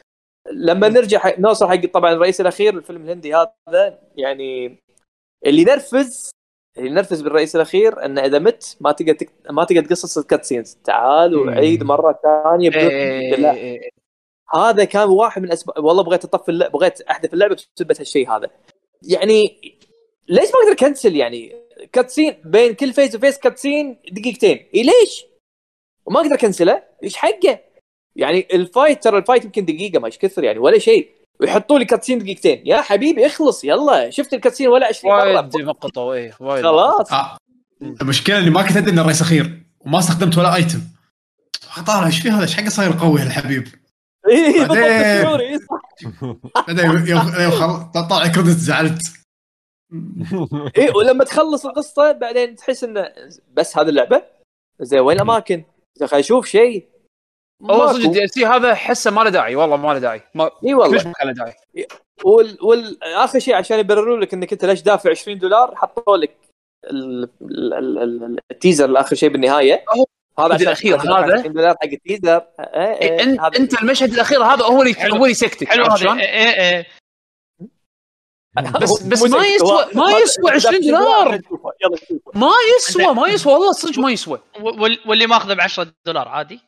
لما 0.52 0.88
نرجع 0.88 1.18
حق 1.18 1.38
نوصل 1.38 1.68
حق 1.68 1.86
طبعا 1.86 2.12
الرئيس 2.12 2.40
الأخير 2.40 2.74
الفيلم 2.74 3.04
الهندي 3.04 3.34
هذا 3.34 3.98
يعني 4.16 4.78
اللي 5.46 5.62
ينرفز 5.62 6.30
اللي 6.78 6.90
ينرفز 6.90 7.20
بالرئيس 7.20 7.56
الأخير 7.56 8.04
انه 8.04 8.24
إذا 8.24 8.38
مت 8.38 8.76
ما 8.80 8.92
تقدر 8.92 9.12
تك... 9.12 9.30
ما 9.50 9.64
تقدر 9.64 9.84
تقصص 9.84 10.18
ال 10.18 10.44
cutscenes 10.44 10.78
تعال 10.84 11.36
وعيد 11.36 11.82
مرة 11.82 12.20
ثانية 12.22 12.70
بدون 12.70 12.80
إيه، 12.80 13.34
إيه، 13.34 13.52
إيه. 13.52 13.90
هذا 14.54 14.84
كان 14.84 15.08
واحد 15.08 15.42
من 15.42 15.52
اسباب 15.52 15.84
والله 15.84 16.02
بغيت 16.02 16.24
أطفي 16.24 16.48
اللعبه 16.48 16.72
بغيت 16.72 17.00
أحذف 17.00 17.34
اللعبة 17.34 17.56
بسبب 17.76 17.92
هالشيء 17.98 18.30
هذا. 18.30 18.50
يعني 19.02 19.60
ليش 20.28 20.48
ما 20.48 20.60
أقدر 20.62 20.76
cancel 20.86 21.16
يعني؟ 21.16 21.56
cutscene 21.92 22.34
بين 22.44 22.74
كل 22.74 22.92
phase 22.92 23.14
و 23.14 23.18
phase 23.18 23.38
cutscene 23.38 23.98
دقيقتين. 24.12 24.66
اي 24.74 24.82
ليش؟ 24.82 25.24
وما 26.06 26.20
أقدر 26.20 26.36
cancel 26.36 26.76
ه 26.76 26.82
إيش 27.04 27.16
حقه؟ 27.16 27.60
يعني 28.16 28.48
ال 28.52 28.60
fight 28.60 29.02
ترى 29.02 29.18
ال 29.18 29.22
fight 29.22 29.44
يمكن 29.44 29.64
دقيقة 29.64 29.98
ما 29.98 30.06
إيش 30.06 30.18
كثر 30.18 30.44
يعني 30.44 30.58
ولا 30.58 30.78
شيء. 30.78 31.08
ويحطوا 31.40 31.78
لي 31.78 31.84
cutscene 31.84 32.18
دقيقتين. 32.18 32.62
يا 32.66 32.80
حبيبي 32.80 33.26
اخلص 33.26 33.64
يلا. 33.64 34.10
شفت 34.10 34.34
ال 34.34 34.38
cutscene 34.38 34.68
ولا 34.68 34.86
20 34.86 35.14
وايد 35.14 35.56
مره 35.56 35.64
مقطوا 35.64 36.14
إيه 36.14 36.32
وايد. 36.40 36.64
خلاص. 36.64 37.12
آه. 37.12 37.36
المشكلة 37.82 38.38
إني 38.38 38.50
ما 38.50 38.62
كنت 38.62 38.76
ادري 38.76 38.90
إنه 38.90 39.00
الرئيس 39.00 39.22
أخير 39.22 39.62
وما 39.80 39.98
استخدمت 39.98 40.38
ولا 40.38 40.54
item 40.54 40.80
طالع 41.86 42.06
إيش 42.06 42.20
في 42.20 42.30
هذا؟ 42.30 42.42
إيش 42.42 42.56
حقه 42.56 42.68
صاير 42.68 42.92
قوي 43.00 43.22
الحبيب 43.22 43.68
اي 44.28 44.52
بالضبط 44.52 44.76
بعدين. 44.78 45.22
شعوري 45.22 45.44
إيه 45.44 45.58
صح. 45.58 45.80
بعدين 46.68 47.06
يوم- 47.08 47.90
طلع 48.10 48.26
credit 48.26 48.48
زعلت 48.58 49.02
اي 50.78 50.90
ولما 50.90 51.24
تخلص 51.24 51.66
القصة 51.66 52.12
بعدين 52.12 52.56
تحس 52.56 52.84
إنه 52.84 53.12
بس 53.52 53.78
هذه 53.78 53.88
اللعبة 53.88 54.22
زين 54.80 55.00
وين 55.00 55.16
الأماكن؟ 55.16 55.64
خلينا 56.00 56.18
نشوف 56.18 56.46
شيء 56.46 56.88
ماكو. 57.62 57.92
صدق 57.92 58.04
ال 58.04 58.30
DLC 58.30 58.46
هذا 58.46 58.74
حسه 58.74 59.10
ما 59.10 59.20
له 59.20 59.30
داعي 59.30 59.56
والله 59.56 59.76
ما 59.76 59.92
له 59.92 59.98
داعي 59.98 60.22
ما 60.34 60.50
إي 60.64 60.74
والله 60.74 60.94
ليش 60.96 61.06
ما 61.06 61.12
له 61.24 61.32
داعي 61.32 61.54
وال... 62.24 62.58
وال... 62.62 63.02
آخر 63.04 63.38
شيء 63.38 63.54
عشان 63.54 63.78
يبرروا 63.78 64.20
لك 64.20 64.34
إنك 64.34 64.52
أنت 64.52 64.64
ليش 64.64 64.82
دافع 64.82 65.10
20 65.10 65.38
دولار 65.38 65.76
حطوا 65.76 66.16
لك 66.16 66.36
ال... 66.90 67.22
ال... 67.42 67.74
ال... 67.74 67.98
ال... 68.24 68.38
التيزر 68.50 68.84
الآخر 68.84 69.16
شيء 69.16 69.28
بالنهاية 69.28 69.84
هو 69.98 70.04
هذا 70.40 70.56
دافع 70.56 70.88
هذا. 70.88 71.38
20 71.38 71.52
دولار 71.52 71.74
حق 71.82 71.84
التيزر 71.84 72.42
إيه 72.60 73.20
إيه 73.20 73.46
أنت 73.56 73.82
المشهد 73.82 74.12
الأخير 74.12 74.42
هذا 74.44 74.64
هو 74.64 74.82
اللي. 74.82 74.94
هو 75.12 75.16
اللي 75.16 75.30
يسكتك 75.30 75.68
حلو 75.68 75.84
هذا. 75.84 75.96
شلون؟ 75.96 76.18
إيه 76.20 76.60
إيه. 76.60 76.86
بس 78.80 79.02
بس 79.02 79.22
ما 79.22 79.46
يسوى 79.46 79.86
ما 79.94 80.10
يسوى 80.18 80.50
20 80.50 80.80
دولار. 80.80 81.34
يلا 81.34 81.96
شوفه 82.08 82.30
ما 82.34 82.52
يسوى 82.78 83.14
ما 83.14 83.28
يسوى 83.28 83.52
والله 83.52 83.72
صدق 83.72 83.98
ما 83.98 84.10
يسوى. 84.10 84.40
وال- 84.60 85.00
واللي 85.06 85.26
ماخذه 85.26 85.54
ب 85.54 85.60
10 85.60 85.92
دولار 86.06 86.28
عادي. 86.28 86.60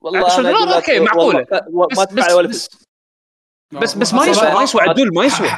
والله 0.00 0.24
10 0.26 0.40
أنا 0.40 0.50
دولار؟ 0.50 0.82
والله 0.88 1.04
معقولة. 1.04 1.46
ما 1.70 1.86
بس 1.86 1.98
تدفع 1.98 2.26
بس 2.26 2.32
ولا 2.32 2.48
بس, 2.48 2.68
فلوس. 2.68 3.82
بس, 3.82 3.94
بس 3.94 4.14
ما 4.14 4.26
يسوى 4.26 4.50
ما 4.52 4.62
يسوى 4.62 4.82
عدول 4.82 5.10
ما 5.14 5.24
يسوى. 5.24 5.48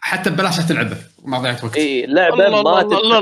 حتى 0.00 0.30
ببلاش 0.30 0.56
تلعبه 0.56 0.96
ما 1.24 1.38
ضيعت 1.38 1.64
وقت. 1.64 1.76
اي 1.76 2.04
الله 2.04 2.62
ما 2.62 2.82
تدفع 2.82 3.18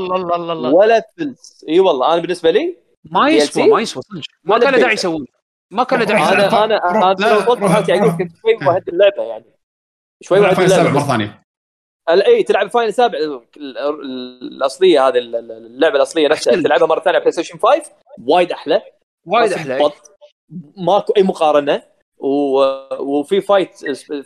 ولا 0.68 1.02
فلس 1.18 1.64
إي 1.68 1.80
والله 1.80 2.12
أنا 2.12 2.20
بالنسبة 2.20 2.50
لي 2.50 2.83
ما 3.10 3.30
يسوى؟ 3.30 3.68
ما 3.70 3.80
يسوى 3.80 4.02
صدق 4.02 4.22
ما 4.44 4.58
كان 4.58 4.72
له 4.72 4.78
داعي. 4.78 4.94
يسوون 4.94 5.26
ما 5.70 5.84
كان 5.84 5.98
له 5.98 6.04
داعي. 6.04 6.22
أنا 6.22 6.64
أنا 6.64 7.12
أنا 7.12 7.28
يعقوب. 7.28 7.58
كنت 8.18 8.32
شوي 8.42 8.66
وهد 8.68 8.88
اللعبة 8.88 9.22
يعني 9.22 9.44
شوي 10.22 10.38
السابع 10.38 10.64
اللعبة 10.64 10.90
مرة 10.90 11.06
ثانية 11.06 11.42
اي 12.08 12.42
تلعب 12.42 12.70
فاينل 12.70 12.92
ال- 13.00 13.42
ال- 13.56 13.78
الأصلية 14.42 15.08
هذه 15.08 15.18
ال- 15.18 15.36
ال- 15.36 15.52
اللعبة 15.52 15.96
الأصلية 15.96 16.28
نفسها. 16.28 16.62
تلعبها 16.62 16.86
مرة 16.86 17.00
ثانية 17.00 17.18
بلاي 17.18 17.32
ستيشن 17.32 17.58
5 17.58 17.92
وايد 18.26 18.52
أحلى 18.52 18.82
وايد 19.26 19.52
أحلى. 19.52 19.90
ماكو 20.76 21.12
أي 21.16 21.22
مقارنة 21.22 21.82
و... 22.18 22.58
وفي 23.00 23.40
fight 23.40 23.70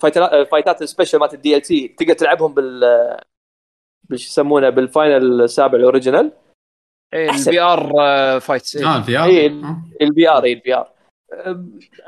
fight 0.00 0.40
ات 0.40 0.48
fight 0.48 0.78
ات 0.78 0.84
special 0.84 1.18
مالت 1.18 1.34
ال 1.34 1.66
DLC 1.66 1.88
تقدر 1.88 2.12
تلعبهم 2.14 2.54
بال 2.54 2.80
بش 4.10 4.26
يسمونه 4.26 4.70
بال 4.70 4.91
final 4.91 5.42
السابع 5.42 5.78
ال 5.78 5.83
original. 5.83 6.27
ال 6.27 6.32
VR 7.14 7.90
fights 8.40 8.76
آه 8.76 8.80
إيه. 9.08 9.46
آر 9.46 9.76
ال 10.02 10.28
VR 10.30 10.44
اي 10.44 10.52
ال 10.52 10.74
VR 10.74 10.88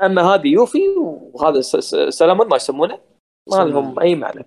أما 0.03 0.21
هذه 0.21 0.47
يوفي 0.47 0.79
وهذا 1.33 1.61
س- 1.61 1.75
س- 1.75 1.95
سلمون 2.09 2.47
ما 2.47 2.55
يسمونه 2.55 2.97
ما 3.51 3.63
لهم 3.63 3.99
أي 3.99 4.15
معنى. 4.15 4.45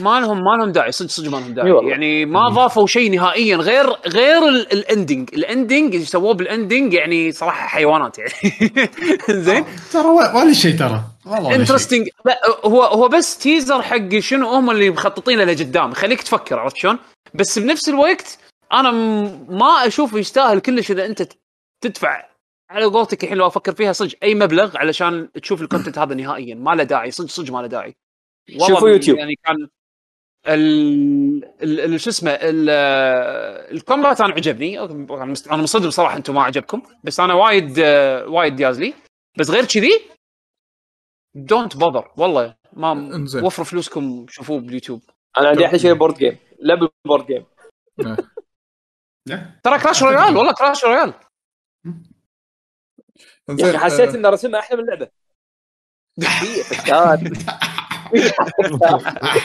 ما 0.00 0.20
لهم 0.20 0.44
ما 0.44 0.56
لهم 0.56 0.72
داعي 0.72 0.92
صدق 0.92 1.08
صدق 1.10 1.30
ما 1.30 1.36
لهم 1.36 1.54
داعي. 1.54 1.88
يعني 1.90 2.24
ما 2.26 2.48
ضافوا 2.48 2.86
شيء 2.86 3.10
نهائيا 3.10 3.56
غير 3.56 3.86
غير 4.06 4.48
ال- 4.48 4.72
ال 4.72 4.80
ending 4.80 5.30
ال 5.34 5.43
ending 5.43 5.94
اللي 5.94 6.06
سووه 6.06 6.34
بال 6.34 6.49
ending 6.49 6.94
يعني 6.94 7.32
صراحة 7.32 7.66
حيوانات 7.66 8.18
يعني. 8.18 8.32
زين؟ 9.44 9.64
ترى 9.92 10.06
و- 10.08 10.38
ولا 10.38 10.52
شيء 10.52 10.78
ترى. 10.78 11.00
والله. 11.26 11.54
interesting 11.54 12.08
لا 12.24 12.40
هو 12.64 12.82
هو 12.82 13.08
بس 13.08 13.38
teaser 13.38 13.82
حق 13.82 14.18
شنو 14.18 14.48
هم 14.48 14.70
اللي 14.70 14.90
مخططينه 14.90 15.44
لقدام. 15.44 15.90
يخليك 15.90 16.22
تفكر 16.22 16.58
عرفت 16.58 16.76
شلون؟ 16.76 16.98
بس 17.34 17.58
بنفس 17.58 17.88
الوقت 17.88 18.38
أنا 18.74 18.90
م- 18.90 19.56
ما 19.58 19.86
أشوف 19.86 20.12
يستاهل 20.12 20.60
كلش 20.60 20.90
إذا 20.90 21.06
أنت 21.06 21.28
تدفع. 21.84 22.28
على 22.70 22.84
قولتك 22.84 23.24
الحين 23.24 23.38
لو 23.38 23.46
أفكر 23.46 23.74
فيها 23.74 23.92
صدق 23.92 24.18
أي 24.22 24.34
مبلغ 24.34 24.76
علشان 24.76 25.32
تشوف 25.32 25.62
ال 25.62 25.66
content 25.66 25.98
هذا 25.98 26.14
نهائيا. 26.14 26.54
ما 26.54 26.74
له 26.74 26.84
داعي 26.84 27.10
صدق 27.10 27.28
صدق 27.28 27.52
ما 27.52 27.58
له 27.60 27.66
داعي. 27.66 27.96
شوفوا 28.68 28.88
يوتيوب. 28.88 29.18
يعني 29.18 29.34
كان 29.44 29.68
ال 30.48 32.00
شو 32.00 32.10
اسمه 32.10 32.30
ال- 32.30 32.70
ال 33.76 33.82
combat 33.82 34.20
أنا 34.20 34.34
عجبني. 34.34 34.80
أنا 34.80 35.62
مصدم 35.62 35.90
صراحة 35.90 36.16
أنتم 36.16 36.34
ما 36.34 36.42
عجبكم. 36.42 36.82
بس 37.04 37.20
أنا 37.20 37.34
وايد 37.34 37.78
وايد 38.28 38.60
ياز 38.60 38.80
لي. 38.80 38.94
بس 39.38 39.50
غير 39.50 39.64
كذي 39.64 40.00
don't 41.36 41.76
bother 41.76 42.10
والله 42.16 42.54
ما. 42.72 43.26
وفروا 43.42 43.66
فلوسكم 43.66 44.26
شوفوه 44.28 44.60
باليوتيوب 44.60 45.02
أنا 45.38 45.48
عندي 45.48 45.66
أحلى 45.66 45.78
شيء 45.78 45.94
board 45.94 46.14
game 46.14 46.36
لعب 46.60 46.88
ال 47.04 47.08
board 47.08 47.26
game 47.26 47.44
لا. 47.98 48.16
ترى 49.62 49.78
Clash 49.78 50.02
Royale 50.02 50.36
والله 50.36 50.52
Clash 50.52 50.84
Royale. 50.84 51.12
يا 53.58 53.70
أخي 53.70 53.78
حسيت 53.78 54.14
إن 54.14 54.26
رسمها 54.26 54.60
أحلى 54.60 54.76
من 54.76 54.82
اللعبة. 54.84 55.08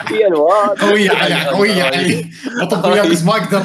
في 0.07 0.27
ألوان. 0.27 0.67
قوية 0.89 1.09
علي 1.11 1.45
قوية 1.49 1.83
علي. 1.83 2.25
أطب 2.61 2.91
وياك 2.91 3.07
بس 3.07 3.23
ما 3.23 3.31
أقدر. 3.31 3.63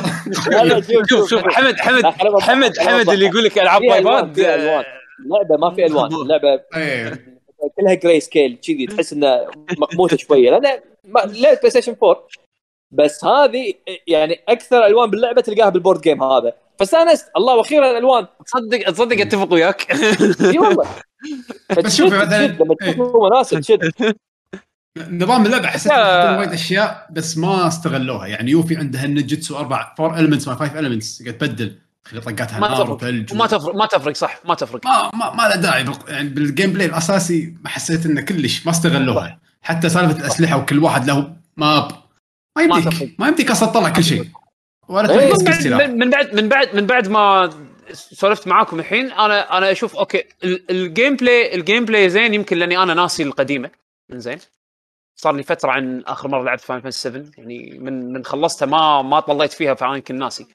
شوف 0.83 1.07
شوف 1.11 1.31
شوف. 1.31 1.43
حمد 1.49 1.81
حمد 1.81 2.05
حمد 2.43 2.79
حمد. 2.79 3.09
اللي 3.09 3.27
يقول 3.27 3.45
لك 3.45 3.59
ألعاب 3.59 3.83
ألوان. 3.83 4.25
اللعبه 5.21 5.57
ما 5.59 5.75
في 5.75 5.87
ألوان. 5.87 6.13
اللعبه 6.15 6.61
إيه. 6.77 7.35
كلها 7.77 7.95
gray 7.95 8.21
scale 8.21 8.59
كذي. 8.67 8.87
تحس 8.87 9.13
انها 9.13 9.47
مقموتة 9.79 10.17
شوية. 10.17 10.51
لأن 10.51 10.81
ما- 11.05 11.21
لعبه 11.21 11.55
PlayStation 11.59 11.97
4 12.03 12.27
بس 12.95 13.25
هذه 13.25 13.73
يعني 14.07 14.41
أكثر 14.49 14.87
ألوان 14.87 15.11
باللعبة 15.11 15.41
تلقاها 15.41 15.69
بال 15.69 15.78
board 15.78 16.01
game 16.01 16.23
هذا. 16.23 16.53
فاستانست 16.79 17.27
الله 17.37 17.55
وأخيرا 17.57 17.91
الألوان. 17.91 18.27
تصدق 18.47 18.91
تصدق 18.91 19.21
أتفق 19.21 19.53
وياك. 19.53 19.91
إي 20.53 20.59
والله. 20.59 20.87
بس 21.85 21.97
شوف 21.97 22.11
مثلاً- 22.11 22.25
تشد 22.29 22.63
لما 22.63 22.75
إيه. 22.83 22.93
تشوف 22.93 23.13
مناسب 23.33 23.61
تشد 23.61 24.15
نظام 25.11 25.47
اللعبة 25.47 25.67
حسيت 25.69 25.93
وايد 25.93 26.53
أشياء 26.53 27.07
بس 27.13 27.39
ما 27.39 27.69
استغلوها. 27.69 28.27
يعني 28.27 28.51
يوفي 28.51 28.77
عندها 28.77 29.05
النجتسو 29.05 29.57
أربع 29.59 29.95
فور 29.99 30.19
المنتس 30.19 30.49
ما 30.49 30.55
فايف 30.55 30.77
المنتس 30.77 31.23
قاعد 31.23 31.39
تبدل. 31.39 31.79
تخلي 32.05 32.21
طقاتها 32.21 32.61
ما 32.61 32.69
نار 32.69 32.77
تفرق. 32.77 32.91
وثلج 32.95 33.35
ما 33.35 33.47
تفرق 33.47 33.75
ما 33.75 33.87
تفرق 33.87 34.17
صح. 34.17 34.41
ما 34.45 34.55
تفرق. 34.55 34.87
ما 34.87 35.11
ما, 35.15 35.35
ما 35.35 35.43
له 35.49 35.57
داعي 35.57 35.85
بق- 35.85 36.11
يعني 36.11 36.29
بالجيم 36.29 36.73
بلاي 36.73 36.87
الأساسي 36.87 37.55
ما 37.65 37.69
حسيت 37.69 38.07
إنه 38.07 38.21
كلش 38.21 38.67
ما 38.67 38.73
استغلوها. 38.73 39.39
حتى 39.63 39.89
سالفة 39.89 40.21
الأسلحة 40.21 40.57
وكل 40.59 40.79
واحد 40.79 41.07
له 41.07 41.33
ماب 41.57 41.89
ما 42.57 42.63
يمديك. 42.63 43.21
ما 43.21 43.29
يمديك 43.29 43.51
أصلا 43.51 43.69
تطلع 43.69 43.89
كل 43.91 44.05
شيء. 44.05 44.25
ولا 44.89 45.21
إيه. 45.21 45.33
تركز 45.35 45.67
من 45.67 45.77
بعد 45.79 45.91
من 45.95 46.11
بعد 46.11 46.35
من 46.35 46.49
بعد 46.49 46.75
من 46.77 46.87
بعد 46.87 47.09
ما 47.09 47.51
سولفت 47.93 48.49
معاكم 48.49 48.79
الحين 48.81 49.13
أنا 49.13 49.59
أنا 49.59 49.73
أشوف 49.73 49.97
أوكي 49.97 50.25
ال- 50.45 50.71
الجيم 50.71 51.17
بلاي 51.17 51.55
الجيم 51.55 51.85
بلاي 51.85 52.09
زين 52.11 52.35
يمكن 52.35 52.57
لأني 52.59 52.79
أنا 52.83 52.95
ناسي 52.95 53.23
القديمة. 53.23 53.71
زين. 54.13 54.39
صار 55.17 55.35
لي 55.37 55.43
فترة 55.43 55.71
عن 55.71 56.03
آخر 56.07 56.29
مرة 56.29 56.43
لعبت 56.45 56.61
Final 56.61 56.81
Fantasy 56.81 57.01
7 57.01 57.25
يعني 57.39 57.79
من 57.79 58.13
من 58.13 58.25
خلصتها 58.25 58.67
ما 58.67 59.03
ما 59.03 59.21
طليت 59.21 59.53
فيها 59.53 59.75
فأنا 59.75 59.95
يمكن 59.97 60.19
ناسي. 60.19 60.47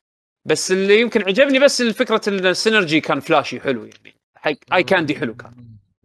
بس 0.45 0.71
اللي 0.71 0.99
يمكن 1.01 1.21
عجبني 1.21 1.59
بس 1.59 1.81
فكره 1.81 2.21
ال 2.27 2.36
synergy 2.36 2.99
كان 3.01 3.19
flashy 3.19 3.59
حلو 3.59 3.85
يعني. 3.85 4.15
حق 4.35 4.51
eye 4.73 4.83
candy 4.83 5.15
حلو 5.15 5.35
كان. 5.35 5.51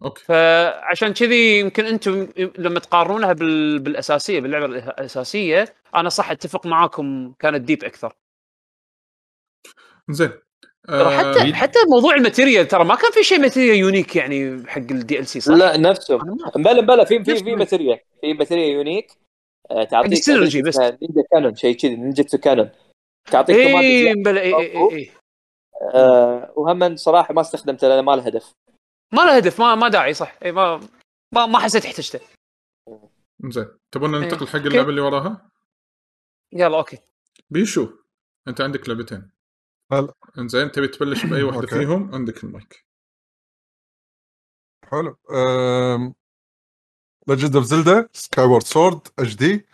okay. 0.05 0.23
فعشان 0.23 1.13
كذي 1.13 1.59
يمكن 1.59 1.85
أنتم 1.85 2.27
لما 2.57 2.79
تقارنونها 2.79 3.33
بال... 3.33 3.79
بالأساسية 3.79 4.39
باللعبة 4.39 4.65
الأساسية 4.65 5.75
أنا 5.95 6.09
صح 6.09 6.31
أتفق 6.31 6.65
معاكم 6.65 7.33
كانت 7.39 7.61
deep 7.61 7.83
أكثر. 7.83 8.13
زين. 10.09 10.31
ترى 10.87 11.17
حتى 11.17 11.49
آه، 11.49 11.53
حتى 11.53 11.79
موضوع 11.89 12.15
ال 12.15 12.22
materia 12.22 12.67
ترى 12.67 12.85
ما 12.85 12.95
كان 12.95 13.11
في 13.11 13.23
شيء 13.23 13.39
materia 13.39 13.77
unique 13.77 14.15
يعني 14.15 14.63
حق 14.67 14.77
ال 14.77 15.27
DLC 15.27 15.39
صح؟ 15.39 15.53
لا 15.53 15.77
نفسه. 15.77 16.17
بلا 16.55 16.81
بلا 16.81 17.03
في 17.03 17.23
في. 17.23 17.35
في 17.35 17.55
materia 17.55 17.99
في 18.21 18.33
materia 18.33 18.75
unique. 18.75 19.11
آه، 19.71 19.83
تعطيك 19.83 20.11
ال 20.11 20.17
synergy 20.17 20.61
بس. 20.61 20.79
ninja 20.79 21.23
cannon 21.31 21.55
شيء 21.55 21.75
كذي 21.75 21.95
ninja 21.95 22.37
cannon 22.37 22.69
تعطيك 23.31 23.55
اي. 23.55 24.13
بلا 24.13 24.41
اي 24.41 24.55
اي 24.55 24.77
اي 24.91 25.11
آه، 25.93 26.53
وهم 26.55 26.95
صراحة 26.95 27.33
ما 27.33 27.41
استخدمته 27.41 27.87
لأنه 27.87 28.01
ما 28.01 28.15
له 28.15 28.27
هدف. 28.27 28.51
ما 29.15 29.21
له 29.21 29.37
هدف 29.37 29.59
ما 29.61 29.75
ما 29.75 29.89
داعي 29.89 30.13
صح. 30.13 30.35
اي 30.45 30.51
ما 30.51 30.79
ما, 31.33 31.45
ما 31.45 31.59
حسيت 31.59 31.85
احتجته. 31.85 32.19
زين. 33.49 33.67
تبون 33.91 34.11
ننتقل 34.11 34.47
حق. 34.47 34.55
اللعبة 34.55 34.89
اللي 34.89 35.01
وراها؟ 35.01 35.51
يلا 36.53 36.77
okay. 36.77 36.97
بيشو 37.49 37.89
أنت 38.47 38.61
عندك 38.61 38.89
لعبتين. 38.89 39.31
هلا. 39.91 40.13
إنزين 40.37 40.71
تبي 40.71 40.87
تبلش 40.87 41.25
بأي 41.25 41.43
واحدة. 41.47 41.67
فيهم؟ 41.67 42.15
عندك 42.15 42.43
المايك. 42.43 42.85
حلو. 44.85 45.17
Legend 47.27 47.55
of 47.55 47.65
Zelda 47.65 48.09
Skyward 48.13 48.63
Sword 48.63 49.35
HD 49.35 49.65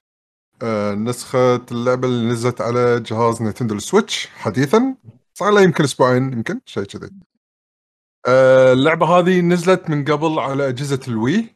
نسخة 0.93 1.65
اللعبة 1.71 2.07
اللي 2.07 2.31
نزلت 2.31 2.61
على 2.61 2.99
جهاز 2.99 3.41
Nintendo 3.41 3.75
ال 3.75 3.83
Switch 3.83 4.27
حديثا. 4.27 4.95
صار 5.33 5.51
لها 5.53 5.61
يمكن 5.63 5.83
أسبوعين 5.83 6.33
يمكن 6.33 6.61
شيء 6.65 6.83
كذي. 6.83 7.11
آه، 8.27 8.73
اللعبة 8.73 9.05
هذه 9.05 9.41
نزلت 9.41 9.89
من 9.89 10.05
قبل 10.05 10.39
على 10.39 10.69
أجهزة 10.69 10.99
ال 11.07 11.17
Wii. 11.17 11.55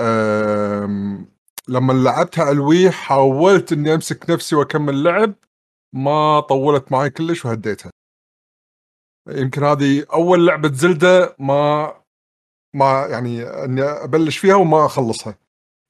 آم، 0.00 1.28
لما 1.68 1.92
لعبتها 1.92 2.44
على 2.44 2.52
ال 2.52 2.62
Wii 2.62 2.90
حاولت 2.90 3.72
إني 3.72 3.94
أمسك 3.94 4.30
نفسي 4.30 4.56
وأكمل 4.56 5.04
لعب 5.04 5.34
ما 5.94 6.40
طولت 6.40 6.92
معي 6.92 7.10
كلش 7.10 7.44
وهديتها. 7.44 7.90
يمكن 9.28 9.64
هذه 9.64 10.06
أول 10.12 10.46
لعبة 10.46 10.72
زلدة 10.72 11.36
ما 11.38 11.92
ما 12.74 13.06
يعني 13.10 13.42
إني 13.42 13.82
أبلش 13.82 14.38
فيها 14.38 14.54
وما 14.54 14.86
أخلصها. 14.86 15.38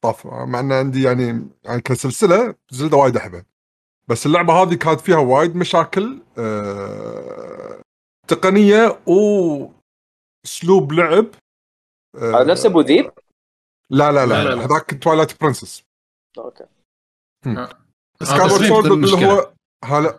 طاف 0.04 0.26
مع 0.26 0.60
إن 0.60 0.72
عندي 0.72 1.02
يعني 1.02 1.48
يعني 1.64 1.80
كسلسلة 1.80 2.54
زلدة 2.70 2.96
وايد 2.96 3.16
أحبها. 3.16 3.44
بس 4.08 4.26
اللعبة 4.26 4.52
هذه 4.52 4.74
كانت 4.74 5.00
فيها 5.00 5.18
وايد 5.18 5.56
مشاكل 5.56 6.22
آه 6.38 7.82
تقنية 8.28 9.00
واسلوب 9.06 10.92
لعب 10.92 11.26
آه 12.16 12.30
هذا 12.40 12.44
نفس 12.52 12.66
أبو 12.66 12.80
ذيب؟ 12.80 13.12
لا 13.90 14.12
لا 14.12 14.26
لا، 14.26 14.44
لا. 14.44 14.64
هذاك 14.64 15.02
Twilight 15.02 15.40
Princess 15.40 15.82
okay. 16.38 16.64
Skyward 18.22 18.50
تصميم 18.50 18.68
Sword 18.68 18.92
اللي. 18.92 19.26
هو 19.26 19.52
هلا 19.84 20.18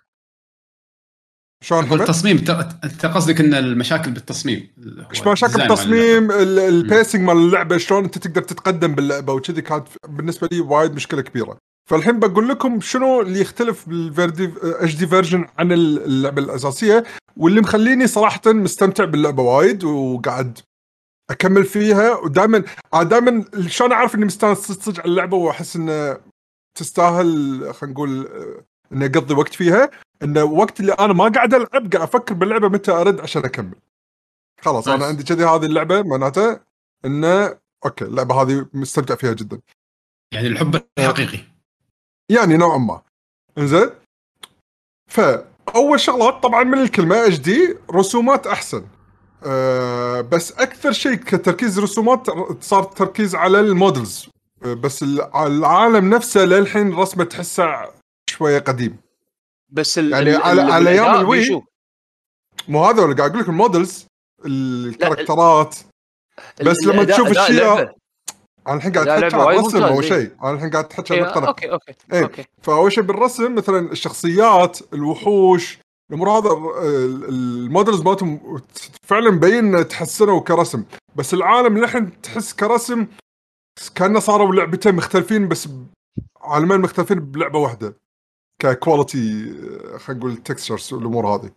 شلون؟ 1.64 2.02
التصميم 2.02 2.38
ت- 2.38 2.50
أنت 2.84 3.06
قصدك 3.06 3.40
إن 3.40 3.54
المشاكل 3.54 4.12
بالتصميم. 4.12 4.74
إيش 5.12 5.28
مشاكل 5.28 5.62
ال 5.62 5.62
design 5.62 5.68
مال 5.68 5.72
التصميم 5.72 6.32
ال- 6.32 6.60
ال 6.60 6.68
pacing 6.68 7.22
مال 7.22 7.38
اللعبة 7.38 7.78
شلون 7.78 8.04
أنت 8.04 8.18
تقدر 8.18 8.42
تتقدم 8.42 8.96
باللعبة 8.96 9.34
وكذي 9.34 9.62
كانت 9.62 9.88
بالنسبة 10.08 10.48
لي 10.52 10.60
وايد 10.62 10.92
مشكلة 10.96 11.22
كبيرة. 11.22 11.58
فالحين 11.88 12.20
بقول 12.20 12.48
لكم 12.50 12.80
شنو 12.82 13.22
اللي 13.22 13.42
يختلف 13.42 13.90
بالفيردي 13.90 14.54
HD 14.64 14.95
version 14.95 15.45
عن 15.60 15.72
اللعبة 15.72 16.42
الأساسية 16.42 17.04
واللي 17.38 17.62
مخليني 17.62 18.08
صراحة 18.08 18.42
مستمتع 18.48 19.06
باللعبة 19.06 19.44
وايد 19.44 19.84
وقاعد 19.84 20.60
أكمل 21.30 21.64
فيها. 21.66 22.16
ودائما 22.16 22.64
دائما 23.02 23.46
شلون 23.68 23.92
أعرف 23.92 24.16
إني 24.16 24.26
مستانس 24.26 24.58
صدق 24.58 25.00
على 25.00 25.10
اللعبة 25.12 25.38
وأحس 25.38 25.76
إنه 25.76 26.18
تستاهل 26.78 27.26
خلينا 27.74 27.94
نقول 27.94 28.28
آه، 28.28 28.66
إني 28.94 29.06
أقضي 29.06 29.34
وقت 29.34 29.54
فيها. 29.54 29.90
انه 30.24 30.44
وقت 30.44 30.80
اللي 30.80 30.92
أنا 30.92 31.14
ما 31.14 31.28
قاعد 31.30 31.54
ألعب 31.54 31.72
قاعد 31.72 31.96
أفكر 31.96 32.34
باللعبة 32.34 32.70
متى 32.70 32.92
أرد 32.92 33.20
عشان 33.22 33.46
أكمل. 33.46 33.76
خلاص 34.62 34.88
أنا. 34.88 35.06
عندي 35.06 35.24
كذي 35.24 35.46
هذه 35.46 35.66
اللعبة 35.66 36.02
معناته 36.02 36.60
إنه 37.06 37.58
okay 37.86 38.06
اللعبة 38.06 38.42
هذه 38.42 38.66
مستمتع 38.74 39.16
فيها 39.16 39.34
جدا. 39.34 39.60
يعني 40.34 40.48
الحب 40.48 40.82
الحقيقي. 41.00 41.57
يعني 42.30 42.58
نوعا 42.58 42.78
ما. 42.78 43.02
إنزين؟ 43.58 43.90
فأول 45.12 45.99
شغلات 45.99 46.44
طبعا 46.44 46.64
من 46.64 46.78
الكلمة 46.80 47.26
HD 47.26 47.76
رسومات 47.91 48.48
أحسن. 48.48 48.86
أه 49.45 50.22
بس 50.22 50.52
أكثر 50.52 50.91
شيء 50.91 51.14
كتركيز 51.16 51.80
رسومات 51.80 52.28
صار 52.64 52.84
تركيز 52.84 53.36
على 53.36 53.60
ال 53.60 53.68
models. 53.68 54.30
أه 54.66 54.74
بس 54.74 55.04
الع- 55.04 55.45
العالم 55.48 56.14
نفسه 56.14 56.45
للحين 56.45 56.94
رسمه 56.95 57.24
تحسه 57.24 57.91
شوية 58.30 58.60
قديم. 58.60 58.98
بس 59.70 59.98
ال 59.99 60.12
يعني 60.14 60.36
ال- 60.36 60.41
على- 60.41 60.48
ال- 60.48 60.60
على 60.72 60.91
الأداء 60.91 61.22
ال 61.22 61.30
Wii. 61.30 61.64
مو 62.68 62.86
هذا 62.86 63.04
اللي 63.04 63.16
قاعد 63.16 63.30
أقول 63.30 63.41
لك 63.44 63.49
ال 63.49 63.58
models 63.58 64.06
الكاركترات. 64.45 65.76
بس 66.62 66.78
لما 66.84 67.04
تشوف 67.04 67.28
اللعبة. 67.49 67.94
أنا 68.68 68.76
الحين 68.77 68.91
قاعد 68.91 69.07
احكي 69.07 69.35
عن 69.35 69.41
الرسم 69.41 69.84
أول 69.84 70.03
إيه. 70.03 70.10
شيء 70.10 70.31
أنا 70.44 70.52
الحين 70.52 70.69
قاعد 70.69 70.85
احكي 70.91 71.14
عن 71.14 71.19
النقطه 71.19 71.48
okay 71.48 71.72
okay 71.72 71.94
إيه. 72.14 72.23
okay 72.24 72.45
فأول 72.61 72.91
شيء 72.91 73.03
بالرسم 73.03 73.56
مثلا 73.56 73.91
الشخصيات 73.91 74.80
الوحوش 74.94 75.77
الأمور 76.10 76.30
هذا 76.30 76.49
ال- 76.52 77.26
ال 77.30 77.40
models 77.40 78.02
مالتهم 78.02 78.61
فعلا 79.03 79.31
مبين 79.31 79.88
تحسنوا 79.88 80.39
كرسم 80.41 80.84
بس 81.15 81.34
العالم 81.34 81.77
للحين 81.77 82.22
تحس 82.22 82.53
كرسم 82.53 83.07
كأنه 83.95 84.19
صاروا 84.19 84.56
لعبتين 84.56 84.95
مختلفين 84.95 85.48
بس 85.48 85.69
عالمين 86.41 86.80
مختلفين 86.81 87.19
بلعبة 87.19 87.60
واحدة 87.60 87.98
ك 88.62 88.73
quality 88.73 89.54
خلينا 89.98 90.19
نقول 90.19 90.31
ال 90.32 90.38
textures 90.38 90.94
والامور 90.94 91.27
هذه. 91.27 91.52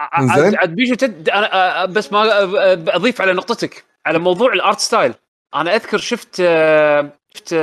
عاد 0.00 0.74
بيشو 0.74 0.94
تد... 0.94 1.28
أنا 1.28 1.86
أ- 1.86 1.90
بس 1.90 2.12
ما 2.12 2.42
أضيف 2.96 3.20
على 3.20 3.32
نقطتك 3.32 3.84
على 4.06 4.18
موضوع 4.18 4.52
ال 4.52 4.59
art 4.59 4.78
style 4.80 5.14
أنا 5.54 5.74
أذكر 5.76 5.98
شفت 5.98 6.36
شفت 7.34 7.54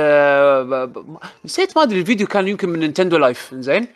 نسيت 1.44 1.76
ما 1.76 1.82
أدري 1.82 2.00
الفيديو 2.00 2.26
كان 2.26 2.48
يمكن 2.48 2.68
من 2.68 2.78
Nintendo 2.78 3.16
Life 3.16 3.54
زين 3.54 3.88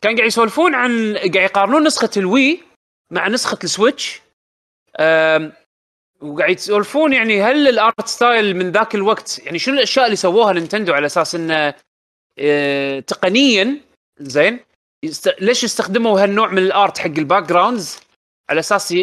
كان 0.00 0.16
قاعد 0.16 0.28
يسولفون 0.28 0.74
عن 0.74 1.16
قاعد 1.16 1.34
يقارنون 1.34 1.84
نسخة 1.84 2.10
ال 2.16 2.27
Wii 2.27 2.62
مع 3.10 3.28
نسخة 3.28 3.58
ال 3.64 3.72
Switch 3.72 4.20
وقاعد 6.20 6.56
يسولفون 6.56 7.12
يعني 7.12 7.42
هل 7.42 7.68
ال 7.68 7.78
art 7.78 8.08
style 8.08 8.56
من 8.56 8.70
ذاك 8.70 8.94
الوقت 8.94 9.38
يعني 9.38 9.58
شنو 9.58 9.74
الأشياء 9.74 10.04
اللي 10.04 10.16
سووها 10.16 10.52
Nintendo 10.52 10.92
على 10.92 11.06
أساس 11.06 11.34
إنه 11.34 11.74
آه، 12.38 13.00
تقنيا 13.00 13.80
زين 14.18 14.60
يست... 15.02 15.34
ليش 15.40 15.64
استخدموا 15.64 16.22
هالنوع 16.22 16.48
من 16.48 16.58
ال 16.58 16.68
art 16.68 16.98
حق 16.98 17.06
ال 17.06 17.42
backgrounds 17.42 18.00
على 18.50 18.60
أساس. 18.60 18.94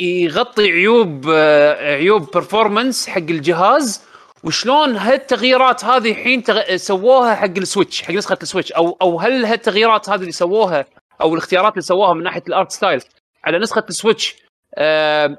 يغطي 0.00 0.72
عيوب 0.72 1.24
آه، 1.28 1.94
عيوب 1.94 2.30
performance 2.34 3.08
حق 3.08 3.18
الجهاز 3.18 4.08
وشلون 4.44 4.96
هالتغييرات 4.96 5.84
هذه 5.84 6.10
الحين 6.10 6.42
تغ... 6.42 6.76
سووها 6.76 7.34
حق 7.34 7.44
ال 7.44 7.52
Switch 7.52 8.02
حق 8.02 8.10
نسخة 8.10 8.38
ال 8.42 8.46
Switch 8.46 8.72
أو 8.72 8.98
أو 9.02 9.20
هل 9.20 9.44
هالتغييرات 9.44 10.08
هذه 10.08 10.20
اللي 10.20 10.32
سووها 10.32 10.86
أو 11.20 11.34
الاختيارات 11.34 11.72
اللي 11.72 11.82
سووها 11.82 12.14
من 12.14 12.22
ناحية 12.22 12.42
ال 12.48 12.54
art 12.54 12.72
style 12.72 13.02
على 13.44 13.58
نسخة 13.58 13.84
ال 13.88 13.95
Switch 13.95 14.36
آه 14.74 15.38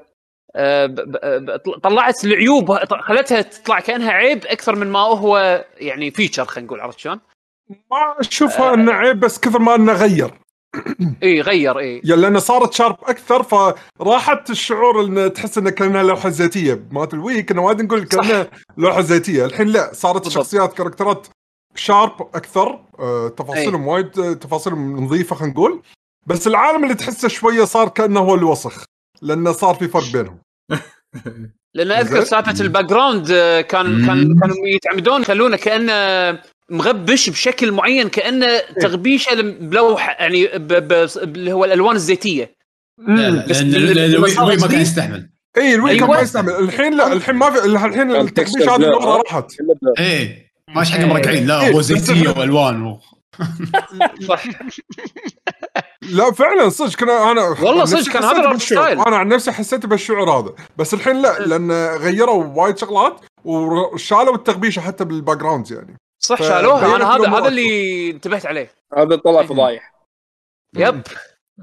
آه 0.56 0.86
طلعت 1.82 2.24
العيوب 2.24 2.72
خلتها 3.00 3.42
تطلع 3.42 3.80
كأنها 3.80 4.10
عيب 4.10 4.46
أكثر 4.46 4.76
من 4.76 4.86
ما 4.86 4.98
هو 4.98 5.64
يعني 5.76 6.10
feature 6.10 6.44
خلينا 6.44 6.66
نقول 6.66 6.80
عرفت 6.80 6.98
شلون؟ 6.98 7.20
ما 7.70 8.20
أشوفها 8.20 8.74
إنه 8.74 8.92
عيب 8.92 9.20
بس 9.20 9.40
كثر 9.40 9.58
ما 9.58 9.74
إنه 9.74 9.92
غير 9.92 10.30
اي 11.22 11.40
غير 11.40 11.78
اي 11.78 12.00
يعني 12.04 12.20
لأنه 12.22 12.38
صارت 12.38 12.72
sharp 12.72 12.96
أكثر 13.02 13.42
فراحت 13.42 14.50
الشعور 14.50 15.04
إن 15.04 15.32
تحس 15.32 15.58
انه 15.58 15.70
كأنها 15.70 16.02
لوحة 16.02 16.28
زيتيه 16.28 16.84
مالت 16.90 17.14
ال 17.14 17.21
Wii 17.21 17.42
كنا 17.42 17.60
وايد 17.60 17.82
نقول 17.82 18.04
كأنها 18.04 18.50
لوحة 18.78 19.00
زيتيه 19.00 19.44
الحين 19.44 19.66
لا 19.66 19.90
صارت 19.92 20.22
بالضبط. 20.22 20.34
شخصيات 20.34 20.72
كاركترات 20.74 21.26
sharp 21.74 22.28
أكثر 22.34 22.80
آه، 22.98 23.28
تفاصيلهم 23.28 23.86
وايد 23.86 24.18
آه، 24.18 24.32
تفاصيلهم 24.32 25.04
نظيفة 25.04 25.36
خلينا 25.36 25.52
نقول. 25.54 25.82
بس 26.26 26.46
العالم 26.46 26.84
اللي 26.84 26.94
تحسه 26.94 27.28
شوية 27.28 27.64
صار 27.64 27.88
كأنه 27.88 28.20
هو 28.20 28.34
الوسخ 28.34 28.84
لأنه 29.22 29.52
صار 29.52 29.74
في 29.74 29.88
فرق 29.88 30.12
بينهم. 30.12 30.38
لأن 31.74 31.90
أذكر. 31.90 32.24
سالفة 32.24 32.60
ال 32.60 32.84
background 32.84 33.30
آه، 33.30 33.60
كان 33.60 34.06
كان 34.06 34.38
كانوا 34.40 34.56
يتعمدون 34.66 35.20
يخلونه 35.20 35.56
كأنه 35.56 35.92
مغبش 36.70 37.30
بشكل 37.30 37.72
معين 37.72 38.08
كأنه 38.08 38.58
تغبيشة 38.80 39.34
لم- 39.34 39.68
بلوحه 39.68 40.12
يعني 40.12 40.46
ب- 40.46 40.88
ب- 40.88 41.08
اللي 41.16 41.52
هو 41.52 41.64
الألوان 41.64 41.96
الزيتية 41.96 42.54
لا 43.08 43.30
لا 43.30 43.46
لأن 43.46 43.74
ال 44.14 44.24
Wii 44.24 44.56
ما 44.56 44.66
كان 44.66 44.80
يستحمل 44.80 45.30
اي 45.58 45.74
ال 45.74 45.78
Wii 45.78 45.90
كان 45.90 46.02
أيوة. 46.02 46.16
ما 46.16 46.22
يستحمل 46.22 46.52
الحين 46.52 46.94
لا 46.96 47.12
الحين 47.12 47.34
ما 47.34 47.50
في 47.50 47.64
الحين 47.64 48.28
texture 48.28 48.68
هذه 48.68 48.84
ها؟ 48.84 49.16
راحت. 49.16 49.46
إيه 49.98 50.50
ماشي 50.68 50.92
حق 50.92 50.98
إيه. 50.98 51.06
مرقعين 51.06 51.46
لا 51.46 51.60
إيه، 51.66 51.72
هو 51.72 51.80
زيتية 51.80 52.28
وألوان 52.28 52.82
و... 52.86 52.98
صح 54.28 54.42
لا 56.10 56.32
فعلا 56.32 56.68
صدق 56.68 56.96
كنا 56.98 57.30
أنا 57.32 57.42
والله 57.42 57.84
صدق 57.84 58.12
كان 58.12 58.22
هذا 58.22 58.32
ال 58.36 58.40
art 58.40 58.52
بالشعور. 58.52 58.82
style. 58.84 59.00
أنا 59.00 59.16
عن 59.16 59.28
نفسي 59.28 59.52
حسيت 59.52 59.86
بالشعور 59.86 60.30
هذا 60.30 60.54
بس 60.76 60.94
الحين 60.94 61.22
لا 61.22 61.38
لأن 61.38 61.72
غيروا 61.96 62.44
وايد 62.44 62.78
شغلات 62.78 63.20
وشالوا 63.44 64.34
التغبيشة 64.34 64.80
حتى 64.80 65.04
بال 65.04 65.36
backgrounds 65.38 65.72
يعني 65.72 65.96
صح 66.22 66.38
شالوها 66.42 66.96
أنا 66.96 67.16
هذا 67.16 67.28
هذا 67.28 67.48
اللي 67.48 68.10
انتبهت 68.10 68.46
عليه. 68.46 68.70
هذا 68.96 69.16
طلع 69.16 69.42
فضايح. 69.46 69.94
yep. 70.76 71.02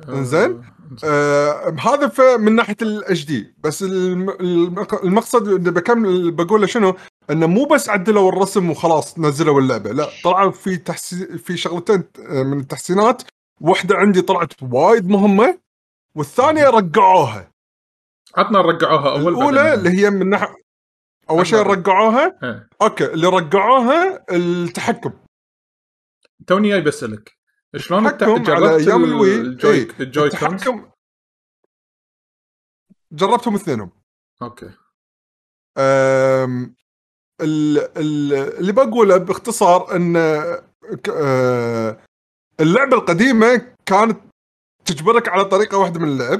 إنزين. 0.09 0.63
آه 1.03 1.75
هذا 1.79 2.37
من 2.37 2.55
ناحية 2.55 2.75
ال 2.81 3.25
HD 3.25 3.55
بس 3.57 3.83
الم- 3.83 4.29
المق- 4.29 5.03
المقصد 5.03 5.47
اللي 5.47 5.71
بكمل 5.71 6.31
بقوله 6.31 6.67
شنو؟ 6.67 6.95
إنه 7.29 7.47
مو 7.47 7.65
بس 7.65 7.89
عدلوا 7.89 8.29
الرسم 8.31 8.69
وخلاص 8.69 9.19
نزلوا 9.19 9.61
اللعبة. 9.61 9.91
لا 9.91 10.09
طلعوا 10.23 10.51
في 10.51 10.77
تحسين 10.77 11.37
في 11.37 11.57
شغلتين 11.57 12.03
آه، 12.29 12.43
من 12.43 12.59
التحسينات. 12.59 13.23
واحدة 13.61 13.95
عندي 13.95 14.21
طلعت 14.21 14.53
وايد 14.71 15.09
مهمة 15.09 15.57
والثانية 16.15 16.69
رقعوها. 16.69 17.51
عطنا 18.37 18.61
رجعوها 18.61 19.11
أول 19.11 19.27
الأولى 19.33 19.73
اللي 19.73 19.89
هي 19.89 20.09
من 20.09 20.29
ناحيه 20.29 20.55
أول 21.29 21.47
شيء 21.47 21.59
رقعوها 21.59 22.39
إيه. 22.43 22.69
okay 22.81 23.05
اللي 23.13 23.27
رقعوها 23.27 24.25
التحكم. 24.31 25.13
توني 26.47 26.69
جاي 26.69 26.81
بسالك 26.81 27.37
شلون 27.75 28.07
انت 28.07 28.19
تحكم 28.19 28.51
على 28.51 28.75
أيام 28.75 29.03
ال 29.03 29.35
Wii 29.35 29.57
ال 29.57 29.65
Joy 29.65 29.87
ال 29.99 30.29
Joy-Cons؟ 30.29 30.43
التحكم 30.43 30.89
جربتهم 33.11 33.55
اثنينهم. 33.55 33.91
okay. 34.41 34.69
أم، 35.77 36.75
ال- 37.41 37.97
ال- 37.97 38.33
اللي 38.59 38.71
بقوله 38.71 39.17
باختصار 39.17 39.95
إن 39.95 40.15
اللعبة 42.59 42.97
القديمة 42.97 43.75
كانت 43.85 44.19
تجبرك 44.85 45.29
على 45.29 45.45
طريقة 45.45 45.77
واحدة 45.77 45.99
من 45.99 46.07
اللعب. 46.07 46.39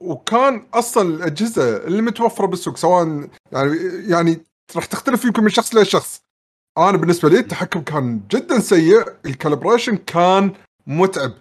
وكان 0.00 0.66
أصلا 0.74 1.08
الأجهزة 1.08 1.76
اللي 1.76 2.02
متوفرة 2.02 2.46
بالسوق 2.46 2.76
سواء 2.76 3.28
يعني 3.52 3.76
يعني 4.08 4.40
راح 4.76 4.84
تختلف 4.84 5.24
يمكن 5.24 5.42
من 5.42 5.48
شخص 5.48 5.74
لشخص. 5.74 6.22
أنا 6.78 6.96
بالنسبة 6.96 7.28
لي 7.28 7.38
التحكم 7.38 7.80
كان 7.80 8.20
جدا 8.30 8.58
سيء 8.60 9.04
ال 9.26 9.32
calibration 9.32 9.96
كان 9.96 10.52
متعب. 10.86 11.32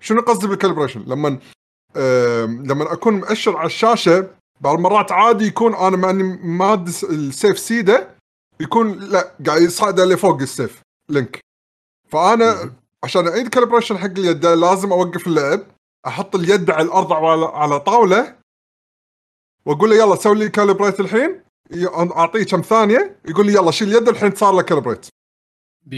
شنو 0.00 0.20
قصدي 0.20 0.46
بال 0.46 0.54
calibration 0.54 1.00
لما 1.00 1.38
لما 2.46 2.92
أكون 2.92 3.14
مؤشر 3.14 3.56
على 3.56 3.66
الشاشة 3.66 4.30
بعض 4.60 4.76
المرات 4.76 5.12
عادي 5.12 5.46
يكون 5.46 5.74
أنا 5.74 5.96
مع 5.96 6.10
إني 6.10 6.22
ماد 6.42 6.88
السيف 6.88 7.58
سيده 7.58 8.14
يكون 8.60 8.98
لا 8.98 9.34
قاعد 9.46 9.62
يصعد 9.62 10.00
اللي 10.00 10.16
فوق 10.16 10.40
السيف 10.40 10.82
Link. 11.08 11.40
فأنا 12.08 12.72
عشان 13.04 13.28
أعيد 13.28 13.48
calibration 13.48 13.98
حق 13.98 14.04
اليد 14.04 14.46
لازم 14.46 14.92
أوقف 14.92 15.26
اللعب. 15.26 15.60
أحط 16.06 16.34
اليد 16.34 16.70
على 16.70 16.82
الأرض 16.82 17.12
على 17.12 17.46
على 17.46 17.80
طاولة 17.80 18.38
وأقول 19.66 19.90
له 19.90 19.96
يلا 19.96 20.16
سوي 20.16 20.34
لي 20.34 20.48
calibrate 20.48 21.00
الحين. 21.00 21.44
أعطيه 21.94 22.44
كم 22.44 22.60
ثانية. 22.60 23.20
يقول 23.24 23.46
لي 23.46 23.52
يلا 23.52 23.70
شيل 23.70 23.94
يده 23.94 24.10
الحين 24.10 24.34
صار 24.34 24.54
له 24.54 24.62
calibrate 24.62 25.06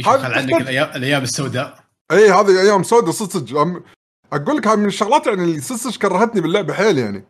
خل 0.05 0.25
عنك. 0.25 0.53
الأيام 0.55 0.91
الأيام 0.97 1.23
السوداء. 1.23 1.85
اي 2.11 2.31
هذه 2.31 2.61
أيام 2.61 2.83
سوداء 2.83 3.11
صدق. 3.11 3.83
أقول 4.33 4.57
لك 4.57 4.67
من 4.67 4.87
الشغلات 4.87 5.27
يعني 5.27 5.45
اللي 5.45 5.61
صدق 5.61 5.99
كرهتني 5.99 6.41
باللعبة 6.41 6.75
حيل 6.75 6.99
يعني. 6.99 7.25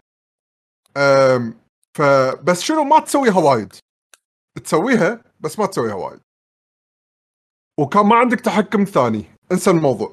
أم 0.97 1.61
فبس 1.95 2.61
شنو 2.61 2.85
ما 2.85 3.01
تسويها 3.01 3.39
وايد. 3.39 3.73
تسويها 4.65 5.23
بس 5.41 5.59
ما 5.59 5.67
تسويها 5.67 5.95
وايد. 5.95 6.21
وكان 7.79 8.07
ما 8.07 8.17
عندك 8.17 8.41
تحكم 8.41 8.85
ثاني. 8.85 9.25
انسى 9.53 9.71
الموضوع. 9.71 10.13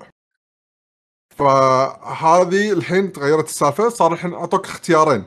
فهذه 1.38 2.72
الحين 2.72 3.12
تغيرت 3.12 3.46
السالفة 3.46 3.90
صار 3.90 4.14
الحين 4.14 4.34
أعطوك 4.34 4.66
اختيارين. 4.66 5.24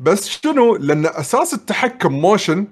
بس 0.00 0.28
شنو؟ 0.28 0.76
لأن 0.76 1.06
أساس 1.06 1.54
التحكم 1.54 2.12
motion 2.12 2.66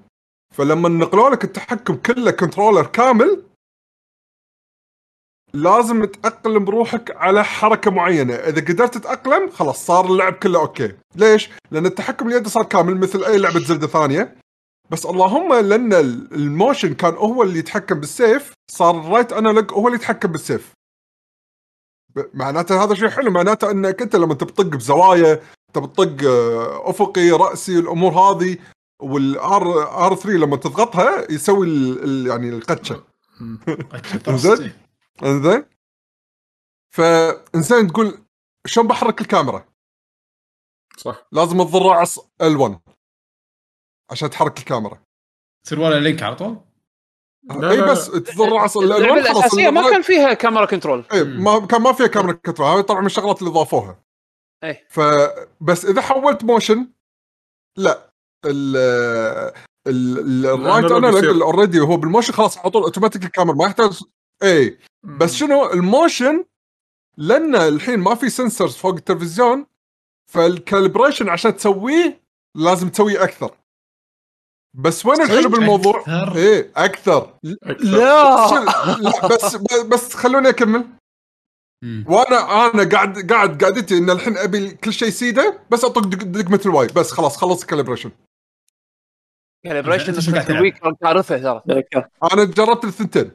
فلما 0.54 0.88
نقلوا 0.88 1.30
لك 1.30 1.44
التحكم 1.44 1.96
كله 1.96 2.30
controller 2.30 2.86
كامل 2.86 3.42
لازم 5.54 6.04
تأقلم 6.04 6.64
بروحك 6.64 7.16
على 7.16 7.44
حركة 7.44 7.90
معينة. 7.90 8.34
إذا 8.34 8.60
قدرت 8.60 8.94
تتأقلم 8.94 9.50
خلاص 9.50 9.86
صار 9.86 10.06
اللعب 10.06 10.32
كله 10.32 10.60
okay. 10.60 10.92
ليش؟ 11.14 11.50
لأن 11.70 11.86
التحكم 11.86 12.28
اليد 12.28 12.48
صار 12.48 12.64
كامل 12.64 12.96
مثل 13.00 13.24
أي 13.24 13.38
لعبة 13.38 13.60
Zelda 13.60 13.86
ثانية. 13.86 14.36
بس 14.90 15.06
اللهم 15.06 15.54
لأن 15.54 15.92
ال- 15.92 16.32
ال 16.34 16.43
motion 16.43 16.94
كان 16.94 17.14
هو 17.14 17.42
اللي 17.42 17.58
يتحكم 17.58 18.00
بالسيف 18.00 18.52
صار 18.70 19.00
ال 19.00 19.05
right 19.05 19.32
analog 19.32 19.72
هو 19.72 19.86
اللي 19.86 19.98
يتحكم 19.98 20.32
بالسيف. 20.32 20.72
معناته 22.34 22.84
هذا 22.84 22.94
شيء 22.94 23.08
حلو 23.08 23.30
معناته 23.30 23.70
إنك 23.70 24.02
أنت 24.02 24.16
لما 24.16 24.34
بتطق 24.34 24.64
بزوايا 24.64 25.40
تبي 25.74 25.86
تطق 25.86 26.28
آه، 26.28 26.90
أفقي 26.90 27.30
رأسي 27.30 27.78
الأمور 27.78 28.12
هذه 28.12 28.58
والار 29.02 29.82
ار 30.06 30.14
3 30.14 30.38
لما 30.38 30.56
تضغطها 30.56 31.32
يسوي 31.32 31.66
ال 31.66 32.04
ال 32.04 32.26
يعني 32.26 32.48
القتشة. 32.48 33.04
زين. 34.28 34.72
إنزين؟ 35.22 35.64
فانسان 36.94 37.92
تقول 37.92 38.18
شلون 38.66 38.86
بحرك 38.86 39.20
الكاميرا؟ 39.20 39.64
صح. 40.96 41.28
لازم 41.32 41.62
تضر 41.62 41.90
عص 41.90 42.18
ال1 42.18 42.72
عشان 44.10 44.30
تحرك 44.30 44.58
الكاميرا. 44.58 44.98
تصير 45.64 45.80
ولا 45.80 46.00
لينك 46.00 46.22
على 46.22 46.36
طول؟ 46.36 46.56
اي 47.50 47.76
لا، 47.76 47.92
بس 47.92 48.10
تضر 48.10 48.44
اللعبة 48.44 48.66
ال1 48.66 49.28
خلاص 49.28 49.36
الأساسية 49.36 49.70
ما 49.70 49.90
كان 49.90 50.02
فيها 50.02 50.32
كاميرا 50.34 50.64
كنترول. 50.64 51.04
اي 51.12 51.24
ما 51.24 51.66
كان 51.66 51.82
ما 51.82 51.92
فيها 51.92 52.06
كاميرا 52.06 52.32
كنترول. 52.32 52.68
هذه 52.68 52.80
طبعا 52.80 53.00
من 53.00 53.06
الشغلات 53.06 53.38
اللي 53.42 53.52
ضافوها. 53.52 54.02
اي 54.64 54.86
فبس 54.90 55.84
إذا 55.84 56.00
حولت 56.00 56.44
موشن 56.44 56.88
لا. 57.78 58.10
ال 58.46 58.76
ال- 59.86 60.18
ال- 60.18 60.46
الرايت 60.46 60.92
انالوج 60.92 61.42
اوريدي 61.42 61.80
هو 61.80 61.96
بالموشن 61.96 62.32
خلاص 62.32 62.58
على 62.58 62.70
طول 62.70 62.82
اوتوماتيك 62.82 63.24
الكاميرا 63.24 63.56
ما 63.56 63.64
يحتاج 63.64 64.02
اي 64.42 64.78
بس 65.04 65.34
شنو 65.34 65.72
الموشن 65.72 66.44
لأن 67.16 67.56
الحين 67.56 67.98
ما 67.98 68.14
في 68.14 68.28
سنسرز 68.28 68.76
فوق 68.76 68.94
التلفزيون 68.94 69.66
فالكالبريشن 70.32 71.28
عشان 71.28 71.56
تسويه 71.56 72.20
لازم 72.56 72.88
تسويه 72.88 73.24
أكثر. 73.24 73.50
بس 74.78 75.06
وين 75.06 75.22
الحلو 75.22 75.48
بالموضوع؟ 75.48 76.00
أكثر؟ 76.00 76.36
إيه 76.36 76.72
أكثر 76.76 77.38
أكثر. 77.62 77.84
لا 77.84 78.48
شل- 78.50 79.02
لا 79.04 79.26
بس 79.26 79.56
بس 79.86 80.14
خلوني 80.14 80.48
أكمل 80.48 80.84
مم. 81.84 82.04
وأنا 82.08 82.66
أنا 82.74 82.88
قاعد 82.90 83.32
قاعد 83.32 83.62
قاعدتي 83.62 83.98
إن 83.98 84.10
الحين 84.10 84.36
أبي 84.36 84.70
كل 84.70 84.92
شيء 84.92 85.10
سيده 85.10 85.58
بس 85.70 85.84
أطق 85.84 86.00
دق- 86.06 86.22
دقمه 86.24 86.60
الواي 86.66 86.86
بس 86.86 87.10
خلاص 87.10 87.36
خلص 87.36 87.60
ال 87.62 87.66
calibration 87.66 88.10
calibration؟ 89.64 90.12
الويك 90.50 90.78
كارثه 91.02 91.36
ترى 91.38 91.62
أنا 92.32 92.44
جربت 92.44 92.84
الثنتين 92.84 93.30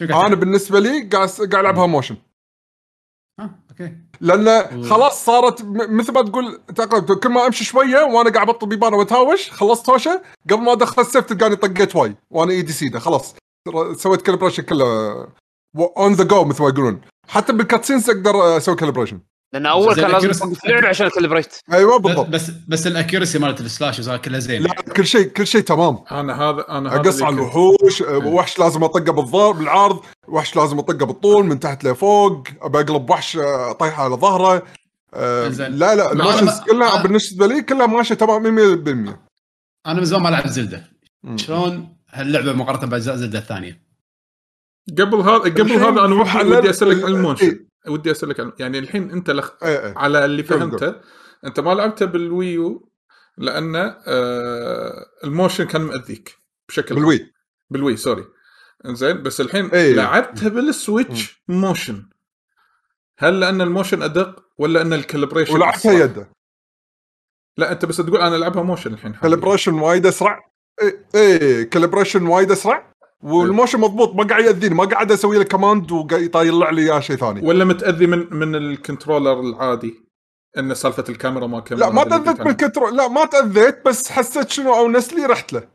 أنا؟ 0.00 0.34
بالنسبة 0.34 0.80
لي 0.80 1.02
قاعد 1.02 1.28
قاعد 1.28 1.54
ألعبها 1.54 1.86
motion 1.86 2.16
okay. 3.40 3.96
لأن 4.20 4.84
خلاص 4.84 5.24
صارت 5.24 5.62
مثل 5.64 6.12
ما 6.12 6.22
تقول 6.22 6.62
تقريبا 6.76 7.14
كل 7.14 7.28
ما 7.28 7.46
أمشي 7.46 7.64
شوية 7.64 8.02
وأنا 8.02 8.30
قاعد 8.30 8.48
ابطل 8.48 8.66
بيبانه 8.66 8.96
وأتهاوش 8.96 9.50
خلصت 9.50 9.90
هوشة 9.90 10.22
قبل 10.50 10.62
ما 10.62 10.72
أدخل 10.72 11.02
السيف 11.02 11.24
تلقاني 11.24 11.56
طقيت 11.56 11.96
واي 11.96 12.16
وأنا 12.30 12.52
ايدي 12.52 12.72
سيده 12.72 12.98
خلاص. 12.98 13.34
سويت 13.96 14.22
calibration 14.22 14.62
كله 14.62 14.86
on 15.76 16.12
the 16.12 16.24
go 16.24 16.44
مثل 16.44 16.62
ما 16.62 16.68
يقولون. 16.68 17.00
حتى 17.28 17.52
بال 17.52 17.62
cutscenes 17.62 18.10
أقدر 18.10 18.56
أسوي 18.56 18.76
calibration 18.76 19.20
لأن 19.52 19.66
أول 19.66 19.94
كان 19.94 20.10
لازم 20.10 20.30
اللعبه 20.66 20.88
عشان 20.88 21.08
calibrate 21.08 21.54
أيوه 21.72 21.98
بالضبط. 21.98 22.26
بس 22.28 22.50
بس 22.68 22.86
ال 22.86 22.92
accuracy 22.92 23.38
مالت 23.38 23.60
ال 23.60 23.66
slash 23.66 23.98
وزي 23.98 24.18
كلها 24.18 24.38
زين. 24.40 24.62
لا 24.62 24.72
كل 24.96 25.06
شيء 25.06 25.28
كل 25.28 25.46
شيء 25.46 25.60
تمام. 25.60 25.98
أنا 26.10 26.42
هذا 26.42 26.64
أنا 26.68 26.90
هذا 26.92 26.96
أقص 27.00 27.22
على 27.22 27.34
الوحوش 27.34 28.00
وحش 28.06 28.58
لازم 28.58 28.84
أطقه 28.84 29.12
بالضرب 29.12 29.58
بالعرض 29.58 30.00
وحش 30.28 30.56
لازم 30.56 30.78
أطقه 30.78 31.06
بالطول 31.06 31.46
من 31.46 31.60
تحت 31.60 31.84
لفوق 31.84 32.48
بقلب 32.64 33.10
وحش 33.10 33.36
آه، 33.36 33.70
اطيحه 33.70 34.04
على 34.04 34.14
ظهره. 34.14 34.62
آه، 35.14 35.48
زين. 35.48 35.72
لا 35.72 35.94
لا 35.94 36.08
أنا- 36.10 36.64
كلها 36.70 37.02
بالنسبة 37.02 37.46
لي 37.46 37.62
كلها 37.62 37.86
ماشية 37.86 38.14
تمام 38.14 38.42
100% 38.42 39.18
أنا 39.86 39.94
من 39.98 40.04
زمان 40.04 40.22
ما 40.22 40.28
العب 40.28 40.46
زلدة. 40.46 40.90
شلون 41.36 41.96
هاللعبة 42.10 42.52
مقارنة 42.52 42.86
بأجزاء 42.86 43.16
زلدة 43.16 43.38
الثانية؟ 43.38 43.82
قبل 44.98 45.20
هذا 45.20 45.38
قبل 45.38 45.72
هذا 45.72 45.88
أنا 45.88 46.56
ودي, 46.58 46.70
أسألك 46.70 46.96
ال- 46.96 47.04
عن 47.04 47.12
ال 47.12 47.16
motion. 47.16 47.46
إيه. 47.46 47.66
ودي 47.88 48.10
أسألك 48.10 48.40
عن 48.40 48.52
يعني 48.58 48.78
الحين 48.78 49.10
أنت 49.10 49.30
لخ... 49.30 49.50
إيه 49.62 49.86
إيه. 49.86 49.94
على 49.98 50.24
اللي 50.24 50.42
فهمته 50.42 50.94
أنت 51.44 51.60
ما 51.60 51.74
لعبته 51.74 52.06
بال 52.06 52.35
Wii 52.35 52.78
U 52.78 52.92
لأن 53.38 53.76
آه 53.76 55.06
ال 55.24 55.30
motion 55.30 55.64
كان 55.64 55.80
مأذيك 55.80 56.38
بشكل 56.68 56.94
بال 56.94 57.32
Wii 57.70 57.86
بال 57.86 57.96
Wii 57.96 58.05
sorry. 58.05 58.24
زين 58.86 59.22
بس 59.22 59.40
الحين 59.40 59.66
إيه. 59.66 59.94
لعبتها 59.94 60.48
بال 60.48 60.71
Switch 60.71 61.42
motion. 61.48 62.08
هل 63.18 63.40
لأن 63.40 63.60
ال 63.60 63.66
motion 63.66 64.02
أدق 64.02 64.44
ولا 64.58 64.82
أن 64.82 64.92
ال 64.92 64.97
calibration 64.97 65.54
ولعبتها؟ 65.54 65.92
يده. 65.92 66.30
لا 67.56 67.72
أنت 67.72 67.84
بس 67.84 67.96
تقول 67.96 68.20
أنا 68.20 68.36
العبها 68.36 68.62
motion 68.62 68.94
الحين. 68.94 69.12
calibration 69.12 69.74
وايد 69.74 70.06
أسرع. 70.06 70.52
إيه, 70.82 71.06
إيه 71.14 71.62
calibration 71.62 72.26
وايد 72.26 72.50
أسرع. 72.50 72.92
وال 73.22 73.36
motion 73.36 73.80
مضبوط 73.80 74.14
ما 74.14 74.24
قاعد 74.24 74.44
يأذيني 74.44 74.74
ما 74.74 74.84
قاعد 74.84 75.12
أسوي 75.12 75.38
له 75.38 75.44
command 75.44 75.92
وقاعد 75.92 76.22
يطلع 76.22 76.70
لي 76.70 76.82
اياه 76.82 77.00
شيء 77.00 77.16
ثاني. 77.16 77.46
ولا 77.46 77.64
متأذي 77.64 78.06
من 78.06 78.26
من 78.34 78.54
ال 78.54 78.62
controller 78.62 79.40
العادي 79.40 79.94
إن 80.58 80.74
سالفة 80.74 81.04
الكاميرا 81.08 81.46
ما 81.46 81.60
كاميرا 81.60 81.86
لا 81.86 81.92
ما 81.92 82.04
تأذيت. 82.04 82.40
بال 82.40 82.52
control 82.52 82.96
لا 82.96 83.08
ما 83.08 83.24
تأذيت 83.24 83.86
بس 83.86 84.10
حسيت 84.10 84.50
شنو 84.50 84.74
honestly 84.74 85.26
رحت 85.26 85.52
له. 85.52 85.68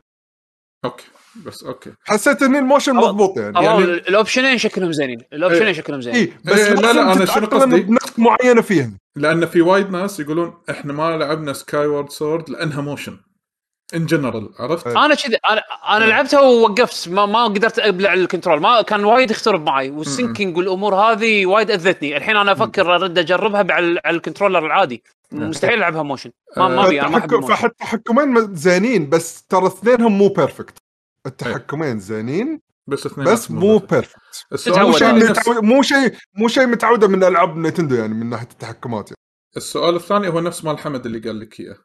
okay 0.84 1.04
بس 1.46 1.64
أوكي. 1.64 1.92
حسيت 2.04 2.42
ان 2.42 2.56
ال 2.56 2.61
motion 2.61 2.94
مضبوط 2.96 3.38
يعني. 3.38 3.64
يعني- 3.64 3.84
ال- 3.84 4.08
الأوبشنين 4.08 4.58
شكلهم 4.58 4.92
زينين 4.92 5.18
ال 5.32 5.36
option 5.36 5.58
ين 5.58 5.66
إيه. 5.66 5.72
شكلهم 5.72 6.00
زينين. 6.00 6.20
اي 6.20 6.32
بس 6.44 6.58
إيه، 6.58 6.74
لا، 6.74 6.92
لا، 6.92 7.12
أنا 7.12 7.24
شنو 7.24 7.46
قصدي؟ 7.46 7.80
بنقط 7.80 8.18
معينة 8.18 8.60
فيها 8.62 8.90
لأن 9.16 9.46
في 9.46 9.60
وايد 9.62 9.90
ناس 9.90 10.20
يقولون 10.20 10.54
إحنا 10.70 10.92
ما 10.92 11.16
لعبنا 11.16 11.52
Skyward 11.52 12.10
Sword 12.10 12.50
لأنها 12.50 12.80
motion 12.80 13.16
in 13.94 14.06
general 14.06 14.48
عرفت؟ 14.58 14.86
إيه. 14.86 15.04
أنا 15.04 15.14
كذا 15.14 15.38
أنا 15.50 15.62
أنا 15.88 16.04
إيه. 16.04 16.10
لعبتها 16.10 16.40
ووقفت 16.40 17.08
ما 17.08 17.26
ما 17.26 17.44
قدرت 17.44 17.78
أبلع 17.78 18.14
ال 18.14 18.20
control 18.20 18.60
ما 18.60 18.82
كان 18.82 19.04
وايد 19.04 19.30
يخترب 19.30 19.66
معي 19.66 19.90
وال 19.90 20.05
syncing 20.05 20.56
والأمور 20.56 20.94
هذه 20.94 21.46
وايد 21.46 21.70
أذتني. 21.70 22.16
الحين 22.16 22.36
أنا 22.36 22.52
أفكر 22.52 22.94
أرد 22.94 23.18
أجربها 23.18 23.58
على 23.70 24.00
على 24.04 24.16
ال 24.16 24.21
controller 24.21 24.66
العادي. 24.66 25.02
مستحيل 25.32 25.78
ألعبها 25.78 26.02
motion. 26.02 26.30
ما 26.56 26.68
ما 26.68 26.86
أبي 26.86 27.00
أنا 27.00 27.08
ما 27.08 27.18
أحب. 27.18 27.44
فحتى 27.44 27.66
التحكمين 27.66 28.54
زينين 28.54 29.08
بس 29.08 29.42
ترى 29.42 29.66
اثنينهم 29.66 30.18
مو 30.18 30.28
perfect 30.28 30.78
التحكمين 31.26 31.98
زينين 31.98 32.60
بس 32.86 33.06
اثنين 33.06 33.26
بس 33.26 33.50
مو 33.50 33.78
perfect 33.78 34.46
مو 34.68 34.92
شيء 34.92 35.12
متعود 35.12 35.64
مو 35.64 35.82
شيء 35.82 36.14
مو 36.34 36.48
شيء 36.48 36.66
متعودة 36.66 37.08
من 37.08 37.24
ألعاب 37.24 37.56
Nintendo 37.56 37.94
يعني 37.94 38.14
من 38.14 38.30
ناحية 38.30 38.48
التحكمات 38.52 39.04
يعني. 39.04 39.18
السؤال 39.56 39.96
الثاني 39.96 40.28
هو 40.28 40.40
نفس 40.40 40.64
مال 40.64 40.78
حمد 40.78 41.06
اللي 41.06 41.18
قال 41.18 41.40
لك 41.40 41.60
إياه. 41.60 41.76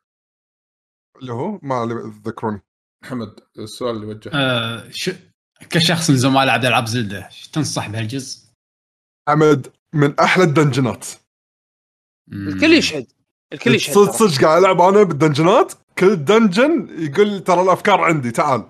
اللي 1.21 1.33
هو 1.33 1.59
ما 1.61 1.85
تذكروني. 2.23 2.61
حمد 3.05 3.39
السؤال 3.59 3.95
اللي 3.95 4.05
وجهه. 4.05 4.31
آه 4.33 4.89
ش... 4.91 5.09
كشخص 5.69 6.09
من 6.09 6.17
زمان 6.17 6.33
ما 6.33 6.45
لعب 6.45 6.65
ألعاب 6.65 6.85
زلدة 6.85 7.29
تنصح 7.53 7.89
بهالجزء؟ 7.89 8.47
حمد 9.29 9.67
من 9.93 10.19
أحلى 10.19 10.43
ال 10.43 10.50
dungeon 10.50 10.95
ات. 10.95 11.07
الكل 12.31 12.73
يشهد. 12.73 13.07
الكل 13.53 13.75
يشهد. 13.75 13.93
صدق. 13.95 14.11
صدق 14.11 14.41
قاعد 14.45 14.63
ألعب 14.63 14.81
أنا 14.81 15.03
بال 15.03 15.16
dungeon 15.16 15.61
ات؟ 15.61 15.73
كل 15.97 16.15
dungeon 16.15 16.87
يقول 16.99 17.43
ترى 17.43 17.61
الأفكار 17.61 18.01
عندي 18.01 18.31
تعال. 18.31 18.63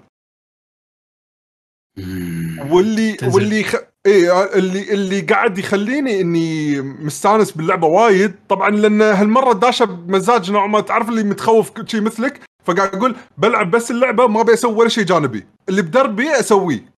واللي 2.71 3.13
تنزل. 3.13 3.35
واللي 3.35 3.63
خ... 3.63 3.75
إيه 4.05 4.43
اللي 4.43 4.93
اللي 4.93 5.21
قاعد 5.21 5.57
يخليني 5.57 6.21
إني 6.21 6.81
مستانس 6.81 7.51
باللعبة 7.51 7.87
وايد. 7.87 8.35
طبعا 8.49 8.69
لأن 8.69 9.01
هالمرة 9.01 9.53
داشه 9.53 9.85
بمزاج 9.85 10.51
نوع 10.51 10.67
ما 10.67 10.81
تعرف 10.81 11.09
اللي 11.09 11.23
متخوف 11.23 11.69
كل 11.69 11.89
شيء 11.89 12.01
مثلك 12.01 12.41
فقاعد 12.65 12.95
أقول 12.95 13.15
بلعب 13.37 13.71
بس 13.71 13.91
اللعبة 13.91 14.27
ما 14.27 14.41
أبي 14.41 14.53
أسوي 14.53 14.73
ولا 14.73 14.89
شيء 14.89 15.03
جانبي. 15.03 15.45
اللي 15.69 15.81
بدربي 15.81 16.39
أسويه. 16.39 16.93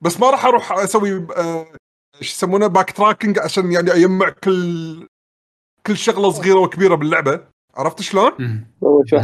بس 0.00 0.20
ما 0.20 0.30
راح 0.30 0.44
أروح 0.46 0.72
أسوي 0.72 1.26
آه، 1.36 1.66
إيش 2.20 2.32
يسمونه 2.32 2.66
backtracking 2.66 3.38
عشان 3.38 3.72
يعني 3.72 3.92
أجمع 3.92 4.28
كل 4.28 5.06
كل 5.86 5.96
شغلة 5.96 6.30
صغيرة 6.30 6.58
وكبيرة 6.58 6.94
باللعبة. 6.94 7.40
عرفت 7.76 8.02
شلون؟ 8.02 8.64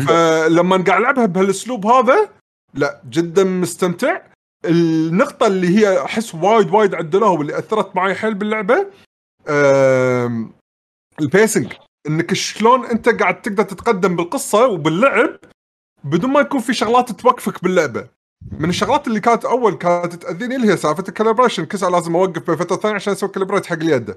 فلما 0.07 0.85
قاعد 0.85 1.01
ألعبها 1.01 1.27
بهالأسلوب 1.27 1.87
هذا 1.87 2.29
لا 2.75 3.01
جدا 3.11 3.45
مستمتع. 3.45 4.21
النقطة 4.65 5.47
اللي 5.47 5.79
هي 5.79 6.03
أحس 6.05 6.35
وايد 6.35 6.71
وايد 6.71 6.95
عدلوها 6.95 7.31
واللي 7.31 7.59
أثرت 7.59 7.97
معي 7.97 8.15
حيل 8.15 8.35
باللعبة 8.35 8.87
ال 11.21 11.28
pacing 11.28 11.73
إنك 12.07 12.35
شلون 12.35 12.87
أنت 12.87 13.09
قاعد 13.09 13.43
تقدر 13.43 13.63
تتقدم 13.63 14.17
بالقصة 14.17 14.67
وباللعب 14.67 15.39
بدون 16.05 16.31
ما 16.31 16.41
يكون 16.41 16.61
في 16.61 16.75
شغلات 16.75 17.13
توقفك 17.13 17.63
باللعبة. 17.63 18.09
من 18.59 18.69
الشغلات 18.69 19.07
اللي 19.07 19.21
كانت 19.21 19.45
أول 19.45 19.75
كانت 19.75 20.15
تأذيني 20.15 20.57
اللي 20.57 20.73
هي 20.73 20.77
سالفة 20.77 21.05
ال 21.09 21.13
calibration 21.13 21.65
كسر 21.65 21.91
لازم 21.91 22.17
أوقف 22.17 22.51
بفتره 22.51 22.77
ثانية 22.77 22.95
عشان 22.95 23.13
أسوي 23.13 23.29
calibrate 23.29 23.67
حق 23.67 23.77
اليد. 23.77 24.15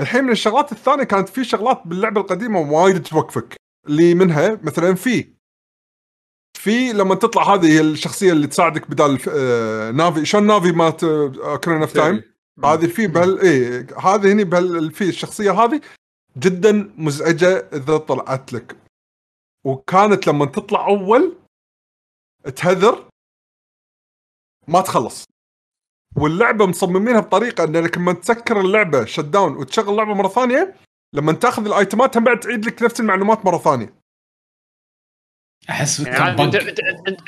الحين 0.00 0.24
من 0.24 0.30
الشغلات 0.30 0.72
الثانية 0.72 1.04
كانت 1.04 1.28
في 1.28 1.44
شغلات 1.44 1.82
باللعبة 1.84 2.20
القديمة 2.20 2.60
وايد 2.60 3.02
توقفك. 3.02 3.56
اللي 3.86 4.14
منها 4.14 4.60
مثلا 4.62 4.94
في 4.94 5.35
في 6.56 6.92
لما 6.92 7.14
تطلع 7.14 7.54
هذه 7.54 7.80
الشخصية 7.80 8.32
اللي 8.32 8.46
تساعدك 8.46 8.90
بدال 8.90 9.18
آه، 9.28 9.90
نافي 9.90 10.24
شلون 10.24 10.46
نافي 10.46 10.72
مات 10.72 11.04
اوكرين 11.04 11.80
اوف 11.80 11.92
تايم 11.92 12.22
هذه 12.64 12.86
في 12.86 13.06
بهال 13.06 13.40
إيه 13.40 13.86
هذه 13.98 14.32
هني 14.32 14.44
بهال 14.44 14.92
في 14.92 15.08
الشخصية 15.08 15.50
هذه 15.50 15.80
جدا 16.38 16.94
مزعجة 16.98 17.68
إذا 17.72 17.96
طلعت 17.96 18.52
لك. 18.52 18.76
وكانت 19.64 20.26
لما 20.26 20.46
تطلع 20.46 20.86
أول 20.86 21.36
تهذر 22.56 23.08
ما 24.68 24.80
تخلص. 24.80 25.24
واللعبة 26.16 26.66
مصممينها 26.66 27.20
بطريقة 27.20 27.64
انك 27.64 27.98
لما 27.98 28.12
تسكر 28.12 28.60
اللعبة 28.60 29.04
شت 29.04 29.24
داون 29.24 29.56
وتشغل 29.56 29.88
اللعبة 29.88 30.14
مرة 30.14 30.28
ثانية 30.28 30.74
لما 31.14 31.32
تأخذ 31.32 31.66
ال 31.66 31.74
item 31.74 32.08
ات 32.08 32.16
هم 32.16 32.24
بعد 32.24 32.40
تعيد 32.40 32.66
لك 32.66 32.82
نفس 32.82 33.00
المعلومات 33.00 33.44
مرة 33.46 33.58
ثانية. 33.58 34.05
أحس 35.70 36.00
يعني 36.00 36.42
انت 36.42 36.54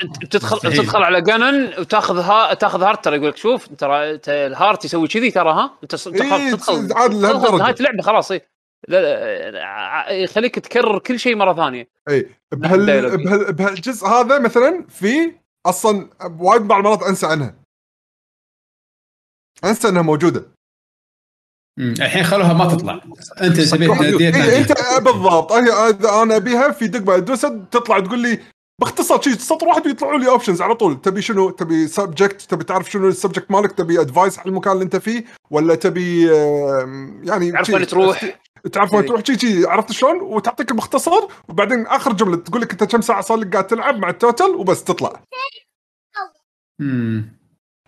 انت 0.01 0.19
بتدخل 0.21 0.55
مستحيل. 0.55 0.77
تدخل 0.77 1.03
على 1.03 1.21
جنن 1.21 1.73
وتاخذ 1.79 2.19
ها 2.19 2.53
تاخذ 2.53 2.83
heart 2.83 3.05
ترى 3.05 3.15
يقول 3.15 3.27
لك 3.29 3.37
شوف 3.37 3.67
ترى 3.67 4.19
ال 4.27 4.37
heart 4.37 4.85
يسوي 4.85 5.07
كذي 5.07 5.31
ترى 5.31 5.49
ها 5.51 5.77
انت 5.83 5.95
تدخل 5.95 6.13
إيه، 6.33 6.51
تدخل 6.51 6.93
عاد 6.93 7.09
تدخل. 7.11 7.57
نهاية 7.57 7.75
اللعبة 7.79 8.01
خلاص 8.03 8.31
إيه. 8.31 8.49
لا 8.87 9.51
لا 9.51 9.65
ع- 9.65 10.09
يخليك 10.11 10.59
تكرر 10.59 10.99
كل 10.99 11.19
شيء 11.19 11.35
مرة 11.35 11.53
ثانية 11.53 11.87
اي 12.09 12.29
بهال... 12.51 12.79
ال 12.79 12.83
dialogue. 12.83 13.23
بهال... 13.25 13.53
بهالجزء 13.53 14.07
هذا 14.07 14.39
مثلا 14.39 14.85
Fi 14.89 15.33
أصلا 15.65 16.09
وايد 16.39 16.61
بعض 16.61 16.79
المرات 16.79 17.03
أنسى 17.03 17.27
عنها 17.27 17.55
أنسى 19.63 19.89
إنها 19.89 20.01
موجودة. 20.01 20.45
الحين 21.79 22.23
خلوها 22.23 22.53
ما 22.53 22.65
تطلع. 22.65 23.01
أنت 23.41 23.61
تبي 23.61 23.87
تناديها 23.87 24.27
إيه 24.27 24.31
تناديها. 24.31 24.57
انت 24.97 25.03
بالضبط. 25.03 25.51
أنا 25.51 26.35
أبيها 26.35 26.71
في 26.71 26.87
دقمه 26.87 27.15
ادوسها 27.15 27.67
تطلع 27.71 27.99
تقول 27.99 28.19
لي 28.19 28.39
باختصار 28.81 29.21
شيء 29.21 29.33
سطر 29.33 29.67
واحد 29.67 29.87
ويطلعوا 29.87 30.19
لي 30.19 30.29
options 30.29 30.61
على 30.61 30.75
طول. 30.75 31.01
تبي 31.01 31.21
شنو؟ 31.21 31.49
تبي 31.49 31.87
subject 31.87 32.41
تبي 32.41 32.63
تعرف 32.63 32.91
شنو 32.91 33.07
ال 33.07 33.12
subject 33.12 33.51
مالك؟ 33.51 33.71
تبي 33.71 34.01
advice 34.01 34.39
على 34.39 34.49
المكان 34.49 34.73
اللي 34.73 34.83
أنت 34.83 34.95
فيه؟ 34.95 35.25
ولا 35.49 35.75
تبي 35.75 36.25
يعني 37.23 37.51
تعرف 37.51 37.69
وين 37.69 37.87
تروح؟ 37.87 38.39
تعرف 38.71 38.93
وين 38.93 39.01
إيه. 39.01 39.09
تروح؟ 39.09 39.25
شي 39.25 39.39
شي. 39.39 39.65
عرفت 39.65 39.91
شلون؟ 39.91 40.21
وتعطيك 40.21 40.71
المختصر 40.71 41.27
وبعدين 41.49 41.87
آخر 41.87 42.13
جملة 42.13 42.37
تقول 42.37 42.61
لك 42.61 42.71
أنت 42.71 42.83
كم 42.83 43.01
ساعة 43.01 43.21
صار 43.21 43.37
لك 43.37 43.53
قاعد 43.53 43.67
تلعب 43.67 43.97
مع 43.97 44.09
ال 44.09 44.16
total 44.16 44.49
وبس 44.49 44.83
تطلع. 44.83 45.23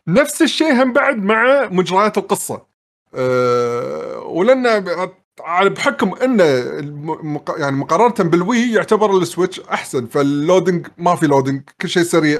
نفس 0.07 0.41
الشيء 0.41 0.83
هم 0.83 0.93
بعد 0.93 1.17
مع 1.17 1.69
مجريات 1.71 2.17
القصة. 2.17 2.70
أه 3.15 4.19
ولان 4.19 4.85
بحكم 5.63 6.13
انه 6.13 6.43
يعني 7.57 7.75
مقارنة 7.75 8.29
بال 8.29 8.46
Wii 8.46 8.71
يعتبر 8.71 9.17
ال 9.17 9.23
Switch 9.23 9.59
أحسن 9.59 10.05
فال 10.05 10.23
loading 10.23 10.87
ما 10.97 11.15
في 11.15 11.27
loading 11.27 11.61
كل 11.81 11.89
شيء 11.89 12.03
سريع 12.03 12.39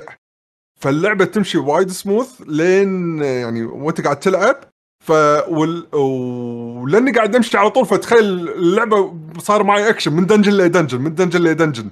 فاللعبة 0.80 1.26
تمشي 1.26 1.58
وايد 1.58 1.90
سموث 1.92 2.42
لين 2.48 3.22
يعني 3.24 3.64
وأنت 3.64 4.02
قاعد 4.02 4.20
تلعب 4.20 4.56
ف. 5.06 5.12
ولاني 5.94 7.12
قاعد 7.12 7.36
أمشي 7.36 7.58
على 7.58 7.70
طول 7.70 7.86
فتخيل 7.86 8.50
اللعبة 8.50 9.14
صار 9.40 9.64
معي 9.64 9.90
اكشن 9.90 10.14
من 10.14 10.26
dungeon 10.26 10.52
ل 10.54 10.60
dungeon 10.60 11.02
من 11.02 11.16
dungeon 11.16 11.42
ل 11.42 11.48
dungeon 11.48 11.90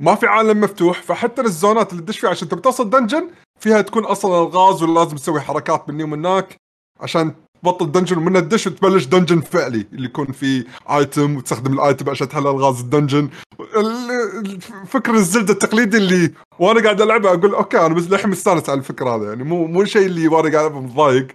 ما 0.00 0.14
في 0.14 0.26
عالم 0.26 0.60
مفتوح 0.60 1.02
فحتى 1.02 1.42
الزونات 1.42 1.92
اللي 1.92 2.02
تدش 2.02 2.18
فيها 2.18 2.30
عشان 2.30 2.48
تبي 2.48 2.60
توصل 2.60 2.90
dungeon 2.90 3.30
فيها 3.60 3.80
تكون 3.80 4.04
أصلا 4.04 4.42
الغاز 4.42 4.82
ولازم 4.82 5.16
تسوي 5.16 5.40
حركات 5.40 5.88
مني 5.88 6.04
ومن 6.04 6.26
هناك 6.26 6.56
عشان 7.00 7.34
تبطل 7.66 7.92
dungeon 7.92 8.18
ومن 8.18 8.36
الدش 8.36 8.66
وتبلش 8.66 9.04
dungeon 9.04 9.40
فعلي 9.40 9.86
اللي 9.92 10.04
يكون 10.04 10.26
فيه 10.32 10.64
item 10.90 11.36
وتستخدم 11.36 11.72
ال 11.72 11.80
item 11.80 12.10
عشان 12.10 12.28
تحل 12.28 12.46
ألغاز 12.46 12.80
ال 12.80 12.86
dungeon 12.86 13.28
ال- 13.76 14.10
ال- 14.46 14.60
فكر 14.86 15.14
ال 15.14 15.20
Zelda 15.20 15.52
التقليدي 15.52 15.96
اللي 15.96 16.32
وأنا 16.58 16.82
قاعد 16.82 17.00
ألعبها 17.00 17.34
أقول 17.34 17.54
أوكي 17.54 17.86
أنا 17.86 17.94
بس 17.94 18.04
للحين 18.04 18.30
مستانس 18.30 18.68
على 18.70 18.78
الفكرة 18.78 19.16
هذا 19.16 19.28
يعني 19.28 19.44
مو 19.44 19.66
مو 19.66 19.82
الشيء 19.82 20.06
اللي 20.06 20.28
وأنا 20.28 20.52
قاعد 20.52 20.64
العبه 20.66 20.80
متضايق. 20.80 21.26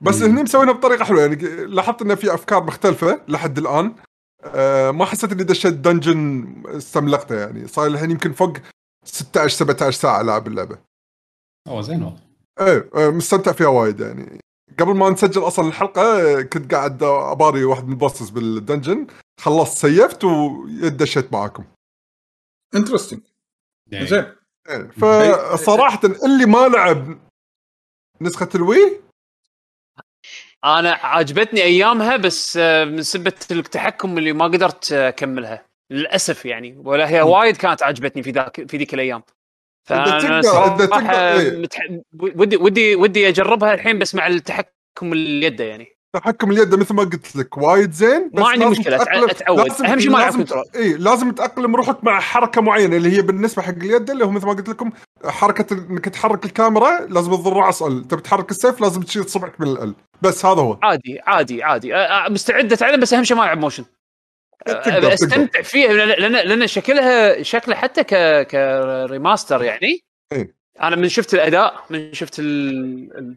بس. 0.00 0.22
هني 0.22 0.42
مسوينها 0.42 0.72
بطريقة 0.72 1.04
حلوة 1.04 1.20
يعني 1.20 1.36
لاحظت 1.66 2.02
انه 2.02 2.14
في 2.14 2.34
أفكار 2.34 2.64
مختلفة 2.64 3.20
لحد 3.28 3.58
الآن. 3.58 3.92
آه 4.44 4.90
ما 4.90 5.04
حسيت 5.04 5.32
إني 5.32 5.44
دشيت 5.44 5.74
dungeon 5.74 6.46
استملقته 6.66 7.34
يعني 7.34 7.68
صار 7.68 7.86
الحين 7.86 8.10
يمكن 8.10 8.32
فوق 8.32 8.52
16 9.04 9.56
17 9.56 9.90
ساعة 10.00 10.22
لاعب 10.22 10.46
اللعبة. 10.46 10.78
أوه 11.68 11.80
زين 11.82 12.02
والله. 12.02 12.20
إيه 12.60 12.90
آه، 12.94 13.10
مستمتع 13.10 13.52
فيها 13.52 13.66
وايد 13.66 14.00
يعني. 14.00 14.38
قبل 14.78 14.94
ما 14.94 15.10
نسجل 15.10 15.46
أصلا 15.46 15.68
الحلقة 15.68 16.42
كنت 16.42 16.74
قاعد 16.74 17.02
أباري 17.02 17.64
واحد 17.64 17.84
من 17.84 17.92
ال 17.92 17.97
bosses 17.97 18.30
بال 18.30 18.45
dungeon. 18.45 19.06
خلصت 19.40 19.78
سيفت 19.78 20.24
ودشيت 20.24 21.32
معاكم. 21.32 21.64
interesting 22.74 23.20
زين. 23.92 24.32
إيه، 24.70 24.90
فصراحة 25.56 26.00
اللي 26.24 26.46
ما 26.46 26.68
لعب 26.68 27.18
نسخة 28.20 28.48
ال 28.54 28.63
Wii؟ 28.63 29.00
أنا 30.64 30.92
عجبتني 30.92 31.62
أيامها 31.62 32.16
بس 32.16 32.56
آه، 32.56 32.84
من 32.84 33.02
سبة 33.02 33.32
التحكم 33.50 34.18
اللي 34.18 34.32
ما 34.32 34.44
قدرت 34.44 34.92
آه، 34.92 35.08
أكملها. 35.08 35.66
للأسف 35.90 36.44
يعني. 36.44 36.76
ولا 36.84 37.08
هي 37.08 37.22
وايد 37.22 37.56
كانت 37.56 37.82
عجبتني 37.82 38.22
في 38.22 38.30
ذاك 38.30 38.70
في 38.70 38.76
ذيك 38.76 38.94
الأيام. 38.94 39.22
تقدر- 39.88 40.42
تقدر- 40.86 41.10
إيه. 41.10 41.62
ودي 42.36 42.56
ودي 42.56 42.96
ودي 42.96 43.28
أجربها 43.28 43.74
الحين 43.74 43.98
بس 43.98 44.14
مع 44.14 44.26
التحكم 44.26 45.12
اليد 45.12 45.60
يعني 45.60 45.86
تحكم 46.14 46.50
اليد 46.50 46.74
مثل 46.74 46.94
ما 46.94 47.02
قلت 47.02 47.36
لك 47.36 47.58
وايد 47.58 47.92
زين 47.92 48.30
بس 48.34 48.42
ما 48.42 48.48
عندي 48.48 48.64
أتعود. 49.30 49.60
لازم- 49.68 49.84
أهم 49.86 49.98
شيء 50.00 50.10
ما 50.10 50.18
control. 50.30 50.64
اي 50.76 50.92
لازم 50.94 51.30
تاقلم 51.32 51.76
روحك 51.76 52.04
مع 52.04 52.20
حركة 52.20 52.60
معينة 52.60 52.96
اللي 52.96 53.16
هي 53.16 53.22
بالنسبة 53.22 53.62
حق 53.62 53.68
اليد 53.74 54.10
اللي 54.10 54.24
هو 54.24 54.30
مثل 54.30 54.46
ما 54.46 54.52
قلت 54.52 54.68
لكم 54.68 54.90
حركة 55.24 55.74
إنك 55.90 56.04
تحرك 56.04 56.44
الكاميرا 56.44 57.00
لازم 57.00 57.34
تضل 57.36 57.52
راس 57.52 57.82
ال 57.82 58.08
تبي 58.08 58.20
تحرك 58.22 58.50
السيف 58.50 58.80
لازم 58.80 59.02
تشيل 59.02 59.28
صبعك 59.28 59.60
من 59.60 59.66
ال 59.68 59.94
بس 60.22 60.46
هذا 60.46 60.60
هو 60.62 60.78
عادي 60.82 61.20
عادي 61.26 61.62
عادي 61.62 61.92
مستعد 62.34 62.72
أتعلم 62.72 63.00
بس 63.00 63.12
أهم 63.14 63.24
شيء 63.24 63.36
ما 63.36 63.44
ألعب 63.44 63.58
motion 63.58 63.84
أستمتع 64.68 65.62
فيها 65.62 65.92
لأن 65.92 66.32
لأن 66.32 66.66
شكلها 66.66 67.42
شكله 67.42 67.74
حتى 67.74 68.04
ك 68.04 68.42
ك 68.46 68.59
remaster 68.59 69.62
يعني. 69.62 70.00
إيه. 70.32 70.54
أنا 70.82 70.96
من 70.96 71.08
شفت 71.08 71.34
الأداء 71.34 71.84
من 71.90 72.12
شفت 72.12 72.34
ال... 72.38 73.36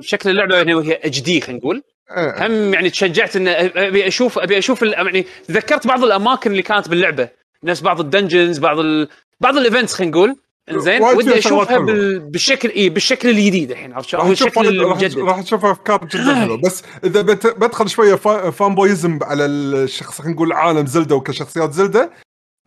شكل 0.00 0.30
اللعبة 0.30 0.56
يعني 0.56 0.74
وهي 0.74 1.00
HD 1.04 1.40
خلينا 1.40 1.58
نقول. 1.60 1.82
إيه. 2.16 2.46
هم 2.46 2.74
يعني 2.74 2.90
تشجعت 2.90 3.36
ان 3.36 3.48
أبي 3.48 4.06
أشوف 4.06 4.38
أبي 4.38 4.58
أشوف 4.58 4.82
يعني 4.82 5.26
تذكرت 5.48 5.86
بعض 5.86 6.04
الأماكن 6.04 6.50
اللي 6.50 6.62
كانت 6.62 6.88
باللعبة. 6.88 7.28
نفس 7.64 7.80
بعض 7.80 8.00
ال 8.00 8.06
dungeons 8.06 8.58
بعض 8.58 8.78
ال... 8.78 9.08
بعض 9.40 9.56
ال 9.56 9.61
events 9.61 9.94
خلينا 9.94 10.10
نقول. 10.12 10.36
إنزين 10.70 11.02
ودي 11.02 11.38
أشوفها. 11.38 11.78
بال... 11.78 12.20
بالشكل 12.20 12.68
إي 12.68 12.88
بالشكل 12.88 13.28
الجديد 13.30 13.70
الحين 13.70 13.92
عرفت 13.92 14.08
شلون؟ 14.08 14.30
الشكل 14.30 14.68
المجدد 14.68 15.18
راح 15.18 15.40
تشوف 15.40 15.64
أفكار 15.64 16.04
جدا 16.04 16.34
حلوة. 16.34 16.56
بس 16.64 16.82
إذا 17.04 17.22
بت- 17.22 17.46
بدخل 17.58 17.88
شوية 17.88 18.14
فا- 18.14 18.50
fanboyism 18.50 19.18
على 19.22 19.44
الشخص 19.46 20.20
خلينا 20.20 20.34
نقول 20.34 20.52
عالم 20.52 20.86
Zelda 20.86 21.16
وكشخصيات 21.16 21.72
Zelda 21.72 22.10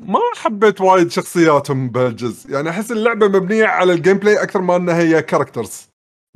ما 0.01 0.19
حبيت 0.35 0.81
وايد 0.81 1.11
شخصياتهم 1.11 1.89
بهالجزء. 1.89 2.51
يعني 2.51 2.69
أحس 2.69 2.91
اللعبة 2.91 3.27
مبنية 3.27 3.65
على 3.65 3.93
ال 3.93 4.17
gameplay 4.17 4.43
أكثر 4.43 4.61
ما 4.61 4.75
إنها 4.75 4.99
هي 4.99 5.21
characters. 5.21 5.87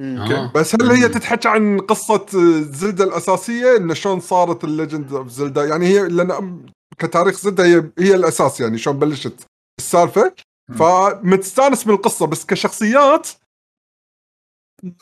آه. 0.02 0.52
بس 0.56 0.76
هل 0.76 0.92
هي 0.92 1.08
تتحكى 1.10 1.48
عن 1.48 1.80
قصة 1.80 2.26
Zelda 2.72 3.04
الأساسية؟ 3.04 3.78
إنه 3.78 3.94
شلون 3.94 4.20
صارت 4.20 4.64
ال 4.64 4.71
Legend 4.71 5.14
of 5.14 5.28
Zelda؟ 5.28 5.66
يعني 5.66 5.88
هي 5.88 6.08
لأن 6.08 6.62
كتاريخ 7.00 7.40
Zelda 7.40 7.66
هي 7.66 7.84
هي 8.00 8.16
الأساس 8.16 8.60
يعني 8.62 8.78
شلون 8.78 9.00
بلشت 9.00 9.34
السالفة. 9.80 10.34
فمتستانس 10.76 11.88
من 11.88 11.94
القصة 11.94 12.28
بس 12.28 12.46
كشخصيات 12.46 13.28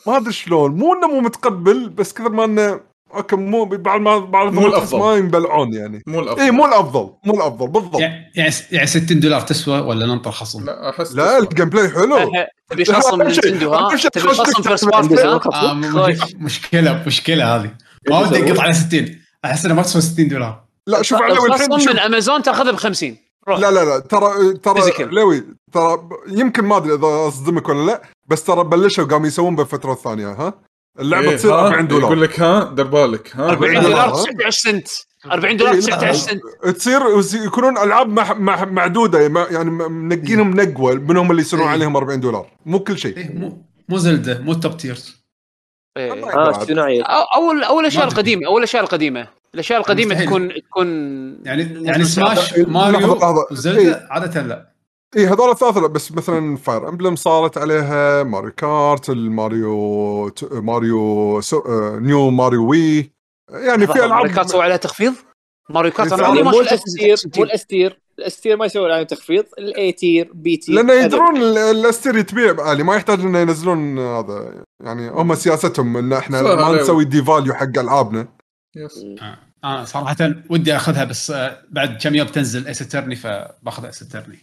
ما 0.06 0.16
أدري 0.16 0.32
شلون. 0.32 0.70
مو 0.70 0.94
إنه 0.94 1.06
مو 1.08 1.20
متقبل 1.20 1.88
بس 1.88 2.12
كثر 2.12 2.28
ما 2.30 2.44
إنه 2.44 2.80
أوكي 3.14 3.36
مو 3.36 3.64
بعض 3.64 4.00
ما 4.00 4.18
مو 4.18 4.66
الأحس 4.66 4.66
الأفضل. 4.66 4.98
ما 4.98 5.14
ينبلعون 5.14 5.74
يعني. 5.74 6.02
مو 6.06 6.20
الأفضل. 6.20 6.40
اي 6.42 6.50
مو 6.50 6.66
الأفضل 6.66 7.10
مو 7.24 7.34
الأفضل 7.34 7.68
بالضبط. 7.68 8.00
يعني 8.00 8.32
يعني 8.36 8.54
يعني 8.72 8.86
60 8.86 9.20
دولار 9.20 9.40
تسوى 9.40 9.78
ولا 9.80 10.06
ننطر 10.06 10.30
خصم؟ 10.30 10.64
لا 10.64 10.90
أحس 10.90 11.12
لا 11.14 11.38
ال 11.38 11.68
gameplay 11.68 11.88
حلو. 11.90 12.16
أه، 12.16 12.48
تبي 12.70 12.84
خصم 12.84 13.22
Nintendo 13.22 13.74
ها 13.74 13.96
تبي 13.96 14.20
خصم 14.28 14.62
first 14.62 14.84
party 14.84 15.24
آه 15.24 15.38
خوش. 15.38 16.34
مشكلة 16.34 17.02
مشكلة 17.06 17.56
هذه. 17.56 17.70
ما 18.10 18.18
ودي 18.18 18.50
اقط 18.52 18.60
على 18.60 18.72
60 18.74 19.20
أحس 19.44 19.64
انها 19.64 19.76
ما 19.76 19.82
تسوى 19.82 20.02
60 20.02 20.28
دولار. 20.28 20.64
لا 20.86 21.02
شوف 21.02 21.18
شوف- 21.78 21.88
من 21.88 21.98
امازون 21.98 22.42
تاخذه 22.42 22.70
ب 22.70 22.76
50 22.76 23.16
روح 23.48 23.58
لا 23.58 23.70
لا 23.70 23.84
لا 23.84 23.98
ترى 23.98 24.52
ترى 24.62 24.82
Physical. 24.82 25.00
لوي 25.00 25.44
ترى 25.72 26.08
يمكن 26.28 26.64
ما 26.64 26.76
أدري 26.76 26.94
إذا 26.94 27.28
أصدمك 27.28 27.68
ولا 27.68 27.86
لا 27.86 28.02
بس 28.26 28.44
ترى 28.44 28.64
بلشوا 28.64 29.04
قاموا 29.04 29.26
يسوون 29.26 29.56
بالفترة 29.56 29.92
الثانية 29.92 30.28
ها 30.28 30.54
اللعبة 31.00 31.30
إيه، 31.30 31.36
تصير 31.36 31.54
ها؟ 31.54 31.66
40 31.66 31.88
دولار 31.88 32.04
يقول 32.06 32.22
لك 32.22 32.40
ها 32.40 32.64
دير 32.74 32.86
بالك 32.86 33.36
ها 33.36 33.50
40 33.50 33.74
دولار. 33.74 33.90
دولار 33.90 34.08
ها؟ 34.08 34.24
19 34.24 34.50
سنت 34.50 34.88
40 35.32 35.56
دولار 35.56 35.74
إيه، 35.74 35.80
19 35.80 36.12
سنت 36.18 36.40
تصير 36.76 37.02
يكونون 37.46 37.78
ألعاب 37.78 38.08
مح 38.08 38.32
مح 38.32 38.62
معدودة 38.62 39.28
ما- 39.28 39.46
يعني 39.50 39.70
م- 39.70 39.92
منقينهم 39.92 40.50
نقوة 40.60 40.94
منهم 40.94 41.30
اللي 41.30 41.42
يصيرون 41.42 41.64
إيه. 41.64 41.72
عليهم 41.72 41.96
40 41.96 42.20
دولار 42.20 42.46
مو 42.66 42.78
كل 42.78 42.98
شيء 42.98 43.16
إيه 43.16 43.34
مو 43.34 43.62
مو 43.88 43.98
Zelda 43.98 44.38
مو 44.38 44.54
top 44.54 44.76
tiers 44.76 45.16
إيه. 45.96 46.12
آه 46.12 47.26
اول 47.36 47.62
أول 47.64 47.82
الاشياء. 47.82 48.04
القديمة 48.04 48.46
أول 48.46 48.58
الاشياء 48.58 48.82
القديمة 48.82 49.28
الأشياء 49.54 49.78
القديمة 49.78 50.08
مستحيل. 50.14 50.26
تكون 50.28 50.48
تكون 50.68 50.86
يعني 51.44 51.84
يعني 51.84 52.04
سماش 52.04 52.52
لحظة، 52.52 52.66
ماريو 52.70 53.14
لحظة. 53.14 53.46
و 53.50 53.59
Zelda 53.59 54.06
عادة 54.10 54.42
لا. 54.42 54.72
اي 55.16 55.20
إيه، 55.22 55.32
هذول 55.34 55.50
الثلاثة 55.50 55.80
لا 55.80 55.86
بس 55.86 56.12
مثلا 56.12 56.56
Fire 56.56 56.88
Emblem 56.88 57.16
صارت 57.16 57.58
عليها 57.58 58.22
Mario 58.22 58.50
Kart 58.52 59.10
الماريو 59.10 60.28
ت- 60.28 60.52
ماريو 60.52 61.40
سو... 61.40 61.62
New 61.98 62.30
Mario 62.30 62.70
Wii 62.70 63.10
يعني 63.50 63.86
في 63.86 63.92
ماريو 63.92 64.04
العاب 64.04 64.26
Kart 64.26 64.48
سووا 64.48 64.62
عليها 64.62 64.76
تخفيض؟ 64.76 65.14
Mario 65.70 65.92
Kart 65.92 66.12
أنا 66.12 66.26
عمري 66.26 66.42
ما 66.42 66.50
مو 66.50 66.62
شفت 66.62 66.72
ال 66.72 66.79
S 66.79 66.87
tier 66.87 67.16
60. 67.16 67.32
مو 67.36 67.44
ال 67.44 67.53
S 67.53 67.62
tier 67.62 67.98
ال 68.18 68.24
S 68.24 68.31
tier 68.31 68.56
ما 68.56 68.66
يسوي 68.66 68.92
عليهم 68.92 69.06
تخفيض. 69.06 69.44
ال 69.58 69.92
A 69.92 70.00
tier 70.00 70.30
B 70.34 70.56
tier 70.56 70.74
لأن 70.74 71.04
يدرون 71.04 71.36
ال- 71.36 71.58
ال 71.58 71.68
S 71.68 71.77
tier 71.77 72.16
يتبيع 72.16 72.52
بعالي. 72.52 72.82
ما 72.82 72.96
يحتاج 72.96 73.20
إنه 73.20 73.38
ينزلون 73.38 73.98
هذا. 73.98 74.64
يعني 74.84 75.08
هم 75.10 75.34
سياستهم 75.34 75.96
إن 75.96 76.12
إحنا 76.12 76.42
ما. 76.42 76.82
نسوي 76.82 77.04
devalue 77.04 77.54
حق 77.54 77.78
ألعابنا. 77.78 78.28
yes. 78.76 79.04
أنا 79.64 79.84
صراحة 79.84 80.16
ودي 80.50 80.76
أخذها 80.76 81.04
بس 81.04 81.30
آه، 81.30 81.62
بعد 81.68 81.96
كم 82.02 82.14
يوم 82.14 82.26
تنزل 82.28 82.66
Ace 82.66 82.82
Attorney 82.82 83.16
فباخذ 83.16 83.84
Ace 83.84 84.02
Attorney 84.02 84.38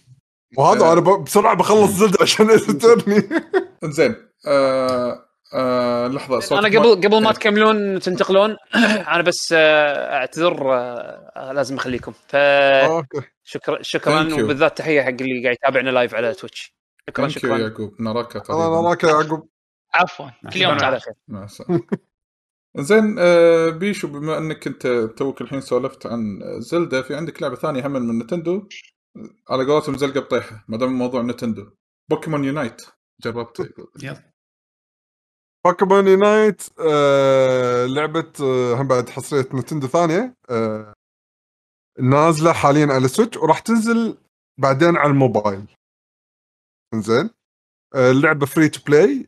وهذا 0.57 0.93
أنا 0.93 1.01
بسرعة 1.01 1.55
بخلص 1.55 1.91
Zelda 1.91 2.17
عشان 2.21 2.47
Attorney 2.79 3.29
زين 3.97 4.15
آه 4.47 5.25
آه 5.53 6.07
لحظة 6.07 6.39
صوت 6.39 6.57
أنا 6.65 6.79
قبل 6.79 6.95
قبل 6.95 7.23
ما 7.23 7.31
تكملون 7.31 7.99
تنتقلون 7.99 8.57
أنا 9.13 9.21
بس 9.21 9.53
آه، 9.57 10.13
أعتذر 10.13 10.73
آه، 10.73 11.51
لازم 11.53 11.75
أخليكم. 11.75 12.13
أوكي. 12.33 13.21
شكرا 13.81 14.29
you. 14.29 14.39
وبالذات 14.39 14.77
تحية 14.77 15.01
حق 15.01 15.07
اللي 15.07 15.43
قاعد 15.43 15.55
يتابعنا 15.55 15.89
live 15.89 16.15
على 16.15 16.33
Twitch 16.33 16.75
شكرا 17.09 17.27
شكرا. 17.27 17.57
يعقوب. 17.57 18.01
نراك 18.01 18.37
قريبا 18.37 18.79
اراك 18.79 19.03
يا 19.03 19.09
يعقوب. 19.09 19.49
عفوا. 19.93 20.25
كل 20.53 20.61
يوم 20.61 20.75
شكراً. 20.75 20.85
على 20.85 20.99
تعال 20.99 21.01
خير. 21.01 21.13
مع 21.27 21.43
السلامة. 21.43 21.81
زين 22.77 23.15
آه 23.19 23.69
بيشو 23.69 24.07
بما 24.07 24.37
انك 24.37 24.67
انت 24.67 24.87
توك 25.17 25.41
الحين 25.41 25.61
سولفت 25.61 26.05
عن 26.07 26.39
Zelda 26.59 27.01
في 27.01 27.15
عندك 27.15 27.41
لعبة 27.41 27.55
ثانية 27.55 27.87
هم 27.87 27.91
من 27.91 28.19
Nintendo. 28.19 28.67
على 29.49 29.65
قولتهم 29.65 29.97
زلقة 29.97 30.19
بطيحة 30.19 30.65
ما 30.67 30.77
دام 30.77 30.89
الموضوع 30.89 31.21
Nintendo. 31.21 31.71
Pokémon 32.09 32.43
Unite 32.43 32.81
جربت 33.21 33.59
يقول 33.79 33.91
يلا. 34.03 34.33
Pokémon 35.65 36.07
Unite 36.07 36.61
آه 36.79 37.85
لعبة 37.85 38.33
آه 38.41 38.73
هم 38.75 38.87
بعد 38.87 39.09
حصرية 39.09 39.49
Nintendo 39.53 39.87
ثانية 39.87 40.35
آه 40.49 40.93
نازلة 41.99 42.53
حاليا 42.53 42.85
على 42.87 43.05
ال 43.05 43.10
Switch 43.10 43.37
وراح 43.37 43.59
تنزل 43.59 44.17
بعدين 44.59 44.97
على 44.97 45.11
الموبايل. 45.11 45.65
زين؟ 46.95 47.29
اللعبة 47.95 48.45
free 48.45 48.69
to 48.69 48.81
play 48.87 49.27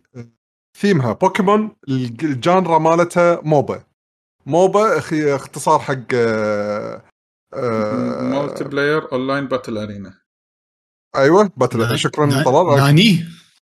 theme 0.76 1.14
ها 1.14 1.21
Pokémon 1.21 1.76
الج- 1.90 2.26
ال 2.26 2.34
genre 2.34 2.78
مالتها 2.78 3.42
MOBA. 3.44 3.84
MOBA 4.46 4.98
أخي 4.98 5.36
اختصار 5.36 5.80
حق 5.80 6.14
آه 6.14 7.02
آه 7.54 8.22
مالتي 8.22 8.64
player 8.64 9.12
online 9.12 9.48
battle 9.48 9.78
arena. 9.78 10.22
أيوه 11.16 11.52
battle 11.58 12.00
شكرا 12.00 12.44
طلال. 12.44 12.78
ناني 12.78 13.26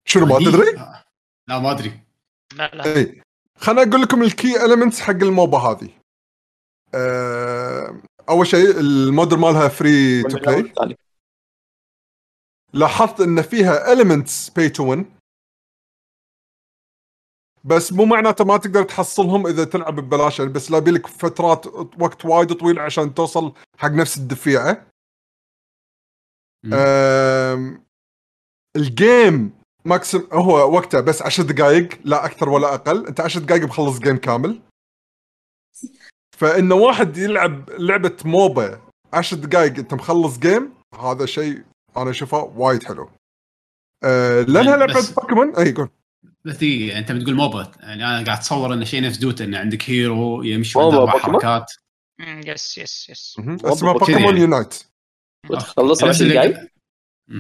شنو 0.06 0.26
ما؟ 0.26 0.40
تدري؟ 0.40 0.78
آه. 0.78 1.04
لا 1.50 1.60
ما 1.60 1.72
أدري. 1.72 2.00
لا 2.56 2.72
لا. 2.74 2.86
اي 2.96 3.22
خليني 3.58 3.90
أقول 3.90 4.02
لكم 4.02 4.24
ال 4.24 4.34
key 4.34 4.66
elements 4.66 5.00
حق 5.02 5.12
ال 5.14 5.23
MOBA 5.23 5.58
هذه. 5.58 5.90
أول 8.30 8.48
شيء 8.48 8.80
الموديل 8.80 9.40
مالها 9.40 9.68
free 9.68 10.24
to 10.24 10.38
play 10.38 10.74
لاحظت 12.74 13.22
إن 13.22 13.42
فيها 13.42 13.94
elements 13.94 14.50
pay 14.50 14.70
to 14.70 14.90
win 14.90 15.16
بس 17.64 17.94
مو 17.94 18.06
معناته 18.06 18.46
ما 18.46 18.58
تقدر 18.58 18.84
تحصلهم 18.84 19.48
إذا 19.48 19.64
تلعب 19.64 19.96
ببلاش 19.96 20.40
يعني 20.40 20.52
بس 20.52 20.72
لابي 20.72 20.92
لك 20.92 21.08
فترات 21.08 21.66
وقت 22.00 22.26
وايد 22.26 22.54
طويل 22.54 22.80
عشان 22.80 23.14
توصل 23.14 23.54
حق 23.78 23.90
نفس 23.92 24.18
الدفيعة. 24.18 24.88
آم، 26.74 27.86
ال 28.76 28.91
game 28.91 29.52
maximum 29.86 30.28
هو 30.34 30.76
وقته 30.76 31.00
بس 31.00 31.22
10 31.22 31.44
دقائق 31.44 31.90
لا 32.04 32.26
أكثر 32.26 32.50
ولا 32.50 32.74
أقل. 32.74 33.08
أنت 33.08 33.20
10 33.20 33.42
دقائق 33.42 33.64
مخلص 33.64 34.00
game 34.00 34.18
كامل. 34.18 34.62
فإنه 36.38 36.76
واحد 36.76 37.18
يلعب 37.18 37.70
لعبة 37.70 38.18
MOBA 38.26 38.82
10 39.14 39.38
دقائق 39.38 39.78
أنت 39.78 39.94
مخلص 39.94 40.40
game 40.40 40.74
هذا 41.00 41.26
شيء 41.26 41.64
أنا 41.98 42.10
أشوفه 42.10 42.44
وايد 42.44 42.84
حلو. 42.84 43.10
آه 44.04 44.42
لأنها 44.42 44.78
يعني 44.78 44.94
لعبة 44.94 45.14
بوكيمون 45.16 45.56
اي 45.56 45.74
قول. 45.74 45.90
بس 46.46 46.64
هي 46.64 46.88
يعني 46.88 47.00
أنت 47.00 47.12
بتقول 47.12 47.36
MOBA. 47.36 47.72
يعني 47.80 47.94
أنا 48.06 48.14
قاعد 48.14 48.30
أتصور 48.30 48.74
انه 48.74 48.86
شيء 48.86 49.02
نفس 49.04 49.18
دوتا 49.18 49.44
إن 49.44 49.56
عندك 49.56 49.90
hero 49.90 50.44
يمشي 50.44 50.80
أربع؟ 50.80 51.20
حركات. 51.20 51.72
yes 52.20 52.78
yes 52.78 53.10
yes. 53.10 53.36
اسمها 53.66 53.94
بوكيمون. 53.94 54.38
يونايت. 54.38 54.84
وتخلصها 55.50 56.10
نفس 56.10 56.22
10 56.22 56.24
اللي- 56.24 56.34
دقائق 56.52 56.68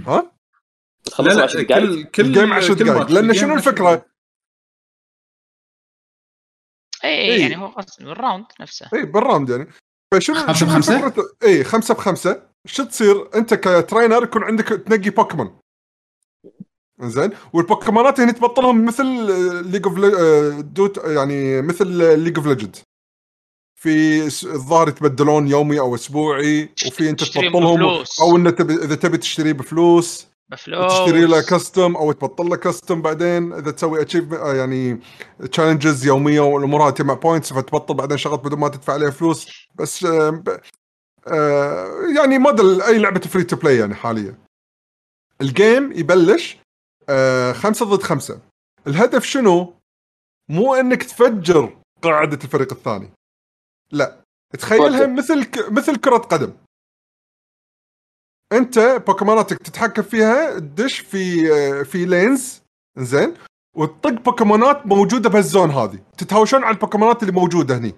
ها؟ 0.08 0.32
تخلصها 1.06 1.34
لا 1.38 1.44
10 1.44 1.62
دقائق 1.62 1.86
كل 1.86 2.04
كل 2.04 2.26
ال 2.26 2.31
game 2.31 2.54
10 2.54 2.74
كل 2.76 2.84
دقائق 2.84 3.12
لأن 3.12 3.34
شنو 3.34 3.54
10 3.56 3.70
الفكرة؟ 3.70 4.06
اي. 7.04 7.34
اي 7.36 7.42
يعني 7.42 7.58
هو 7.58 7.68
قصدي 7.68 8.04
ال 8.04 8.11
round 8.11 8.46
نفسه. 8.60 8.90
اي 8.94 9.06
بال 9.06 9.18
round 9.18 9.50
يعني. 9.50 9.68
فشنو 10.14 10.36
بخمسة؟ 10.36 11.10
فكرة- 11.10 11.36
اي 11.44 11.64
خمسة 11.64 11.94
بخمسة. 11.94 12.50
شو 12.68 12.84
تصير؟ 12.84 13.36
أنت 13.36 13.54
ك 13.54 13.62
trainer 13.62 14.24
يكون 14.24 14.44
عندك 14.44 14.66
تنقي 14.68 15.10
بوكيمون. 15.10 15.60
زين. 17.10 17.30
والبوكيمونات 17.54 18.20
هنا 18.20 18.32
تبطلهم 18.32 18.86
مثل 18.86 19.06
League 19.72 19.88
of 19.88 20.00
دوت 20.64 20.98
يعني 21.06 21.62
مثل 21.62 21.88
League 22.20 22.38
of 22.38 22.48
Legends 22.48 22.76
في 23.76 24.26
الظاهر 24.44 24.90
يتبدلون 24.90 25.48
يومي 25.48 25.80
أو 25.80 25.96
أسبوعي 25.96 26.70
وفي 26.88 27.10
أنت 27.10 27.24
تبطلهم. 27.24 28.04
أو 28.22 28.38
انه 28.38 28.50
تبي 28.50 28.74
إذا 28.74 28.96
تبي 28.96 29.18
تشتريه 29.18 29.54
بفلوس 29.54 30.28
بفلوس. 30.52 30.94
تشتري 30.94 31.26
له 31.26 31.42
custom 31.42 31.96
أو 31.96 32.12
تبطل 32.12 32.46
له 32.46 32.56
custom 32.56 33.02
بعدين 33.02 33.54
إذا 33.54 33.72
تسوي 33.72 34.02
achieve 34.02 34.32
يعني 34.32 35.00
challenges 35.52 36.06
يومية 36.06 36.42
والأمور 36.42 36.88
هذه 36.88 36.94
تجمع 36.94 37.14
points 37.14 37.54
فتبطل 37.54 37.94
بعدين 37.94 38.18
شغلات 38.18 38.40
بدون 38.40 38.60
ما 38.60 38.68
تدفع 38.68 38.94
عليها 38.94 39.10
فلوس. 39.10 39.68
بس 39.76 40.06
آه، 40.06 40.44
آه، 41.28 41.88
يعني 42.16 42.38
موديل 42.38 42.82
أي 42.82 42.98
لعبة 43.00 43.20
free 43.20 43.44
to 43.44 43.56
play 43.56 43.78
يعني 43.78 43.96
حاليا. 43.96 44.38
ال 45.42 45.52
game 45.52 45.92
يبلش 45.92 46.58
آه، 47.10 47.54
خمسة 47.54 47.86
ضد 47.86 48.04
خمسة. 48.04 48.42
الهدف 48.88 49.24
شنو؟ 49.24 49.74
مو 50.50 50.76
إنك 50.76 51.04
تفجر 51.04 51.82
قاعدة 52.02 52.40
الفريق 52.44 52.74
الثاني. 52.74 53.10
لا. 53.92 54.22
تخيلها. 54.60 55.08
مثل 55.08 55.44
ك... 55.44 55.72
مثل 55.72 55.96
كرة 55.96 56.18
قدم. 56.18 56.54
أنت 58.54 58.80
بوكيموناتك 59.08 59.58
تتحكم 59.58 60.02
فيها 60.02 60.60
تدش 60.60 61.00
في 61.00 61.54
آه، 61.54 61.84
في 61.84 62.06
lanes. 62.06 62.62
زين 62.98 63.38
وتطق 63.76 64.10
بوكيمونات 64.10 64.86
موجودة 64.86 65.30
بهال 65.30 65.47
zone 65.47 65.70
هذه. 65.70 66.06
تتهاوشون 66.18 66.64
على 66.64 66.76
البوكيمونات 66.76 67.22
اللي 67.24 67.34
موجودة 67.34 67.78
هني. 67.78 67.94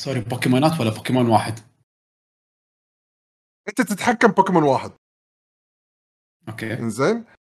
sorry 0.00 0.20
بوكيمونات 0.20 0.80
ولا 0.80 0.90
بوكيمون 0.90 1.26
واحد؟ 1.26 1.58
أنت 3.68 3.80
تتحكم 3.80 4.28
بوكيمون 4.28 4.62
واحد. 4.62 4.92
okay. 6.48 6.72
إنزين. 6.72 7.16
آه 7.16 7.41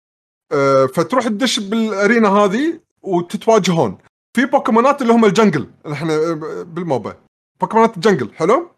فتروح 0.95 1.29
تدش 1.29 1.61
بال 1.61 1.80
arena 1.80 2.29
هذه 2.29 2.81
وتتواجهون. 3.03 3.99
في 4.37 4.45
بوكيمونات 4.47 5.03
اللي 5.03 5.13
هم 5.13 5.25
ال 5.25 5.31
jungle 5.31 5.69
إحنا 5.93 6.15
آه، 6.15 6.63
بال 6.63 6.78
MOBA. 6.78 7.17
بوكيمونات 7.61 7.97
ال 7.97 8.02
jungle 8.02 8.31
حلو؟ 8.35 8.69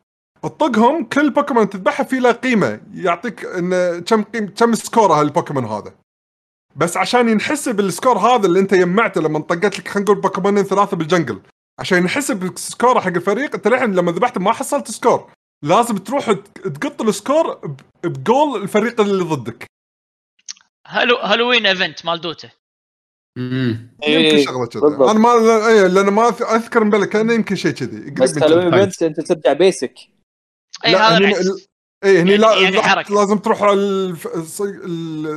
تطقهم 0.43 1.05
كل 1.05 1.31
بوكيمون 1.31 1.69
تذبحها 1.69 2.05
في 2.05 2.19
له 2.19 2.33
قيمة 2.33 2.81
يعطيك 2.95 3.45
إن 3.45 4.01
كم 4.01 4.23
قيم 4.23 4.47
كم 4.57 4.75
score 4.75 5.13
هالبوكيمون 5.13 5.65
هذا. 5.65 5.95
بس 6.77 6.97
عشان 6.97 7.29
ينحسب 7.29 7.81
ال 7.81 7.87
score 7.87 8.19
هذا 8.19 8.47
اللي 8.47 8.61
أنت 8.61 8.75
جمعته 8.75 9.21
لما 9.21 9.39
طقت 9.39 9.79
لك 9.79 9.89
خلينا 9.89 10.11
نقول 10.11 10.21
بوكيمونين 10.21 10.65
ثلاثة 10.65 10.97
بال 10.97 11.07
jungle. 11.07 11.41
عشان 11.81 11.99
ينحسب 11.99 12.59
score 12.59 13.01
حق 13.01 13.07
الفريق 13.07 13.55
أنت 13.55 13.69
للحين 13.69 13.95
لما 13.95 14.13
ذبحت 14.13 14.39
ما 14.39 14.53
حصلت 14.53 14.91
score. 14.91 15.31
لازم 15.65 15.97
تروح 15.97 16.33
تق- 16.33 16.69
تقط 16.69 17.03
السكور 17.03 17.61
بجول 18.05 18.63
الفريق 18.63 19.01
اللي 19.01 19.25
ضدك. 19.25 19.67
هالو 20.87 21.17
هالوين 21.17 21.67
ايفنت 21.67 22.05
مال 22.07 22.21
دوتا. 22.21 22.51
امم 23.39 23.97
يمكن 24.09 24.37
إيه، 24.37 24.45
شغلة 24.45 24.67
كذا. 24.67 25.11
أنا 25.11 25.19
ما 25.19 25.29
لا- 25.29 25.69
إيه 25.69 25.87
لأن 25.87 26.07
ما 26.09 26.29
أذكر 26.29 26.85
مبلى 26.85 27.07
كانه 27.07 27.33
يمكن 27.33 27.57
شيء 27.57 27.73
كذي. 27.73 28.11
بس 28.11 28.37
من. 28.37 28.43
هالوين 28.43 28.75
ايفنت 28.75 29.03
أنت 29.03 29.21
ترجع 29.21 29.53
بيسك 29.53 29.95
اي 30.85 30.93
لا، 30.93 31.09
هذا 31.11 31.19
العكس. 31.19 31.39
إيه 32.05 32.11
هني 32.23 32.31
يعني- 32.31 32.37
لا 32.37 32.55
يعني 32.63 32.77
لا- 32.77 32.83
حركة. 32.83 33.15
لازم 33.15 33.39
تروح 33.39 33.63
على 33.63 34.17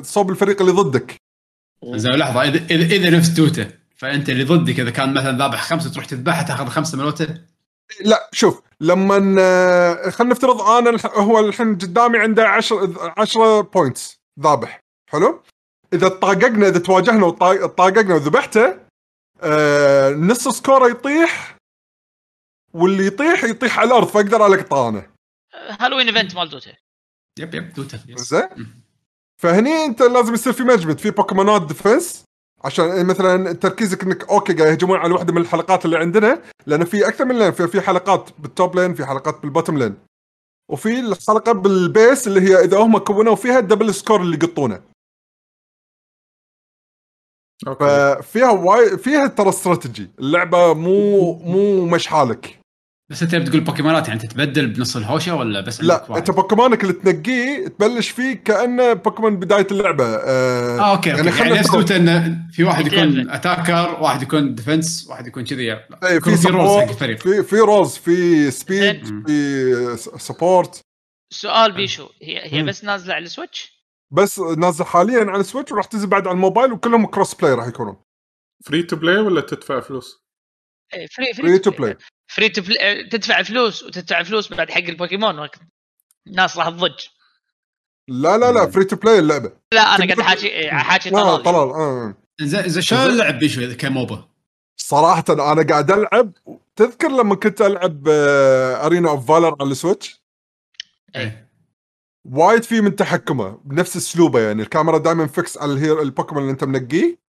صوب 0.04 0.30
الفريق 0.32 0.62
اللي 0.62 0.72
ضدك. 0.74 1.16
زين 1.86 2.12
لحظة. 2.16 2.42
اذا 2.44 2.66
اذا 2.76 2.96
إذا 2.96 3.10
نفس 3.18 3.34
توته 3.36 3.68
فأنت 3.96 4.30
اللي 4.30 4.44
ضدك 4.44 4.80
إذا 4.80 4.90
كان 4.92 5.14
مثلا 5.14 5.38
ذابح 5.38 5.62
خمسة 5.62 5.90
تروح 5.92 6.06
تذبحها 6.06 6.44
تأخذ 6.44 6.66
خمسة 6.68 6.98
ملوته 6.98 7.28
لا 8.02 8.30
شوف 8.34 8.62
لما 8.82 9.36
آه، 9.40 10.10
خلينا 10.10 10.34
نفترض 10.34 10.62
أنا 10.62 11.00
هو 11.06 11.40
الحين 11.40 11.76
قدامي 11.78 12.18
عنده 12.18 12.48
10 12.48 13.14
10 13.18 13.62
points 13.62 14.18
ذابح. 14.40 14.80
حلو؟ 15.10 15.42
إذا 15.94 16.08
طاققنا 16.08 16.68
إذا 16.68 16.80
تواجهنا 16.80 17.26
وطا- 17.26 17.66
طاققنا 17.68 18.16
وذبحته 18.16 18.80
آه 19.42 20.10
نص 20.10 20.48
score 20.48 20.83
ه 20.83 20.90
يطيح 20.90 21.58
واللي 22.74 23.06
يطيح 23.08 23.44
يطيح 23.44 23.80
على 23.80 23.88
الأرض 23.88 24.08
فأقدر 24.08 24.46
القطه 24.46 24.90
أنا 24.90 25.08
هالوين 25.54 26.08
إيفنت 26.08 26.36
مال 26.36 26.50
دوتا. 26.50 26.72
yep 27.40 27.56
yep 27.56 27.74
yes. 28.08 28.22
زين. 28.30 28.82
فهني 29.42 29.86
أنت 29.86 30.02
لازم 30.02 30.34
يصير 30.34 30.54
في 30.54 30.64
management 30.64 31.00
في 31.00 31.12
بوكيمونات 31.12 31.62
defense 31.68 32.24
عشان 32.64 33.06
مثلا 33.06 33.54
تركيزك 33.54 34.04
إنك 34.04 34.30
okay 34.30 34.54
قاعد 34.54 34.70
يهجمون 34.72 34.98
على 34.98 35.14
واحدة 35.14 35.34
من 35.34 35.42
الحلقات 35.42 35.86
اللي 35.86 35.98
عندنا 35.98 36.42
لأن 36.66 36.86
في 36.86 37.08
أكثر 37.08 37.26
من 37.26 37.40
lane 37.40 37.52
في, 37.52 37.68
في 37.68 37.82
حلقات 37.82 38.30
بال 38.40 38.54
top 38.54 38.76
lane 38.80 38.94
في 38.94 39.06
حلقات 39.06 39.42
بال 39.42 39.51
bottom 39.51 39.78
lane 39.78 39.96
وفي 40.72 41.00
الحلقة 41.00 41.52
بال 41.52 41.77
base 41.77 42.28
اللي 42.28 42.42
هي 42.42 42.64
إذا 42.64 42.78
هم 42.78 42.98
كونوا 42.98 43.36
فيها 43.36 43.60
ال 43.60 43.65
double 43.65 43.94
score 43.94 44.22
اللي 44.22 44.38
يقطونه. 44.44 44.82
ففيها 47.66 48.52
واي 48.52 48.98
فيها 48.98 49.28
ترى 49.28 49.50
استراتيجي. 49.50 50.12
اللعبة 50.20 50.74
مو 50.74 51.34
مو 51.34 51.86
مش 51.86 52.08
حالك. 52.08 52.60
بس 53.12 53.24
أنت 53.24 53.36
بتقول 53.36 53.60
بوكيمونات 53.62 54.08
يعني 54.08 54.20
تتبدل 54.20 54.68
بنص 54.68 54.96
الهوشة 54.96 55.36
ولا 55.36 55.62
بس 55.62 55.82
لا 55.82 56.06
واحد؟ 56.10 56.18
أنت 56.18 56.32
بوكيمونك 56.32 56.84
اللي 56.84 56.94
تنقيه 56.94 57.68
تبلش 57.68 58.10
فيه 58.10 58.34
كأنه 58.34 58.94
بوكيمون 58.94 59.40
بداية 59.40 59.68
اللعبة. 59.72 60.06
آه 60.06 60.80
آه 60.80 60.92
okay 60.92 61.10
يعني, 61.10 61.22
يعني, 61.22 61.32
خلنا 61.32 61.60
نفس 61.60 61.92
إنه 61.92 62.38
في 62.52 62.64
واحد 62.64 62.88
يكون. 62.88 63.30
attacker 63.30 63.98
واحد 64.02 64.22
يكون 64.22 64.56
defense 64.56 65.08
واحد 65.10 65.28
يكون 65.28 65.44
كذي. 65.44 65.74
اي 65.74 65.80
يكون 66.04 66.36
في 66.36 66.42
في 66.42 66.48
roles 66.48 66.84
حق 66.84 66.90
الفريق. 66.90 67.20
في 67.20 67.44
في 67.44 67.60
roles 67.60 67.96
في 67.96 68.52
speed. 68.52 69.06
في 69.28 69.98
support 70.18 70.82
سؤال 71.34 71.72
بيشو 71.72 72.10
هي 72.22 72.54
هي. 72.54 72.64
بس 72.64 72.84
نازلة 72.84 73.14
على 73.14 73.26
السويتش؟ 73.26 73.77
بس 74.12 74.40
نازل 74.40 74.86
حاليا 74.86 75.20
على 75.20 75.40
السويتش 75.40 75.72
وراح 75.72 75.86
تنزل 75.86 76.08
بعد 76.08 76.28
على 76.28 76.36
الموبايل 76.36 76.72
وكلهم 76.72 77.06
cross-play 77.06 77.54
راح 77.54 77.68
يكونون. 77.68 77.98
free 78.66 78.84
to 78.84 78.96
play 78.96 79.18
ولا 79.18 79.42
تدفع 79.42 79.80
فلوس؟ 79.80 80.24
إيه، 80.94 81.08
فري 81.08 81.34
فري 81.34 81.60
تو 81.60 81.72
بلاي 81.72 81.98
فري 82.28 82.50
تو 82.50 82.62
بلاي 82.62 83.10
تدفع 83.10 83.44
فلوس 83.44 83.84
وتدفع 83.84 84.24
فلوس 84.24 84.54
بعد 84.54 84.72
حق 84.72 84.82
البوكيمون 84.82 85.40
وقت 85.40 85.60
الناس 86.28 86.58
راح 86.58 86.70
تضج. 86.70 87.08
لا 88.08 88.38
لا 88.38 88.52
لا 88.52 88.72
free 88.72 88.86
to 88.86 88.96
play 88.96 89.20
اللعبة. 89.20 89.52
لا 89.74 89.82
أنا 89.82 90.06
قاعد 90.06 90.22
حاكي 90.22 90.72
حاكي 90.72 91.10
لا 91.10 91.24
طلال. 91.24 91.44
طلال 91.44 91.70
آه. 91.70 92.16
زين 92.42 92.70
زين 92.70 92.82
شلون 92.82 93.06
اللعب 93.06 93.40
بيشو 93.40 93.62
إذا 93.62 93.74
كان 93.74 93.92
MOBA؟ 93.92 94.30
صراحة 94.80 95.24
أنا 95.30 95.68
قاعد 95.68 95.92
ألعب. 95.92 96.34
تذكر 96.76 97.08
لما 97.08 97.36
كنت 97.36 97.62
ألعب 97.62 98.08
Arena 98.08 99.10
of 99.10 99.28
Valor 99.28 99.56
على 99.62 99.72
السويتش 99.72 100.22
إيه. 101.16 101.47
وايد 102.32 102.64
في 102.64 102.82
من 102.82 102.96
تحكمه 102.96 103.60
بنفس 103.66 103.98
اسلوبه 103.98 104.40
يعني. 104.40 104.62
الكاميرا 104.62 104.98
دائما 104.98 105.28
fixed 105.28 105.58
على 105.58 105.74
ال 105.74 105.79
hero 105.79 106.02
البوكيمون 106.02 106.42
اللي 106.44 106.52
انت 106.52 106.64
منقيه. 106.64 107.28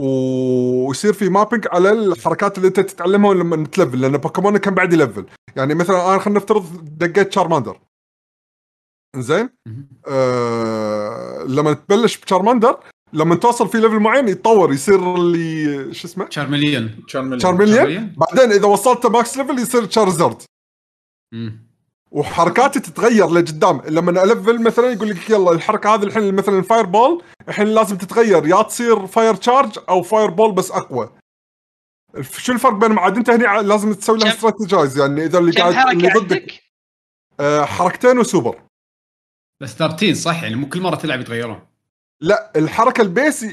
ويصير 0.00 1.12
في 1.12 1.28
mapping 1.28 1.66
على 1.72 1.92
الحركات 1.92 2.58
اللي 2.58 2.68
انت 2.68 2.80
تتعلمها 2.80 3.34
لما 3.34 3.66
ت 3.66 3.72
level 3.72 4.00
لأن 4.00 4.16
بوكيمون 4.16 4.56
كان 4.56 4.74
بعد 4.74 4.92
ي 4.92 4.97
level. 4.97 5.26
يعني 5.56 5.74
مثلا 5.74 6.10
أنا 6.10 6.18
خلينا 6.18 6.40
نفترض 6.40 6.84
دقيت 6.98 7.32
شارماندر 7.32 7.80
زين. 9.16 9.50
آه 10.06 11.42
لما 11.42 11.72
تبلش 11.72 12.18
بشارماندر 12.18 12.80
لما 13.12 13.34
توصل 13.34 13.68
في 13.68 13.80
level 13.80 13.98
معين 13.98 14.28
يتطور 14.28 14.72
يصير 14.72 15.14
اللي 15.14 15.94
شو 15.94 16.08
اسمه؟ 16.08 16.30
شارمليون 16.30 17.40
شارمليون؟ 17.40 18.14
بعدين 18.16 18.52
إذا 18.52 18.66
وصلت 18.66 19.06
max 19.06 19.36
level 19.36 19.58
يصير 19.58 19.84
تشارزارد 19.84 20.42
مم. 21.34 21.69
وحركاتي 22.10 22.80
تتغير 22.80 23.28
لقدام. 23.28 23.82
لما 23.88 24.22
a 24.22 24.29
level 24.29 24.62
مثلا 24.62 24.90
يقول 24.90 25.10
لك 25.10 25.30
يلا 25.30 25.52
الحركة 25.52 25.94
هذه 25.94 26.02
الحين 26.02 26.34
مثلا 26.34 26.58
ال 26.58 26.64
fire 26.64 26.86
ball 26.86 27.22
الحين 27.48 27.66
لازم 27.66 27.96
تتغير. 27.96 28.46
يا 28.46 28.62
تصير 28.62 29.06
fire 29.06 29.34
charge 29.34 29.78
أو 29.88 30.02
fire 30.02 30.30
ball 30.30 30.52
بس 30.52 30.70
أقوى. 30.70 31.10
شو 32.30 32.52
الفرق 32.52 32.72
بينهم؟ 32.72 32.98
عاد 32.98 33.16
أنت 33.16 33.30
هني 33.30 33.46
ع- 33.46 33.60
لازم 33.60 33.94
تسوي 33.94 34.18
لها 34.18 34.28
strategize 34.32 34.98
يعني 34.98 35.24
إذا 35.24 35.38
اللي 35.38 35.52
قاعد 35.52 35.96
اللي 35.96 36.08
ضدك؟ 36.08 36.60
آه 37.40 37.64
حركتين 37.64 38.18
وسوبر. 38.18 38.62
بس 39.60 39.70
ثابتين 39.74 40.14
صح؟ 40.14 40.42
يعني 40.42 40.54
مو 40.54 40.68
كل 40.68 40.80
مرة 40.80 40.96
تلعب 40.96 41.20
يتغيرون. 41.20 41.60
لا 42.20 42.52
الحركة 42.56 43.00
ال 43.00 43.09
base 43.09 43.44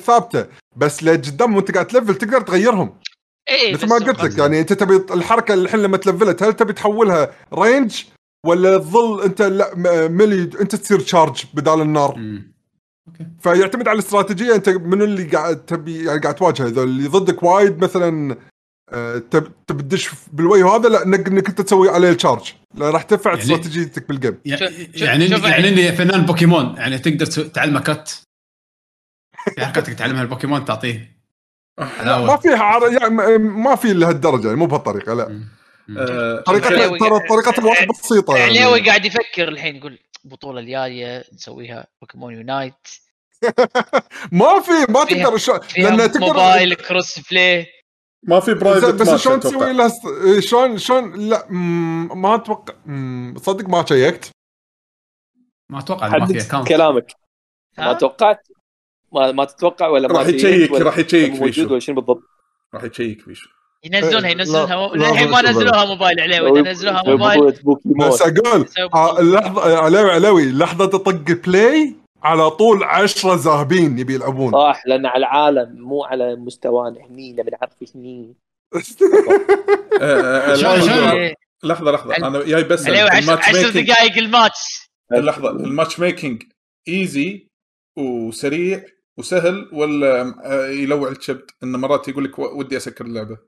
ثابتة. 0.00 0.46
بس 0.76 1.02
لقدام 1.04 1.56
وأنت 1.56 1.70
قاعد 1.70 1.86
تلفل 1.86 2.14
تقدر 2.14 2.40
تغيرهم. 2.40 2.98
إيه 3.48 3.74
مثل 3.74 3.86
بس 3.86 3.90
ما 3.92 3.96
قلت 4.06 4.22
لك 4.24 4.38
يعني 4.38 4.60
أنت 4.60 4.72
تبي 4.72 5.14
الحركة 5.14 5.54
الحين 5.54 5.80
لما 5.80 5.96
تلفلت 5.96 6.42
هل 6.42 6.52
تبي 6.52 6.72
تحولها 6.72 7.30
range 7.54 8.04
ولا 8.46 8.78
تظل 8.78 9.22
أنت 9.22 9.42
لا 9.42 9.74
melee 10.08 10.42
أنت 10.60 10.74
تصير 10.76 11.00
charge 11.00 11.44
بدال 11.54 11.80
النار؟ 11.80 12.16
مم. 12.16 12.54
فيعتمد 13.40 13.88
على 13.88 13.98
الاستراتيجية 13.98 14.54
أنت 14.54 14.68
منو 14.68 15.04
اللي 15.04 15.24
قاعد 15.24 15.56
تبي 15.64 16.04
يعني 16.04 16.20
قاعد 16.20 16.34
تواجهه؟ 16.34 16.66
إذا 16.68 16.82
اللي 16.82 17.08
ضدك 17.08 17.42
وايد 17.42 17.78
مثلا 17.84 18.36
آه، 18.92 19.18
تب 19.18 19.52
تبي 19.66 19.82
تدش 19.82 20.10
بالوجه 20.32 20.68
هذا 20.76 20.88
لا 20.88 21.04
انك 21.06 21.28
إنك 21.28 21.48
أنت 21.48 21.60
تسوي 21.60 21.88
عليه 21.88 22.10
ال 22.10 22.16
charge 22.16 22.52
لا 22.74 22.90
راح 22.90 23.02
ترفع 23.02 23.30
يعني- 23.30 23.42
استراتيجيتك 23.42 24.08
بال 24.08 24.18
game 24.18 24.38
يع- 24.44 24.56
شوف- 24.56 25.02
يعني 25.02 25.28
شوف- 25.28 25.44
يعني 25.44 25.68
إني 25.68 25.92
فنان 25.92 26.22
بوكيمون 26.26 26.74
يعني 26.76 26.98
تقدر 26.98 27.26
تعلمه 27.26 27.80
cut. 27.80 28.22
في 29.54 29.66
حركات 29.66 29.90
تعلمها 29.90 30.22
البوكيمون 30.22 30.64
تعطيه. 30.64 31.13
ما 31.78 32.36
فيها 32.36 32.62
عر... 32.62 32.92
يعني 32.92 33.38
ما 33.38 33.74
في 33.76 33.92
لهالدرجه 33.92 34.46
يعني 34.46 34.58
مو 34.58 34.66
بهالطريقة 34.66 35.14
لا. 35.14 35.40
آه، 35.98 36.40
طريقة 36.40 36.66
علاوي- 36.66 36.98
ترى 36.98 37.28
طريقة 37.28 37.58
الواحد 37.60 37.88
بسيطة 37.88 38.32
عليوي 38.34 38.76
يعني. 38.78 38.86
قاعد 38.88 39.04
يفكر 39.04 39.48
الحين 39.48 39.76
يقول 39.76 39.98
البطولة 40.24 40.60
الجاية 40.60 41.24
نسويها 41.34 41.86
Pokemon 42.00 42.34
Unite 42.34 42.74
ما 44.32 44.60
في 44.60 44.92
ما 44.92 45.04
تقدر 45.04 45.36
شو... 45.36 45.58
لأن 45.78 45.96
تقدر 46.12 46.20
موبايل 46.20 46.74
cross 46.74 47.18
play 47.30 47.66
ما 48.22 48.40
في 48.40 48.54
بس, 48.54 48.60
private 48.62 48.94
بس 48.94 49.14
شلون 49.22 49.40
تسوي 49.40 49.72
لها 49.72 49.86
است... 49.86 50.02
شلون 50.38 50.78
شلون 50.78 51.28
لا 51.28 51.46
ما 52.14 52.34
أتوقع 52.34 52.74
مم، 52.86 53.34
صدق 53.38 53.68
ما 53.68 53.84
شيكت. 53.88 54.30
ما 55.70 55.78
أتوقع 55.78 56.08
ما 56.18 56.26
في 56.26 56.64
كلامك. 56.68 57.12
ما؟ 57.78 57.92
توقعت. 57.92 58.48
ما, 59.14 59.32
ما 59.32 59.44
تتوقع 59.44 59.86
ولا 59.88 60.08
ما 60.08 60.18
راح 60.18 60.26
يشيك- 60.26 60.70
راح 60.72 60.98
يشيك 60.98 61.30
موجود 61.30 61.52
بيشو. 61.52 61.70
ولا 61.70 61.78
شنو 61.78 61.94
بالضبط؟ 61.94 62.22
راح 62.74 62.84
يشيك 62.84 63.28
بيشو 63.28 63.48
ينزلونها 63.84 64.28
إيه، 64.28 64.32
ينزلونها 64.38 64.96
للحين 64.96 65.30
ما 65.30 65.42
نزلوها 65.42 65.84
موبايل 65.84 66.20
عليوي 66.20 66.62
نزلوها 66.62 67.02
موبايل 67.06 67.40
بس 67.84 68.22
أقول 68.22 68.66
آه، 68.94 69.20
اللحظة 69.20 69.78
علاوي 69.78 70.10
علاوي 70.10 70.52
لحظة 70.52 70.86
تطق 70.86 71.32
play 71.46 71.94
على 72.22 72.50
طول 72.50 72.82
عشرة 72.84 73.34
ذاهبين 73.34 73.98
يبي 73.98 74.14
يلعبون. 74.14 74.52
صح 74.52 74.82
لأن 74.86 75.06
على 75.06 75.18
العالم 75.18 75.76
مو 75.80 76.04
على 76.04 76.36
مستوانا 76.36 76.96
هني 77.10 77.32
نبي 77.32 77.50
نعرف 77.50 77.72
هني. 77.96 78.34
شلون- 80.56 80.80
لحظة- 80.80 80.84
شلون؟ 80.84 81.32
لحظة 81.64 81.90
لحظة 81.90 82.16
أنا 82.16 82.44
جاي 82.44 82.64
بس 82.64 82.86
عليوي 82.86 83.10
10 83.10 83.18
الماتش 83.20 83.48
10 83.48 83.66
ميكينج 83.66 83.88
دقائق 83.90 84.16
الماتش. 84.18 84.90
لحظة 85.12 85.50
الماتش 85.50 86.00
ميكينج 86.00 86.42
ايزي 86.88 87.46
وسريع. 87.98 88.84
وسهل 89.18 89.70
ولا 89.72 90.34
آه، 90.44 90.66
يلوع 90.68 91.08
الكبد 91.08 91.50
إنه 91.62 91.78
مرات 91.78 92.08
يقول 92.08 92.24
لك 92.24 92.38
و- 92.38 92.58
ودي 92.58 92.76
أسكر 92.76 93.04
اللعبة 93.04 93.38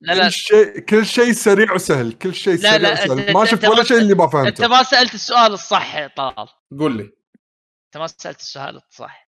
لا 0.00 0.12
لا 0.12 0.24
كل 0.24 0.32
شيء 0.32 0.78
كل 0.78 1.06
شيء 1.06 1.32
سريع 1.32 1.72
وسهل 1.72 2.12
كل 2.12 2.34
شيء 2.34 2.54
لا، 2.54 2.60
سريع 2.60 2.76
لا، 2.76 2.92
وسهل. 2.92 3.26
أنت- 3.26 3.30
ما 3.34 3.44
شفت 3.44 3.64
ولا 3.68 3.84
شيء 3.84 3.98
اللي 3.98 4.14
ما 4.14 4.24
أنت 4.24 4.32
فهمته 4.32 4.68
ما 4.68 4.82
سألت 4.82 5.14
السؤال 5.14 5.52
الصح 5.52 5.94
يا 5.94 6.06
طلال. 6.16 6.48
قول 6.78 6.96
لي. 6.96 7.02
أنت 7.86 7.96
ما 7.96 8.06
سألت 8.06 8.40
السؤال 8.40 8.76
الصح. 8.76 9.28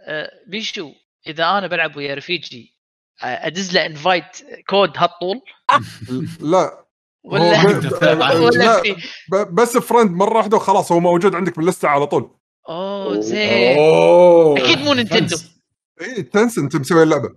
أه، 0.00 0.30
بيشو 0.46 0.92
إذا 1.26 1.44
أنا 1.44 1.66
بلعب 1.66 1.96
ويا 1.96 2.14
رفيجي 2.14 2.78
أه، 3.22 3.46
أدز 3.46 3.74
له 3.74 3.86
invite 3.86 4.24
code 4.68 4.92
هالطول؟ 4.96 5.40
لا. 6.40 6.86
ولا 7.24 7.62
ولا 8.44 8.82
لا. 9.32 9.42
بس 9.42 9.76
friend 9.76 10.10
مرة 10.10 10.36
واحدة 10.36 10.56
وخلاص 10.56 10.92
هو 10.92 11.00
موجود 11.00 11.34
عندك 11.34 11.56
باللستة 11.56 11.88
على 11.88 12.06
طول. 12.06 12.39
أوه 12.68 13.20
زين 13.20 13.78
أوه 13.78 14.58
أكيد 14.58 14.78
مو 14.78 14.94
نينتندو 14.94 15.36
اي 16.00 16.22
Tencent 16.22 16.76
مسوي 16.76 17.02
اللعبة 17.02 17.36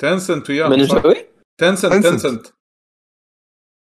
Tencent 0.00 0.50
من 0.50 0.56
وياه 0.56 0.86
صح؟ 0.86 0.96
نسوي؟ 0.96 1.28
Tencent 1.60 1.92
Tencent. 1.92 2.02
Tencent 2.02 2.46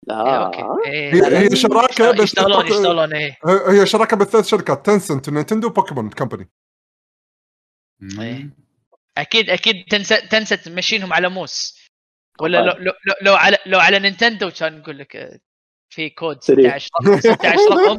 لا 0.08 0.44
okay 0.46 0.90
إيه، 0.90 1.14
هي. 1.14 1.38
هي 1.38 1.56
شراكة 1.56 2.10
بس 2.12 2.20
يشتغلون 2.20 2.66
يشتغلون 2.66 3.14
إيه 3.14 3.38
هي 3.68 3.86
شراكة 3.86 4.16
بين 4.16 4.26
ثلاث 4.26 4.46
شركات 4.46 4.86
Tencent 4.86 5.28
ونينتندو 5.28 5.68
و 5.68 5.73
Pokemon 5.73 6.10
Company 6.10 6.50
إيه. 8.20 8.50
أكيد 9.18 9.50
أكيد 9.50 9.74
تنسى 9.90 10.20
تنسى 10.20 10.56
تمشينهم 10.56 11.12
على 11.12 11.28
موس 11.28 11.80
ولا. 12.40 12.58
لو 12.58 12.72
لو, 12.72 12.92
لو, 13.22 13.34
على 13.34 13.58
لو 13.66 13.78
على 13.78 13.98
نينتندو 13.98 14.50
كان 14.50 14.78
نقول 14.78 14.98
لك 14.98 15.40
في 15.90 16.10
كود 16.10 16.36
سريع. 16.42 16.78
16 16.78 16.90
رقم 17.02 17.18
16 17.20 17.58
رقم. 17.70 17.98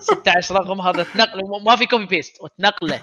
16 0.00 0.54
رقم 0.54 0.80
هذا 0.80 1.02
تنقل 1.14 1.40
ما 1.66 1.76
في 1.76 1.86
copy 1.86 2.06
paste 2.06 2.32
وتنقله. 2.42 3.00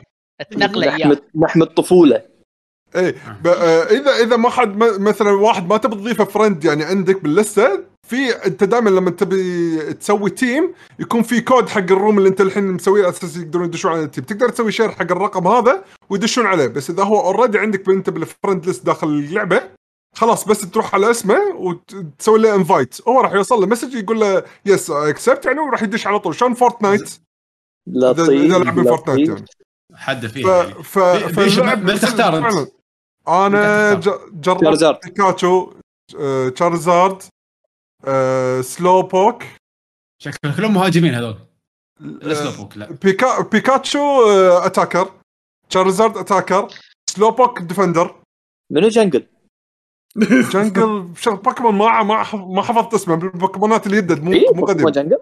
تنقله 0.52 0.96
إياه. 0.96 1.18
نحم 1.44 1.62
الطفوله 1.62 2.22
اي 2.96 3.12
ب- 3.44 3.48
آه، 3.48 3.84
اذا 3.84 4.12
إذا 4.24 4.36
ما 4.38 4.50
حد 4.50 4.78
م- 4.84 5.04
مثلا 5.04 5.32
واحد 5.32 5.68
ما 5.70 5.78
تبي 5.78 5.96
تضيفه 5.96 6.24
friend 6.24 6.66
يعني 6.66 6.84
عندك 6.84 7.24
باللسته 7.24 7.84
في 8.08 8.30
أنت 8.46 8.64
دائما 8.64 8.90
لما 8.90 9.10
تبي 9.12 9.80
تسوي 9.94 10.30
team 10.30 10.74
يكون 11.00 11.22
في 11.24 11.42
كود 11.42 11.70
حق 11.70 11.78
ال 11.80 11.87
room 11.87 12.18
اللي 12.18 12.30
أنت 12.30 12.42
الحين 12.42 12.64
مسويه 12.72 13.02
على 13.04 13.10
أساس 13.10 13.38
يقدرون 13.38 13.66
يدشون 13.66 13.92
على 13.92 14.02
ال 14.04 14.08
team 14.08 14.24
تقدر 14.24 14.50
تسوي 14.50 14.72
share 14.72 14.92
حق 14.92 15.02
الرقم 15.12 15.48
هذا 15.48 15.84
ويدشون 16.10 16.46
عليه. 16.46 16.68
بس 16.68 16.90
إذا 16.90 17.04
هو 17.04 17.20
already 17.20 17.60
عندك 17.60 17.90
أنت 17.90 18.10
بال 18.10 18.24
friend 18.24 18.66
list 18.66 18.86
داخل 18.86 19.08
اللعبة 19.08 19.62
خلاص 20.18 20.48
بس 20.48 20.62
تروح 20.72 20.96
على 20.96 21.12
اسمه 21.12 21.40
وتسوي 21.56 22.40
له 22.40 22.56
invite 22.56 23.08
هو 23.08 23.22
راح 23.22 23.34
يوصل 23.34 23.56
له 23.56 23.68
message 23.68 23.94
يقول 23.94 24.20
له 24.20 24.44
yes 24.66 24.90
accept 24.92 25.46
يعني 25.46 25.60
وراح 25.60 25.84
يدش 25.84 26.08
على 26.08 26.20
طول 26.20 26.36
شلون 26.36 26.54
Fortnite 26.54 27.02
اذا 27.02 27.20
لطيف 27.88 28.30
إذا 28.30 28.58
لاعبين 28.58 28.84
Fortnite. 28.84 29.30
يعني 29.30 29.46
حد 29.96 30.26
ف 30.26 30.32
فيها 30.32 30.64
يعني 30.64 30.84
ف 30.84 31.00
فاللعب 31.00 31.84
من 31.84 32.00
تختار؟ 32.00 32.42
فعلاً. 32.42 32.68
أنا 33.28 33.94
من 33.94 34.00
تختار؟ 34.00 34.30
ج- 34.32 34.42
جربت. 34.42 35.06
بيكاتشو 35.06 35.72
آه، 36.20 36.50
Charizard 36.50 37.24
آه، 38.06 38.62
Slowbro 38.62 39.44
شكلهم 40.24 40.56
كلهم 40.56 40.74
مهاجمين 40.74 41.14
هذول 41.14 41.30
آه، 41.30 41.38
ال 42.02 42.11
Slowbro 42.11 42.78
لا 42.78 42.92
بيكا 42.92 43.42
بيكاتشو 43.42 44.00
آه، 44.00 44.66
attacker 44.66 45.12
Charizard 45.70 46.18
attacker 46.18 46.68
Slowbro 47.10 47.60
defender 47.60 48.16
منو 48.72 48.88
jungle؟ 48.88 49.28
jungle 50.54 51.14
شغل 51.18 51.38
بوكيمون 51.38 51.76
ما 51.76 52.04
ما 52.04 52.26
ما 52.36 52.62
حفظت 52.62 52.94
اسمه 52.94 53.16
من 53.16 53.24
البوكيمونات 53.24 53.86
اللي 53.88 53.98
يدد 53.98 54.24
مو 54.24 54.34
اي 54.34 54.46
مو 54.54 54.66
قديم 54.66 54.86
بوكيمون 54.86 54.92
jungle؟ 54.92 55.18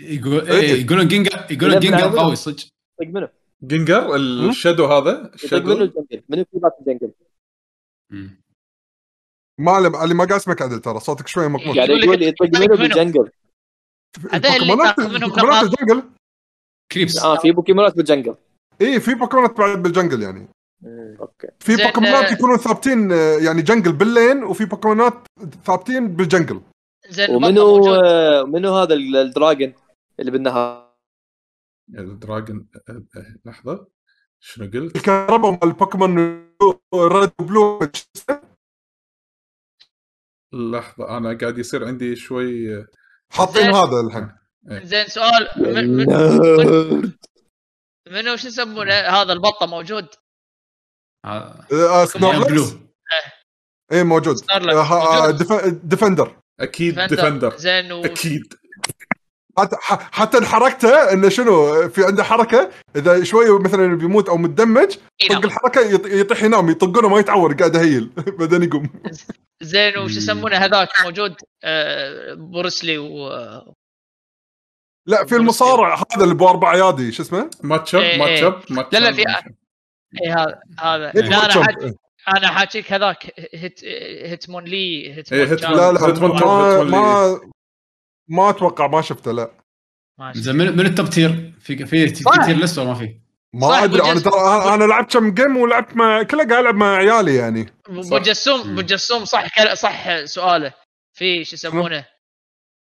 يقول 0.00 0.50
إيه. 0.50 0.60
إيه 0.60 0.84
يقولون 0.84 1.08
جينجا 1.08 1.46
يقولون 1.50 1.78
بلعب. 1.78 2.16
قوي 2.16 2.36
صدق 2.36 2.64
طق 3.00 3.06
منو؟ 3.06 3.28
جنجر 3.62 4.16
الشادو 4.16 4.86
هذا 4.86 5.12
منو 5.18 5.30
الشادو 5.34 5.72
الجنجل؟ 5.72 6.22
منو 6.28 6.44
في 6.44 6.58
باك 6.58 6.72
الجنجل؟ 6.80 7.12
ما 9.60 9.72
علم 9.72 9.96
علي 9.96 10.14
ما 10.14 10.24
قاعد 10.24 10.40
اسمك 10.40 10.62
عدل 10.62 10.80
ترى 10.80 11.00
صوتك 11.00 11.28
شوية 11.28 11.48
مقبول 11.48 11.76
يعني 11.76 11.92
يقول 11.92 12.04
يقول 12.04 12.22
يطق 12.22 12.60
منو؟ 12.60 12.76
بالجنجل؟ 12.76 13.30
هذا 14.32 14.56
اللي 14.56 14.76
تاخذ 14.76 15.08
منهم 15.08 15.14
البوكيمونات 15.24 15.64
نقاط. 15.64 15.80
الجنجل 15.80 16.02
كريبس 16.92 17.18
آه 17.18 17.36
في 17.38 17.52
بوكيمونات 17.52 17.96
بالجنجل 17.96 18.34
اي 18.80 19.00
في 19.00 19.14
بوكيمونات 19.14 19.58
بعد 19.58 19.82
بالجنجل 19.82 20.22
يعني 20.22 20.48
أوكي 21.20 21.48
في 21.60 21.76
بوكيمونات 21.76 22.32
يكونون 22.32 22.56
ثابتين 22.56 23.12
آه، 23.12 23.36
يعني 23.38 23.62
جنجل 23.62 23.92
باللين 23.92 24.44
وفي 24.44 24.64
بوكيمونات 24.64 25.26
ثابتين 25.64 26.08
بال 26.16 26.27
jungle 26.27 26.62
زين 27.08 27.30
ومنو. 27.30 27.94
آه، 27.94 28.42
منو 28.42 28.74
هذا 28.76 28.94
ال- 28.94 29.16
ال 29.16 29.24
dragon 29.24 29.74
اللي 30.20 30.30
بالنهار؟ 30.30 30.94
ال 31.98 32.08
dragon 32.08 32.68
آه، 32.88 33.04
لحظة 33.44 33.86
شنو 34.40 34.64
قلت؟ 34.70 34.96
الكهرباء 34.96 35.50
مال 35.50 35.64
البوكيمون 35.64 36.16
red 36.94 37.30
و 37.40 37.48
blue 37.48 37.78
لحظة 40.52 41.16
أنا 41.16 41.38
قاعد 41.38 41.58
يصير 41.58 41.86
عندي 41.86 42.16
شوي 42.16 42.86
حاطين. 43.32 43.74
هذا 43.74 44.00
الحين 44.00 44.32
زين 44.86 45.06
سؤال 45.06 45.48
من- 45.56 45.96
من-. 45.96 47.12
منو 48.10 48.36
شو 48.36 48.46
يسمونه 48.48 48.92
هذا 48.92 49.32
البطة 49.32 49.66
موجود 49.66 50.04
آه، 50.04 50.08
آه، 50.08 50.12
يا 50.12 50.12
بلو 50.12 51.13
Snorlax 52.06 52.74
اي 53.92 54.04
موجود 54.04 54.36
آه، 54.50 55.30
defender 55.70 56.36
أكيد 56.60 57.00
defender. 57.00 57.56
زين 57.56 57.92
و... 57.92 58.04
أكيد 58.04 58.54
حتى 59.58 59.76
ح- 59.80 60.10
حتى 60.12 60.46
حركته 60.46 61.12
إنه 61.12 61.28
شنو 61.28 61.88
في 61.88 62.04
عنده 62.04 62.24
حركة 62.24 62.70
إذا 62.96 63.24
شوي 63.24 63.58
مثلا 63.58 63.94
بيموت 63.94 64.28
أو 64.28 64.36
متدمج. 64.36 64.96
طق 65.30 65.44
الحركة 65.44 65.80
يط- 65.98 66.06
يطيح 66.06 66.42
ينام 66.42 66.70
يطقونه 66.70 67.08
ما 67.08 67.18
يتعور 67.18 67.54
قاعد 67.54 67.74
يهيل 67.74 68.10
بعدين 68.38 68.62
يقوم 68.62 68.88
زين 69.62 69.98
وش. 69.98 70.16
يسمونه 70.16 70.56
هذاك 70.56 70.88
موجود 71.04 71.34
آه 71.64 72.34
بروسلي 72.34 72.98
و 72.98 73.28
لا 75.08 75.24
في 75.26 75.36
المصارع 75.36 75.94
هذا 75.94 76.24
اللي 76.24 76.34
بأربع 76.34 76.74
ايادي 76.74 77.12
شو 77.12 77.22
اسمه؟ 77.22 77.50
Machamp 77.62 78.00
إيه، 78.00 78.18
ماتش 78.18 78.42
إيه. 78.42 78.46
اب 78.46 78.60
ماتش 78.70 78.92
لا، 78.92 78.98
لا، 78.98 79.12
في-. 79.12 79.24
اي 80.22 80.30
هذا 80.32 80.60
هذا 80.80 81.12
إيه، 81.16 81.22
لا 81.22 81.44
أنا. 81.44 81.64
حاج... 81.64 81.94
أنا 82.28 82.48
حاجيك 82.48 82.92
هذاك 82.92 83.40
Hit 83.54 83.84
Hitmon 84.24 84.64
lee 84.64 85.14
Hitmon 85.14 85.40
إيه،. 85.40 85.54
لا 85.54 85.92
لا 85.92 86.06
Hitmon 86.06 86.30
ما 86.30 86.82
ما 86.82 87.40
ما 88.28 88.50
أتوقع 88.50 88.86
ما 88.86 89.00
شفته 89.02 89.32
لا. 89.32 89.50
زين 90.34 90.56
من 90.56 90.76
من 90.76 90.86
ال 90.86 90.92
top 90.92 91.10
tier 91.10 91.52
في 91.60 91.86
في. 91.86 92.06
tier 92.10 92.56
list 92.56 92.78
ولا 92.78 92.88
ما 92.88 92.94
في؟ 92.94 93.20
ما 93.54 93.84
أدري 93.84 94.02
أنا 94.02 94.20
ترى 94.20 94.32
أنا- 94.32 94.66
أنا 94.66 94.84
لعبت 94.84 95.12
كم 95.12 95.34
game 95.34 95.56
ولعبت 95.56 95.96
مع 95.96 96.22
كله 96.22 96.48
قاعد 96.48 96.60
ألعب 96.60 96.74
مع 96.74 96.96
عيالي 96.96 97.34
يعني 97.34 97.66
ابو 97.86 98.18
جسوم 98.18 98.60
ابو. 98.60 98.80
جسوم 98.80 99.24
صح. 99.24 99.74
صح 99.74 100.24
سؤاله 100.24 100.74
في 101.12 101.44
شو 101.44 101.54
يسمونه 101.54 102.06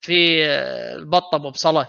في 0.01 0.47
آه، 0.47 0.97
البطة 0.97 1.36
أبو 1.36 1.51
بصله 1.51 1.89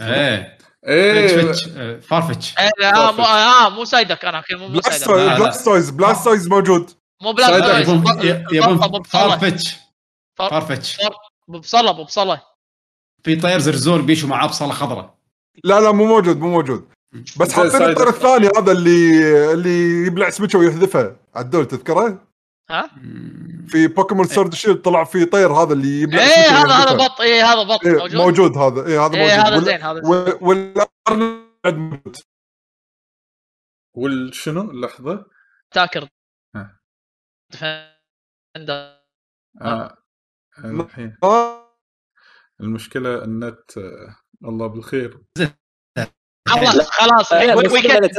إيه 0.00 0.58
إيه. 0.88 1.28
فتش 1.28 1.64
فتش 1.64 1.68
آه، 1.76 1.98
فارفتش 2.00 2.54
آه 2.58 2.70
لا، 2.80 3.10
مو 3.12 3.22
آه 3.22 3.68
مو 3.68 3.84
Psyduck 3.84 4.24
أنا 4.24 4.42
مو 4.52 4.66
لا. 4.68 5.38
Blastoise 5.38 5.90
Blastoise 5.90 6.48
موجود. 6.48 6.90
مو 7.22 7.32
بلاك 7.32 7.50
Psyduck. 7.50 7.86
تويز، 7.86 8.42
يبون 8.52 9.02
Farfetch'd 9.02 9.76
فار- 10.38 10.50
فارفتش 10.50 10.96
ابو 11.48 11.58
بصله 11.58 11.90
ابو 11.90 12.04
بصله 12.04 12.42
في 13.24 13.36
طير 13.36 13.58
زرزور 13.58 14.00
بيشو 14.00 14.26
معاه 14.26 14.46
بصله 14.46 14.72
خضراء. 14.72 15.14
لا 15.64 15.80
لا 15.80 15.92
مو 15.92 16.04
موجود 16.06 16.38
مو 16.40 16.50
موجود. 16.50 16.88
بس 17.36 17.52
حاطين. 17.52 17.82
الطير 17.82 18.08
الثاني 18.08 18.46
هذا 18.58 18.72
اللي 18.72 19.52
اللي 19.52 20.06
يبلع 20.06 20.30
سمكه 20.30 20.58
ويحذفها 20.58 21.16
عدول 21.34 21.68
تذكره؟ 21.68 22.18
ها؟ 22.70 22.90
في 23.68 23.86
بوكيمون 23.86 24.24
Sword 24.26 24.54
Shield 24.54 24.82
طلع 24.82 25.04
في 25.04 25.24
طير 25.24 25.52
هذا 25.52 25.72
اللي 25.72 26.00
يبلع 26.02 26.18
إيه 26.22 26.26
هذا 26.28 26.74
هذا 26.74 26.92
ويحذفها. 26.92 27.08
بط 27.08 27.20
إيه 27.20 27.44
هذا 27.44 27.62
بط 27.62 27.86
إيه، 27.86 27.92
موجود. 27.92 28.14
موجود 28.16 28.58
هذا. 28.58 28.86
اي 28.86 28.98
هذا 28.98 29.14
إيه 29.16 29.22
موجود. 29.22 29.46
هذا 29.46 29.58
زين 29.64 29.82
هذا 29.82 30.00
زين. 30.02 30.10
وال- 30.10 30.38
والأرنب 30.44 31.78
موجود. 31.78 32.16
والشنو؟ 33.96 34.72
لحظه 34.72 35.26
attacker 35.74 36.08
ها. 36.56 36.80
defender. 37.52 39.00
آه. 39.62 39.96
الحين. 40.64 41.16
آه، 41.24 41.76
المشكلة 42.60 43.24
النت 43.24 43.78
آه، 43.78 44.16
الله 44.44 44.66
بالخير. 44.66 45.20
خلاص 46.54 46.90
خلاص 46.90 47.32
بس 47.32 47.72
weekend 47.72 48.10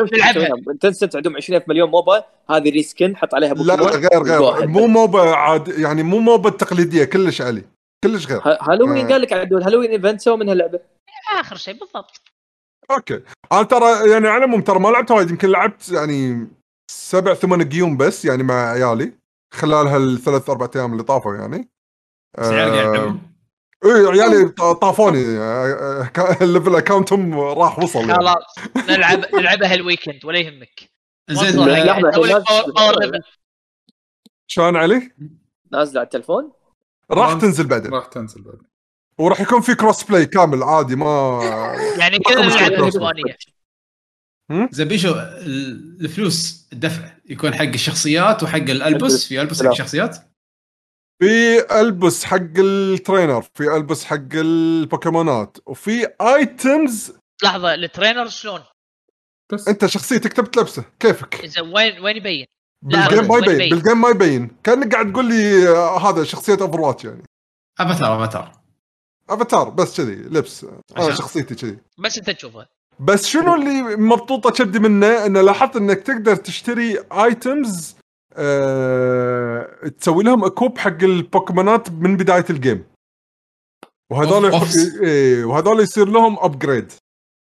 Tencent 0.81 1.09
عندهم 1.15 1.35
20 1.35 1.61
مليون 1.67 1.89
MOBA 1.89 2.23
هذه 2.49 2.69
reskin 2.69 3.17
حط 3.17 3.35
عليها 3.35 3.53
لا 3.53 3.75
غير 3.75 4.23
غير. 4.23 4.67
مو. 4.67 4.87
MOBA 4.87 5.35
عاد 5.35 5.67
يعني 5.67 6.03
مو 6.03 6.19
موبا 6.19 6.49
التقليديه 6.49 7.03
كلش 7.03 7.41
علي. 7.41 7.63
كلش 8.03 8.27
غير. 8.27 8.41
هالوين 8.61 9.05
آه. 9.05 9.11
قال 9.11 9.21
لك 9.21 9.33
عدول 9.33 9.63
Halloween 9.63 9.91
event 9.91 10.21
سووا 10.21 10.37
منها 10.37 10.53
لعبة. 10.53 10.79
آخر 11.39 11.55
شيء 11.55 11.79
بالضبط. 11.79 12.21
أوكي. 12.91 13.21
أنا 13.51 13.63
ترى 13.63 14.11
يعني 14.11 14.27
على 14.27 14.37
العموم 14.37 14.61
ترى 14.61 14.79
ما 14.79 14.89
لعبت 14.89 15.11
وايد 15.11 15.29
يمكن 15.29 15.49
لعبت 15.49 15.89
يعني 15.89 16.47
سبع 16.91 17.33
ثمان 17.33 17.69
جيوم 17.69 17.97
بس 17.97 18.25
يعني 18.25 18.43
مع 18.43 18.71
عيالي 18.71 19.13
خلال 19.53 19.87
هالثلاث 19.87 20.49
أربع 20.49 20.69
أيام 20.75 20.91
اللي 20.91 21.03
طافوا 21.03 21.35
يعني. 21.35 21.69
بس 22.37 22.47
العيال 22.47 22.95
قاعد 22.95 23.34
يلعبون. 23.85 24.15
إيه 24.15 24.21
عيالي 24.21 24.49
ط- 24.49 24.61
طافوني 24.61 25.25
آه، 25.37 26.09
آه، 26.17 26.37
ال 26.43 26.49
level 26.49 26.75
account 26.75 27.25
هم 27.25 27.39
راح 27.39 27.79
وصل 27.79 27.99
يعني. 27.99 28.13
خلاص 28.13 28.43
نلعب 28.89 29.25
نلعبها 29.35 29.73
هال 29.73 29.85
weekend 29.85 30.25
ولا 30.25 30.39
يهمك 30.39 30.89
زين. 31.29 31.51
شلون 34.47 34.75
علي؟ 34.75 35.11
نازله 35.71 35.99
على 35.99 36.05
التلفون 36.05 36.51
راح 37.11 37.33
تنزل 37.33 37.67
بعدين 37.67 37.91
راح 37.93 38.05
تنزل 38.05 38.41
بعد 38.41 38.57
وراح 39.17 39.41
يكون 39.41 39.61
في 39.61 39.75
cross 39.75 40.03
play 40.03 40.25
كامل 40.25 40.63
عادي 40.63 40.95
ما 40.95 41.39
يعني 41.99 42.17
رقم 42.17 42.41
نلعب. 42.41 42.71
الاسبانيه 42.71 43.37
زين 44.71 44.87
بيشو 44.87 45.11
ال- 45.11 45.97
الفلوس 46.01 46.69
الدفع 46.73 47.09
يكون 47.25 47.53
حق 47.53 47.61
الشخصيات 47.63 48.43
وحق 48.43 48.55
الالبس 48.57 49.27
في 49.27 49.41
البس 49.41 49.63
حق. 49.63 49.69
الشخصيات 49.71 50.17
في 51.19 51.59
ألبس 51.81 52.23
حق 52.25 52.57
ال 52.57 52.68
trainer 52.68 53.41
في 53.41 53.75
ألبس 53.77 54.05
حق 54.05 54.33
البوكيمونات 54.33 55.57
وفي 55.65 56.07
items 56.21 57.13
لحظة 57.43 57.73
ال 57.73 57.80
trainer 57.80 58.27
شلون؟ 58.27 58.61
بس. 59.53 59.67
أنت 59.67 59.85
شخصيتك 59.85 60.33
تبي 60.33 60.47
تلبسه 60.47 60.83
كيفك؟ 60.99 61.35
إذا 61.35 61.61
وين 61.61 61.99
وين 62.03 62.17
يبين؟ 62.17 62.45
بال 62.81 62.97
game 62.97 63.27
ما 63.27 63.37
يبين؟ 63.37 63.69
بالجيم 63.69 64.01
ما 64.01 64.09
يبين. 64.09 64.57
كأنك 64.63 64.93
قاعد 64.93 65.11
تقول 65.13 65.25
لي 65.25 65.67
آه، 65.69 66.09
هذا 66.09 66.23
شخصية 66.23 66.57
over 66.61 67.07
يعني. 67.07 67.23
avatar 67.79 68.15
avatar 68.23 68.51
avatar 69.29 69.69
بس 69.69 69.97
كذي 70.01 70.15
لبس. 70.15 70.63
أنا 70.63 70.81
عشان- 70.97 71.15
شخصيتي 71.15 71.55
كذي. 71.55 71.77
بس 71.97 72.17
أنت 72.17 72.29
تشوفها 72.29 72.67
بس 72.99 73.25
شنو 73.25 73.55
اللي 73.55 73.81
مبطوطة 73.95 74.51
كبدي 74.51 74.79
منه؟ 74.79 75.25
إنه 75.25 75.41
لاحظت 75.41 75.75
إنك 75.75 75.99
تقدر 75.99 76.35
تشتري 76.35 76.97
items 77.11 77.95
أه... 78.35 79.87
تسوي 79.99 80.23
لهم 80.23 80.45
equip 80.45 80.77
حق 80.77 81.03
البوكيمونات 81.03 81.89
من 81.91 82.17
بداية 82.17 82.45
ال 82.49 82.55
game. 82.55 82.85
وهذول 84.11 84.45
يح... 84.49 84.53
أوفس. 84.59 84.95
إيه 85.01 85.45
وهذول 85.45 85.79
يصير 85.79 86.07
لهم 86.07 86.37
upgrade 86.39 86.91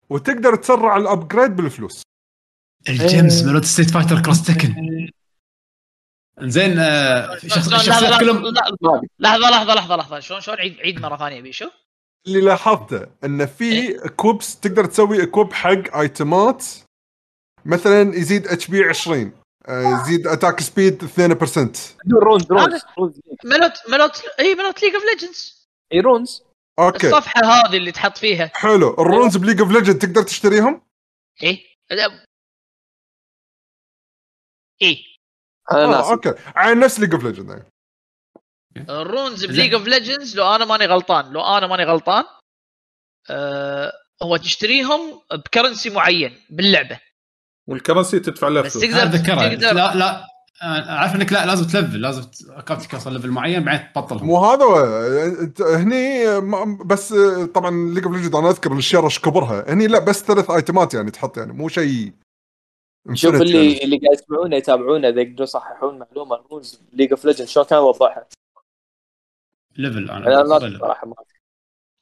وتقدر 0.09 0.55
تسرع 0.55 0.97
ال 0.97 1.04
upgrade 1.04 1.55
بالفلوس. 1.55 2.01
ال 2.89 3.01
gems 3.01 3.47
مالت 3.47 3.65
Street 3.65 3.89
Fighter 3.89 4.21
Cross 4.21 4.43
Tekken. 4.43 4.75
زين 6.41 6.79
آه، 6.79 7.37
شخص- 7.37 7.73
الشخصيات 7.73 8.19
كلهم 8.19 8.43
لحظة 8.45 9.49
لحظة 9.49 9.75
لحظة 9.75 9.95
لحظة 9.95 10.19
شلون 10.19 10.41
شلون 10.41 10.57
عيد 10.57 10.79
عيد 10.79 10.99
مرة 11.01 11.17
ثانية 11.17 11.41
بيشو؟ 11.41 11.69
اللي 12.27 12.41
لاحظته 12.41 13.07
انه 13.23 13.45
في 13.45 13.93
equips 14.09 14.59
تقدر 14.59 14.85
تسوي 14.85 15.25
equip 15.25 15.53
حق 15.53 15.97
ايتمات 15.97 16.65
مثلا 17.65 18.15
يزيد 18.15 18.47
HP 18.47 18.83
20 18.83 19.21
آه، 19.21 19.31
يزيد 19.67 20.27
attack 20.27 20.59
speed 20.59 21.03
2% 21.03 21.97
runes 22.13 22.51
runes. 22.51 22.81
ملوت 23.43 23.73
ملوت 23.89 24.23
اي 24.39 24.55
ملوت 24.55 24.83
ليج 24.83 24.95
اوف 24.95 25.03
ليجندز 25.03 25.67
اي 25.93 25.99
رونز. 25.99 26.43
أوكي. 26.79 27.07
الصفحة 27.07 27.41
هذه 27.43 27.77
اللي 27.77 27.91
تحط 27.91 28.17
فيها. 28.17 28.51
حلو. 28.53 28.93
ال 28.93 29.00
runes 29.00 29.37
ب 29.37 29.40
League 29.40 29.61
of 29.61 29.71
Legend 29.71 29.99
تقدر 29.99 30.23
تشتريهم؟ 30.23 30.81
إيه. 31.43 31.65
إيه. 34.81 34.97
أنا 35.71 35.99
آه، 35.99 36.11
أوكي. 36.11 36.33
على 36.55 36.75
نفس 36.75 36.99
League 36.99 37.13
of 37.13 37.23
Legend 37.23 37.65
ال 38.89 38.97
runes. 38.97 39.45
ب 39.45 39.49
League 39.49 39.73
of 39.73 39.87
Legends 39.87 40.37
لو 40.37 40.55
أنا 40.55 40.65
ماني 40.65 40.85
غلطان 40.85 41.33
لو 41.33 41.41
أنا 41.41 41.67
ماني 41.67 41.83
غلطان 41.83 42.23
آه 43.29 43.91
هو 44.23 44.37
تشتريهم 44.37 45.21
ب 45.31 45.37
currency 45.37 45.89
معين 45.89 46.41
باللعبة. 46.49 46.99
وال 47.69 47.79
currency 47.79 48.19
تدفع 48.19 48.47
له 48.47 48.61
بس 48.61 48.73
فلوس. 48.77 48.83
تقدر 48.85 49.03
اتذكرها 49.03 49.47
تقدر 49.55 49.73
لا 49.73 49.95
لا. 49.95 50.25
آه، 50.61 50.65
اعرف 50.89 51.15
انك 51.15 51.33
لا 51.33 51.45
لازم 51.45 51.65
تلفل 51.65 52.01
لازم 52.01 52.23
اكونتك 52.49 52.93
يوصل 52.93 53.13
level 53.13 53.29
معين 53.29 53.63
بعدين 53.63 53.87
تبطلهم. 53.95 54.27
مو 54.27 54.37
هذا 54.37 54.65
هني 55.77 56.25
ما- 56.39 56.77
بس 56.85 57.11
آه، 57.13 57.45
طبعا 57.45 57.93
League 57.93 58.03
of 58.05 58.13
Legend 58.15 58.35
أنا 58.35 58.49
أذكر 58.49 58.71
الشير 58.73 59.03
إيش 59.05 59.19
كبرها. 59.19 59.73
هني 59.73 59.87
لا 59.87 59.99
بس 59.99 60.23
ثلاث 60.23 60.49
ايتمات 60.49 60.93
يعني 60.93 61.11
تحط 61.11 61.37
يعني 61.37 61.53
مو 61.53 61.67
شيء 61.67 62.11
شوف 63.13 63.35
اللي 63.35 63.57
يعني. 63.71 63.83
اللي 63.83 63.97
قاعد 63.97 64.13
يسمعونا 64.19 64.57
يتابعونا 64.57 65.09
إذا 65.09 65.21
يقدروا 65.21 65.43
يصححون 65.43 65.99
معلومة 65.99 66.39
runes 66.51 66.81
League 66.93 67.11
of 67.11 67.25
Legend 67.25 67.47
شلون 67.47 67.65
كان 67.65 67.79
وضحها 67.79 68.25
level 69.77 70.09
أنا. 70.11 70.25
لا 70.29 70.79
صراحة 70.79 71.07
ما 71.07 71.13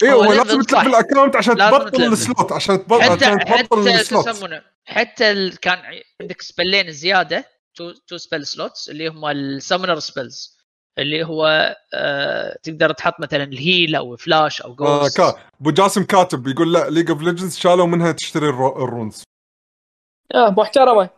اي 0.04 0.12
هو 0.14 0.34
لازم. 0.34 0.62
تلف 0.62 0.88
ال 0.88 0.94
account 0.94 1.36
عشان 1.36 1.56
تبطل. 1.56 2.04
ال 2.04 2.13
slot 2.13 2.52
عشان 2.52 2.86
تبطل 2.88 3.02
حتى 3.04 3.26
عشان 3.26 3.40
تبطل 3.40 3.90
حتى 3.90 3.96
ال 4.02 4.07
slot. 4.07 4.30
تسمونه 4.30 4.62
حتى 4.86 5.32
ال... 5.32 5.60
كان 5.60 5.80
عندك 6.22 6.42
سبلين 6.42 6.92
زيادة 6.92 7.46
two 7.76 7.92
two 7.92 8.18
spell 8.18 8.46
slots 8.46 8.90
اللي 8.90 9.08
هم 9.08 9.26
ال 9.26 9.34
summoner 9.34 10.00
spells 10.00 10.58
اللي 11.00 11.24
هو 11.24 11.76
آه 11.94 12.58
تقدر 12.64 12.92
تحط 12.92 13.20
مثلا 13.20 13.44
ال 13.44 13.54
heal 13.54 13.96
أو 13.96 14.16
فلاش 14.16 14.62
أو 14.62 14.72
آه 14.72 14.76
ghost 14.76 15.18
كا 15.18 15.36
أبو 15.62 15.72
جاسم 15.72 16.04
كاتب 16.04 16.48
يقول 16.48 16.74
لا 16.74 16.90
League 16.90 17.10
of 17.10 17.22
Legends 17.22 17.58
شالوا 17.58 17.86
منها 17.86 18.12
تشتري 18.12 18.50
الرو- 18.50 18.84
ال 18.84 18.90
runes. 18.90 19.24
آه 20.36 20.50
محترمة. 20.50 21.10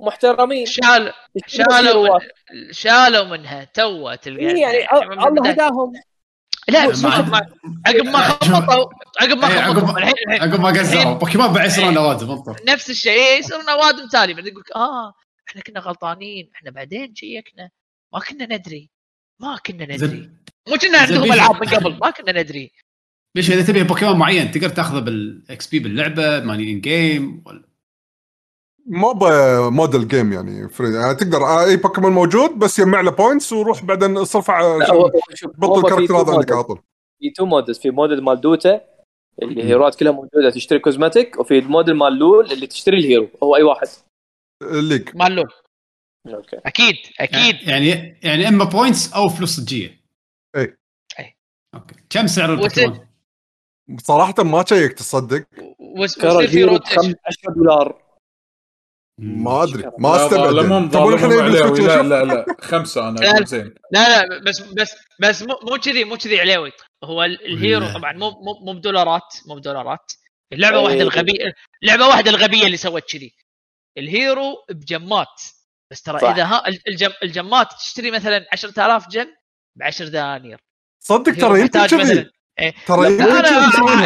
محترمين. 0.00 0.66
شال 0.66 1.12
شالوا 1.46 2.08
من... 2.18 2.72
شالوا 2.72 3.24
منها 3.24 3.64
تو 3.64 4.14
تلقى 4.14 4.40
إيه 4.46 4.60
يعني 4.60 5.06
من 5.08 5.22
الله 5.26 5.50
هداهم. 5.50 5.92
لا 6.68 6.78
عقب 6.80 7.28
ما 7.30 8.10
ما 8.10 8.20
خبطوا 8.22 8.92
عقب 9.20 9.38
ما 9.38 9.48
إيه، 9.48 9.62
خبطوا 9.62 9.92
ما- 9.92 9.98
الحين 9.98 10.14
الحين 10.28 10.42
عقب 10.42 10.60
ما 10.60 10.68
قزروا 10.68 11.14
بوكيمون 11.14 11.52
بعد 11.52 11.66
يصيرون 11.66 11.94
نوادم 11.94 12.30
انطر 12.30 12.56
نفس 12.68 12.90
الشيء. 12.90 13.12
إيه، 13.12 13.38
يصيرون 13.38 13.68
اوادم 13.68 14.08
تالي 14.08 14.34
بعدين 14.34 14.52
يقول 14.52 14.64
آه 14.76 15.14
إحنا 15.48 15.62
كنا 15.62 15.80
غلطانين. 15.80 16.50
إحنا 16.54 16.70
بعدين 16.70 17.14
شيكنا 17.14 17.70
ما 18.12 18.20
كنا 18.20 18.56
ندري. 18.56 18.90
ما 19.40 19.56
كنا 19.66 19.84
ندري. 19.84 20.30
مو 20.68 20.76
كنا 20.76 20.98
عندهم. 20.98 21.32
ألعاب 21.32 21.62
من 21.62 21.68
قبل. 21.68 21.98
ما 22.02 22.10
كنا 22.10 22.42
ندري. 22.42 22.72
ليش 23.36 23.50
إذا 23.50 23.62
تبي 23.62 23.82
بوكيمون 23.82 24.18
معين 24.18 24.50
تقدر 24.50 24.68
تاخذه 24.68 24.98
بال 24.98 25.66
XP 25.66 25.78
باللعبة 25.78 26.40
ماني 26.40 26.72
in 26.72 26.80
game 26.80 27.42
ولا 27.46 27.62
مو 28.86 29.18
model 29.70 30.08
game 30.08 30.32
يعني. 30.32 30.68
free 30.68 30.94
يعني 30.94 31.14
تقدر 31.14 31.44
آه، 31.44 31.64
اي 31.64 31.76
بوكيمون 31.76 32.12
موجود 32.12 32.50
بس 32.58 32.78
يجمع 32.78 33.00
له 33.00 33.10
points 33.10 33.52
وروح 33.52 33.84
بعدين 33.84 34.24
شوف، 34.24 34.50
بطل 35.58 35.78
ال 35.78 35.82
character 35.82 36.16
هذا 36.16 36.32
عندك. 36.32 36.52
على 36.52 36.64
طول. 36.64 36.78
في 37.18 37.30
two 37.30 37.46
models 37.46 37.78
في 37.78 37.90
موديل 37.90 38.24
مال 38.24 38.40
Dota 38.40 38.80
اللي 39.42 39.64
هيروات 39.64 39.94
كلها 39.94 40.12
موجودة 40.12 40.50
تشتري 40.50 40.78
cosmetic 40.78 41.40
وفي 41.40 41.58
الموديل 41.58 41.94
مال 41.96 42.12
LoL 42.12 42.52
اللي 42.52 42.66
تشتري 42.66 42.98
ال 42.98 43.04
hero 43.04 43.28
هو 43.42 43.56
أي 43.56 43.62
واحد. 43.62 43.88
ال 44.62 44.70
League 44.70 45.16
مال 45.16 45.32
LoL 45.32 45.52
أوكي. 46.26 46.56
أكيد 46.66 46.96
أكيد. 47.20 47.68
يعني 47.68 48.18
يعني 48.22 48.48
إما 48.48 48.64
points 48.64 49.12
أو 49.12 49.28
فلوس 49.28 49.56
صجيه 49.56 50.00
إي. 50.56 50.76
إي. 51.18 51.36
أوكي. 51.74 51.94
كم 52.10 52.26
سعر 52.26 52.52
البوكيمون؟ 52.52 53.06
صراحة 53.98 54.34
ما 54.38 54.64
شيك 54.68 54.92
تصدق. 54.92 55.44
ويصير 55.78 56.46
في 56.48 56.64
rotation 56.64 57.14
10 57.26 57.52
دولار. 57.56 58.01
ما 59.24 59.62
أدري 59.62 59.82
لا، 59.82 59.92
ما 59.98 60.08
لا، 60.08 60.26
أستبعد. 60.26 60.54
نسوي 60.54 61.86
لا؟ 61.86 62.02
لا 62.02 62.24
لا 62.24 62.46
خمسة 62.60 63.08
أنا 63.08 63.18
لا، 63.20 63.26
أقول 63.30 63.40
لا. 63.40 63.46
زين 63.46 63.74
لا 63.92 64.08
لا 64.26 64.40
بس 64.46 64.60
بس 64.60 64.90
بس 65.20 65.42
مو 65.42 65.54
مو 65.62 65.76
كذي 65.78 66.04
مو 66.04 66.16
كذي 66.16 66.40
عليوي 66.40 66.72
هو 67.04 67.22
ال- 67.24 67.46
ال 67.46 67.54
hero 67.54 67.86
لا. 67.86 67.94
طبعا 67.94 68.12
مو 68.12 68.30
مو 68.30 68.54
مو 68.66 68.72
بدولارات 68.78 69.34
مو 69.48 69.54
بدولارات 69.54 70.12
اللعبة. 70.52 70.78
واحدة 70.78 71.00
الغبية 71.02 71.52
لعبه 71.82 72.06
واحدة 72.06 72.30
الغبية 72.30 72.66
اللي 72.66 72.76
سوت 72.76 73.02
كذي 73.12 73.34
ال 73.98 74.09
hero 74.09 74.54
بجمات 74.70 75.40
بس 75.90 76.02
ترى 76.02 76.18
صح. 76.18 76.28
إذا 76.28 76.44
ها 76.44 76.62
ال 76.88 76.93
gem 76.93 77.10
الجمات 77.22 77.72
تشتري 77.72 78.10
مثلا 78.10 78.46
10000 78.52 79.08
gem 79.08 79.26
ب 79.76 79.82
10 79.82 80.08
دنانير 80.08 80.58
صدق 81.00 81.32
ترى 81.34 81.60
يمكن 81.60 81.86
كذي 81.86 82.30
إيه. 82.58 82.74
ترى. 82.86 83.08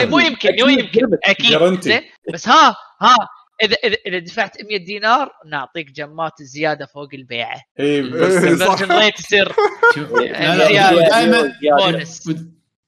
مو 0.07 0.19
يمكن 0.19 0.51
مو 0.61 0.67
يمكن. 0.69 1.01
أكيد. 1.25 1.81
زين 1.81 2.03
بس 2.33 2.49
ها 2.49 2.77
ها 3.03 3.17
اذا 3.63 3.77
اذا 3.85 3.97
إذا 4.07 4.19
دفعت 4.19 4.63
100 4.63 4.77
دينار 4.77 5.31
نعطيك 5.47 5.91
جمات 5.91 6.43
زيادة 6.43 6.87
فوق 6.87 7.09
البيعة. 7.15 7.63
اي 7.81 8.03
بس 8.03 8.33
إيه،. 8.33 8.53
ال 8.53 8.56
conversion 8.56 8.93
rate 8.93 9.19
يصير 9.21 9.53
زيادة. 9.97 11.53
بونس 11.63 12.31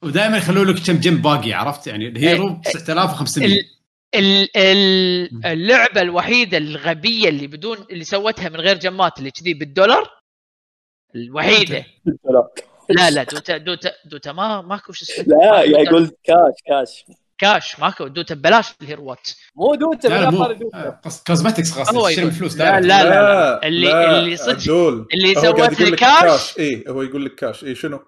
ودائما 0.03 0.37
يخلوا 0.37 0.65
لك 0.65 0.87
كم 0.87 0.97
gem 0.97 1.23
باقي 1.23 1.53
عرفت؟ 1.53 1.87
يعني 1.87 2.09
ال 2.09 2.17
hero 2.17 2.49
إيه. 2.49 2.73
9500 2.73 3.47
ال- 3.49 3.65
ال- 4.15 4.57
ال- 4.57 5.47
اللعبة 5.47 6.01
الوحيدة 6.01 6.59
الغبية 6.59 7.29
اللي 7.29 7.47
بدون 7.47 7.79
اللي 7.91 8.05
سوتها 8.05 8.49
من 8.49 8.57
غير 8.61 8.79
جمات 8.79 9.19
اللي 9.19 9.31
كذي 9.31 9.55
بالدولار 9.55 10.11
الوحيدة. 11.15 11.85
لا 12.91 13.11
لا 13.11 13.23
Dota 13.23 13.57
Dota 13.57 13.93
Dota 14.05 14.33
ما 14.33 14.61
ماكو 14.61 14.93
شو 14.93 15.05
اسمه. 15.05 15.25
لا 15.25 15.63
يا. 15.63 15.81
يقول 15.81 16.11
cash 16.25 16.55
cash 16.67 17.05
cash 17.39 17.81
ماكو 17.81 18.07
Dota 18.07 18.35
ببلاش 18.35 18.67
الهيروات 18.83 19.29
مو 19.57 19.75
Dota 19.75 20.09
لا 20.09 20.15
لا 20.21 20.31
لا 20.31 20.31
مو 20.31 21.11
cosmetics 21.27 21.73
خلاص 21.73 21.89
تشتري 21.89 22.13
يقول- 22.13 22.31
بفلوس 22.31 22.57
لا 22.57 22.81
لا 22.81 23.05
لا 23.05 23.05
لا. 23.05 23.67
اللي 23.67 24.19
اللي 24.19 24.37
صدق. 24.37 24.73
اللي 25.15 25.37
هو 25.37 25.53
قاعد 25.53 25.71
سوت 25.73 25.81
يقول 25.81 25.93
لك 25.93 26.03
الكاش 26.03 26.59
اي 26.59 26.85
هو 26.89 27.03
يقول 27.03 27.25
لك 27.25 27.35
كاش. 27.35 27.65
اي 27.65 27.75
شنو؟ 27.75 28.05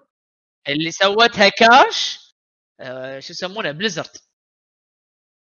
اللي 0.69 0.91
سوتها 0.91 1.49
كاش 1.49 2.19
آه 2.79 3.19
شو 3.19 3.33
يسمونه؟ 3.33 3.71
Blizzard 3.71 4.09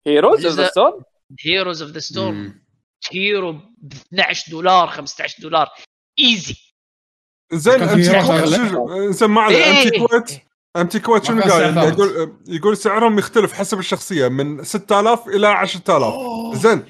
Heroes 0.07 0.47
of 0.47 0.55
the 0.55 0.67
Storm 0.69 1.03
Heroes 1.47 1.83
of 1.83 1.91
the 1.91 1.99
Storm. 1.99 2.65
hero 3.13 3.53
ب 3.79 3.93
12 3.93 4.51
دولار 4.51 4.89
15 4.89 5.43
دولار. 5.43 5.69
إي 6.21 6.57
زين 7.53 8.03
زين 9.13 9.31
ما 9.31 9.41
عليه 9.43 9.65
MT 9.71 9.99
كويت 9.99 10.31
MT 10.77 10.99
كويت 11.01 11.25
شنو 11.25 11.43
قايل؟ 11.43 11.77
يقول 11.79 12.33
يقول 12.49 12.77
سعرهم 12.77 13.19
يختلف 13.19 13.53
حسب 13.53 13.79
الشخصية 13.79 14.29
من 14.29 14.65
6000 14.65 15.29
إلى 15.29 15.47
10000 15.47 16.15
زين 16.57 16.85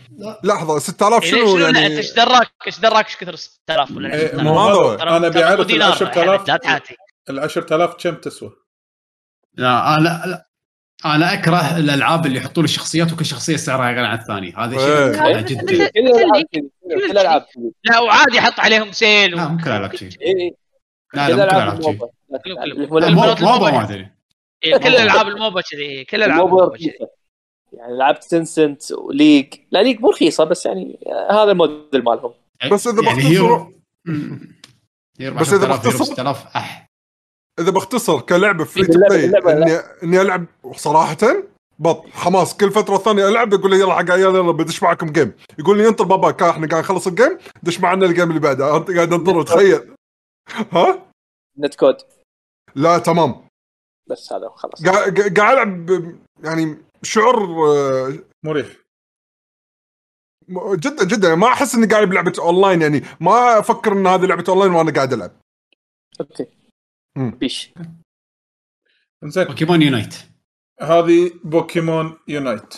لحظة 0.44 0.78
6000 0.78 1.24
شنو 1.24 1.56
شنو؟ 1.56 1.66
انت 1.66 1.77
يعني؟ 1.77 1.97
إيش 1.98 2.12
دراك؟ 2.12 2.51
إيش 2.66 2.81
دراك؟ 2.81 3.06
إيش 3.06 3.16
كثر 3.16 3.36
6000 3.36 3.90
ولا 3.90 4.15
إيه، 4.15 4.27
10000 4.28 4.43
مو 4.43 4.59
هذا. 4.61 4.97
ترى- 4.98 5.02
أنا 5.02 5.27
ابي 5.27 5.44
اعرف 5.44 5.56
مو 5.56 5.62
ال 5.62 5.66
دينار، 5.66 5.93
10000 5.93 6.48
لا 6.48 6.56
تحاتي 6.56 6.97
ال 7.31 7.39
10000 7.40 7.94
كم 7.98 8.15
تسوى؟ 8.15 8.51
لا 9.55 9.97
أنا 9.97 10.23
لا 10.27 10.48
أنا 11.05 11.32
أكره 11.32 11.77
الألعاب 11.77 12.27
اللي 12.27 12.39
يحطون 12.39 12.65
الشخصيات 12.65 13.12
وكل 13.12 13.24
شخصية 13.24 13.56
سعرها 13.56 13.93
غير 13.93 14.05
عن 14.05 14.19
الثاني. 14.19 14.55
هذا 14.59 14.77
إيه. 14.78 15.12
شيء 15.12 15.44
بس- 15.44 15.51
جدا 15.52 15.90
كل 16.85 17.11
الألعاب 17.11 17.47
لا 17.85 17.98
وعادي 18.01 18.36
يحط 18.36 18.61
عليهم 18.61 18.93
sale 18.92 19.36
لا. 19.36 19.48
مو 19.48 19.56
كل 19.65 19.70
الألعاب 19.70 19.97
شذي 19.96 20.09
اي 20.23 20.28
اي 20.28 20.55
لا 21.15 21.28
لا 21.28 21.35
مو 21.36 21.36
كل 21.36 21.43
الألعاب 21.43 21.78
الألعاب 21.78 21.82
شذي 21.82 21.98
ال 22.46 22.67
MOBA. 22.67 23.70
ما 23.70 23.82
ادري 23.82 24.09
إيه، 24.65 24.77
كل 24.77 24.89
الألعاب 24.89 25.28
ال 25.28 25.35
MOBA 25.35 25.60
كذي 25.61 26.05
كل 26.05 26.16
الألعاب 26.16 26.47
ال 26.46 26.51
MOBA. 26.51 26.76
يعني 27.73 27.97
لعبت 27.98 28.24
Tencent 28.24 28.92
و 28.92 29.01
League 29.01 29.55
لا 29.70 29.82
League 29.82 30.01
مو 30.01 30.11
رخيصة 30.11 30.44
بس 30.44 30.66
يعني 30.66 30.98
هذا 31.31 31.52
الموديل 31.52 32.05
مالهم. 32.05 32.32
بس 32.70 32.86
إذا 32.86 33.02
يعني 33.02 33.20
بختصر- 33.20 33.66
بس 35.40 35.52
إذا 35.52 35.73
10000 35.73 35.86
hero 35.86 35.98
بختصر- 35.98 36.05
6000 36.05 36.47
أح. 36.56 36.90
إذا 37.59 37.70
بختصر 37.70 38.20
كلعبه 38.20 38.65
free 38.64 38.86
to 38.86 38.98
play. 38.98 39.24
اني 39.62 39.78
إني 40.02 40.20
ألعب 40.20 40.44
صراحة 40.77 41.16
بط 41.78 42.05
حماس 42.12 42.56
كل 42.56 42.70
فترة 42.70 42.97
ثانية 42.97 43.28
ألعب 43.28 43.52
يقول 43.52 43.70
لي 43.70 43.81
يلا 43.81 43.94
حق 43.94 44.11
عيال 44.11 44.35
يلا 44.35 44.52
بدش 44.52 44.82
معكم 44.82 45.12
game 45.12 45.32
يقول 45.59 45.78
لي 45.78 45.89
انطر 45.89 46.05
بابا 46.05 46.31
كا 46.31 46.51
إحنا 46.51 46.66
قاعد 46.69 46.82
نخلص 46.82 47.06
ال 47.06 47.13
game 47.13 47.38
دش 47.62 47.81
معنا 47.81 48.06
ال 48.06 48.11
game 48.11 48.28
اللي 48.28 48.40
بعده. 48.40 48.77
أنت 48.77 48.90
قاعد 48.90 49.12
انطر 49.12 49.43
تخيل. 49.43 49.94
ها؟ 50.73 51.02
netcode. 51.59 51.96
لا 52.74 52.98
تمام. 52.98 53.48
بس 54.10 54.32
هذا 54.32 54.48
خلاص 54.56 54.84
قاعد 54.86 55.20
قاعد 55.38 55.56
ألعب 55.56 55.86
ب- 55.86 56.18
يعني 56.44 56.76
شعور 57.02 57.36
آه، 57.68 58.12
مريح. 58.44 58.66
جدا 60.74 61.05
جدا. 61.05 61.34
ما 61.34 61.46
أحس 61.48 61.74
إني 61.74 61.86
قاعد 61.86 62.09
بلعبة 62.09 62.32
أونلاين 62.38 62.82
يعني 62.82 63.02
ما 63.20 63.59
أفكر 63.59 63.92
إن 63.92 64.06
هذه 64.06 64.24
لعبة 64.26 64.44
أونلاين 64.48 64.72
وأنا 64.72 64.92
قاعد 64.92 65.12
ألعب. 65.12 65.40
okay. 66.20 66.46
مم. 67.16 67.38
فيش 67.38 67.72
زين 69.24 69.44
Pokémon 69.44 69.82
Unite 69.82 70.14
هذه 70.80 71.30
Pokémon 71.44 72.18
Unite 72.28 72.74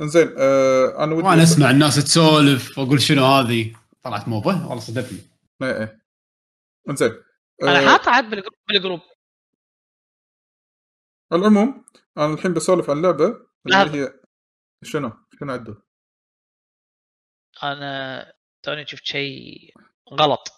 إنزين 0.00 0.34
آه 0.38 1.04
أنا 1.04 1.14
ودي 1.14 1.26
وأنا 1.28 1.42
أسمع 1.42 1.70
الناس 1.70 1.96
تسولف 2.04 2.78
واقول 2.78 3.00
شنو 3.02 3.24
هذه؟ 3.26 3.74
طلعت 4.02 4.28
MOBA 4.28 4.52
والله 4.66 4.78
صدقني 4.80 5.18
إيه 5.62 5.78
إيه. 5.78 6.00
إنزين 6.90 7.12
أنا 7.62 7.78
آه 7.84 7.88
حاطها 7.88 8.10
عاد 8.12 8.30
بال 8.68 8.76
group. 8.76 9.00
العموم 11.34 11.84
أنا 12.18 12.34
الحين 12.34 12.54
بسولف 12.54 12.90
عن 12.90 12.96
اللعبه 12.96 13.24
اللي 13.26 13.44
لحظة. 13.66 13.94
هي 14.04 14.12
شنو؟ 14.84 15.12
شنو 15.40 15.52
عدو؟ 15.52 15.74
أنا 17.62 18.32
توني 18.62 18.86
شفت 18.86 19.04
شيء 19.04 19.74
غلط؟ 20.12 20.48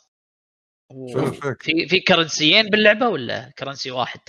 في 1.61 1.89
في 1.89 2.01
كرنسيين 2.01 2.66
باللعبة 2.70 3.09
ولا 3.09 3.53
currency 3.59 3.90
واحد؟ 3.90 4.20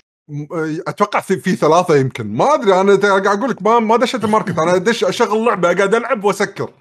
أتوقع 0.87 1.19
في, 1.19 1.39
في 1.39 1.55
ثلاثة 1.55 1.95
يمكن 1.95 2.27
ما 2.27 2.53
أدري 2.53 2.81
أنا 2.81 2.95
ت- 2.95 3.05
قاعد 3.05 3.27
أقول 3.39 3.49
لك 3.49 3.61
ما 3.61 3.79
ما 3.79 3.97
دشيت 3.97 4.23
ال 4.23 4.28
market 4.28 4.59
أنا 4.59 4.75
أدش 4.75 5.03
أشغل 5.03 5.45
لعبة 5.45 5.73
قاعد 5.75 5.95
ألعب 5.95 6.23
وأسكر 6.23 6.73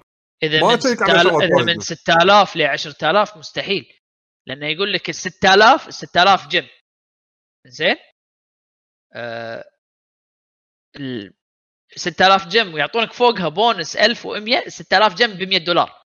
إذا 0.43 0.61
ما 0.61 0.67
من 0.67 0.73
أتيك 0.73 1.01
على 1.01 1.19
6000 1.19 1.23
شغلات 1.23 1.43
إذا 1.43 1.55
وايد. 1.55 1.67
من 1.67 1.79
6000 1.79 2.55
ل 2.55 2.61
10000 2.61 3.37
مستحيل 3.37 3.85
لأنه 4.47 4.65
يقول 4.67 4.93
لك 4.93 5.09
ال 5.09 5.15
6000 5.15 5.87
ال 5.87 5.93
6000 5.93 6.47
gem 6.47 6.67
زين 7.67 7.95
ال 10.95 11.33
6000 11.95 12.47
gem 12.47 12.73
ويعطونك 12.73 13.13
فوقها 13.13 13.49
بونس 13.49 13.95
1100 13.95 14.69
6000 14.69 15.13
gem 15.13 15.33
ب 15.33 15.43
100 15.43 15.57
دولار. 15.57 16.01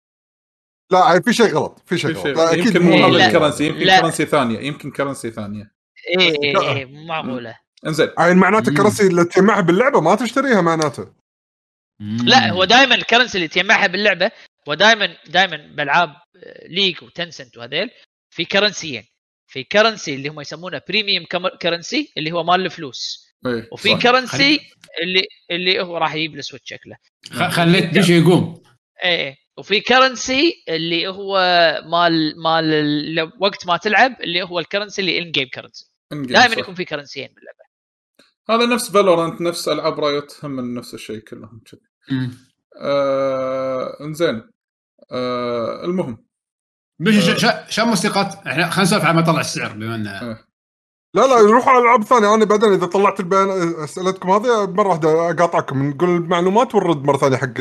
لا 0.92 1.20
في 1.20 1.32
شيء 1.32 1.54
غلط 1.54 1.82
في 1.86 1.98
شيء 1.98 2.12
غلط. 2.12 2.26
لا 2.26 2.52
أكيد 2.52 2.66
يمكن 2.66 2.82
مو. 2.82 3.06
هذا 3.06 3.26
ال 3.26 3.31
currency 3.31 3.66
يمكن. 3.66 4.00
currency 4.00 4.26
ثانية 4.26 4.58
يمكن 4.58 4.90
currency 4.90 5.30
ثانية. 5.30 5.72
اي 6.18 6.28
اي 6.28 6.56
اي 6.56 6.84
مو 6.84 7.06
معقولة. 7.06 7.58
انزين 7.86 8.10
يعني 8.18 8.34
معناته 8.34 8.70
مم. 8.70 8.76
ال 8.76 8.80
currency 8.80 9.06
اللي 9.06 9.24
تجمعها 9.24 9.60
باللعبة 9.60 10.00
ما 10.00 10.14
تشتريها 10.14 10.60
معناته. 10.60 11.12
لا 12.00 12.50
هو 12.50 12.64
دائما 12.64 12.94
ال 12.94 12.99
currency 12.99 13.38
اللي 13.38 13.48
تجمعها 13.48 13.86
باللعبة 13.86 14.30
هو 14.68 14.74
دائما 14.74 15.16
دائما 15.26 15.56
بالعاب 15.56 16.16
League 16.68 17.02
و 17.02 17.09
Tencent 17.09 17.56
وهذيل 17.56 17.90
في 18.30 18.44
كرنسيين. 18.44 19.04
في 19.56 19.64
currency 19.64 20.14
اللي 20.14 20.28
هم 20.28 20.40
يسمونه 20.40 20.80
premium 20.88 21.24
currency 21.62 22.12
اللي 22.18 22.32
هو 22.32 22.44
مال 22.44 22.64
الفلوس. 22.64 23.26
إيه 23.46 23.68
وفي 23.72 23.88
صح. 23.88 24.02
currency 24.02 24.60
اللي 25.02 25.26
اللي 25.50 25.80
هو 25.80 25.96
راح 25.96 26.14
يجيب 26.14 26.34
ال 26.34 26.39
Switch 26.39 26.68
شكله. 26.70 26.96
خ- 27.32 27.50
خليت 27.50 27.84
ديشو 27.84 28.12
يقوم. 28.12 28.62
إيه. 29.04 29.10
إيه. 29.26 29.36
وفي 29.58 29.80
currency 29.80 30.64
اللي 30.68 31.08
هو 31.08 31.34
مال 31.86 32.42
مال 32.42 32.64
ال- 32.74 33.32
وقت 33.40 33.66
ما 33.66 33.76
تلعب 33.76 34.20
اللي 34.20 34.42
هو 34.42 34.58
ال 34.58 34.63
currency 34.63 35.00
اللي 35.00 35.18
in-game 35.18 35.48
currency 35.48 35.90
دائما. 36.12 36.54
يكون 36.54 36.74
في 36.74 36.84
كرنسيين 36.84 37.28
باللعبة. 37.28 37.64
هذا 38.50 38.74
نفس 38.74 38.90
Valorant 38.90 39.40
نفس 39.40 39.68
ألعاب 39.68 40.00
Riot 40.00 40.44
هم 40.44 40.78
نفس 40.78 40.94
الشيء 40.94 41.18
كلهم 41.18 41.62
كذي. 41.70 41.80
آه 42.82 43.96
إنزين. 44.00 44.42
آه 45.12 45.84
المهم. 45.84 46.25
ديشو 47.00 47.20
ش- 47.36 47.46
ش- 47.46 47.74
شو 47.74 47.84
موسيقات 47.84 48.34
إحنا 48.46 48.70
خلينا 48.70 48.82
نسولف 48.82 49.04
على 49.04 49.14
ما 49.16 49.22
طلع 49.22 49.40
السعر 49.40 49.72
بما 49.72 49.94
إنه 49.94 50.38
لا 51.14 51.22
لا 51.26 51.42
نروح 51.42 51.68
على 51.68 51.78
ألعاب 51.78 52.04
ثانية. 52.04 52.34
أنا 52.34 52.44
بعدين 52.44 52.72
إذا 52.72 52.86
طلعت 52.86 53.20
البيان 53.20 53.50
اسئلتكم 53.84 54.30
هذه 54.30 54.66
مرة 54.66 54.88
واحدة 54.88 55.30
أقاطعكم. 55.30 55.88
نقول 55.90 56.08
المعلومات 56.08 56.74
ونرد 56.74 57.04
مرة 57.04 57.16
ثانية 57.16 57.36
حق 57.36 57.60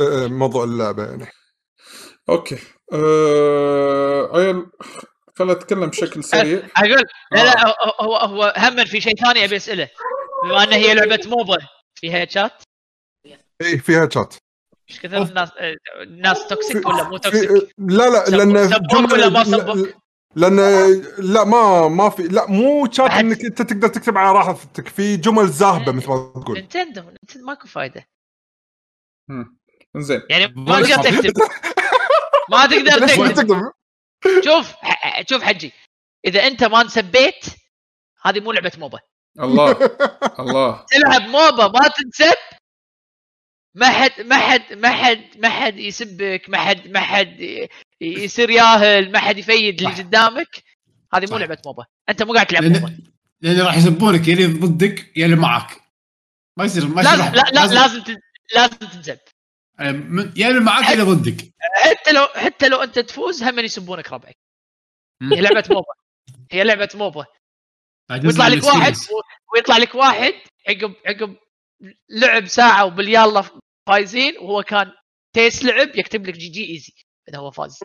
آه، 0.00 0.26
موضوع 0.26 0.64
اللعبة 0.64 1.04
يعني. 1.04 1.26
okay. 2.28 2.58
آه 2.92 4.30
عيل 4.38 4.66
خل 5.38 5.50
اتكلم 5.50 5.86
بشكل 5.86 6.24
سريع. 6.24 6.62
أقول 6.76 7.02
لا 7.32 7.40
آه. 7.40 7.44
لا 7.44 7.66
هو 7.66 7.74
هو, 8.00 8.16
هو 8.16 8.54
هم 8.56 8.84
في 8.84 9.00
شيء 9.00 9.14
ثاني 9.24 9.44
أبي 9.44 9.56
أسأله. 9.56 9.88
بما 10.44 10.62
ان 10.62 10.72
هي 10.72 10.94
لعبة 10.94 11.20
MOBA 11.26 11.58
فيها 11.94 12.24
شات 12.24 12.62
اي 13.26 13.38
إيه، 13.62 13.78
فيها 13.78 14.08
شات 14.14 14.34
إيش 14.90 15.00
كثر 15.00 15.22
الناس 15.22 15.50
الناس 16.02 16.46
toxic 16.48 16.86
ولا 16.86 17.02
مو 17.08 17.16
toxic؟ 17.16 17.50
لا 17.78 18.10
لا 18.10 18.36
لأن 18.36 18.68
سبوك 18.68 19.12
ولا 19.12 19.28
ما 19.28 19.44
سبوك؟ 19.44 19.94
لأن 20.36 20.56
لا 21.18 21.44
ما 21.44 21.88
ما 21.88 22.10
في 22.10 22.22
لا 22.22 22.46
مو 22.50 22.88
شات 22.92 23.10
إنك 23.10 23.44
أنت 23.44 23.62
تقدر 23.62 23.88
تكتب 23.88 24.18
على 24.18 24.38
راحتك 24.38 24.88
في 24.88 25.16
جمل 25.16 25.48
زاهبة 25.48 25.92
مثل 25.92 26.08
ما 26.08 26.32
تقول. 26.44 26.56
Nintendo 26.58 27.02
Nintendo 27.02 27.46
ماكو 27.46 27.68
فايدة. 27.68 28.06
انزين 29.96 30.22
يعني 30.30 30.52
ما 30.56 30.82
تقدر. 30.82 31.22
تكتب. 31.22 31.42
ما 32.50 32.66
تقدر 32.66 33.08
تكتب. 33.34 33.72
شوف 34.44 34.72
ح- 34.72 35.22
شوف 35.30 35.42
حجي. 35.42 35.72
إذا 36.26 36.46
أنت 36.46 36.64
ما 36.64 36.80
انسبيت 36.80 37.44
هذه 38.22 38.40
مو 38.40 38.52
لعبة 38.52 38.72
موبا. 38.78 38.98
الله 39.40 39.72
الله. 40.40 40.84
تلعب 40.90 41.22
موبا 41.22 41.68
ما 41.80 41.88
تنسب. 41.88 42.36
ما 43.76 43.88
حد 43.90 44.20
ما 44.20 44.36
حد 44.36 44.72
ما 44.72 44.88
حد 44.90 45.24
ما 45.38 45.48
حد 45.48 45.78
يسبك 45.78 46.42
ما 46.48 46.58
حد 46.58 46.88
ما 46.88 47.00
حد 47.00 47.66
يصير 48.00 48.50
ياهل 48.50 49.12
ما 49.12 49.18
حد 49.18 49.38
يفيد 49.38 49.82
اللي. 49.82 49.94
قدامك. 50.02 50.62
هذه 51.14 51.30
مو. 51.30 51.38
لعبة 51.38 51.58
موبا. 51.66 51.86
أنت 52.08 52.22
مو 52.22 52.32
قاعد 52.34 52.46
تلعب 52.46 52.64
موبا. 52.64 52.98
لأن 53.40 53.60
راح 53.60 53.76
يسبونك 53.76 54.28
يا 54.28 54.34
اللي 54.34 54.46
ضدك 54.46 55.12
يا 55.16 55.24
اللي 55.24 55.36
معك 55.36 55.80
ما 56.58 56.64
يصير 56.64 56.86
ما 56.88 57.02
يصير 57.02 57.16
لازم 57.16 57.34
لا 57.34 57.40
لا 57.40 57.66
لازم 57.74 58.14
لازم 58.54 58.76
تنسب 58.76 59.18
من- 59.80 60.32
يا 60.36 60.48
اللي 60.48 60.60
معك 60.60 60.84
يا 60.88 60.92
اللي 60.92 61.04
ضدك. 61.04 61.50
حتى 61.84 62.12
لو 62.12 62.26
حتى 62.26 62.68
لو 62.68 62.82
أنت 62.82 62.98
تفوز 62.98 63.42
هم 63.42 63.58
يسبونك 63.58 64.12
ربعك. 64.12 64.36
هي 65.22 65.40
لعبة 65.40 65.64
MOBA. 65.70 65.92
هي 66.52 66.64
لعبة 66.64 66.88
MOBA. 66.94 67.24
ويطلع 68.10 68.48
لك 68.48 68.64
واحد 68.64 68.94
ويطلع 69.54 69.76
لك 69.76 69.94
واحد 69.94 70.34
عقب 70.68 70.94
عقب 71.06 71.36
لعب 72.10 72.46
ساعة 72.46 72.84
وباليلا 72.84 73.44
فايزين 73.88 74.38
وهو 74.38 74.62
كان 74.62 74.92
تيس 75.34 75.64
لعب 75.64 75.96
يكتب 75.96 76.26
لك 76.26 76.34
GG 76.34 76.48
easy 76.48 76.92
إذا 77.28 77.38
هو 77.38 77.50
فاز. 77.50 77.80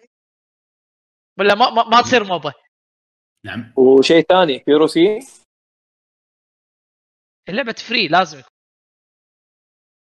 ولا 1.39 1.55
ما 1.55 1.69
ما, 1.69 1.83
ما 1.83 2.01
تصير 2.01 2.23
MOBA 2.23 2.53
نعم. 3.45 3.73
وشيء 3.77 4.21
ثاني 4.29 4.59
في 4.59 4.71
روسي 4.71 5.19
اللعبة 7.49 7.73
free 7.73 8.07
لازم. 8.07 8.41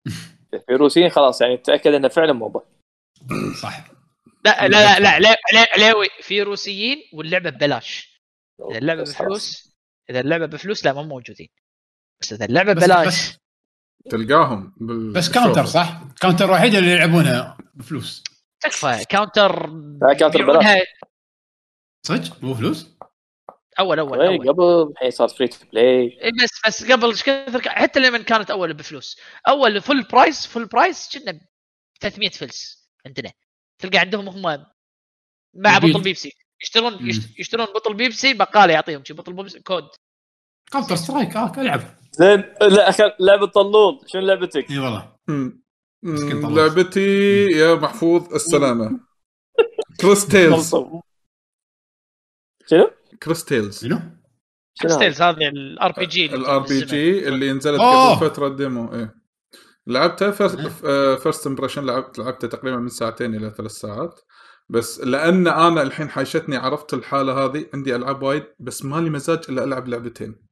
يكون 0.52 0.60
في 0.66 0.72
روسيين 0.72 1.10
خلاص 1.10 1.40
يعني 1.40 1.56
تأكد 1.56 1.92
إنه 1.94 2.08
فعلا 2.08 2.32
MOBA 2.32 2.60
صح. 3.62 3.86
لا 4.44 4.68
لا 4.68 4.68
لا 4.68 5.00
لا 5.00 5.08
علاوي- 5.10 5.36
علاوي- 5.52 5.66
علاوي 5.72 6.06
في 6.22 6.42
روسيين 6.42 7.02
واللعبة 7.12 7.50
ببلاش. 7.50 8.20
إذا 8.70 8.78
اللعبة. 8.78 9.02
بفلوس 9.02 9.74
إذا 10.10 10.20
اللعبة 10.20 10.46
بفلوس 10.46 10.84
لا 10.84 10.92
مو 10.92 11.02
موجودين. 11.02 11.48
بس 12.22 12.32
إذا 12.32 12.44
اللعبة 12.44 12.72
بس 12.72 12.84
ببلاش 12.84 13.06
بس, 13.30 13.38
تلقاهم 14.10 14.74
بال... 14.76 15.12
بس 15.12 15.30
Counter 15.30 15.66
صح؟ 15.66 16.00
Counter 16.20 16.44
الوحيده 16.44 16.78
اللي 16.78 16.90
يلعبونها 16.90 17.58
بفلوس. 17.74 18.24
تكفى. 18.60 19.04
Counter 19.08 19.66
لا، 19.70 20.14
Counter 20.14 20.40
يبيعونها 20.40 20.82
صدق؟ 22.06 22.44
مو 22.44 22.54
فلوس؟ 22.54 22.96
أول 23.78 23.98
أول 23.98 24.20
أول. 24.20 24.48
قبل 24.48 24.92
الحين 24.92 25.10
صار 25.10 25.28
free 25.28 25.48
to 25.48 25.66
play 25.72 25.84
إيه 25.84 26.30
بس 26.42 26.60
بس 26.66 26.92
قبل 26.92 27.06
إيش 27.06 27.22
كثر 27.22 27.62
حتى 27.70 28.00
لما 28.00 28.18
كانت 28.18 28.50
أول 28.50 28.74
بفلوس. 28.74 29.20
أول 29.48 29.80
full 29.80 30.02
price 30.02 30.46
full 30.46 30.66
price 30.66 31.18
كنا 31.18 31.40
300 32.00 32.30
فلس 32.30 32.88
عندنا. 33.06 33.32
تلقى 33.78 33.98
عندهم 33.98 34.28
هم 34.28 34.64
مع. 35.54 35.78
بطل 35.78 36.02
بيبسي. 36.02 36.32
يشترون 36.62 37.10
يشترون 37.38 37.66
بطل 37.66 37.94
بيبسي 37.94 38.34
بقالة 38.34 38.72
يعطيهم 38.72 39.04
شي 39.04 39.14
بطل 39.14 39.32
بيبسي 39.32 39.60
كود. 39.60 39.88
Counter 40.72 40.96
Strike 40.96 41.36
آه 41.36 41.52
العب 41.58 42.03
زين 42.18 42.40
لا 42.60 42.92
أخل- 42.92 43.14
لعبة 43.20 43.46
طلول 43.46 43.98
شنو 44.06 44.22
لعبتك؟ 44.22 44.70
إي 44.70 44.78
والله. 44.78 45.14
لعبتي 46.56 47.46
يا 47.50 47.74
محفوظ 47.74 48.34
السلامة. 48.34 49.00
كريستيلز 50.00 50.70
شنو؟ 52.70 52.90
كريستيلز 53.22 53.80
شنو؟ 53.84 53.98
شنو؟ 54.74 54.90
هذا؟ 54.90 54.96
Crystales 54.96 55.22
هذه 55.22 55.48
ال 55.48 55.92
RPG 55.92 56.34
ال 56.34 56.58
RPG 56.58 57.28
اللي 57.28 57.52
نزلت. 57.52 57.80
قبل 57.80 58.30
فترة 58.30 58.48
demo 58.48 58.92
إيه. 58.92 59.14
لعبتها 59.86 60.30
first 61.16 61.46
impression 61.46 61.86
لعبت 61.86 62.18
لعبتها 62.18 62.48
تقريبا 62.48 62.76
من 62.76 62.88
ساعتين 62.88 63.34
إلى 63.34 63.50
ثلاث 63.50 63.70
ساعات. 63.70 64.20
بس 64.68 65.00
لأن 65.00 65.46
أنا 65.46 65.82
الحين 65.82 66.08
حايشتني 66.10 66.56
عرفت 66.56 66.94
الحالة 66.94 67.44
هذه 67.44 67.66
عندي 67.74 67.96
ألعاب 67.96 68.22
وايد 68.22 68.44
بس 68.60 68.84
مالي 68.84 69.10
مزاج 69.10 69.40
إلا 69.48 69.64
ألعب 69.64 69.88
لعبتين. 69.88 70.44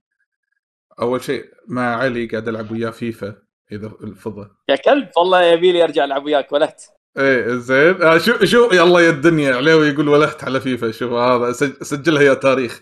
أول 1.03 1.23
شيء 1.23 1.45
مع 1.69 1.97
علي 1.97 2.27
قاعد 2.27 2.49
ألعب 2.49 2.71
وياه 2.71 2.91
فيفا 2.91 3.37
إذا 3.73 3.87
الفضة. 3.87 4.51
يا 4.69 4.77
كلب 4.77 5.09
والله 5.17 5.43
يبي 5.43 5.73
لي 5.73 5.85
أرجع 5.85 6.05
ألعب 6.05 6.25
وياك 6.25 6.53
ولهت. 6.53 6.85
إيه 7.19 7.55
زين. 7.57 8.03
آه 8.03 8.19
شو 8.19 8.45
شو 8.45 8.71
يلا 8.73 9.01
يا 9.01 9.11
الدنيا. 9.11 9.55
عليوي 9.55 9.89
يقول 9.89 10.09
ولهت 10.09 10.45
على 10.45 10.61
فيفا. 10.61 10.91
شوف 10.91 11.13
هذا 11.13 11.53
سج- 11.53 11.83
سجلها 11.83 12.23
يا 12.23 12.35
تاريخ. 12.35 12.81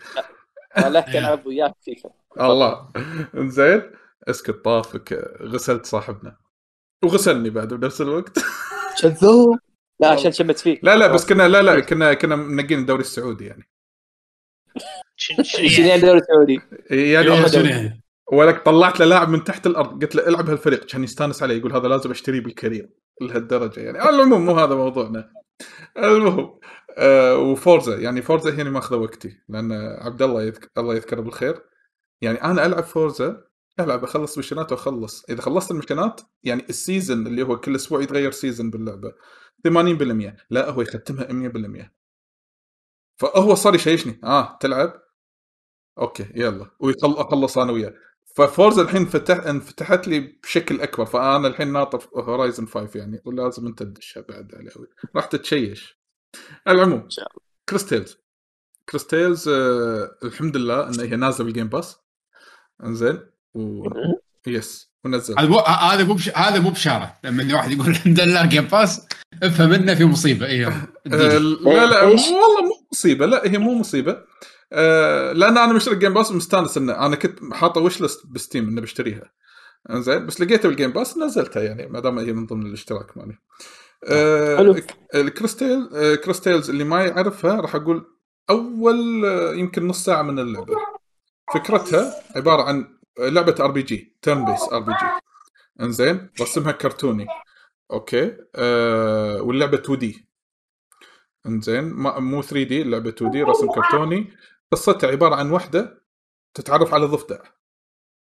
ولهت 0.84 1.08
ألعب 1.08 1.46
وياك 1.46 1.74
فيفا. 1.84 2.10
الله. 2.40 2.92
زين. 3.36 3.82
اسكت 4.28 4.64
طافك. 4.64 5.36
غسلت 5.42 5.86
صاحبنا. 5.86 6.36
وغسلني 7.04 7.50
بعد 7.50 7.74
بنفس 7.74 8.00
الوقت. 8.00 8.38
كذوب 9.02 9.58
لا 10.00 10.08
عشان 10.08 10.32
شمت 10.32 10.58
فيك. 10.58 10.84
لا 10.84 10.96
لا 10.96 11.06
بس 11.06 11.26
كنا 11.26 11.48
لا 11.48 11.62
لا 11.62 11.80
كنا 11.80 12.14
كنا 12.14 12.36
منقين 12.36 12.78
الدوري 12.78 13.00
السعودي 13.00 13.46
يعني. 13.46 13.70
شنو 15.16 15.44
يعني؟ 15.58 15.88
يعني 15.88 16.00
دوري 16.00 16.20
سعودي؟ 16.20 16.60
يعني؟ 17.70 17.99
ولك 18.32 18.64
طلعت 18.64 19.00
له 19.00 19.06
لاعب 19.06 19.28
من 19.28 19.44
تحت 19.44 19.66
الأرض. 19.66 20.02
قلت 20.02 20.14
له 20.14 20.28
العب 20.28 20.50
هالفريق. 20.50 20.84
كان 20.84 21.04
يستانس 21.04 21.42
عليه 21.42 21.54
يقول 21.58 21.72
هذا 21.72 21.88
لازم 21.88 22.10
أشتريه 22.10 22.40
بال 22.40 22.53
career 22.53 22.90
لهالدرجة 23.20 23.80
يعني. 23.80 23.98
على 23.98 24.16
العموم 24.16 24.46
مو 24.46 24.52
هذا 24.52 24.74
موضوعنا. 24.74 25.32
المهم 25.98 26.58
آه 26.98 27.36
و 27.36 27.45
Forza. 27.45 27.98
يعني 27.98 28.22
Forza 28.22 28.50
هنا 28.50 28.70
ماخذه 28.70 28.96
وقتي 28.96 29.40
لأن 29.48 29.72
عبد 30.00 30.22
الله 30.22 30.42
يذك... 30.42 30.70
الله 30.78 30.94
يذكره 30.94 31.20
بالخير. 31.20 31.62
يعني 32.20 32.44
أنا 32.44 32.66
ألعب 32.66 32.84
Forza 32.84 33.44
ألعب 33.80 34.04
أخلص 34.04 34.38
mission 34.38 34.68
ات 34.68 34.72
وأخلص. 34.72 35.24
إذا 35.30 35.42
خلصت 35.42 35.70
ال 35.70 35.76
mission 35.76 36.15
ات 36.15 36.20
يعني 36.42 36.64
ال 36.68 36.77
season 36.77 37.26
اللي 37.26 37.42
هو 37.42 37.60
كل 37.60 37.74
أسبوع 37.76 38.02
يتغير 38.02 38.30
season 38.30 38.70
باللعبة. 38.70 39.12
80% 39.68 40.36
لا 40.50 40.70
هو 40.70 40.80
يختمها 40.82 41.50
100% 41.88 41.90
فهو 43.20 43.54
صار 43.54 43.74
يشيشني. 43.74 44.20
آه 44.24 44.58
تلعب؟ 44.60 45.02
okay 45.98 46.26
يلا. 46.34 46.70
ويخلص 46.80 47.58
أنا 47.58 47.72
وياه. 47.72 47.94
ف 48.36 48.44
Forza 48.44 48.82
الحين 48.82 49.06
فتح 49.06 49.46
انفتحت 49.46 50.08
لي 50.08 50.20
بشكل 50.42 50.80
أكبر 50.80 51.04
فأنا 51.04 51.48
الحين 51.48 51.72
ناطر 51.72 52.08
Horizon 52.14 52.66
5 52.66 52.98
يعني 52.98 53.22
ولازم 53.24 53.66
أنت 53.66 53.82
تدشها 53.82 54.20
بعد 54.28 54.54
عليوي 54.54 54.88
راح 55.16 55.24
تتشيش. 55.24 56.00
العموم 56.68 57.10
شاء 57.10 57.26
الله. 57.30 57.42
Crystales 57.68 58.16
Crystales 58.88 59.48
آه 59.48 60.16
الحمد 60.24 60.56
لله 60.56 60.88
ان 60.88 61.00
هي 61.00 61.16
نازلة 61.16 61.44
بال 61.44 61.52
Game 61.52 61.68
Pass 61.68 61.96
إنزين. 62.84 63.20
و... 63.54 63.88
yes 64.46 64.90
ونزل 65.04 65.38
هذا 65.38 65.48
مو 65.48 65.58
هذا 65.58 66.04
مو 66.04 66.14
بش... 66.14 66.28
هذا 66.28 66.60
مو 66.60 66.70
بشارة. 66.70 67.16
لما 67.24 67.54
واحد 67.54 67.70
يقول 67.70 67.88
الحمد 67.88 68.20
لله 68.20 68.46
Game 68.46 68.64
Pass 68.64 69.06
افهم 69.42 69.72
إنه 69.72 69.94
في 69.94 70.04
مصيبة. 70.04 70.46
اي 70.50 70.66
اديني. 71.06 71.38
لا 71.38 71.86
لا 71.86 72.02
والله 72.02 72.62
مو 72.62 72.86
مصيبة. 72.92 73.26
لا 73.26 73.50
هي 73.50 73.58
مو 73.58 73.74
مصيبة. 73.74 74.24
آه 74.72 75.32
لأن 75.32 75.58
أنا 75.58 75.72
مشترك 75.72 75.96
Game 75.96 76.14
Pass 76.14 76.30
ومستأنس 76.30 76.76
إنه 76.76 77.06
أنا 77.06 77.16
كنت 77.16 77.54
حاطه 77.54 77.80
wish 77.80 78.00
list 78.00 78.26
ب 78.26 78.33
Steam 78.33 78.68
انه 78.68 78.80
بشتريها. 78.80 79.32
إنزين 79.90 80.26
بس 80.26 80.40
لقيتها 80.40 80.68
بال 80.68 80.76
Game 80.76 80.90
Pass 80.92 81.18
نزلتها 81.18 81.62
يعني 81.62 81.86
ما 81.86 82.00
دام 82.00 82.18
هي 82.18 82.32
من 82.32 82.46
ضمن 82.46 82.66
الاشتراك 82.66 83.16
مالي. 83.16 83.38
آه 84.08 84.56
حلو. 84.56 84.76
ال 85.14 85.22
Crystales 85.22 85.88
آه 85.94 86.14
Crystales 86.14 86.70
اللي 86.70 86.84
ما 86.84 87.04
يعرفها 87.04 87.60
راح 87.60 87.74
أقول 87.74 88.06
أول 88.50 89.24
آه، 89.24 89.54
يمكن 89.54 89.86
نص 89.86 90.04
ساعة 90.04 90.22
من 90.22 90.38
اللعبة. 90.38 90.74
فكرتها 91.54 92.14
عبارة 92.36 92.62
عن 92.62 92.98
لعبة 93.18 93.54
ار 93.60 93.70
بي 93.70 93.82
جي 93.82 94.16
تيرن 94.22 94.44
بيس 94.44 94.62
ار 94.72 94.80
بي 94.80 94.92
جي 94.92 95.06
إنزين 95.80 96.30
رسمها 96.40 96.72
كرتوني. 96.72 97.26
okay؟ 97.90 98.36
آه 98.54 99.42
واللعبة 99.42 99.78
2D 99.78 100.28
إنزين 101.46 101.84
مو 101.94 102.42
3D 102.42 102.82
اللعبه 102.82 103.08
2D 103.08 103.42
رسم 103.42 103.66
كرتوني. 103.66 104.30
قصتها 104.72 105.10
عبارة 105.10 105.34
عن 105.34 105.50
وحدة 105.50 106.02
تتعرف 106.54 106.94
على 106.94 107.06
ضفدع. 107.06 107.38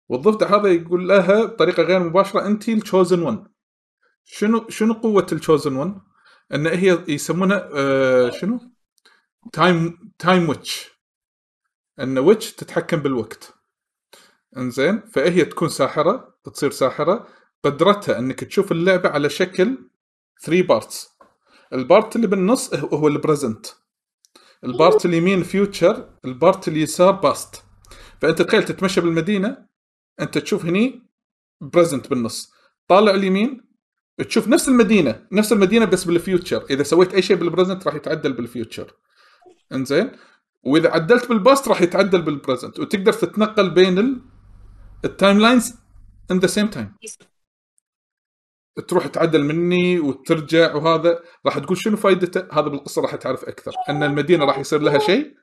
والضفدع 0.09 0.59
هذا 0.59 0.68
يقول 0.72 1.07
لها 1.07 1.45
بطريقة 1.45 1.84
غير 1.84 1.99
مباشرة 1.99 2.45
أنت 2.45 2.69
ال 2.69 2.77
chosen 2.77 3.22
one 3.22 3.48
شنو 4.26 4.69
شنو 4.69 4.93
قوة 4.93 5.27
ال 5.32 5.38
chosen 5.38 5.76
one 5.76 6.02
إن 6.53 6.68
هي 6.68 7.03
يسمونها 7.07 7.69
آه 7.73 8.30
شنو؟ 8.30 8.59
time 9.53 10.11
time 10.19 10.49
witch 10.49 10.90
إن 11.99 12.18
witch 12.18 12.53
تتحكم 12.53 12.97
بالوقت. 12.97 13.53
إنزين 14.57 15.01
فهي 15.01 15.45
تكون 15.45 15.69
ساحرة 15.69 16.38
تصير 16.43 16.72
ساحرة. 16.72 17.27
قدرتها 17.64 18.19
إنك 18.19 18.43
تشوف 18.43 18.72
اللعبة 18.72 19.09
على 19.09 19.30
شكل 19.30 19.77
3 20.41 20.68
parts 20.68 21.10
ال 21.74 21.82
part 21.82 22.15
اللي 22.15 22.27
بالنص 22.27 22.73
هو 22.73 23.07
ال 23.07 23.15
present 23.15 23.65
ال 24.64 24.72
part 24.72 25.06
اليمين 25.06 25.44
future 25.44 26.10
ال 26.26 26.34
part 26.34 26.68
اليسار 26.68 27.12
past 27.11 27.64
فأنت 28.22 28.42
تخيل 28.42 28.64
تتمشى 28.64 29.02
بالمدينة 29.02 29.68
أنت 30.20 30.38
تشوف 30.38 30.66
هني 30.66 31.08
present 31.61 32.10
بالنص. 32.10 32.52
طالع 32.88 33.12
اليمين 33.12 33.68
تشوف 34.18 34.48
نفس 34.48 34.68
المدينة 34.68 35.28
نفس 35.32 35.54
المدينة 35.54 35.86
بس 35.86 36.04
بال 36.03 36.19
future 36.19 36.65
إذا 36.70 36.84
سويت 36.84 37.14
أي 37.14 37.22
شيء 37.22 37.36
بال 37.36 37.47
present 37.47 37.88
راح 37.88 37.96
يتعدل 37.96 38.34
بال 38.34 38.49
future 38.49 38.94
إنزين؟ 39.72 40.12
وإذا 40.64 40.90
عدلت 40.90 41.30
بال 41.30 41.42
past 41.42 41.68
راح 41.68 41.82
يتعدل 41.82 42.22
بال 42.22 42.34
present 42.34 42.80
وتقدر 42.80 43.14
تتنقل 43.14 43.70
بين 43.70 44.00
ال... 44.00 44.22
ال 45.06 45.40
timelines 45.40 45.76
in 46.32 46.40
the 46.40 46.48
same 46.48 46.68
time 46.68 46.94
تروح 48.82 49.08
تعدل 49.08 49.44
هني 49.44 49.99
وترجع 49.99 50.76
وهذا 50.76 51.24
راح 51.45 51.58
تقول 51.60 51.78
شنو 51.78 51.98
فائدته 51.98 52.60
هذا 52.60 52.68
بالقصة 52.68 53.02
راح 53.02 53.16
تعرف 53.16 53.44
أكثر. 53.44 53.72
أن 53.90 54.04
المدينة 54.04 54.45
راح 54.45 54.60
يصير 54.60 54.82
لها 54.82 54.99
شيء 54.99 55.34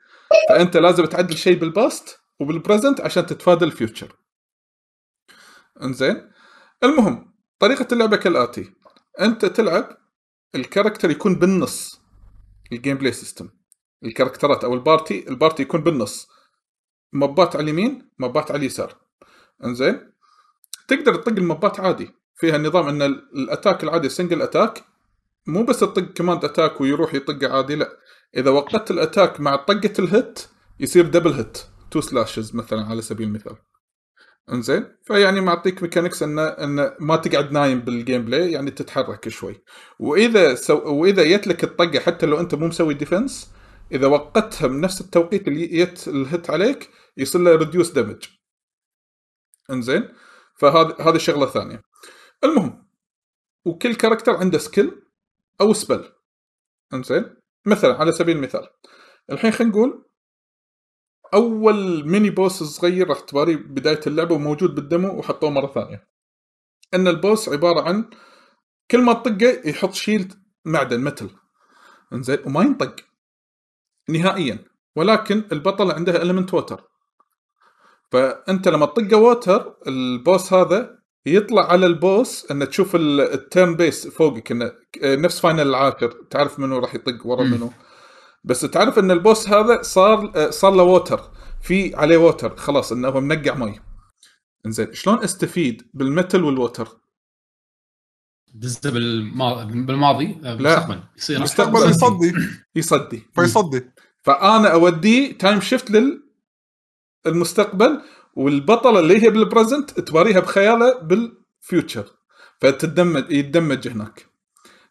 فأنت 0.48 0.76
لازم 0.76 1.04
تعدل 1.04 1.36
شيء 1.36 1.58
بال 1.58 1.79
past 1.79 2.20
وبال 2.40 2.58
present 2.58 3.00
عشان 3.00 3.26
تتفادى 3.26 3.64
ال 3.64 3.71
future. 3.71 4.16
إنزين؟ 5.82 6.30
المهم 6.82 7.34
طريقة 7.58 7.86
اللعبة 7.92 8.16
كالآتي. 8.16 8.72
أنت 9.20 9.44
تلعب 9.44 9.96
ال 10.54 10.60
character 10.60 11.10
يكون 11.10 11.34
بالنص 11.34 12.00
ال 12.72 12.96
gameplay 12.96 13.12
system 13.12 13.48
ال 14.04 14.10
character 14.10 14.59
ات 14.59 14.64
أو 14.64 14.74
ال 14.74 14.83
party 14.83 15.28
ال 15.28 15.34
party 15.34 15.62
يكون 15.62 15.80
بالنص. 15.80 16.28
mob 17.12 17.45
ات 17.45 17.56
على 17.56 17.62
اليمين 17.62 18.10
mob 18.18 18.42
ات 18.42 18.50
على 18.50 18.60
اليسار. 18.60 18.94
إنزين؟ 19.64 20.12
تقدر 20.88 21.14
تطق 21.14 21.32
ال 21.32 21.42
mob 21.42 21.71
ات 21.71 21.80
عادي. 21.80 22.23
فيها 22.36 22.58
نظام 22.58 22.88
إن 22.88 23.02
ال- 23.02 23.28
ال 23.34 23.41
attack 23.41 23.84
العادي 23.84 24.08
single 24.08 24.42
attack 24.42 24.84
مو 25.46 25.64
بس 25.64 25.80
تطق 25.80 26.12
command 26.12 26.44
attack 26.44 26.80
ويروح 26.80 27.14
يطق 27.14 27.50
عادي 27.50 27.74
لا. 27.74 27.88
إذا 28.36 28.50
وقت 28.50 28.90
ال 28.90 28.97
attack 28.97 29.40
مع 29.40 29.56
طقة 29.56 29.92
ال 29.98 30.09
hit 30.09 30.40
يصير 30.80 31.06
double 31.06 31.32
hit 31.32 31.58
two 31.90 32.00
slashes 32.00 32.54
مثلا 32.56 32.84
على 32.84 33.02
سبيل 33.02 33.28
المثال. 33.28 33.56
إنزين؟ 34.52 34.86
فيعني 35.02 35.40
معطيك 35.40 35.82
mechanics 35.82 36.22
انه 36.22 36.42
انه 36.42 36.92
ما 37.00 37.16
تقعد 37.16 37.52
نايم 37.52 37.80
بال 37.80 38.24
gameplay 38.24 38.52
يعني 38.52 38.70
تتحرك 38.70 39.28
شوي. 39.28 39.62
وإذا 39.98 40.54
سو 40.54 40.74
وإذا 40.94 41.24
جت 41.24 41.46
لك 41.46 41.64
الطقة 41.64 42.00
حتى 42.00 42.26
لو 42.26 42.40
أنت 42.40 42.54
مو 42.54 42.66
مسوي 42.66 42.94
defense 42.94 43.50
إذا 43.92 44.06
وقتها 44.06 44.66
بنفس 44.66 45.00
التوقيت 45.00 45.48
اللي 45.48 45.66
جت 45.66 46.08
ال 46.08 46.19
hit 46.19 46.50
عليك 46.50 46.90
يصير 47.16 47.40
له 47.40 47.56
reduce 47.56 47.90
damage 47.90 48.24
إنزين؟ 49.70 50.08
فهذه 50.58 50.96
هذه 51.00 51.16
الشغله 51.16 51.44
الثانية 51.44 51.80
المهم 52.44 52.86
وكل 53.64 53.94
character 53.94 54.36
عنده 54.36 54.58
skill 54.58 55.02
أو 55.60 55.72
spell. 55.72 56.12
إنزين؟ 56.94 57.36
مثلا 57.66 57.94
على 57.94 58.12
سبيل 58.12 58.36
المثال. 58.36 58.68
الحين 59.30 59.50
خلينا 59.50 59.72
نقول 59.72 60.04
أول 61.34 62.08
mini 62.08 62.30
boss 62.30 62.62
صغير 62.62 63.08
راح 63.08 63.20
تباري 63.20 63.56
بداية 63.56 64.00
اللعبة 64.06 64.34
وموجود 64.34 64.74
بال 64.74 64.89
demo 64.89 65.18
وحطوه 65.18 65.50
مرة 65.50 65.66
ثانية. 65.66 66.08
إن 66.94 67.08
ال 67.08 67.16
boss 67.16 67.48
عبارة 67.48 67.88
عن 67.88 68.10
كل 68.90 69.02
ما 69.02 69.12
تطقه 69.12 69.68
يحط 69.68 69.92
shield 69.92 70.34
معدن 70.64 71.00
metal 71.00 71.30
إنزين؟ 72.12 72.38
وما 72.46 72.62
ينطق. 72.62 72.96
نهائيا. 74.08 74.64
ولكن 74.96 75.44
البطل 75.52 75.90
عنده 75.90 76.22
element 76.22 76.54
water 76.54 76.84
فأنت 78.12 78.68
لما 78.68 78.86
تطقه 78.86 79.16
water 79.16 79.76
ال 79.86 80.00
boss 80.00 80.52
هذا 80.52 81.03
يطلع 81.26 81.72
على 81.72 81.86
ال 81.86 81.99
boss 81.99 82.50
ان 82.50 82.68
تشوف 82.68 82.96
ال- 82.96 83.20
ال 83.20 83.32
turn 83.32 83.76
base 83.76 84.06
فوقك 84.08 84.52
إنه 84.52 84.72
نفس 85.04 85.40
Final 85.40 85.60
العاشر 85.60 86.10
تعرف 86.30 86.58
منو 86.58 86.78
راح 86.78 86.94
يطق 86.94 87.26
ورا. 87.26 87.44
منو. 87.44 87.72
بس 88.44 88.60
تعرف 88.60 88.98
إن 88.98 89.10
ال 89.10 89.18
boss 89.18 89.48
هذا 89.48 89.82
صار 89.82 90.50
صار 90.50 90.74
له 90.74 90.82
water 90.82 91.30
في 91.62 91.94
عليه 91.96 92.16
water 92.16 92.56
خلاص 92.56 92.92
إنه 92.92 93.08
هو 93.08 93.20
منقع 93.20 93.54
مي. 93.54 93.80
إنزين 94.66 94.92
شلون 94.92 95.22
استفيد 95.24 95.90
بال 95.94 96.09
metal 96.09 96.44
وال 96.44 96.55
water؟ 96.55 96.88
بالما- 98.54 99.64
بالماضي؟ 99.64 100.38
آه، 100.44 100.54
لا. 100.54 100.86
بالمستقبل 100.86 101.00
يصير 101.16 101.40
مستقبل. 101.42 101.90
يصدي. 101.90 102.26
يصدي 102.26 102.60
يصدي 102.76 103.22
فيصدي. 103.34 103.90
فأنا 104.22 104.72
أوديه 104.72 105.38
time 105.38 105.60
shift 105.60 105.92
للمستقبل 107.26 108.02
والبطلة 108.36 109.00
اللي 109.00 109.22
هي 109.22 109.30
بال 109.30 109.46
present 109.46 110.00
تباريها 110.00 110.40
بخياله 110.40 110.98
بال 110.98 111.25
future 111.25 112.04
فتدمج 112.60 113.30
يتدمج 113.30 113.88
هناك. 113.88 114.26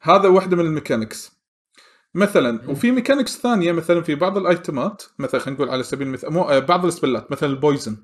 هذا 0.01 0.27
واحدة 0.27 0.57
من 0.57 0.65
ال 0.65 0.71
mechanics. 0.71 1.31
مثلا 2.15 2.69
وفي 2.69 2.91
mechanics 2.91 3.37
ثانية 3.37 3.71
مثلا 3.71 4.01
في 4.01 4.15
بعض 4.15 4.37
الأيتمات 4.37 5.03
مثلا 5.19 5.41
خلينا 5.41 5.57
نقول 5.59 5.69
على 5.69 5.83
سبيل 5.83 6.07
المثال 6.07 6.33
مو 6.33 6.41
آه، 6.41 6.59
بعض 6.59 6.85
السبلات 6.85 7.31
مثلا 7.31 7.49
ال 7.49 7.55
poison. 7.55 7.97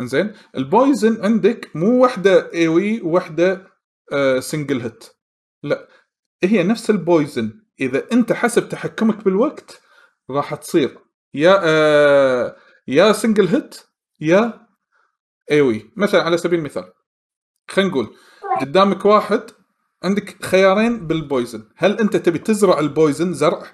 إنزين؟ 0.00 0.32
ال 0.56 0.66
poison 0.66 1.24
عندك 1.24 1.70
مو 1.74 2.02
واحدة 2.02 2.52
AOE 2.54 3.00
وواحده 3.00 3.66
آه 4.12 4.40
single 4.40 4.80
hit 4.80 5.04
لا 5.62 5.88
هي 6.44 6.62
نفس 6.62 6.90
ال 6.90 6.99
poison. 6.99 7.60
إذا 7.80 8.02
أنت 8.12 8.32
حسب 8.32 8.68
تحكمك 8.68 9.24
بالوقت 9.24 9.80
راح 10.30 10.54
تصير 10.54 10.98
يا 11.34 11.60
آه 11.64 12.56
يا 12.88 13.12
single 13.12 13.46
hit 13.48 13.76
يا 14.24 14.66
AOE. 15.50 15.92
مثلا 15.96 16.22
على 16.22 16.36
سبيل 16.36 16.58
المثال 16.58 16.92
خلينا 17.68 17.90
نقول 17.90 18.16
قدامك 18.60 19.04
واحد 19.04 19.50
عندك 20.04 20.44
خيارين 20.44 21.06
بال 21.06 21.20
poison. 21.20 21.68
هل 21.76 21.98
أنت 22.00 22.16
تبي 22.16 22.38
تزرع 22.38 22.78
ال 22.78 22.86
poison 22.86 23.32
زرع؟ 23.32 23.66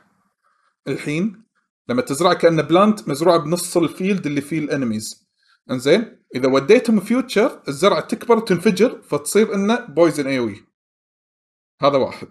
الحين 0.88 1.44
لما 1.88 2.02
تزرع 2.02 2.32
كأنه 2.32 2.62
plant 2.62 3.08
مزروعة 3.08 3.38
بنص 3.38 3.76
ال 3.76 3.85
field 3.85 4.26
اللي 4.26 4.40
فيه 4.40 4.58
ال 4.58 4.66
enemies. 4.66 5.30
إنزين 5.70 6.24
إذا 6.34 6.48
وديتهم 6.48 7.00
future 7.00 7.62
الزرعة 7.68 8.00
تكبر 8.00 8.36
وتنفجر 8.36 9.02
فتصير 9.02 9.54
إنه 9.54 9.86
poison 9.86 10.26
AOE. 10.26 10.64
هذا 11.82 11.96
واحد. 11.96 12.28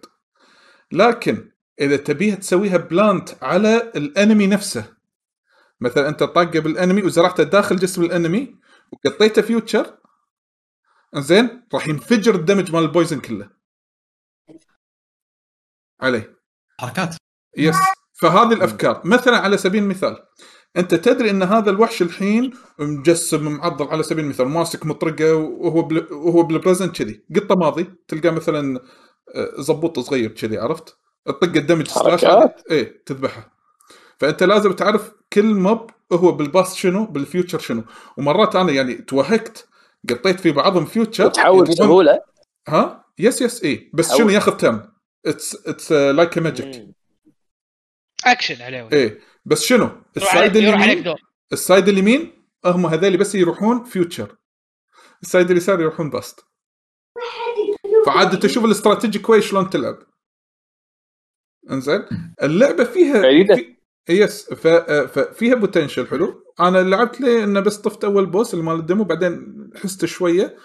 لكن 0.91 1.51
إذا 1.81 1.97
تبيها 1.97 2.35
تسويها 2.35 2.77
plant 2.77 3.43
على 3.43 3.91
ال 3.95 4.04
enemy 4.04 4.47
نفسه 4.47 4.98
مثلا 5.81 6.09
أنت 6.09 6.23
طاقة 6.23 6.59
بال 6.59 6.72
enemy 6.72 7.03
وزرعته 7.03 7.43
داخل 7.43 7.75
جسم 7.75 8.03
ال 8.03 8.12
enemy 8.12 8.55
وقطيته 8.91 9.41
future 9.41 9.97
إنزين 11.15 11.67
راح 11.73 11.87
ينفجر 11.87 12.35
ال 12.35 12.40
damage 12.40 12.71
مال 12.71 12.83
ال 12.83 12.88
poison 12.88 13.19
كله. 13.19 13.49
عليه 16.01 16.39
حركات. 16.79 17.15
yes 17.57 17.75
فهذه 18.21 18.53
الأفكار. 18.53 19.01
مثلا 19.05 19.37
على 19.37 19.57
سبيل 19.57 19.83
المثال 19.83 20.17
أنت 20.77 20.95
تدري 20.95 21.29
أن 21.29 21.43
هذا 21.43 21.69
الوحش 21.69 22.01
الحين 22.01 22.53
مجسم 22.79 23.51
معضل 23.51 23.87
على 23.87 24.03
سبيل 24.03 24.25
المثال 24.25 24.47
ماسك 24.47 24.85
مطرقة 24.85 25.35
وهو 25.35 25.81
بل... 25.81 26.13
وهو 26.13 26.43
بال 26.43 26.55
present 26.55 26.97
كذي. 26.97 27.25
قطة 27.35 27.55
ماضي 27.55 27.93
تلقى 28.07 28.31
مثلا 28.31 28.79
آه، 29.35 29.61
زبوط 29.61 29.99
صغير 29.99 30.31
كذي 30.31 30.57
عرفت؟ 30.57 30.97
تطق 31.25 31.55
ال 31.55 31.60
damage 31.60 31.87
slash 31.87 32.25
حركات. 32.25 32.71
إيه 32.71 33.03
تذبحه. 33.05 33.58
فأنت 34.19 34.43
لازم 34.43 34.73
تعرف 34.73 35.11
كل 35.33 35.45
mob 35.45 35.91
هو 36.13 36.31
بال 36.31 36.46
past 36.46 36.75
شنو 36.75 37.05
بال 37.05 37.19
future 37.19 37.59
شنو. 37.59 37.83
ومرات 38.17 38.55
أنا 38.55 38.71
يعني 38.71 38.95
توهقت 38.95 39.69
قطيت 40.09 40.39
في 40.39 40.51
بعضهم 40.51 40.85
future 40.85 41.29
تحول 41.29 41.67
بسهولة. 41.67 42.21
ها؟ 42.67 43.05
yes 43.19 43.41
yes 43.41 43.63
اي 43.63 43.91
بس. 43.93 44.15
شنو 44.15 44.29
ياخذ 44.29 44.57
time 44.57 44.81
it's 45.25 45.67
it's 45.67 45.91
like 45.91 46.37
magic. 46.37 46.87
action 48.25 48.61
عليه. 48.61 48.89
إيه. 48.93 49.19
بس 49.45 49.63
شنو؟ 49.63 49.89
ال 50.17 50.25
side 50.25 50.55
اليمين 50.57 51.15
ال 51.53 51.60
side 51.60 51.87
اليمين 51.87 52.31
هم 52.65 52.85
هذول 52.85 53.17
بس 53.17 53.35
يروحون 53.35 53.83
future 53.83 54.35
ال 55.21 55.27
side 55.27 55.51
اليسار 55.51 55.81
يروحون 55.81 56.09
past 56.09 56.39
فعاد 58.05 58.39
تشوف 58.39 58.65
الاستراتيجي 58.65 59.19
كويس 59.19 59.43
شلون 59.43 59.69
تلعب. 59.69 59.99
إنزين؟ 61.71 62.05
اللعبة 62.43 62.83
فيها. 62.83 63.21
في... 63.55 63.78
yes 64.09 64.53
ف... 64.53 64.67
ففيها 64.67 65.55
potential 65.55 66.07
حلو. 66.07 66.53
أنا 66.59 66.77
لعبت 66.77 67.21
لي 67.21 67.43
إنه 67.43 67.59
بس 67.59 67.77
طفت 67.77 68.03
أول 68.03 68.25
boss 68.25 68.53
اللي 68.53 68.65
مال 68.65 68.75
ال 68.75 68.81
demo 68.81 69.03
بعدين 69.03 69.69
حست 69.83 70.05
شوية. 70.05 70.57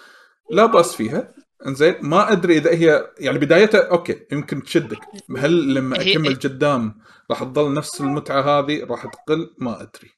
لا 0.51 0.65
بأس 0.65 0.95
فيها. 0.95 1.33
إنزين 1.67 1.95
ما 2.01 2.31
أدري 2.31 2.57
إذا 2.57 2.71
هي 2.71 3.11
يعني 3.19 3.37
بدايتها 3.37 3.89
okay 3.91 4.25
يمكن 4.31 4.63
تشدك. 4.63 4.99
هل 5.37 5.73
لما 5.73 6.01
أكمل 6.01 6.35
قدام 6.35 7.01
راح 7.31 7.43
تظل 7.43 7.73
نفس 7.73 8.01
المتعة 8.01 8.41
هذه؟ 8.41 8.85
راح 8.85 9.05
تقل؟ 9.05 9.55
ما 9.57 9.81
أدري. 9.81 10.11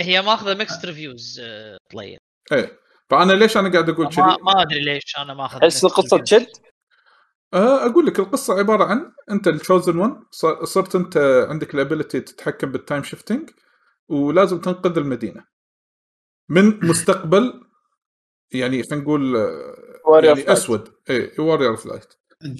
هي 0.00 0.22
ماخذة 0.22 0.54
mixed 0.54 0.84
reviews 0.84 1.40
طليل 1.92 2.18
إيه. 2.52 2.80
فأنا 3.10 3.32
ليش 3.32 3.56
أنا 3.56 3.72
قاعد 3.72 3.90
أقول 3.90 4.08
كذي؟ 4.08 4.22
ما, 4.22 4.36
ما 4.42 4.62
أدري 4.62 4.80
ليش 4.80 5.14
أنا 5.18 5.34
ماخذ 5.34 5.58
تحس 5.58 5.84
القصة. 5.84 6.18
تشد؟ 6.18 6.46
أقول 7.54 8.06
لك 8.06 8.18
القصة 8.18 8.58
عبارة 8.58 8.84
عن 8.84 9.12
أنت 9.30 9.48
ال 9.48 9.55
chosen 9.55 9.98
one 9.98 10.16
صرت 10.64 10.96
أنت 10.96 11.16
عندك 11.48 11.74
ال 11.74 11.80
ability 11.80 12.20
تتحكم 12.20 12.72
بال 12.72 12.82
time 12.82 13.02
shifting 13.02 13.50
ولازم 14.08 14.60
تنقذ 14.60 14.98
المدينة 14.98 15.44
من 16.48 16.86
مستقبل 16.86 17.70
يعني 18.52 18.82
خلينا 18.82 19.04
نقول 19.04 19.36
آه، 19.36 20.20
يعني. 20.22 20.52
أسود 20.52 20.88
اي 21.10 21.32
warrior 21.38 21.70
of 21.70 21.86
light 21.86 22.14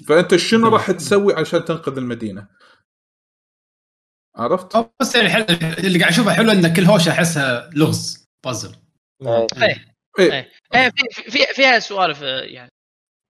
فأنت 0.07 0.35
شنو 0.35 0.67
راح 0.67 0.91
تسوي 0.91 1.33
عشان 1.33 1.65
تنقذ 1.65 1.97
المدينة؟ 1.97 2.47
عرفت؟ 4.35 4.89
بس 5.01 5.15
يعني 5.15 5.29
حل... 5.29 5.45
اللي 5.85 5.99
قاعد 5.99 6.11
أشوفه 6.11 6.33
حلو 6.33 6.51
إن 6.51 6.73
كل 6.73 6.83
هوشة 6.83 7.11
أحسها 7.11 7.69
لغز 7.75 8.29
بازل 8.45 8.75
إيه. 9.21 9.47
إيه 9.61 9.91
إيه 10.19 10.51
إيه 10.75 10.89
في 10.89 11.31
في 11.31 11.53
فيها 11.53 11.79
سوالف 11.79 12.23
آه، 12.23 12.41
يعني 12.41 12.71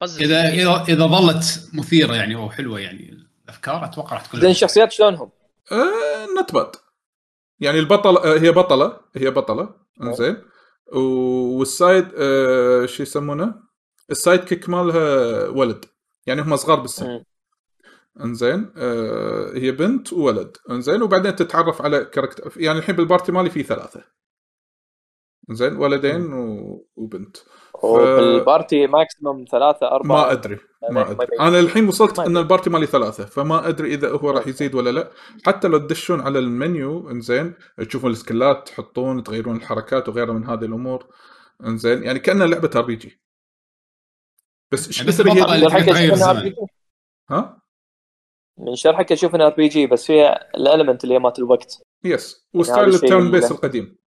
إذا 0.04 0.50
إذا 0.50 0.84
إذا 0.90 1.06
ظلت 1.08 1.70
مثيرة 1.74 2.16
يعني 2.16 2.36
أو 2.36 2.50
حلوة 2.50 2.80
يعني 2.80 3.26
الأفكار 3.46 3.86
أتوقع 3.86 4.14
راح 4.16 4.26
تكون 4.26 4.40
زين 4.42 4.52
الشخصيات 4.52 4.92
شلونهم؟ 4.92 5.32
not 6.38 6.54
bad 6.54 6.72
يعني 7.60 7.80
البطلة 7.80 8.24
آه، 8.24 8.40
هي 8.40 8.52
بطلة 8.52 9.00
هي 9.16 9.30
بطلة. 9.32 9.76
انزين 10.04 10.38
و- 10.94 11.58
وال 11.60 11.76
side 11.76 12.08
آه، 12.18 12.86
شو 12.86 13.04
يسمونه؟ 13.04 13.56
ال 14.12 14.40
sidekick 14.44 14.70
مالها 14.70 15.48
ولد. 15.48 15.86
يعني 16.26 16.42
هم 16.42 16.56
صغار 16.56 16.80
بالسن. 16.80 17.24
انزين 18.24 18.74
آه، 18.78 19.52
هي 19.56 19.72
بنت 19.72 20.14
وولد. 20.14 20.58
انزين 20.70 21.02
وبعدين 21.02 21.36
تتعرف 21.36 21.82
على 21.82 22.06
character 22.06 22.54
يعني 22.58 22.80
الحين 22.80 22.96
بال 22.96 23.06
party 23.06 23.32
مالي 23.32 23.50
في 23.50 23.64
ثلاثة. 23.64 24.04
انزين 25.50 25.76
ولدين 25.78 26.34
و- 26.34 26.88
وبنت. 26.96 27.38
وبال 27.84 28.23
party 28.23 28.88
maximum 28.88 29.46
ثلاثة 29.52 29.88
أربعة. 29.92 30.18
ما 30.18 30.32
أدري 30.32 30.58
ما 30.92 31.12
أدري. 31.12 31.28
أنا 31.40 31.60
الحين 31.60 31.88
وصلت 31.88 32.20
أدري. 32.20 32.40
ال 32.40 32.45
party 32.45 32.70
مالي 32.70 32.86
ثلاثة 32.86 33.26
فما 33.26 33.68
أدري 33.68 33.94
إذا 33.94 34.10
هو 34.10 34.30
راح 34.30 34.48
يزيد 34.48 34.76
ولا 34.76 34.90
لا. 34.90 35.12
حتى 35.46 35.68
لو 35.68 35.78
تدشون 35.78 36.22
على 36.22 36.40
المنيو 36.40 37.10
إنزين 37.10 37.54
تشوفون 37.78 38.12
السكلات 38.12 38.68
تحطون 38.68 39.24
تغيرون 39.24 39.56
الحركات 39.56 40.10
وغيرها 40.10 40.34
من 40.34 40.46
هذه 40.46 40.66
الأمور 40.66 41.08
إنزين. 41.66 42.04
يعني 42.04 42.20
كأنها 42.20 42.48
لعبة 42.48 42.72
RPG. 42.76 43.22
بس 44.72 44.88
إيش 44.88 44.98
يعني 44.98 45.10
بس 45.10 45.22
هي؟ 45.22 46.12
ها؟ 47.30 47.62
من 48.58 48.76
شرحك 48.76 49.12
أشوف 49.12 49.36
انها 49.36 49.48
RPG 49.48 49.88
بس 49.88 50.08
فيها 50.08 50.58
ال 50.58 50.63
element 50.63 51.04
اللي 51.04 51.16
هي 51.16 51.20
مالت 51.20 51.40
الوقت. 51.40 51.82
yes 52.04 52.48
هذا 52.56 52.62
و 52.62 52.66
style 52.66 52.90
ال 52.90 52.98
turn 52.98 53.32
base 53.32 53.52
القديم. 53.52 54.01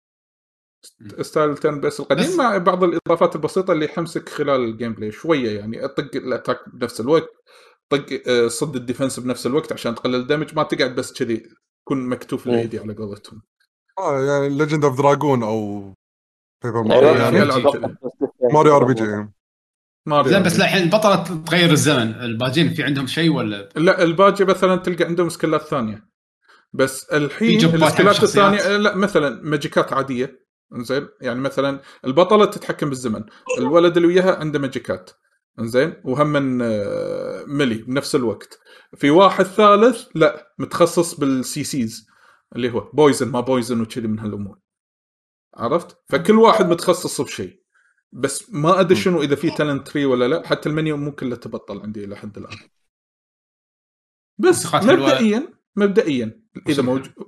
style 1.21 1.51
ال 1.51 1.57
turn 1.57 1.81
base 1.81 2.01
القديم 2.01 2.25
بس- 2.27 2.35
مع 2.37 2.59
بعض 2.59 2.85
الإضافات 2.85 3.37
البسيطة 3.37 3.73
اللي 3.73 3.85
يحمسك 3.85 4.29
خلال 4.29 4.61
ال 4.65 4.93
gameplay 4.93 5.13
شوية 5.13 5.59
يعني 5.59 5.89
طق 5.89 6.11
ال 6.17 6.23
attack 6.23 6.59
بنفس 6.75 7.01
الوقت 7.01 7.29
طق 7.89 8.07
آه، 8.29 8.49
صد 8.49 8.77
ال 8.77 8.82
defense 8.82 9.21
بنفس 9.21 9.47
الوقت 9.47 9.73
عشان 9.73 9.95
تقلل 9.95 10.15
ال 10.15 10.20
damage 10.20 10.55
ما 10.55 10.63
تقعد 10.63 10.95
بس 10.95 11.13
كذي 11.13 11.43
تكون 11.85 12.09
مكتوف. 12.09 12.47
الايدي 12.47 12.79
على 12.79 12.95
قولتهم 12.95 13.43
آه 13.99 14.21
يعني 14.25 14.49
Legend 14.49 14.85
of 14.85 14.99
Dragoon 14.99 15.43
أو 15.43 15.93
Paper 16.65 16.83
Mario 16.83 17.09
يعني. 17.09 17.39
Mario 18.55 18.77
RPG 18.77 19.29
ما 20.07 20.21
ادري 20.21 20.31
زين 20.31 20.43
بس 20.43 20.57
الحين 20.57 20.83
البطله 20.83 21.25
تغير 21.47 21.71
الزمن 21.71 22.15
الباجين 22.15 22.75
في 22.75 22.83
عندهم 22.83 23.07
شيء 23.07 23.31
ولا 23.33 23.69
لا 23.77 24.03
الباجي 24.03 24.45
مثلا 24.45 24.77
تلقى 24.77 25.05
عندهم 25.05 25.29
سكيلات 25.29 25.63
ثانية 25.63 26.09
بس 26.73 27.05
الحين 27.05 27.59
الشخصيات. 28.11 28.23
الثانية 28.23 28.77
لا 28.77 28.97
مثلا 28.97 29.41
ماجيكات 29.43 29.93
عادية 29.93 30.44
زين 30.83 31.09
يعني 31.21 31.41
مثلا 31.41 31.81
البطلة 32.05 32.45
تتحكم 32.45 32.89
بالزمن. 32.89 33.25
الولد 33.59 33.97
اللي 33.97 34.09
وياها 34.09 34.37
عنده 34.37 34.59
ماجيكات 34.59 35.11
زين 35.61 35.95
وهم 36.05 36.27
من 36.27 36.63
آه، 36.63 37.45
melee 37.47 37.75
بنفس 37.75 38.15
الوقت. 38.15 38.59
في 38.97 39.11
واحد 39.11 39.45
ثالث 39.45 40.09
لا 40.15 40.55
متخصص 40.59 41.15
بال 41.15 41.65
CCs 41.65 42.07
اللي 42.57 42.73
هو 42.73 42.81
poison 42.81 43.29
ما 43.29 43.41
poison 43.41 43.81
وكذي 43.81 44.09
من 44.09 44.19
هالأمور. 44.19 44.59
عرفت؟ 45.57 45.97
فكل 46.09 46.39
واحد 46.39 46.69
متخصص 46.69 47.21
بشيء. 47.21 47.65
بس 48.13 48.51
ما 48.51 48.81
أدري 48.81 48.97
شنو 48.97 49.23
إذا 49.23 49.37
في 49.37 49.51
talent 49.51 49.89
tree 49.89 50.05
ولا 50.05 50.29
لا 50.29 50.47
حتى 50.47 50.69
المنيو 50.69 50.97
مو 50.97 51.13
كله 51.13 51.37
تبطل 51.37 51.81
عندي 51.81 52.05
إلى 52.05 52.17
حد 52.17 52.39
الآن. 52.39 52.59
بس. 54.39 54.75
مبدئيا 54.75 55.54
مبدئيا 55.77 56.41
إذا. 56.69 56.83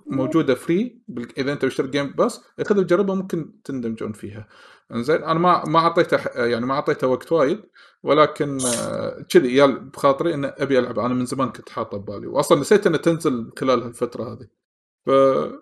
موجودة 0.07 0.55
free. 0.55 1.03
إذا 1.39 1.53
أنت 1.53 1.65
مشترك 1.65 1.89
Game 1.89 2.13
Pass 2.13 2.41
خذ 2.67 2.79
وجربها 2.79 3.15
ممكن 3.15 3.63
تندمجون 3.65 4.13
فيها 4.13 4.49
إنزين 4.95 5.17
أنا 5.17 5.39
ما 5.39 5.65
ما 5.65 5.79
أعطيته 5.79 6.45
يعني 6.45 6.67
ما 6.67 6.75
أعطيته 6.75 7.07
وقت 7.07 7.33
وايد 7.33 7.61
ولكن 8.03 8.59
آه، 8.61 9.23
كذي 9.31 9.57
يا 9.57 9.67
بخاطري 9.67 10.35
ان 10.35 10.45
أبي 10.45 10.79
ألعب 10.79 10.99
أنا 10.99 11.15
من 11.15 11.27
زمان 11.27 11.49
كنت 11.49 11.69
حاطه 11.69 11.99
ببالي 11.99 12.27
واصلا 12.27 12.61
نسيت 12.61 12.87
إنها 12.87 12.99
تنزل 12.99 13.53
خلال 13.59 13.83
الفترة 13.83 14.33
هذه 14.33 14.47
ف 15.07 15.11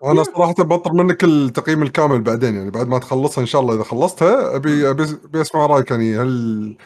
أنا 0.03 0.23
صراحة 0.23 0.53
بطلب 0.53 0.93
منك 0.93 1.23
التقييم 1.23 1.83
الكامل 1.83 2.21
بعدين 2.21 2.55
يعني 2.55 2.71
بعد 2.71 2.87
ما 2.87 2.99
تخلصها 2.99 3.41
إن 3.41 3.45
شاء 3.45 3.61
الله 3.61 3.75
إذا 3.75 3.83
خلصتها 3.83 4.55
ابي 4.55 4.89
أبي, 4.89 5.03
أبي 5.25 5.41
أسمع 5.41 5.65
رأيك 5.65 5.91
يعني 5.91 6.17
هل 6.17 6.77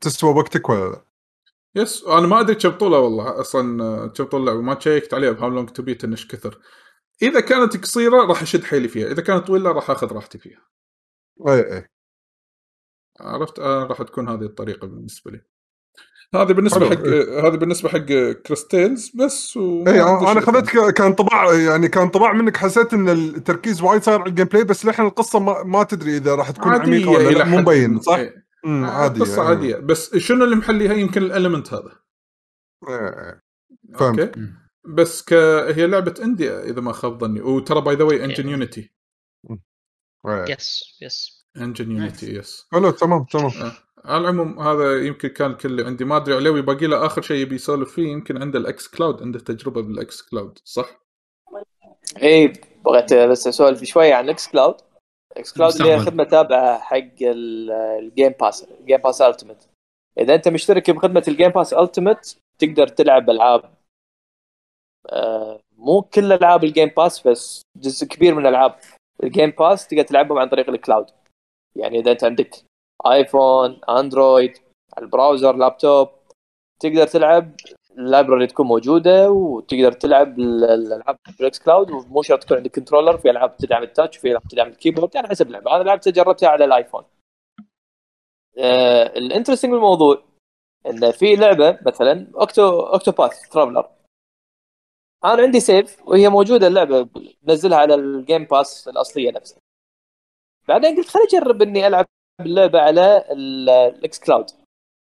تسوى 0.00 0.34
وقتك 0.34 0.68
ولا 0.68 0.90
لا؟ 0.90 1.05
yes 1.76 2.04
أنا 2.04 2.26
ما 2.26 2.40
أدري 2.40 2.54
كم 2.54 2.70
طوله 2.70 2.98
والله 2.98 3.40
أصلا 3.40 4.06
كم 4.06 4.24
طول 4.24 4.40
اللعبه 4.40 4.60
ما 4.60 4.80
شيكت 4.80 5.14
عليها 5.14 5.32
ب 5.32 5.48
HowLongToBeat 5.48 6.04
إنش 6.04 6.26
كثر 6.26 6.58
إذا 7.22 7.40
كانت 7.40 7.76
قصيرة 7.76 8.24
راح 8.26 8.42
أشد 8.42 8.64
حيلي 8.64 8.88
فيها 8.88 9.10
إذا 9.10 9.22
كانت 9.22 9.46
طويلة 9.46 9.72
راح 9.72 9.90
أخذ 9.90 10.12
راحتي 10.12 10.38
فيها 10.38 10.60
أي 11.48 11.76
أي 11.76 11.88
عرفت 13.20 13.58
آه 13.58 13.84
راح 13.84 14.02
تكون 14.02 14.28
هذه 14.28 14.42
الطريقة 14.42 14.86
بالنسبة 14.86 15.30
لي 15.30 15.40
هذه 16.34 16.52
بالنسبة 16.52 16.90
حق 16.90 17.02
إيه. 17.04 17.46
هذه 17.48 17.56
بالنسبة 17.56 17.88
حق 17.88 17.98
crystals 18.46 19.10
بس 19.16 19.56
وما 19.56 19.90
اي 19.92 20.02
أنا. 20.02 20.60
ك- 20.60 20.94
كان 20.94 21.14
طباع 21.14 21.52
يعني 21.54 21.88
كان 21.88 22.08
طباع 22.08 22.32
منك 22.32 22.56
حسيت 22.56 22.94
إن 22.94 23.08
التركيز 23.08 23.82
وايد 23.82 24.02
صاير 24.02 24.20
على 24.20 24.30
ال 24.30 24.46
gameplay 24.46 24.64
بس 24.64 24.84
للحين 24.86 25.06
القصة 25.06 25.38
ما, 25.40 25.62
ما 25.62 25.82
تدري 25.82 26.16
إذا 26.16 26.34
راح 26.34 26.50
تكون 26.50 26.72
عميقة 26.72 27.10
ولا 27.10 27.30
لا 27.38 27.44
مو 27.44 27.58
مبين. 27.58 28.00
صح؟ 28.00 28.14
إيه. 28.16 28.45
امم 28.66 28.84
آه، 28.84 28.90
عادي 28.90 29.20
قصة 29.20 29.42
يعني. 29.42 29.48
عادية. 29.48 29.76
بس 29.76 30.16
شنو 30.16 30.44
اللي 30.44 30.56
محليها 30.56 30.92
يمكن 30.94 31.22
ال 31.22 31.28
element 31.28 31.74
هذا؟ 31.74 31.92
إيه، 32.88 33.08
إيه. 33.08 33.42
فهمت. 33.94 34.20
okay 34.20 34.52
بس 34.84 35.22
ك... 35.24 35.32
هي 35.74 35.86
لعبة 35.86 36.14
indie 36.22 36.50
إذا 36.50 36.80
ما 36.80 36.92
خاب 36.92 37.18
ظني. 37.20 37.40
وترى 37.40 37.80
by 37.80 37.94
the 37.94 38.04
way 38.04 38.24
engine 38.24 38.48
Unity. 38.48 38.92
yes 40.28 40.98
yes 41.02 41.46
engine 41.56 41.90
Unity 41.90 42.36
yes 42.36 42.66
حلو 42.72 42.90
تمام 42.90 43.24
تمام. 43.24 43.46
آه. 43.46 43.72
على 44.04 44.20
العموم 44.20 44.60
هذا 44.60 45.02
يمكن 45.02 45.28
كان 45.28 45.54
كل 45.54 45.68
اللي 45.68 45.84
عندي. 45.84 46.04
ما 46.04 46.16
أدري 46.16 46.34
علوي 46.34 46.62
باقي 46.62 46.86
له 46.86 47.06
آخر 47.06 47.22
شيء 47.22 47.36
يبي 47.36 47.54
يسولف 47.54 47.92
فيه 47.92 48.08
يمكن 48.08 48.42
عنده 48.42 48.58
ال 48.58 48.88
xCloud 48.88 49.22
عنده 49.22 49.38
تجربة 49.38 49.82
بال 49.82 50.22
xCloud 50.22 50.58
صح؟ 50.64 51.06
اي 52.22 52.52
بغيت 52.84 53.14
بس 53.14 53.46
أسولف 53.46 53.84
شوية 53.84 54.14
عن 54.14 54.28
xCloud 54.28 54.76
xCloud 55.36 55.74
اللي 55.74 55.92
هي. 55.92 55.98
خدمة 55.98 56.24
تابعة 56.24 56.78
حق 56.78 56.96
ال- 57.22 57.70
ال 57.70 57.82
Game 57.82 58.32
Pass 58.40 58.64
ال 58.80 58.83
Game 58.83 58.96
Pass 58.96 59.22
Ultimate 59.22 59.68
إذا 60.18 60.34
أنت 60.34 60.48
مشترك 60.48 60.90
بخدمة 60.90 61.24
ال 61.28 61.32
Game 61.32 61.48
Pass 61.50 61.72
Ultimate 61.74 62.38
تقدر 62.58 62.88
تلعب 62.88 63.30
ألعاب 63.30 63.74
آه، 65.08 65.60
مو 65.78 66.02
كل 66.02 66.32
ألعاب 66.32 66.64
ال 66.64 66.69
Game 66.69 66.88
Pass 66.96 67.26
بس 67.28 67.62
جزء 67.76 68.06
كبير 68.06 68.34
من 68.34 68.46
ألعاب 68.46 68.74
ال 69.22 69.28
Game 69.28 69.50
Pass 69.50 69.86
تقدر 69.88 70.02
تلعبهم 70.02 70.38
عن 70.38 70.48
طريق 70.48 70.68
ال 70.68 70.74
cloud 70.74 71.06
يعني 71.76 71.98
إذا 71.98 72.12
أنت 72.12 72.24
عندك 72.24 72.50
iPhone 73.06 73.80
Android 73.88 74.58
ال 74.98 75.05
browser 75.05 75.56
laptop 75.56 76.08
تقدر 76.80 77.06
تلعب 77.06 77.52
ال 77.98 78.04
library 78.04 78.46
تكون 78.46 78.66
موجودة 78.66 79.30
وتقدر 79.30 79.92
تلعب 79.92 80.38
ال- 80.38 80.64
الألعاب 80.64 81.18
بال 81.38 81.58
xCloud 81.58 81.90
ومو 81.90 82.22
شرط 82.22 82.42
تكون 82.44 82.56
عندك 82.56 82.74
controller 82.74 83.18
في 83.18 83.30
ألعاب 83.30 83.56
تدعم 83.56 83.82
ال 83.82 83.88
touch 83.88 84.18
وفي 84.18 84.28
ألعاب 84.28 84.42
تدعم 84.48 84.68
ال 84.68 84.73
keyboard 84.73 85.16
على 85.16 85.28
حسب 85.28 85.46
اللعبة. 85.46 85.76
أنا 85.76 85.82
لعبتها 85.82 86.10
جربتها 86.10 86.48
على 86.48 86.64
ال 86.64 86.69
iPhone. 86.69 87.04
آه 88.58 89.06
ال 89.06 89.11
interesting 89.11 89.72
بالموضوع 89.72 90.22
إن 90.86 91.10
في 91.10 91.36
لعبة 91.36 91.78
مثلا 91.86 92.26
Octo 92.34 92.80
Octopath 92.80 93.48
Traveler 93.48 93.90
أنا 95.24 95.42
عندي 95.42 95.60
save 95.60 96.08
وهي 96.08 96.28
موجودة 96.28 96.66
اللعبة 96.66 97.08
نزلها 97.44 97.78
على 97.78 97.94
ال 97.94 98.04
Game 98.04 98.44
Pass 98.44 98.88
الأصلية 98.88 99.30
نفسها. 99.32 99.58
بعدين 100.68 100.96
قلت 100.96 101.08
خليني 101.08 101.28
أجرب 101.28 101.62
إني 101.62 101.86
ألعب 101.86 102.06
اللعبة 102.40 102.80
على 102.80 103.24
ال- 103.32 103.68
ال 103.70 104.18
xCloud 104.20 104.46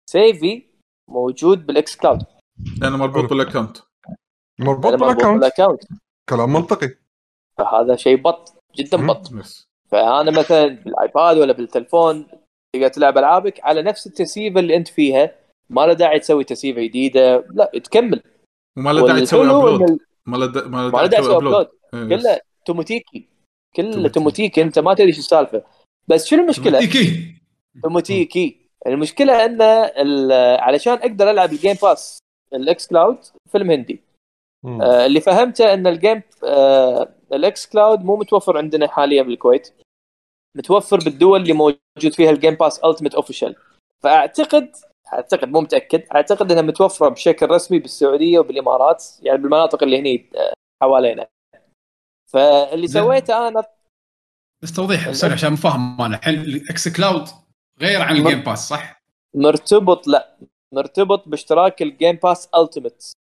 save 0.09 0.52
ي 0.52 0.63
موجود 1.09 1.65
بال 1.65 1.95
xCloud 1.97 2.19
لأنه 2.81 2.97
مربوط 2.97 3.29
بال 3.29 3.40
account 3.40 3.77
مربوط 4.59 4.93
بال 4.93 5.13
account 5.13 5.83
كلام 6.29 6.53
منطقي. 6.53 6.89
فهذا 7.57 7.95
شيء 7.95 8.17
بط 8.17 8.53
جدا. 8.75 9.07
بط. 9.07 9.31
فأنا 9.91 10.31
مثلا 10.31 10.67
بال 10.67 10.90
iPad 10.90 11.37
ولا 11.37 11.53
بالتلفون 11.53 12.27
تقدر 12.75 12.87
تلعب 12.87 13.17
ألعابك 13.17 13.59
على 13.63 13.81
نفس 13.81 14.07
التسييفة 14.07 14.59
اللي 14.59 14.75
أنت 14.75 14.87
فيها. 14.87 15.35
ما 15.69 15.81
له 15.81 15.93
داعي 15.93 16.19
تسوي 16.19 16.43
تسييفة 16.43 16.81
جديدة. 16.81 17.45
لا 17.53 17.71
تكمل. 17.83 18.21
وما 18.77 18.89
له 18.93 19.07
داعي 19.07 19.21
تسوي 19.21 19.49
upload 19.49 19.99
ما 20.25 20.37
له 20.37 20.45
دا- 20.45 20.67
ما 20.67 20.77
له 20.77 20.89
ما 20.91 20.97
له 20.97 21.07
داعي 21.07 21.23
تسوي 21.23 21.35
upload 21.35 21.67
إيه،. 21.93 22.17
كله 22.17 22.39
توموتيكي. 22.65 23.27
كله 23.75 23.91
توموتيكي. 23.91 24.09
توموتيكي. 24.09 24.61
أنت 24.61 24.79
ما 24.79 24.93
تدري 24.93 25.11
شو 25.13 25.19
السالفة. 25.19 25.63
بس 26.07 26.25
شنو 26.25 26.43
المشكلة؟ 26.43 26.79
ايكي 26.79 27.35
توموتيكي. 27.83 28.69
المشكلة 28.87 29.45
ان 29.45 29.61
ال- 29.61 30.59
علشان 30.59 30.93
أقدر 30.93 31.29
ألعب 31.29 31.51
ال 31.51 31.56
Game 31.56 31.75
Pass 31.81 32.19
ال 32.53 32.87
xCloud 32.87 33.17
فيلم 33.51 33.71
هندي. 33.71 34.03
آه، 34.65 35.05
اللي 35.05 35.21
فهمته 35.21 35.73
إن 35.73 35.87
ال 35.87 35.94
Game 35.94 36.21
آه، 36.43 37.15
ال 37.33 37.67
xCloud 37.67 38.05
مو 38.05 38.15
متوفر 38.15 38.57
عندنا 38.57 38.87
حاليا 38.87 39.23
بالكويت 39.23 39.73
متوفر 40.57 40.97
بالدول 40.97 41.41
اللي 41.41 41.53
موجود 41.53 42.13
فيها 42.15 42.29
ال 42.29 42.34
Game 42.34 42.53
Pass 42.53 42.79
Ultimate 42.79 43.15
official 43.15 43.55
فأعتقد 44.03 44.75
أعتقد 45.13 45.49
مو 45.49 45.61
متأكد 45.61 46.03
أعتقد 46.15 46.51
إنها 46.51 46.61
متوفرة 46.61 47.09
بشكل 47.09 47.49
رسمي 47.49 47.79
بالسعودية 47.79 48.39
وبالإمارات 48.39 49.05
يعني 49.21 49.41
بالمناطق 49.41 49.83
اللي 49.83 49.99
هني 49.99 50.29
آه، 50.35 50.53
حوالينا 50.81 51.27
فاللي. 52.31 52.87
سويته 52.87 53.47
أنا 53.47 53.63
بس 54.63 54.73
توضيح 54.73 55.11
sorry 55.11 55.33
عشان 55.33 55.53
مفهم 55.53 56.01
أنا 56.01 56.17
الحين 56.17 56.33
ال 56.33 56.87
xCloud 56.87 57.27
غير 57.81 58.01
عن 58.01 58.15
ال 58.15 58.20
Game 58.20 58.41
Pass 58.41 58.69
صح؟ 58.69 59.01
مرتبط 59.35 60.07
لا 60.07 60.37
مرتبط 60.79 61.27
باشتراك 61.27 61.81
ال 61.81 61.88
Game 61.88 62.15
Pass 62.23 62.49
Ultimate 62.55 63.11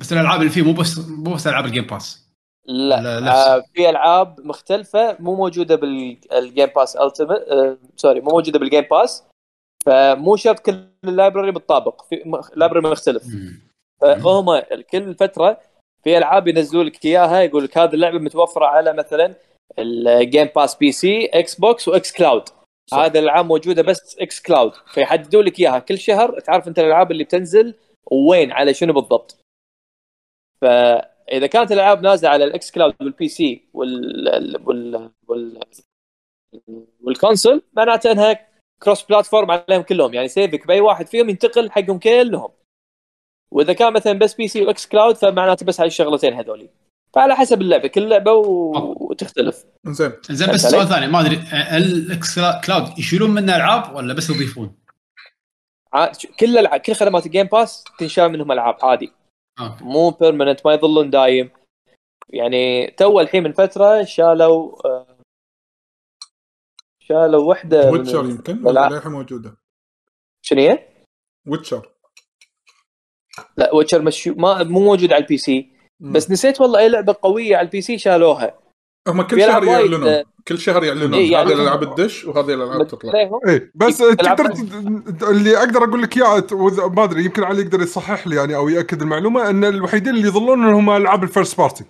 بس 0.00 0.12
الألعاب 0.12 0.40
اللي 0.40 0.50
فيه 0.50 0.62
مو 0.62 0.72
بس 0.72 0.98
مو 0.98 1.34
بس 1.34 1.46
ألعاب 1.46 1.64
ال 1.64 1.68
Game 1.68 1.84
Pass 1.86 2.26
لا, 2.68 3.00
لا، 3.00 3.20
نفس- 3.20 3.68
في 3.74 3.90
ألعاب 3.90 4.40
مختلفة 4.46 5.16
مو 5.20 5.34
موجودة 5.34 5.74
بال 5.76 6.06
Game 6.06 6.66
Pass 6.76 6.96
Ultimate 6.96 7.30
آه 7.30 7.78
sorry 7.96 8.20
مو 8.20 8.30
موجودة 8.30 8.58
بال 8.58 8.67
Game 8.67 8.84
Pass 8.90 9.24
فمو 9.86 10.36
شرط 10.36 10.58
كل 10.58 10.84
ال 11.04 11.10
library 11.10 11.50
بالطابق 11.50 12.04
في 12.04 12.22
library 12.56 12.90
مختلف 12.90 13.24
فهم 14.00 14.58
كل 14.90 15.14
فترة 15.14 15.60
في 16.04 16.18
ألعاب 16.18 16.48
ينزلوا 16.48 16.84
لك 16.84 17.04
إياها 17.04 17.40
يقول 17.40 17.64
لك 17.64 17.78
هذه 17.78 17.94
اللعبة 17.94 18.18
متوفرة 18.18 18.66
على 18.66 18.92
مثلا 18.92 19.34
ال 19.78 19.92
Game 19.92 20.48
Pass 20.56 20.74
PC 20.74 21.54
Xbox 21.54 21.81
و 21.81 21.88
xCloud 21.88 22.42
هذا 22.94 23.18
الالعاب 23.18 23.46
موجوده 23.46 23.82
بس 23.82 24.18
xCloud 24.18 24.72
فيحددوا 24.74 25.42
لك 25.42 25.60
إياها. 25.60 25.78
كل 25.78 25.98
شهر 25.98 26.40
تعرف 26.40 26.68
أنت 26.68 26.78
الألعاب 26.78 27.12
اللي 27.12 27.24
بتنزل 27.24 27.74
وين 28.10 28.52
على 28.52 28.74
شنو 28.74 28.92
بالضبط. 28.92 29.36
فإذا 30.60 31.46
كانت 31.46 31.72
الألعاب 31.72 32.02
نازلة 32.02 32.30
على 32.30 32.44
ال 32.44 32.70
xCloud 32.70 32.94
وال 33.00 33.28
PC 33.28 33.68
وال 33.74 34.56
وال 34.66 35.10
وال 35.28 35.60
وال 37.00 37.14
console 37.14 37.62
معناته 37.72 38.12
إنها 38.12 38.48
cross 38.82 39.02
platform 39.02 39.50
عليهم 39.50 39.82
كلهم. 39.82 40.14
يعني 40.14 40.28
save 40.28 40.58
ك 40.58 40.66
بأي 40.66 40.80
واحد 40.80 41.06
فيهم 41.06 41.28
ينتقل 41.30 41.70
حقهم 41.70 41.98
كلهم. 41.98 42.50
وإذا 43.50 43.72
كان 43.72 43.92
مثلا 43.92 44.12
بس 44.12 44.34
PC 44.34 44.48
و 44.48 44.62
xCloud 44.62 45.14
فمعناته 45.16 45.66
بس 45.66 45.80
هاي 45.80 45.86
الشغلتين 45.86 46.34
هذولي. 46.34 46.68
فعلى 47.16 47.36
حسب 47.36 47.60
اللعبة 47.60 47.88
كل 47.88 48.08
لعبة 48.08 48.32
و... 48.32 48.72
وتختلف. 49.10 49.64
زين 49.86 50.12
زين 50.30 50.52
بس 50.54 50.60
سؤال؟ 50.62 50.88
ثاني 50.88 51.06
ما 51.06 51.20
أدري 51.20 51.36
هل 51.36 51.82
ال 51.82 52.40
xCloud 52.66 52.98
يشيلون 52.98 53.30
منه 53.30 53.56
ألعاب 53.56 53.94
ولا 53.96 54.14
بس 54.14 54.30
يضيفون؟ 54.30 54.76
ع- 55.92 56.12
كل 56.40 56.58
الع... 56.58 56.76
كل 56.76 56.94
خدمات 56.94 57.26
ال 57.26 57.30
Game 57.30 57.46
Pass 57.46 57.84
تنشال 57.98 58.28
منهم 58.28 58.52
ألعاب 58.52 58.76
عادي. 58.82 59.12
okay 59.60 59.84
مو 59.84 60.10
permanent 60.10 60.66
ما 60.66 60.74
يظلون 60.74 61.10
دايم. 61.10 61.50
يعني 62.30 62.90
تو 62.90 63.20
الحين 63.20 63.42
من 63.42 63.52
فترة 63.52 64.04
شالوا 64.04 64.86
آه، 64.86 65.18
شالوا 67.02 67.50
وحدة 67.50 67.90
Witcher 67.90 68.24
يمكن 68.24 68.62
لا. 68.62 68.68
ولا 68.68 68.88
للحين 68.88 69.12
موجودة؟ 69.12 69.56
شنو 70.42 70.60
هي؟ 70.60 70.88
Witcher 71.46 71.92
لا 73.56 73.74
Witcher 73.74 74.02
مش 74.02 74.28
ما 74.28 74.62
مو 74.62 74.80
موجود 74.80 75.12
على 75.12 75.22
البي 75.22 75.38
سي 75.38 75.75
بس 76.00 76.30
نسيت 76.30 76.60
والله 76.60 76.78
اي 76.78 76.88
لعبة 76.88 77.16
قوية 77.22 77.56
على 77.56 77.64
ال 77.64 77.80
PC 77.80 77.98
شالوها. 77.98 78.58
هم 79.08 79.22
كل 79.22 79.40
شهر 79.40 79.64
يعلنون. 79.64 80.08
آه، 80.08 80.24
كل 80.48 80.58
شهر 80.58 80.84
يعلنون. 80.84 81.14
إيه، 81.14 81.32
يعني- 81.32 81.50
هذه 81.50 81.54
الألعاب 81.56 81.82
الدش 81.82 82.24
وهذه 82.24 82.54
الألعاب 82.54 82.86
تطلع. 82.88 83.12
إيه 83.48 83.70
بس 83.74 84.00
يلعب 84.00 84.36
تقدر 84.36 85.30
اللي 85.30 85.58
أقدر 85.58 85.84
أقول 85.84 86.02
لك 86.02 86.16
إياه 86.16 86.46
ما 86.88 87.04
أدري 87.04 87.24
يمكن 87.24 87.44
علي 87.44 87.62
يقدر 87.62 87.80
يصحح 87.82 88.26
لي 88.26 88.36
يعني 88.36 88.56
أو 88.56 88.68
يأكد 88.68 89.02
المعلومة 89.02 89.50
إن 89.50 89.64
الوحيدين 89.64 90.14
اللي 90.14 90.28
يظلون 90.28 90.64
انهم 90.64 90.90
ألعاب 90.90 91.22
ال 91.22 91.28
first 91.28 91.58
party 91.58 91.84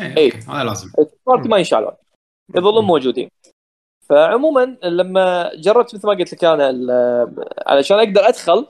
إيه. 0.00 0.32
okay، 0.32 0.38
هذا 0.48 0.64
لازم. 0.64 0.90
party 1.26 1.48
ما 1.48 1.56
ينشالون. 1.58 1.92
يظلون 2.56 2.84
موجودين. 2.84 3.28
فعموما 4.08 4.76
لما 4.84 5.50
جربت 5.54 5.94
مثل 5.94 6.06
ما 6.06 6.14
قلت 6.14 6.32
لك 6.32 6.44
أنا 6.44 6.66
علشان 7.66 7.98
أقدر 7.98 8.28
أدخل 8.28 8.66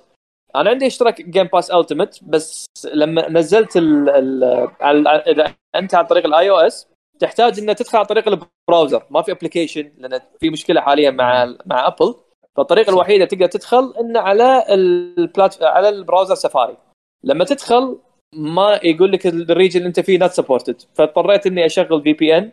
أنا 0.56 0.70
عندي 0.70 0.86
اشتراك 0.86 1.22
Game 1.22 1.46
Pass 1.46 1.70
Ultimate 1.70 2.24
بس 2.24 2.66
لما 2.94 3.28
نزلت 3.28 3.76
ال 3.76 4.08
ال 4.08 4.68
على- 4.68 5.28
اذا 5.28 5.54
انت 5.74 5.94
عن 5.94 6.06
طريق 6.06 6.26
ال 6.26 6.50
iOS 6.50 6.88
تحتاج 7.18 7.58
إنك 7.58 7.78
تدخل 7.78 7.98
عن 7.98 8.04
طريق 8.04 8.28
ال 8.28 8.37
browser. 8.37 9.06
ما 9.10 9.22
في 9.22 9.32
application 9.32 9.92
لأن 9.98 10.20
في 10.40 10.50
مشكلة 10.50 10.80
حاليا 10.80 11.10
مع 11.10 11.54
مع 11.66 11.86
Apple 11.86 12.14
فالطريقة 12.56 12.90
الوحيدة 12.90 13.24
تقدر 13.24 13.46
تدخل 13.46 13.94
إن 14.00 14.16
على 14.16 14.64
ال 14.68 14.87
plat 14.87 15.62
على 15.62 15.88
ال 15.88 15.94
browser 15.94 16.34
Safari 16.34 16.76
لما 17.24 17.44
تدخل 17.44 17.98
ما 18.34 18.80
يقول 18.84 19.12
لك 19.12 19.26
ال 19.26 19.34
region 19.34 19.78
اللي 19.78 19.88
أنت 19.88 20.00
فيه 20.00 20.18
not 20.18 20.30
supported 20.30 20.82
فاضطريت 20.94 21.46
إني 21.46 21.66
أشغل 21.66 22.02
VPN 22.02 22.50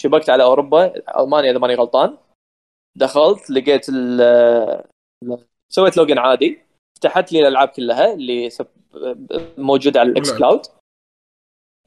شبكت 0.00 0.30
على 0.30 0.42
أوروبا 0.42 0.92
ألمانيا 1.20 1.50
إذا 1.50 1.58
ماني 1.58 1.74
غلطان. 1.74 2.16
دخلت 2.96 3.50
لقيت 3.50 3.86
ال 3.88 4.84
سويت 5.72 5.96
login 5.96 6.18
عادي. 6.18 6.58
فتحت 7.00 7.32
لي 7.32 7.38
الألعاب 7.40 7.68
كلها 7.68 8.12
اللي 8.12 8.48
موجودة 9.58 10.00
على 10.00 10.10
ال 10.10 10.19
x 10.19 10.28
نعم. 10.28 10.38
Cloud. 10.38 10.62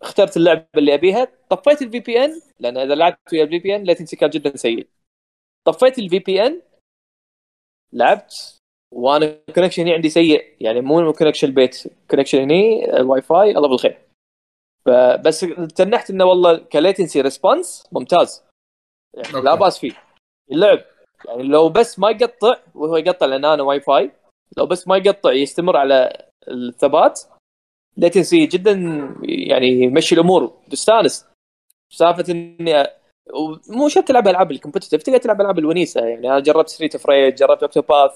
اخترت 0.01 0.37
اللعبة 0.37 0.65
اللي 0.77 0.93
أبيها. 0.93 1.27
طفيت 1.49 1.81
ال 1.81 1.99
VPN 1.99 2.41
لأن 2.59 2.77
إذا 2.77 2.95
لعبت 2.95 3.33
ويا 3.33 3.43
ال 3.43 3.59
VPN 3.59 3.83
latency 3.83 4.15
كان 4.15 4.29
جدا 4.29 4.57
سيء. 4.57 4.87
طفيت 5.67 5.99
ال 5.99 6.19
VPN 6.19 6.61
لعبت 7.93 8.59
وأنا 8.93 9.25
ال 9.25 9.31
connection 9.31 9.83
هنا 9.83 9.93
عندي 9.93 10.09
سيء. 10.09 10.55
يعني 10.59 10.81
مو 10.81 11.13
connection 11.13 11.47
البيت 11.47 11.83
connection 12.11 12.41
هني 12.41 12.85
الواي 12.97 13.21
فاي 13.21 13.51
الله 13.57 13.69
بالخير. 13.69 14.01
فبس 14.85 15.39
تنحت 15.75 16.09
إنه 16.09 16.25
والله 16.25 16.57
ك 16.57 16.65
latency 16.65 17.21
response 17.21 17.87
ممتاز. 17.91 18.43
يعني 19.13 19.41
لا. 19.41 19.55
بأس 19.55 19.79
فيه. 19.79 19.93
اللعب 20.51 20.79
يعني 21.25 21.43
لو 21.43 21.69
بس 21.69 21.99
ما 21.99 22.09
يقطع 22.09 22.57
وهو 22.75 22.97
يقطع 22.97 23.25
لأن 23.25 23.45
أنا 23.45 23.63
واي 23.63 23.79
فاي 23.79 24.11
لو 24.57 24.65
بس 24.65 24.87
ما 24.87 24.97
يقطع 24.97 25.31
يستمر 25.31 25.77
على 25.77 26.27
الثبات 26.47 27.21
latency 27.97 28.45
جدا 28.45 28.71
يعني 29.23 29.67
يمشي 29.67 30.15
الأمور. 30.15 30.53
تستانس. 30.69 31.25
سالفة 31.89 32.31
إني 32.33 32.87
مو 33.69 33.87
شرط 33.87 34.07
تلعب 34.07 34.27
ألعاب 34.27 34.51
ال 34.51 34.56
competitive 34.56 35.03
تقدر 35.03 35.17
تلعب 35.17 35.41
ألعاب 35.41 35.59
الونيسة. 35.59 36.01
يعني 36.01 36.29
أنا 36.29 36.39
جربت 36.39 36.69
Street 36.69 36.95
of 36.95 37.05
Rage 37.09 37.35
جربت 37.35 37.63
Octopath 37.63 38.11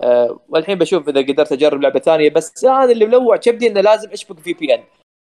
أه 0.00 0.40
والحين 0.48 0.78
بشوف 0.78 1.08
إذا 1.08 1.20
قدرت 1.20 1.52
أجرب 1.52 1.80
لعبة 1.80 2.00
ثانية 2.00 2.30
بس 2.30 2.64
هذا 2.64 2.92
اللي 2.92 3.06
ملوع 3.06 3.36
كبدي 3.36 3.66
إنه 3.66 3.80
لازم 3.80 4.10
أشبك 4.10 4.40
VPN 4.40 4.84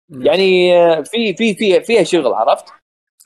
يعني 0.10 0.78
آه، 0.78 1.02
في 1.02 1.34
في 1.34 1.54
في 1.54 1.82
فيها 1.82 2.04
شغل 2.04 2.34
عرفت؟ 2.34 2.66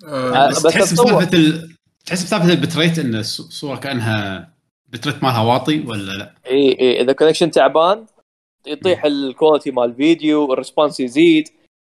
آه، 0.08 0.50
بس, 0.50 0.66
بس 0.66 0.74
تحس 0.74 0.94
بسالفة 0.94 1.38
ال... 1.38 1.76
تحس 2.06 2.24
بسالفة 2.24 2.50
ال 2.50 2.56
bitrate 2.56 3.00
إن 3.00 3.16
الصورة 3.16 3.76
كأنها 3.76 4.51
bitrate 4.92 5.24
مالها 5.24 5.42
واطي 5.42 5.84
ولا 5.88 6.12
لا؟ 6.12 6.34
إي 6.48 6.80
إي. 6.80 7.02
إذا 7.02 7.14
connection 7.14 7.52
تعبان 7.52 8.06
يطيح 8.68 9.06
ال 9.06 9.14
quality 9.14 9.72
مال 9.72 9.86
الفيديو 9.86 10.54
ال 10.54 10.59
response 10.59 11.00
يزيد. 11.00 11.50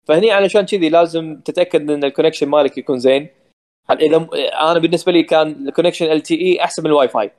فهني 0.09 0.31
علشان 0.31 0.67
كذي 0.67 0.89
لازم 0.89 1.41
تتأكد 1.41 1.91
إن 1.91 2.05
ال 2.05 2.09
connection 2.09 2.49
مالك 2.49 2.79
يكون 2.79 2.99
زين. 2.99 3.29
إذا 3.91 4.29
أنا 4.61 4.79
بالنسبة 4.79 5.13
لي 5.13 5.23
كان 5.23 5.69
ال 5.69 6.21
connection 6.21 6.41
LTE 6.41 6.65
أحسن 6.65 6.83
من 6.83 6.91
الواي 6.91 7.09
فاي. 7.09 7.31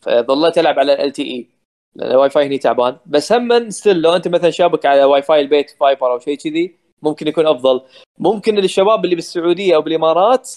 فظليت 0.00 0.58
ألعب 0.58 0.78
على 0.78 1.04
LTE 1.04 1.46
لأن 1.94 2.10
الواي 2.10 2.30
فاي 2.30 2.46
هني 2.46 2.58
تعبان. 2.58 2.96
بس 3.06 3.32
هم 3.32 3.70
still 3.70 4.00
لو 4.00 4.16
أنت 4.16 4.28
مثلا 4.28 4.50
شابك 4.50 4.86
على 4.86 5.04
واي 5.04 5.22
فاي 5.22 5.40
البيت 5.40 5.70
fiber 5.70 6.12
أو 6.12 6.18
شيء 6.18 6.36
كذي 6.36 6.76
ممكن 7.02 7.28
يكون 7.28 7.46
أفضل. 7.46 7.80
ممكن 8.18 8.54
للشباب 8.54 9.04
اللي 9.04 9.14
بالسعودية 9.14 9.74
أو 9.74 9.82
بالإمارات 9.82 10.50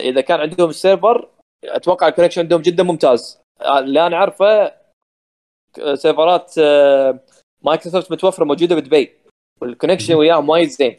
إذا 0.00 0.20
كان 0.20 0.40
عندهم 0.40 0.70
ال 0.70 0.78
server 0.78 1.28
أتوقع 1.64 2.08
ال 2.08 2.11
connection 2.11 2.42
عندهم 2.42 2.62
جدا 2.62 2.82
ممتاز. 2.82 3.41
اللي 3.66 4.06
أنا 4.06 4.16
عارفه 4.16 4.72
سيرفرات 5.94 6.54
آه، 6.58 7.18
مايكروسوفت 7.62 8.12
متوفرة 8.12 8.44
موجودة 8.44 8.76
بدبي 8.76 9.12
وال 9.60 9.69
connection 9.69 10.14
وياهم 10.14 10.48
وايد 10.48 10.68
زين. 10.68 10.98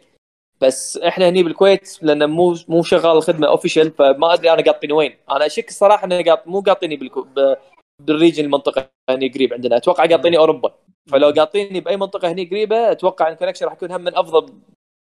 بس 0.61 0.97
إحنا 0.97 1.29
هني 1.29 1.43
بالكويت 1.43 1.97
لأن 2.01 2.29
مو 2.29 2.55
مو 2.67 2.83
شغال 2.83 3.17
الخدمه 3.17 3.47
official 3.47 3.91
فما 3.91 4.33
أدري 4.33 4.53
أنا 4.53 4.63
قاطيني 4.63 4.93
وين. 4.93 5.17
أنا 5.31 5.45
أشك 5.45 5.69
الصراحة 5.69 6.05
إنه 6.05 6.23
قاط 6.23 6.47
مو 6.47 6.59
قاطيني 6.61 6.95
بالكو... 6.95 7.21
ب... 7.21 7.55
بال 8.01 8.12
region 8.12 8.45
المنطقة 8.45 8.89
هني 9.09 9.29
قريب 9.29 9.53
عندنا. 9.53 9.77
أتوقع 9.77 10.05
قاطيني 10.05 10.37
أوروبا. 10.37 10.73
فلو 11.11 11.29
قاطيني 11.29 11.79
بأي 11.79 11.97
منطقة 11.97 12.31
هني 12.31 12.45
قريبة 12.45 12.91
أتوقع 12.91 13.27
إن 13.27 13.33
ال 13.33 13.36
connection 13.36 13.65
راح 13.65 13.73
يكون 13.73 13.91
هم 13.91 14.01
من 14.01 14.15
أفضل 14.15 14.53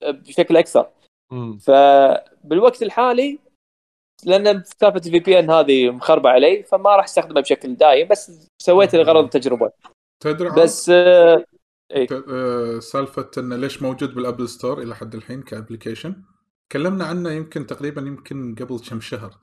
بشكل 0.02 0.56
أكثر. 0.56 0.88
فبالوقت 1.60 2.82
الحالي 2.82 3.38
لأن 4.24 4.62
سالفه 4.80 4.96
ال 4.96 5.18
VPN 5.18 5.50
هذه 5.50 5.90
مخربة 5.90 6.30
علي 6.30 6.62
فما 6.62 6.96
راح 6.96 7.04
أستخدمها 7.04 7.42
بشكل 7.42 7.74
دايم 7.76 8.08
بس 8.08 8.32
سويت 8.58 8.94
لغرض 8.94 9.24
التجربة. 9.24 9.72
تدري 10.20 10.50
بس 10.50 10.90
آه، 10.90 11.44
ت- 11.94 12.24
آه، 12.28 12.78
سالفة 12.78 13.30
إنه 13.38 13.56
ليش 13.56 13.82
موجود 13.82 14.14
بال 14.14 14.24
Apple 14.24 14.48
Store 14.48 14.82
إلى 14.82 14.94
حد 14.96 15.14
الحين 15.14 15.42
ك 15.42 15.48
application؟ 15.48 16.22
تكلمنا 16.70 17.04
عنه 17.04 17.30
يمكن 17.30 17.66
تقريبا 17.66 18.00
يمكن 18.00 18.54
قبل 18.54 18.78
كم 18.90 19.00
شهر 19.00 19.38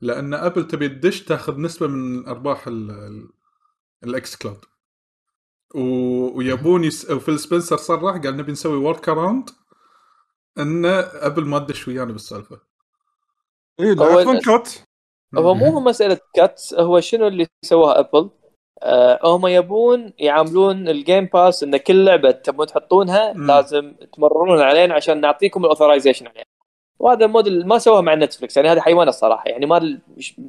لأن 0.00 0.34
Apple 0.34 0.66
تبي 0.68 0.88
تدش 0.88 1.22
تأخذ 1.24 1.60
نسبة 1.60 1.86
من 1.86 2.28
أرباح 2.28 2.66
ال- 2.66 2.90
ال- 2.90 3.28
ال 4.04 4.36
xCloud 4.36 4.64
و- 5.74 6.38
ويبون 6.38 6.84
yes... 6.84 7.10
و 7.10 7.16
Phil 7.16 7.38
Spencer 7.38 7.76
صرح 7.76 8.16
قال 8.16 8.36
نبي 8.36 8.52
نسوي 8.52 8.76
workaround 8.76 9.50
إن 10.58 10.84
Apple 11.14 11.44
ما 11.46 11.58
تدش 11.58 11.88
ويانا 11.88 12.12
بالسالفة. 12.12 12.67
اي 13.80 13.94
لا 13.94 14.04
هو 14.04 14.40
cut. 14.40 14.68
هو 15.34 15.54
مو 15.54 15.66
هو 15.66 15.80
مسألة 15.80 16.18
cut 16.34 16.62
هو 16.74 17.00
شنو 17.00 17.26
اللي 17.26 17.46
سواها 17.64 17.98
Apple؟ 17.98 18.30
آه 18.82 19.36
هم 19.36 19.46
يبون 19.46 20.12
يعاملون 20.18 20.88
ال 20.88 20.95
Game 20.95 21.24
Pass 21.24 21.62
إن 21.62 21.76
كل 21.76 22.04
لعبة 22.04 22.30
تبون 22.30 22.66
تحطونها 22.66 23.32
مم. 23.32 23.46
لازم 23.46 23.94
تمررون 24.12 24.60
علينا 24.60 24.94
عشان 24.94 25.20
نعطيكم 25.20 25.64
ال 25.64 25.68
authorization 25.68 26.26
عليها. 26.26 26.44
وهذا 26.98 27.24
الموديل 27.24 27.66
ما 27.66 27.78
سواه 27.78 28.00
مع 28.00 28.14
Netflix 28.14 28.56
يعني 28.56 28.68
هذا 28.68 28.80
حيوان 28.80 29.08
الصراحة 29.08 29.48
يعني 29.48 29.66
ما 29.66 29.98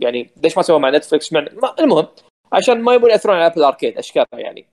يعني 0.01 0.29
ليش 0.43 0.57
ما 0.57 0.63
سواه 0.63 0.79
مع 0.79 0.89
Netflix 0.89 1.33
مع 1.33 1.45
ما 1.63 1.75
المهم 1.79 2.07
عشان 2.53 2.81
ما 2.81 2.93
يبون 2.93 3.09
يأثرون 3.09 3.35
على 3.35 3.45
Apple 3.45 3.63
Arcade 3.63 3.97
اشكالها 3.97 4.27
يعني؟ 4.33 4.67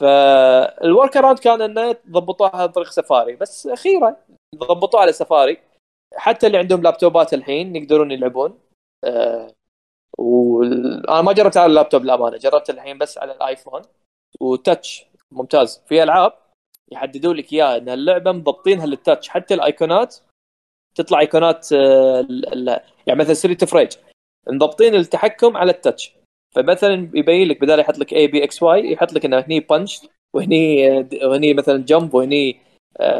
فال 0.00 1.16
workaround 1.16 1.38
كان 1.38 1.62
إنه 1.62 1.96
ضبطوها 2.10 2.56
عن 2.56 2.68
طريق 2.68 2.90
سفاري 2.90 3.36
بس 3.36 3.66
أخيرا 3.66 4.16
ضبطوها 4.56 5.02
على 5.02 5.12
سفاري 5.12 5.58
حتى 6.16 6.46
اللي 6.46 6.58
عندهم 6.58 6.82
لابتوبات 6.82 7.34
الحين 7.34 7.76
يقدرون 7.76 8.10
يلعبون. 8.10 8.58
آه 9.04 9.50
وأنا 10.18 11.22
ما 11.22 11.32
جربت 11.32 11.56
على 11.56 11.66
اللابتوب 11.66 12.04
للأمانة 12.04 12.36
جربت 12.36 12.70
الحين 12.70 12.98
بس 12.98 13.18
على 13.18 13.32
ال 13.32 13.38
iPhone. 13.38 13.82
و 14.40 14.51
touch 14.51 15.06
ممتاز. 15.30 15.82
في 15.86 16.02
ألعاب 16.02 16.32
يحددوا 16.92 17.34
لك 17.34 17.52
إياها 17.52 17.76
إن 17.76 17.88
اللعبة 17.88 18.32
مضبطينها 18.32 18.86
لل 18.86 18.97
touch. 18.97 19.28
حتى 19.28 19.54
الايقونات 19.54 20.16
تطلع 20.94 21.20
ايقونات 21.20 21.72
آه، 21.72 22.26
يعني 23.06 23.20
مثلا 23.20 23.34
Street 23.34 23.64
of 23.64 23.73
Rage 23.73 23.92
مضبطين 24.48 24.94
التحكم 24.94 25.56
على 25.56 25.70
ال 25.70 25.76
touch. 25.76 26.12
فمثلا 26.54 27.10
يبين 27.14 27.48
لك 27.48 27.60
بدال 27.60 27.80
يحط 27.80 27.98
لك 27.98 28.12
A 28.12 28.26
B 28.26 28.44
X 28.44 28.62
Y 28.62 28.92
يحط 28.92 29.12
لك 29.12 29.24
إنه 29.24 29.38
هني 29.40 29.60
punch 29.60 30.00
وهني 30.34 30.90
آه، 30.98 31.08
وهني 31.22 31.54
مثلا 31.54 31.84
jump 31.84 32.14
وهني 32.14 32.60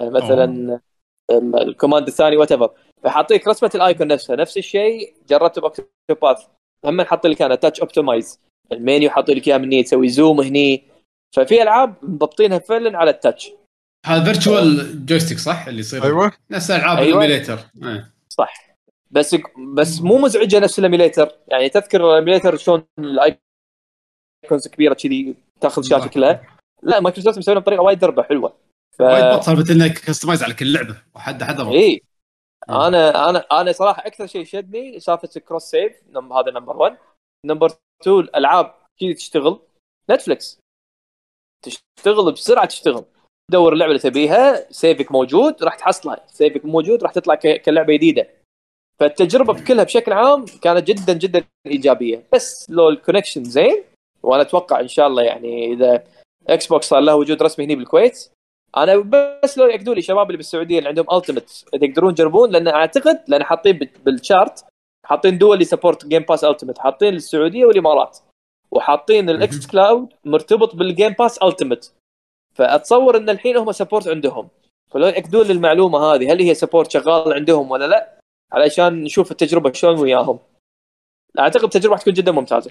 مثلا 0.03 0.45
ال- 0.45 0.81
ال 1.31 1.40
command 1.40 2.07
الثاني 2.07 2.37
whatever 2.37 2.71
فحاطيك 3.03 3.49
رسمه 3.49 3.71
ال 3.75 3.81
icon 3.81 4.07
نفسها 4.07 4.37
نفس 4.37 4.57
الشيء 4.57 5.15
جربته 5.29 5.61
ب 5.61 5.70
Octopath 5.70 6.47
هم 6.85 7.03
حاط 7.03 7.27
لك 7.27 7.43
أنا 7.43 7.55
touch 7.55 7.81
optimize 7.81 8.41
ال 8.73 8.80
menu 8.80 9.11
حاط 9.11 9.31
لك 9.31 9.49
إياه 9.49 9.59
مني 9.59 9.83
تسوي 9.83 10.09
zoom 10.09 10.41
هني. 10.41 10.85
ففي 11.37 11.63
ألعاب 11.63 11.95
مضبطينها 12.03 12.59
فعلا 12.59 12.99
على 12.99 13.11
ال 13.11 13.17
touch 13.17 13.51
هذا 14.07 14.25
virtual 14.25 15.07
joystick 15.07 15.39
صح؟ 15.39 15.67
اللي 15.67 15.81
يصير 15.81 16.05
أيوه. 16.05 16.33
نفس 16.51 16.71
ألعاب 16.71 16.99
أيوة. 16.99 17.19
ال 17.19 17.23
emulator 17.23 17.59
إيه. 17.83 18.13
صح. 18.29 18.77
بس 19.11 19.37
بس 19.75 20.01
مو 20.01 20.19
مزعجة 20.19 20.59
نفس 20.59 20.79
ال 20.79 20.84
emulator 20.84 21.29
يعني 21.49 21.69
تذكر 21.69 22.11
ال 22.11 22.16
emulator 22.16 22.57
شلون 22.57 22.85
ال 22.99 23.27
icons 23.27 24.69
كبيرة 24.73 24.95
كذي 24.95 25.35
تأخذ 25.61 25.83
الشاشه 25.83 26.09
كلها؟ 26.09 26.47
لا 26.83 27.01
مايكروسوفت 27.01 27.39
مسوينها 27.39 27.63
بطريقة 27.63 27.83
وايد 27.83 27.99
دربة 27.99 28.23
حلوة. 28.23 28.53
ف... 28.99 29.01
وايد 29.01 29.41
سالفه 29.43 29.75
انك 29.75 29.99
customize 29.99 30.43
على 30.43 30.55
كل 30.55 30.73
لعبة 30.73 31.03
وحد 31.15 31.43
حد 31.43 31.61
اي 31.61 32.03
مم. 32.69 32.75
أنا 32.75 33.31
أنا 33.31 33.39
أنا 33.53 33.73
صراحة 33.73 34.07
أكثر 34.07 34.27
شيء 34.27 34.45
شدني 34.45 35.01
سالفة 35.01 35.29
ال 35.37 35.41
cross 35.41 35.63
save 35.63 35.93
هذا 36.17 36.51
number 36.51 36.77
1 36.77 36.99
number 37.47 37.73
2 38.03 38.21
الألعاب 38.21 38.75
كذي 39.01 39.15
تشتغل. 39.15 39.61
Netflix 40.11 40.61
تشتغل 41.65 42.33
بسرعة 42.33 42.67
تشتغل. 42.67 43.05
دور 43.51 43.73
اللعبة 43.73 43.91
اللي 43.91 44.03
تبيها 44.03 44.73
save 44.73 45.05
ك 45.05 45.13
موجود 45.13 45.63
راح 45.63 45.75
تحصلها. 45.75 46.27
save 46.27 46.57
ك 46.57 46.65
موجود 46.65 47.03
راح 47.03 47.13
تطلع 47.13 47.35
كلعبة 47.35 47.95
جديدة. 47.95 48.29
فالتجربة 49.01 49.53
بكلها 49.53 49.85
بشكل 49.85 50.13
عام 50.13 50.45
كانت 50.45 50.89
جدا 50.89 51.13
جدا 51.13 51.45
إيجابية. 51.67 52.27
بس 52.33 52.71
لو 52.71 52.89
ال 52.89 52.94
connection 52.94 53.45
زين 53.45 53.85
وأنا 54.23 54.43
أتوقع 54.43 54.81
إن 54.81 54.89
شاء 54.89 55.07
الله 55.07 55.23
يعني 55.23 55.73
إذا 55.73 56.05
Xbox 56.49 56.87
صار 56.87 57.01
له 57.01 57.17
وجود 57.17 57.43
رسمي 57.43 57.65
هنا 57.65 57.75
بالكويت 57.75 58.31
أنا 58.77 58.97
بس 58.97 59.59
لو 59.59 59.67
يأكدوا 59.67 59.95
لي 59.95 60.03
شباب 60.03 60.27
اللي 60.27 60.37
بالسعودية 60.37 60.79
اللي 60.79 60.89
عندهم 60.89 61.07
Ultimate 61.13 61.51
تقدرون 61.73 62.15
تجربون 62.15 62.51
لأن 62.51 62.69
أعتقد 62.69 63.25
لأن 63.29 63.45
حاطين 63.45 63.79
بال- 63.79 63.91
بال 64.05 64.22
chart 64.22 64.65
حاطين 65.07 65.39
دول 65.39 65.55
اللي 65.55 65.65
support 65.65 66.07
Game 66.07 66.23
Pass 66.23 66.45
Ultimate 66.45 66.79
حاطين 66.79 67.15
السعودية 67.15 67.65
والإمارات 67.65 68.19
وحاطين 68.71 69.31
ال 69.31 69.67
xCloud 69.67 70.09
مرتبط 70.25 70.75
بال 70.77 70.89
Game 70.89 71.13
Pass 71.13 71.39
Ultimate 71.39 71.95
فأتصور 72.55 73.17
إن 73.17 73.31
الحين 73.31 73.57
هم 73.57 73.73
support 73.73 74.09
عندهم. 74.09 74.49
فلو 74.91 75.07
يأكدون 75.07 75.47
لي 75.47 75.53
المعلومة 75.53 75.99
هذه 75.99 76.33
هل 76.33 76.41
هي 76.43 76.55
support 76.55 76.91
شغال 76.91 77.33
عندهم 77.33 77.71
ولا 77.71 77.85
لا؟ 77.85 78.21
علشان 78.53 79.03
نشوف 79.03 79.31
التجربة 79.31 79.73
شلون 79.73 79.99
وياهم. 79.99 80.39
أعتقد 81.39 81.65
التجربة 81.65 81.93
راح 81.93 82.01
تكون 82.01 82.13
جدا 82.13 82.33
ممتازة. 82.33 82.71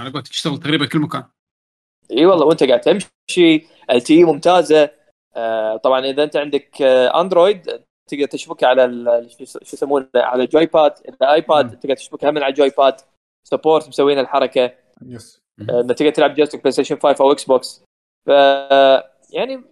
أنا 0.00 0.10
قلت 0.10 0.28
تشتغل 0.28 0.58
تقريبا 0.58 0.86
كل 0.86 0.98
مكان. 0.98 1.24
إي 2.10 2.26
والله 2.26 2.46
وأنت 2.46 2.64
قاعد 2.64 2.80
تمشي 2.80 3.66
LTE 3.90 4.24
ممتازة. 4.24 4.90
آه 5.36 5.76
طبعا 5.76 6.00
إذا 6.06 6.22
أنت 6.24 6.36
عندك 6.36 6.82
آه 6.82 7.20
Android 7.20 7.82
تقدر 8.10 8.26
تشبكها 8.26 8.66
على 8.68 8.84
ال- 8.84 9.30
شو 9.30 9.58
يسمونه 9.62 10.08
على 10.16 10.42
ال 10.42 10.66
joypad 10.66 10.92
إذا 11.08 11.32
iPad 11.32 11.78
تقدر 11.78 11.94
تشبكها 11.96 12.30
من 12.30 12.42
على 12.42 12.50
ال 12.50 12.70
joypad 12.78 12.96
support 13.48 13.88
مسوين 13.88 14.18
الحركة. 14.18 14.72
yes 15.06 15.38
آه، 15.70 15.80
انك 15.80 15.98
تقدر 15.98 16.10
تلعب 16.10 16.34
joystick 16.34 16.60
PlayStation 16.60 16.96
5 16.98 17.24
أو 17.24 17.32
Xbox 17.32 17.84
ف 18.26 18.28
يعني 19.30 19.64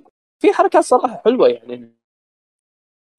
في 0.42 0.52
حركات 0.52 0.82
صراحة 0.84 1.22
حلوة 1.24 1.48
يعني. 1.48 1.92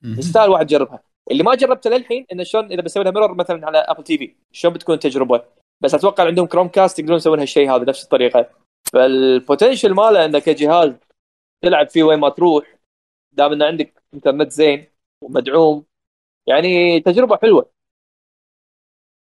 يستاهل 0.03 0.49
واحد 0.49 0.71
يجربها. 0.71 1.03
اللي 1.31 1.43
ما 1.43 1.55
جربته 1.55 1.89
للحين 1.89 2.25
إنه 2.31 2.43
شلون 2.43 2.71
إذا 2.71 2.81
بسوي 2.81 3.03
لها 3.03 3.11
mirror 3.11 3.33
مثلا 3.35 3.65
على 3.67 3.77
Apple 3.77 4.03
TV 4.03 4.35
شلون 4.51 4.73
بتكون 4.73 4.95
التجربه 4.95 5.43
بس 5.83 5.93
أتوقع 5.95 6.23
عندهم 6.25 6.45
Chromecast 6.45 6.99
يقدرون 6.99 7.17
يسوون 7.17 7.39
هالشيء 7.39 7.71
هذا 7.75 7.83
نفس 7.83 8.03
الطريقة. 8.03 8.49
فال 8.93 9.11
potential 9.11 9.93
ماله 9.93 10.25
انك 10.25 10.43
كجهاز 10.43 10.93
تلعب 11.61 11.89
فيه 11.89 12.03
وين 12.03 12.19
ما 12.19 12.29
تروح 12.29 12.77
دام 13.31 13.51
إنه 13.51 13.65
عندك 13.65 14.03
انترنت 14.13 14.51
زين 14.51 14.87
ومدعوم. 15.21 15.85
يعني 16.47 16.99
تجربة 16.99 17.37
حلوة. 17.37 17.71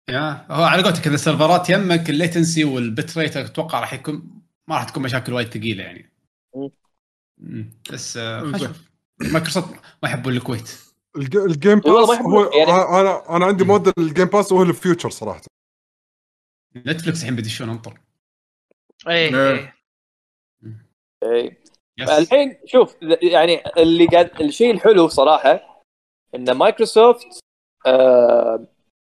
يا 0.09 0.45
هو 0.51 0.63
على 0.63 0.83
قولتك 0.83 1.07
إذا 1.07 1.15
السيرفرات 1.15 1.69
يمك 1.69 2.09
ال 2.09 2.16
latency 2.16 2.63
وال 2.63 3.17
bitrate 3.17 3.37
أتوقع 3.37 3.79
راح 3.79 3.93
يكون 3.93 4.41
ما 4.67 4.75
راح 4.75 4.83
تكون 4.89 5.03
مشاكل 5.03 5.33
وايد 5.33 5.47
ثقيلة 5.47 5.83
يعني. 5.83 6.11
مم. 7.37 7.69
بس 7.93 8.17
آه، 8.17 8.41
مايكروسوفت 9.21 9.69
ما 10.03 10.09
يحبون 10.09 10.33
الكويت. 10.33 10.71
الج- 11.17 11.37
ال 11.37 11.46
Game 11.46 11.79
Pass 11.79 12.09
هو 12.09 12.51
يعني- 12.51 12.71
أنا 12.71 13.35
أنا 13.35 13.45
عندي 13.45 13.63
mood 13.63 13.93
ال 13.99 14.05
Game 14.05 14.25
Pass 14.25 14.51
وهو 14.51 14.63
ال 14.63 14.70
future 14.70 15.09
صراحة. 15.09 15.41
Netflix 16.75 17.19
الحين 17.21 17.35
بيدشون 17.35 17.69
أنطر. 17.69 17.99
إيه 19.07 19.35
إيه. 19.35 19.51
إيه. 19.51 19.73
إيه. 21.23 21.61
yes 21.99 22.09
الحين 22.09 22.57
شوف 22.65 22.95
يعني 23.21 23.63
اللي 23.77 24.05
قاعد 24.05 24.41
الشيء 24.41 24.71
الحلو 24.71 25.07
صراحة 25.07 25.81
إن 26.35 26.51
مايكروسوفت 26.51 27.39
آه 27.85 28.65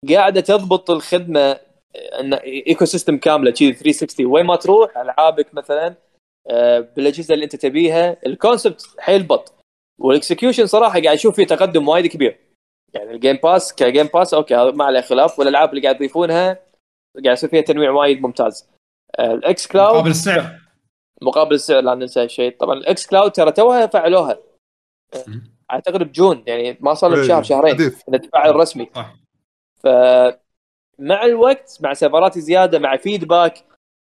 قاعدة 0.10 0.42
تضبط 0.42 0.92
الخدمة 0.92 1.60
إن 2.20 2.34
ecosystem 2.34 3.18
كامله 3.18 3.52
كذي 3.52 3.74
360 3.74 4.26
وين 4.26 4.46
ما 4.46 4.56
تروح 4.56 4.98
ألعابك 4.98 5.54
مثلا 5.54 5.96
آه 6.50 6.80
بالأجهزة 6.80 7.34
اللي 7.34 7.46
أنت 7.46 7.56
تبيها 7.56 8.18
ال 8.26 8.35
concept 8.35 8.96
حيل 9.00 9.24
بطل 9.24 9.54
وال 10.00 10.12
execution 10.12 10.66
صراحة 10.66 11.02
قاعد 11.02 11.16
أشوف 11.16 11.36
فيه 11.36 11.46
تقدم 11.46 11.88
وايد 11.88 12.08
كبير 12.08 12.40
يعني 12.94 13.12
ال 13.12 13.17
Game 13.17 13.36
Pass 13.36 13.76
ك 13.76 13.82
Game 13.82 14.08
Pass 14.08 14.34
okay 14.34 14.56
هذا 14.56 14.72
ما 14.72 14.86
عليه 14.86 15.02
خلاف 15.02 15.40
والألعاب 15.40 15.70
اللي 15.70 15.82
قاعد 15.82 15.96
يضيفونها 15.96 16.60
قاعد 17.24 17.38
يصير 17.38 17.50
فيها 17.50 17.62
تنويع 17.62 17.92
وايد 17.92 18.22
ممتاز 18.22 18.70
آه 18.70 18.77
ال 19.20 19.68
xCloud 19.68 19.94
مقابل 19.96 20.10
السعر 20.10 20.60
مقابل 21.22 21.56
السعر 21.56 21.82
لا 21.82 21.96
ننسى 21.96 22.20
هالشيء. 22.24 22.56
طبعا 22.60 22.74
ال 22.78 23.08
xCloud 23.08 23.32
ترى 23.32 23.52
توها 23.52 23.88
فعلوها. 23.88 24.38
اعتقد 25.72 26.04
ب 26.04 26.12
June 26.12 26.44
يعني 26.48 26.78
ما 26.82 26.94
صار 26.94 27.10
له 27.10 27.16
إيه، 27.18 27.22
بشهر 27.24 27.44
شهرين 27.44 27.92
التفاعل 28.14 28.50
الرسمي. 28.50 28.90
صح. 28.96 29.16
ف 29.84 29.88
مع 31.00 31.26
الوقت 31.26 31.78
مع 31.82 31.94
سيرفرات 31.94 32.38
زيادة 32.40 32.80
مع 32.80 32.98
feedback 32.98 33.64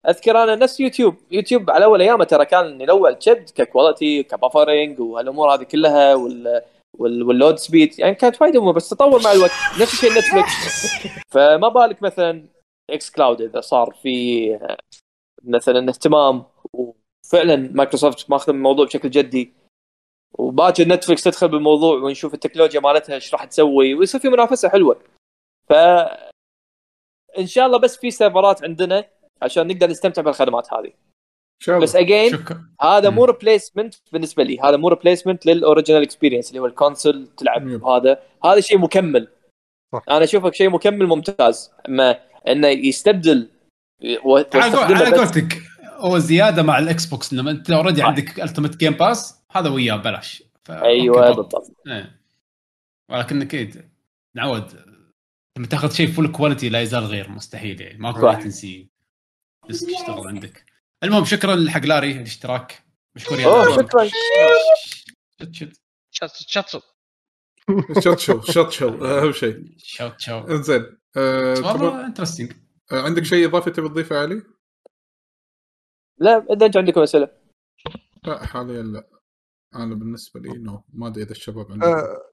اذكر 0.07 0.43
أنا 0.43 0.55
نفس 0.55 0.79
يوتيوب. 0.79 1.15
يوتيوب 1.31 1.69
على 1.71 1.85
أول 1.85 2.01
أيامه 2.01 2.23
ترى 2.23 2.45
كان 2.45 2.81
يلوع 2.81 3.09
الجبد 3.09 3.49
ك 3.55 3.64
quality 3.64 4.23
ك 4.23 4.31
buffering 4.31 4.99
وهالأمور 4.99 5.53
هذه 5.53 5.63
كلها 5.63 6.15
وال 6.15 6.61
وال- 6.99 7.23
وال 7.23 7.34
load 7.34 7.55
speed 7.55 7.99
يعني 7.99 8.15
كانت 8.15 8.41
وايد 8.41 8.55
أمور 8.55 8.73
بس 8.73 8.89
تطور 8.89 9.21
مع 9.23 9.31
الوقت. 9.31 9.51
نفس 9.81 9.93
الشيء 9.93 10.11
نتفلكس 10.11 10.87
فما 11.33 11.67
بالك 11.67 12.01
مثلا 12.01 12.45
xCloud 12.89 13.41
إذا 13.41 13.61
صار 13.61 13.93
في 14.03 14.59
مثلا 15.43 15.89
اهتمام. 15.89 16.45
وفعلا 16.73 17.55
مايكروسوفت 17.55 18.29
ماخذ 18.29 18.53
الموضوع 18.53 18.85
بشكل 18.85 19.09
جدي. 19.09 19.53
وباكر 20.33 20.87
نتفلكس 20.87 21.23
تدخل 21.23 21.47
بالموضوع 21.47 21.97
ونشوف 21.97 22.33
التكنولوجيا 22.33 22.79
مالتها 22.79 23.15
إيش 23.15 23.33
راح 23.33 23.43
تسوي. 23.43 23.93
ويصير 23.93 24.21
في 24.21 24.29
منافسة 24.29 24.69
حلوة. 24.69 25.01
ف 25.69 25.73
إن 27.37 27.45
شاء 27.45 27.65
الله 27.65 27.79
بس 27.79 27.97
في 27.97 28.11
سيرفرات 28.11 28.63
عندنا 28.63 29.05
عشان 29.41 29.67
نقدر 29.67 29.89
نستمتع 29.89 30.21
بالخدمات 30.21 30.73
هذه. 30.73 30.93
الله. 31.67 31.79
بس 31.79 31.95
again 31.95 32.45
هذا. 32.81 33.09
مو 33.09 33.25
replacement 33.25 33.95
بالنسبة 34.11 34.43
لي. 34.43 34.59
هذا 34.59 34.77
مو 34.77 34.87
replacement 34.87 35.45
لل 35.45 35.56
original 35.56 36.01
experience 36.01 36.49
اللي 36.49 36.59
هو 36.59 36.65
ال 36.65 36.73
console 36.73 37.27
تلعب. 37.27 37.85
هذا 37.85 38.23
هذا 38.45 38.59
شيء 38.59 38.77
مكمل. 38.77 39.27
صح. 39.93 40.03
أنا 40.09 40.23
أشوفه 40.23 40.51
شيء 40.51 40.69
مكمل 40.69 41.07
ممتاز. 41.07 41.71
أما 41.89 42.19
إنه 42.47 42.67
يستبدل 42.67 43.49
على 44.53 45.17
قولتك 45.17 45.61
هو 45.83 46.17
زيادة 46.19 46.63
مع 46.63 46.79
ال 46.79 47.05
Xbox 47.05 47.33
لما 47.33 47.51
إنت 47.51 47.71
already. 47.71 48.03
عندك 48.03 48.39
Ultimate 48.41 48.77
Game 48.77 48.93
Pass 48.93 49.41
هذا 49.51 49.69
وياه 49.69 49.95
ببلاش. 49.95 50.43
ف- 50.65 50.71
أيوه 50.71 51.27
بالضبط. 51.31 51.71
إيه. 51.87 52.21
ولكن 53.09 53.41
أكيد 53.41 53.89
نعود. 54.35 54.95
لما 55.57 55.67
تاخذ 55.67 55.91
شيء 55.93 56.07
full 56.11 56.31
quality 56.31 56.69
لا 56.69 56.81
يزال 56.81 57.03
غير 57.03 57.29
مستحيل 57.29 57.81
يعني. 57.81 57.97
ماكو. 57.97 58.27
latency 58.27 58.89
بس 59.69 59.83
يشتغل 59.83 60.27
عندك. 60.27 60.65
المهم 61.03 61.25
شكرا 61.25 61.69
حق 61.69 61.85
لاري 61.85 62.11
الاشتراك. 62.11 62.83
مشكور 63.15 63.39
يا. 63.39 63.75
شكرا. 63.75 64.09
شت 65.41 65.53
شت 66.11 66.31
شط 66.47 66.67
شط 66.67 66.94
شوت 68.03 68.19
شو 68.19 68.41
شوت 68.41 68.69
شو 68.71 68.87
أهم 69.05 69.31
شيء. 69.31 69.63
شوت 69.77 70.19
شو 70.19 70.37
إنزين 70.39 70.97
آه، 71.17 71.53
والله 71.53 72.05
انترستنج 72.05 72.51
آه، 72.91 73.01
عندك 73.01 73.23
شيء 73.23 73.47
إضافي 73.47 73.71
تبي 73.71 73.89
تضيفه 73.89 74.17
علي؟ 74.21 74.41
لا 76.17 76.45
إذا 76.53 76.65
أنت 76.65 76.77
عندكم 76.77 77.01
أسئلة. 77.01 77.29
لا 78.23 78.45
حاليا 78.45 78.81
لا. 78.81 79.07
أنا 79.75 79.95
بالنسبة 79.95 80.39
لي 80.39 80.49
نو 80.57 80.83
ما 80.93 81.07
أدري 81.07 81.23
إذا 81.23 81.31
الشباب 81.31 81.71
عندهم. 81.71 81.93
آه، 81.93 82.31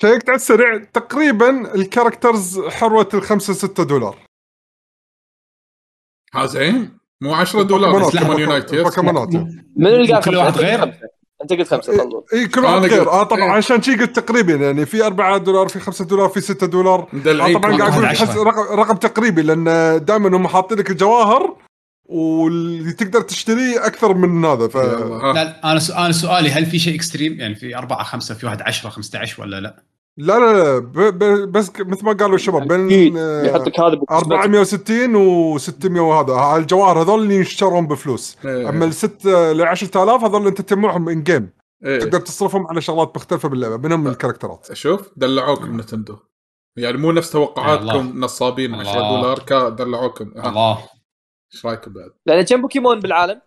شيكت 0.00 0.28
على 0.28 0.36
السريع 0.36 0.84
تقريبا 0.84 1.74
الكاركترز 1.74 2.60
حروة 2.60 3.08
الخمسة 3.14 3.52
ستة 3.52 3.84
دولار. 3.84 4.26
ها 6.34 6.46
زين. 6.46 6.98
مو 7.22 7.34
10 7.34 7.62
دولار 7.62 7.90
بوكيمونات، 7.90 8.12
بوكيمون 8.14 8.36
بوكيمون- 8.36 8.40
يونايت 8.40 8.72
يس 8.72 8.82
بوكيمونات. 8.82 9.28
من 9.76 9.86
اللي 9.86 10.12
قال 10.14 10.24
كل؟ 10.24 10.36
واحد 10.36 10.52
غير؟ 10.58 11.00
أنت 11.42 11.52
قلت 11.52 11.68
خمسة 11.68 11.92
خلص 11.98 12.24
اي 12.32 12.46
كل 12.46 12.60
واحد 12.64 12.82
غير 12.82 13.10
آه 13.10 13.22
طبعا 13.22 13.42
إيه. 13.44 13.50
عشان 13.50 13.82
شي 13.82 13.94
قلت 13.94 14.18
تقريبا 14.20 14.54
يعني 14.54 14.86
في 14.86 15.06
4 15.06 15.38
دولار 15.38 15.68
في 15.68 15.80
5 15.80 16.04
دولار 16.04 16.28
في 16.28 16.40
6 16.40 16.66
دولار 16.66 17.00
آه 17.26 17.52
طبعا 17.52 17.78
قاعد 17.78 18.16
أقول. 18.28 18.46
رقم, 18.46 18.80
رقم 18.80 18.96
تقريبي 18.96 19.42
لأن 19.42 19.64
دائما 20.04 20.36
هم 20.36 20.48
حاطين 20.48 20.78
لك 20.78 20.90
الجواهر 20.90 21.56
واللي 22.04 22.92
تقدر 22.92 23.20
تشتريه 23.20 23.86
أكثر 23.86 24.14
من 24.14 24.44
هذا 24.44 24.68
ف. 24.68 24.76
لا 24.76 25.32
لا، 25.34 25.72
أنا 25.72 25.80
أنا 25.98 26.12
سؤالي 26.12 26.50
هل 26.50 26.66
في 26.66 26.78
شيء 26.78 26.94
extreme 26.94 27.40
يعني 27.40 27.54
في 27.54 27.76
أربعة 27.76 28.02
خمسة 28.02 28.34
في 28.34 28.46
واحد 28.46 28.62
10 28.62 28.90
15 28.90 29.42
ولا 29.42 29.60
لا؟ 29.60 29.82
لا 30.16 30.38
لا 30.38 30.52
لا 30.52 30.78
ب... 30.78 30.92
ب... 31.18 31.52
بس 31.52 31.72
مثل 31.80 32.04
ما 32.04 32.12
قالوا 32.12 32.34
الشباب 32.34 32.68
بين 32.68 33.16
آه، 33.18 33.42
يحط 33.42 33.66
لك 33.66 33.80
هذا 33.80 33.94
بكسبت. 33.94 34.32
460 34.32 35.14
و 35.16 35.58
600 35.58 36.00
وهذا 36.02 36.32
ها- 36.32 36.56
الجواهر 36.56 37.02
هذول 37.02 37.22
اللي 37.22 37.36
يشترون 37.36 37.86
بفلوس 37.86 38.36
إيه. 38.44 38.68
أما 38.68 38.84
ال 38.84 38.94
6 38.94 39.52
ل 39.52 39.62
10000 39.62 40.24
هذول 40.24 40.46
أنت 40.46 40.60
تجمعهم 40.60 41.08
in-game 41.08 41.50
إيه. 41.84 41.98
تقدر 41.98 42.20
تصرفهم 42.20 42.66
على 42.66 42.80
شغلات 42.80 43.12
مختلفة 43.16 43.48
باللعبة 43.48 43.76
منهم 43.76 44.08
الكاركترات 44.08 44.72
شوف 44.72 45.10
دلعوكم 45.16 45.80
نتندو 45.80 46.16
يعني 46.78 46.96
مو 46.96 47.12
نفس 47.12 47.30
توقعاتكم. 47.30 48.20
نصابين 48.20 48.74
10 48.74 48.92
الله. 48.92 49.20
دولار 49.20 49.38
كا 49.38 49.68
دلعوكم 49.68 50.32
الله 50.46 50.78
إيش 51.54 51.66
رأيكم 51.66 51.92
بعد؟ 51.92 52.10
لأن 52.26 52.42
كم 52.44 52.60
بوكيمون 52.62 53.00
بالعالم 53.00 53.40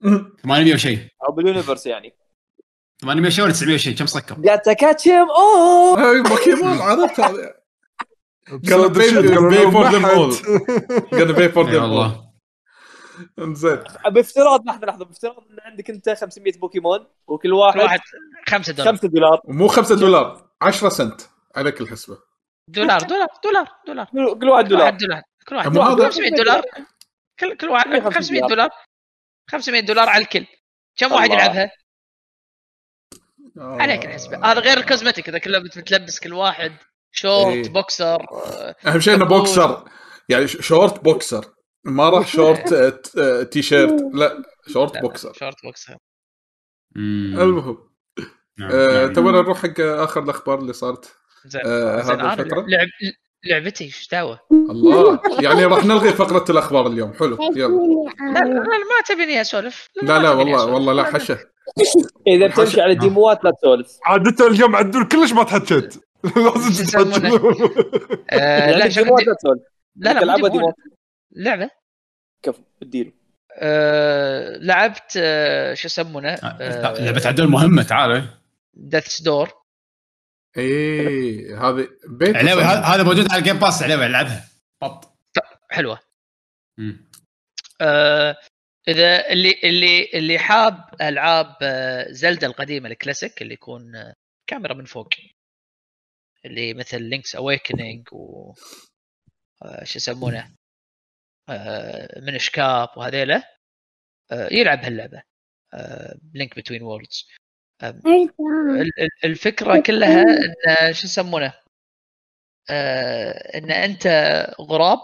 800 0.42 0.74
وشيء 0.74 0.98
أو 1.28 1.32
باليونيفرس 1.34 1.86
يعني 1.86 2.12
800 3.04 3.26
وشيء 3.26 3.44
ولا 3.44 3.52
900 3.52 3.74
وشيء 3.74 3.96
كم 3.96 4.06
سكر؟ 4.06 4.34
جاتا 4.38 4.72
كاتشم 4.72 5.10
اوه 5.30 6.10
هاي 6.10 6.22
بوكيمون 6.22 6.78
عرفت؟ 6.78 7.20
هذا 7.20 7.54
gonna 8.48 8.88
pay 11.38 11.48
for 11.48 11.66
اي 11.66 11.72
them 11.72 11.80
all. 11.80 11.82
والله. 11.82 12.24
انزين. 13.38 13.78
بافتراض 14.06 14.66
لحظة 14.66 14.86
لحظة. 14.86 15.04
بافتراض 15.04 15.36
إن 15.50 15.56
عندك 15.60 15.90
أنت 15.90 16.10
500 16.10 16.52
بوكيمون 16.58 17.06
وكل 17.26 17.42
كل 17.48 17.52
واحد 17.52 17.80
واحد 17.80 18.00
5 18.48 18.72
دولار. 18.72 18.92
5 18.96 19.08
دولار. 19.08 19.40
ومو 19.44 19.68
5 19.68 19.94
دولار 19.94 20.50
10 20.62 20.88
سنت 20.88 21.20
عليك 21.56 21.80
الحسبة. 21.80 22.18
دولار 22.68 22.98
دولار 23.00 23.28
دولار 23.44 23.68
دولار. 23.86 24.06
كل 24.06 24.38
كل 24.38 24.48
واحد 24.48 24.68
كل 24.68 24.74
واحد 24.74 24.96
دولار. 24.98 24.98
دولار 24.98 25.22
كل 25.48 25.56
واحد 25.56 25.72
دولار. 25.72 26.10
500 26.10 26.30
دولار. 26.30 26.62
كل 27.40 27.56
كل 27.56 27.68
واحد 27.68 27.88
150 27.88 28.12
500 28.12 28.48
دولار. 28.48 28.70
500 29.50 29.80
دولار 29.80 30.08
على 30.08 30.22
الكل. 30.24 30.46
كم 30.96 31.12
واحد. 31.12 31.30
يلعبها؟ 31.30 31.70
آه. 33.58 33.76
عليك 33.82 34.04
الحسبه 34.04 34.36
هذا 34.52 34.60
غير 34.60 34.78
ال 34.78 34.84
cosmetic 34.84 35.28
إذا 35.28 35.38
كله 35.38 35.58
بتلبس 35.58 36.20
كل 36.20 36.32
واحد 36.32 36.72
شورت 37.12 37.46
إيه. 37.46 37.68
بوكسر 37.68 38.26
آه، 38.32 38.74
أهم 38.86 39.00
شيء 39.00 39.14
إنه. 39.14 39.24
بوكسر. 39.24 39.84
يعني 40.28 40.48
شورت 40.48 41.04
بوكسر. 41.04 41.44
ما 41.84 42.08
راح 42.08 42.26
شورت 42.36 42.72
آه، 42.72 43.00
آه، 43.18 43.42
تي 43.42 43.62
شيرت 43.62 44.02
لا 44.14 44.42
شورت 44.68 44.98
بوكسر. 44.98 45.32
شورت 45.32 45.62
بوكسر. 45.64 45.96
المهم. 46.96 47.78
نعم، 48.58 48.70
آه، 48.72 49.04
نعم. 49.04 49.12
تونا 49.12 49.42
نروح 49.42 49.62
حق 49.62 49.80
آخر 49.80 50.22
الأخبار 50.22 50.58
اللي 50.58 50.72
صارت؟ 50.72 51.14
آه، 51.66 52.00
هذا 52.00 52.14
أنا 52.14 52.32
الفكرة؟ 52.32 52.60
لعب 52.68 52.88
لعبتي 53.44 53.84
إيش 53.84 54.08
دعوة؟ 54.08 54.40
الله. 54.52 55.20
يعني 55.40 55.64
راح 55.64 55.84
نلغي 55.84 56.12
فقرة 56.12 56.44
الأخبار 56.50 56.86
اليوم. 56.86 57.12
حلو 57.12 57.38
يلا. 57.56 58.10
لا 58.32 58.78
ما 58.78 59.02
تبيني 59.08 59.40
أسولف. 59.40 59.88
لا 60.02 60.18
لا 60.18 60.30
والله. 60.30 60.64
والله 60.66 60.92
لا. 60.92 61.04
حشة. 61.04 61.38
اذا 62.28 62.46
بتمشي 62.46 62.80
على 62.80 62.94
ديموات 62.94 63.44
لا 63.44 63.50
تسولف. 63.50 63.98
عادة 64.04 64.46
اليوم 64.46 64.76
عدول 64.76 65.08
كلش 65.08 65.32
ما 65.32 65.44
تحكيت. 65.44 65.94
لازم؟ 66.36 66.84
تتحكي 66.84 67.36
آه، 68.30 68.70
لا 68.70 68.78
يعني 68.78 68.90
شغل 68.90 69.04
ديموات 69.04 69.22
دي- 69.24 69.30
لا 69.30 69.34
تسولف. 69.34 69.62
لا 69.96 70.12
لا 70.12 70.20
تلعبها. 70.20 70.48
ديموات. 70.48 70.74
لعبة؟ 71.36 71.70
كفو 72.42 72.62
اديله. 72.82 73.12
آه، 73.58 74.56
لعبت 74.56 75.12
آه، 75.16 75.74
شو 75.74 75.86
يسمونه؟ 75.86 76.28
آه، 76.34 76.98
لعبه 77.00 77.28
عدول 77.28 77.48
مهمة 77.48 77.82
تعال. 77.82 78.28
Death's 78.74 79.22
Door 79.22 79.50
إيه 80.56 81.68
هذه 81.68 81.88
بيت 82.08 82.36
علاوي 82.36 82.62
هذا 82.62 83.02
موجود 83.02 83.30
على 83.32 83.38
ال 83.38 83.42
Game 83.42 83.58
Pass 83.58 83.82
علاوي 83.82 84.06
العبها 84.06 84.44
بطل 84.82 85.10
حلوة. 85.70 85.98
إذا 88.88 89.30
اللي 89.30 89.60
اللي 89.64 90.10
اللي 90.14 90.38
حاب 90.38 90.94
ألعاب 91.00 91.56
آه، 91.62 92.10
زلدا 92.10 92.46
القديمة 92.46 92.88
الكلاسيك 92.88 93.42
اللي 93.42 93.54
يكون 93.54 93.96
آه، 93.96 94.14
كاميرا 94.46 94.74
من 94.74 94.84
فوق. 94.84 95.08
اللي 96.44 96.74
مثل 96.74 97.02
Link's 97.02 97.36
Awakening 97.36 98.08
و 98.12 98.54
آه، 99.62 99.84
شو 99.84 99.96
يسمونه 99.96 100.54
Minish 102.16 102.34
Cap 102.34 102.88
وهذيله 102.96 103.44
يلعب 104.32 104.84
هاللعبة 104.84 105.22
Link 106.34 106.56
Between 106.56 106.82
Worlds 106.82 107.28
الفكرة 109.24 109.80
كلها 109.80 110.22
إن 110.88 110.92
شو 110.94 111.06
يسمونه 111.06 111.52
إن 113.54 113.70
أنت 113.70 114.06
غراب 114.60 114.98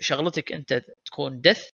شغلتك 0.00 0.52
أنت 0.52 0.82
تكون 1.04 1.40
death 1.40 1.70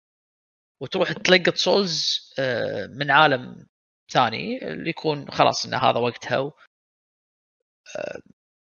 وتروح 0.80 1.12
تلقط 1.12 1.54
souls 1.54 2.20
آه، 2.38 2.86
من 2.86 3.10
عالم 3.10 3.66
ثاني 4.12 4.68
اللي 4.72 4.90
يكون 4.90 5.30
خلاص 5.30 5.66
إن 5.66 5.74
هذا 5.74 5.98
وقتها 5.98 6.38
و... 6.38 6.52
آه، 7.96 8.20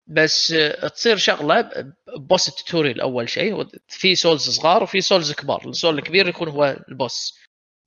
بس 0.06 0.52
آه، 0.52 0.88
تصير 0.88 1.16
شغلة 1.16 1.70
boss 2.16 2.48
ال 2.48 2.54
tutorial 2.54 3.00
أول 3.00 3.28
شيء 3.28 3.68
في 3.88 4.14
souls 4.14 4.50
صغار 4.50 4.82
وفي 4.82 5.00
souls 5.00 5.32
كبار. 5.32 5.68
ال 5.68 5.74
soul 5.74 5.98
الكبير 5.98 6.28
يكون 6.28 6.48
هو 6.48 6.76
ال 6.88 6.98
boss 6.98 7.38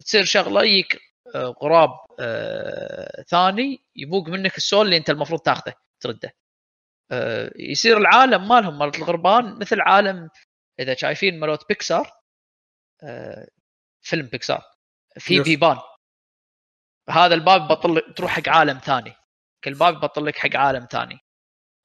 تصير 0.05 0.25
شغلة 0.25 0.63
يجيك 0.63 1.01
غراب 1.63 1.89
ثاني 3.27 3.81
يبوق 3.95 4.27
منك 4.29 4.57
ال 4.57 4.63
soul 4.63 4.85
اللي 4.85 4.97
أنت 4.97 5.09
المفروض 5.09 5.39
تاخذه 5.41 5.73
ترده. 5.99 6.33
يصير 7.55 7.97
العالم 7.97 8.47
مالهم 8.47 8.79
مالت 8.79 8.95
الغربان 8.95 9.59
مثل 9.59 9.81
عالم 9.81 10.29
إذا 10.79 10.95
شايفين 10.95 11.39
مالت 11.39 11.67
بيكسار 11.69 12.11
فيلم 14.01 14.25
بيكسار. 14.25 14.61
في 15.19 15.35
يس. 15.35 15.43
بيبان 15.43 15.77
هذا 17.09 17.33
الباب 17.35 17.61
يبطل 17.65 17.95
لك- 17.95 18.17
تروح 18.17 18.31
حق 18.31 18.49
عالم 18.49 18.77
ثاني. 18.79 19.13
كل 19.63 19.73
باب 19.73 19.93
يبطل 19.95 20.25
لك 20.25 20.37
حق 20.37 20.55
عالم 20.55 20.87
ثاني. 20.91 21.19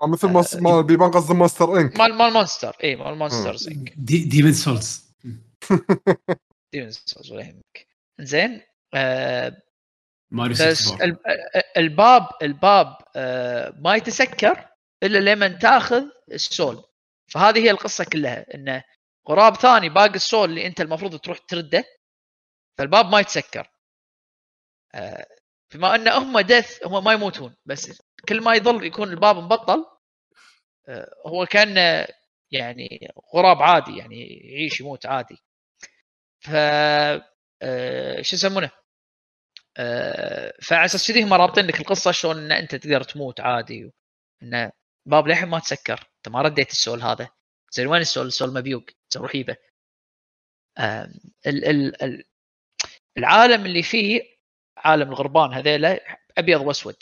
آه، 0.03 0.07
مثل 0.07 0.29
ما 0.29 0.45
ما 0.55 0.81
بيبان 0.81 1.11
قصد 1.11 1.33
Monsters, 1.35 1.81
Inc. 1.81 1.99
مال 1.99 2.15
مال 2.15 2.33
monster 2.33 2.77
إي 2.85 2.97
مال 2.97 3.15
monsters 3.19 3.69
دي 3.97 4.25
Demon's 4.25 4.53
Souls. 4.53 5.15
Demon's 6.73 7.03
Souls 7.07 7.33
ولا 7.33 7.43
يهمك. 7.43 7.87
زين 8.21 8.61
آه 8.95 9.63
ماريو 10.31 10.53
بس 10.53 10.61
64 10.61 11.03
ال- 11.03 11.19
الباب 11.77 12.29
الباب 12.43 12.97
آه 13.17 13.75
ما 13.79 13.95
يتسكر 13.97 14.69
إلا 15.03 15.19
لما 15.19 15.49
تأخذ 15.49 16.03
ال 16.33 16.41
soul. 16.41 16.85
فهذه 17.33 17.59
هي 17.59 17.71
القصة 17.71 18.05
كلها 18.05 18.55
إنه 18.55 18.85
غراب 19.29 19.57
ثاني 19.57 19.89
باقي 19.89 20.15
السول 20.15 20.51
اللي 20.51 20.67
أنت 20.67 20.81
المفروض 20.81 21.19
تروح 21.19 21.39
ترده 21.39 21.85
فالباب 22.79 23.07
ما 23.07 23.21
يتسكر. 23.21 23.71
آه 24.95 25.27
بما 25.75 25.95
أن 25.95 26.09
هم 26.09 26.41
دث 26.41 26.87
هم 26.87 27.05
ما 27.05 27.13
يموتون 27.13 27.57
بس 27.67 28.03
كل 28.29 28.41
ما 28.43 28.55
يظل 28.55 28.85
يكون 28.87 29.09
الباب 29.11 29.37
مبطل 29.37 29.85
آه 30.89 31.15
هو 31.27 31.47
كان 31.47 32.07
يعني 32.51 33.09
غراب 33.35 33.63
عادي 33.63 33.97
يعني 33.97 34.27
يعيش 34.27 34.81
يموت 34.81 35.07
عادي. 35.07 35.37
ف 36.41 36.51
آه 37.63 38.23
شو 38.23 38.37
يسمونه؟ 38.37 38.71
فعلى 40.63 40.85
أساس 40.85 41.09
كذي 41.09 41.23
هم 41.23 41.35
رابطين 41.35 41.67
لك 41.67 41.81
القصة 41.81 42.13
شلون 42.13 42.39
إن 42.39 42.53
أنت 42.53 42.75
تقدر 42.75 43.03
تموت 43.03 43.41
عادي 43.41 43.91
ان 44.43 44.71
باب 45.07 45.27
للحين 45.27 45.49
ما 45.49 45.59
تسكر. 45.59 46.11
أنت 46.17 46.29
ما 46.29 46.43
رديت 46.43 46.71
السؤال 46.71 47.03
هذا. 47.03 47.29
زين 47.71 47.87
وين 47.87 48.01
السؤال؟ 48.01 48.27
السؤال 48.27 48.55
مبيوق. 48.55 48.85
روح 49.17 49.33
العالم 53.19 53.67
اللي 53.67 53.83
فيه 53.83 54.23
عالم 54.77 55.09
الغربان 55.09 55.53
هذيلا 55.53 56.01
أبيض 56.39 56.61
وأسود. 56.61 56.97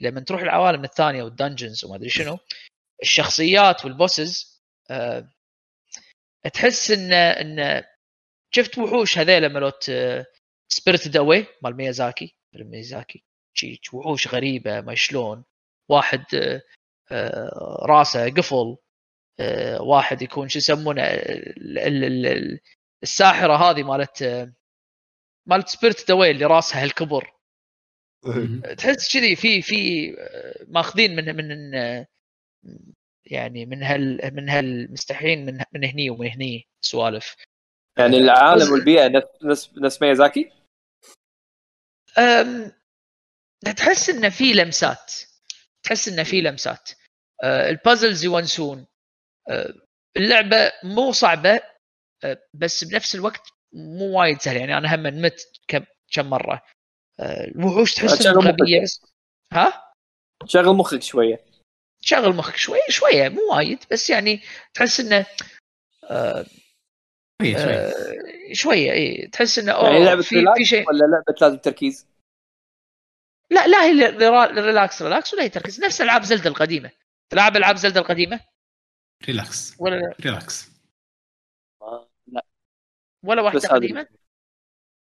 لما 0.00 0.20
تروح 0.20 0.40
العوالم 0.42 0.84
الثانية 0.84 1.22
وال 1.22 1.34
dungeons 1.34 1.84
وما 1.84 1.96
أدري 1.96 2.08
شنو 2.08 2.38
الشخصيات 3.02 3.84
وال 3.84 4.03
bosses 4.03 4.62
آه، 4.90 5.28
تحس 6.54 6.90
إن 6.90 7.12
إن 7.12 7.84
شفت 8.50 8.78
وحوش 8.78 9.18
هذيلا 9.18 9.48
مالوت 9.48 9.90
Spirited 10.68 11.16
Away 11.16 11.46
مال 11.62 11.76
ميازاكي؟ 11.76 12.36
ميازاكي. 12.54 13.24
وحوش 13.92 14.28
غريبة 14.28 14.80
ما 14.80 14.94
شلون. 14.94 15.44
واحد 15.88 16.24
آه، 16.34 16.62
آه، 17.12 17.86
راسه 17.86 18.30
قفل 18.30 18.76
آه، 19.40 19.82
واحد 19.82 20.22
يكون 20.22 20.48
شو 20.48 20.58
يسمونه 20.58 21.02
ال- 21.02 21.78
ال- 21.78 22.04
ال- 22.04 22.26
ال- 22.26 22.60
الساحرة 23.02 23.56
هذه 23.56 23.82
مالت 23.82 24.22
مالت 25.46 25.68
Spirited 25.68 26.10
Away 26.10 26.30
اللي 26.30 26.44
راسها 26.44 26.82
هالكبر. 26.82 27.34
تحس 28.78 29.12
كذي 29.12 29.36
في 29.36 29.62
في 29.62 30.10
آه، 30.18 30.64
ماخذين 30.68 31.16
من 31.16 31.36
من 31.36 31.74
آه، 31.74 32.06
يعني 33.26 33.66
من 33.66 33.82
هال 33.82 34.34
من 34.34 34.48
هالمستحيين 34.48 35.46
من 35.46 35.64
من 35.72 35.84
هني 35.84 36.10
ومن 36.10 36.30
هني 36.30 36.68
سوالف. 36.80 37.34
يعني 37.98 38.16
العالم 38.16 38.72
والبيئة 38.72 39.08
نفس 39.44 39.70
نفس 39.76 40.02
ميازاكي؟ 40.02 40.52
تحس 43.76 44.10
إنه 44.10 44.28
في 44.28 44.52
لمسات. 44.52 45.12
تحس 45.82 46.08
إنه 46.08 46.22
في 46.22 46.40
لمسات. 46.40 46.90
أه، 47.44 47.70
البازلز 47.70 48.24
يونسون. 48.24 48.86
اللعبة 50.16 50.72
مو 50.82 51.12
صعبة 51.12 51.60
بس 52.54 52.84
بنفس 52.84 53.14
الوقت 53.14 53.52
مو 53.74 54.18
وايد 54.20 54.40
سهلة 54.40 54.60
يعني 54.60 54.78
أنا 54.78 54.94
هم 54.94 55.02
مت 55.22 55.40
كم 55.68 55.84
كم 56.12 56.30
مرة. 56.30 56.62
أه، 57.20 57.44
الوحوش 57.44 57.94
تحس 57.94 58.26
مخك. 58.26 58.46
غبية. 58.46 58.84
ها؟ 59.52 59.92
شغل 60.46 60.76
مخك 60.76 61.02
شوية. 61.02 61.44
شغل 62.00 62.36
مخك 62.36 62.56
شوي 62.56 62.78
شوية 62.88 63.28
مو 63.28 63.40
وايد 63.54 63.78
بس 63.92 64.10
يعني 64.10 64.40
تحس 64.74 65.00
إنه 65.00 65.26
أه، 66.10 66.46
شوية 67.42 67.56
شوية. 67.56 67.76
أه، 67.88 68.52
شوية 68.52 68.92
اي 68.92 69.26
تحس 69.32 69.58
إنه 69.58 69.72
يعني 69.72 69.86
اوه 69.96 70.04
لعبة 70.04 70.22
في 70.22 70.44
في 70.56 70.64
شيء 70.64 70.88
ولا 70.88 70.98
لعبة 70.98 71.34
لازم 71.40 71.56
تركيز؟ 71.58 72.06
لا 73.50 73.66
لا 73.66 73.82
هي 73.84 73.92
rela- 73.92 74.50
relax 74.60 75.02
relax 75.02 75.34
ولا 75.34 75.42
هي 75.42 75.48
تركيز. 75.48 75.84
نفس 75.84 76.00
ألعاب 76.00 76.22
زلدة 76.22 76.50
القديمة. 76.50 76.90
تلعب 77.32 77.56
ألعاب 77.56 77.76
زلدة 77.76 78.00
القديمة؟ 78.00 78.40
relax. 79.26 79.74
ولا 79.78 79.96
لا 79.96 80.14
relax. 80.20 80.64
آه، 80.64 80.68
لا 80.68 80.73
ولا 83.24 83.42
واحدة 83.42 83.60
هذا 83.60 83.68
قديمه؟ 83.74 84.06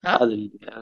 هذا 0.05 0.25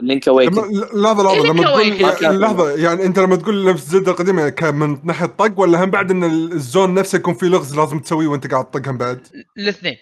Link's 0.02 0.28
Awakening 0.28 0.52
لما- 0.52 0.67
لحظة 1.02 1.23
لحظة 1.23 1.47
لما 1.52 1.62
تقول. 1.62 2.41
لحظة 2.41 2.70
يعني 2.78 3.05
أنت 3.07 3.19
لما 3.19 3.36
تقول 3.36 3.70
نفس 3.70 3.85
زد 3.89 4.09
القديمة 4.09 4.49
كان 4.49 4.75
من 4.75 5.07
ناحية 5.07 5.27
طق 5.27 5.60
ولا 5.60 5.85
هم 5.85 5.91
بعد 5.91 6.10
إن 6.10 6.25
ال 6.52 6.61
zone 6.61 6.94
نفسه 6.94 7.19
يكون 7.19 7.35
فيه 7.35 7.47
لغز 7.47 7.77
لازم 7.78 7.99
تسويه 7.99 8.27
وأنت 8.27 8.51
قاعد 8.51 8.70
تطقهم 8.70 8.99
بعد؟ 8.99 9.27
الاثنين 9.59 9.97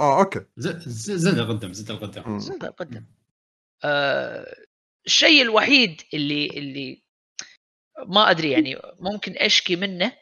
آه 0.00 0.18
okay 0.20 0.40
ز- 0.56 0.68
ز- 0.88 1.10
زد 1.10 1.38
القدم 1.38 1.72
زد 1.72 1.90
القدم. 1.90 2.38
زلدة 2.38 2.68
قدم 2.68 3.04
آه 3.84 4.46
الشيء 5.06 5.42
الوحيد 5.42 6.00
اللي 6.14 6.46
اللي 6.46 7.02
ما 8.06 8.30
أدري 8.30 8.50
يعني 8.50 8.76
ممكن 9.00 9.32
أشكي 9.36 9.76
منه 9.76 10.12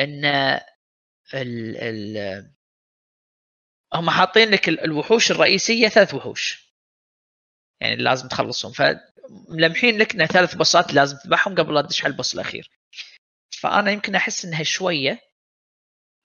إن 0.00 0.24
ال 0.24 1.76
ال 1.76 2.16
هم 3.94 4.10
حاطين 4.10 4.50
لك 4.50 4.68
ال- 4.68 4.80
الوحوش 4.80 5.30
الرئيسية 5.30 5.88
ثلاث 5.88 6.14
وحوش. 6.14 6.74
يعني 7.80 7.96
لازم 7.96 8.28
تخلصهم. 8.28 8.72
فملمحين 8.72 9.98
لك 9.98 10.14
ان 10.14 10.26
ثلاث 10.26 10.54
boss 10.54 10.86
ات 10.86 10.94
لازم 10.94 11.16
تذبحهم 11.16 11.54
قبل 11.54 11.74
لا 11.74 11.82
تدش 11.82 12.04
على 12.04 12.12
ال 12.12 12.16
boss 12.16 12.34
الأخير. 12.34 12.70
فأنا 13.60 13.90
يمكن 13.90 14.14
أحس 14.14 14.44
إنها 14.44 14.62
شوية 14.62 15.20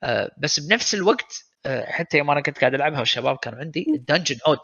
آه، 0.03 0.31
بس 0.37 0.59
بنفس 0.59 0.93
الوقت 0.93 1.43
آه، 1.65 1.85
حتى 1.91 2.17
يوم 2.17 2.29
أنا 2.31 2.41
كنت 2.41 2.59
قاعد 2.59 2.73
ألعبها 2.73 2.99
والشباب 2.99 3.37
كانوا 3.37 3.59
عندي 3.59 3.85
ال 3.95 4.00
dungeon 4.00 4.37
عود 4.47 4.59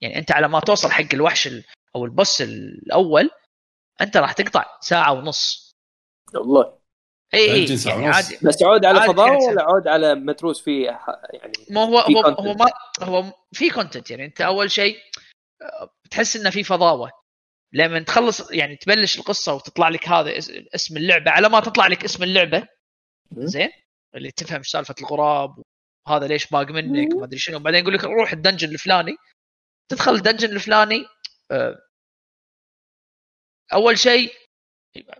يعني 0.00 0.18
أنت 0.18 0.32
على 0.32 0.48
ما 0.48 0.60
توصل 0.60 0.90
حق 0.90 1.14
الوحش 1.14 1.46
ال- 1.46 1.64
أو 1.96 2.04
ال 2.04 2.12
boss 2.12 2.42
الأول 2.42 3.30
أنت 4.00 4.16
راح 4.16 4.32
تقطع 4.32 4.78
ساعة 4.80 5.12
ونص. 5.12 5.74
والله. 6.34 6.77
اي 7.34 7.52
اي 7.52 7.66
يعني. 7.86 8.06
عادي. 8.06 8.38
بس 8.42 8.62
عود 8.62 8.84
على 8.84 9.00
فضاء 9.02 9.32
يعني 9.32 9.46
ولا 9.46 9.62
عود 9.62 9.88
على 9.88 10.14
متروس 10.14 10.62
فيه 10.64 10.90
ح- 10.90 11.22
يعني 11.32 11.52
ما 11.70 11.80
هو 11.84 12.02
في 12.02 12.14
هو. 12.14 12.20
هو 12.20 12.54
ما 12.54 12.66
هو 13.02 13.32
في 13.52 13.70
content 13.70 14.10
يعني. 14.10 14.24
أنت 14.24 14.40
أول 14.40 14.70
شيء 14.70 14.96
بتحس 16.04 16.36
إنه 16.36 16.50
في 16.50 16.64
فضاوة. 16.64 17.10
لما 17.72 17.98
تخلص 18.00 18.50
يعني 18.50 18.76
تبلش 18.76 19.18
القصة 19.18 19.54
وتطلع 19.54 19.88
لك 19.88 20.08
هذا 20.08 20.38
اس- 20.38 20.52
اسم 20.74 20.96
اللعبة 20.96 21.30
على 21.30 21.48
ما 21.48 21.60
تطلع 21.60 21.86
لك 21.86 22.04
اسم 22.04 22.22
اللعبة. 22.22 22.68
زين؟ 23.32 23.70
اللي 24.14 24.30
تفهم 24.30 24.62
سالفة 24.62 24.94
الغراب 25.00 25.62
وهذا 26.08 26.26
ليش 26.26 26.46
باق 26.50 26.70
منك 26.70 27.14
ما 27.14 27.24
أدري 27.24 27.38
شنو. 27.38 27.58
بعدين 27.58 27.80
يقول 27.80 27.94
لك 27.94 28.04
روح 28.04 28.32
ال 28.32 28.37
dungeon 28.37 28.68
الفلاني. 28.68 29.16
تدخل 29.90 30.14
ال 30.14 30.19
dungeon 30.19 30.50
الفلاني 30.50 31.04
آه، 31.50 31.78
أول 33.72 33.98
شيء 33.98 34.32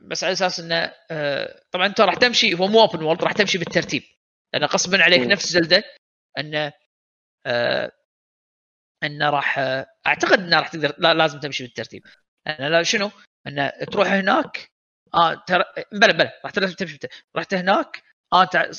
بس 0.00 0.24
على 0.24 0.32
أساس 0.32 0.60
إنه 0.60 0.92
آه، 1.10 1.62
طبعا 1.72 1.86
أنت 1.86 2.00
راح 2.00 2.14
تمشي 2.14 2.54
هو 2.58 2.66
مو 2.66 2.80
open 2.80 3.02
world 3.02 3.22
راح 3.22 3.32
تمشي 3.32 3.58
بالترتيب 3.58 4.02
لأن 4.54 4.64
غصبا 4.64 5.02
عليك. 5.02 5.20
نفس 5.20 5.46
زلدة 5.52 5.82
انه 6.38 6.72
آه، 7.46 7.92
انه 9.04 9.30
راح 9.30 9.58
آه، 9.58 9.86
أعتقد 10.06 10.38
انه 10.40 10.58
راح 10.58 10.68
تقدر 10.68 10.94
لا 10.98 11.14
لازم 11.14 11.40
تمشي 11.40 11.64
بالترتيب 11.64 12.02
لأن 12.46 12.72
لا 12.72 12.82
شنو؟ 12.82 13.10
انه 13.46 13.68
تروح 13.92 14.08
هناك 14.08 14.68
آه 15.14 15.34
ترى 15.46 15.64
بلا 15.92 16.12
بلا 16.12 16.40
راح 16.44 16.50
تمشي 16.52 16.66
بالترتيب 16.74 17.10
رحت 17.36 17.54
هناك 17.54 18.02
آه 18.32 18.42
أنت 18.42 18.70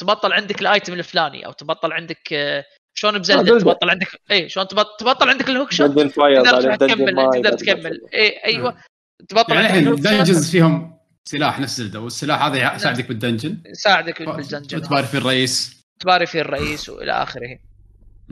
تبطل 0.00 0.32
عندك 0.32 0.60
ال 0.62 0.68
item 0.68 0.92
الفلاني 0.92 1.46
أو 1.46 1.52
تبطل 1.52 1.92
عندك 1.92 2.32
آه، 2.32 2.64
شلون 2.94 3.14
آه، 3.14 3.18
بزلدة 3.18 3.58
زلدة. 3.58 3.72
تبطل 3.72 3.90
عندك 3.90 4.08
اي 4.30 4.48
شلون 4.48 4.68
تبط- 4.68 5.00
تبطل 5.00 5.28
عندك 5.30 5.48
ال 5.48 5.72
hookshot 5.72 5.90
تقدر 5.90 6.76
تكمل 6.76 7.30
تقدر 7.42 7.52
تكمل 7.56 8.00
اي 8.14 8.44
أيوه 8.44 8.82
تبطل 9.28 9.54
يعني 9.54 9.66
الحين 9.66 9.94
dungeons 9.94 10.50
فيهم 10.50 10.98
سلاح 11.24 11.60
نفس 11.60 11.76
زلده 11.78 12.00
والسلاح 12.00 12.42
هذا 12.42 12.74
يساعدك 12.74 13.08
بالدنجن. 13.08 13.62
يساعدك 13.66 14.22
بالدنجن. 14.22 14.78
وتباري 14.78 15.06
في 15.06 15.18
الرئيس. 15.18 15.82
تباري 16.00 16.26
فيه 16.26 16.40
الرئيس 16.40 16.88
وإلى 16.88 17.12
آخره. 17.12 17.58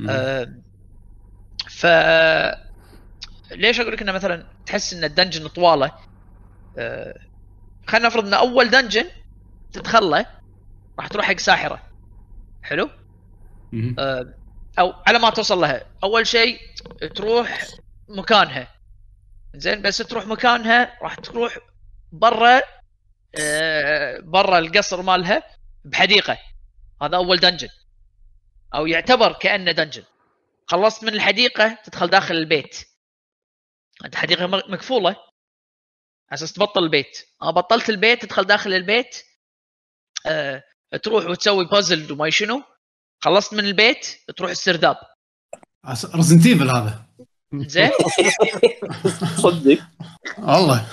آه، 0.08 0.48
ف 1.68 1.86
ليش 3.50 3.80
أقول 3.80 3.92
لك 3.92 4.02
إنه 4.02 4.12
مثلا 4.12 4.46
تحس 4.66 4.94
إن 4.94 5.04
الدنجن 5.04 5.48
طوالة؟ 5.48 5.92
آه، 6.78 7.18
خلينا 7.86 8.06
نفرض 8.06 8.26
إن 8.26 8.34
أول 8.34 8.70
دنجن 8.70 9.04
تدخله 9.72 10.26
راح 10.98 11.06
تروح 11.08 11.26
حق 11.26 11.38
ساحرة. 11.38 11.82
حلو. 12.62 12.90
آه، 13.98 14.34
أو 14.78 14.92
على 15.06 15.18
ما 15.18 15.30
توصل 15.30 15.60
لها. 15.60 15.82
أول 16.04 16.26
شيء 16.26 16.58
تروح 17.14 17.66
مكانها. 18.08 18.79
زين 19.54 19.82
بس 19.82 19.96
تروح 19.98 20.26
مكانها 20.26 20.98
راح 21.02 21.14
تروح 21.14 21.58
برا 22.12 22.62
آه، 23.38 24.20
برا 24.20 24.58
القصر 24.58 25.02
مالها 25.02 25.42
بحديقة. 25.84 26.38
هذا 27.02 27.16
أول 27.16 27.36
dungeon 27.36 27.68
أو 28.74 28.86
يعتبر 28.86 29.32
كأنه 29.32 29.72
dungeon 29.72 30.02
خلصت 30.66 31.04
من 31.04 31.14
الحديقة 31.14 31.78
تدخل 31.84 32.06
داخل 32.06 32.34
البيت. 32.34 32.88
انت 34.04 34.16
حديقه 34.16 34.46
م- 34.46 34.72
مقفوله 34.72 35.16
أساس 36.32 36.52
تبطل 36.52 36.82
البيت. 36.84 37.28
آه 37.42 37.50
بطلت 37.50 37.90
البيت 37.90 38.22
تدخل 38.24 38.44
داخل 38.44 38.74
البيت. 38.74 39.22
آه 40.26 40.62
تروح 41.02 41.24
وتسوي 41.26 41.64
بازل 41.64 42.12
وما 42.12 42.30
شنو. 42.30 42.62
خلصت 43.24 43.54
من 43.54 43.64
البيت 43.64 44.06
تروح 44.36 44.50
السرداب. 44.50 44.96
Resident 46.14 46.46
Evil 46.46 46.70
هذا. 46.70 47.09
زين؟ 47.54 47.90
صدق. 49.42 49.78
والله. 50.38 50.86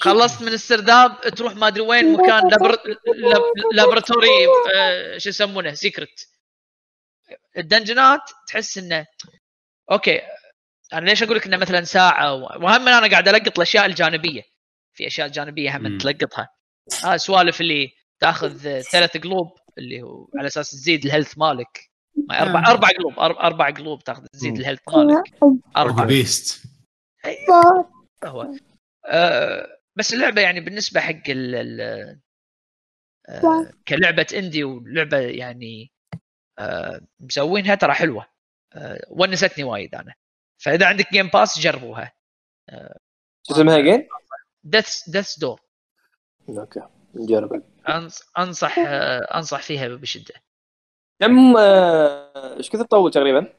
خلصت 0.00 0.42
من 0.42 0.52
السرداب 0.52 1.20
تروح 1.20 1.56
ما 1.56 1.66
أدري 1.68 1.80
وين 1.80 2.12
مكان 2.12 2.48
labor... 2.48 2.78
lab... 3.16 3.42
laboratory 3.72 4.28
آه، 4.74 5.18
شو 5.18 5.28
يسمونه 5.28 5.74
secret 5.74 6.28
ال 7.58 7.65
dungeon 7.65 8.13
ات 8.13 8.20
تحس 8.48 8.78
إنه 8.78 9.06
okay 9.90 10.20
أنا 10.92 11.10
ليش 11.10 11.22
أقول 11.22 11.36
لك 11.36 11.46
إنه 11.46 11.56
مثلا 11.56 11.84
ساعة 11.84 12.34
و... 12.34 12.40
وهم 12.40 12.88
أنا 12.88 13.10
قاعد 13.10 13.28
ألقط 13.28 13.56
الأشياء 13.56 13.86
الجانبية. 13.86 14.42
في 14.94 15.06
أشياء 15.06 15.28
جانبية 15.28 15.76
هم. 15.76 15.98
تلقطها. 15.98 16.48
هاي 17.04 17.18
سوالف 17.18 17.60
اللي 17.60 17.88
تأخذ 18.20 18.80
ثلاث 18.80 19.16
قلوب 19.16 19.58
اللي 19.78 20.02
هو 20.02 20.28
على 20.38 20.46
أساس 20.46 20.70
تزيد 20.70 21.04
ال 21.04 21.09
health 21.09 21.38
مالك. 21.38 21.68
ما 21.68 21.85
أربع 22.30 22.60
آه. 22.60 22.70
أربع 22.70 22.88
قلوب 22.88 23.18
أربع 23.18 23.70
قلوب 23.70 24.04
تاخذ 24.04 24.26
تزيد. 24.26 24.58
ال 24.58 24.61
health 24.61 24.80
مالك. 24.88 25.34
أربع 25.76 26.04
beast 26.04 26.66
هو. 28.24 28.54
آه 29.06 29.78
بس 29.96 30.14
اللعبة 30.14 30.40
يعني 30.40 30.60
بالنسبة 30.60 31.00
حق 31.00 31.22
ال 31.28 31.54
ال 31.54 31.80
آه 33.28 33.70
كلعبة 33.88 34.26
indie 34.34 34.64
ولعبة 34.64 35.18
يعني 35.18 35.92
آه 36.58 37.00
مسوينها 37.20 37.74
ترى 37.74 37.92
حلوة. 37.92 38.26
آه 38.72 39.06
ونستني 39.10 39.64
وايد 39.64 39.94
أنا. 39.94 40.14
فإذا 40.62 40.86
عندك 40.86 41.12
Game 41.12 41.28
Pass 41.28 41.58
جربوها. 41.58 42.12
شو 43.48 43.54
اسمها 43.54 43.80
game؟ 43.80 44.08
Death 44.64 45.08
Death's 45.08 45.38
Door 45.38 45.60
okay 46.48 46.80
نجرب. 47.14 47.62
أنصح 48.38 48.78
آه 48.78 49.18
أنصح 49.38 49.62
فيها 49.62 49.88
بشدة. 49.88 50.34
كم 51.20 51.56
آه، 51.56 52.56
إيش 52.56 52.70
كثر 52.70 52.84
تطول 52.84 53.10
تقريبا؟ 53.10 53.52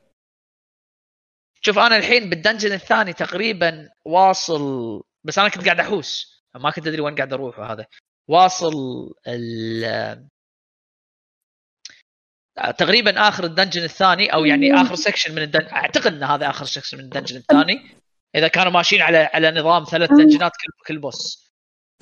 شوف 1.61 1.79
أنا 1.79 1.97
الحين 1.97 2.29
بال 2.29 2.39
dungeon 2.39 2.71
الثاني 2.71 3.13
تقريبا 3.13 3.89
واصل 4.05 5.03
بس 5.23 5.39
أنا 5.39 5.49
كنت 5.49 5.65
قاعد 5.65 5.79
أحوس. 5.79 6.43
ما 6.55 6.71
كنت 6.71 6.87
أدري 6.87 7.01
وين 7.01 7.15
قاعد 7.15 7.33
أروح 7.33 7.59
وهذا. 7.59 7.85
واصل 8.27 8.73
ال 9.27 9.83
آه، 12.57 12.71
تقريبا 12.71 13.27
آخر 13.27 13.43
ال 13.43 13.48
dungeon 13.48 13.83
الثاني 13.83 14.33
أو 14.33 14.45
يعني 14.45 14.81
آخر 14.81 14.95
section 14.95 15.35
من 15.35 15.41
ال 15.41 15.44
dungeon 15.45 15.67
أعتقد 15.67 16.13
إن 16.13 16.23
هذا 16.23 16.49
آخر 16.49 16.65
section 16.65 16.97
من 16.97 17.03
ال 17.03 17.07
dungeon 17.08 17.37
الثاني 17.37 17.81
إذا 18.35 18.47
كانوا 18.47 18.71
ماشيين 18.71 19.01
على 19.01 19.17
على 19.17 19.51
نظام 19.51 19.83
ثلاث 19.83 20.09
dungeon 20.09 20.46
ات 20.46 20.51
كل 20.51 20.83
كل 20.87 20.99
boss 20.99 21.51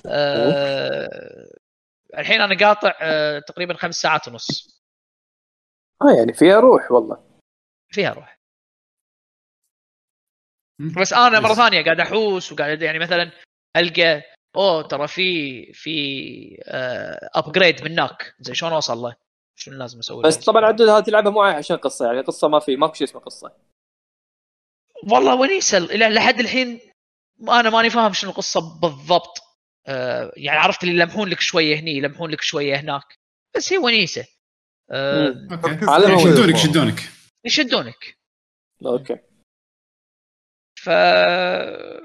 أه 0.06 1.48
الحين 2.18 2.40
أنا 2.40 2.66
قاطع 2.66 2.94
أه 3.00 3.38
تقريبا 3.38 3.74
خمس 3.74 3.94
ساعات 3.94 4.28
ونص. 4.28 4.75
آه 6.02 6.18
يعني 6.18 6.32
فيها 6.32 6.60
روح 6.60 6.92
والله. 6.92 7.40
فيها 7.92 8.12
روح. 8.12 8.36
بس 11.00 11.12
أنا 11.12 11.40
مرة 11.40 11.54
ثانية 11.54 11.84
قاعد 11.84 12.00
أحوس 12.00 12.52
وقاعد 12.52 12.82
يعني 12.82 12.98
مثلا 12.98 13.30
ألقى 13.76 14.22
أوه 14.56 14.82
ترى 14.82 15.08
في 15.08 15.72
في 15.72 15.96
ابجريد 17.34 17.82
من 17.84 17.90
هناك 17.92 18.34
زي 18.40 18.54
شلون 18.54 18.72
أوصل 18.72 18.98
له؟ 18.98 19.16
شنو 19.58 19.78
لازم 19.78 19.98
أسوي؟ 19.98 20.22
بس 20.22 20.44
طبعا 20.44 20.64
عدد 20.64 20.82
هذه 20.82 21.04
تلعبها 21.04 21.30
مو 21.32 21.42
عشان 21.42 21.76
قصة 21.76 22.06
يعني 22.06 22.20
قصة 22.20 22.48
ما 22.48 22.58
في 22.58 22.76
ماكو 22.76 22.94
شيء 22.94 23.06
اسمه 23.06 23.20
قصة. 23.20 23.52
والله 25.12 25.34
ونيسه 25.34 25.78
إلى 25.78 26.08
لحد 26.08 26.40
الحين 26.40 26.80
أنا 27.48 27.70
ماني 27.70 27.90
فاهم 27.90 28.12
شنو 28.12 28.30
القصة 28.30 28.80
بالضبط. 28.80 29.38
آه 29.86 30.32
يعني 30.36 30.58
عرفت 30.58 30.84
اللي 30.84 30.94
يلمحون 30.94 31.28
لك 31.28 31.40
شوية 31.40 31.76
هني 31.76 31.90
يلمحون 31.96 32.30
لك 32.30 32.40
شوية 32.40 32.76
هناك. 32.76 33.18
بس 33.56 33.72
هي 33.72 33.78
ونيسه 33.78 34.26
يشدونك 34.90 35.84
صراحة. 35.84 36.50
يشدونك. 36.50 37.00
يشدونك. 37.44 38.18
أوكي. 38.86 39.18
ف 40.78 40.90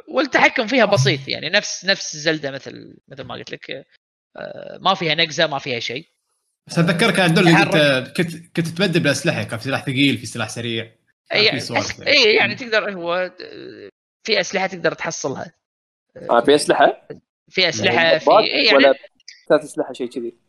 والتحكم 0.07 0.67
فيها 0.67 0.85
بسيط 0.85 1.27
يعني 1.27 1.49
نفس 1.49 1.85
نفس 1.85 2.15
زلدة 2.17 2.51
مثل 2.51 2.97
مثل 3.07 3.23
ما 3.23 3.35
قلت 3.35 3.51
لك. 3.51 3.71
آه 4.37 4.77
ما 4.81 4.93
فيها 4.93 5.15
نقزة 5.15 5.47
ما 5.47 5.59
فيها 5.59 5.79
شيء. 5.79 6.07
بس 6.67 6.79
أتذكرك 6.79 7.17
يا 7.17 7.23
عدول 7.23 7.51
تحرك. 7.51 7.75
انت 7.75 8.17
كنت 8.17 8.55
كنت 8.55 8.67
تبدل 8.67 8.99
بالاسلحه 8.99 9.43
كان 9.43 9.59
في 9.59 9.65
سلاح 9.65 9.85
ثقيل 9.85 10.17
في 10.17 10.25
سلاح 10.25 10.49
سريع 10.49 10.95
أي 11.33 11.51
في 11.51 11.59
سوالف 11.59 12.01
أي 12.01 12.35
يعني 12.35 12.55
تقدر 12.55 12.93
هو 12.93 13.31
في 14.23 14.39
أسلحة 14.39 14.67
تقدر 14.67 14.93
تحصلها. 14.93 15.53
آه 16.29 16.41
في 16.41 16.55
أسلحة؟ 16.55 17.07
في 17.49 17.69
أسلحة 17.69 18.17
في 18.17 18.25
ضباط 18.25 18.43
إي 18.43 18.65
يعني 18.65 18.93
ثلاث 19.49 19.63
أسلحة 19.63 19.93
شيء 19.93 20.09
كذي. 20.09 20.40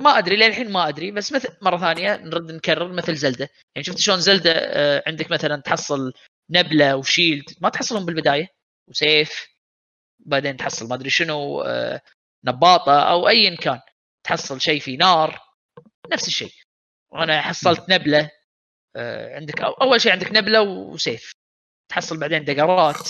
ما 0.00 0.18
أدري 0.18 0.36
للحين 0.36 0.72
ما 0.72 0.88
أدري. 0.88 1.10
بس 1.10 1.32
مثل 1.32 1.48
مرة 1.62 1.76
ثانية 1.78 2.16
نرد 2.16 2.52
نكرر 2.52 2.92
مثل 2.92 3.16
زلدة. 3.16 3.48
يعني 3.76 3.84
شفت 3.84 3.98
شلون 3.98 4.20
زلدة 4.20 4.52
آه، 4.54 5.02
عندك 5.06 5.30
مثلا 5.30 5.60
تحصل 5.60 6.12
نبلة 6.50 6.96
وشيلد. 6.96 7.44
ما 7.60 7.68
تحصلهم 7.68 8.06
بالبداية 8.06 8.48
وسيف. 8.88 9.46
بعدين 10.26 10.56
تحصل 10.56 10.88
ما 10.88 10.94
أدري 10.94 11.10
شنو 11.10 11.62
آه، 11.62 12.00
نباطة 12.44 13.00
أو 13.02 13.28
ايا 13.28 13.56
كان. 13.56 13.80
تحصل 14.24 14.60
شيء 14.60 14.80
في 14.80 14.96
نار. 14.96 15.40
نفس 16.12 16.28
الشيء. 16.28 16.52
وأنا 17.12 17.42
حصلت 17.42 17.90
نبلة 17.90 18.30
آه، 18.96 19.36
عندك 19.36 19.60
أول 19.60 20.00
شيء 20.00 20.12
عندك 20.12 20.32
نبلة 20.32 20.62
وسيف. 20.62 21.32
تحصل 21.90 22.20
بعدين 22.20 22.44
dagger 22.44 22.99
ات 22.99 23.08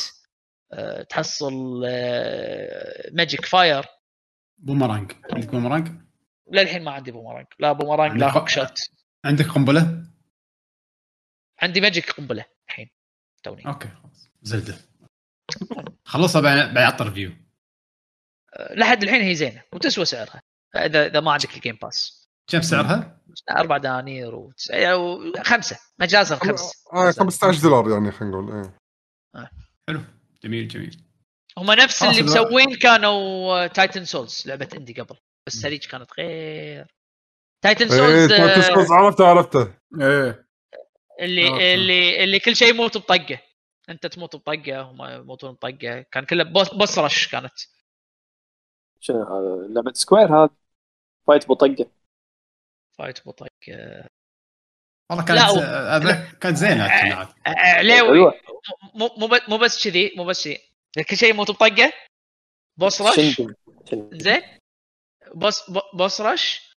تحصل 1.09 1.81
ماجيك 3.13 3.45
فاير 3.45 3.85
بومرانج. 4.63 5.13
عندك 5.33 5.49
بومرانج؟ 5.49 5.89
للحين 6.53 6.85
ما 6.85 6.91
عندي 6.91 7.11
بومرانج. 7.11 7.47
لا 7.59 7.73
بومرانج 7.73 8.17
لا 8.21 8.27
عندك- 8.27 8.39
hook 8.39 8.49
shot. 8.49 8.81
عندك 9.25 9.47
قنبلة؟ 9.47 10.07
عندي 11.63 11.81
magic 11.81 12.11
قنبلة 12.11 12.45
الحين 12.69 12.91
توني. 13.43 13.67
okay 13.67 13.89
خلاص. 13.89 14.29
Zelda. 14.43 14.79
خلصها 16.05 16.41
بعدين 16.41 16.75
بعد 16.75 17.03
review 17.03 17.33
أه، 18.55 18.75
لحد 18.75 19.03
الحين 19.03 19.21
هي 19.23 19.35
زينة 19.35 19.63
وتسوى 19.73 20.05
سعرها. 20.05 20.43
إذا 20.77 21.07
إذا 21.07 21.21
ما 21.21 21.33
عندك 21.33 21.57
ال 21.57 21.61
Game 21.61 21.79
Pass 21.83 22.29
كم 22.47 22.63
سعرها؟ 22.63 23.21
أربع 23.51 23.77
دنانير 23.77 24.35
وتس... 24.35 24.71
أو 24.71 25.19
خمسة. 25.43 25.79
مجازا 25.99 26.37
خمس 26.37 26.85
آه 26.93 27.11
15 27.11 27.63
دولار 27.63 27.91
يعني 27.91 28.13
خلينا 28.13 28.37
نقول 28.37 28.53
إيه. 29.37 29.51
حلو. 29.89 30.01
جميل 30.45 30.69
جميل. 30.69 31.05
هم 31.59 31.71
نفس 31.71 32.03
اللي 32.03 32.23
مسوين 32.23 32.75
كانوا 32.77 33.67
Titan 33.67 34.05
Souls 34.05 34.43
لعبة 34.47 34.69
indie 34.77 35.01
قبل 35.01 35.17
بس 35.47 35.67
هذيك 35.67 35.85
كانت 35.85 36.11
غير. 36.19 36.87
Titan 37.62 37.89
Souls 37.89 38.29
Titan 38.29 38.62
Souls 38.62 38.93
عرفته 38.93 39.27
عرفته. 39.27 39.75
إيه. 40.01 40.47
اللي 41.21 41.47
عرفته. 41.49 41.75
اللي 41.75 42.25
اللي 42.25 42.39
كل 42.41 42.57
شيء 42.57 42.69
يموت 42.69 42.99
بطقة. 42.99 43.39
أنت 43.89 44.07
تموت 44.07 44.37
بطقة 44.37 44.81
هم 44.81 45.05
يموتون 45.05 45.53
بطقة. 45.53 46.05
كان 46.13 46.25
كله 46.25 46.45
boss, 46.45 46.99
rush 46.99 47.29
كانت. 47.29 47.53
شنو 49.01 49.23
هذا؟ 49.23 49.69
لعبة 49.75 49.93
Square 49.95 50.27
هذا؟ 50.37 50.51
fight 51.27 51.49
بطقة. 51.49 51.87
fight 52.99 53.27
بطقة. 53.27 53.49
والله 55.11 55.25
لا، 55.25 55.47
كانت 55.47 55.57
و- 55.57 55.61
آه، 55.61 55.97
هذا 55.97 56.33
كانت 56.41 56.57
زينة 56.57 56.89
كانت. 56.89 57.29
علاوي 57.47 58.09
حلوة 58.09 58.35
مو 58.95 59.11
مو 59.17 59.27
ب- 59.27 59.49
مو 59.51 59.59
بس 59.59 59.85
كذي 59.89 60.13
مو 60.17 60.25
بس 60.25 60.45
كذي 60.45 60.59
كل 61.11 61.17
شيء 61.17 61.31
يموت 61.31 61.51
بطقه 61.51 61.93
boss 62.77 63.01
rush. 63.01 63.43
زين. 64.12 64.59
boss 65.35 65.71
ب- 65.71 65.97
boss 65.97 66.21
rush؟ 66.21 66.73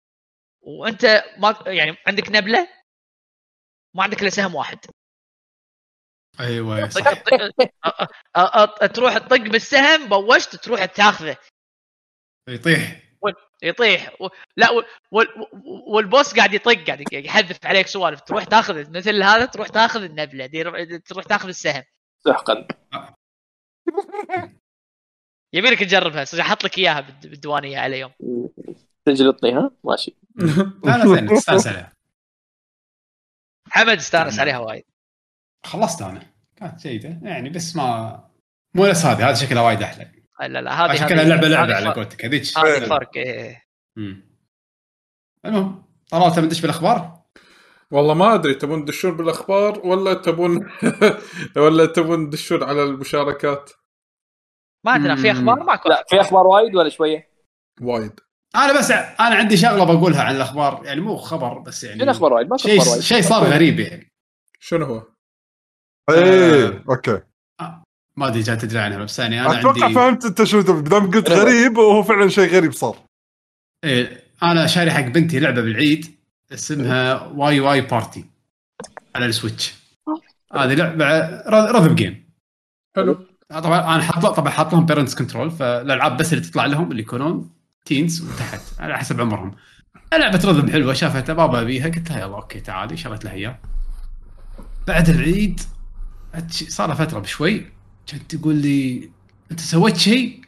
وانت 0.61 1.05
ما 1.37 1.63
يعني 1.67 1.97
عندك 2.07 2.29
نبلة؟ 2.29 2.67
ما 3.95 4.03
عندك 4.03 4.21
إلا 4.21 4.29
سهم 4.29 4.55
واحد. 4.55 4.79
أيوه 6.39 6.89
صح. 6.89 7.13
تروح 8.87 9.17
تطق 9.17 9.37
بالسهم 9.37 10.09
بوشت 10.09 10.55
تروح 10.55 10.85
تاخذه. 10.85 11.37
يطيح. 12.49 13.03
يطيح. 13.63 14.21
و... 14.21 14.27
لا 14.57 14.71
و... 14.71 14.83
وال... 15.11 15.27
والبوس 15.87 16.35
قاعد 16.35 16.53
يطق 16.53 16.85
قاعد 16.87 17.13
يحذف 17.13 17.65
عليك 17.65 17.87
سوالف. 17.87 18.21
تروح 18.21 18.43
تاخذ 18.43 18.97
مثل 18.97 19.23
هذا 19.23 19.45
تروح 19.45 19.67
تاخذ 19.67 20.03
النبلة 20.03 20.45
دي... 20.45 20.63
تروح 20.99 21.25
تاخذ 21.25 21.47
السهم. 21.47 21.83
سحقا 22.25 22.67
يبي 25.55 25.69
لك 25.69 25.79
تجربها 25.79 26.23
صدق 26.23 26.41
أحط 26.41 26.63
لك 26.63 26.77
إياها 26.77 27.01
بالد- 27.01 27.27
بالديوانية 27.27 27.77
على 27.79 27.99
يوم. 27.99 28.11
تجلطني 29.05 29.51
ها؟ 29.53 29.71
ماشي. 29.83 30.17
لا 30.85 30.97
لا 30.97 31.15
زين 31.15 31.27
تستانس 31.37 31.67
عليها. 31.67 31.93
حمد 33.69 33.97
استانس 33.97 34.39
عليها 34.39 34.57
وايد. 34.59 34.83
خلصت 35.65 36.01
أنا. 36.01 36.33
كانت 36.55 36.81
جيدة. 36.81 37.19
يعني 37.23 37.49
بس 37.49 37.75
ما 37.75 38.29
مو 38.75 38.85
نفس 38.85 39.05
هذه 39.05 39.29
هذه 39.29 39.35
شكلها 39.35 39.61
وايد 39.61 39.81
أحلى. 39.81 40.11
لا 40.39 40.61
لا 40.61 40.85
هذه 40.85 41.07
كذا 41.09 41.23
لعبة 41.23 41.47
لعبة 41.47 41.75
على. 41.75 41.89
قولتك 41.93 42.25
هذيك. 42.25 42.57
هذه 42.57 42.85
فرق 42.85 43.17
إيه. 43.17 43.63
مم. 43.97 44.33
المهم 45.45 45.85
طلال 46.09 46.31
تبي 46.35 46.45
ندش 46.45 46.61
بالأخبار؟ 46.61 47.23
والله 47.91 48.13
ما 48.13 48.33
أدري 48.33 48.53
تبون 48.55 48.85
تدشون 48.85 49.17
بالأخبار 49.17 49.79
ولا 49.87 50.13
تبون 50.13 50.69
ولا 51.57 51.85
تبون 51.85 52.29
تدشون 52.29 52.63
على 52.63 52.83
المشاركات؟ 52.83 53.71
ما 54.85 54.91
عندنا 54.91 55.15
في 55.15 55.31
أخبار؟ 55.31 55.63
ماكو 55.63 55.89
لا 55.89 56.05
في 56.09 56.21
أخبار 56.21 56.47
وايد 56.47 56.75
ولا 56.75 56.89
شوية؟ 56.89 57.29
وايد. 57.81 58.19
أنا 58.55 58.79
بس 58.79 58.91
أنا 58.91 59.35
عندي 59.35 59.57
شغلة 59.57 59.83
بقولها 59.83 60.23
عن 60.23 60.35
الأخبار 60.35 60.81
يعني 60.85 61.01
مو 61.01 61.17
خبر 61.17 61.59
بس 61.59 61.83
يعني 61.83 61.99
شنو 61.99 62.11
أخبار 62.11 62.33
وايد؟ 62.33 62.47
ماكو 62.47 62.63
شيء 62.63 62.99
شيء 62.99 63.21
صار 63.21 63.43
غريب 63.43 63.79
يعني. 63.79 64.13
شنو 64.59 64.85
هو؟ 64.85 65.03
إيه 66.09 66.83
okay. 66.89 67.21
ما 68.17 68.27
أدري 68.27 68.41
جاي 68.41 68.55
تدري 68.55 68.79
عنها 68.79 68.97
بس 68.97 69.19
يعني 69.19 69.41
أنا 69.41 69.59
أتوقع 69.59 69.83
عندي 69.83 69.95
فهمت 69.95 70.25
أنت 70.25 70.43
شو 70.43 70.61
دام 70.61 71.11
قلت 71.11 71.29
إيه. 71.29 71.37
غريب 71.37 71.77
وهو 71.77 72.03
فعلا 72.03 72.29
شيء 72.29 72.49
غريب 72.49 72.71
صار. 72.71 72.97
إيه 73.83 74.23
أنا 74.43 74.67
شاري 74.67 74.91
حق 74.91 75.01
بنتي 75.01 75.39
لعبة 75.39 75.61
بالعيد 75.61 76.15
اسمها 76.53 77.27
واي 77.27 77.59
واي 77.59 77.81
بارتي 77.81 78.25
على 79.15 79.25
ال 79.25 79.31
Switch. 79.31 79.73
هذه 80.53 80.73
لعبة 80.73 81.19
rhythm 81.49 81.95
game 81.95 82.33
حلو. 82.95 83.25
طبعا 83.59 83.95
أنا 83.95 84.03
حاط 84.03 84.25
طبعا 84.25 84.49
حاط 84.51 84.73
لهم 84.73 84.85
parents 84.85 85.15
control 85.15 85.51
فالألعاب 85.51 86.17
بس 86.17 86.33
اللي 86.33 86.45
تطلع 86.45 86.65
لهم 86.65 86.91
اللي 86.91 87.01
يكونون 87.01 87.49
teens 87.85 88.21
وتحت 88.21 88.61
على 88.79 88.97
حسب 88.97 89.21
عمرهم. 89.21 89.55
لعبة 90.13 90.41
rhythm 90.45 90.71
حلوة 90.71 90.93
شافتها 90.93 91.33
بابا 91.33 91.61
ابيها 91.61 91.89
قلت 91.89 92.09
لها 92.09 92.19
يلا 92.19 92.35
okay 92.35 92.59
تعالي 92.59 92.97
شريت 92.97 93.25
لها 93.25 93.33
اياه 93.33 93.59
بعد 94.87 95.09
العيد 95.09 95.61
صار 96.49 96.87
لها 96.87 96.95
فترة 96.95 97.19
بشوي 97.19 97.65
كانت 98.07 98.35
تقول 98.35 98.55
لي 98.55 99.09
أنت 99.51 99.59
سويت 99.59 99.97
شيء؟ 99.97 100.41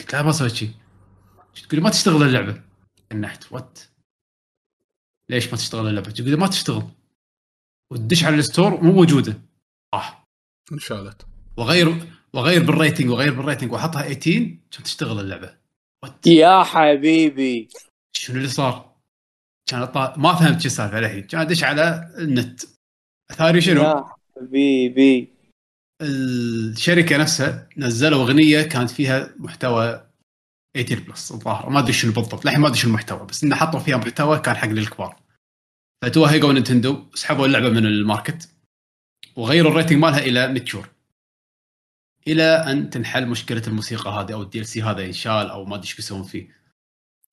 قلت 0.00 0.12
لها 0.12 0.22
ما 0.22 0.32
سويت 0.32 0.54
شيء 0.54 0.70
تقول 1.54 1.80
لي 1.80 1.80
ما 1.80 1.90
تشتغل 1.90 2.22
اللعبة. 2.22 2.62
نحت 3.14 3.52
what 3.52 3.78
ليش 5.30 5.46
ما 5.46 5.56
تشتغل 5.56 5.88
اللعبة؟ 5.88 6.10
تقول 6.10 6.30
لي 6.30 6.36
ما 6.36 6.46
تشتغل. 6.46 6.88
وتدش 7.92 8.24
على 8.24 8.36
ال 8.36 8.44
store 8.44 8.84
مو 8.84 8.92
موجودة. 8.92 9.40
آه. 9.94 10.24
انشالت 10.72 11.26
واغير 11.56 12.17
واغير 12.32 12.62
بال 12.62 12.74
rating 12.74 13.10
واغير 13.10 13.34
بال 13.34 13.44
rating 13.44 13.72
واحطها 13.72 14.02
18 14.02 14.56
عشان 14.70 14.84
تشتغل 14.84 15.20
اللعبة. 15.20 15.54
what 16.04 16.26
يا 16.26 16.62
حبيبي. 16.62 17.68
شنو 18.16 18.36
اللي 18.36 18.48
صار؟ 18.48 18.96
كان 19.70 19.82
أطلع... 19.82 20.14
ما 20.16 20.34
فهمت 20.34 20.60
شو 20.60 20.66
السالفة 20.66 21.00
للحين 21.00 21.22
كان 21.22 21.40
أدش 21.40 21.64
على 21.64 22.14
النت. 22.18 22.60
ثاري 23.32 23.60
شنو؟ 23.60 23.82
يا 23.82 24.04
حبيبي. 24.36 25.32
الشركة 26.02 27.16
نفسها 27.16 27.68
نزلوا 27.76 28.22
أغنية 28.22 28.62
كانت 28.62 28.90
فيها 28.90 29.34
محتوى 29.38 30.08
18 30.76 31.00
plus 31.00 31.32
الظاهر. 31.32 31.70
ما 31.70 31.78
أدري 31.78 31.92
شنو 31.92 32.12
بالضبط. 32.12 32.44
للحين 32.44 32.60
ما 32.60 32.68
أدري 32.68 32.78
شنو 32.78 32.90
المحتوى 32.90 33.26
بس 33.26 33.44
انه 33.44 33.56
حطوا 33.56 33.80
فيها 33.80 33.96
محتوى 33.96 34.38
كان 34.38 34.56
حق 34.56 34.68
للكبار. 34.68 35.16
فتوهقوا 36.04 36.52
Nintendo 36.52 37.06
سحبوا 37.14 37.46
اللعبة 37.46 37.68
من 37.68 37.86
ال 37.86 37.95
market 37.95 38.48
وغيروا 39.36 39.70
ال 39.70 39.74
rating 39.74 39.98
مالها 39.98 40.18
إلى 40.18 40.48
mature 40.48 40.88
إلى 42.32 42.42
أن 42.42 42.90
تنحل 42.90 43.26
مشكلة 43.26 43.62
الموسيقى 43.66 44.10
هذه 44.10 44.32
أو 44.32 44.42
ال 44.42 44.66
DLC 44.66 44.82
هذا 44.82 45.00
ينشال 45.00 45.50
أو 45.50 45.64
ما 45.64 45.74
أدري 45.74 45.86
إيش 45.86 45.96
بيسوون 45.96 46.22
فيه. 46.22 46.58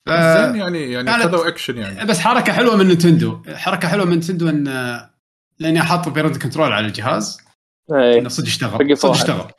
ف... 0.05 0.09
زين. 0.09 0.55
يعني 0.55 0.91
يعني 0.91 1.23
خذوا 1.23 1.47
اكشن 1.47 1.77
يعني. 1.77 2.05
بس 2.05 2.19
حركة 2.19 2.53
حلوة 2.53 2.75
من 2.75 2.87
Nintendo 2.87 3.43
حركة 3.47 3.87
حلوة 3.87 4.05
من 4.05 4.11
Nintendo 4.11 4.49
ان 4.49 4.65
لأني 5.59 5.81
حاط 5.81 6.09
parent 6.09 6.37
control 6.37 6.71
على 6.71 6.87
الجهاز. 6.87 7.41
إيه. 7.91 8.19
إنه 8.19 8.29
صدق 8.29 8.47
اشتغل. 8.47 8.97
صدق. 8.97 9.11
اشتغل. 9.11 9.51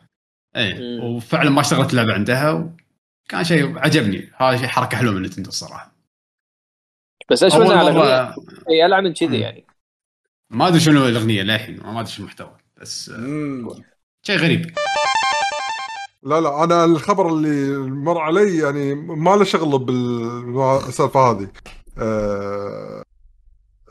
اي. 0.57 0.99
وفعلا 1.01 1.51
ما 1.51 1.61
اشتغلت 1.61 1.91
اللعبة 1.91 2.15
عندها. 2.15 2.51
وكان 2.51 3.45
شيء 3.45 3.79
عجبني. 3.79 4.31
هذا 4.37 4.57
شيء 4.57 4.67
حركة 4.67 4.97
حلوة 4.97 5.13
من 5.13 5.23
نتندو 5.23 5.49
الصراحه 5.49 5.97
بس 7.31 7.43
إيش 7.43 7.55
على 7.55 7.91
الأغنية؟ 7.91 8.35
اي 8.71 8.87
العب 8.87 9.03
من 9.03 9.13
كذي. 9.13 9.41
يعني. 9.41 9.67
ما 10.51 10.69
أدري 10.69 10.81
شنو 10.81 11.09
الأغنية 11.09 11.43
للحين. 11.43 11.81
ما 11.81 12.01
أدري 12.01 12.13
شو 12.13 12.23
المحتوى. 12.23 12.57
بس. 12.81 13.13
شيء 14.27 14.37
غريب. 14.37 14.75
لا 16.27 16.41
لا 16.41 16.65
أنا 16.65 16.85
الخبر 16.85 17.29
اللي 17.29 17.79
مر 17.79 18.19
علي 18.19 18.57
يعني 18.59 18.95
ما 18.95 19.37
له 19.37 19.45
شغل 19.45 19.79
بالسالفه 19.79 21.21
هذه 21.21 21.49
آه 21.99 23.03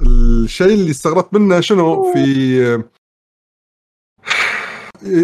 الشيء 0.01 0.73
اللي 0.73 0.91
استغربت 0.91 1.33
منه 1.33 1.59
شنو 1.59 2.13
في 2.13 2.83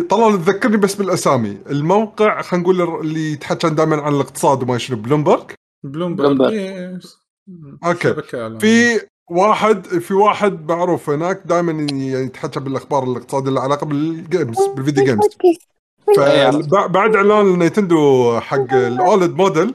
طلال 0.10 0.46
تذكرني 0.46 0.78
بس 0.78 0.96
بالأسامي 0.96 1.58
الموقع 1.70 2.42
خلينا 2.42 2.64
نقول 2.64 3.02
اللي 3.02 3.32
يتحكى 3.32 3.70
دائما 3.70 4.02
عن 4.02 4.14
الاقتصاد 4.14 4.64
وما 4.64 4.78
شنو 4.78 4.98
Bloomberg 4.98 5.52
Bloomberg. 5.84 6.54
إيه. 6.54 7.00
okay. 7.86 8.10
شبكة 8.10 8.42
إعلامية. 8.42 8.60
في 8.60 9.00
واحد 9.32 9.88
في 9.88 10.14
واحد 10.14 10.72
معروف 10.72 11.10
هناك 11.10 11.42
دائما 11.46 11.72
يعني 11.72 12.12
يتحكى 12.12 12.60
بالأخبار 12.60 13.04
الاقتصادية 13.04 13.50
اللي 13.50 13.60
علاقة 13.60 13.86
بال 13.86 14.06
games 14.06 14.58
بال 14.76 14.84
video 14.84 15.04
games 15.06 15.30
فبعد 16.16 17.16
إعلان 17.16 17.60
Nintendo 17.60 18.40
حق 18.40 18.74
ال 18.74 18.86
OLED 18.86 19.36
model 19.36 19.74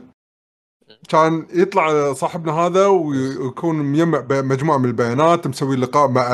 كان 1.08 1.46
يطلع 1.52 2.12
صاحبنا 2.12 2.52
هذا 2.52 2.86
ويكون 2.86 3.76
مجمع 3.76 4.24
مجموعة 4.30 4.78
من 4.78 4.84
البيانات 4.84 5.46
مسوي 5.46 5.76
لقاء 5.76 6.08
مع 6.08 6.32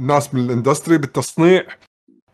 ناس 0.00 0.34
من 0.34 0.40
ال 0.40 0.46
industry 0.46 0.98
بالتصنيع 0.98 1.64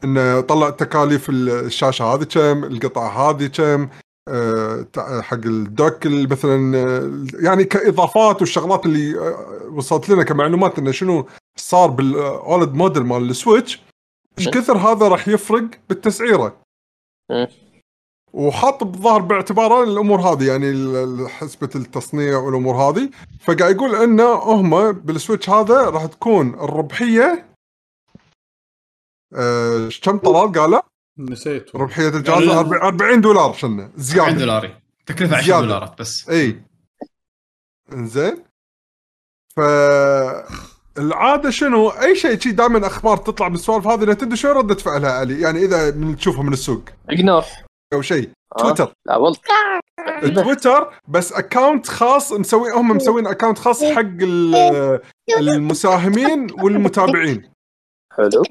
إنه 0.04 0.40
طلع 0.40 0.70
تكاليف 0.70 1.30
الشاشة 1.30 2.04
هذه 2.04 2.24
كم 2.24 2.64
القطعه 2.64 3.30
هذه 3.30 3.46
كم 3.46 3.88
آه، 4.28 4.86
حق 5.20 5.34
ال 5.44 5.57
dock 5.57 6.06
ال- 6.06 6.30
مثلا 6.30 6.76
آه، 6.78 7.26
يعني 7.34 7.64
كإضافات 7.64 8.40
والشغلات 8.40 8.86
اللي 8.86 9.18
آه، 9.18 9.62
وصلت 9.72 10.08
لنا 10.08 10.22
كمعلومات 10.22 10.78
إنه 10.78 10.90
شنو 10.90 11.26
صار 11.56 11.90
بال 11.90 12.18
OLED 12.18 12.74
model 12.74 13.02
مال 13.02 13.30
ال 13.30 13.38
Switch 13.38 13.82
إيش 14.38 14.48
كثر 14.48 14.76
هذا 14.78 15.08
راح 15.08 15.28
يفرق 15.28 15.64
بالتسعيرة. 15.88 16.56
وحاط 18.32 18.84
بالظاهر 18.84 19.20
باعتباره 19.20 19.84
الأمور 19.84 20.20
هذه 20.20 20.46
يعني 20.48 21.28
حسبة 21.28 21.70
التصنيع 21.74 22.38
والأمور 22.38 22.74
هذه. 22.76 23.10
فقاعد 23.40 23.74
يقول 23.74 23.94
انه 23.94 24.32
هم 24.32 24.92
بال 24.92 25.07
Switch 25.07 25.50
هذا 25.50 25.90
راح 25.90 26.06
تكون 26.06 26.54
الربحية 26.54 27.56
آه 29.34 29.88
كم 30.02 30.18
طلال 30.18 30.52
قال 30.52 30.82
نسيت. 31.18 31.76
ربحية 31.76 32.08
الجهاز 32.08 32.42
لا. 32.42 32.58
40 32.58 32.82
40 32.82 33.20
دولار 33.20 33.52
شنه 33.52 33.82
40 33.82 33.92
زياده 33.96 34.30
دولاري 34.38 34.76
تكلفة 35.06 35.36
10 35.36 35.46
زيادة. 35.46 35.60
دولارات 35.66 36.00
بس. 36.00 36.28
اي 36.30 36.62
إنزين. 37.92 38.44
ف 39.56 39.60
العادة 40.98 41.50
شنو؟ 41.50 41.88
أي 41.88 42.14
شيء 42.16 42.38
شي 42.38 42.50
دائما 42.52 42.86
أخبار 42.86 43.16
تطلع 43.16 43.48
بالسوالف 43.48 43.86
هذه 43.86 44.04
Nintendo 44.04 44.36
شو 44.36 44.48
ردة 44.52 44.74
فعلها 44.74 45.10
علي. 45.12 45.40
يعني 45.40 45.58
إذا 45.64 45.90
من 45.90 46.16
تشوفها 46.16 46.42
من 46.42 46.52
السوق. 46.52 46.82
ignore 47.10 47.44
أو 47.94 48.02
شيء. 48.02 48.30
آه. 48.58 48.62
تويتر 48.62 48.92
لا 49.06 49.16
والله. 49.16 49.38
تويتر 50.42 50.90
بس 51.08 51.32
account 51.32 51.86
خاص 51.88 52.32
مسوي 52.32 52.72
هم 52.72 52.88
مسوين 52.88 53.26
account 53.26 53.58
خاص 53.58 53.84
حق 53.84 54.00
ال- 54.00 55.00
المساهمين 55.38 56.46
والمتابعين. 56.62 57.42
حلو. 58.16 58.42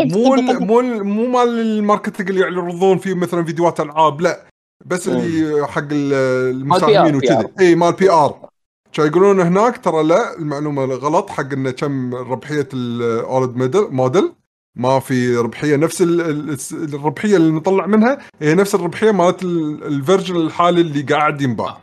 مو 0.00 0.34
ال- 0.34 0.66
مو 0.66 0.80
ال- 0.80 1.04
مو 1.04 1.26
مال 1.26 1.48
ال 1.60 1.67
marketing 1.67 2.28
اللي 2.30 2.40
يعرضون 2.40 2.98
فيه 2.98 3.14
مثلا 3.14 3.44
فيديوهات 3.44 3.80
ألعاب 3.80 4.20
لا. 4.20 4.46
بس 4.86 5.08
اللي 5.08 5.66
حق 5.68 5.82
ال- 5.92 6.12
المساهمين 6.56 7.12
PR. 7.20 7.24
وكذي 7.24 7.48
اي 7.60 7.74
مال 7.74 7.92
PR 7.92 8.48
كانوا 8.92 9.10
يقولون 9.10 9.40
هناك؟ 9.40 9.84
ترى 9.84 10.02
لا 10.02 10.36
المعلومة 10.38 10.84
غلط 10.84 11.30
حق 11.30 11.52
إنه 11.52 11.70
كم 11.70 12.14
ربحية 12.14 12.68
ال 12.74 12.90
OLED 12.90 13.56
model 13.90 14.32
ما 14.76 15.00
في 15.00 15.36
ربحية. 15.36 15.76
نفس 15.76 16.02
ال- 16.02 16.20
ال- 16.20 16.94
الربحية 16.94 17.36
اللي 17.36 17.50
نطلع 17.52 17.86
منها 17.86 18.18
هي 18.40 18.54
نفس 18.54 18.74
الربحية 18.74 19.10
مالت 19.10 19.42
ال- 19.42 19.84
ال 19.84 19.90
version 19.90 20.36
الحالي 20.36 20.80
اللي 20.80 21.02
قاعد 21.02 21.42
ينباع. 21.42 21.78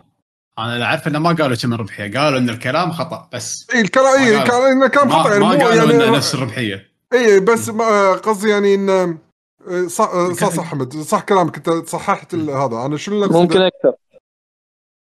أنا 0.60 0.74
اللي 0.74 0.86
أعرف 0.86 1.08
إنه 1.08 1.20
ما 1.20 1.34
قالوا 1.34 1.56
كم 1.56 1.74
الربحية. 1.74 2.20
قالوا 2.20 2.40
إن 2.40 2.50
الكلام 2.50 2.92
خطأ 2.92 3.30
بس. 3.34 3.68
إي 3.74 3.82
الكلام 3.82 4.20
إي 4.22 4.44
كان 4.48 4.62
إنه 4.72 4.88
كان 4.88 5.08
ما, 5.08 5.14
خطأ 5.14 5.30
يعني 5.32 5.44
ما 5.46 5.50
قالوا 5.50 5.74
يعني 5.74 5.92
إنه 6.06 6.18
نفس 6.18 6.34
الربحية. 6.36 6.88
إي 7.14 7.40
بس 7.40 7.70
ما- 7.70 8.12
قصدي 8.14 8.50
يعني 8.50 8.76
انه 8.76 9.18
صح 9.88 10.12
صح 10.32 10.50
صح 10.50 10.60
أحمد. 10.64 10.94
صح 10.94 11.22
كلامك. 11.22 11.56
أنت 11.68 11.88
صححت 11.90 12.34
ال- 12.34 12.50
هذا. 12.50 12.86
أنا 12.86 12.98
شنو؟ 12.98 13.28
ممكن 13.28 13.62
أكثر. 13.62 13.94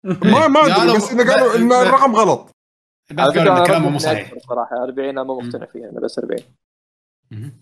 ما 0.06 0.48
ما 0.48 0.60
أدري 0.66 0.74
قالوا- 0.74 0.96
بس 0.96 1.12
انه 1.12 1.34
قالوا 1.34 1.56
إن 1.56 1.72
الرقم 1.74 2.16
غلط. 2.16 2.50
قالوا 3.18 3.58
إن 3.60 3.64
كلامه 3.66 3.90
مو 3.90 3.98
صحيح. 4.00 4.34
صراحة 4.50 4.84
40 4.84 5.10
أنا 5.10 5.24
ما 5.24 5.34
مقتنع 5.34 5.66
فيها 5.66 5.90
أنا 5.90 6.00
بس 6.00 6.20
40 6.20 6.40
مهم. 7.32 7.54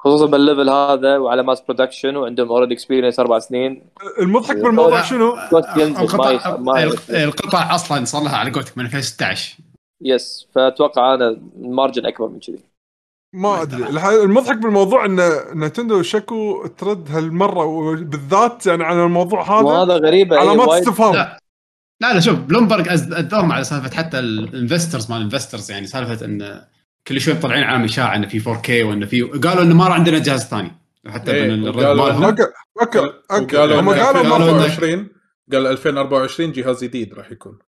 خصوصا 0.00 0.26
بال 0.26 0.39
level 0.39 0.70
هذا 0.70 1.18
وعلى 1.18 1.42
mass 1.42 1.60
production 1.60 2.16
وعندهم 2.16 2.48
already 2.48 2.74
experience 2.74 3.20
أربع 3.20 3.38
سنين. 3.38 3.86
المضحك 4.20 4.56
بالموضوع 4.56 4.98
لا. 4.98 5.02
شنو؟ 5.02 5.34
القطع 5.76 6.30
القطع 7.10 7.74
أصلا 7.74 8.04
صار 8.04 8.22
لها 8.22 8.36
على 8.36 8.50
قولتك 8.50 8.78
من 8.78 8.84
2016 8.84 9.56
yes 10.00 10.48
فأتوقع 10.54 11.14
أنا 11.14 11.28
ال 11.56 11.63
margin 11.63 12.06
أكبر 12.06 12.28
من 12.28 12.40
كذي. 12.40 12.58
ما 13.34 13.62
أدري. 13.62 13.82
الح- 13.88 14.04
المضحك 14.06 14.56
بالموضوع 14.56 15.04
إن 15.04 15.16
Nintendo 15.54 16.02
شكو 16.02 16.66
ترد 16.66 17.10
هالمرة 17.10 17.64
وبالذات 17.64 18.66
يعني 18.66 18.84
على 18.84 19.04
الموضوع 19.04 19.42
هذا 19.42 19.66
وهذا 19.66 19.94
غريبه 19.96 20.36
إيه، 20.36 20.40
علامات 20.42 20.68
وايد- 20.68 20.82
استفهام 20.82 21.14
لا. 21.14 21.38
لا 22.00 22.14
لا 22.14 22.20
شوف 22.20 22.38
بلومبرج 22.38 22.88
ادوهم 23.12 23.52
على 23.52 23.64
سالفة 23.64 23.96
حتى 23.96 24.18
ال 24.18 24.27
investors 24.27 25.10
مال 25.10 25.18
ال 25.18 25.23
investors 25.23 25.70
يعني 25.70 25.86
سالفة 25.86 26.24
إن 26.24 26.64
كل 27.06 27.20
شوي 27.20 27.34
مطلعين 27.34 27.62
عام 27.64 27.84
إشاعة 27.84 28.16
انه 28.16 28.28
في 28.28 28.40
4K 28.40 28.70
وانه 28.86 29.06
في 29.06 29.22
قالوا 29.22 29.62
إنه 29.62 29.74
ما 29.74 29.86
راح 29.88 29.94
عندنا 29.96 30.18
جهاز 30.18 30.44
ثاني. 30.44 30.70
حتى 31.08 31.32
إيه، 31.32 31.50
من 31.56 31.66
الرد 31.68 31.84
مالهم. 31.84 32.24
أوكي 32.24 32.42
أوكي 33.30 33.56
وقالوا 33.56 33.80
هم 33.80 33.88
قالوا 33.88 34.02
قالوا 34.04 34.22
إن- 34.22 34.60
2024 34.62 35.08
قال 35.52 35.66
2024 35.66 36.52
جهاز 36.52 36.84
جديد 36.84 37.14
راح 37.14 37.32
يكون. 37.32 37.58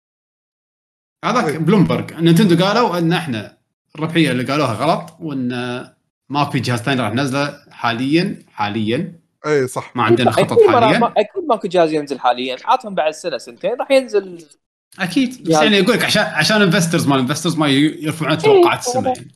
هذاك 1.24 1.56
بلومبرج 1.56 2.12
نينتندو 2.14 2.64
قالوا 2.64 2.98
إن 2.98 3.12
إحنا 3.12 3.58
الربحية 3.98 4.30
اللي 4.30 4.44
قالوها 4.44 4.72
غلط 4.72 5.10
وإن 5.20 5.48
ما 6.28 6.44
في 6.44 6.60
جهاز 6.60 6.78
ثاني 6.80 7.00
راح 7.00 7.12
ننزله 7.12 7.60
حاليا 7.70 8.42
حاليا. 8.52 9.20
إي 9.46 9.66
صح. 9.66 9.96
ما 9.96 10.02
عندنا 10.02 10.30
خطط 10.30 10.58
ما- 10.58 10.80
حاليا. 10.80 10.98
ما- 10.98 11.12
أكيد 11.16 11.44
ماكو 11.48 11.68
جهاز 11.68 11.92
ينزل 11.92 12.20
حاليا. 12.20 12.56
عطهم 12.64 12.94
بعد 12.94 13.12
سنة 13.12 13.38
سنتين 13.38 13.74
راح 13.80 13.90
ينزل. 13.90 14.44
أكيد. 15.00 15.42
بس. 15.42 15.50
يعني 15.50 15.76
يقول 15.76 15.94
لك 15.96 16.04
عشان 16.04 16.22
عشان 16.22 16.62
investors 16.62 17.06
مال 17.06 17.18
investors 17.18 17.56
ما 17.58 17.68
يرفعون 17.68 18.38
توقعات 18.38 18.78
السنة. 18.78 19.08
يعني 19.08 19.30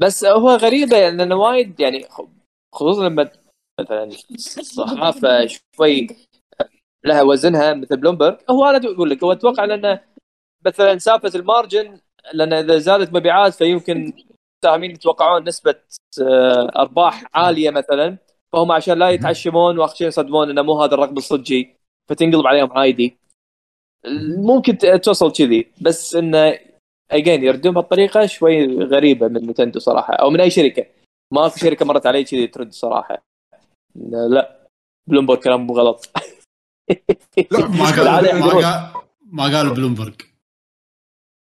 بس 0.00 0.24
هو 0.24 0.50
غريبة 0.50 0.96
يعني 0.96 1.16
لأنه 1.16 1.34
وايد 1.34 1.80
يعني 1.80 2.06
خ- 2.10 2.28
خصوصا 2.74 3.08
لما 3.08 3.30
مثلا 3.80 4.04
الصحافه 4.58 5.46
شوي 5.76 6.06
لها 7.06 7.22
وزنها 7.22 7.74
مثل 7.74 7.96
بلومبرج 7.96 8.36
هو 8.50 8.64
أنا 8.64 8.76
أقول 8.90 9.10
لك 9.10 9.24
هو 9.24 9.32
أتوقع 9.32 9.64
لأنه 9.64 10.00
مثلا 10.66 10.98
سالفه 10.98 11.30
ال 11.34 11.43
margin 11.43 11.98
لأن 12.32 12.52
إذا 12.52 12.78
زادت 12.78 13.12
مبيعات 13.12 13.54
فيمكن 13.54 14.12
المساهمين 14.64 14.90
يتوقعون 14.90 15.44
نسبة 15.48 15.74
آه، 16.22 16.72
أرباح 16.76 17.24
عالية 17.34 17.70
مثلا 17.70 18.16
فهم 18.52 18.72
عشان 18.72 18.98
لا 18.98 19.10
يتعشمون 19.10 19.78
واخر 19.78 19.94
شيء 19.94 20.06
يصدمون 20.08 20.50
إنه 20.50 20.62
مو 20.62 20.82
هذا 20.82 20.94
الرقم 20.94 21.16
الصجي 21.16 21.76
فتنقلب 22.10 22.46
عليهم 22.46 22.72
عادي. 22.78 23.16
ممكن 24.36 24.78
توصل 24.78 25.32
كذي 25.32 25.66
بس 25.80 26.14
إنه 26.16 26.58
اجين 27.10 27.44
يردون 27.44 27.74
بهالطريقة 27.74 28.26
شوي 28.26 28.84
غريبة 28.84 29.28
من 29.28 29.46
نتندو 29.50 29.78
صراحة 29.78 30.14
أو 30.14 30.30
من 30.30 30.40
أي 30.40 30.50
شركة. 30.50 30.86
ما 31.32 31.48
في 31.48 31.60
شركة 31.60 31.84
مرت 31.84 32.06
علي 32.06 32.24
كذي 32.24 32.46
ترد 32.46 32.72
صراحة. 32.72 33.22
لا 34.10 34.66
بلومبرج 35.06 35.38
كلام 35.38 35.66
مو 35.66 35.74
غلط. 35.74 36.10
لا 37.50 37.68
ما 37.68 37.90
بالعادة 37.96 38.32
ما. 38.32 38.46
قال- 39.44 39.84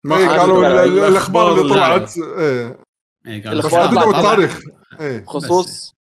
ما 0.04 0.16
إيه، 0.16 0.28
قالوا 0.28 0.84
الاخبار 1.08 1.60
اللي 1.60 1.74
طلعت. 1.74 2.18
إيه. 2.18 2.78
إيه 3.26 3.42
طلعت. 3.42 4.14
التاريخ 4.14 4.60
بخصوص 5.00 5.94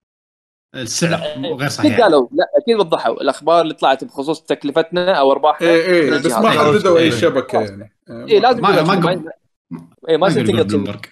السعر 0.75 1.19
غير 1.37 1.55
أكيد 1.55 1.67
صحيح. 1.67 1.99
قالوا 2.01 2.27
لا 2.31 2.45
أكيد 2.61 2.75
وضحوا. 2.79 3.21
الأخبار 3.21 3.61
اللي 3.61 3.73
طلعت 3.73 4.03
بخصوص 4.03 4.41
تكلفتنا 4.41 5.13
أو 5.13 5.31
أرباحنا. 5.31 5.67
اي 5.67 5.85
اي 5.85 6.01
من 6.09 6.13
إيه، 6.13 6.19
بس 6.21 6.31
ما. 6.31 6.49
حددوا 6.49 6.97
أي 6.97 7.03
إيه. 7.03 7.09
شبكة 7.11 7.61
يعني. 7.61 7.93
اي 8.09 8.39
لازم 8.39 8.61
ما- 8.61 8.77
اي 10.09 10.17
ما 10.17 10.29
كذي. 10.29 10.63
بلومبرج 10.63 11.05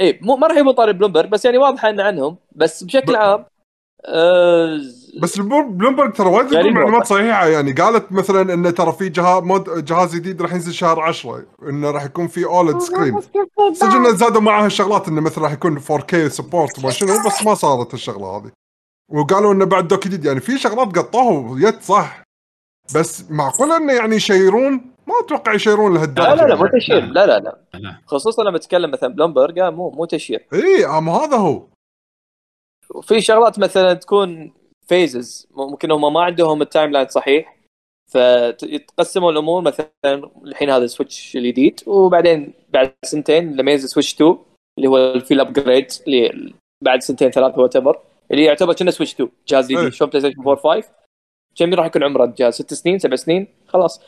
اي 0.00 0.18
مو 0.22 0.36
ما 0.36 0.46
راح 0.46 0.56
يبون 0.56 0.72
طاري 0.72 0.92
بلومبرج 0.92 1.28
بس 1.28 1.44
يعني 1.44 1.58
واضحه 1.58 1.90
انه 1.90 2.02
عنهم. 2.02 2.36
بس 2.52 2.84
بشكل 2.84 3.16
عام 3.16 3.44
آه 4.06 4.80
بس 5.22 5.38
بلومبرج 5.38 6.12
ترى 6.12 6.28
وايد 6.28 6.54
غريب 6.54 6.72
معلومات. 6.74 7.06
صحيحة. 7.06 7.46
يعني 7.46 7.72
قالت 7.72 8.12
مثلا 8.12 8.54
انه 8.54 8.70
ترى 8.70 8.92
في 8.92 9.08
جهاز 9.08 9.42
مود 9.42 9.84
جهاز 9.84 10.16
جديد 10.16 10.42
راح 10.42 10.52
ينزل 10.52 10.72
شهر 10.72 11.00
10 11.00 11.44
إنه 11.62 11.90
راح 11.90 12.04
يكون 12.04 12.26
في 12.28 12.44
اولد 12.44 12.78
سكرين 12.78 13.20
صدق 13.72 13.94
إنه 13.94 14.10
زادوا 14.10 14.40
معها 14.40 14.66
الشغلات 14.66 15.08
إنه 15.08 15.20
مثلا 15.20 15.44
راح 15.44 15.52
يكون 15.52 15.80
4K 15.80 16.16
support 16.28 16.78
وما 16.78 16.90
شنو 16.90 17.12
بس 17.26 17.46
ما 17.46 17.54
صارت 17.54 17.94
الشغلة 17.94 18.26
هذه. 18.36 18.50
وقالوا 19.12 19.52
إنه 19.52 19.64
بعد 19.64 19.88
dock 19.88 20.04
جديد. 20.04 20.24
يعني 20.24 20.40
في 20.40 20.58
شغلات 20.58 20.98
قطوها 20.98 21.68
يد 21.68 21.80
صح 21.82 22.22
بس 22.94 23.24
معقولة 23.30 23.76
إنه 23.76 23.92
يعني 23.92 24.16
يشيرون؟ 24.16 24.72
ما 25.06 25.14
أتوقع 25.24 25.52
يشيرون 25.52 25.94
لهالدرجة 25.94 26.34
لا 26.34 26.34
لا 26.34 26.48
لا 26.48 26.56
مو 26.56 26.64
يعني. 26.66 26.80
تشير. 26.80 27.04
لا 27.04 27.26
لا 27.26 27.38
لا. 27.74 27.96
خصوصا 28.06 28.42
لما 28.42 28.58
تتكلم 28.58 28.90
مثلا 28.90 29.14
بلومبرج 29.14 29.58
آه، 29.58 29.70
مو 29.70 29.90
مو 29.90 30.04
تشير. 30.04 30.46
اي 30.52 30.86
اما 30.86 31.12
هذا 31.12 31.36
هو. 31.36 31.62
وفي 32.94 33.20
شغلات 33.20 33.58
مثلا 33.58 33.94
تكون 33.94 34.52
phases 34.88 35.48
ممكن 35.50 35.90
هم 35.90 36.12
ما 36.12 36.22
عندهم 36.22 36.62
ال 36.62 36.90
timeline 36.90 37.08
صحيح 37.08 37.60
فتقسموا 38.10 39.30
الأمور 39.30 39.62
مثلا 39.62 39.90
الحين 40.44 40.70
هذا 40.70 40.86
سويتش 40.86 41.36
الجديد 41.36 41.80
وبعدين 41.86 42.54
بعد 42.68 42.94
سنتين 43.04 43.56
لما 43.56 43.72
ينزل 43.72 43.88
سويتش 43.88 44.14
2 44.14 44.38
اللي 44.78 44.88
هو 44.88 45.20
في 45.20 45.34
ال 45.34 45.41
upgrade 45.41 45.86
اللي 46.06 46.54
بعد 46.84 47.02
سنتين 47.02 47.30
ثلاثة 47.30 47.58
وات 47.62 47.76
اللي 48.30 48.44
يعتبر 48.44 48.72
كأنه 48.72 48.90
سويتش 48.90 49.14
2 49.14 49.30
جهاز. 49.48 49.72
جديد 49.72 49.92
شلون 49.92 50.10
بلاي 50.10 50.20
ستيشن 50.20 50.40
4 50.40 50.56
5 50.56 50.88
كم 51.56 51.74
راح 51.74 51.86
يكون 51.86 52.04
عمره 52.04 52.24
الجهاز 52.24 52.54
ست 52.54 52.74
سنين 52.74 52.98
سبع 52.98 53.16
سنين 53.16 53.48
خلاص. 53.66 54.00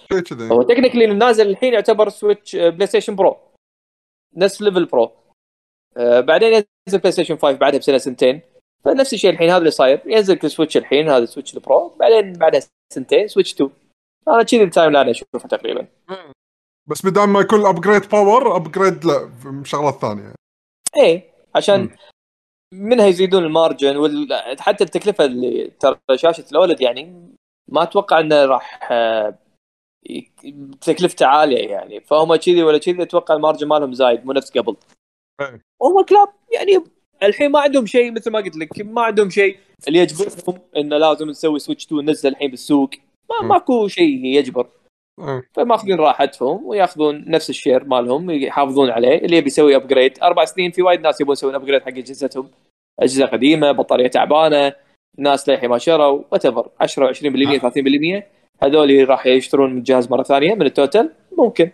هو 0.53 0.63
technically 0.63 1.05
النازل 1.05 1.51
الحين 1.51 1.73
يعتبر 1.73 2.09
سويتش 2.09 2.57
بلاي 2.57 2.87
ستيشن 2.87 3.17
برو 3.17 3.37
نفس 4.37 4.63
level 4.63 4.85
برو 4.85 5.11
آه 5.97 6.21
بعدين 6.21 6.49
ينزل 6.49 6.99
بلاي 6.99 7.13
ستيشن 7.13 7.37
5 7.37 7.59
بعدها 7.59 7.79
بسنة 7.79 7.99
سنتين. 7.99 8.41
فنفس 8.85 9.15
الشيء 9.15 9.31
الحين 9.31 9.51
هذا 9.51 9.59
اللي 9.59 9.71
صاير. 9.71 10.03
ينزل 10.07 10.35
كل 10.35 10.51
سويتش 10.51 10.77
الحين 10.77 11.09
هذا 11.09 11.25
سويتش 11.25 11.55
البرو. 11.55 11.89
بعدين 11.89 12.33
بعدها 12.33 12.61
سنتين 12.95 13.29
سويتش 13.29 13.53
2 13.55 13.71
أنا 14.29 14.43
كذي 14.43 14.63
ال 14.63 14.93
timeline 14.93 15.09
أشوفه 15.09 15.49
تقريبا. 15.49 15.87
بس 16.87 17.07
بدال 17.07 17.29
ما 17.29 17.41
يكون 17.41 17.67
upgrade 17.67 18.09
power 18.09 18.57
upgrade 18.57 19.05
لا 19.05 19.31
شغلات 19.65 19.95
ثانية. 19.95 20.35
إيه 20.97 21.33
عشان 21.55 21.81
مم. 21.81 21.97
منها 22.73 23.07
يزيدون 23.07 23.45
ال 23.45 23.52
margin 23.52 23.97
وال... 23.97 24.29
حتى 24.61 24.85
التكلفة 24.85 25.25
اللي 25.25 25.73
ترى 25.81 25.99
شاشة 26.15 26.45
ال 26.53 26.58
OLED 26.58 26.81
يعني 26.81 27.33
ما 27.69 27.83
أتوقع 27.83 28.21
إنه 28.21 28.45
راح 28.45 28.93
آه، 28.93 29.39
تكلفته 30.81 31.27
عالية 31.27 31.69
يعني. 31.69 32.01
فهم 32.01 32.37
كذي 32.37 32.63
ولا 32.63 32.79
كذي 32.79 33.03
أتوقع 33.03 33.35
ال 33.35 33.40
margin 33.40 33.69
مالهم 33.69 33.93
زايد 33.93 34.27
مو 34.27 34.33
نفس 34.33 34.59
قبل. 34.59 34.77
إيه. 35.41 35.61
هم 35.83 35.99
الكلاب 35.99 36.29
يعني 36.53 36.85
الحين 37.23 37.51
ما 37.51 37.61
عندهم 37.61 37.87
شيء 37.87 38.13
مثل 38.13 38.31
ما 38.31 38.39
قلت 38.39 38.57
لك 38.57 38.81
ما 38.81 39.03
عندهم 39.03 39.31
شيء. 39.31 39.57
اللي 39.89 39.99
يجبرهم 39.99 40.59
انه 40.77 40.97
لازم 40.97 41.31
نسوي 41.31 41.59
سويتش 41.59 41.87
2 41.87 42.05
ننزل 42.05 42.29
الحين 42.29 42.51
بالسوق. 42.51 42.91
ما. 43.31 43.49
ماكو 43.49 43.89
شيء 43.89 44.25
يجبر. 44.25 44.67
فماخذين 45.53 45.97
راحتهم 45.97 46.67
وياخذون 46.67 47.25
نفس 47.31 47.51
ال 47.51 47.56
share 47.56 47.85
مالهم 47.85 48.31
يحافظون 48.31 48.91
عليه. 48.91 49.19
اللي 49.19 49.37
يبي 49.37 49.47
يسوي 49.47 49.77
upgrade 49.77 50.19
أربع 50.23 50.45
سنين 50.45 50.71
في 50.71 50.83
وايد 50.83 51.01
ناس 51.01 51.21
يبون 51.21 51.33
يسوون 51.33 51.55
upgrade 51.55 51.83
حق 51.83 51.89
أجهزتهم. 51.89 52.51
أجهزة 53.01 53.27
قديمة 53.27 53.73
بطارية 53.73 54.07
تعبانة 54.07 54.73
ناس 55.19 55.49
للحين 55.49 55.71
ما 55.71 55.79
شروا 55.79 56.23
whatever 56.33 56.69
10 56.81 57.07
20% 57.13 57.59
30% 57.59 58.23
هذول 58.63 59.09
راح 59.09 59.27
يشترون 59.27 59.79
الجهاز 59.79 60.11
مرة 60.11 60.23
ثانية 60.23 60.55
من 60.55 60.67
ال 60.67 60.74
total 60.74 61.11
ممكن. 61.39 61.71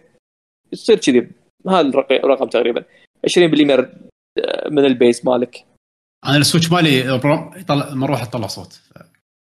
يصير 0.72 0.96
كذي. 0.98 1.28
هذا 1.68 1.80
الرق- 1.80 2.12
الرقم 2.12 2.46
تقريبا. 2.48 2.84
20% 3.26 3.88
من 4.70 4.84
ال 4.84 4.92
base 4.92 5.24
مالك. 5.24 5.66
أنا 6.26 6.36
السويتش 6.36 6.72
مالي 6.72 7.14
يطلع 7.60 7.94
مروحه 7.94 8.24
تطلع 8.24 8.46
صوت. 8.46 8.80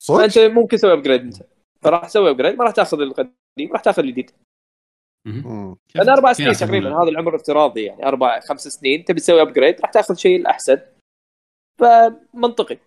صدق 0.02 0.18
فانت 0.18 0.38
ممكن 0.40 0.78
تسوي 0.78 0.94
upgrade 0.94 1.22
انت 1.22 1.36
فراح 1.82 2.08
تسوي 2.08 2.30
upgrade 2.30 2.56
ما 2.56 2.64
راح 2.64 2.74
تاخذ 2.74 3.02
القديم 3.02 3.72
راح 3.72 3.82
تاخذ 3.82 4.04
الجديد. 4.04 4.32
لأن 5.96 6.10
أربع 6.10 6.34
سنين 6.34 6.54
تقريبا 6.54 7.04
هذا 7.04 7.10
العمر 7.10 7.30
الافتراضي 7.30 7.84
يعني 7.84 8.08
أربع 8.08 8.40
خمس 8.40 8.68
سنين 8.68 9.06
تبي 9.06 9.20
تسوي 9.20 9.42
upgrade 9.42 9.82
راح 9.82 9.92
تاخذ 9.92 10.16
شيء 10.16 10.40
الأحسن. 10.40 10.80
فمنطقي. 11.80 12.78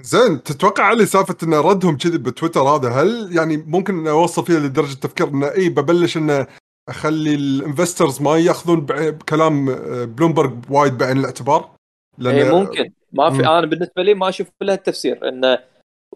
زين 0.00 0.42
تتوقع 0.42 0.84
علي 0.84 1.06
سالفة 1.06 1.36
ان 1.42 1.54
ردهم 1.54 1.96
كذي 1.96 2.18
بتويتر 2.18 2.60
هذا 2.60 2.88
هل 2.88 3.36
يعني 3.36 3.56
ممكن 3.56 4.06
اوصل 4.06 4.46
فيها 4.46 4.58
لدرجة 4.58 4.94
تفكير 4.94 5.28
إنه 5.28 5.52
إي 5.52 5.68
ببلش 5.68 6.16
إنه 6.16 6.46
أخلي 6.88 7.34
ال 7.34 7.43
investors 7.43 8.22
ما 8.22 8.36
يأخذون 8.36 8.80
بكلام 8.80 9.70
آه، 9.70 10.04
بلومبرج 10.04 10.52
وايد 10.70 10.98
بعين 10.98 11.18
الاعتبار؟ 11.18 11.70
اي 12.20 12.30
إيه، 12.30 12.58
ممكن 12.58 12.92
ما 13.12 13.30
في. 13.30 13.46
أنا 13.46 13.66
بالنسبة 13.66 14.02
لي 14.02 14.14
ما 14.14 14.28
أشوف 14.28 14.48
لها 14.62 14.74
التفسير 14.74 15.28
انه 15.28 15.58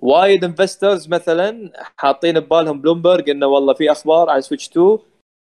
وايد 0.00 0.44
investors 0.44 1.08
مثلا 1.08 1.72
حاطين 1.96 2.40
ببالهم 2.40 2.80
بلومبرج 2.80 3.30
إنه 3.30 3.46
والله 3.46 3.74
في 3.74 3.92
أخبار 3.92 4.30
عن 4.30 4.40
سويتش 4.40 4.68
2 4.68 4.98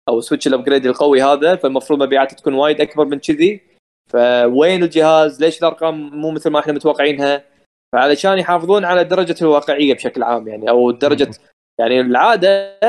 أو 0.10 0.22
سويتش 0.22 0.48
ال 0.48 0.52
upgrade 0.52 0.85
القوي 0.85 1.24
هذا 1.24 1.56
فالمفروض 1.56 2.03
مبيعاته 2.03 2.35
تكون 2.35 2.53
وايد 2.53 2.82
أكبر 2.82 3.06
من 3.06 3.19
كذي 3.19 3.61
فوين 4.10 4.84
الجهاز؟ 4.84 5.42
ليش 5.42 5.60
الأرقام 5.60 6.10
مو 6.10 6.32
مثل 6.32 6.50
ما 6.50 6.60
إحنا 6.60 6.74
متوقعينها؟ 6.74 7.43
فعلشان 7.93 8.38
يحافظون 8.38 8.85
على 8.85 9.03
درجة 9.03 9.35
الواقعية 9.42 9.93
بشكل 9.93 10.24
عام 10.24 10.48
يعني 10.48 10.69
أو 10.69 10.92
درجة 10.92 11.32
يعني 11.80 12.01
العادة 12.01 12.80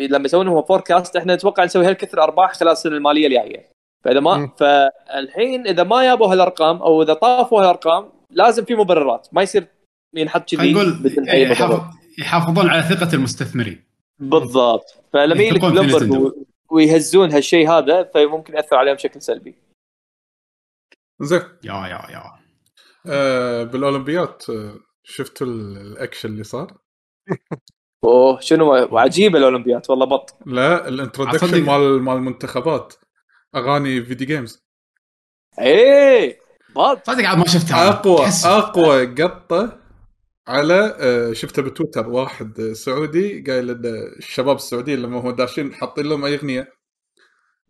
لما 0.00 0.24
يسوون 0.24 0.48
هم 0.48 0.62
forecast 0.62 1.16
إحنا 1.16 1.34
نتوقع 1.34 1.64
نسوي 1.64 1.86
هالكثر 1.86 2.22
أرباح 2.22 2.52
خلال 2.54 2.72
السنة 2.72 2.96
المالية 2.96 3.26
الجاية. 3.26 3.72
فإذا 4.04 4.20
ما. 4.20 4.52
فالحين 4.58 5.66
إذا 5.66 5.82
ما 5.82 6.04
يابوا 6.04 6.32
هالأرقام 6.32 6.82
أو 6.82 7.02
إذا 7.02 7.14
طافوا 7.14 7.60
هالأرقام 7.60 8.12
لازم 8.30 8.64
في 8.64 8.74
مبررات. 8.74 9.28
ما 9.32 9.42
يصير 9.42 9.66
ينحط 10.14 10.50
كذي 10.50 10.58
خلينا 10.58 10.82
نقول 10.82 10.92
بدون 11.02 11.28
إيه، 11.28 11.34
أي 11.34 11.44
مبرر. 11.44 11.54
يحافظ- 11.54 12.18
يحافظون 12.18 12.70
على 12.70 12.82
ثقة 12.82 13.14
المستثمرين. 13.14 13.84
بالضبط. 14.18 14.84
فلما 15.12 15.42
يجي 15.42 15.58
بلومبرج 15.58 16.32
ويهزون 16.70 17.32
هالشيء 17.32 17.70
هذا 17.70 18.02
فممكن 18.02 18.54
يأثر 18.54 18.76
عليهم 18.76 18.94
بشكل 18.94 19.22
سلبي. 19.22 19.54
زين. 21.20 21.40
يا 21.64 21.72
يا 21.74 22.10
يا. 22.10 22.22
آه 23.06 23.64
بالأولمبيات 23.64 24.50
آه 24.50 24.74
شفتوا 25.04 25.46
ال- 25.46 25.76
الأكشن 25.76 26.28
اللي 26.28 26.44
صار؟ 26.44 26.78
أوه 28.04 28.40
شنو 28.40 28.72
وعجيبه 28.72 29.38
الاولمبيات 29.38 29.90
والله 29.90 30.06
بط. 30.06 30.36
لا 30.46 30.88
ال 30.88 30.93
introduction. 30.93 31.64
مال 31.64 32.02
مال 32.02 32.16
المنتخبات. 32.16 32.94
أغاني 33.56 34.02
video 34.02 34.26
games 34.26 34.64
إيه 35.58 36.38
بط. 36.76 37.06
صدق 37.06 37.24
عاد 37.24 37.38
ما 37.38 37.46
شفتها. 37.46 37.88
اقوى 37.88 38.26
أقوى 38.44 39.06
قطة 39.06 39.78
على 40.48 40.96
آه، 41.00 41.32
شفته 41.32 41.62
بتويتر. 41.62 42.08
واحد 42.08 42.60
سعودي 42.72 43.44
قايل 43.46 43.70
إن 43.70 43.82
الشباب 44.18 44.56
السعوديين 44.56 45.02
لما 45.02 45.20
هم 45.20 45.30
داشين 45.30 45.74
حاطين 45.74 46.06
لهم 46.06 46.24
أي 46.24 46.34
أغنية. 46.34 46.72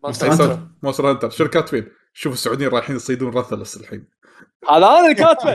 مونستر 0.04 1.10
هانتر. 1.10 1.30
شو 1.30 1.48
كاتبين؟ 1.48 1.88
شوفوا 2.14 2.36
السعوديين 2.36 2.70
رايحين 2.70 2.96
يصيدون 2.96 3.34
Rathalos 3.34 3.76
الحين. 3.76 4.08
هذا 4.70 4.86
أنا 4.86 5.00
اللي 5.00 5.14
كاتبه. 5.14 5.54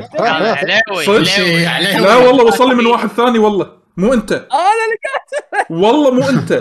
لا 2.00 2.16
والله 2.16 2.44
وصل 2.44 2.70
لي 2.70 2.76
من 2.76 2.86
واحد 2.86 3.08
ثاني 3.08 3.40
والله. 3.40 3.77
مو 3.98 4.14
انت. 4.14 4.32
أنا 4.32 4.70
اللي 4.86 5.82
والله 5.82 6.12
مو 6.12 6.30
انت. 6.30 6.54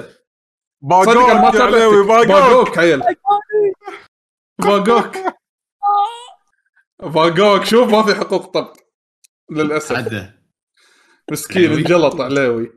صدق 1.05 1.11
أنا 1.11 1.43
ما 1.43 1.51
تابعتك 1.51 2.29
باقوك. 2.29 2.79
عيل 2.79 3.03
باقوك. 4.59 5.17
باقوك. 7.03 7.65
شوف 7.65 7.91
ما 7.91 8.03
في 8.03 8.15
حقوق 8.15 8.47
طبع 8.47 8.73
للأسف. 9.51 9.97
عده 9.97 10.43
مسكين. 11.31 11.73
انجلط 11.73 12.21
عليوي 12.21 12.73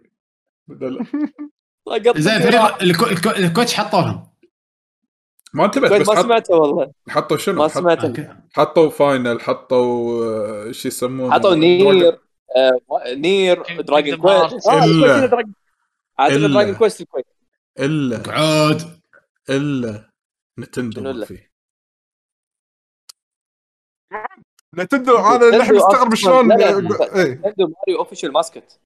زين 2.18 2.40
فريق. 2.40 2.84
الكوتش 3.38 3.74
حطوا 3.74 4.02
لهم 4.02 4.30
ما 5.54 5.66
انتبهت 5.66 6.02
بس 6.02 6.08
ما. 6.10 6.22
سمعته 6.22 6.56
والله. 6.56 6.92
حطوا 7.10 7.38
شنو؟ 7.38 7.56
ما 7.62 7.68
حط... 7.68 7.72
سمعت 7.72 8.06
أوكي. 8.06 8.28
حطوا 8.54 8.90
فاينل 8.90 9.42
حطوا 9.42 10.26
آه، 10.26 10.72
شو 10.72 10.88
يسمونه؟ 10.88 11.34
حطوا 11.34 11.56
نير. 11.56 12.20
نير 13.08 13.64
Kingdom 13.64 13.82
دراجون. 13.82 14.16
كويست 14.16 14.68
آه 14.68 14.84
إلا. 14.84 15.16
الكويت 15.16 15.32
دراجون 15.32 15.54
أعتقد 16.20 16.36
إلا. 16.36 16.54
دراجون 16.54 16.76
كويست 16.76 17.02
الكويت 17.02 17.26
إلا. 17.80 18.18
قعود 18.18 18.82
إلا. 19.50 20.10
نتندو 20.60 21.02
شنو 21.02 21.04
ما 21.04 21.12
إلا؟ 21.12 21.26
في 21.26 21.50
نتندو 24.76 25.18
أنا 25.18 25.56
للحين 25.56 25.76
مستغرب 25.76 26.16
شلون 26.16 26.52
إيه. 26.52 27.32
نتندو 27.32 27.74
ماريو 27.78 28.00
اوفيشال 28.00 28.32
ماسكت 28.34 28.58
ماريو 28.58 28.80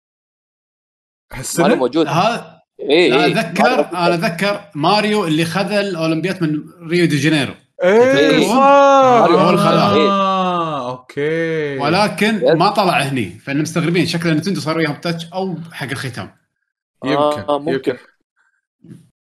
هالسنه 1.33 1.75
موجود 1.75 2.07
هذا 2.07 2.61
اي 2.79 3.09
لا 3.09 3.25
اي 3.25 3.31
اتذكر 3.31 3.79
أنا 3.79 4.13
أتذكر 4.15 4.71
ماريو 4.75 5.25
اللي 5.25 5.45
خذ 5.45 5.71
الأولمبيات 5.71 6.41
من 6.41 6.69
ريو 6.89 7.05
دي 7.05 7.15
جانيرو. 7.15 7.53
إيه 7.83 8.17
إيه. 8.17 8.47
صح. 8.47 8.53
ماريو 8.55 9.37
هو 9.37 9.49
الخلاص. 9.49 9.93
آه 9.93 10.32
okay. 11.03 11.77
ولكن 11.77 12.57
ما 12.57 12.69
طلع 12.69 12.99
هني 12.99 13.25
فان 13.29 13.61
مستغربين 13.61 14.05
شكله 14.05 14.33
Nintendo 14.33 14.59
صار 14.59 14.77
وياهم 14.77 14.95
touch 14.95 15.25
أو 15.33 15.55
حق 15.71 15.89
الختام. 15.89 16.31
يمكن 17.05 17.17
آه، 17.19 17.59
ممكن. 17.59 17.73
يمكن. 17.73 17.97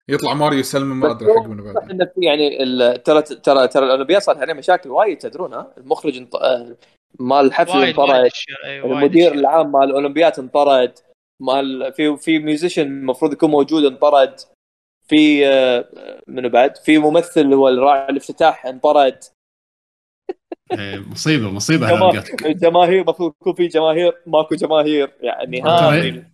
يطلع 0.09 0.35
ماريو 0.35 0.59
يسلم 0.59 1.01
ما 1.01 1.11
أدري 1.11 1.33
حق 1.33 1.47
منو 1.47 1.73
بعد 1.73 1.91
إنه 1.91 2.05
في 2.05 2.27
يعني 2.27 2.59
ترى 2.99 3.23
ترى 3.23 3.69
ترى 3.69 3.85
الأولمبياد 3.85 4.23
صارت 4.23 4.39
عليه 4.39 4.52
مشاكل 4.52 4.91
وايد 4.91 5.19
تدرون 5.19 5.55
ها؟ 5.55 5.73
المخرج 5.78 6.17
انط... 6.17 6.36
آه، 6.36 6.77
مال 7.20 7.47
الحفل 7.47 7.85
انطرد. 7.85 8.31
المدير. 8.67 9.35
العام 9.35 9.73
مال 9.73 9.85
الأولمبياد 9.85 10.39
انطرد. 10.39 10.93
مال 11.41 11.93
في 11.93 12.17
في 12.17 12.39
ميوزيشن 12.39 12.83
المفروض 12.83 13.33
يكون 13.33 13.51
موجود 13.51 13.85
انطرد. 13.85 14.35
في 15.09 15.47
آه، 15.47 15.85
منو 16.27 16.49
بعد؟ 16.49 16.77
في 16.77 16.99
ممثل 16.99 17.52
هو 17.55 17.69
الراعي 17.69 18.09
الافتتاح 18.09 18.67
انطرد. 18.67 19.19
مصيبة 21.10 21.50
مصيبة 21.50 21.89
هالاولمبيات 21.91 22.44
الجماهير 22.47 23.02
المفروض 23.02 23.34
يكون 23.41 23.55
في 23.55 23.66
جماهير 23.66 24.12
ماكو 24.26 24.55
جماهير 24.55 25.12
يعني 25.20 25.62
هذه 25.62 26.10
ترى 26.10 26.24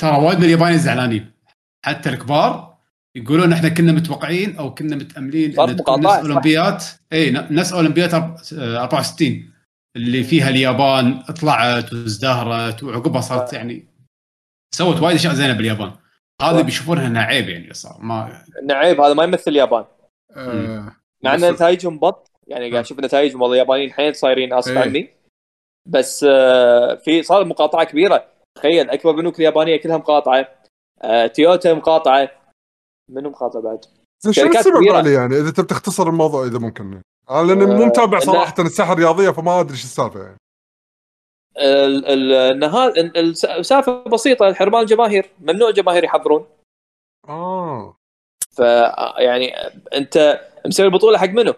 ترى 0.00 0.16
وايد 0.24 0.38
من 0.38 0.44
اليابانيين 0.44 0.78
زعلانين. 0.78 1.32
حتى 1.86 2.08
الكبار 2.10 2.76
يقولون 3.16 3.52
إحنا 3.52 3.68
كنا 3.68 3.92
متوقعين 3.92 4.56
أو 4.56 4.74
كنا 4.74 4.96
متأملين 4.96 5.60
إن 5.60 5.76
نفس. 5.76 6.06
اولمبيات 6.06 6.84
إي 7.12 7.30
نفس 7.30 7.72
اولمبيات 7.72 8.10
أرب- 8.14 8.54
آه، 8.58 8.82
64 8.82 9.52
اللي 9.96 10.24
فيها 10.24 10.48
اليابان 10.48 11.22
طلعت 11.22 11.92
وازدهرت 11.92 12.82
وعقبها 12.82 13.20
صارت 13.20 13.52
يعني 13.52 13.86
سوت 14.74 15.02
وايد 15.02 15.16
أشياء 15.16 15.34
زينة 15.34 15.52
باليابان. 15.52 15.92
هذه 16.42 16.56
صح. 16.56 16.60
بيشوفونها 16.60 17.06
انها 17.06 17.22
عيب 17.22 17.48
يعني 17.48 17.74
صار 17.74 17.98
ما 18.00 18.44
انه 18.62 18.74
عيب 18.74 19.00
هذا 19.00 19.14
ما 19.14 19.24
يمثل 19.24 19.50
اليابان. 19.50 19.84
آه 20.36 20.96
مع 21.24 21.34
إن 21.34 21.50
نتائجهم 21.52 21.98
بط. 21.98 22.31
يعني 22.52 22.70
قاعد 22.70 22.84
أشوف 22.84 22.98
نتائجهم 23.00 23.42
والله 23.42 23.54
اليابانيين 23.54 23.92
حيل 23.92 24.16
صايرين 24.16 24.52
اسف 24.52 24.70
إيه. 24.70 24.78
عني 24.78 25.10
بس 25.88 26.26
آه، 26.28 26.94
في 26.94 27.22
صار 27.22 27.44
مقاطعة 27.44 27.84
كبيرة. 27.84 28.26
تخيل 28.58 28.90
أكبر 28.90 29.12
بنوك 29.12 29.38
اليابانية 29.38 29.76
كلها 29.76 29.96
مقاطعة. 29.96 30.48
آه، 31.02 31.26
تويوتا 31.26 31.74
مقاطعة. 31.74 32.30
منو 33.10 33.30
مقاطع 33.30 33.60
بعد؟ 33.60 33.84
شركات 34.30 34.56
السبب. 34.66 34.88
علي 34.88 35.12
يعني؟ 35.12 35.36
إذا 35.38 35.50
تبي 35.50 35.66
تختصر 35.66 36.08
الموضوع 36.08 36.44
إذا 36.46 36.58
ممكن. 36.58 37.02
أنا 37.30 37.46
لأني 37.46 37.66
مو 37.66 37.82
آه، 37.82 37.86
متابع 37.86 38.18
صراحة 38.18 38.54
الساحة 38.58 38.92
الرياضية 38.92 39.30
فما 39.30 39.60
أدري 39.60 39.76
شو 39.76 39.84
السالفة 39.84 40.20
يعني. 40.22 40.36
ال- 41.58 42.06
ال- 42.06 42.32
إن 42.32 42.64
هذا 42.64 43.00
ال- 43.00 43.34
السالفة 43.44 44.04
بسيطة. 44.04 44.52
حرمان 44.54 44.82
الجماهير. 44.82 45.30
ممنوع 45.40 45.68
الجماهير 45.68 46.04
يحضرون. 46.04 46.46
آه. 47.28 47.96
ف 48.56 48.58
يعني 49.18 49.56
أنت 49.94 50.40
مسوي 50.66 50.86
البطولة 50.86 51.18
حق 51.18 51.28
منو؟ 51.28 51.54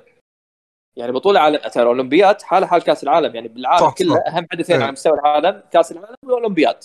يعني 0.97 1.13
بطولة 1.13 1.41
على 1.41 1.59
ترى 1.59 1.83
الاولمبياد 1.83 2.43
حاله 2.43 2.67
حال 2.67 2.83
كأس 2.83 3.03
العالم 3.03 3.35
يعني 3.35 3.49
بالعالم 3.49 3.87
صح، 3.87 3.95
كله 3.95 4.15
صح. 4.15 4.23
أهم 4.27 4.47
حدثين 4.53 4.77
إيه. 4.77 4.83
على 4.83 4.93
مستوى 4.93 5.19
العالم 5.19 5.63
كأس 5.73 5.93
العالم 5.93 6.17
والاولمبياد 6.25 6.85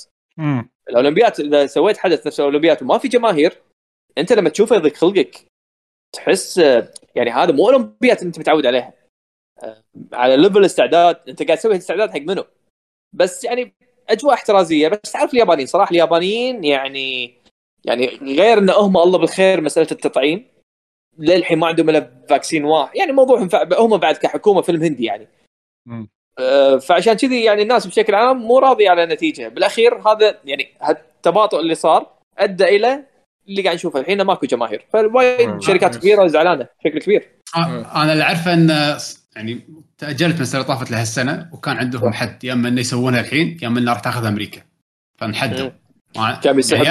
الاولمبياد 0.90 1.40
إذا 1.40 1.66
سويت 1.66 1.98
حدث 1.98 2.28
نفس 2.28 2.40
الاولمبياد 2.40 2.84
وما 2.84 2.98
في 2.98 3.08
جماهير 3.08 3.62
أنت 4.18 4.34
لما 4.34 4.50
تشوفه 4.50 4.76
يضيق 4.76 4.96
خلقك 4.96 5.46
تحس 6.16 6.58
يعني 7.16 7.32
هذا 7.32 7.52
مو 7.52 7.70
اولمبياد 7.70 8.22
أنت 8.22 8.40
متعود 8.40 8.66
عليها. 8.66 8.94
آه، 9.64 9.84
على 10.14 10.38
level 10.38 10.66
استعداد 10.66 11.18
أنت 11.30 11.44
قاعد 11.44 11.58
تسوي 11.58 11.78
استعداد 11.78 12.12
حق 12.12 12.20
منو. 12.20 12.44
بس 13.16 13.44
يعني 13.44 13.74
أجواء 14.10 14.34
احترازية 14.34 14.88
بس 14.88 15.12
تعرف 15.12 15.34
اليابانيين 15.34 15.68
صراحة 15.68 15.92
اليابانيين 15.92 16.64
يعني 16.64 17.40
يعني 17.86 18.08
غير 18.22 18.58
إن 18.58 18.70
هم 18.70 18.98
الله 18.98 19.18
بالخير 19.18 19.62
مسألة 19.62 19.88
التطعيم. 19.92 20.48
للحين 21.20 21.60
ما 21.60 21.68
عندهم 21.68 21.90
إلا 21.90 22.12
vaccine 22.30 22.64
واحد. 22.64 22.96
يعني 22.96 23.12
موضوعهم 23.12 23.48
فع- 23.48 23.68
هم 23.80 23.98
بعد 23.98 24.18
كحكومة 24.18 24.62
فيلم 24.62 24.84
هندي 24.84 25.04
يعني. 25.04 25.28
آه، 26.40 26.78
فعشان 26.78 27.14
كذي 27.14 27.44
يعني 27.44 27.62
الناس 27.62 27.88
بشكل 27.88 28.16
عام 28.16 28.38
مو 28.38 28.60
راضيه 28.60 28.90
على 28.90 29.04
النتيجه 29.04 29.48
بالأخير 29.48 29.96
هذا 30.08 30.38
يعني 30.46 30.68
التباطؤ 30.90 31.60
اللي 31.60 31.76
صار 31.76 32.08
أدى 32.38 32.64
إلى 32.64 33.04
اللي 33.50 33.62
قاعد 33.62 33.76
نشوفه 33.76 34.00
الحين 34.00 34.22
ماكو 34.22 34.46
جماهير. 34.46 34.86
فوايد. 34.94 35.62
شركات. 35.62 35.96
كبيرة 35.98 36.28
زعلانه 36.28 36.68
بشكل 36.86 37.00
كبير. 37.00 37.28
آه، 37.56 38.04
أنا 38.04 38.14
اللي 38.14 38.24
أعرفه 38.24 38.54
إن 38.54 38.98
يعني 39.36 39.60
تأجلت 39.98 40.36
من 40.36 40.42
السنة 40.42 40.62
اللي 40.62 40.74
طافت 40.74 40.92
لهالسنة 40.92 41.50
وكان 41.54 41.78
عندهم 41.78 42.14
حد 42.14 42.44
يا 42.44 42.54
إما 42.54 42.68
إنه 42.70 42.82
يسوونها 42.82 43.20
الحين 43.20 43.58
يا 43.62 43.68
إما 43.68 43.80
إنها 43.80 43.94
راح 43.94 44.02
تاخذ 44.02 44.26
أمريكا. 44.26 44.62
ما- 46.18 46.40
كان 46.44 46.56
بيسحب 46.56 46.84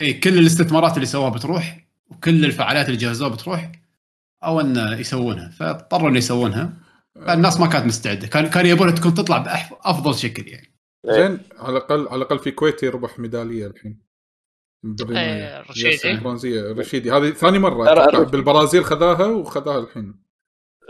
يعني 0.00 0.12
كل 0.12 0.38
الاستثمارات 0.38 0.94
اللي 0.94 1.06
سووها 1.06 1.28
بتروح 1.30 1.81
وكل 2.12 2.44
الفعاليات 2.44 2.86
اللي 2.86 2.96
جهزوها 2.96 3.30
بتروح 3.30 3.72
أو 4.44 4.60
إن 4.60 4.76
يسوونها. 4.98 5.50
فاضطروا 5.50 6.10
ان 6.10 6.16
يسوونها. 6.16 6.72
فالناس 7.26 7.60
ما 7.60 7.66
كانت 7.66 7.86
مستعدة. 7.86 8.26
كان 8.26 8.46
كان 8.46 8.66
يبونها 8.66 8.94
تكون 8.94 9.14
تطلع 9.14 9.38
بافضل 9.38 10.14
شكل 10.14 10.48
يعني. 10.48 10.72
زين 11.06 11.40
على 11.58 11.76
الاقل 11.76 12.08
على 12.08 12.16
الأقل 12.16 12.38
في 12.38 12.50
كويتي 12.50 12.88
ربح 12.88 13.18
ميدالية 13.18 13.66
الحين. 13.66 14.12
إيه، 15.10 15.60
رشيدي. 15.60 15.88
يس، 15.88 16.06
البرونزية. 16.06 16.72
رشيدي. 16.72 17.12
هذه 17.12 17.30
ثاني 17.30 17.58
مرة. 17.58 18.24
بالبرازيل 18.24 18.84
خذاها 18.84 19.26
وخذاها 19.26 19.78
الحين. 19.78 20.22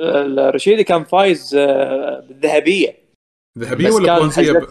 الرشيدي 0.01 0.84
كان 0.84 1.05
فايز 1.05 1.55
آه، 1.55 2.26
بالذهبية. 2.28 3.02
ذهبية 3.59 3.91
ولا 3.91 4.18
برونزية؟ 4.18 4.68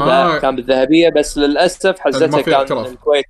آه. 0.00 0.32
لا 0.34 0.38
كان 0.38 0.56
بالذهبية 0.56 1.08
بس 1.08 1.38
للأسف 1.38 1.98
حزتها 2.00 2.26
ما 2.26 2.36
فيها 2.36 2.42
كان 2.42 2.54
اعتراف. 2.54 2.92
الكويت 2.92 3.26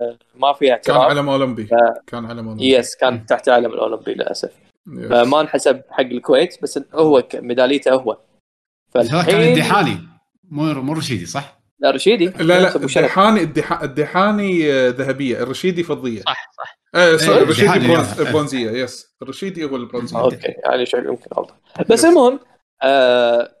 آه، 0.00 0.16
ما 0.34 0.52
فيها 0.52 0.76
كان 0.76 0.96
اعتراف. 0.96 1.10
علم 1.18 1.28
أولمبي. 1.28 1.64
ف- 1.66 1.74
كان 2.06 2.26
علم 2.26 2.46
أولمبي. 2.48 2.74
yes 2.76 2.96
كان 2.96 3.26
تحت 3.26 3.48
العلم 3.48 3.72
الأولمبي 3.72 4.14
للأسف. 4.14 4.50
yes. 4.98 5.08
فما 5.08 5.40
انحسب 5.40 5.82
حق 5.90 6.00
الكويت 6.00 6.62
بس 6.62 6.80
هو 6.94 7.22
ميداليته 7.34 7.92
هو. 7.94 8.16
هذا 8.96 9.08
كان 9.08 9.22
فالحين 9.22 9.52
الدحاني 9.52 9.98
مو 10.50 10.64
مو 10.82 10.92
رشيدي 10.92 11.26
صح؟ 11.26 11.56
لا 11.78 11.90
رشيدي. 11.90 12.26
لا 12.26 12.60
لا. 12.60 12.76
الدحاني 12.76 13.40
الدح... 13.42 13.82
الدحاني 13.82 14.72
آه، 14.72 14.88
ذهبية. 14.88 15.42
الرشيدي 15.42 15.82
فضية. 15.82 16.20
صح 16.20 16.50
صح. 16.58 16.78
آه 16.94 17.16
sorry 17.16 17.36
إيه، 17.38 17.42
الرشيدي 17.44 17.88
برونز... 17.88 18.20
يلا. 18.20 18.32
برونزية. 18.32 18.70
yes 18.70 19.16
الرشيدي 19.22 19.64
هو 19.64 19.76
البرونزية. 19.76 20.20
okay 20.20 20.54
يعني 20.64 20.86
شيء 20.86 21.00
يمكن 21.00 21.26
غلط 21.36 21.54
بس. 21.90 22.04
المهم 22.04 22.40
آه 22.82 23.38
يعني 23.38 23.55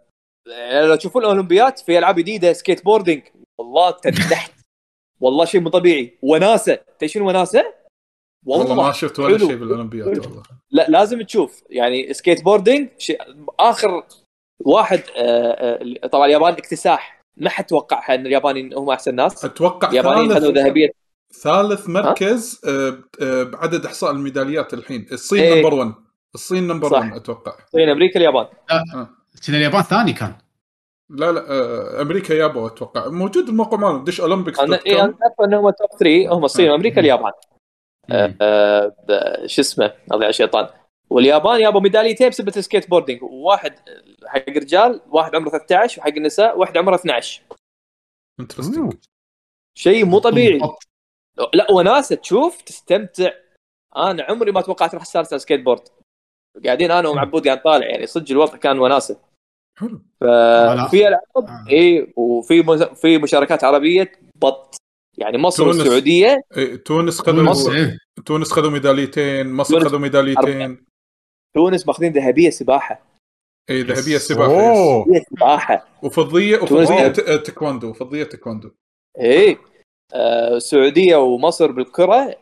لو 0.72 0.94
تشوفون 0.94 1.22
الأولمبيات 1.22 1.78
في 1.78 1.98
ألعاب 1.98 2.14
جديدة 2.14 2.52
skateboarding. 2.52 3.22
والله 3.58 3.90
تنحت 3.90 4.52
والله 5.20 5.44
شيء 5.44 5.60
مو 5.60 5.68
طبيعي. 5.68 6.18
وناسة. 6.22 6.74
تدري 6.74 7.08
شنو 7.08 7.28
وناسة؟ 7.28 7.74
والله 8.46 8.74
ما 8.74 8.92
شفت 8.92 9.18
ولا. 9.18 9.38
شيء 9.38 9.56
بالاولمبياد 9.56 10.08
والله. 10.08 10.42
لا 10.70 10.86
لازم 10.88 11.22
تشوف. 11.22 11.62
يعني 11.70 12.14
skateboarding 12.14 12.88
شيء 12.98 13.18
آخر 13.60 14.04
واحد 14.60 15.00
آه 15.16 15.80
آه 16.02 16.06
طبعا 16.06 16.26
اليابان 16.26 16.52
اكتساح. 16.52 17.22
ما 17.36 17.50
حد 17.50 17.64
توقعها 17.64 18.14
ان 18.14 18.26
اليابانيين 18.26 18.74
هم 18.74 18.90
أحسن 18.90 19.14
ناس. 19.14 19.44
أتوقع 19.44 19.90
اليابانيين 19.90 20.34
خذوا 20.34 20.52
ثالث 20.52 20.58
ذهبية. 20.58 20.90
ثالث 21.42 21.88
مركز 21.88 22.60
آه، 22.68 22.98
آه، 23.22 23.42
بعدد 23.42 23.86
إحصاء 23.86 24.10
الميداليات 24.10 24.74
الحين. 24.74 25.06
الصين 25.12 25.42
إيه. 25.42 25.62
number 25.62 25.74
1 25.74 25.92
الصين 26.34 26.66
number 26.68 26.88
صح. 26.88 26.98
1 26.98 27.16
أتوقع. 27.16 27.52
الصين 27.66 27.88
أمريكا 27.88 28.20
اليابان. 28.20 28.46
كنا 29.46 29.56
اليابان 29.56 29.82
ثاني 29.82 30.12
كان. 30.12 30.34
لا 31.10 31.32
لا 31.32 31.50
آه، 31.50 32.02
أمريكا 32.02 32.34
يابا 32.34 32.66
أتوقع. 32.66 33.08
موجود 33.08 33.48
الموقع 33.48 33.76
مالهم 33.76 34.04
دش 34.04 34.20
Olympics 34.20 34.60
أنا 34.60 34.76
إيه 34.86 34.96
com 34.96 35.04
أنا 35.04 35.16
عارف 35.22 35.40
انهم 35.40 35.68
ال 35.68 35.73
top 35.73 35.88
3 35.98 36.28
هم 36.28 36.44
الصين 36.44 36.68
آه. 36.68 36.72
وامريكا 36.72 37.00
اليابان. 37.00 37.32
آه، 38.10 38.34
آه، 38.40 39.46
شو 39.46 39.62
اسمه 39.62 39.84
الله 39.86 40.24
على 40.24 40.28
الشيطان 40.28 40.68
واليابان 41.10 41.60
يابوا 41.60 41.80
ميداليتين 41.80 42.28
بسبه 42.28 42.52
ال 42.56 42.90
skateboarding. 42.90 43.22
واحد 43.22 43.74
حق 44.26 44.48
رجال 44.48 45.00
واحد 45.08 45.34
عمره 45.34 45.50
13 45.50 46.00
وحق 46.00 46.08
النساء 46.08 46.58
واحد 46.58 46.76
عمره 46.76 46.94
12 46.94 47.42
interesting 48.40 48.94
شيء 49.78 50.04
مو 50.04 50.18
طبيعي. 50.18 50.60
لا 51.54 51.72
وناسة 51.72 52.16
تشوف 52.16 52.62
تستمتع. 52.62 53.30
أنا 53.96 54.22
عمري 54.22 54.52
ما 54.52 54.60
توقعت 54.60 54.94
راح 54.94 55.02
أستانس 55.02 55.28
على 55.28 55.36
السكيت 55.36 55.60
بورد. 55.60 55.88
قاعدين 56.64 56.90
أنا 56.90 57.08
ومعبود 57.08 57.46
قاعد 57.46 57.62
طالع 57.62 57.86
يعني 57.86 58.06
صدق 58.06 58.30
الوضع 58.30 58.56
كان 58.56 58.78
وناسة. 58.78 59.25
حلو. 59.78 60.02
ففي 60.20 61.08
العاب 61.08 61.22
آه. 61.36 61.64
اي 61.70 62.12
وفي 62.16 62.62
مز- 62.62 62.82
في 62.82 63.18
مشاركات 63.18 63.64
عربية 63.64 64.12
بط. 64.34 64.76
يعني 65.18 65.38
مصر 65.38 65.64
تونس. 65.64 65.76
والسعودية. 65.76 66.42
إيه، 66.56 66.76
تونس 66.76 67.20
خذوا 67.20 67.74
إيه. 67.76 67.98
تونس 68.26 68.52
خذوا 68.52 68.70
ميداليتين 68.70 69.52
مصر 69.52 69.80
خذوا 69.80 69.98
ميداليتين. 69.98 70.84
تونس 71.56 71.86
ماخذين 71.86 72.12
ذهبية 72.12 72.50
سباحة. 72.50 73.02
اي 73.70 73.82
ذهبية. 73.82 74.18
سباحة 74.18 75.04
سباحة. 75.30 75.88
وفضية 76.02 76.58
وفضية 76.58 77.06
آه، 77.06 77.36
تايكوندو 77.36 77.92
فضية 77.92 78.24
تايكوندو 78.24 78.70
إيه. 79.20 79.58
آه، 80.14 80.56
السعودية 80.56 81.16
ومصر 81.16 81.72
بالكرة 81.72 82.36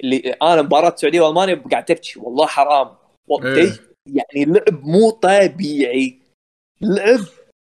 اللي 0.00 0.18
أنا 0.42 0.62
مباراة 0.62 0.94
السعوديه 0.94 1.20
وألمانيا 1.20 1.62
قاعد 1.70 1.84
تبكي. 1.84 2.20
والله 2.20 2.46
حرام. 2.46 2.88
إيه. 3.44 3.72
يعني 4.06 4.44
لعب 4.52 4.84
مو 4.84 5.10
طبيعي. 5.10 6.17
لعب 6.80 7.20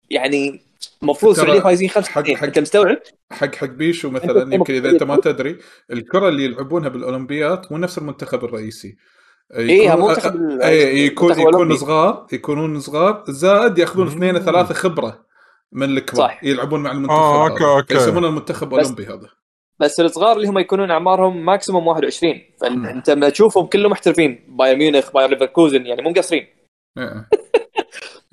يعني 0.09 0.61
المفروض 1.03 1.40
السعوديه 1.40 1.59
فايزين 1.59 1.90
خمس 1.90 2.07
حق- 2.07 2.32
حق- 2.32 2.43
أنت 2.43 2.59
مستوعب؟ 2.59 2.98
حق 3.32 3.56
حق 3.56 3.67
بيشو 3.67 4.09
مثلا 4.09 4.56
يمكن 4.56 4.73
إذا 4.73 4.90
أنت 4.90 5.03
ما 5.03 5.15
تدري 5.15 5.57
الكرة 5.91 6.30
اللي 6.30 6.43
يلعبونها 6.45 6.90
بالاولمبياد 6.90 7.61
مو 7.72 7.77
نفس 7.77 7.98
المنتخب 7.98 8.45
الرئيسي 8.45 8.98
إيه 9.56 9.88
يكونون- 9.90 10.09
منتخب 10.09 10.35
اي 10.61 11.06
يكون 11.06 11.40
يكون. 11.40 11.77
صغار 11.77 12.27
يكونون 12.33 12.80
صغار 12.80 13.23
زائد 13.27 13.77
ياخذون. 13.77 14.07
اثنين 14.07 14.40
ثلاثة 14.40 14.73
خبرة 14.73 15.25
من 15.72 15.98
الكبار 15.98 16.27
صح. 16.30 16.43
يلعبون 16.43 16.83
مع 16.83 16.91
المنتخب 16.91 17.15
آه، 17.15 17.45
هذا. 17.45 17.51
okay، 17.53 17.63
okay. 17.65 17.95
يسمونه 17.95 18.27
المنتخب 18.27 18.69
بس- 18.69 18.73
الأولمبي 18.80 19.06
هذا 19.06 19.30
بس 19.80 19.99
الصغار 19.99 20.38
اللي 20.38 20.48
هم 20.48 20.59
يكونون 20.59 20.91
أعمارهم 20.91 21.45
maximum 21.45 21.88
21 21.88 22.41
فأنت 22.61 23.09
لما 23.09 23.30
تشوفهم 23.30 23.65
كلهم 23.65 23.91
محترفين 23.91 24.45
بايرن 24.49 24.77
ميونخ 24.80 25.11
بايرن 25.14 25.32
ليفركوزن 25.32 25.85
يعني 25.85 26.01
مو 26.01 26.09
مقصرين 26.09 26.48
إيه. 26.98 27.30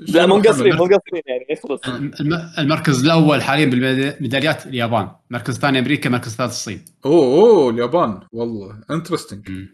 لا 0.08 0.26
مو 0.26 0.36
مقصرين. 0.38 0.76
مو 0.76 0.84
مقصرين 0.84 1.22
يعني 1.26 1.46
يخلص 1.50 1.80
الم- 1.88 2.52
المركز 2.58 3.04
الأول 3.04 3.42
حاليا 3.42 3.64
بالميداليات 3.66 4.66
اليابان 4.66 5.10
المركز 5.30 5.54
الثاني 5.54 5.78
أمريكا 5.78 6.06
المركز 6.08 6.30
الثالث 6.30 6.52
الصين. 6.52 6.84
أوه 7.06 7.24
أوه 7.24 7.70
اليابان 7.70 8.20
والله 8.32 8.80
interesting 8.90 9.66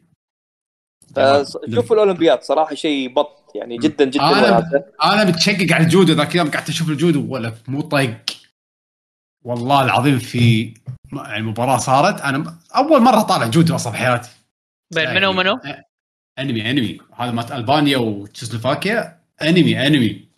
فشوفوا 1.16 1.96
الأولمبياد 1.96 2.42
صراحة 2.42 2.74
شيء 2.74 3.14
بط 3.14 3.52
يعني 3.54 3.78
جدا 3.78 4.04
جدا 4.04 4.22
أنا. 4.48 4.84
أنا 5.04 5.24
متشقق 5.24 5.72
على 5.72 5.84
الجودو 5.84 6.12
ذاك 6.12 6.30
اليوم 6.32 6.50
قعدت 6.50 6.68
أشوف 6.68 6.88
الجودو 6.88 7.26
ولا 7.34 7.52
مو 7.68 7.80
طق 7.80 8.16
والله 9.44 9.84
العظيم 9.84 10.18
في 10.18 10.74
م- 11.12 11.16
يعني 11.18 11.42
مباراة 11.42 11.76
صارت 11.78 12.20
أنا 12.20 12.56
أول 12.76 13.00
مرة 13.02 13.20
طالع 13.20 13.46
جودو 13.46 13.74
أصلا 13.74 13.92
بحياتي 13.92 14.30
بين 14.94 15.14
منو 15.14 15.30
ومنو؟ 15.30 15.60
أنمي 16.38 16.70
أنمي. 16.70 16.98
هذا 17.16 17.30
مات 17.30 17.52
ألبانيا 17.52 17.96
وتشيسلوفاكيا. 17.98 19.20
أنمي 19.42 19.86
أنمي. 19.86 20.28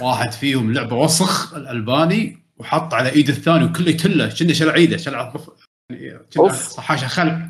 واحد 0.00 0.32
فيهم 0.32 0.72
لعبة 0.72 0.96
وسخ 0.96 1.54
الألباني 1.54 2.42
وحط 2.56 2.94
على 2.94 3.08
إيد 3.12 3.28
الثاني 3.28 3.64
وكله 3.64 3.90
يتله 3.90 4.34
كنا 4.34 4.52
شلع 4.52 4.74
إيده 4.74 4.96
شلع 4.96 5.32
يعني. 5.90 6.52
صحاشة 6.52 7.06
خلع. 7.06 7.48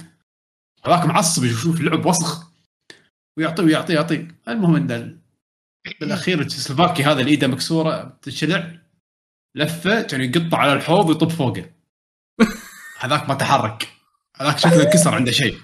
هذاك 0.85 1.05
معصب 1.07 1.45
يشوف 1.45 1.81
لعب 1.81 2.07
وسخ. 2.07 2.51
ويعطيه 3.39 3.63
ويعطيه 3.63 3.95
يعطيه. 3.95 4.29
المهم 4.49 4.77
إن 4.77 4.91
ال- 4.91 5.19
بالأخير 6.01 6.41
التشيسلوفاكي 6.41 7.05
هذا 7.05 7.21
اللي 7.21 7.31
إيده 7.31 7.47
مكسورة 7.47 8.19
تشلع 8.23 8.73
لفة 9.55 10.03
كان 10.03 10.21
يقطع 10.21 10.59
على 10.59 10.73
الحوض 10.73 11.09
ويطب 11.09 11.29
فوقه. 11.31 11.71
هذاك 13.01 13.29
ما 13.29 13.35
تحرك. 13.35 13.89
هذاك 14.37 14.59
شكله 14.59 14.83
انكسر 14.83 15.15
عنده 15.15 15.33
شيء. 15.33 15.59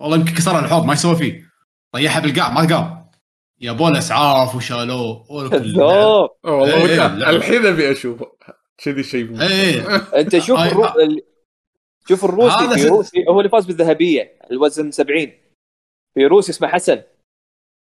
والله 0.00 0.16
يمكن 0.16 0.34
كسر 0.34 0.58
الحوض 0.64 0.84
ما 0.84 0.92
يسوى 0.92 1.16
فيه. 1.16 1.50
طيحها 1.94 2.20
بالقاع 2.20 2.50
ما 2.52 2.60
قام. 2.76 3.03
له 3.60 3.98
أسعاف 3.98 4.54
وشالوه 4.54 5.48
كذاب 5.48 5.80
أوه، 5.80 6.30
والله 6.44 6.90
إيه،. 6.90 7.30
الحين 7.30 7.66
أبي 7.66 7.92
اشوفه 7.92 8.32
كذي 8.78 9.02
شيء 9.02 9.42
إيه. 9.42 9.96
أنت 9.96 10.38
شوف 10.38 10.58
آه، 10.58 10.66
الرو... 10.66 10.84
آه. 10.84 11.16
شوف 12.08 12.24
الروسي 12.24 12.74
في 12.74 12.88
روسي 12.88 13.24
هو 13.28 13.40
اللي 13.40 13.50
فاز 13.50 13.66
بالذهبية 13.66 14.38
الوزن 14.50 14.90
70 14.90 15.32
في 16.14 16.26
روسي 16.26 16.52
اسمه 16.52 16.68
حسن. 16.68 17.02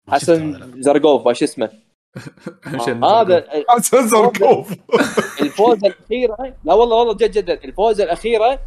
حسن 0.09 0.71
زرقوف 0.81 1.25
ما 1.27 1.33
شو 1.33 1.45
اسمه. 1.45 1.69
هذا 3.03 3.47
سنسر 3.81 4.27
كوف 4.27 4.73
الفوز 5.41 5.77
الاخيره 5.85 6.55
لا 6.63 6.73
والله 6.73 6.95
والله 6.95 7.13
جد 7.13 7.31
جد 7.31 7.49
الفوز 7.49 8.01
الاخيره 8.01 8.59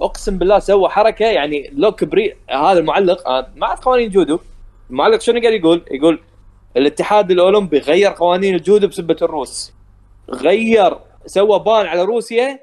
أقسم 0.00 0.38
بالله 0.38 0.58
سوى 0.58 0.88
حركة 0.88 1.26
يعني 1.26 1.70
لوك 1.72 2.04
بري 2.04 2.36
هذا 2.50 2.78
المعلق 2.78 3.28
ما 3.28 3.66
أعرف 3.66 3.80
قوانين 3.80 4.06
الجودو 4.06 4.38
المعلق 4.90 5.20
شنو 5.20 5.40
قاعد 5.40 5.52
يقول؟ 5.52 5.82
يقول 5.90 6.20
الاتحاد 6.76 7.30
الأولمبي 7.30 7.78
غير 7.78 8.10
قوانين 8.10 8.54
الجودو 8.54 8.88
بسبة 8.88 9.16
الروس. 9.22 9.72
غير 10.30 10.98
سوى 11.26 11.58
بان 11.58 11.86
على 11.86 12.02
روسيا. 12.02 12.60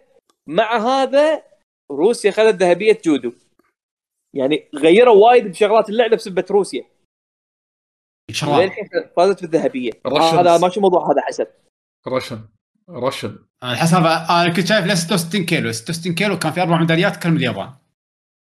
مع 0.47 0.77
هذا 0.77 1.43
روسيا 1.91 2.31
خذت 2.31 2.55
ذهبية 2.55 3.01
جودو 3.05 3.33
يعني 4.35 4.69
غيروا 4.75 5.27
وايد 5.27 5.47
بشغلات 5.47 5.89
اللعبة 5.89 6.15
بسبة 6.15 6.45
روسيا. 6.51 6.85
للحين 8.29 8.75
فازت 9.17 9.41
بالذهبية. 9.41 9.91
هذا 10.07 10.57
ما 10.57 10.69
شو 10.69 10.81
موضوع 10.81 11.11
هذا 11.11 11.21
حسن. 11.21 11.45
رشن 12.07 12.41
رشن 12.89 13.39
أنا 13.63 13.71
الحساب 13.71 14.05
أنا 14.05 14.53
كنت 14.53 14.67
شايف 14.67 14.85
له 14.85 14.95
66 14.95 15.45
كيلو. 15.45 15.71
66 15.71 16.15
كيلو 16.15 16.39
كان 16.39 16.51
في 16.51 16.61
أربع 16.61 16.79
ميداليات 16.79 17.23
كلهم 17.23 17.35
اليابان. 17.35 17.73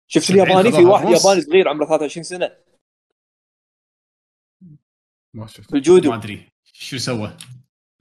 شفت 0.07 0.25
70 0.25 0.43
الياباني 0.43 0.71
في 0.71 0.85
واحد. 0.85 1.09
ياباني 1.09 1.41
صغير 1.41 1.67
عمره 1.67 1.85
23 1.85 2.23
سنة. 2.23 2.51
ما 5.35 5.47
شفت 5.47 5.71
بالجودو 5.71 6.09
ما 6.09 6.15
أدري. 6.15 6.47
شو 6.73 6.97
سوى؟ 6.97 7.37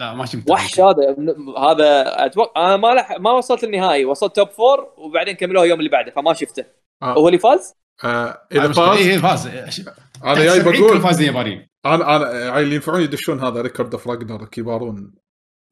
لا 0.00 0.14
ما 0.14 0.26
شفت 0.26 0.50
وحش 0.50 0.80
هذا. 0.80 1.16
هذا 1.58 2.04
أتوقع 2.26 2.66
أنا 2.66 2.76
ما 2.76 2.94
لح... 2.94 3.12
ما 3.20 3.32
وصلت 3.32 3.64
النهائي. 3.64 4.04
وصلت 4.04 4.36
top 4.36 4.48
four 4.48 4.92
وبعدين 4.96 5.34
كملوها 5.34 5.64
اليوم 5.64 5.78
اللي 5.78 5.90
بعده 5.90 6.10
فما 6.10 6.32
شفته. 6.34 6.64
آه. 7.02 7.12
هو 7.14 7.28
اللي 7.28 7.38
فاز؟ 7.38 7.74
آه 8.04 8.46
إذا 8.52 8.72
فاز؟ 8.72 8.78
فاز 9.18 9.46
اي 9.46 9.62
فاز. 9.70 9.88
أنا 10.24 10.34
جاي 10.34 10.60
70 10.60 10.80
بقول 10.80 11.00
فايزين 11.00 11.28
اليابانيين 11.28 11.66
أنا 11.86 12.16
أنا 12.16 12.58
اللي 12.58 12.74
ينفعون 12.74 13.00
يدشون 13.02 13.40
هذا 13.40 13.60
Record 13.60 13.94
of 13.94 14.08
Ragnarok 14.08 14.48
يبارون 14.58 15.14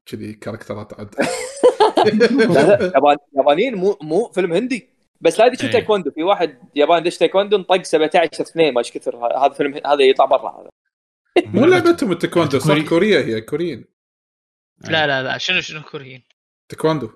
كذي 0.07 0.33
كاركترات 0.33 0.93
يابان- 2.97 3.17
يابانيين 3.37 3.75
مو 3.75 3.99
مو 4.03 4.29
فيلم 4.35 4.53
هندي. 4.53 4.89
بس 5.21 5.39
لا 5.39 5.45
إيه. 5.47 5.53
تايكوندو. 5.55 6.11
في 6.11 6.23
واحد 6.23 6.59
ياباني 6.75 7.05
دش 7.05 7.19
تايكوندو 7.19 7.57
انطق 7.57 7.83
17 7.83 8.43
2 8.43 8.75
ما 8.75 8.79
إيش 8.79 8.93
كثر. 8.93 9.37
هذا 9.47 9.53
فيلم 9.53 9.81
هذا 9.87 10.03
يطلع 10.03 10.25
برا 10.25 10.61
هذا. 10.61 10.69
مو 11.47 11.67
لعبتهم 11.67 12.13
التايكوندو 12.13 12.59
صح؟ 12.59 12.67
كوري- 12.67 12.83
كوريا 12.83 13.21
هي 13.21 13.41
كوريين. 13.41 13.85
لا 14.81 15.07
لا 15.07 15.23
لا. 15.23 15.39
شنو 15.39 15.61
شنو 15.61 15.83
كوريين؟ 15.83 16.23
تايكوندو. 16.69 17.11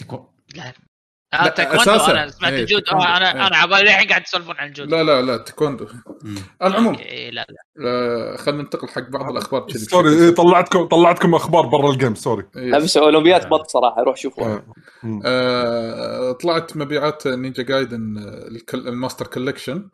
تكو- 0.00 0.34
لا. 0.56 0.72
لا، 1.32 1.42
لا 1.44 1.48
تايكوندو. 1.48 1.90
أنا 1.90 2.28
سمعت 2.30 2.52
إيه، 2.52 2.60
الجود. 2.60 2.82
تايكوندو. 2.82 3.06
آه، 3.06 3.16
أنا 3.16 3.34
إيه. 3.34 3.46
أنا 3.46 3.56
عبالي 3.56 3.82
الحين 3.82 4.08
قاعد 4.08 4.22
تسولفون 4.22 4.56
عن 4.56 4.68
الجود. 4.68 4.90
لا 4.90 5.02
لا 5.02 5.22
لا 5.22 5.36
تايكوندو. 5.36 5.86
مم. 6.22 6.36
العموم 6.62 6.94
إيه، 6.94 7.30
لا 7.30 7.46
لا. 7.50 7.86
آه 7.86 8.36
خلينا 8.36 8.62
ننتقل 8.62 8.88
حق 8.88 9.08
بعض 9.10 9.30
الأخبار 9.30 9.70
sorry 9.70 10.10
إيه، 10.10 10.30
طلعتكم 10.34 10.84
طلعتكم 10.84 11.34
أخبار 11.34 11.66
برا 11.66 11.90
ال 11.90 11.95
game 11.95 12.14
sorry. 12.14 12.46
إيه. 12.56 12.70
بس 12.76 12.96
أولمبيات 12.96 13.46
بط 13.46 13.66
صراحة 13.66 14.02
روح 14.02 14.16
شوفوها 14.16 14.66
آه. 15.04 15.20
آه، 15.24 16.32
طلعت 16.32 16.76
مبيعات 16.76 17.26
Ninja 17.26 17.62
Gaiden 17.62 18.18
آه، 18.18 18.74
ال 18.74 18.81
Master 18.81 19.26
Collection 19.26 19.90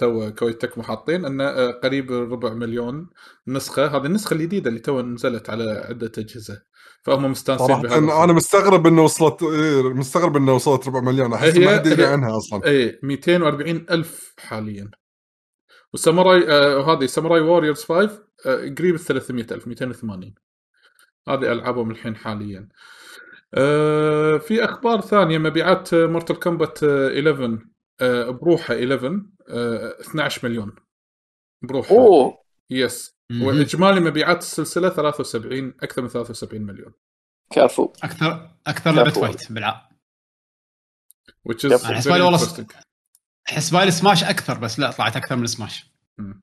تو 0.00 0.32
Koei 0.38 0.52
Tecmo 0.52 0.84
حاطين 0.84 1.24
انه 1.24 1.44
آه، 1.44 1.70
قريب 1.70 2.12
ربع 2.12 2.54
مليون 2.54 3.10
نسخة. 3.48 3.86
هذه 3.86 4.06
النسخة 4.06 4.34
الجديدة 4.34 4.68
اللي 4.68 4.80
تو 4.80 5.00
نزلت 5.00 5.50
على 5.50 5.84
عدة 5.88 6.12
أجهزة. 6.18 6.62
فهم 7.02 7.30
مستانسين 7.30 7.86
أنا 7.86 8.24
أنا 8.24 8.32
مستغرب 8.32 8.86
إنه 8.86 9.02
وصلت 9.02 9.42
إيه، 9.42 9.82
مستغرب 9.94 10.36
إنه 10.36 10.54
وصلت 10.54 10.88
ربع 10.88 11.00
مليون. 11.00 11.32
أحس 11.32 11.56
ما 11.56 11.76
حد 11.76 11.86
يدري 11.86 12.06
عنها 12.06 12.36
أصلا. 12.36 12.66
اي 12.66 12.98
240 13.02 13.86
ألف 13.90 14.34
حاليا. 14.38 14.90
والساموراي 15.92 16.48
آه 16.48 16.92
هذه 16.92 17.06
Samurai 17.06 17.40
Warriors 17.40 17.84
5 17.84 18.22
آه 18.46 18.74
قريب 18.78 18.94
ال 18.94 19.00
300 19.00 19.46
ألف 19.52 19.66
280 19.68 20.34
هذه 21.28 21.52
ألعابهم 21.52 21.90
الحين 21.90 22.16
حاليا. 22.16 22.68
آه 23.54 24.38
في 24.38 24.64
أخبار 24.64 25.00
ثانية. 25.00 25.38
مبيعات 25.38 25.94
Mortal 25.94 26.40
Kombat 26.40 26.84
11 26.84 27.58
آه 28.00 28.30
بروحة 28.30 28.74
11 28.74 29.06
آه 29.06 29.22
12 29.50 30.48
مليون. 30.48 30.74
بروحه 31.64 31.94
أوه. 31.94 32.38
yes. 32.70 33.10
واجمالي 33.42 34.00
مبيعات 34.00 34.38
السلسلة 34.38 34.88
73 34.88 35.74
أكثر 35.82 36.02
من 36.02 36.08
73 36.08 36.62
مليون. 36.62 36.92
كفو 37.52 37.92
أكثر 38.02 38.50
أكثر 38.66 38.90
لعبه. 38.92 39.10
fight 39.10 39.52
بالعاب 39.52 39.80
which 41.48 41.68
is 41.70 41.84
حسبالي 41.84 42.20
والله. 42.22 42.66
حسبالي 43.48 43.90
سماش 43.90 44.24
أكثر 44.24 44.58
بس 44.58 44.78
لا 44.78 44.90
طلعت 44.90 45.16
أكثر 45.16 45.36
من 45.36 45.46
سماش. 45.46 45.90
مم. 46.18 46.40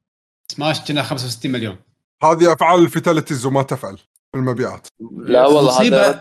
سماش 0.52 0.82
كنا 0.82 1.04
65 1.04 1.52
مليون. 1.52 1.78
هذه 2.24 2.54
أفعال 2.54 2.80
ال 2.84 2.89
fatalities 2.89 3.46
وما 3.46 3.64
تفعل 3.64 3.98
المبيعات. 4.36 4.88
لا 5.12 5.46
والله 5.48 5.78
المصيبة- 5.78 5.82
هذا 5.94 6.20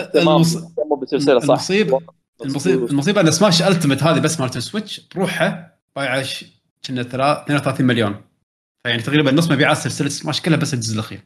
اهتمام. 0.00 0.28
المص- 0.28 0.56
اهتموا 0.56 0.96
بالسلسله 0.96 1.40
صح. 1.40 1.44
المصيبه 1.44 1.98
المصيبه 2.44 2.86
المصيبة 2.86 3.20
إن 3.20 3.30
Smash 3.30 3.62
Ultimate 3.62 4.02
هذه 4.02 4.20
بس 4.20 4.40
مالت 4.40 4.56
ال 4.56 4.62
Switch 4.62 5.00
بروحها 5.14 5.71
بايعه 5.96 6.26
كنا 6.86 7.02
ترى 7.02 7.32
32 7.32 7.86
مليون. 7.86 8.24
فيعني 8.86 9.02
تقريبا 9.02 9.32
نص 9.32 9.50
مبيعات 9.50 9.76
سلسلة 9.76 10.08
سماش 10.08 10.42
كلها 10.42 10.58
بس 10.58 10.74
الجزء 10.74 10.94
الأخير. 10.94 11.20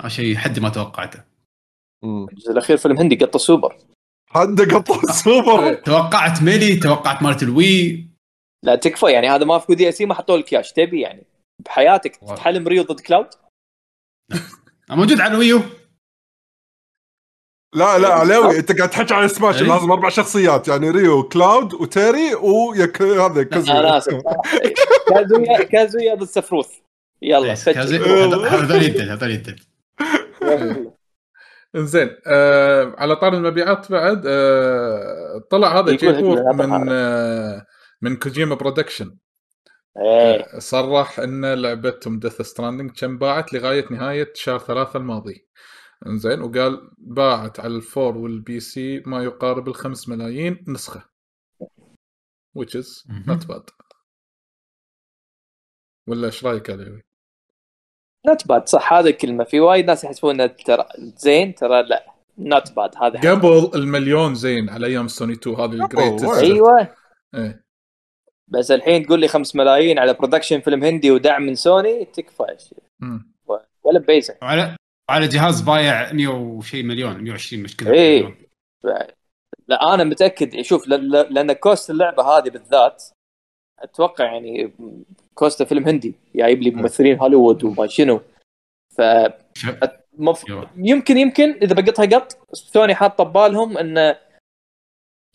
هذا 0.00 0.08
شيء 0.08 0.36
حد 0.36 0.58
ما 0.58 0.68
توقعته. 0.68 1.24
الجزء 2.04 2.52
الأخير 2.52 2.76
فيلم 2.76 2.98
هندي 2.98 3.16
قط 3.16 3.34
سوبر 3.34 3.76
حد 4.30 4.60
قطع 4.60 5.00
السوبر 5.10 5.74
توقعت 5.86 6.42
ميلي 6.42 6.76
توقعت 6.76 7.22
مالت 7.22 7.42
ال 7.42 7.55
Wii. 7.55 8.06
لا 8.62 8.76
تكفى. 8.76 9.06
يعني 9.12 9.28
هذا 9.28 9.44
ما 9.44 9.58
في 9.58 9.74
DS 9.74 10.00
ما 10.00 10.14
حطوا 10.14 10.36
لك 10.36 10.52
اياه 10.52 10.62
تبي 10.62 11.00
يعني 11.00 11.26
بحياتك. 11.64 12.16
تحلم 12.16 12.68
Ryu 12.68 12.82
ضد 12.82 13.00
Cloud؟ 13.00 13.26
موجود 14.90 15.20
على 15.20 15.32
الويو 15.32 15.62
لا 17.74 17.98
لا 17.98 18.08
علاوي 18.08 18.58
انت 18.58 18.78
قاعد 18.78 18.90
تحكي 18.90 19.14
عن 19.14 19.28
سماش 19.28 19.62
إيه. 19.62 19.68
لازم 19.68 19.92
أربع 19.92 20.08
شخصيات 20.08 20.68
يعني 20.68 20.90
ريو 20.90 21.22
كلاود 21.22 21.74
وتيري 21.74 22.34
ويك 22.34 23.02
هذا 23.02 23.26
أنا 23.26 23.42
كازويا. 23.42 23.98
اسف 23.98 24.22
كازويا 25.08 25.62
كازويا 25.62 26.14
ضد 26.14 26.26
سفروث. 26.26 26.68
يلا 27.22 27.46
إيه،. 27.46 27.54
هذول 28.54 28.82
يدد 28.82 29.58
هذول 31.74 32.16
آه 32.26 32.94
على 32.98 33.16
طار 33.16 33.34
المبيعات 33.34 33.92
بعد 33.92 34.22
آه 34.26 35.44
طلع 35.50 35.78
هذا 35.78 35.92
جيبور 35.92 36.38
هذا 36.38 36.66
من. 36.66 36.88
آه 36.90 37.66
من 38.02 38.16
كوجيما 38.16 38.54
برودكشن 38.54 39.16
إيه. 39.98 40.58
صرح 40.58 41.20
إن 41.20 41.54
لعبتهم 41.54 42.18
Death 42.18 42.42
Stranding 42.42 42.90
كم 42.90 43.18
باعت 43.18 43.52
لغاية 43.52 43.84
نهاية 43.90 44.32
شهر 44.34 44.58
ثلاثة 44.58 44.96
الماضي. 44.96 45.46
انزين 46.06 46.42
وقال 46.42 46.90
باعت 46.98 47.60
على 47.60 47.76
ال 47.76 47.82
four 47.82 48.05
وال 48.05 48.16
PC 48.16 49.02
ما 49.06 49.24
يقارب 49.24 49.68
الخمس 49.68 50.08
ملايين 50.08 50.64
نسخة. 50.68 51.04
Which 52.58 52.74
is 52.74 53.04
not 53.26 53.46
bad. 53.48 53.70
ولا 56.08 56.26
إيش 56.26 56.44
رأيك 56.44 56.70
علي؟ 56.70 57.00
not 58.26 58.48
bad 58.48 58.68
صح 58.68 58.92
هذا 58.92 59.08
الكلمة 59.08 59.44
في 59.44 59.60
وايد 59.60 59.86
ناس 59.86 60.04
يحسبون 60.04 60.56
ترى 60.56 60.86
زين 60.98 61.54
ترى 61.54 61.82
لا 61.82 62.14
not 62.38 62.72
bad 62.72 62.96
هذا. 62.96 63.30
قبل 63.30 63.70
المليون 63.74 64.34
زين 64.34 64.70
على 64.70 64.86
أيام 64.86 65.08
سوني 65.08 65.32
2 65.32 65.56
هذه 65.56 65.72
ال 65.72 65.77
greatest. 65.77 66.24
أيوه. 66.24 66.96
إيه. 67.34 67.64
بس 68.48 68.70
الحين 68.70 69.06
تقول 69.06 69.20
لي 69.20 69.28
5 69.28 69.58
ملايين 69.58 69.98
على 69.98 70.14
production 70.14 70.60
فيلم 70.60 70.84
هندي 70.84 71.10
ودعم 71.10 71.42
من 71.42 71.54
سوني 71.54 72.04
تكفى. 72.04 72.56
ولا 73.84 74.04
وعلى 74.42 74.76
وعلى 75.10 75.28
جهاز 75.28 75.60
بايع 75.60 76.12
100 76.12 76.28
وشيء 76.28 76.84
مليون 76.84 77.24
120 77.24 77.62
مش 77.62 77.76
كذا 77.76 77.92
إيه. 77.92 78.22
مليون. 78.22 78.36
لا 79.68 79.94
أنا 79.94 80.04
متأكد 80.04 80.60
شوف 80.60 80.88
لأن 80.88 81.52
cost 81.52 81.90
اللعبة 81.90 82.22
هذه 82.22 82.50
بالذات 82.50 83.04
أتوقع 83.78 84.24
يعني 84.24 84.72
cost 85.34 85.62
فيلم 85.62 85.88
هندي 85.88 86.14
جايب 86.34 86.62
لي 86.62 86.70
ممثلين 86.70 87.18
هوليوود 87.18 87.64
وما 87.64 87.86
شنو. 87.86 88.20
ف 88.96 89.02
مف... 90.18 90.44
يمكن 90.76 91.16
يمكن 91.16 91.50
إذا 91.50 91.74
بقطها 91.74 92.06
قط 92.06 92.38
سوني 92.52 92.94
حاطة 92.94 93.24
ببالهم 93.24 93.78
انه 93.78 94.18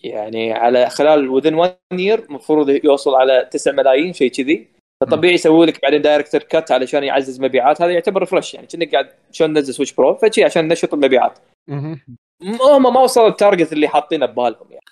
يعني 0.04 0.54
على 0.54 0.90
خلال 0.90 1.30
within 1.30 1.54
1 1.54 1.78
year 1.92 2.20
المفروض 2.20 2.70
يوصل 2.70 3.16
على 3.16 3.50
9 3.52 3.74
ملايين 3.74 4.14
شيء 4.14 4.32
كذي. 4.32 4.68
فطبيعي 5.02 5.34
يسوي 5.34 5.66
لك 5.66 5.82
بعدين 5.82 6.02
director 6.02 6.44
cut 6.44 6.72
علشان 6.72 7.04
يعزز 7.04 7.42
مبيعات. 7.42 7.82
هذا 7.82 7.92
يعتبر 7.92 8.20
refresh 8.20 8.54
يعني 8.54 8.68
كأنك 8.68 8.92
قاعد 8.92 9.10
شلون 9.32 9.58
نزل 9.58 9.74
Switch 9.74 9.94
Pro 9.94 10.16
فشي 10.16 10.44
عشان 10.44 10.68
نشط 10.68 10.94
المبيعات. 10.94 11.40
هم 12.44 12.94
ما 12.94 13.00
وصلوا 13.00 13.28
ال 13.28 13.34
target 13.34 13.74
اللي 13.74 13.88
حاطينه 13.88 14.26
ببالهم 14.26 14.68
يعني. 14.72 14.86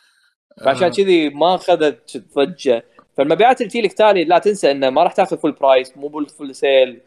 فعشان 0.66 0.88
آه. 0.88 0.90
كذي 0.92 1.30
ما 1.30 1.56
أخذت 1.56 2.18
ضجة. 2.36 2.84
فالمبيعات 3.18 3.62
اللي 3.62 3.70
تجيلك 3.70 3.94
تالي 3.94 4.24
لا 4.24 4.40
تنسى 4.40 4.72
إنه 4.72 4.90
ما 4.90 5.04
راح 5.04 5.14
تاخذ 5.14 5.38
full 5.38 5.52
price 5.52 5.98
مو 5.98 6.08
بال 6.08 6.24
full 6.24 6.56
sale 6.56 7.02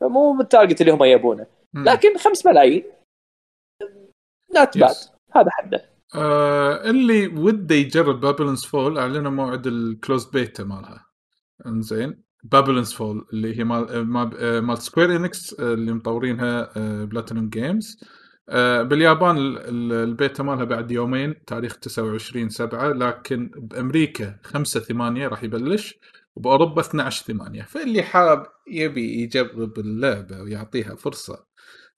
فمو 0.00 0.32
بال 0.32 0.44
target 0.44 0.80
اللي 0.80 0.92
هم 0.92 1.04
يبونه. 1.04 1.46
لكن 1.74 2.18
5 2.18 2.50
ملايين. 2.50 2.84
not 4.54 4.78
bad. 4.78 4.96
هذا 5.32 5.50
حده. 5.50 5.90
آه 6.14 6.90
اللي 6.90 7.26
وده 7.26 7.74
يجرب 7.74 8.20
Babylon's 8.20 8.64
Fall 8.64 8.98
أعلنوا 8.98 9.30
موعد 9.30 9.66
ال 9.66 9.76
close 9.76 10.24
beta 10.24 10.64
مالها. 10.64 11.06
انزين. 11.66 12.25
Babylon's 12.44 12.92
Fall 12.92 13.26
اللي 13.32 13.58
هي 13.58 13.64
مال 13.64 13.90
آه، 13.90 14.02
مال, 14.02 14.30
آه، 14.38 14.60
مال 14.60 14.78
Square 14.82 15.16
Enix 15.16 15.52
اللي 15.52 15.92
مطورينها 15.92 16.72
Platinum 17.04 17.48
Games 17.48 18.00
آه 18.48 18.82
باليابان 18.82 19.36
ال- 19.36 19.58
ال- 19.58 19.92
البيتا 20.08 20.42
مالها 20.42 20.64
بعد 20.64 20.90
يومين 20.90 21.44
تاريخ 21.44 21.76
29 21.76 22.48
7 22.48 22.92
لكن 22.92 23.50
بأمريكا 23.56 24.38
5 24.42 24.80
8 24.80 25.28
راح 25.28 25.42
يبلش 25.44 25.94
وبأوروبا 26.36 26.80
12 26.80 27.24
8 27.24 27.62
فاللي 27.62 28.02
حاب 28.02 28.46
يبي 28.68 29.22
يجرب 29.22 29.78
اللعبة 29.78 30.42
ويعطيها 30.42 30.94
فرصة 30.94 31.46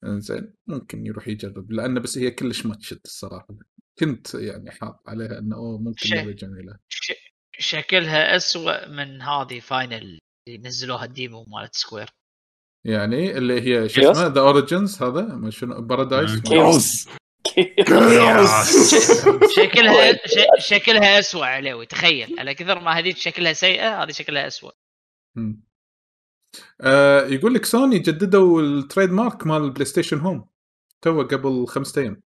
إنزين 0.05 0.53
ممكن 0.67 1.07
يروح 1.07 1.29
يجرب 1.29 1.73
لأن 1.73 2.01
بس 2.01 2.19
هي 2.19 2.31
كلش 2.31 2.67
ما 2.67 2.75
تشد 2.75 3.01
الصراحة. 3.05 3.49
كنت 3.99 4.35
يعني 4.35 4.71
حاط 4.71 5.03
عليها 5.07 5.39
إنه 5.39 5.57
أوه 5.57 5.79
ممكن. 5.79 6.15
لعبه 6.17 6.33
جميلة. 6.33 6.77
ش... 6.89 7.13
شكلها 7.59 8.37
أسوأ 8.37 8.89
من 8.89 9.23
هذه 9.23 9.61
فاينل 9.61 10.19
اللي 10.49 10.69
نزلوها 10.69 11.05
الديمو 11.05 11.45
مالت 11.45 11.75
سكوير. 11.75 12.11
يعني 12.87 13.39
اللي 13.39 13.61
هي 13.61 13.89
شو 13.89 14.01
كيوس؟ 14.01 14.17
اسمه؟ 14.17 14.29
ذا 14.29 14.41
اوريجنز 14.41 15.03
هذا؟ 15.03 15.23
ما 15.23 15.51
شنو؟ 15.51 15.81
بارادايس 15.81 16.41
كيوس. 16.41 17.09
شكلها 19.57 20.13
ش... 20.35 20.67
شكلها 20.69 21.19
أسوأ 21.19 21.47
عليوي 21.47 21.87
تخيل. 21.87 22.41
على 22.41 22.55
كثر 22.55 22.81
ما 22.81 22.99
هذيك 22.99 23.17
شكلها 23.17 23.53
سيئة 23.53 24.03
هذه 24.03 24.11
شكلها 24.11 24.47
أسوأ. 24.47 24.71
مم. 25.37 25.63
آه 26.81 27.27
يقول 27.27 27.55
لك 27.55 27.65
سوني 27.65 27.99
جددوا 27.99 28.63
ال 28.63 29.11
trademark 29.11 29.47
مال 29.47 29.65
ال 29.65 29.85
PlayStation 29.85 30.19
Home 30.19 30.49
تو 31.05 31.23
قبل 31.23 31.67
خمسة 31.67 32.03
أيام 32.03 32.23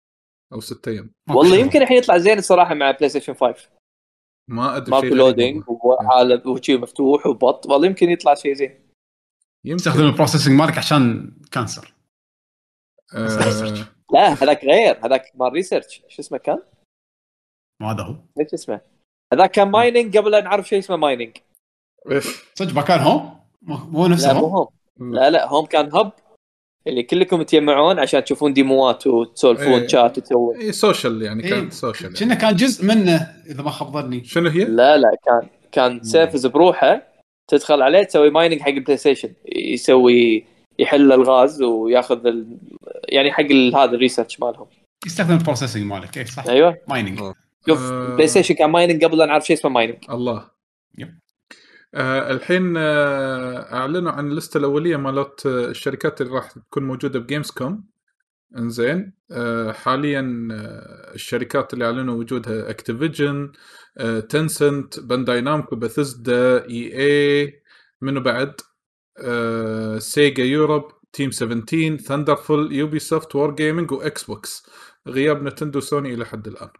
أو 0.52 0.60
ستة 0.60 0.90
أيام. 0.90 1.14
والله 1.30 1.56
يمكن 1.62 1.82
الحين 1.82 1.96
يطلع 1.96 2.18
زين 2.18 2.38
الصراحة 2.38 2.74
مع 2.74 2.90
PlayStation 2.90 3.34
5 3.34 3.77
ما 4.48 4.76
أدري 4.76 4.90
ماكو 4.90 5.06
شيء 5.06 5.14
loading. 5.14 5.64
وعالم 5.68 6.50
وشي 6.50 6.76
مفتوح 6.76 7.26
وبط 7.26 7.66
والله 7.66 7.86
يمكن 7.86 8.10
يطلع 8.10 8.34
شيء 8.34 8.54
زين. 8.54 8.88
تستخدم 9.76 10.00
يمكن 10.00 10.12
ال 10.12 10.16
processing 10.16 10.60
مالك 10.60 10.78
عشان 10.78 11.32
cancer 11.52 11.94
آه 13.14 13.88
لا 14.12 14.32
هذاك 14.32 14.64
غير 14.64 15.06
هذاك 15.06 15.32
مال 15.34 15.52
research 15.52 16.02
شو 16.08 16.22
اسمه 16.22 16.38
كان؟ 16.38 16.62
ما 17.80 17.90
هذا 17.90 18.02
هو 18.02 18.16
ليش 18.36 18.54
اسمه؟ 18.54 18.80
هذاك 19.32 19.50
كان 19.50 19.70
mining 19.70 20.18
قبل 20.18 20.30
لا 20.30 20.40
نعرف 20.40 20.68
شيء 20.68 20.78
اسمه 20.78 20.96
mining 20.96 21.36
صدق 22.54 22.74
ما 22.74 22.82
كان 22.82 23.00
هو 23.00 23.22
مو 23.62 24.06
نفسه 24.06 24.32
لا 24.32 24.38
Home؟ 24.38 24.68
لا 25.00 25.30
لا 25.30 25.48
Home 25.48 25.66
كان 25.66 25.94
hub 25.94 26.12
اللي 26.88 27.02
كلكم 27.02 27.42
تجمعون 27.42 27.98
عشان 27.98 28.24
تشوفون 28.24 28.52
demo 28.52 28.95
ات 28.95 29.06
وتسولفون 29.06 29.80
إيه. 29.80 29.86
شات 29.86 30.18
وتسوون 30.18 30.56
اي 30.56 30.72
social 30.72 31.22
يعني 31.22 31.44
إيه. 31.44 31.50
كانت 31.50 31.72
social 31.72 32.14
كنا 32.14 32.28
يعني. 32.28 32.40
كان 32.40 32.56
جزء 32.56 32.84
منه 32.84 33.34
إذا 33.46 33.62
ما 33.62 33.70
خاب 33.70 33.92
ظني 33.92 34.24
شنو 34.24 34.50
هي؟ 34.50 34.64
لا 34.64 34.96
لا 34.96 35.10
كان 35.26 35.48
كان 35.72 36.02
service 36.02 36.46
بروحه 36.46 37.02
تدخل 37.48 37.82
عليه 37.82 38.02
تسوي 38.02 38.30
mining 38.30 38.60
حق 38.60 38.68
ال 38.68 38.96
PlayStation 38.96 39.32
يسوي 39.56 40.44
يحل 40.78 41.12
الغاز 41.12 41.62
وياخذ 41.62 42.26
ال... 42.26 42.58
يعني 43.08 43.32
حق 43.32 43.52
هذا 43.52 43.94
ال 43.94 43.99
research 43.99 44.40
مالهم 44.40 44.66
يستخدم 45.06 45.34
ال 45.34 45.39
processing 45.39 45.84
مالك 45.84 46.18
اي 46.18 46.24
صح 46.24 46.46
أيوه 46.46 46.78
mining 46.88 47.18
شوف 47.66 47.92
آه. 47.92 48.14
PlayStation 48.14 48.54
كان 48.54 48.70
mining 48.70 49.04
قبل 49.04 49.18
لا 49.18 49.26
نعرف 49.26 49.46
شيء 49.46 49.56
اسمه 49.56 49.70
mining 49.70 49.98
الله 50.10 50.50
yep. 50.98 51.18
آه 51.94 52.30
الحين 52.32 52.76
آه 52.76 53.72
أعلنوا 53.74 54.12
عن 54.12 54.30
ال 54.30 54.35
list 54.35 54.53
ه 54.53 54.58
الأولية 54.58 54.96
مالت 54.96 55.46
آه، 55.46 55.68
الشركات 55.68 56.20
اللي 56.20 56.34
راح 56.34 56.52
تكون 56.52 56.82
موجودة 56.84 57.18
ب 57.18 57.50
Gamescom 57.50 57.84
إنزين 58.58 59.12
آه 59.32 59.72
حاليا 59.72 60.48
آه 60.52 61.14
الشركات 61.14 61.74
اللي 61.74 61.84
أعلنوا 61.86 62.14
وجودها 62.14 62.70
Activision 62.70 63.52
آه 63.98 64.20
Tencent 64.20 65.00
Bandai 65.00 65.40
Namco 65.40 65.76
Bethesda 65.76 66.68
EA 66.68 67.62
منو 68.02 68.20
بعد؟ 68.20 68.54
آه 69.18 69.98
Sega 69.98 70.44
Europe 70.44 70.92
Team 71.12 71.30
17 71.30 71.96
Thunderful 71.96 72.72
Ubisoft 72.72 73.34
Wargaming 73.36 74.24
و 74.24 74.32
Xbox 74.32 74.66
غياب 75.08 75.42
Nintendo 75.42 75.80
Sony 75.80 76.14
إلى 76.14 76.26
حد 76.26 76.46
الآن. 76.48 76.70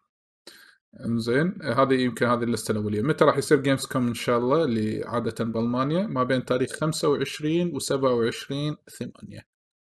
انزين 1.04 1.58
هذه 1.62 1.94
يمكن 1.94 2.26
هذه 2.26 2.42
ال 2.42 2.47
list 2.47 2.67
ة 2.67 2.72
الأولية. 2.72 3.02
متى 3.02 3.24
راح 3.24 3.38
يصير 3.38 3.60
Gamescom 3.60 4.06
إن 4.06 4.14
شاء 4.14 4.38
الله؟ 4.38 4.64
اللي 4.64 5.04
عادة 5.06 5.44
بألمانيا 5.44 6.06
ما 6.06 6.24
بين 6.24 6.44
تاريخ 6.44 6.72
25 6.72 7.74
و 7.74 7.78
27 7.78 8.76
8 8.98 9.46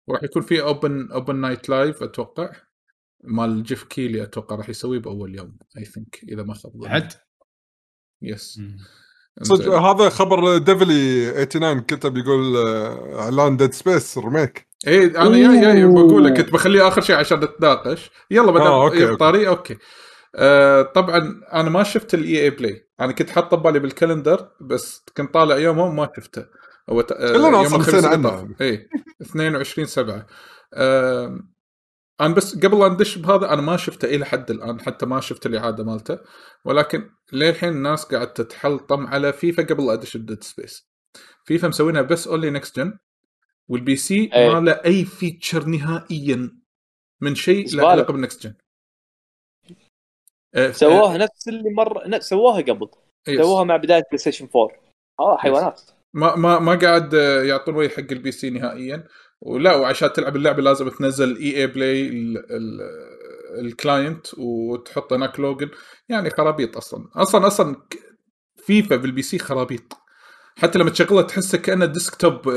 وراح 0.07 0.23
يكون 0.23 0.41
في 0.41 0.61
opening 0.61 1.11
opening 1.11 1.35
night 1.35 1.69
live 1.69 2.03
أتوقع. 2.03 2.51
مال 3.23 3.63
Geoff 3.63 3.83
Keighley 3.83 4.23
أتوقع 4.23 4.55
راح 4.55 4.69
يسويه 4.69 4.99
بأول 4.99 5.35
يوم 5.35 5.57
I 5.77 5.85
think 5.85 6.19
إذا 6.29 6.43
ما 6.43 6.53
خاب 6.53 6.71
ظني. 6.71 6.89
بعد 6.89 7.13
yes 8.21 8.61
صدق 9.41 9.65
إنزين. 9.65 9.73
هذا 9.73 10.09
خبر 10.09 10.57
Devly 10.57 11.31
89 11.45 11.79
كتب 11.81 12.17
يقول 12.17 12.57
اعلان 13.15 13.57
Dead 13.57 13.73
Space 13.73 14.17
remake 14.17 14.67
اي 14.87 15.05
أنا 15.05 15.37
يا 15.37 15.73
يا 15.73 15.87
بقول 15.87 16.25
لك 16.25 16.37
كنت 16.37 16.53
بخليه 16.53 16.87
آخر 16.87 17.01
شيء 17.01 17.15
عشان 17.15 17.39
نتناقش. 17.39 18.11
يلا 18.31 18.51
بدل 18.51 18.61
آه، 18.61 18.83
okay، 18.83 19.05
okay. 19.05 19.15
طاري 19.15 19.47
okay. 19.47 19.77
آه 20.37 20.81
طبعا 20.81 21.41
أنا 21.53 21.69
ما 21.69 21.83
شفت 21.83 22.13
ال 22.13 22.43
EA 22.43 22.49
Play 22.49 22.89
أنا 22.99 23.11
كنت 23.11 23.29
حاطه 23.29 23.57
ببالي 23.57 23.79
بال 23.79 23.93
calendar 23.93 24.51
بس 24.61 25.03
كنت 25.17 25.33
طالع 25.33 25.57
يومه 25.57 25.91
ما 25.91 26.09
شفته. 26.17 26.45
هو 26.89 27.01
ت... 27.01 27.11
آه، 27.11 27.33
كلنا 27.33 27.61
أصلاً 27.61 27.75
الخميس 27.79 28.05
عنه. 28.05 28.55
اي 28.61 28.89
22 29.21 29.87
7 29.87 30.27
آه 30.73 31.39
أنا 32.21 32.33
بس 32.33 32.55
قبل 32.65 32.79
لا 32.79 32.89
ندش 32.89 33.17
بهذا 33.17 33.53
أنا 33.53 33.61
ما 33.61 33.77
شفته 33.77 34.05
إلى 34.05 34.25
حد 34.25 34.51
الآن 34.51 34.81
حتى 34.81 35.05
ما 35.05 35.19
شفت 35.19 35.45
الإعادة 35.45 35.83
مالته. 35.83 36.19
ولكن 36.65 37.09
للحين 37.33 37.69
الناس 37.69 38.05
قاعد 38.05 38.33
تتحلطم 38.33 39.07
على 39.07 39.33
فيفا 39.33 39.63
قبل 39.63 39.85
لا 39.87 39.93
أدش 39.93 40.17
ب 40.17 40.22
Dead 40.22 40.43
Space 40.43 40.89
فيفا 41.45 41.67
مسوينها 41.67 42.01
بس 42.01 42.27
only 42.27 42.49
next 42.49 42.79
gen 42.79 42.97
وال 43.67 43.95
PC. 43.95 44.29
ما 44.35 44.59
له 44.59 44.71
أي 44.71 45.05
feature 45.05 45.65
نهائيا 45.65 46.51
من 47.21 47.35
شيء 47.35 47.75
له. 47.75 47.87
علاقة 47.87 48.13
بال 48.13 48.23
next 48.23 48.43
gen 48.47 48.53
سووها 50.71 51.17
نفس 51.17 51.47
اللي 51.47 51.69
مر 51.69 52.19
سووها 52.19 52.61
قبل. 52.61 52.87
yes. 53.27 53.41
سووها 53.41 53.63
مع 53.63 53.77
بداية 53.77 54.03
بلاي 54.11 54.17
ستيشن 54.17 54.47
4 54.55 54.69
آه 55.19 55.37
حيوانات. 55.37 55.81
ما 56.13 56.35
ما 56.35 56.59
ما 56.59 56.75
قاعد 56.75 57.15
آه، 57.15 57.43
يعطون 57.43 57.75
وجه 57.75 57.87
حق 57.89 58.11
ال 58.11 58.31
PC 58.31 58.49
نهائيا. 58.49 59.03
ولا 59.41 59.75
وعشان 59.75 60.13
تلعب 60.13 60.35
اللعبة 60.35 60.61
لازم 60.61 60.89
تنزل 60.89 61.37
EA 61.37 61.57
Play 61.57 61.67
ال 61.67 62.11
client 63.59 64.27
وتحط 64.37 65.13
هناك 65.13 65.39
login 65.39 65.69
يعني 66.09 66.29
خرابيط 66.29 66.77
أصلا. 66.77 67.09
أصلا 67.15 67.47
أصلا 67.47 67.75
فيفا 68.57 68.95
بال 68.95 69.21
PC 69.21 69.39
خرابيط. 69.39 69.93
حتى 70.57 70.79
لما 70.79 70.89
تشغلها 70.89 71.21
تحسه 71.21 71.57
كانه 71.57 71.85
desktop 71.85 72.49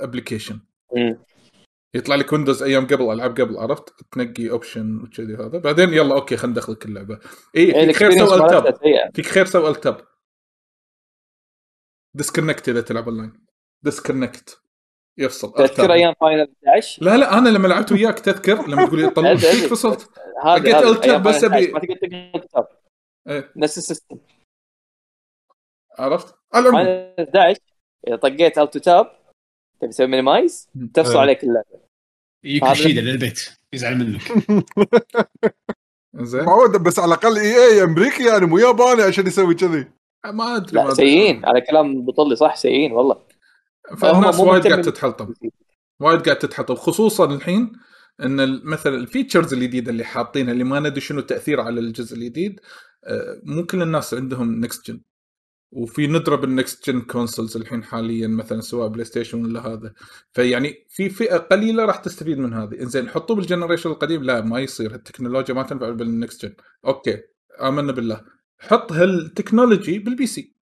application 0.00 0.60
مم. 0.96 1.18
يطلع 1.94 2.14
لك 2.14 2.32
Windows 2.32 2.62
أيام 2.62 2.86
قبل 2.86 3.12
ألعاب 3.12 3.40
قبل 3.40 3.56
عرفت؟ 3.58 3.94
تنقي 4.12 4.50
option 4.50 5.02
وكذي 5.02 5.34
هذا. 5.34 5.58
بعدين 5.58 5.88
يلا 5.92 6.14
okay 6.14 6.36
خلينا 6.36 6.52
ندخلك 6.56 6.84
اللعبة. 6.86 7.18
اي 7.56 7.68
يعني 7.68 7.86
فيك 7.86 7.96
خير 7.96 8.10
سو 8.26 8.44
alt 8.44 8.58
tab. 8.58 8.76
فيك 9.14 9.26
خير 9.26 9.44
سو 9.44 9.70
alt 9.70 9.83
tab. 9.83 10.00
disconnect 12.16 12.68
إذا 12.68 12.80
تلعب 12.80 13.08
online 13.08 13.46
disconnect 13.82 14.60
يفصل. 15.18 15.52
تذكر. 15.52 15.92
أيام 15.92 16.14
Final 16.20 16.54
11 16.68 17.04
لا 17.04 17.16
لا 17.16 17.38
أنا 17.38 17.48
لما 17.48 17.68
لعبت 17.68 17.92
وياك 17.92 18.18
تذكر 18.18 18.68
لما 18.68 18.86
تقول 18.86 19.00
لي 19.00 19.10
طلع 19.10 19.34
فيك. 19.36 19.70
فصلت 19.70 20.10
لقيت 20.46 20.74
alt 20.74 20.98
tab 20.98 21.22
بس 21.22 21.44
Final 21.44 21.44
11 21.44 21.66
أبي- 21.68 21.72
ما 21.72 21.78
تقدر 21.80 22.66
إيه. 23.28 23.52
نفس 23.56 23.78
ال 23.78 23.83
system. 23.83 24.18
عرفت؟ 25.98 26.34
على 26.54 26.68
العموم. 26.68 26.84
Final 26.84 27.28
11 27.28 27.58
اذا 28.08 28.16
طقيت 28.16 28.58
alt 28.58 28.78
tab 28.78 29.23
تبي 29.84 29.92
تسوي 29.92 30.06
minimize 30.06 30.68
تفصل 30.94 31.12
إيه. 31.12 31.20
عليك 31.20 31.44
اللعبة. 31.44 31.84
يجيك 32.44 32.62
رشيده 32.62 33.00
للبيت 33.00 33.50
يزعل 33.72 33.98
منك. 33.98 34.22
زين. 36.14 36.44
معود 36.44 36.82
بس 36.82 36.98
على 36.98 37.08
الأقل 37.08 37.38
EA 37.38 37.82
أمريكي 37.82 38.26
يعني 38.26 38.46
مو 38.46 38.58
ياباني 38.58 39.02
عشان 39.02 39.26
يسوي 39.26 39.54
كذي. 39.54 39.86
ما 40.26 40.56
أدري 40.56 40.72
ما 40.72 40.84
لا 40.86 40.92
أدري. 40.92 40.94
سيئين. 40.94 41.44
على 41.44 41.60
كلام 41.60 42.04
بطلي 42.04 42.36
صح 42.36 42.56
سيئين 42.56 42.92
والله. 42.92 43.16
فالناس 43.98 44.40
وايد 44.40 44.66
قاعد. 44.66 44.82
تتحلطم. 44.82 45.34
وايد 46.00 46.20
قاعد 46.22 46.38
تتحلطم 46.38 46.74
خصوصا 46.74 47.34
الحين 47.34 47.72
إن 48.20 48.64
مثلا 48.64 48.96
ال 48.96 49.02
features 49.02 49.54
الجديدة 49.54 49.90
اللي 49.90 50.04
حاطينها 50.04 50.52
اللي 50.52 50.64
ما 50.64 50.80
ندري 50.80 51.00
شنو 51.00 51.18
التاثير 51.18 51.60
على 51.60 51.80
الجزء 51.80 52.16
الجديد 52.16 52.60
آه، 53.04 53.40
مو 53.44 53.66
كل 53.66 53.82
الناس 53.82 54.14
عندهم 54.14 54.60
next 54.60 54.90
gen 54.90 55.00
وفي 55.74 56.06
ندره 56.06 56.36
بال 56.36 56.54
next 56.54 56.90
gen 56.90 57.00
consoles 57.00 57.56
الحين 57.56 57.84
حاليا 57.84 58.26
مثلا 58.28 58.60
سواء 58.60 58.88
بلاي 58.88 59.04
ستيشن 59.04 59.44
ولا 59.44 59.66
هذا. 59.66 59.94
فيعني 60.32 60.86
في 60.88 61.08
فئة 61.08 61.36
قليلة 61.36 61.84
راح 61.84 61.96
تستفيد 61.96 62.38
من 62.38 62.54
هذه. 62.54 62.80
إنزين 62.80 63.08
حطوه 63.08 63.36
بال 63.36 63.45
generation 63.45 63.90
القديم. 63.90 64.22
لا 64.22 64.40
ما 64.40 64.60
يصير. 64.60 64.94
التكنولوجيا 64.94 65.54
ما 65.54 65.62
تنفع 65.62 65.90
بال 65.90 66.09
next 66.09 66.46
gen 66.46 66.54
okay. 66.84 67.22
آمنا 67.62 67.92
بالله. 67.92 68.24
حط 68.58 68.92
هال 68.92 69.10
technology 69.10 69.98
بال 69.98 70.26
PC 70.26 70.54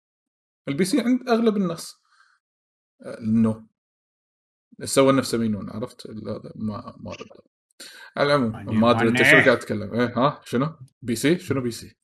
ال 0.67 0.85
PC 0.85 1.01
عند 1.01 1.30
أغلب 1.30 1.57
الناس. 1.57 1.95
آه، 3.01 3.17
no 3.21 3.67
سوى 4.83 5.14
نفسه 5.14 5.38
مينون 5.38 5.69
عرفت؟ 5.69 6.07
هذا 6.07 6.51
ما 6.56 6.95
ما 6.99 7.11
رد. 7.11 7.27
على 8.17 8.35
العموم 8.35 8.53
يعني 8.53 8.72
ما 8.72 8.91
أدري 8.91 9.09
أنت 9.09 9.23
شنو 9.23 9.41
قاعد 9.41 9.59
تتكلم. 9.59 9.93
إيه 9.93 10.14
ها؟ 10.17 10.41
شنو؟ 10.45 10.69
PC؟ 11.01 11.39
شنو 11.40 11.61
PC؟ 11.61 11.97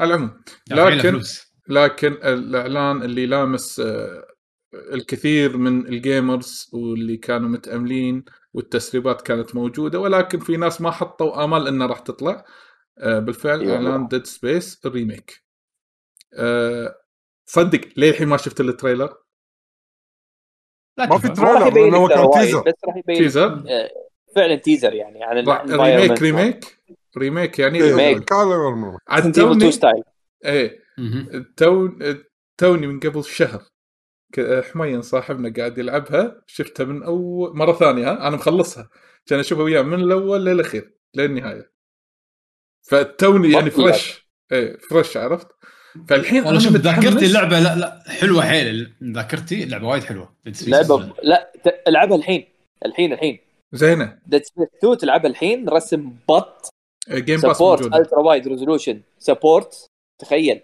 على 0.00 0.14
العموم. 0.14 0.42
لكن. 0.70 1.22
لكن 1.68 2.12
الإعلان 2.12 3.02
اللي 3.02 3.26
لامس 3.26 3.80
آه، 3.80 4.26
الكثير 4.74 5.56
من 5.56 5.86
ال 5.86 5.98
gamers 5.98 6.70
واللي 6.72 7.16
كانوا 7.16 7.48
متأملين 7.48 8.24
والتسريبات 8.54 9.22
كانت 9.22 9.54
موجودة 9.54 10.00
ولكن 10.00 10.38
في 10.38 10.56
ناس 10.56 10.80
ما 10.80 10.90
حطوا 10.90 11.44
أمل 11.44 11.68
إنها 11.68 11.86
راح 11.86 11.98
تطلع. 11.98 12.44
آه، 12.98 13.18
بالفعل 13.18 13.60
إي 13.60 13.66
والله. 13.66 13.90
اعلان 13.90 14.08
Dead 14.08 14.26
Space 14.26 14.80
ال 14.86 14.94
remake 14.94 15.44
صدق 17.46 17.80
ليه 17.96 18.10
الحين 18.10 18.28
ما 18.28 18.36
شفت 18.36 18.60
ال 18.60 18.66
trailer؟ 18.66 19.16
لا 20.98 21.06
ما 21.06 21.18
في 21.18 21.28
trailer 21.28 21.96
هو 21.96 22.08
كان 22.08 22.30
teaser 22.30 22.62
بس 22.62 22.74
راح 22.88 22.96
يبين 22.96 23.16
teaser 23.16 23.64
آه، 23.68 23.90
فعلا 24.36 24.56
teaser 24.56 24.92
يعني 24.94 25.24
عن 25.24 25.36
remake 25.70 26.22
remake 26.22 26.78
remake 27.18 27.58
يعني 27.58 27.82
remake. 27.82 28.24
كان 28.24 28.98
عاد 29.08 29.22
Evil 29.22 29.28
2 29.28 29.32
توني 29.32 29.72
style 29.72 30.02
إيه. 30.44 30.83
تو 31.56 31.88
توني 32.58 32.86
من 32.86 33.00
قبل 33.00 33.24
شهر. 33.24 33.62
حمين 34.72 35.02
صاحبنا 35.02 35.52
قاعد 35.56 35.78
يلعبها 35.78 36.42
شفتها 36.46 36.84
من 36.84 37.02
اول 37.02 37.56
مرة 37.56 37.72
ثانية 37.72 38.10
ها 38.10 38.28
أنا 38.28 38.36
مخلصها. 38.36 38.90
كان 39.26 39.38
أشوفها 39.38 39.64
وياه 39.64 39.82
من 39.82 40.00
الأول 40.00 40.46
للاخير 40.46 40.94
للنهايه 41.14 41.72
فتوني 42.82 43.52
يعني. 43.52 43.70
فريش. 43.70 44.28
إيه 44.52 44.76
فريش 44.90 45.16
عرفت؟ 45.16 45.48
فالحين 46.08 46.36
والله 46.38 46.50
أنا 46.50 46.58
شوف 46.60 46.72
متحمس. 46.72 47.04
ذاكرتي 47.04 47.26
اللعبة 47.26 47.60
لا 47.60 47.76
لا 47.76 48.02
حلوة 48.06 48.42
حيل. 48.42 48.94
ذاكرتي 49.02 49.64
اللعبه 49.64 49.86
وايد 49.88 50.02
حلوة. 50.02 50.36
لعبة 50.66 51.14
لا 51.22 51.52
ت- 51.64 51.88
العبها 51.88 52.16
الحين. 52.16 52.48
الحين 52.86 53.12
الحين. 53.12 53.38
زينة. 53.72 54.18
ديد 54.26 54.42
سبيس 54.44 54.68
2 54.78 54.98
تلعبها 54.98 55.30
الحين 55.30 55.68
رسم 55.68 56.12
بط. 56.28 56.68
جيم 57.10 57.40
باس 57.40 57.56
سبورت 57.56 57.82
موجودة. 57.82 57.96
الترا 58.02 58.18
وايد 58.18 58.48
ريزولوشن 58.48 59.00
سبورت 59.18 59.86
تخيل. 60.18 60.60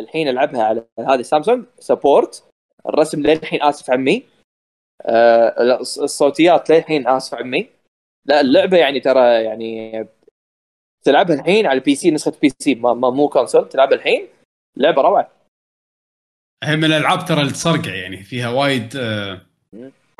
الحين 0.00 0.28
ألعبها 0.28 0.62
على 0.62 0.84
هذه 0.98 1.22
سامسونج 1.22 1.64
سبورت 1.78 2.44
الرسم 2.86 3.20
للحين 3.22 3.62
آسف 3.62 3.90
عمي. 3.90 4.22
آه 5.02 5.78
الصوتيات 5.80 6.70
للحين 6.70 7.08
آسف 7.08 7.34
عمي. 7.34 7.68
لا 8.26 8.40
اللعبة 8.40 8.76
يعني 8.76 9.00
ترى 9.00 9.44
يعني 9.44 10.06
تلعبها 11.04 11.36
الحين 11.36 11.66
على 11.66 11.78
ال 11.78 11.94
PC 11.94 12.10
نسخة 12.10 12.32
PC 12.42 12.74
ما 12.74 12.94
ما- 12.94 13.10
مو 13.10 13.28
console 13.28 13.68
تلعبها 13.68 13.94
الحين. 13.94 14.28
لعبة 14.76 15.02
روعة. 15.02 15.30
هي 16.64 16.76
من 16.76 16.84
الألعاب 16.84 17.24
ترى 17.24 17.40
اللي 17.40 17.52
تصرقع 17.52 17.94
يعني 17.94 18.16
فيها 18.22 18.48
وايد 18.50 18.96
آه، 18.96 19.40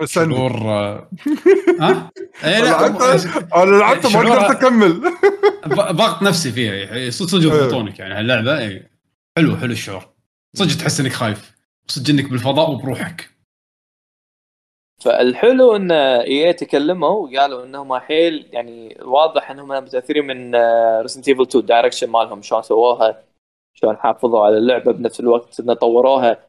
شعور 0.05 0.53
آه، 0.53 1.09
ها؟ 1.81 2.11
اي 2.45 2.61
لا 2.63 2.87
أنا 2.87 3.71
لعبتها 3.79 4.23
ما 4.23 4.31
قدرت 4.35 4.51
أكمل. 4.51 5.01
ضغط 5.97 6.23
نفسي 6.23 6.53
فيها 6.53 6.75
يعني 6.75 7.11
صدق 7.11 7.29
صدق 7.29 7.53
إيه. 7.77 7.95
يعني 7.99 8.15
هاللعبة 8.15 8.59
إيه. 8.59 8.90
حلو 9.41 9.57
حلو 9.57 9.73
الشعور. 9.73 10.03
صدق 10.55 10.81
تحس 10.81 11.01
إنك 11.01 11.13
خايف. 11.13 11.57
صدق 11.87 12.11
إنك 12.11 12.31
بالفضاء 12.31 12.71
وبروحك. 12.71 13.31
فالحلو 15.05 15.77
إن 15.77 15.93
EA 15.93 16.53
تكلموا 16.53 17.29
وقالوا 17.29 17.65
إنهم 17.65 17.99
حيل 17.99 18.49
يعني 18.53 18.99
واضح 19.03 19.51
إنهم 19.51 19.69
متأثرين 19.69 20.27
من 20.27 20.57
Resident 21.03 21.29
Evil 21.29 21.43
2 21.43 21.67
direction 21.67 22.11
مالهم 22.11 22.43
شلون 22.43 22.63
سووها 22.63 23.25
شلون 23.75 23.97
حافظوا 23.97 24.45
على 24.45 24.57
اللعبة 24.59 24.93
بنفس 24.93 25.21
الوقت 25.21 25.61
انه 25.61 25.75
طوروها. 25.75 26.47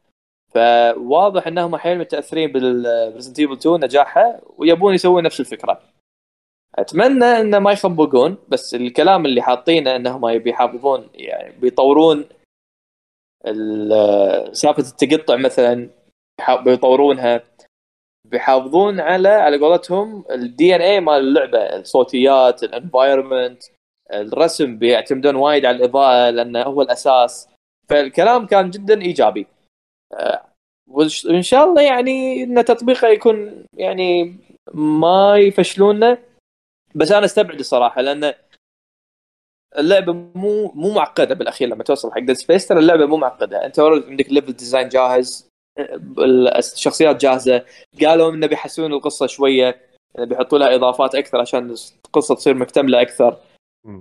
فواضح 0.54 1.48
إنهم 1.48 1.78
حيل 1.78 1.98
متأثرين 2.00 2.52
بال 2.52 2.69
Resident 2.69 3.40
Evil 3.40 3.54
2 3.54 3.86
نجاحها 3.86 4.42
ويبون 4.58 4.94
يسوون 4.94 5.24
نفس 5.24 5.40
الفكرة. 5.40 5.82
أتمنى 6.76 7.26
انه 7.26 7.60
ما 7.60 7.72
يخبقون 7.72 8.38
بس 8.48 8.76
الكلام 8.76 9.26
اللي 9.26 9.42
حاطينه 9.42 9.96
إنهم 9.96 10.38
بيحافظون 10.38 11.10
يعني 11.14 11.60
بيطورون 11.60 12.26
سالفة 14.54 14.84
التقطع 14.84 15.36
مثلا 15.36 15.90
بيطورونها. 16.66 17.44
بيحافظون 18.26 19.00
على 19.00 19.30
على 19.30 19.58
قولتهم 19.58 20.26
ال 20.32 20.76
DNA 20.76 21.00
مال 21.00 21.16
اللعبة 21.16 21.58
الصوتيات 21.58 22.64
ال 22.64 22.72
environment 22.72 23.64
الرسم 24.14 24.78
بيعتمدون 24.78 25.36
وايد 25.36 25.66
على 25.66 25.78
الإضاءة 25.78 26.30
لأنه 26.30 26.62
هو 26.64 26.82
الأساس. 26.82 27.50
فالكلام 27.90 28.46
كان 28.46 28.70
جدا 28.70 29.02
إيجابي. 29.02 29.48
آه، 30.14 30.46
وإن 30.90 31.42
شاء 31.42 31.66
الله 31.66 31.82
يعني 31.82 32.44
إن 32.44 32.66
تطبيقه 32.66 33.08
يكون 33.08 33.66
يعني 33.78 34.36
ما 34.74 35.38
يفشلونه. 35.38 36.18
بس 36.96 37.12
أنا 37.12 37.26
استبعد 37.26 37.60
الصراحه 37.60 38.02
لأن 38.02 38.34
اللعبة 39.78 40.14
مو 40.14 40.72
مو 40.76 40.94
معقدة 40.94 41.36
بالأخير 41.36 41.68
لما 41.68 41.84
توصل 41.84 42.12
حق 42.12 42.20
Dead 42.20 42.32
Space 42.34 42.68
ترى 42.68 42.80
اللعبة 42.80 43.06
مو 43.06 43.18
معقدة. 43.18 43.66
أنت 43.66 43.80
عندك 43.80 44.30
level 44.30 44.54
design 44.54 44.90
جاهز 44.90 45.48
الشخصيات 46.58 47.22
جاهزة. 47.22 47.66
قالوا 48.02 48.32
انه 48.32 48.48
بيحسنون 48.48 48.94
القصة 48.94 49.28
شوية 49.28 49.82
بيحطوا 50.20 50.58
لها 50.60 50.76
إضافات 50.76 51.16
أكثر 51.16 51.42
عشان 51.42 51.76
القصة 52.06 52.36
تصير 52.36 52.54
مكتملة 52.54 53.02
أكثر. 53.02 53.38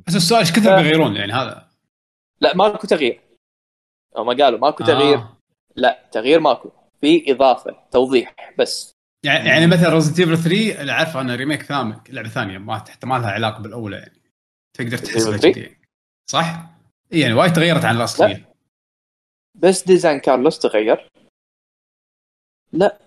بس 0.06 0.16
السؤال 0.16 0.40
إيش 0.40 0.52
كثر 0.52 0.76
ف- 0.76 0.82
بيغيرون 0.82 1.16
يعني 1.16 1.32
هذا؟ 1.32 1.68
لا 2.40 2.56
ماكو 2.56 2.86
تغيير. 2.86 3.20
هم 4.16 4.42
قالوا 4.42 4.58
ماكو 4.58 4.84
تغيير. 4.84 5.18
آه. 5.18 5.36
لا 5.76 5.98
تغيير 6.12 6.40
ماكو. 6.40 6.70
في 7.00 7.32
إضافة 7.32 7.76
توضيح 7.90 8.34
بس. 8.58 8.92
يعني 9.24 9.48
يعني 9.48 9.66
مثلا 9.66 9.94
Resident 9.94 10.20
Evil 10.20 10.36
3 10.38 10.80
اللي 10.80 10.92
عارفه 10.92 11.20
أنا 11.20 11.34
remake 11.34 11.62
ثاني 11.62 11.94
لعبة 12.08 12.28
ثانية 12.28 12.58
ما 12.58 12.78
حتى 12.78 13.06
ما 13.06 13.14
لها 13.18 13.30
علاقة 13.30 13.62
بالأولى 13.62 13.96
يعني. 13.96 14.19
تقدر 14.78 14.98
تحسها 14.98 15.32
Resident 15.36 15.40
Evil 15.40 15.52
كذي 15.52 15.60
يعني. 15.60 15.80
صح؟ 16.30 16.66
يعني 17.10 17.32
وايد 17.34 17.52
تغيرت 17.52 17.84
عن 17.84 17.96
الاصليه 17.96 18.54
بس 19.54 19.82
design 19.82 20.18
كارلوس 20.20 20.58
تغير. 20.58 21.08
لا. 22.72 22.98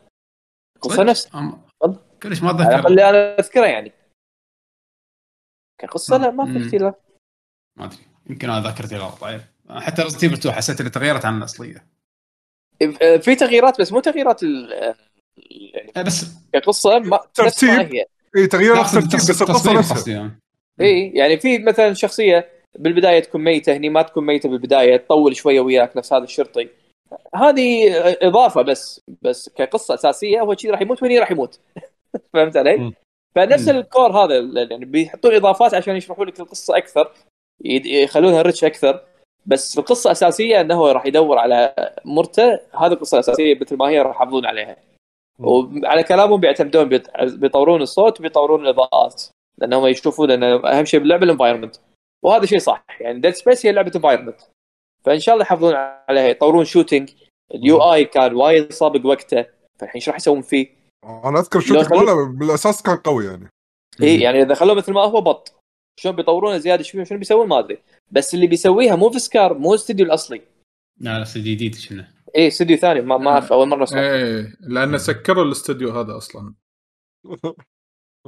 صدق؟ 0.81 0.99
نفس 0.99 1.27
أم- 1.27 1.89
كلش 2.23 2.41
ما 2.41 2.51
أتذكر. 2.51 2.87
اللي 2.87 3.09
أنا 3.09 3.39
أذكره 3.39 3.65
يعني. 3.65 3.91
كقصة 5.81 6.17
لا 6.17 6.31
ما 6.31 6.45
في. 6.53 6.65
اختلاف 6.65 6.95
ما 7.79 7.85
أدري. 7.85 8.05
يمكن 8.29 8.49
أنا 8.49 8.61
ذاكرتي 8.69 8.97
غلط 8.97 9.21
طيب. 9.21 9.41
حتى 9.69 10.01
Resident 10.01 10.23
Evil 10.23 10.35
2 10.35 10.55
حسيت 10.55 10.79
انها 10.79 10.91
تغيرت 10.91 11.25
عن 11.25 11.37
الأصلية. 11.37 11.87
في 13.21 13.35
تغييرات 13.35 13.81
بس 13.81 13.91
مو 13.91 13.99
تغييرات 13.99 14.43
ال- 14.43 14.71
يعني 15.37 15.91
إيه 15.97 16.03
بس 16.03 16.25
كقصة 16.53 16.99
ما 16.99 17.19
ترتيب. 17.33 17.69
هي. 17.69 18.05
اي 18.37 18.47
تغيير 18.47 18.79
أقصد 18.81 18.97
الترتيب 18.97 19.29
بس 19.29 19.41
القصة 19.41 19.73
نفسها. 19.79 20.13
يعني. 20.13 20.39
اي 20.81 21.09
يعني 21.09 21.37
في 21.37 21.59
مثلا 21.59 21.93
شخصية 21.93 22.49
بالبداية 22.79 23.19
تكون 23.19 23.43
ميتة 23.43 23.75
هني 23.75 23.89
ما 23.89 24.01
تكون 24.01 24.25
ميتة 24.25 24.49
بالبداية 24.49 24.97
تطول 24.97 25.35
شوية 25.35 25.59
وياك 25.59 25.97
نفس 25.97 26.13
هذا 26.13 26.23
الشرطي. 26.23 26.69
هذه 27.35 27.91
إضافة 28.21 28.61
بس 28.61 29.01
بس 29.21 29.49
كقصة 29.49 29.93
أساسية 29.93 30.41
هو 30.41 30.55
شيء 30.55 30.71
راح 30.71 30.81
يموت 30.81 31.03
وهني 31.03 31.19
راح 31.19 31.31
يموت. 31.31 31.59
فهمت 32.33 32.57
علي؟ 32.57 32.93
فنفس. 33.35 33.69
الكور 33.69 34.11
هذا 34.11 34.35
يعني 34.71 34.85
بيحطون 34.85 35.35
إضافات 35.35 35.73
عشان 35.73 35.95
يشرحوا 35.95 36.25
لك 36.25 36.39
القصة 36.39 36.77
أكثر 36.77 37.11
يخلونها 37.65 38.41
ريتش 38.41 38.63
أكثر. 38.63 39.01
بس 39.45 39.77
القصة 39.79 40.07
الاساسيه 40.07 40.61
إنه 40.61 40.75
هو 40.75 40.87
راح 40.87 41.05
يدور 41.05 41.37
على 41.37 41.75
مرته 42.05 42.59
هذه 42.79 42.93
القصة 42.93 43.15
الأساسية 43.15 43.59
مثل 43.61 43.77
ما 43.77 43.89
هي 43.89 44.01
راح 44.01 44.15
يحافظون 44.15 44.45
عليها. 44.45 44.77
وعلى 45.39 46.03
كلامهم 46.03 46.39
بيعتمدون 46.39 46.99
بيطورون 47.23 47.81
الصوت 47.81 48.19
وبيطورون 48.19 48.61
الإضاءات. 48.61 49.23
لأنهم 49.63 49.87
يشوفون 49.87 50.31
ان 50.31 50.43
أهم 50.43 50.85
شيء 50.85 50.99
باللعبه 50.99 51.23
ال 51.23 51.27
environment 51.27 51.75
وهذا 52.23 52.45
شيء 52.45 52.59
صح. 52.59 52.85
يعني 52.99 53.19
Dead 53.19 53.33
Space 53.33 53.65
هي 53.65 53.71
لعبة 53.71 53.91
environment 53.95 54.41
فإن 55.05 55.19
شاء 55.19 55.35
الله 55.35 55.45
يحافظون 55.45 55.73
عليها 56.09 56.27
يطورون 56.27 56.65
shooting 56.65 57.09
ال 57.55 57.93
UI 57.93 58.05
كان 58.05 58.35
وايد 58.35 58.71
سابق 58.73 59.05
وقته. 59.05 59.45
فالحين 59.79 59.95
إيش 59.95 60.09
راح 60.09 60.15
يسوون 60.15 60.41
فيه؟ 60.41 60.67
أنا 61.25 61.39
أذكر 61.39 61.59
shooting 61.59 61.87
حلو- 61.87 62.33
بالأساس 62.33 62.81
كان 62.81 62.97
قوي 62.97 63.25
يعني. 63.25 63.49
إي 64.01 64.21
يعني 64.21 64.41
إذا 64.41 64.53
خلوه 64.55 64.75
مثل 64.75 64.93
ما 64.93 65.01
هو 65.01 65.21
بالضبط. 65.21 65.55
شلون 65.99 66.15
بيطورونه 66.15 66.57
زيادة؟ 66.57 66.83
شوي 66.83 67.05
شنو 67.05 67.17
بيسوون؟ 67.17 67.47
ما 67.47 67.59
أدري. 67.59 67.77
بس 68.11 68.33
اللي 68.33 68.47
بيسويها 68.47 68.95
مو 68.95 69.09
في 69.09 69.19
سكار 69.19 69.53
مو 69.57 69.69
الاستديو 69.69 70.05
الأصلي. 70.05 70.41
لا 70.99 71.19
لا 71.19 71.23
صدق 71.23 71.41
جديد 71.43 71.75
شنو. 71.75 72.03
إي 72.37 72.47
استديو 72.47 72.77
ثاني. 72.77 73.01
ما, 73.01 73.17
ما 73.17 73.31
أعرف 73.31 73.53
أول 73.53 73.67
مرة 73.67 73.83
أسمع. 73.83 74.01
إيه 74.01 74.55
لأن 74.59 74.97
سكروا 74.97 75.45
الاستوديو 75.45 75.89
هذا 75.91 76.17
أصلا. 76.17 76.53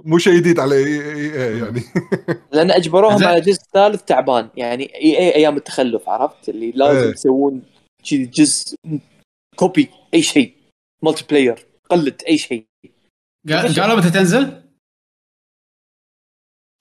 مو 0.04 0.18
شيء 0.18 0.36
جديد 0.38 0.60
على 0.60 0.76
EA 0.76 1.48
إي 1.48 1.60
يعني. 1.60 1.82
لأن 2.54 2.72
أجبروهم. 2.72 3.24
على 3.24 3.42
جزء 3.42 3.62
ثالث 3.74 4.04
تعبان. 4.04 4.50
يعني 4.58 4.96
EA 4.96 5.36
أيام 5.36 5.58
التخلف 5.58 6.10
عرفت؟ 6.10 6.50
اللي 6.50 6.72
لازم 6.72 7.08
إيه. 7.08 7.14
يسوون 7.14 7.62
جزء 8.12 8.78
copy 9.56 9.90
أي 10.14 10.22
شيء. 10.22 10.56
multiplayer 11.04 11.66
قلد 11.90 12.22
أي 12.28 12.38
شيء. 12.38 12.66
قال- 13.50 13.80
قالوا 13.82 13.96
متى 13.98 14.10
تنزل؟ 14.10 14.64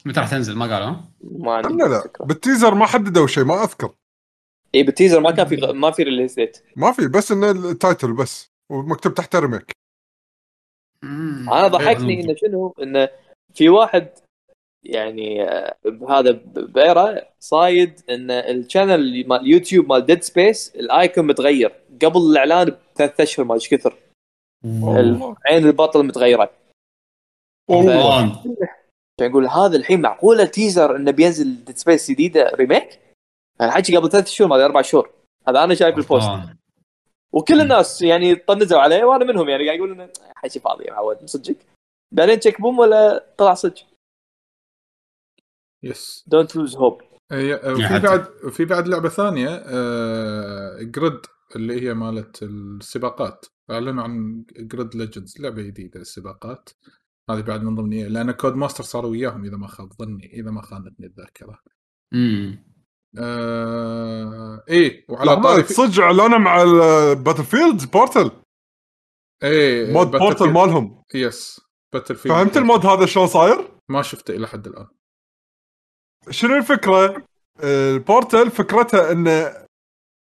متى 0.07 0.21
راح 0.21 0.31
تنزل؟ 0.31 0.57
ما 0.57 0.65
قالوا. 0.75 0.87
ها؟ 0.89 1.05
ما 1.21 1.53
عندي 1.55 1.69
لا 1.75 1.89
لا. 1.89 2.13
بال 2.27 2.39
teaser 2.39 2.75
ما 2.75 2.87
حددوا 2.87 3.27
شيء 3.27 3.45
ما 3.45 3.63
أذكر. 3.65 3.95
اي 4.75 4.83
بال 4.83 4.92
teaser 4.92 5.21
ما 5.21 5.31
كان 5.31 5.47
في 5.47 5.57
ما 5.57 5.91
في 5.91 6.03
release 6.03 6.35
date 6.35 6.59
ما 6.77 6.93
في 6.93 7.09
بس 7.09 7.33
إنه 7.33 7.51
ال 7.51 7.61
title 7.61 8.13
بس 8.13 8.49
ومكتوب 8.71 9.15
تحت 9.15 9.37
remake 9.37 9.73
أنا 11.53 11.69
ضحكني 11.69 12.21
إنه 12.21 12.35
شنو؟ 12.35 12.75
إنه 12.83 13.09
في 13.55 13.69
واحد 13.69 14.09
يعني 14.85 15.43
آه، 15.43 15.75
بهذا 15.85 16.31
ب- 16.31 16.73
بايرا 16.73 17.21
صايد 17.41 18.01
إن 18.11 18.31
ال 18.31 18.43
channel 18.43 19.29
مال 19.29 19.41
اليوتيوب 19.41 19.89
مال 19.93 20.07
Dead 20.07 20.23
Space 20.23 20.77
ال 20.77 20.87
icon 20.87 21.27
متغير. 21.27 21.73
قبل 22.03 22.21
الإعلان 22.31 22.77
بثلاث 22.95 23.21
أشهر 23.21 23.47
ما 23.47 23.55
إيش 23.55 23.69
كثر. 23.69 23.97
عين 25.47 25.67
البطل 25.67 26.03
متغيرة. 26.07 26.51
والله. 27.71 28.43
فيقول 29.21 29.47
هذا 29.47 29.77
الحين 29.77 30.01
معقولة 30.01 30.45
teaser 30.45 30.97
إنه 30.97 31.11
بينزل 31.11 31.65
Dead 31.65 31.77
Space 31.77 32.11
جديدة 32.11 32.51
remake؟ 32.55 33.01
الحكي 33.61 33.97
قبل 33.97 34.11
ثلاث 34.11 34.29
شهور 34.29 34.51
ما 34.51 34.57
أدري 34.57 34.67
أربع 34.67 34.83
شهور 34.83 35.11
هذا 35.49 35.65
أنا 35.65 35.75
شايف 35.75 35.97
ال 35.97 36.03
post 36.03 36.29
آه. 36.29 36.57
وكل 37.35 37.61
الناس 37.61 38.03
يعني 38.03 38.35
طنزوا 38.35 38.81
عليه 38.81 39.05
وأنا 39.05 39.25
منهم 39.25 39.49
يعني 39.49 39.67
قاعد 39.67 39.79
يقول 39.79 39.93
إنه 39.93 40.13
حكي 40.37 40.61
فاضي 40.61 40.85
يا 40.85 40.93
معود 40.93 41.27
صدقك 41.27 41.67
بعدين 42.13 42.41
check 42.41 42.61
boom 42.61 42.79
ولا 42.79 43.27
طلع 43.39 43.55
صدق؟ 43.55 43.83
yes 45.83 46.25
don't 46.27 46.57
lose 46.57 46.77
hope 46.77 47.03
حتى. 47.83 48.03
بعد 48.03 48.25
في 48.51 48.65
بعد 48.65 48.89
لعبة 48.89 49.09
ثانية 49.09 49.49
آه 49.49 50.79
GRID 50.83 51.21
اللي 51.57 51.83
هي 51.83 51.95
مالت 51.95 52.43
السباقات. 52.43 53.47
أعلنوا 53.71 54.03
عن 54.03 54.45
GRID 54.57 54.97
Legends 54.97 55.41
لعبة 55.41 55.63
جديدة 55.63 55.99
للسباقات 56.01 56.71
هذه 57.31 57.41
بعد 57.41 57.63
من 57.63 57.75
ضمنيه 57.75 58.09
لأن 58.09 58.31
Codemasters 58.31 58.85
صاروا 58.85 59.11
وياهم 59.11 59.45
إذا 59.45 59.57
ما 59.57 59.67
خاب 59.67 59.93
ظني 59.93 60.33
إذا 60.33 60.51
ما 60.51 60.63
خانتني 60.63 61.07
الذاكرة. 61.07 61.61
امم 62.15 62.74
آه 63.19 64.65
إيه 64.69 65.05
وعلى 65.09 65.37
طاري 65.37 65.63
صدق 65.63 66.03
إعلانه 66.03 66.39
مع 66.39 66.63
ال 66.63 66.74
Battle 66.74 67.45
field 67.45 67.91
Portal 67.91 68.31
إيه 69.43 69.93
mode 69.93 70.11
Portal 70.11 70.51
مالهم. 70.51 71.03
yes 71.15 71.61
Battlefield 71.95 72.35
فهمت 72.35 72.57
ال 72.57 72.63
mode 72.63 72.87
هذا 72.87 73.07
شلون 73.07 73.27
صاير؟ 73.27 73.71
ما 73.89 74.03
شفته 74.03 74.35
إلى 74.35 74.47
حد 74.47 74.67
الآن. 74.67 74.87
شنو 76.31 76.57
الفكرة؟ 76.57 77.27
ال 77.63 77.75
Portal 77.75 78.51
فكرتها 78.51 79.13
إن 79.13 79.55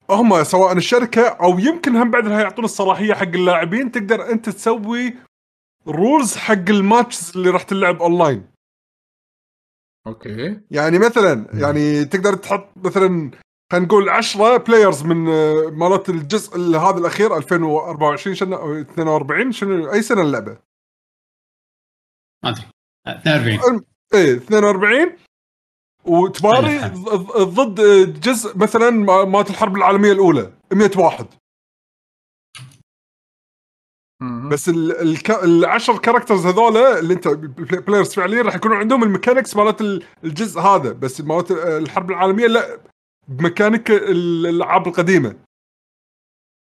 هم 0.10 0.44
سواء 0.44 0.74
الشركة 0.78 1.28
أو 1.28 1.60
يمكن 1.60 1.96
هم 1.96 2.12
بعد 2.12 2.28
يعطون 2.28 2.66
الصلاحية 2.66 3.14
حق 3.14 3.22
اللاعبين 3.24 3.92
تقدر 3.92 4.32
أنت 4.32 4.50
تسوي 4.50 5.14
rules 5.88 6.36
حق 6.36 6.70
ال 6.70 6.77
matches 6.78 7.32
اللي 7.38 7.50
راح 7.50 7.64
تلعب 7.64 8.02
online 8.02 8.48
okay. 10.08 10.60
يعني 10.72 11.00
مثلا 11.00 11.48
يعني 11.54 12.06
تقدر 12.06 12.34
تحط 12.36 12.70
مثلا 12.76 13.32
خلينا 13.72 13.86
نقول 13.86 14.10
10 14.10 14.58
players 14.58 15.04
من 15.04 15.28
آه، 15.30 15.70
مالت 15.72 16.10
الجزء 16.10 16.56
ال- 16.56 16.76
هذا 16.76 16.98
الأخير 16.98 17.38
2024 17.38 18.36
شنو 18.36 18.56
أو 18.56 18.74
42 18.82 19.52
شنو 19.52 19.92
أي 19.94 20.02
سنة 20.02 20.22
اللعبة؟ 20.22 20.58
ما 22.44 22.50
أدري. 22.50 22.70
آه، 23.08 23.12
42 23.20 23.84
إيه 24.14 24.34
42 24.38 25.18
وتباري 26.06 26.78
ضد 27.38 27.80
جزء 28.22 28.58
مثلا 28.58 28.90
مالت 29.26 29.50
الحرب 29.50 29.76
العالمية 29.76 30.12
الأولى 30.12 30.54
100 30.74 30.92
واحد. 30.98 31.26
بس 34.22 34.70
ال- 34.70 35.02
الك... 35.02 35.32
العشر 35.32 35.98
characters 35.98 36.46
هذولا 36.46 37.00
اللي 37.00 37.14
انت 37.14 37.28
pl- 37.28 37.82
players 37.82 38.14
فعليا 38.14 38.42
راح 38.42 38.56
يكونوا 38.56 38.78
عندهم 38.78 39.04
ال 39.04 39.09
mechanics 39.09 39.56
مالت 39.56 39.82
ال- 39.82 40.04
الجزء 40.24 40.60
هذا 40.62 40.92
بس 40.92 41.22
مالت 41.22 41.52
الحرب 41.52 42.10
العالمية 42.12 42.48
لا 42.48 42.80
بميكانيك 43.28 43.92
ال- 43.92 44.46
الألعاب 44.48 44.88
القديمة. 44.88 45.36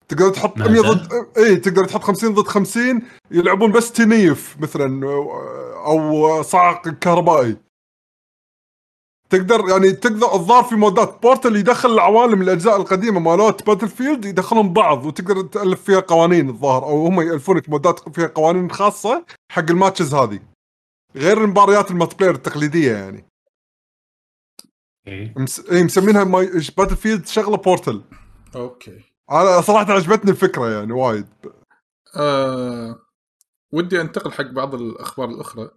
تقدر 0.08 0.31
تحط 0.31 0.58
ماذا؟ 0.58 0.70
100 0.70 0.81
ضد 0.81 1.08
اي 1.39 1.57
تقدر 1.57 1.84
تحط 1.84 2.02
50 2.02 2.34
ضد 2.34 2.47
50 2.47 3.02
يلعبون 3.31 3.73
بس 3.73 3.92
knife 3.93 4.57
مثلا 4.60 5.07
أو 5.86 6.42
صعق 6.42 6.89
كهربائي. 6.89 7.57
تقدر 9.31 9.68
يعني 9.68 9.92
تقدر 9.92 10.34
الظاهر 10.34 10.65
في 10.65 10.74
مودات 10.74 11.23
Portal 11.23 11.57
يدخل 11.57 11.92
العوالم 11.92 12.42
الأجزاء 12.42 12.76
القديمة 12.76 13.20
مالات 13.20 13.66
Battlefield 13.67 14.25
يدخلهم 14.24 14.73
بعض 14.73 15.07
وتقدر 15.07 15.42
تألف 15.42 15.82
فيها 15.82 16.00
قوانين 16.00 16.48
الظاهر 16.48 16.84
أو 16.84 17.07
هم 17.07 17.20
يألفونك 17.20 17.68
مودات 17.68 18.08
فيها 18.15 18.26
قوانين 18.26 18.70
خاصة 18.70 19.24
حق 19.52 19.70
ال 19.70 19.76
matches 19.76 20.15
هذه. 20.15 20.40
غير 21.16 21.44
المباريات 21.44 21.90
ال 21.91 22.17
multiplayer 22.17 22.35
التقليدية 22.34 22.92
يعني. 22.92 23.28
مس... 25.36 25.70
اي 25.70 25.84
مسمينها 25.84 26.24
ماي... 26.24 26.47
Battlefield 26.77 27.27
شغلة 27.26 27.57
Portal. 27.57 28.05
okay. 28.57 29.05
أنا 29.31 29.60
صراحة 29.60 29.92
عجبتني 29.92 30.31
الفكرة 30.31 30.70
يعني 30.70 30.92
وايد. 30.92 31.26
آه 32.16 32.97
ودي 33.73 34.00
أنتقل 34.00 34.32
حق 34.32 34.50
بعض 34.50 34.74
الأخبار 34.74 35.28
الأخرى. 35.28 35.70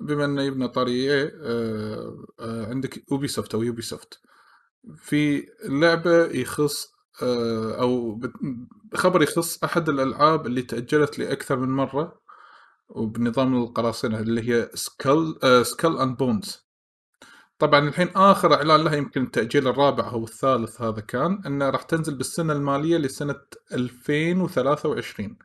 بما 0.00 0.24
انه 0.24 0.42
جبنا 0.42 0.68
طاري 0.68 1.12
آه 1.12 2.24
آه 2.40 2.66
عندك 2.66 3.10
Ubisoft 3.12 3.54
أو 3.54 3.62
Ubisoft 3.62 4.20
في 4.96 5.46
لعبة 5.64 6.26
يخص 6.26 6.92
آه 7.22 7.80
أو 7.80 8.20
خبر 8.94 9.22
يخص 9.22 9.64
أحد 9.64 9.88
الألعاب 9.88 10.46
اللي 10.46 10.62
تأجلت 10.62 11.18
لأكثر 11.18 11.56
من 11.56 11.68
مرة 11.68 12.20
وبنظام 12.88 13.56
القراصنة 13.62 14.18
اللي 14.20 14.50
هي 14.50 14.70
Skull 14.74 15.38
Skull 15.66 15.98
and 15.98 16.16
Bones 16.16 16.68
طبعا 17.58 17.88
الحين 17.88 18.08
آخر 18.16 18.54
إعلان 18.54 18.84
لها 18.84 18.96
يمكن 18.96 19.22
التأجيل 19.22 19.68
الرابع 19.68 20.10
أو 20.10 20.24
الثالث 20.24 20.82
هذا 20.82 21.00
كان 21.00 21.42
أنه 21.46 21.70
راح 21.70 21.82
تنزل 21.82 22.14
بالسنة 22.14 22.52
المالية 22.52 22.96
لسنة 22.96 23.40
2023 23.72 25.38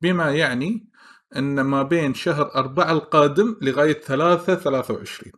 بما 0.00 0.34
يعني 0.34 0.90
إن 1.36 1.60
ما 1.60 1.82
بين 1.82 2.14
شهر 2.14 2.54
أربعة 2.54 2.92
القادم 2.92 3.56
لغاية 3.62 4.00
3 4.00 4.54
23 4.54 5.32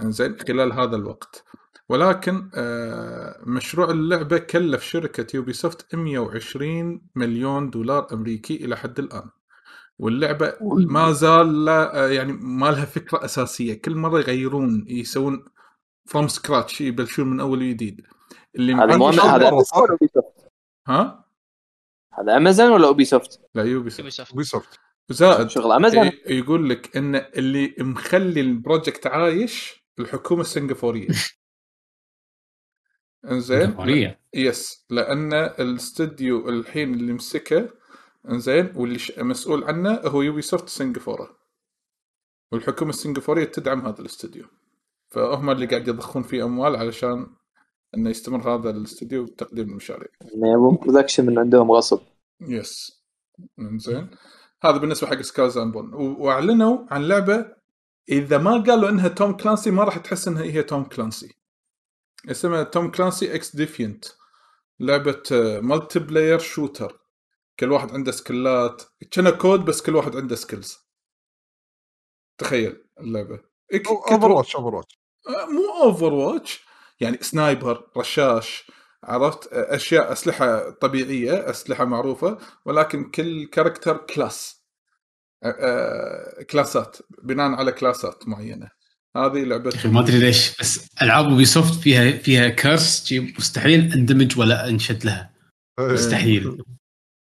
إنزين 0.00 0.36
خلال 0.38 0.72
هذا 0.72 0.96
الوقت. 0.96 1.44
ولكن 1.88 2.50
آه، 2.54 3.40
مشروع 3.46 3.90
اللعبة 3.90 4.38
كلف 4.38 4.82
شركة 4.82 5.36
Ubisoft 5.36 5.94
120 5.94 7.02
مليون 7.14 7.70
دولار 7.70 8.06
أمريكي 8.12 8.64
إلى 8.64 8.76
حد 8.76 8.98
الآن. 8.98 9.30
واللعبة 9.98 10.54
ما 10.62 11.12
زال 11.12 11.64
لا 11.64 12.04
آه، 12.04 12.08
يعني 12.08 12.32
ما 12.32 12.66
لها 12.66 12.84
فكرة 12.84 13.24
أساسية. 13.24 13.82
كل 13.82 13.94
مرة 13.94 14.18
يغيرون 14.18 14.84
يسوون 14.88 15.44
from 16.06 16.28
scratch 16.28 16.80
يبلشون 16.80 17.26
من 17.28 17.40
أول 17.40 17.58
وجديد. 17.58 18.06
اللي 18.56 18.74
هذا؟ 18.74 19.50
ها؟ 20.88 21.24
هذا 22.18 22.36
أمازون 22.36 22.70
ولا 22.70 22.86
Ubisoft؟ 22.86 23.40
لا 23.54 23.64
Ubisoft 23.64 24.30
Ubisoft 24.30 24.80
زائد 25.10 25.48
شغل 25.50 25.72
امازون 25.72 26.06
ي- 26.06 26.12
يقول 26.26 26.70
لك 26.70 26.96
إن 26.96 27.14
اللي 27.16 27.74
مخلي 27.78 28.40
ال 28.40 28.48
project 28.48 29.06
عايش 29.06 29.84
الحكومة 29.98 30.40
السنغافورية. 30.40 31.08
إنزين؟ 33.30 33.60
سنغافورية. 33.60 34.20
Yes 34.34 34.86
لأن 34.90 35.32
الاستديو 35.34 36.48
الحين 36.48 36.94
اللي 36.94 37.12
مسكه 37.12 37.68
إنزين 38.30 38.72
واللي 38.76 38.98
مسؤول 39.18 39.64
عنه 39.64 39.94
هو 39.94 40.22
Ubisoft 40.22 40.68
سنغافورة. 40.68 41.38
والحكومة 42.52 42.90
السنغافورية 42.90 43.44
تدعم 43.44 43.86
هذا 43.86 44.00
الاستديو 44.00 44.44
فهم 45.10 45.50
اللي 45.50 45.66
قاعد 45.66 45.88
يضخون 45.88 46.22
فيه 46.22 46.44
أموال 46.44 46.76
علشان 46.76 47.26
إنه 47.96 48.10
يستمر 48.10 48.54
هذا 48.54 48.70
الاستديو 48.70 49.24
بتقديم 49.24 49.68
المشاريع. 49.70 50.08
يبون 50.54 50.76
production 50.76 51.26
من 51.26 51.38
عندهم 51.38 51.70
غصب. 51.72 52.00
Yes 52.40 53.02
إنزين؟ 53.58 54.10
هذا 54.62 54.76
بالنسبة 54.76 55.06
حق 55.06 55.20
Skull 55.20 55.58
and 55.58 55.72
Bones 55.72 55.94
وأعلنوا 55.94 56.86
عن 56.90 57.08
لعبة 57.08 57.46
إذا 58.08 58.38
ما 58.38 58.50
قالوا 58.50 58.88
إنها 58.88 59.08
Tom 59.08 59.36
Clancy 59.36 59.70
ما 59.70 59.84
راح 59.84 59.98
تحس 59.98 60.28
إنها 60.28 60.42
هي 60.42 60.62
Tom 60.62 60.84
Clancy 60.84 61.34
اسمها 62.30 62.62
Tom 62.62 62.90
Clancy 62.90 63.34
XDefiant 63.34 64.04
لعبة 64.80 65.22
multiplayer 65.62 66.38
shooter 66.38 67.00
كل 67.60 67.72
واحد 67.72 67.92
عنده 67.92 68.12
skill 68.12 68.70
ات 68.70 68.82
كأنها 69.12 69.30
COD 69.30 69.64
بس 69.64 69.82
كل 69.82 69.96
واحد 69.96 70.16
عنده 70.16 70.36
skills 70.36 70.78
تخيل 72.38 72.84
اللعبة. 73.00 73.40
Overwatch 73.86 74.56
Overwatch 74.56 75.00
مو 75.28 75.82
Overwatch 75.82 76.64
يعني 77.00 77.18
sniper 77.20 77.90
رشاش 77.96 78.70
عرفت؟ 79.04 79.52
أشياء 79.52 80.12
أسلحة 80.12 80.70
طبيعية 80.70 81.50
أسلحة 81.50 81.84
معروفة 81.84 82.38
ولكن 82.64 83.10
كل 83.10 83.46
character 83.46 83.96
class 83.96 84.64
كلاسات 86.50 86.96
بناء 87.22 87.50
على 87.50 87.72
كلاسات 87.72 88.28
معينة. 88.28 88.70
هذه 89.16 89.44
لعبة 89.44 89.72
ما 89.84 90.00
أدري 90.00 90.18
ليش 90.18 90.56
بس 90.60 90.88
ألعاب 91.02 91.28
Ubisoft 91.28 91.74
فيها 91.74 92.10
فيها 92.10 92.48
curse 92.48 93.12
مستحيل 93.12 93.92
اندمج 93.92 94.38
ولا 94.38 94.68
انشد 94.68 95.04
لها. 95.04 95.34
إيه. 95.78 95.92
مستحيل. 95.92 96.62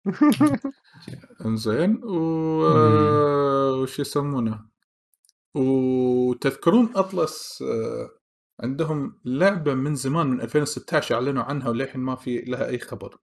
إنزين 1.45 2.03
و 2.03 2.15
وش 3.81 3.99
يسمونه؟ 3.99 4.65
وتذكرون 5.55 6.89
أطلس 6.95 7.61
آه، 7.61 8.09
عندهم 8.61 9.19
لعبة 9.25 9.73
من 9.73 9.95
زمان 9.95 10.27
من 10.27 10.41
2016 10.41 11.15
أعلنوا 11.15 11.43
عنها 11.43 11.69
وللحين 11.69 12.01
ما 12.01 12.15
في 12.15 12.37
لها 12.37 12.67
أي 12.67 12.79
خبر. 12.79 13.17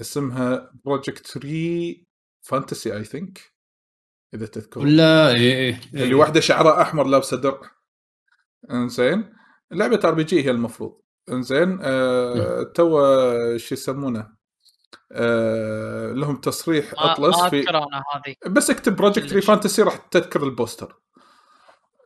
اسمها 0.00 0.72
Project 0.84 1.26
Re 1.26 1.96
Fantasy 2.40 2.96
I 2.96 3.04
think 3.04 3.52
إذا 4.34 4.46
تذكر 4.46 4.80
ولا 4.80 5.34
إيه 5.34 5.80
إيه 5.94 6.02
اللي 6.02 6.14
واحدة 6.14 6.40
شعرها 6.40 6.82
أحمر 6.82 7.06
لابسة 7.06 7.36
درع. 7.36 7.60
إنزين. 8.70 9.32
لعبة 9.70 10.00
RPG 10.04 10.44
هي 10.44 10.50
المفروض. 10.50 11.00
إنزين 11.28 11.78
آه 11.82 12.62
تو 12.62 13.00
شو 13.56 13.74
يسمونه؟ 13.74 14.38
آه 15.12 16.12
لهم 16.12 16.36
تصريح 16.36 16.94
أطلس 16.96 17.40
في 17.40 17.64
بس 18.46 18.70
اكتب 18.70 18.96
Project 18.96 19.28
Re 19.28 19.34
ليش؟ 19.34 19.44
Fantasy 19.44 19.82
راح 19.82 19.96
تذكر 19.96 20.42
ال 20.42 20.49
poster. 20.49 21.00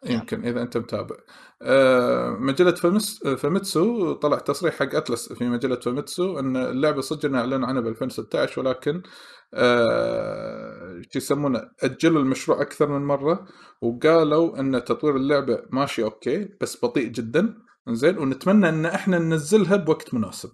يمكن 0.06 0.44
إذا 0.46 0.62
أنت 0.62 0.76
متابع. 0.76 1.16
آه، 1.62 2.30
مجلة 2.30 2.74
فمتسو 2.74 3.26
فمتسو 3.26 4.12
طلع 4.12 4.38
تصريح 4.38 4.74
حق 4.74 4.94
أتلس 4.94 5.32
في 5.32 5.48
مجلة 5.48 5.76
فمتسو 5.76 6.38
إن 6.38 6.56
اللعبة 6.56 7.00
صدق 7.00 7.36
أعلنوا 7.38 7.68
عنها 7.68 7.80
ب 7.80 7.86
2016 7.86 8.60
ولكن 8.60 9.02
آه، 9.54 11.02
شو 11.10 11.18
يسمونه 11.18 11.70
أجلوا 11.82 12.22
المشروع 12.22 12.62
أكثر 12.62 12.88
من 12.88 13.06
مرة 13.06 13.46
وقالوا 13.82 14.60
إن 14.60 14.84
تطوير 14.84 15.16
اللعبة 15.16 15.62
ماشي 15.70 16.02
okay 16.04 16.48
بس 16.60 16.84
بطيء 16.84 17.08
جدا. 17.08 17.54
زين 17.88 18.18
ونتمنى 18.18 18.68
إن 18.68 18.86
إحنا 18.86 19.18
ننزلها 19.18 19.76
بوقت 19.76 20.14
مناسب. 20.14 20.50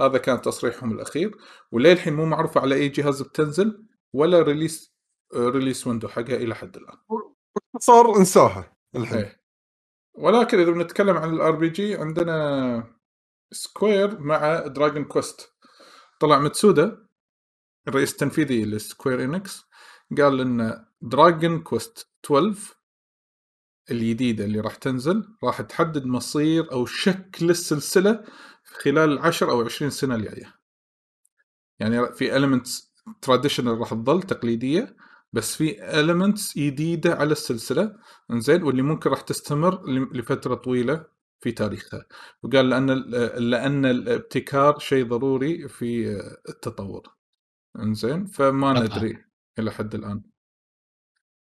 هذا 0.00 0.18
كان 0.18 0.42
تصريحهم 0.42 0.92
الأخير. 0.92 1.36
وللحين 1.72 2.12
مو 2.14 2.24
معروفه 2.24 2.60
على 2.60 2.74
أي 2.74 2.88
جهاز 2.88 3.22
بتنزل 3.22 3.84
ولا 4.12 4.42
release 4.42 4.96
release 5.34 5.86
window 5.86 6.08
حقها 6.08 6.36
إلى 6.36 6.54
حد 6.54 6.76
الآن. 6.76 6.96
صار 7.80 8.16
انساها. 8.16 8.75
الحين. 8.96 9.18
إيه. 9.18 9.40
ولكن 10.14 10.58
إذا 10.58 10.70
بنتكلم 10.70 11.16
عن 11.16 11.34
ال 11.34 11.50
RPG 11.50 11.96
عندنا 11.96 12.96
سكوير 13.52 14.20
مع 14.20 14.66
Dragon 14.66 15.04
Quest 15.04 15.52
طلع 16.20 16.38
متسودا 16.38 17.06
الرئيس 17.88 18.12
التنفيذي 18.12 18.64
لسكوير 18.64 19.24
إنكس 19.24 19.64
قال 20.18 20.40
إن 20.40 20.86
Dragon 21.00 21.62
Quest 21.62 22.10
12 22.24 22.76
الجديدة 23.90 24.44
اللي 24.44 24.60
راح 24.60 24.74
تنزل 24.74 25.28
راح 25.44 25.62
تحدد 25.62 26.06
مصير 26.06 26.72
أو 26.72 26.86
شكل 26.86 27.50
السلسلة 27.50 28.24
خلال 28.64 29.12
العشر 29.12 29.50
أو 29.50 29.64
20 29.64 29.90
سنة 29.90 30.14
الجاية. 30.14 30.54
يعني 31.78 32.12
في 32.12 32.30
elements 32.30 32.86
traditional 33.22 33.78
راح 33.78 33.90
تظل 33.90 34.22
تقليدية 34.22 34.96
بس 35.36 35.56
في 35.56 35.74
elements 35.76 36.58
جديدة 36.58 37.14
على 37.14 37.32
السلسلة 37.32 37.96
إنزين 38.30 38.62
واللي 38.62 38.82
ممكن 38.82 39.10
راح 39.10 39.20
تستمر 39.20 39.90
ل- 39.90 40.18
لفترة 40.18 40.54
طويلة 40.54 41.04
في 41.40 41.52
تاريخها 41.52 42.06
وقال 42.42 42.70
لأن 42.70 42.90
ال- 42.90 43.50
لأن 43.50 43.86
الابتكار 43.86 44.78
شيء 44.78 45.06
ضروري 45.06 45.68
في 45.68 46.10
التطور 46.48 47.02
إنزين 47.78 48.26
فما. 48.26 48.72
ندري 48.72 49.24
إلى 49.58 49.70
حد 49.70 49.94
الآن 49.94 50.22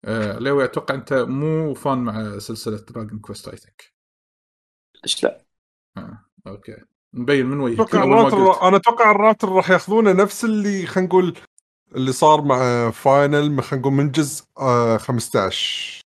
آه 0.05 0.39
لو 0.39 0.61
أتوقع 0.61 0.95
أنت 0.95 1.13
مو 1.13 1.75
fan 1.75 1.99
مع 1.99 2.39
سلسلة 2.39 2.77
Dragon 2.77 3.19
Quest 3.19 3.49
I 3.49 3.57
think 3.57 3.93
ليش 5.05 5.25
لا؟ 5.25 5.45
آه. 5.97 6.25
okay 6.47 6.77
مبين 7.13 7.47
من 7.47 7.61
وجهك. 7.61 7.79
أنا 8.69 8.77
أتوقع 8.77 9.11
الراتر 9.11 9.49
راح 9.49 9.71
ياخذونه 9.71 10.13
نفس 10.13 10.45
اللي 10.45 10.87
خلينا 10.87 11.09
نقول 11.09 11.39
اللي 11.95 12.13
صار 12.13 12.43
مع 12.43 12.91
Final 12.91 13.63
خلينا 13.63 13.83
نقول 13.83 13.93
من 13.93 14.11
جزء 14.11 14.45
آه 14.59 14.97
15 14.97 16.01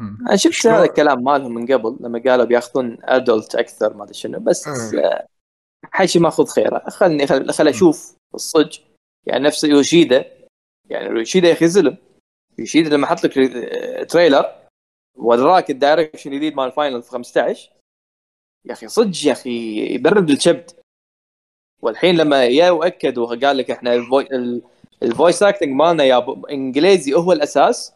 مم. 0.00 0.18
أنا 0.28 0.36
شفت؟ 0.36 0.66
هذا 0.66 0.84
الكلام 0.84 1.24
مالهم 1.24 1.54
من 1.54 1.66
قبل 1.72 1.96
لما 2.00 2.22
قالوا 2.26 2.44
بياخذون 2.44 2.98
ادلت 3.02 3.54
أكثر 3.54 3.96
ما 3.96 4.04
أدري 4.04 4.14
شنو 4.14 4.40
بس 4.40 4.68
آه. 4.68 5.00
آه، 5.00 5.26
حشي 5.84 6.18
ماخذ 6.18 6.46
خيره. 6.46 6.82
خلني 6.88 7.26
خل 7.26 7.52
خل 7.52 7.68
أشوف 7.68 8.16
الصج. 8.34 8.78
يعني 9.26 9.44
نفس 9.44 9.64
يوشيدا. 9.64 10.24
يعني 10.90 11.18
يوشيدا 11.18 11.48
يا 11.48 11.52
أخي 11.52 11.68
زلم 11.68 11.96
يوشيدا 12.58 12.96
لما 12.96 13.06
حط 13.06 13.24
لك 13.24 13.38
آه، 13.38 14.02
تريلر 14.02 14.60
وراك 15.16 15.70
الدايركشن 15.70 16.32
الجديد 16.32 16.54
مال 16.54 16.72
فاينل 16.72 17.02
في 17.02 17.10
15 17.10 17.72
يا 18.64 18.72
أخي 18.72 18.88
صدق 18.88 19.26
يا 19.26 19.32
أخي 19.32 19.78
يبرد 19.94 20.30
الكبد 20.30 20.70
والحين 21.82 22.16
لما 22.16 22.44
يا 22.44 22.70
واكد 22.70 23.18
وقال 23.18 23.56
لك 23.56 23.70
إحنا 23.70 23.94
الفوي... 23.94 24.22
ال- 24.32 24.62
ال 25.02 25.09
voice 25.09 25.42
acting 25.42 25.68
مالنا 25.68 26.04
يا 26.04 26.18
ب- 26.18 26.46
إنجليزي 26.46 27.14
هو 27.14 27.32
الأساس 27.32 27.92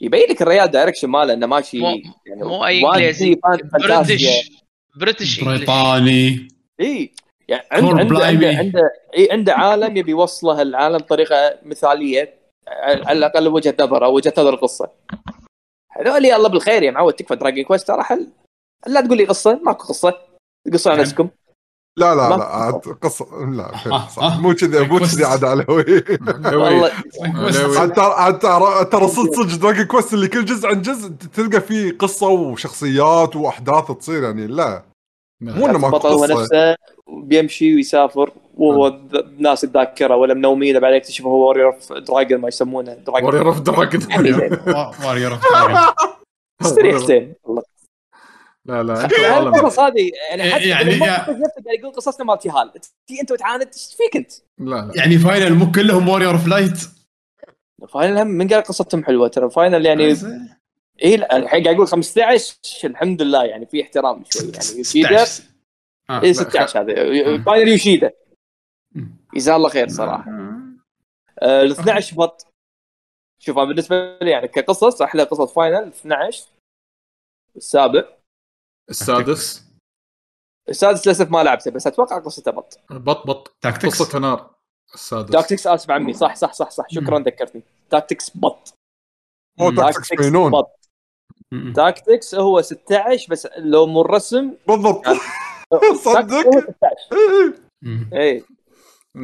يبين 0.00 0.28
لك 0.30 0.42
الريال 0.42 0.68
direction 0.70 1.08
ماله 1.08 1.32
إنه 1.32 1.46
ماشي 1.46 1.78
مو- 1.80 1.86
يعني 2.26 2.42
مو 2.44 2.66
أي 2.66 2.82
إنجليزي. 2.98 3.34
بريتش. 4.18 4.62
بريتش 4.96 5.40
بريطاني. 5.44 6.48
إي 6.80 7.12
يعني 7.48 7.62
عنده 7.72 7.88
عنده. 8.26 8.46
عنده, 8.58 8.80
عنده 9.30 9.54
عالم 9.54 9.96
يبي 9.96 10.10
يوصله 10.10 10.62
العالم 10.62 10.96
بطريقه 10.98 11.58
مثالية 11.62 12.34
على 12.68 13.18
الأقل 13.18 13.48
وجهة 13.48 13.74
نظره 13.80 14.08
وجهة 14.08 14.32
نظر 14.38 14.54
القصة 14.54 14.90
هذول 15.90 16.26
الله 16.26 16.48
بالخير 16.48 16.82
يا 16.82 16.90
معود 16.90 17.12
تكفى 17.14 17.36
Dragon 17.36 17.64
Quest 17.64 17.88
ترى 17.88 18.02
حل. 18.02 18.28
لا 18.86 19.00
تقول 19.00 19.16
لي 19.18 19.24
قصة 19.24 19.60
ماكو 19.64 19.84
قصة. 19.88 20.18
قصوا 20.72 20.92
على 20.92 21.00
نفسكم. 21.00 21.28
لا 21.96 22.14
لا 22.14 22.36
لا 22.36 22.44
عاد 22.44 22.74
قصه 23.02 23.26
لا 23.46 23.74
آه، 23.86 24.08
صح. 24.08 24.22
آه. 24.22 24.40
مو 24.40 24.54
كذي 24.54 24.86
مو 24.86 24.98
كذي 24.98 25.24
عاد 25.24 25.44
علوي. 25.44 25.84
عاد 27.78 27.92
ترى 27.92 28.12
عاد 28.14 28.38
ترى 28.38 28.84
ترى 28.84 29.08
صدق 29.08 29.32
صدق 29.32 29.56
دراجون 29.56 29.84
كويست 29.84 30.14
اللي 30.14 30.28
كل 30.28 30.44
جزء 30.44 30.68
عن 30.68 30.82
جزء 30.82 31.08
تلقى 31.34 31.60
فيه 31.60 31.98
قصة 31.98 32.28
وشخصيات 32.28 33.36
وأحداث 33.36 33.92
تصير 33.92 34.22
يعني 34.22 34.46
لا. 34.46 34.82
مو 35.40 35.66
إنه 35.66 35.78
ماكو 35.78 35.86
البطل 35.96 36.08
هو 36.08 36.22
قصة. 36.24 36.42
نفسه 36.42 36.76
بيمشي 37.08 37.74
ويسافر 37.74 38.30
وهو 38.56 38.98
ناس 39.38 39.64
الذاكرة 39.64 40.16
ولا 40.16 40.34
منومينه 40.34 40.78
بعدين 40.78 40.96
يكتشف 40.96 41.24
هو 41.24 41.46
وورير 41.46 41.66
اوف 41.66 41.92
دراجون 41.92 42.40
ما 42.40 42.48
يسمونه. 42.48 42.94
دراجون 42.94 43.24
وارير 43.24 43.46
اوف 43.48 43.60
دراجون 43.60 44.02
اوف 44.02 45.94
استريحتين 46.62 47.34
والله 47.44 47.62
لا 48.66 48.82
لا 48.82 49.38
القصص 49.38 49.78
هذه 49.78 50.10
يعني 50.30 50.52
حتى 50.52 50.68
يعني 50.68 50.90
يعني 50.90 51.16
نفسه 51.16 51.62
قاعد 51.64 51.78
يقول 51.78 51.92
قصصنا 51.92 52.26
مال 52.26 52.38
تيهال 52.38 52.72
تي 53.06 53.20
أنت 53.20 53.32
وتعاند 53.32 53.62
إيش 53.62 53.94
فيك 53.96 54.16
أنت؟ 54.16 54.32
لا 54.58 54.76
لا. 54.76 54.92
يعني 54.94 55.18
فاينل 55.18 55.54
مو 55.54 55.72
كلهم 55.72 56.08
واريور 56.08 56.32
اوف 56.32 56.46
لايت 56.46 56.78
فاينل 57.88 58.18
هم 58.18 58.26
من 58.26 58.48
قال 58.48 58.62
قصتهم 58.62 59.04
حلوة 59.04 59.28
ترى. 59.28 59.50
فاينل 59.50 59.86
يعني 59.86 60.16
إي 61.04 61.16
لا 61.16 61.36
الحين 61.36 61.62
قاعد 61.62 61.74
يقول 61.74 61.86
15 61.86 62.56
الحمد 62.84 63.22
لله 63.22 63.44
يعني 63.44 63.66
في 63.66 63.82
احترام 63.82 64.24
شوي 64.30 64.42
يعني 64.42 64.78
يوشيدا. 64.78 65.24
16 65.24 65.42
آه. 66.10 66.22
إي 66.22 66.34
16 66.34 66.80
هذا. 66.80 66.94
فاينل 67.42 67.68
يوشيدا. 67.68 68.12
جزاه 69.34 69.56
الله 69.56 69.68
خير 69.68 69.88
صراحة. 69.88 70.30
آه، 71.38 71.62
ال 71.62 71.70
12 71.70 72.16
بط. 72.16 72.46
شوف 73.38 73.58
بالنسبة 73.58 74.18
لي 74.22 74.30
يعني 74.30 74.48
كقصص 74.48 75.02
أحلى 75.02 75.22
قصص 75.22 75.52
Final 75.54 75.88
12 75.88 76.44
السابع. 77.56 78.04
السادس. 78.90 79.64
السادس 80.68 81.06
للأسف 81.06 81.30
ما 81.30 81.42
لعبته 81.42 81.70
بس 81.70 81.86
أتوقع 81.86 82.18
قصته 82.18 82.50
بط. 82.50 82.78
بط 82.90 83.26
بط. 83.26 83.56
Tactics 83.60 84.02
قصة 84.02 84.18
نار 84.18 84.54
السادس. 84.94 85.30
Tactics 85.30 85.66
آسف 85.66 85.90
عمي. 85.90 86.12
صح 86.12 86.36
صح 86.36 86.52
صح 86.52 86.70
صح. 86.70 86.84
شكرا 86.90 87.18
ذكرتني. 87.18 87.62
Tactics 87.90 88.36
بط. 88.36 88.74
هو 89.60 89.70
مم. 89.70 89.76
Tactics 89.76 90.12
مجنون 90.12 90.52
بط. 90.52 90.90
Tactics 91.76 92.34
هو 92.34 92.62
16 92.62 93.26
بس 93.30 93.48
لو 93.58 93.86
مو 93.86 94.00
الرسم 94.00 94.52
بالضبط. 94.68 95.04
Tactics 95.04 96.04
صدق. 96.04 96.34
هو 96.34 96.60
16 96.60 97.58
م. 97.82 98.14
اي 98.14 98.44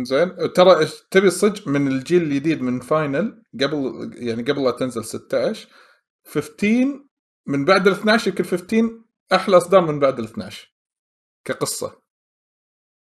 زين 0.03 0.53
ترى 0.55 0.87
تبي 1.11 1.27
الصج؟ 1.27 1.69
من 1.69 1.89
الجيل 1.89 2.23
الجديد 2.23 2.63
من 2.63 2.81
Final 2.81 3.43
قبل 3.61 4.11
يعني 4.15 4.43
قبل 4.43 4.65
لا 4.65 4.71
تنزل 4.71 5.05
16 5.05 5.69
15 6.27 7.05
من 7.47 7.65
بعد 7.65 7.87
ال 7.87 7.93
12 7.93 8.29
يمكن 8.29 8.45
15 8.45 9.01
أحلى 9.33 9.57
اصدار 9.57 9.81
من 9.81 9.99
بعد 10.01 10.19
ال 10.19 10.25
12 10.25 10.73
كقصة. 11.45 11.93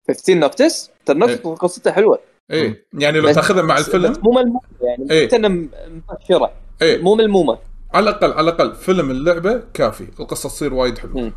15 0.08 0.34
نوكتس 0.40 0.92
ترى 1.06 1.18
نفس 1.20 1.34
إيه. 1.46 1.56
قصته 1.56 1.92
حلوة. 1.92 2.20
إيه. 2.52 2.88
يعني 2.94 3.20
لو 3.20 3.32
تأخذها 3.34 3.62
مع 3.62 3.78
الفيلم 3.78 4.14
مو 4.24 4.32
ملمومة 4.32 4.62
يعني 4.82 5.12
إيه. 5.12 5.36
إنها 5.36 5.50
مبشره 6.10 6.52
إيه. 6.82 7.02
مو 7.02 7.16
ملمومة. 7.16 7.60
على 7.94 8.10
الاقل 8.10 8.32
على 8.34 8.42
الأقل 8.52 8.76
فيلم 8.76 9.12
اللعبة 9.12 9.64
كافي. 9.74 10.08
القصة 10.20 10.50
تصير 10.50 10.74
وايد 10.74 10.98
حلوة. 10.98 11.34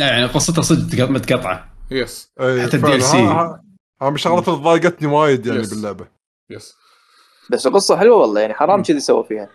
يعني 0.00 0.26
قصته 0.26 0.62
صدق 0.62 0.96
تق- 0.96 1.10
متقطعة. 1.10 1.72
yes 1.90 2.32
إيه، 2.40 2.66
حتى 2.66 2.78
فعلاً. 2.78 2.98
DLC. 3.00 3.14
ها- 3.14 3.62
ها- 4.02 4.08
من 4.10 4.14
الشغلات 4.14 4.48
اللي 4.48 4.60
ضايقتني 4.60 5.08
وايد 5.08 5.46
يعني 5.46 5.64
Yes. 5.64 5.70
باللعبة. 5.70 6.08
yes 6.50 6.74
بس 7.50 7.66
القصة 7.66 7.96
حلوة 7.96 8.16
والله 8.16 8.40
يعني 8.40 8.54
حرام 8.54 8.82
كذي 8.82 9.00
سووا 9.00 9.22
فيها. 9.22 9.48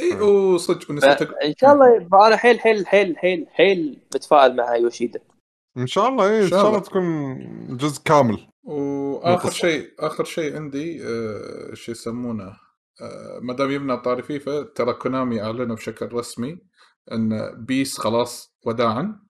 اي 0.00 0.20
وصدق 0.20 0.90
إن 0.90 1.54
شاء 1.60 1.72
الله. 1.72 2.26
أنا 2.26 2.36
حيل 2.36 2.60
حيل 2.60 2.86
حيل 2.86 3.18
حيل 3.18 3.46
حيل 3.50 4.00
متفائل 4.14 4.56
مع 4.56 4.76
يوشيدا. 4.76 5.20
إن 5.76 5.86
شاء 5.86 6.08
الله 6.08 6.30
إيه 6.30 6.42
إن 6.42 6.48
شاء 6.48 6.68
الله. 6.68 6.78
تكون 6.78 7.76
جزء 7.76 8.02
كامل. 8.04 8.46
وآخر. 8.62 9.50
شيء 9.50 9.90
آخر 9.98 10.24
شيء 10.24 10.56
عندي 10.56 11.04
آه 11.04 11.74
شو 11.74 11.92
يسمونه 11.92 12.56
آه 13.00 13.38
ما 13.42 13.54
دام 13.54 13.70
يبنى 13.70 13.96
طاري 13.96 14.22
فيفا 14.22 14.62
ترى 14.62 14.92
كونامي 14.92 15.42
أعلنوا 15.42 15.76
بشكل 15.76 16.12
رسمي 16.12 16.58
إن 17.12 17.54
PES 17.64 17.98
خلاص 17.98 18.54
وداعا 18.66 19.20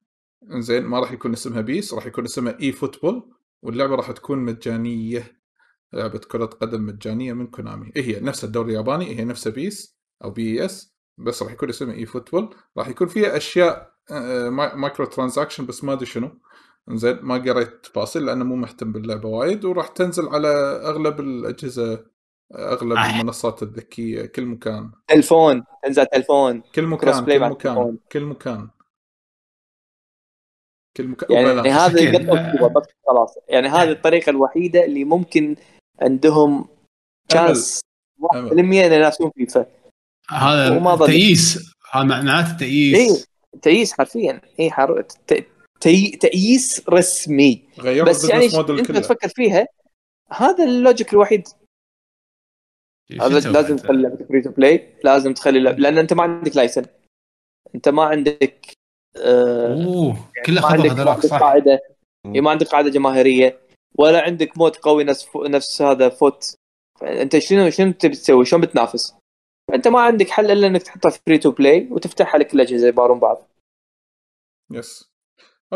زين 0.49 0.83
ما 0.83 0.99
راح 0.99 1.11
يكون 1.11 1.33
اسمها 1.33 1.61
PES 1.61 1.93
راح 1.93 2.05
يكون 2.05 2.25
اسمها 2.25 2.57
eFootball 2.61 3.31
واللعبة 3.63 3.95
راح 3.95 4.11
تكون 4.11 4.39
مجانية. 4.39 5.41
لعبة 5.93 6.19
كرة 6.19 6.45
قدم 6.45 6.85
مجانية 6.85 7.33
من 7.33 7.47
كونامي. 7.47 7.91
إيه 7.95 8.03
هي 8.03 8.19
نفس 8.19 8.43
الدوري 8.43 8.71
الياباني 8.71 9.05
إيه 9.07 9.19
هي 9.19 9.23
نفس 9.23 9.47
PES. 9.47 10.00
أو 10.23 10.29
PES 10.29 10.93
بس 11.17 11.43
راح 11.43 11.51
يكون 11.51 11.69
اسمها 11.69 11.95
eFootball 11.95 12.55
راح 12.77 12.87
يكون 12.87 13.07
فيها 13.07 13.37
أشياء 13.37 13.91
آه، 14.11 14.49
ما- 14.49 14.75
microtransaction 14.75 15.65
بس 15.65 15.83
ما 15.83 15.93
أدري 15.93 16.05
شنو. 16.05 16.31
زين 16.89 17.19
ما 17.21 17.35
قريت 17.37 17.83
تفاصيل 17.85 18.25
لأنه 18.25 18.43
مو 18.45 18.55
مهتم 18.55 18.91
باللعبة 18.91 19.29
وايد 19.29 19.65
وراح 19.65 19.87
تنزل 19.87 20.27
على 20.29 20.47
أغلب 20.85 21.19
الأجهزة 21.19 22.05
أغلب 22.55 22.97
آه. 22.97 23.19
المنصات 23.19 23.63
الذكية 23.63 24.25
كل 24.25 24.45
مكان. 24.45 24.91
تلفون 25.07 25.63
تنزل 25.83 26.05
تلفون. 26.05 26.61
كل 26.75 26.85
مكان 26.87 27.25
كل 27.25 27.39
مكان. 27.39 27.97
كل 28.11 28.23
مكان. 28.25 28.69
كل 30.97 31.07
مكان. 31.07 31.31
يعني. 31.31 31.69
هذا 31.69 32.17
بس 32.67 32.87
خلاص. 33.07 33.37
يعني 33.49 33.67
هذه 33.67 33.91
الطريقة 33.91 34.29
الوحيدة 34.29 34.85
اللي 34.85 35.03
ممكن 35.03 35.55
عندهم 36.01 36.67
شانس 37.33 37.81
1% 38.19 38.35
إن 38.59 38.73
ينافسون 38.73 39.31
فيفا. 39.35 39.65
هذا. 40.31 41.05
تأييس 41.05 41.73
هذا 41.91 42.03
معناته 42.03 42.63
اي 42.63 42.91
تأييس 42.91 43.27
تأييس 43.61 43.93
حرفيا. 43.93 44.41
اي 44.59 44.71
حر... 44.71 45.01
ت... 45.01 45.45
تي... 45.79 46.09
تأييس 46.09 46.89
رسمي. 46.89 47.63
غيروا 47.79 48.09
بس 48.09 48.29
يعني 48.29 48.45
أنت 48.45 48.87
كله. 48.87 48.99
تفكر 48.99 49.29
فيها 49.29 49.67
هذا 50.31 50.63
ال 50.63 50.71
logic 50.71 51.13
الوحيد. 51.13 51.47
هذا 53.21 53.49
لازم؟ 53.49 53.75
تخلي 53.75 54.01
لعبتك 54.01 54.27
free 54.27 54.41
to 54.41 54.49
play 54.49 54.93
لازم 55.03 55.33
تخلي 55.33 55.59
لعب... 55.59 55.79
لأن 55.79 55.97
أنت 55.97 56.13
ما 56.13 56.23
عندك 56.23 56.55
license 56.55 56.85
أنت 57.75 57.89
ما 57.89 58.03
عندك 58.03 58.73
آه... 59.17 59.83
أوه 59.83 60.31
كله 60.45 60.61
ما 60.61 60.67
خطر 60.67 60.73
عندك, 60.73 60.85
ما 60.85 60.93
هذولاك 60.93 61.15
عندك 61.15 61.25
صح. 61.25 61.39
قاعدة. 61.39 61.79
إيه، 62.25 62.41
ما 62.41 62.51
عندك 62.51 62.67
قاعدة 62.67 62.89
جماهيرية 62.89 63.59
ولا 63.95 64.21
عندك 64.21 64.57
mode 64.57 64.75
قوي 64.75 65.03
نفس. 65.03 65.27
نفس 65.35 65.81
هذا 65.81 66.09
FUT. 66.09 66.55
أنت 67.03 67.37
شنو 67.37 67.69
شنو 67.69 67.91
تبي 67.91 68.15
تسوي؟ 68.15 68.45
شلون 68.45 68.61
بتنافس؟ 68.61 69.13
فانت 69.71 69.87
ما 69.87 70.01
عندك 70.01 70.29
حل 70.29 70.51
إلا 70.51 70.67
إنك 70.67 70.83
تحطها 70.83 71.09
free 71.09 71.37
to 71.37 71.51
play 71.51 71.87
وتفتحها 71.91 72.39
لك 72.39 72.53
الأجهزة 72.53 72.87
يبارون 72.87 73.19
بعض. 73.19 73.47
يس 74.71 75.11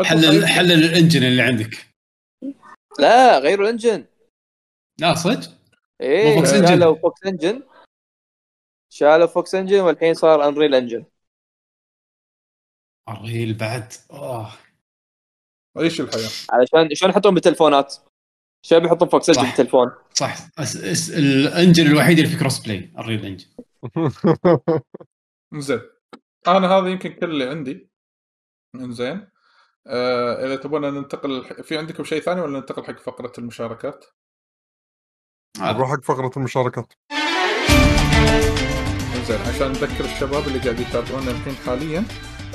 حلل 0.04 0.46
حلل 0.48 0.84
ال 0.84 0.89
engine 0.89 1.22
اللي 1.22 1.42
عندك. 1.42 1.94
لا 2.98 3.38
غيروا 3.38 3.64
ال 3.66 3.71
engine. 3.71 4.06
لا 5.00 5.14
صدق؟ 5.14 5.56
إيه. 6.00 6.44
شالوا 6.44 6.94
Fox 6.94 7.26
Engine 7.26 7.62
شالوا 8.92 9.26
Fox 9.26 9.54
Engine 9.54 9.80
والحين 9.80 10.14
صار 10.14 10.48
Unreal 10.48 10.74
Engine 10.74 11.04
Unreal 13.08 13.54
بعد. 13.54 13.92
أوه. 14.10 14.52
عيش 15.76 16.00
الحياة. 16.00 16.30
علشان 16.50 16.94
شلون 16.94 17.10
يحطون 17.10 17.34
بالتلفونات؟ 17.34 17.96
شلون 18.66 18.82
بيحطون 18.82 19.08
Fox 19.08 19.28
Engine 19.28 19.42
صح. 19.42 19.48
بالتلفون؟ 19.48 19.92
صح. 20.14 20.36
أس... 20.58 20.76
أس... 20.76 21.10
ال 21.10 21.21
engine 21.21 21.86
الوحيد 21.86 22.18
اللي 22.18 22.30
في 22.30 22.38
cross-play 22.38 22.90
Unreal 22.98 23.26
Engine 23.26 23.46
زين. 25.54 25.80
أنا 26.48 26.68
هذا 26.68 26.88
يمكن 26.88 27.12
كل 27.12 27.30
اللي 27.30 27.44
عندي. 27.48 27.90
زين 28.76 29.28
آه 29.86 30.46
إذا 30.46 30.56
تبون 30.56 30.94
ننتقل 30.94 31.44
في 31.64 31.78
عندكم 31.78 32.04
شيء 32.04 32.20
ثاني 32.20 32.40
ولا 32.40 32.58
ننتقل 32.58 32.84
حق 32.84 32.98
فقرة 32.98 33.32
المشاركات؟ 33.38 34.04
نروح 35.60 35.90
حق 35.90 36.02
فقرة 36.02 36.30
المشاركات. 36.36 36.92
زين 39.26 39.40
عشان 39.40 39.68
نذكر 39.68 40.04
الشباب 40.04 40.46
اللي 40.46 40.58
قاعد 40.58 40.80
يتابعونا 40.80 41.30
الحين 41.30 41.54
حاليا 41.54 42.04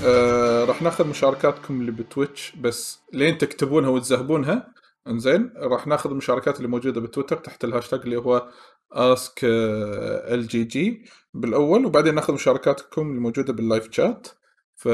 آه 0.06 0.66
راح 0.66 0.82
ناخذ 0.82 1.08
مشاركاتكم 1.08 1.82
اللي 1.82 1.92
بتويتش 1.92 2.56
بس 2.56 3.00
لين 3.14 3.38
تكتبونها 3.38 3.90
وتذهبونها 3.90 4.74
إنزين 5.08 5.54
راح 5.58 5.88
ناخذ 5.88 6.10
المشاركات 6.10 6.58
اللي 6.58 6.68
موجودة 6.68 7.02
بتويتر 7.02 7.38
تحت 7.38 7.64
الهاشتاج 7.64 8.00
اللي 8.02 8.16
هو 8.16 8.52
Ask 8.94 9.40
ال 9.44 10.48
GG 10.48 11.06
بالأول 11.34 11.86
وبعدين 11.86 12.16
ناخذ 12.16 12.34
مشاركاتكم 12.34 13.10
اللي 13.10 13.20
موجوده 13.20 13.54
بال 13.54 13.65
live 13.65 13.88
chat. 13.92 14.28
ف 14.76 14.88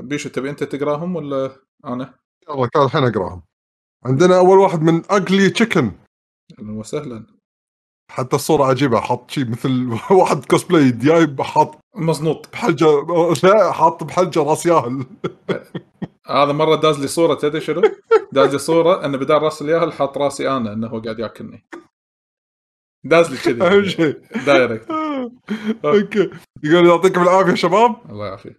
بيشو 0.00 0.28
تبي 0.28 0.50
أنت 0.50 0.64
تقراهم 0.64 1.16
ولا 1.16 1.56
أنا؟ 1.84 2.14
يلا 2.48 2.68
تعال 2.74 2.84
الحين 2.86 3.04
أقراهم. 3.04 3.42
عندنا 4.04 4.38
أول 4.38 4.58
واحد 4.58 4.82
من 4.82 5.02
Ugly 5.10 5.50
Chicken 5.50 5.92
أهلا 6.58 6.72
وسهلا. 6.72 7.26
حتى 8.10 8.36
الصورة 8.36 8.64
عجيبة 8.64 9.00
حاط 9.00 9.30
شيء 9.30 9.50
مثل 9.50 9.98
واحد 10.20 10.44
كوسبلاي 10.44 10.90
جايب 10.90 11.42
حاط 11.42 11.78
مزنوط. 11.96 12.48
بحلجة 12.52 12.86
لا 13.44 13.72
حاط 13.72 14.04
بحلجة 14.04 14.42
راس 14.42 14.66
ياهل. 14.66 15.04
هذا 16.26 16.52
مرة 16.52 16.76
داز 16.76 16.98
لي 17.00 17.06
صورة 17.08 17.34
تدري 17.34 17.60
شنو؟ 17.60 17.82
داز 18.32 18.52
لي 18.52 18.58
صورة 18.58 19.04
انه 19.04 19.18
بدال 19.18 19.42
راس 19.42 19.62
الياهل 19.62 19.92
حاط 19.92 20.18
راسي 20.18 20.50
أنا 20.50 20.72
إنه 20.72 20.86
هو 20.88 21.00
قاعد 21.00 21.18
ياكلني. 21.18 21.66
داز 23.08 23.48
لي 23.48 23.66
اهم 23.66 23.70
كذي 23.80 23.90
شيء. 23.90 24.20
direct 24.46 24.90
okay. 25.84 26.30
يقول 26.64 26.86
يعطيكم 26.86 27.22
العافية 27.22 27.54
شباب. 27.54 27.96
الله 28.10 28.26
يعافيك. 28.26 28.56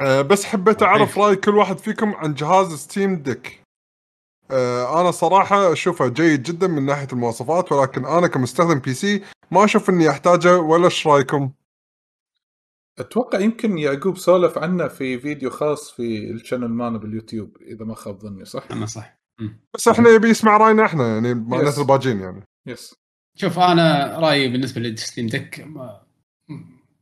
آه، 0.00 0.22
بس 0.22 0.44
حبيت 0.44 0.82
أعرف 0.82 1.18
رأي 1.18 1.36
كل 1.36 1.54
واحد 1.54 1.78
فيكم 1.78 2.14
عن 2.14 2.34
جهاز 2.34 2.74
Steam 2.74 3.16
Deck 3.16 3.60
آه، 4.50 5.00
أنا 5.00 5.10
صراحة 5.10 5.72
أشوفه 5.72 6.08
جيد 6.08 6.42
جدا 6.42 6.66
من 6.66 6.86
ناحية 6.86 7.08
المواصفات 7.12 7.72
ولكن 7.72 8.04
أنا 8.04 8.26
كمستخدم 8.26 8.78
PC 8.78 9.22
ما 9.50 9.64
أشوف 9.64 9.90
إني 9.90 10.10
أحتاجه 10.10 10.58
ولا 10.58 10.84
إيش 10.84 11.06
رأيكم؟ 11.06 11.50
أتوقع 12.98 13.38
يمكن 13.38 13.78
يعقوب 13.78 14.18
سولف 14.18 14.58
عنه 14.58 14.88
في 14.88 15.18
فيديو 15.18 15.50
خاص 15.50 15.90
في 15.92 16.30
ال 16.30 16.35
channel 16.35 16.68
مالنا 16.68 16.98
باليوتيوب 16.98 17.56
إذا 17.60 17.84
ما 17.84 17.94
خاب 17.94 18.18
ظني 18.20 18.44
صح؟ 18.44 18.64
أنا 18.72 18.86
صح. 18.86 19.18
بس 19.74 19.88
إحنا 19.88 20.10
يبي 20.10 20.28
يسمع 20.28 20.56
رأينا 20.56 20.84
إحنا 20.84 21.08
يعني 21.14 21.34
معناته 21.34 21.76
Yes. 21.76 21.78
الباجين 21.78 22.20
يعني. 22.20 22.42
Yes 22.66 22.94
شوف 23.36 23.58
أنا 23.58 24.18
رأيي 24.18 24.48
بالنسبة 24.48 24.80
لل 24.80 24.93
Steam 24.93 25.26
Deck 25.26 25.60
ما... 25.60 26.00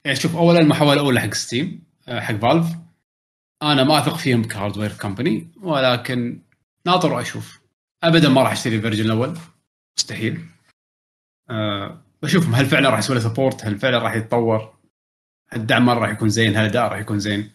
يعني 0.05 0.17
شوف 0.17 0.37
اولا 0.37 0.61
المحاولة 0.61 0.93
الأولى 0.93 1.21
حق 1.21 1.35
Steam 1.35 1.83
آه، 2.09 2.21
حق 2.21 2.35
Valve 2.35 2.67
أنا 3.63 3.85
ما 3.85 3.99
أثق 3.99 4.17
فيهم 4.17 4.45
ك 4.45 4.50
hardware 4.50 4.93
company 4.93 5.49
ولكن 5.63 6.43
ناطر 6.87 7.13
واشوف 7.13 7.61
ابدا 8.03 8.29
ما 8.29 8.43
راح 8.43 8.53
أشتري 8.53 8.77
ال 8.77 8.80
version 8.80 9.05
الأول. 9.05 9.39
مستحيل. 9.99 10.47
أه 11.51 12.03
بشوفهم 12.23 12.55
هل 12.55 12.67
فعلا 12.67 12.91
راح 12.91 12.99
يسوي 12.99 13.17
له 13.17 13.23
support 13.23 13.65
هل 13.65 13.79
فعلا 13.79 13.99
راح 13.99 14.15
يتطور. 14.15 14.75
الدعم 15.57 15.91
راح 15.91 16.11
يكون 16.11 16.29
زين 16.29 16.57
هل 16.57 16.63
الأداء 16.63 16.89
راح 16.89 16.99
يكون 16.99 17.19
زين. 17.19 17.51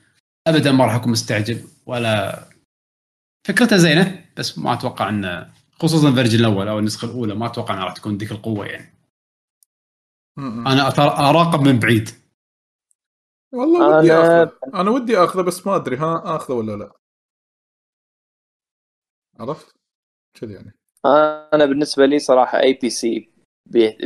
ابدا 0.47 0.71
ما 0.71 0.85
راح 0.85 0.95
أكون 0.95 1.11
مستعجل 1.11 1.67
ولا 1.85 2.47
فكرته 3.47 3.77
زينة 3.77 4.25
بس 4.37 4.57
ما 4.57 4.73
أتوقع 4.73 5.09
إنه 5.09 5.53
خصوصا 5.79 6.09
الفيرجن 6.09 6.39
الأول 6.39 6.67
أو 6.67 6.79
النسخة 6.79 7.05
الأولى 7.05 7.35
ما 7.35 7.45
أتوقع 7.45 7.73
إنها 7.73 7.85
راح 7.85 7.93
تكون 7.93 8.17
ذيك 8.17 8.31
القوة 8.31 8.65
يعني. 8.65 8.93
م-م. 10.37 10.67
أنا 10.67 10.89
أتر- 10.89 10.99
اراقب 11.19 11.67
من 11.67 11.79
بعيد. 11.79 12.09
والله 13.53 13.97
ودي 13.97 14.09
أنا- 14.09 14.11
اخذه 14.13 14.51
أنا 14.81 14.91
ودي 14.91 15.17
آخذه 15.17 15.41
بس 15.41 15.67
ما 15.67 15.75
أدري 15.75 15.97
ها 15.97 16.35
آخذه 16.35 16.53
ولا 16.55 16.71
لا. 16.75 16.91
عرفت؟ 19.39 19.75
كذا 20.33 20.53
يعني. 20.53 20.73
أنا 21.53 21.65
بالنسبة 21.65 22.05
لي 22.05 22.19
صراحة 22.19 22.59
اي 22.59 22.73
بي 22.73 22.89
سي 22.89 23.29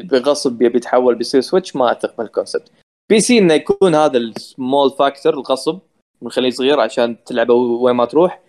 بغصب 0.03 0.51
بيبي 0.57 0.77
يتحول 0.77 1.15
بيصير 1.15 1.41
سويتش 1.41 1.75
ما 1.75 1.91
اثق 1.91 2.19
من 2.19 2.25
الكونسبت 2.25 2.71
PC 3.09 3.37
إنه 3.37 3.53
يكون 3.53 3.95
هذا 3.95 4.17
ال 4.17 4.29
small 4.29 4.89
factor 4.91 5.33
الغصب 5.33 5.79
نخليه 6.21 6.49
صغير 6.49 6.79
عشان 6.79 7.23
تلعبه 7.23 7.53
وين 7.53 7.95
ما 7.95 8.05
تروح. 8.05 8.43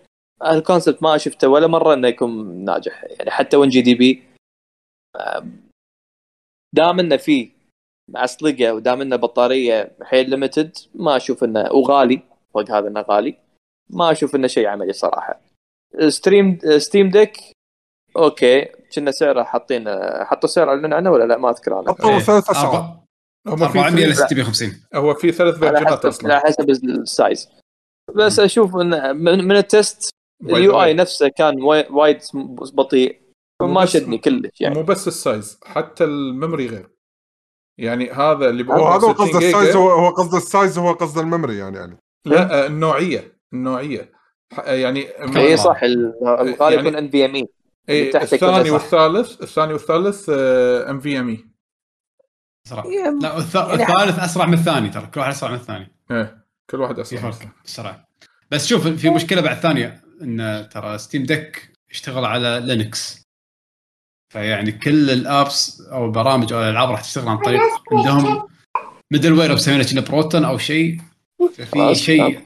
ال 0.46 0.53
concept 0.53 1.02
ما 1.02 1.18
شفته 1.18 1.48
ولا 1.48 1.66
مرة 1.66 1.94
إنه 1.94 2.08
يكون 2.08 2.64
ناجح. 2.64 3.04
يعني 3.10 3.30
حتى 3.30 3.56
GPD 3.56 4.22
دام 6.74 7.00
إنه 7.00 7.16
فيه 7.16 7.50
معصلقة 8.10 8.74
ودام 8.74 9.00
إنه 9.00 9.16
بطارية 9.16 9.90
حيل 10.02 10.30
limited 10.30 10.76
ما 10.94 11.16
أشوف 11.16 11.44
إنه 11.44 11.72
وغالي 11.72 12.22
فوق 12.54 12.70
هذا 12.70 12.88
إنه 12.88 13.00
غالي 13.00 13.38
ما 13.90 14.12
أشوف 14.12 14.34
إنه 14.34 14.46
شيء 14.46 14.66
عملي 14.66 14.92
صراحة. 14.92 15.40
ستريم 16.08 16.58
Steam 16.78 17.10
Deck 17.10 17.38
okay. 18.16 18.64
كنا 18.94 19.10
سعره 19.10 19.42
حاطين 19.42 19.84
حطوا 20.24 20.48
سعر 20.48 20.68
اعلن 20.68 20.92
عنه 20.92 21.10
ولا 21.10 21.24
لا؟ 21.24 21.36
ما 21.36 21.50
أذكر 21.50 21.80
أنا. 21.80 21.92
حطوا. 21.92 22.18
ثلاث 22.18 22.50
اسعار 22.50 22.98
أربع- 23.48 23.50
هم 23.52 23.68
في 23.68 23.78
400 23.78 24.06
ل 24.06 24.14
ثلاث- 24.14 24.26
650 24.26 24.82
هو 24.94 25.14
في 25.14 25.32
ثلاث 25.32 25.54
version 25.58 25.83
ات 25.83 25.86
حسب 25.86 25.98
على 25.98 26.08
أصلا 26.08 26.38
حسب 26.38 26.70
ال 26.70 26.83
size. 26.83 27.48
بس 28.16 28.38
أشوف 28.40 28.76
إن 28.76 29.16
من, 29.16 29.44
من 29.44 29.56
ال 29.56 29.67
test 29.67 30.10
ال 30.42 30.82
UI. 30.82 30.94
نفسه 30.94 31.28
كان 31.28 31.62
واي- 31.62 31.86
وايد 31.90 32.18
بطيء. 32.74 33.22
ما 33.62 33.84
شدني 33.84 34.18
كلش 34.18 34.60
يعني. 34.60 34.74
مو 34.74 34.82
بس 34.82 35.08
ال 35.08 35.19
size 35.19 35.60
حتى 35.64 36.04
ال 36.04 36.13
memory 36.13 36.66
غير. 36.66 36.88
يعني 37.78 38.10
هذا 38.10 38.48
اللي 38.48 38.64
هو 38.64 38.72
هذا 38.72 39.06
هو 39.06 39.10
64 39.10 39.28
قصد 39.28 39.36
السايز 39.42 39.76
هو 39.76 39.90
هو 39.90 40.10
قصد 40.10 40.34
السايز 40.34 40.78
هو 40.78 40.92
قصد 40.92 41.18
الميموري 41.18 41.58
يعني 41.58 41.76
يعني. 41.76 41.98
لا 42.24 42.64
آه، 42.64 42.66
النوعية 42.66 43.38
النوعية. 43.52 44.12
ح- 44.52 44.68
يعني 44.68 45.00
اي 45.00 45.36
إيه، 45.36 45.56
صح 45.56 45.82
ال- 45.82 46.14
الغالي 46.24 46.74
يعني- 46.76 46.88
يكون 46.88 46.96
NVMe 46.98 47.48
إيه 47.88 48.16
الثاني. 48.16 48.70
والثالث 48.70 49.42
الثاني 49.42 49.72
والثالث 49.72 50.30
آه، 50.34 50.90
NVMe 50.90 51.44
أسرع. 52.66 52.84
لا 53.22 53.38
الثالث 53.38 54.18
أسرع 54.18 54.46
من 54.46 54.54
الثاني 54.54 54.88
ترى 54.88 55.06
كل 55.06 55.20
واحد 55.20 55.32
أسرع 55.32 55.50
من 55.50 55.56
الثاني. 55.56 55.92
إيه 56.10 56.44
كل 56.70 56.80
واحد 56.80 56.98
أسرع 56.98 57.30
فرق 57.30 57.48
بسرعة. 57.64 58.08
بس 58.50 58.66
شوف 58.66 58.88
في 58.88 59.10
مشكلة 59.10 59.40
بعد 59.40 59.56
ثانية. 59.56 60.01
إن 60.22 60.68
ترى 60.72 60.98
Steam 60.98 61.22
Deck 61.24 61.72
يشتغل 61.90 62.24
على 62.24 62.62
Linux 62.64 63.22
فيعني 64.32 64.72
كل 64.72 65.10
ال 65.10 65.24
apps 65.24 65.80
أو 65.80 66.04
البرامج 66.04 66.52
أو 66.52 66.62
الألعاب 66.62 66.90
راح 66.90 67.00
تشتغل 67.00 67.28
عن 67.28 67.38
طريق 67.38 67.60
عندهم 67.92 68.48
middleware 69.12 69.54
مسوينه 69.54 69.84
كنا 69.90 70.00
بروتون 70.00 70.44
أو 70.44 70.58
شيء. 70.58 71.00
في 71.52 71.64
خلاص، 71.66 71.98
شيء 71.98 72.40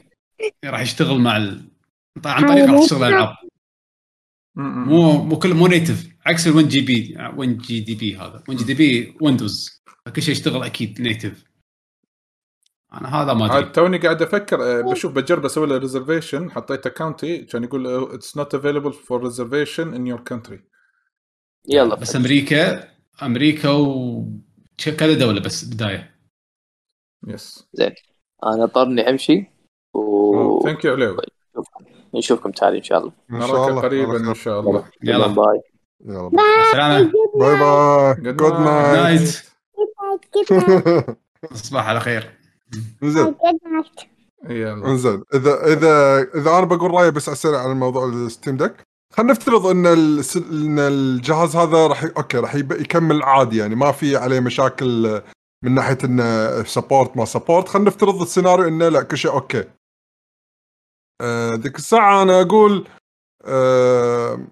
راح 0.65 0.81
يشتغل 0.81 1.19
مع 1.19 1.37
ال... 1.37 1.69
عن 2.25 2.47
طريق 2.47 2.65
راح 2.65 2.83
تشتغل 2.83 3.03
الألعاب. 3.03 3.35
مو 4.55 5.23
مو 5.23 5.39
كل 5.39 5.53
مو 5.53 5.67
نيتف 5.67 6.07
عكس 6.25 6.47
ال 6.47 6.55
1 6.55 6.67
جي 6.67 6.81
بي 6.81 7.15
1 7.35 7.57
جي 7.57 7.79
دي 7.79 7.95
بي 7.95 8.17
هذا. 8.17 8.43
1 8.47 8.57
جي 8.57 8.63
دي 8.63 8.73
بي 8.73 9.17
ويندوز 9.21 9.81
فكل 10.05 10.21
شيء 10.21 10.31
يشتغل 10.31 10.63
أكيد 10.63 11.01
نيتف 11.01 11.46
أنا 12.93 13.21
هذا 13.21 13.33
ما 13.33 13.57
أدري. 13.57 13.69
توني 13.69 13.97
قاعد 13.97 14.21
أفكر 14.21 14.63
آه، 14.63 14.81
بشوف 14.81 15.11
بجرب 15.11 15.45
أسوي 15.45 15.67
له 15.67 15.77
ريزرفيشن 15.77 16.51
حطيت 16.51 16.85
اكونتي 16.85 17.37
كان 17.37 17.63
يقول 17.63 18.13
اتس 18.13 18.37
نوت 18.37 18.55
افيلبل 18.55 18.93
فور 18.93 19.23
ريزرفيشن 19.23 19.93
ان 19.93 20.07
يور 20.07 20.19
كونتري 20.19 20.63
يلا 21.69 21.95
بس 21.95 22.15
أمريكا 22.15 22.87
أمريكا 23.23 23.69
و 23.69 24.23
كذا 24.77 25.13
دولة 25.13 25.41
بس 25.41 25.63
بداية. 25.65 26.15
yes 27.27 27.67
زين. 27.73 27.93
أنا 28.43 28.65
مضطر 28.65 28.94
ني 28.94 29.09
أمشي 29.09 29.51
و 29.93 30.63
thank 30.63 30.85
you 30.85 30.93
علي 30.93 31.14
و 31.14 31.21
نشوفكم 32.13 32.51
تالي 32.51 32.77
إن 32.77 32.83
شاء 32.83 32.97
الله. 32.97 33.11
إن 33.31 33.41
شاء 33.41 33.49
نراك 33.49 33.69
الله 33.69 33.81
قريبا 33.81 34.29
إن. 34.29 34.33
شاء 34.33 34.59
الله. 34.59 34.85
يلا. 35.03 35.27
bye 35.27 35.61
يلا. 36.05 36.29
bye 37.39 37.59
bye 37.59 38.13
good 38.15 38.35
good 38.35 38.53
night 38.53 39.43
تصبح 41.51 41.87
على 41.87 41.99
خير. 41.99 42.36
زين 43.03 43.35
انزين 44.85 45.23
إذا 45.33 45.73
إذا 45.73 46.21
إذا 46.35 46.57
أنا 46.57 46.65
بقول 46.65 46.91
رأيي 46.91 47.11
بس 47.11 47.29
على 47.29 47.33
السريع 47.35 47.59
على 47.59 47.73
موضوع 47.73 48.05
ال 48.09 48.17
Steam 48.17 48.57
Deck 48.57 48.87
خلينا 49.13 49.31
نفترض 49.31 49.67
إن. 49.67 49.85
إن 49.85 50.79
الجهاز 50.79 51.55
هذا 51.55 51.87
راح. 51.87 52.03
أوكي 52.03 52.37
راح. 52.37 52.55
يكمل 52.55 53.23
عادي 53.23 53.57
يعني 53.57 53.75
ما 53.75 53.91
في 53.91 54.17
عليه 54.17 54.39
مشاكل 54.39 55.21
من 55.63 55.75
ناحية 55.75 55.97
انه 56.03 56.63
support 56.63 57.17
ما 57.17 57.25
support 57.25 57.67
خلينا 57.67 57.89
نفترض 57.89 58.21
السيناريو 58.21 58.67
إنه 58.67 58.89
لا 58.89 59.03
كل 59.03 59.17
شيء 59.17 59.31
أوكي 59.31 59.63
آه، 61.21 61.53
ذيك 61.53 61.75
الساعة 61.75 62.23
أنا 62.23 62.41
أقول 62.41 62.87
آه، 63.45 64.47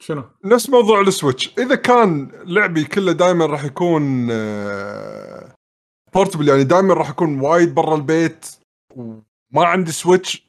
شنو؟ 0.00 0.24
نفس 0.44 0.70
موضوع 0.70 1.00
ال 1.00 1.07
Switch. 1.07 1.58
إذا 1.58 1.74
كان 1.74 2.30
لعبي 2.44 2.84
كله 2.84 3.12
دائما 3.12 3.46
راح 3.46 3.64
يكون 3.64 4.26
portable 6.14 6.48
يعني 6.48 6.64
دائما 6.64 6.94
راح 6.94 7.10
يكون 7.10 7.40
وايد 7.40 7.74
برا 7.74 7.94
البيت 7.94 8.46
وما 8.96 9.64
عندي 9.64 9.92
Switch 9.92 10.48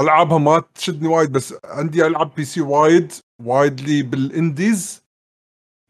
ألعابها 0.00 0.38
ما 0.38 0.62
تشدني 0.74 1.08
وايد 1.08 1.32
بس 1.32 1.54
عندي 1.64 2.06
ألعاب 2.06 2.34
PC 2.34 2.60
وايد 2.60 3.12
وايد 3.42 3.80
لي 3.80 4.02
بال 4.02 4.27
indies 4.27 5.02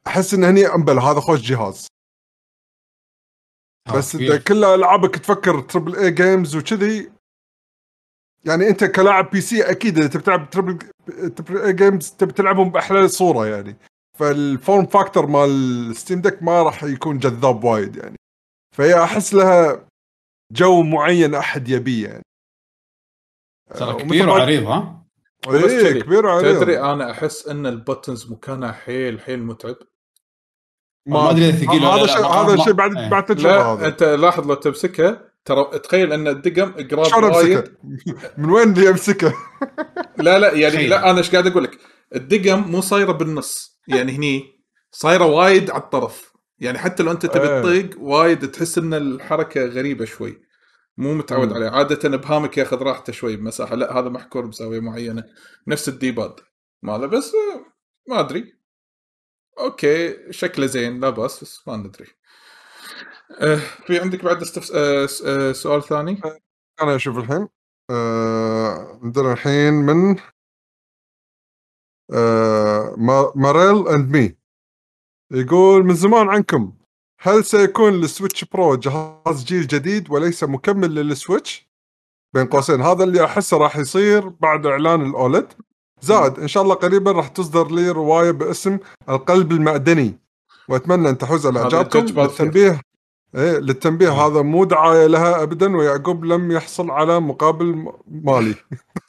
أحس 0.06 0.34
إن 0.34 0.44
هني 0.44 0.66
أمبل 0.66 0.98
هذا 0.98 1.20
خوش 1.20 1.40
جهاز. 1.40 1.86
بس 3.94 4.14
إذا 4.14 4.38
كل 4.38 4.64
ألعابك 4.64 5.14
تفكر 5.16 5.60
triple 5.60 5.96
A 5.96 6.10
games 6.10 6.56
وكذي 6.56 7.12
يعني 8.44 8.68
انت 8.68 8.84
كلاعب 8.84 9.30
PC 9.30 9.62
أكيد 9.62 9.98
اذا 9.98 10.06
تبي 10.06 10.22
تلعب 10.22 10.50
triple 10.50 10.78
triple 11.36 11.58
A 11.58 11.72
games 11.72 12.10
تبي 12.10 12.32
تلعبهم 12.32 12.70
بأحلى 12.70 13.08
صورة 13.08 13.46
يعني. 13.46 13.76
فال 14.18 14.41
form 14.41 14.86
factor 14.86 15.26
مال 15.26 15.96
Steam 15.96 16.20
Deck 16.20 16.42
ما 16.42 16.62
راح 16.62 16.84
يكون 16.84 17.18
جذاب 17.18 17.64
وايد 17.64 17.96
يعني. 17.96 18.16
فهي 18.76 19.02
أحس 19.04 19.34
لها 19.34 19.86
جو 20.52 20.82
معين 20.82 21.34
أحد 21.34 21.68
يبيه 21.68 22.08
يعني. 22.08 22.22
ترى 23.74 23.94
كبير 23.94 24.28
وعريض 24.28 24.66
ها؟ 24.66 25.06
إيه. 25.48 26.02
كبير 26.02 26.28
عليه 26.28 26.52
تدري 26.52 26.80
أنا 26.80 27.10
أحس 27.10 27.48
إن 27.48 27.66
ال 27.66 27.75
buttons 27.75 28.32
مكانها 28.32 28.72
حيل 28.72 29.20
حيل 29.20 29.42
متعب. 29.42 29.76
ما 31.06 31.30
إذا 31.30 31.50
ثقيل 31.50 31.80
ولا 31.82 31.94
هذا 31.94 32.00
لا، 32.00 32.06
شيء 32.06 32.26
هذا 32.26 32.64
شيء 32.64 32.72
بعد 32.72 32.96
إيه. 32.96 33.08
بعد 33.08 33.24
تجربة 33.24 33.56
لا 33.56 33.62
هذا. 33.62 33.86
أنت 33.86 34.02
لاحظ 34.02 34.46
لو 34.46 34.54
تمسكها 34.54 35.29
ترى 35.44 35.78
تخيل 35.78 36.12
أن 36.12 36.28
الدقم 36.28 36.72
قراب 36.72 37.36
وايد؟ 37.36 37.74
من 38.38 38.50
وين 38.50 38.72
اللي 38.72 38.88
أمسكه؟ 38.88 39.34
لا 40.24 40.38
لا 40.38 40.54
يعني. 40.54 40.86
لا 40.86 41.10
أنا 41.10 41.18
إيش 41.18 41.30
قاعد 41.30 41.46
أقول 41.46 41.64
لك 41.64 41.78
الدقم 42.14 42.70
مو 42.70 42.80
صايرة 42.80 43.12
بالنص 43.12 43.80
يعني 43.88 44.12
هني 44.12 44.60
صايرة 44.90 45.24
وايد 45.24 45.70
على 45.70 45.82
الطرف 45.82 46.32
يعني 46.58 46.78
حتى 46.78 47.02
لو 47.02 47.10
أنت 47.10 47.26
تبي 47.26 47.48
إيه. 47.48 47.62
تطيق 47.62 48.00
وايد 48.00 48.50
تحس 48.50 48.78
إن 48.78 48.94
الحركة 48.94 49.64
غريبة 49.64 50.04
شوي 50.04 50.42
مو 50.96 51.14
متعود. 51.14 51.52
عليه 51.52 51.68
عادة 51.68 52.14
ابهامك 52.14 52.58
ياخذ 52.58 52.82
راحته 52.82 53.12
شوي 53.12 53.36
بمساحة 53.36 53.76
لا 53.76 53.98
هذا 53.98 54.08
محكور 54.08 54.46
بزاويه 54.46 54.80
معينة 54.80 55.24
نفس 55.66 55.88
ال 55.88 55.96
D-pad 55.96 56.34
ماله 56.82 57.06
بس 57.06 57.32
ما 58.08 58.20
أدري 58.20 58.54
أوكي 59.58 60.16
شكله 60.32 60.66
زين 60.66 61.00
لا 61.00 61.10
بأس 61.10 61.44
بس 61.44 61.68
ما 61.68 61.76
ندري 61.76 62.06
آه، 63.38 63.56
في 63.86 63.98
عندك 64.00 64.24
بعد 64.24 64.42
استفس... 64.42 64.70
آه، 64.70 65.08
آه، 65.26 65.52
سؤال 65.52 65.82
ثاني؟ 65.82 66.20
أنا 66.82 66.96
أشوف 66.96 67.18
الحين 67.18 67.48
عندنا 69.02 69.32
الحين 69.32 69.72
من 69.74 70.16
ما- 73.06 73.32
ماريل 73.36 73.88
and 73.88 74.16
me 74.16 74.36
يقول 75.32 75.84
من 75.84 75.94
زمان 75.94 76.28
عنكم 76.28 76.72
هل 77.20 77.44
سيكون 77.44 77.94
ال 77.94 78.01
Switch 78.01 78.44
Pro 78.44 78.74
جهاز 78.74 79.44
جيل 79.44 79.66
جديد 79.66 80.10
وليس 80.10 80.44
مكمل 80.44 80.94
لل 80.94 81.11
Switch؟ 81.11 81.70
بين 82.34 82.46
قوسين 82.46 82.80
هذا 82.80 83.04
اللي 83.04 83.24
أحسه 83.24 83.56
راح 83.56 83.76
يصير 83.76 84.28
بعد 84.28 84.66
إعلان 84.66 85.06
ال 85.10 85.19
OLED 85.19 85.52
زائد 86.00 86.38
إن 86.38 86.48
شاء 86.48 86.62
الله 86.62 86.74
قريبا 86.74 87.12
راح 87.12 87.28
تصدر 87.28 87.70
لي 87.70 87.90
رواية 87.90 88.30
باسم 88.30 88.78
القلب 89.08 89.52
المعدني. 89.52 90.18
وأتمنى 90.68 91.08
أن 91.08 91.18
تحوز 91.18 91.46
على 91.46 91.60
إعجابكم. 91.62 91.98
للتنبيه 91.98 92.80
إيه 93.34 93.58
للتنبيه. 93.58 94.10
هذا 94.10 94.42
مو 94.42 94.64
دعاية 94.64 95.06
لها 95.06 95.42
ابدا 95.42 95.76
ويعقوب 95.76 96.24
لم 96.24 96.50
يحصل 96.52 96.90
على 96.90 97.20
مقابل 97.20 97.92
مالي. 98.06 98.54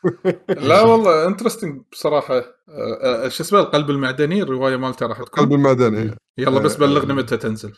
لا 0.70 0.82
والله 0.82 1.28
interesting 1.28 1.82
بصراحة. 1.92 2.38
آه، 2.38 3.26
آه، 3.26 3.28
شو 3.28 3.44
اسمه؟ 3.44 3.60
القلب 3.60 3.90
المعدني 3.90 4.42
الرواية 4.42 4.76
مالته 4.76 5.06
راح 5.06 5.20
القلب 5.20 5.46
تكون 5.46 5.60
المعدني 5.60 6.16
يلا 6.38 6.60
بس 6.60 6.76
آه، 6.76 6.80
بلغني 6.80 7.14
متى 7.14 7.38
تنزل. 7.38 7.74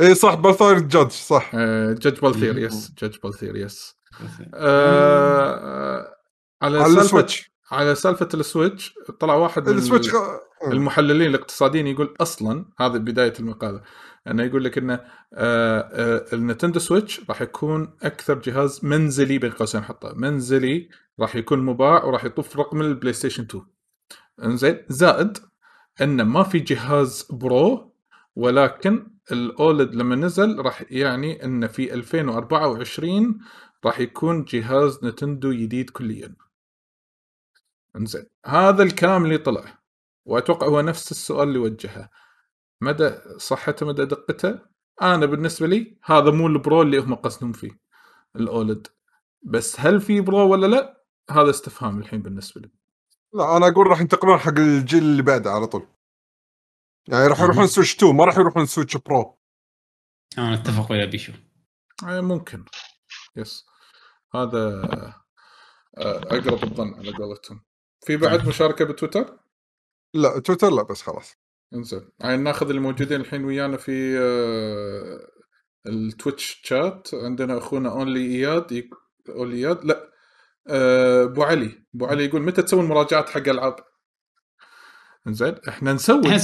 اي 0.00 0.14
صح 0.14 0.34
بالثاير 0.34 0.78
جادج 0.78 1.10
صح. 1.10 1.56
جدج 1.90 2.20
بالثير 2.20 2.58
yes 2.58 2.92
جدج 3.02 3.16
بالثير 3.22 3.56
yes 3.56 3.96
آه، 4.54 6.16
على 6.62 6.78
على 6.78 7.00
ال 7.00 7.07
Switch. 7.07 7.52
على 7.70 7.94
سالفة 7.94 8.28
ال 8.34 8.43
Switch 8.43 8.94
طلع 9.20 9.34
واحد 9.34 9.68
من 9.68 9.78
ال 9.78 9.83
Switch 9.83 10.10
المحللين 10.66 11.30
الاقتصاديين 11.30 11.86
يقول 11.86 12.14
أصلا 12.20 12.64
هذا 12.80 12.98
بداية 12.98 13.32
المقالة 13.40 13.80
انه 14.26 14.42
يقول 14.42 14.64
لك 14.64 14.78
انه 14.78 14.94
آه، 14.94 15.80
آه، 15.80 16.26
ال 16.32 16.37
Nintendo 16.37 16.78
Switch 16.78 17.20
راح 17.28 17.42
يكون 17.42 17.96
أكثر 18.02 18.38
جهاز 18.38 18.84
منزلي 18.84 19.38
بين 19.38 19.50
قوسين 19.50 19.84
حطه. 19.84 20.12
منزلي 20.16 20.88
راح 21.20 21.36
يكون 21.36 21.58
مباع 21.58 22.04
وراح 22.04 22.24
يطوف 22.24 22.56
رقم 22.56 22.80
ال 22.80 23.12
PlayStation 23.12 23.42
2 23.42 23.64
إنزين 24.44 24.78
زائد 24.88 25.38
انه 26.00 26.24
ما 26.24 26.42
في 26.42 26.58
جهاز 26.58 27.28
Pro 27.30 27.92
ولكن 28.36 29.06
ال 29.32 29.44
OLED 29.44 29.94
لما 29.94 30.16
نزل 30.16 30.58
راح 30.58 30.84
يعني 30.90 31.44
انه 31.44 31.66
في 31.66 31.94
2024 31.94 33.40
راح 33.84 34.00
يكون 34.00 34.44
جهاز 34.44 35.04
Nintendo 35.04 35.52
جديد 35.52 35.90
كليا. 35.90 36.34
إنزين 37.96 38.24
هذا 38.46 38.82
الكلام 38.82 39.24
اللي 39.24 39.38
طلع 39.38 39.78
وأتوقع 40.24 40.66
هو 40.66 40.80
نفس 40.80 41.10
السؤال 41.10 41.48
اللي 41.48 41.58
وجهه. 41.58 42.10
مدى 42.82 43.14
صحته 43.36 43.86
مدى 43.86 44.04
دقته. 44.04 44.58
أنا 45.02 45.26
بالنسبة 45.26 45.66
لي 45.66 45.98
هذا 46.04 46.30
مو 46.30 46.46
ال 46.46 46.55
Pro 46.55 46.82
اللي 46.82 46.98
هم 46.98 47.14
قصدهم 47.14 47.52
فيه 47.52 47.80
ال 48.36 48.44
OLED. 48.44 48.86
بس 49.42 49.80
هل 49.80 50.00
في 50.00 50.20
Pro 50.20 50.52
ولا 50.52 50.66
لا؟ 50.66 51.04
هذا 51.30 51.50
استفهام 51.50 51.98
الحين 51.98 52.22
بالنسبة 52.22 52.60
لي. 52.60 52.70
لا 53.34 53.56
أنا 53.56 53.68
أقول 53.68 53.86
راح 53.86 54.00
ينتقلون 54.00 54.38
حق 54.38 54.58
الجيل 54.58 55.02
اللي 55.02 55.22
بعده 55.22 55.50
على 55.50 55.66
طول. 55.66 55.86
يعني 57.08 57.26
راح 57.26 57.40
يروحون 57.40 57.66
Switch 57.66 57.94
2 57.94 58.16
ما 58.16 58.24
راح 58.24 58.38
يروحون 58.38 58.66
Switch 58.66 58.96
Pro 58.96 59.38
أنا 60.38 60.54
أتفق 60.54 60.92
ويا 60.92 61.04
بيشو. 61.04 61.32
آه، 62.08 62.20
ممكن. 62.20 62.64
yes 63.36 63.66
هذا 64.34 64.82
آه، 65.98 66.18
أقرب 66.22 66.64
الظن 66.64 66.94
على 66.94 67.12
قولتهم. 67.12 67.64
في 68.06 68.16
بعد 68.16 68.48
مشاركة 68.48 68.84
بتويتر؟ 68.84 69.38
لا 70.14 70.38
تويتر 70.40 70.70
لا 70.70 70.82
بس 70.82 71.02
خلاص. 71.02 71.41
انزين. 71.74 72.08
يعني 72.20 72.36
ناخذ 72.42 72.68
اللي 72.68 72.80
موجودين 72.80 73.20
الحين 73.20 73.44
ويانا 73.44 73.76
في 73.76 74.18
آه، 74.18 75.28
ال 75.86 75.97
Twitch 75.97 76.60
chat 76.64 77.08
عندنا 77.14 77.58
أخونا 77.58 77.90
Only 77.92 78.34
إياد. 78.36 78.88
Only 79.28 79.56
إياد 79.56 79.84
لا. 79.84 80.12
آه، 80.68 81.24
أبو 81.24 81.42
علي. 81.42 81.84
أبو 81.94 82.06
علي 82.06 82.24
يقول 82.24 82.42
متى 82.42 82.62
تسوي 82.62 82.80
المراجعات 82.80 83.30
حق 83.30 83.48
ألعاب؟ 83.48 83.76
انزين. 85.26 85.54
إحنا 85.68 85.92
نسوي. 85.92 86.36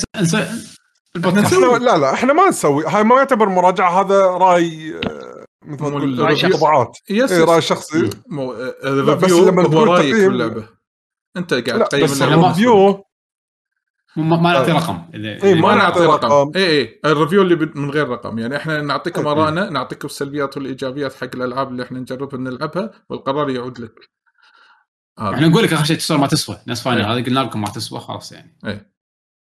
إحنا 1.17 1.79
لا 1.79 1.99
لا 1.99 2.13
إحنا 2.13 2.33
ما 2.33 2.49
نسوي. 2.49 2.85
هاي 2.87 3.05
ما 3.05 3.17
يعتبر 3.17 3.49
مراجعة 3.49 4.01
هذا 4.01 4.27
رأي 4.27 4.97
آه، 4.97 5.45
مثل 5.65 5.83
ما 5.83 5.91
تقول 5.91 6.19
رأي 6.19 6.37
شخصي. 6.37 6.59
طبعا 6.59 6.99
yes 7.11 7.33
اي 7.33 7.43
yes. 7.43 7.49
رأي 7.49 7.61
شخصي. 7.61 8.11
مو 8.27 8.53
بس 8.53 9.31
لما 9.33 9.63
هو 9.63 9.69
تقول 9.69 9.89
رأيك 9.89 10.15
باللعبه 10.15 10.69
أنت 11.37 11.55
قاعد 11.55 11.85
تقيم 11.85 12.05
بس 12.05 12.23
اللعبة. 12.23 12.47
الريفيو 12.47 13.05
ما 14.19 14.37
ما 14.37 14.53
نعطي 14.53 14.73
رقم. 14.73 15.03
اذا 15.15 15.45
إيه، 15.45 15.55
ما 15.55 15.75
نعطي 15.75 16.01
رقم. 16.01 16.29
رقم. 16.29 16.53
اي 16.57 16.81
اي 16.81 17.01
ال 17.05 17.10
review 17.10 17.43
اللي 17.43 17.57
من 17.75 17.91
غير 17.91 18.09
رقم. 18.09 18.39
يعني 18.39 18.57
إحنا 18.57 18.83
نعطيكم. 18.83 19.27
ارائنا 19.27 19.71
نعطيكم 19.71 20.07
السلبيات 20.07 20.57
والإيجابيات 20.57 21.15
حق 21.15 21.31
الألعاب 21.35 21.71
اللي 21.71 21.83
إحنا 21.83 21.99
نجربها 21.99 22.41
نلعبها 22.41 22.91
والقرار 23.09 23.51
يعود 23.51 23.81
لك. 23.81 24.11
إحنا 25.19 25.49
نقول 25.49 25.63
لك 25.63 25.73
آخر 25.73 25.85
شيء 25.85 25.97
تسوى 25.97 26.19
ما 26.19 26.27
تسوى. 26.27 26.57
نفس 26.67 26.83
final 26.83 27.01
إيه. 27.01 27.13
هذا 27.13 27.25
قلنا 27.25 27.41
لكم 27.41 27.61
ما 27.61 27.69
تسوى 27.69 28.01
خلاص 28.01 28.33
يعني. 28.33 28.59
اي 28.67 28.91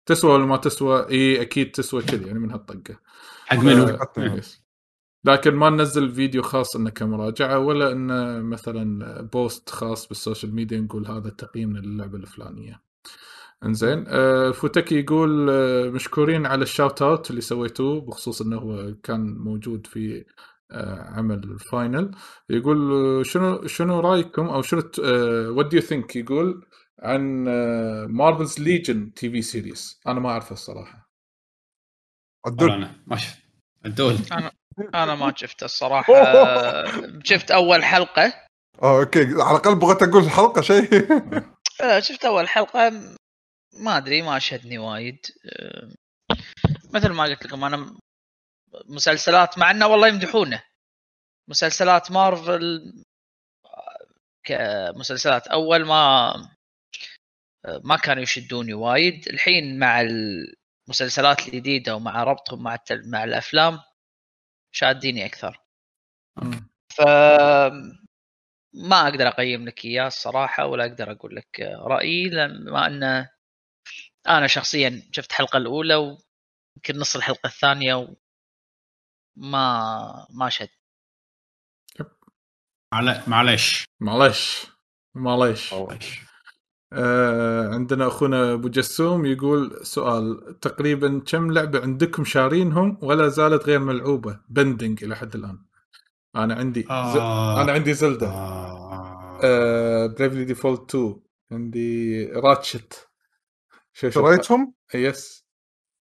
تسوى 0.05 0.33
ولا 0.33 0.45
ما 0.45 0.57
تسوى؟ 0.57 1.09
اي 1.09 1.41
أكيد 1.41 1.71
تسوى 1.71 2.01
كذا 2.01 2.27
يعني 2.27 2.39
من 2.39 2.51
هالطقة. 2.51 2.99
حق 3.45 3.59
منو؟ 3.59 3.83
آه،. 3.83 4.41
لكن 5.25 5.55
ما 5.55 5.69
ننزل 5.69 6.11
فيديو 6.11 6.41
خاص 6.41 6.75
إنه 6.75 6.89
كمراجعة 6.89 7.59
ولا 7.59 7.91
إنه 7.91 8.41
مثلا 8.41 9.21
post 9.21 9.69
خاص 9.69 10.07
بال 10.07 10.19
social 10.19 10.55
media 10.55 10.79
نقول 10.79 11.07
هذا 11.07 11.29
تقييمنا 11.29 11.79
للعبة 11.79 12.17
الفلانية. 12.17 12.88
إنزين. 13.65 14.05
آه 14.07 14.51
فوتكي 14.51 14.99
يقول 14.99 15.49
آه 15.49 15.89
مشكورين 15.89 16.45
على 16.45 16.63
ال 16.63 16.69
shout 16.69 17.01
out 17.01 17.29
اللي 17.29 17.41
سويتوه 17.41 18.01
بخصوص 18.01 18.41
إنه 18.41 18.57
هو 18.57 18.95
كان 19.03 19.37
موجود 19.37 19.87
في 19.87 20.25
آه 20.71 21.01
عمل 21.17 21.43
ال 21.43 21.53
final. 21.53 22.11
يقول 22.49 23.25
شنو 23.25 23.67
شنو 23.67 23.99
رأيكم 23.99 24.47
أو 24.47 24.61
شنو 24.61 24.81
what 25.57 25.65
do 25.67 25.75
you 25.77 25.81
think 25.81 26.15
يقول 26.15 26.65
عن 26.99 27.43
Marvel's 28.09 28.59
Legion 28.59 29.13
TV 29.13 29.41
series 29.41 29.99
أنا 30.07 30.19
ما 30.19 30.29
أعرفه 30.29 30.53
الصراحة. 30.53 31.09
الدل 32.47 32.71
أنا 32.71 32.95
ما 33.07 33.15
شفت. 33.17 33.37
الدول. 33.85 34.15
أنا 34.95 35.15
ما 35.15 35.33
شفته 35.35 35.65
الصراحة. 35.65 36.13
شفت 37.29 37.51
أول 37.51 37.83
حلقة. 37.83 38.33
okay. 38.83 39.19
على 39.23 39.31
الأقل 39.31 39.75
بغيت 39.75 40.03
أقول 40.03 40.23
الحلقة 40.23 40.61
شيء. 40.61 41.07
شفت 41.99 42.25
أول 42.25 42.47
حلقة. 42.47 42.91
ما 43.73 43.97
أدري 43.97 44.21
ما 44.21 44.39
شدني 44.39 44.77
وايد. 44.77 45.25
آه، 45.45 45.89
مثل 46.93 47.09
ما 47.09 47.23
قلت 47.23 47.45
لكم 47.45 47.63
أنا 47.63 47.97
مسلسلات 48.85 49.57
مع 49.57 49.71
إنه 49.71 49.87
والله 49.87 50.07
يمدحونه. 50.07 50.63
مسلسلات 51.49 52.11
مارفل 52.11 52.93
آه، 53.65 54.07
كمسلسلات 54.43 55.47
أول 55.47 55.85
ما 55.85 56.33
آه، 57.65 57.81
ما 57.83 57.97
كانوا 57.97 58.23
يشدوني 58.23 58.73
وايد. 58.73 59.27
الحين 59.29 59.79
مع 59.79 60.01
المسلسلات 60.01 61.47
الجديدة 61.47 61.95
ومع 61.95 62.23
ربطهم 62.23 62.63
مع 62.63 62.75
التل... 62.75 63.09
مع 63.09 63.23
الأفلام 63.23 63.79
شاديني 64.71 65.25
أكثر. 65.25 65.61
ف 66.95 67.01
ما 68.73 69.07
أقدر 69.07 69.27
أقيم 69.27 69.65
لك 69.65 69.85
إياه 69.85 70.07
الصراحة 70.07 70.65
ولا 70.65 70.85
أقدر 70.85 71.11
أقول 71.11 71.35
لك 71.35 71.59
رأيي 71.59 72.29
لما 72.29 72.87
أنه 72.87 73.29
أنا 74.29 74.47
شخصيا 74.47 75.09
شفت 75.11 75.31
الحلقة 75.31 75.57
الأولى 75.57 75.95
ويمكن 75.95 76.99
نص 76.99 77.15
الحلقة 77.15 77.47
الثانية 77.47 78.15
وما 79.37 80.27
ما 80.29 80.49
شد. 80.49 80.69
معلش 83.27 83.85
معلش 83.99 84.67
معليش. 85.15 85.73
آه 86.93 87.67
عندنا 87.67 88.07
أخونا 88.07 88.53
أبو 88.53 88.69
جسوم 88.69 89.25
يقول 89.25 89.85
سؤال. 89.85 90.59
تقريبا 90.59 91.23
كم 91.27 91.51
لعبة 91.51 91.81
عندكم 91.81 92.25
شارينهم 92.25 92.97
ولا 93.01 93.27
زالت 93.27 93.63
غير 93.65 93.79
ملعوبة؟ 93.79 94.39
pending 94.49 95.03
إلى 95.03 95.15
حد 95.15 95.35
الآن. 95.35 95.65
أنا 96.35 96.55
عندي 96.55 96.81
ز... 96.81 96.87
آه. 96.89 97.61
أنا 97.61 97.71
عندي 97.71 97.93
Zelda 97.93 98.27
آه. 98.27 99.39
آه 99.43 100.07
Bravely 100.07 100.45
Default 100.45 100.95
2 100.95 101.21
عندي 101.51 102.25
Ratchet 102.25 103.08
شريتهم؟ 103.99 104.73
yes 104.95 105.45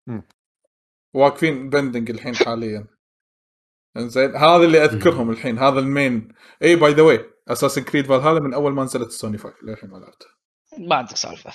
مم. 0.07 0.23
واقفين 1.15 1.71
pending 1.71 2.11
الحين 2.11 2.37
حاليا. 2.37 2.87
زين 3.99 4.37
هذا 4.37 4.65
اللي 4.65 4.85
أذكرهم 4.85 5.31
الحين 5.31 5.59
هذا 5.59 5.79
ال 5.79 5.87
main. 5.87 6.29
اي 6.63 6.77
by 6.77 6.93
the 6.93 7.03
way 7.03 7.31
Assassin's 7.49 7.83
Creed 7.83 8.07
Valhalla 8.07 8.41
من 8.41 8.55
أول 8.55 8.73
ما 8.73 8.85
نزلت 8.85 9.09
السوني 9.09 9.39
5 9.39 9.55
للحين 9.63 9.91
ما 9.91 9.97
لعبته. 9.97 10.27
ما 10.79 10.97
عندك 10.97 11.17
سالفة. 11.17 11.53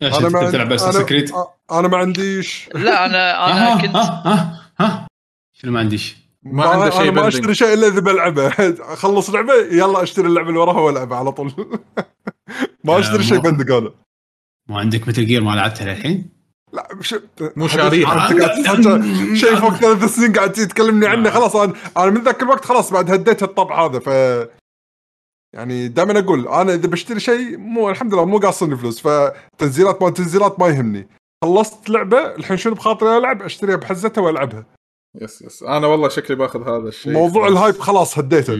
ليش 0.00 0.14
أنا 0.14 0.26
أنت 0.26 0.36
ما 0.36 0.50
تلعب 0.50 0.72
أنا 0.72 1.02
كريد؟ 1.02 1.30
أنا 1.72 1.88
ما 1.88 1.96
عنديش. 1.96 2.70
لا 2.74 3.06
أنا 3.06 3.46
أنا 3.50 3.82
كنت 3.82 3.96
ها 3.96 4.22
ها 4.26 4.72
ها 4.80 5.08
شنو 5.52 5.72
ما 5.72 5.80
عنديش؟ 5.80 6.16
ما 6.42 6.64
عنده 6.64 6.90
شيء 6.90 7.02
أنا 7.02 7.10
ما. 7.10 7.28
أشتري 7.28 7.54
شيء 7.54 7.74
إلا 7.74 7.86
إذا 7.86 8.00
بلعبه. 8.00 8.48
اخلص 8.94 9.30
لعبة 9.30 9.54
يلا 9.54 10.02
أشتري 10.02 10.26
اللعبة 10.28 10.48
اللي 10.48 10.60
وراها 10.60 10.80
وألعبها 10.80 11.18
على 11.18 11.32
طول. 11.32 11.52
ما 12.84 12.98
أشتري 12.98 13.22
شيء 13.22 13.38
بندق 13.38 13.76
أنا 13.76 13.94
ما 14.68 14.78
عندك 14.78 15.08
مثل 15.08 15.26
جير 15.26 15.42
ما 15.42 15.50
لعبتها 15.50 15.84
للحين؟ 15.84 16.30
لا 16.72 16.88
مش 16.94 17.14
مو 17.56 17.68
شاريها. 17.68 18.28
شيء 19.40 19.56
فوق 19.56 19.74
ثلاث 19.74 20.04
سنين 20.04 20.32
قاعد 20.32 20.52
تكلمني 20.52 21.06
عنه 21.06 21.30
خلاص 21.30 21.56
أنا 21.56 21.72
أنا 21.96 22.10
من 22.10 22.22
ذاك 22.22 22.42
الوقت 22.42 22.64
خلاص 22.64 22.92
بعد 22.92 23.10
هديت 23.10 23.42
الطبع 23.42 23.86
هذا 23.86 23.98
ف 23.98 24.08
يعني 25.54 25.88
دائما 25.88 26.18
أقول 26.18 26.48
أنا 26.48 26.74
إذا 26.74 26.88
بشتري 26.88 27.20
شيء 27.20 27.56
مو 27.58 27.90
الحمد 27.90 28.14
لله 28.14 28.24
مو 28.24 28.38
قاصني 28.38 28.76
فلوس 28.76 29.00
فتنزيلات 29.00 30.02
ما 30.02 30.10
تنزيلات 30.10 30.60
ما 30.60 30.68
يهمني 30.68 31.08
خلصت 31.44 31.90
لعبة 31.90 32.18
الحين 32.18 32.56
شنو 32.56 32.74
بخاطري 32.74 33.18
ألعب 33.18 33.42
أشتريها 33.42 33.76
بحزتها 33.76 34.22
وألعبها 34.22 34.66
yes 35.20 35.42
yes 35.42 35.62
أنا 35.62 35.86
والله 35.86 36.08
شكلي 36.08 36.36
باخذ 36.36 36.60
هذا 36.62 36.88
الشيء 36.88 37.12
موضوع 37.12 37.42
خلاص. 37.46 37.56
ال 37.56 37.60
hype 37.60 37.74
خلاص 37.78 38.18
هديته. 38.18 38.52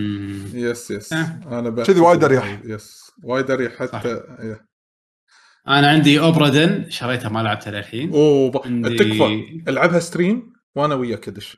يس 0.55 0.91
يس 0.91 1.13
أه. 1.13 1.41
أنا 1.47 1.71
ب... 1.71 1.83
كذي 1.83 2.01
وايد 2.01 2.25
أريح. 2.25 2.61
yes 2.65 3.13
وايد 3.25 3.51
أريح. 3.51 3.73
حتى 3.73 4.23
إيه. 4.41 4.74
أنا 5.69 5.89
عندي 5.89 6.21
Obra 6.21 6.56
Dinn 6.56 6.91
شريتها 6.91 7.29
ما 7.29 7.41
لعبتها 7.43 7.71
للحين. 7.71 8.13
اوه 8.13 8.51
ب... 8.51 8.61
عندي- 8.65 8.97
تكفى. 8.97 9.63
ألعبها 9.69 9.99
stream 10.01 10.53
وأنا 10.75 10.95
وياك 10.95 11.29
ادش 11.29 11.57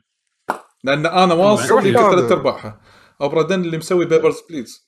لأن 0.83 1.05
أنا 1.05 1.33
واصل 1.33 1.87
يمكن. 1.87 1.99
ثلاث 2.11 2.31
ارباعها 2.31 2.81
Obra 3.21 3.41
Dinn 3.41 3.61
اللي 3.61 3.77
مسوي 3.77 4.05
Papers, 4.05 4.41
Please 4.49 4.87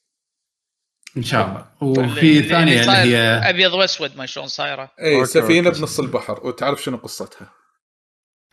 إن 1.18 1.24
شاء 1.24 1.48
الله. 1.48 1.66
وفي 1.82 2.40
الثانية 2.40 2.82
اللي 2.82 2.92
هي 2.92 3.18
أبيض 3.50 3.74
وأسود 3.74 4.18
ما 4.18 4.26
شلون 4.26 4.48
صايرة. 4.48 4.92
اي 5.02 5.26
سفينة. 5.26 5.70
بنص 5.70 6.00
البحر. 6.00 6.48
وتعرف 6.48 6.84
شنو 6.84 6.98
قصتها. 6.98 7.52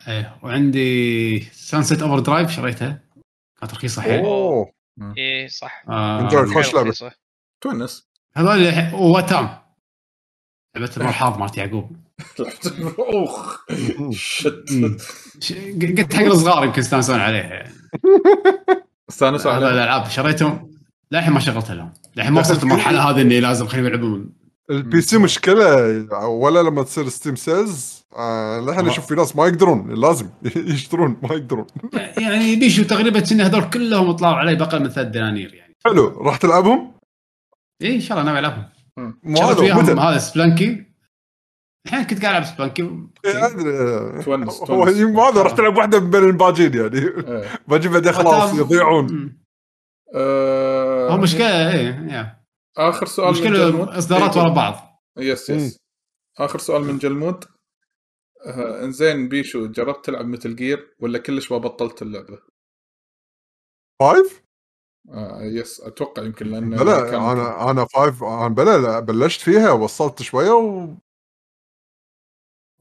إيه 0.07 0.37
وعندي 0.43 1.39
Sunset 1.39 2.01
Overdrive 2.01 2.51
شريتها. 2.51 3.03
كانت 3.59 3.73
رخيصة 3.73 4.01
حيل. 4.01 4.19
أوه. 4.19 4.71
اي 5.17 5.47
صح. 5.47 5.83
آه،. 5.89 6.29
خوش. 6.53 6.75
رخيصة. 6.75 7.11
تونس. 7.61 8.07
هذول 8.35 8.59
الحين- 8.67 8.93
Wattam 8.93 9.66
لعبة 10.77 10.91
المرحاض 10.97 11.39
مالت 11.39 11.57
يعقوب. 11.57 11.91
oh 12.99 13.57
shit. 14.11 14.65
قلت 15.81 16.13
حق 16.13 16.25
الصغار 16.25 16.65
يمكن 16.65 16.81
يستانسون 16.81 17.19
عليها 17.19 17.43
يعني 17.43 17.73
استانسوا 19.09 19.51
هذول 19.51 19.63
عليها 19.63 19.83
الألعاب 19.83 20.09
شريتهم. 20.09 20.71
للحين 21.11 21.33
ما 21.33 21.39
شغلتها 21.39 21.75
لهم. 21.75 21.93
للحين 22.15 22.33
ما 22.33 22.39
وصلت 22.39 22.63
المرحلة 22.63 23.09
هذه 23.09 23.21
إني 23.21 23.39
لازم 23.39 23.67
خليهم 23.67 23.85
يلعبون. 23.85 24.29
ال 24.69 25.01
PC 25.01 25.17
مشكلة 25.17 25.67
ولا 26.27 26.59
لما 26.59 26.83
تصير 26.83 27.09
Steam 27.09 27.35
sales 27.35 28.03
آه 28.17 28.59
للحين. 28.59 28.87
أشوف 28.87 29.07
في 29.07 29.15
ناس 29.15 29.35
ما 29.35 29.47
يقدرون 29.47 30.01
لازم 30.01 30.29
يشترون 30.73 31.17
ما 31.23 31.35
يقدرون. 31.35 31.67
يعني 32.17 32.55
بيشو 32.55 32.83
تقريبا 32.83 33.19
كنا 33.19 33.45
هذول 33.47 33.69
كلهم 33.69 34.11
طلعوا 34.11 34.35
علي 34.35 34.55
بأقل 34.55 34.79
من 34.79 34.89
ثلاث 34.89 35.07
دنانير 35.07 35.53
يعني. 35.53 35.75
حلو 35.85 36.07
راح 36.07 36.37
تلعبهم؟ 36.37 36.91
اي 37.81 37.95
إن 37.95 38.01
شاء 38.01 38.17
الله 38.17 38.31
ناوي 38.31 38.39
ألعبهم. 38.39 38.76
شغلت 38.97 39.39
هذا 39.39 39.59
وياهم 39.59 39.83
متى؟ 39.83 39.91
هذا 39.91 40.17
سبلانكي 40.17 40.85
الحين 41.85 42.03
كنت 42.03 42.21
قاعد 42.21 42.35
ألعب 42.35 42.43
Spelunky 42.43 42.81
إيه،. 43.25 44.21
تونس 44.21 44.59
هو 44.59 44.65
تونس 44.65 44.97
ما 44.97 45.21
هذا 45.23 45.41
راح 45.41 45.51
تلعب 45.51 45.77
واحدة 45.77 45.99
من 45.99 46.09
بين 46.09 46.23
الباجين 46.23 46.73
يعني 46.73 46.97
إيه. 46.97 47.59
باجي 47.67 47.89
بعدين 47.89 48.11
خلاص 48.11 48.53
يضيعون. 48.53 49.37
آه، 50.15 51.09
هو 51.09 51.17
مشكلة 51.17 51.45
يا. 51.45 52.37
آخر 52.77 53.05
سؤال 53.05 53.33
من 53.33 53.41
جلمود. 53.41 53.81
مشكله 53.81 53.97
إصدارات 53.97 54.37
إيه، 54.37 54.43
ورا 54.43 54.53
بعض 54.53 55.01
yes 55.17 55.49
yes 55.49 55.79
آخر 56.39 56.59
سؤال 56.59 56.81
من 56.83 56.97
جلمود 56.97 57.43
آه 58.45 58.83
إنزين 58.83 59.29
بيشو 59.29 59.67
جربت 59.67 60.05
تلعب 60.05 60.25
Metal 60.25 60.55
Gear 60.55 60.95
ولا 60.99 61.19
كلش 61.19 61.51
ما 61.51 61.57
بطلت 61.57 62.01
اللعبة؟ 62.01 62.39
five؟ 64.01 64.46
آه 65.13 65.41
yes 65.43 65.81
أتوقع 65.81 66.23
يمكن 66.23 66.47
لأن 66.47 66.69
بلا 66.69 67.11
كان- 67.11 67.21
أنا 67.21 67.71
أنا 67.71 67.85
five 67.85 68.23
أنا 68.23 68.47
بلا 68.47 68.77
لا 68.77 68.99
بلشت 68.99 69.41
فيها 69.41 69.71
وصلت 69.71 70.21
شوية 70.21 70.51
وما 70.51 70.97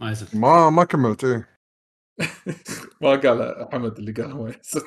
ما 0.00 0.10
يزال 0.10 0.40
ما 0.40 0.84
كملت 0.84 1.24
إيه. 1.24 1.48
ما 3.02 3.10
قال 3.10 3.68
حمد 3.72 3.98
اللي 3.98 4.12
قال 4.12 4.32
هو 4.32 4.48
yes. 4.48 4.78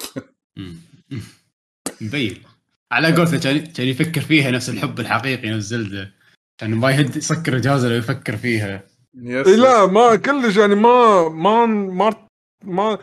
مم. 0.57 0.75
مبين. 2.01 2.43
على 2.91 3.15
قولته 3.15 3.39
كان 3.39 3.65
كان 3.65 3.87
يفكر 3.87 4.21
فيها 4.21 4.51
نفس 4.51 4.69
الحب 4.69 4.99
الحقيقي 4.99 5.49
نفس 5.49 5.65
Zelda. 5.65 6.13
كان 6.57 6.75
ما 6.75 6.91
يهد 6.91 7.15
يسكر 7.15 7.57
جهازه 7.57 7.87
لو 7.89 7.95
يفكر 7.95 8.37
فيها. 8.37 8.83
yes 9.13 9.47
اي 9.47 9.55
لا 9.55 9.85
ما 9.85 10.15
كلش 10.15 10.57
يعني 10.57 10.75
ما 10.75 11.29
ما 11.29 11.65
ما 11.65 12.27
ما 12.63 12.97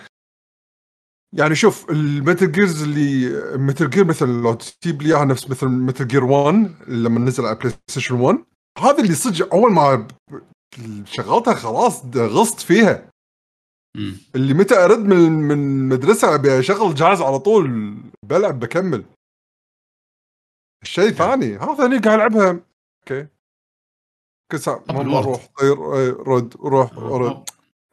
يعني 1.33 1.55
شوف 1.55 1.91
ال 1.91 2.01
Metal 2.01 2.53
Gears 2.53 2.83
اللي 2.83 3.29
Metal 3.59 3.91
Gear 3.91 4.05
مثلا 4.05 4.43
لو 4.43 4.55
تجيب 4.55 5.03
لي 5.03 5.09
إياها 5.09 5.25
نفس 5.25 5.51
مثل 5.51 5.67
Metal 5.67 6.09
Gear 6.09 6.25
1 6.25 6.55
لما 6.89 7.21
نزل 7.21 7.47
على 7.47 7.55
PlayStation 7.55 8.15
1 8.15 8.45
هذا 8.79 9.03
اللي 9.03 9.15
صدق 9.15 9.55
أول 9.55 9.73
ما 9.73 10.09
شغلتها 11.05 11.55
خلاص 11.55 12.05
غصت 12.17 12.61
فيها. 12.61 13.11
مم. 13.97 14.17
اللي 14.35 14.55
متى 14.55 14.85
أرد 14.85 14.99
من 14.99 15.31
من 15.31 15.89
مدرسة 15.89 16.35
ابي 16.35 16.59
اشغل 16.59 16.95
جهاز 16.95 17.21
على 17.21 17.39
طول 17.39 17.97
بلعب 18.25 18.61
بكمل. 18.61 19.05
الشيء 20.83 21.11
ثاني 21.11 21.57
هذا 21.57 21.87
اللي 21.87 21.99
قاعد 21.99 22.19
ألعبها. 22.19 22.61
okay. 23.03 23.29
طب 24.67 24.95
ما. 24.95 25.19
أروح 25.19 25.47
طير 25.59 25.79
رد 26.29 26.57
روح 26.57 26.93
رد. 26.99 27.45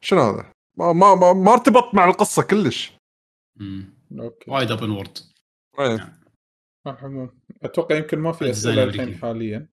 شنو 0.01 0.21
هذا؟ 0.21 0.51
ما 0.77 0.93
ما 0.93 1.15
ما, 1.15 1.33
ما 1.33 1.53
ارتبط 1.53 1.95
مع 1.95 2.05
القصة 2.05 2.43
كلش. 2.43 2.97
okay. 4.19 4.51
وايد 4.51 4.72
open 4.72 4.90
world 4.90 5.17
إيه 5.80 6.19
على 6.85 6.98
العموم 6.99 7.30
أتوقع 7.64 7.95
يمكن 7.95 8.19
ما 8.19 8.32
في 8.32 8.49
اسئله. 8.49 8.83
الحين 8.83 9.15
حاليا. 9.15 9.69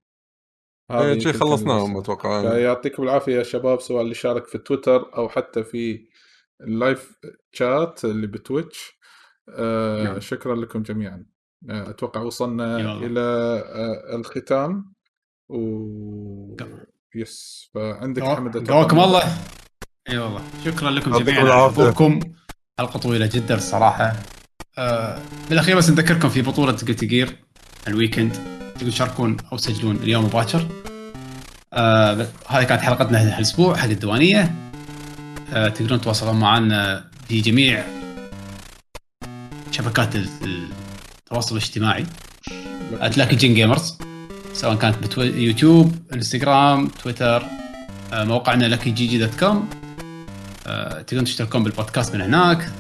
إيه، 0.90 0.96
هذه 1.12 1.18
شي 1.18 1.28
يمكن 1.28 1.40
خلصناهم 1.40 1.96
أتوقع. 1.96 2.58
يعطيكم 2.58 3.02
العافية 3.02 3.36
يا 3.36 3.42
شباب 3.42 3.80
سواء 3.80 4.02
اللي 4.02 4.14
شارك 4.14 4.46
في 4.46 4.58
تويتر 4.58 5.16
أو 5.16 5.28
حتى 5.28 5.64
في 5.64 6.08
ال 6.60 6.72
live 6.72 7.18
chat 7.52 8.04
اللي 8.04 8.26
ب 8.26 8.35
Twitch. 8.36 9.00
آه 9.48 10.02
نعم. 10.04 10.20
شكرا 10.20 10.56
لكم 10.56 10.82
جميعا. 10.82 11.26
آه 11.70 11.90
أتوقع 11.90 12.20
وصلنا 12.20 12.78
يلا. 12.78 13.06
إلى 13.06 13.20
آه 13.20 14.16
الختام. 14.16 14.94
و 15.48 16.56
yes 17.14 17.70
فعندك 17.74 18.22
حمد 18.22 18.56
من- 18.56 18.70
الله. 18.70 19.22
إي 20.10 20.18
والله. 20.18 20.42
شكرا 20.64 20.90
لكم 20.90 21.18
جميعا. 21.18 21.68
حضوركم 21.68 22.20
حلقة 22.80 22.98
طويلة 22.98 23.26
جدا 23.26 23.54
الصراحة. 23.54 24.12
آه 24.78 25.18
بالأخير 25.48 25.76
بس 25.76 25.90
نذكركم 25.90 26.28
في 26.28 26.42
بطولة 26.42 26.72
Guilty 26.72 27.06
Gear 27.06 27.36
ال 27.88 27.93
weekend. 27.93 28.32
تقدرون 28.74 28.90
تشاركون 28.90 29.36
أو 29.52 29.56
تسجلون 29.56 29.96
اليوم 29.96 30.24
مباشر. 30.24 30.68
آه 31.72 32.26
هذه 32.48 32.62
كانت 32.62 32.80
حلقتنا 32.80 33.36
هالاسبوع 33.36 33.76
حق 33.76 33.88
الديوانية. 33.88 34.54
آه 35.52 35.68
تقدرون 35.68 36.00
تتواصلون 36.00 36.40
معنا 36.40 37.04
في 37.28 37.40
جميع 37.40 37.84
شبكات 39.70 40.16
ال- 40.16 40.68
التواصل 41.18 41.56
الاجتماعي. 41.56 42.06
اتلاكي 42.92 43.36
جين 43.36 43.54
جيمرز 43.54 43.98
سواء 44.52 44.74
كانت 44.74 44.98
بتو... 44.98 45.22
يوتيوب 45.22 45.96
إنستغرام 46.14 46.88
تويتر 46.88 47.42
موقعنا 48.12 48.64
لكي 48.64 48.90
جي 48.90 49.06
جي 49.06 49.18
دوت 49.18 49.40
كوم 49.40 49.68
تقدرون 51.06 51.24
تشتركون 51.24 51.64
بالبودكاست 51.64 52.14
من 52.14 52.20
هناك. 52.20 52.72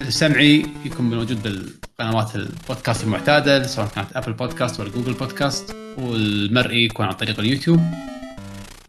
السمعي 0.00 0.66
يكون 0.84 1.10
موجود 1.10 1.42
بالقنوات 1.42 2.36
البودكاست 2.36 3.04
المعتادة 3.04 3.62
سواء 3.62 3.88
كانت 3.88 4.16
ابل 4.16 4.32
بودكاست 4.32 4.80
ولا 4.80 4.90
جوجل 4.90 5.12
بودكاست 5.12 5.76
والمرئي 5.98 6.84
يكون 6.84 7.06
عن 7.06 7.12
طريق 7.12 7.38
اليوتيوب. 7.38 7.80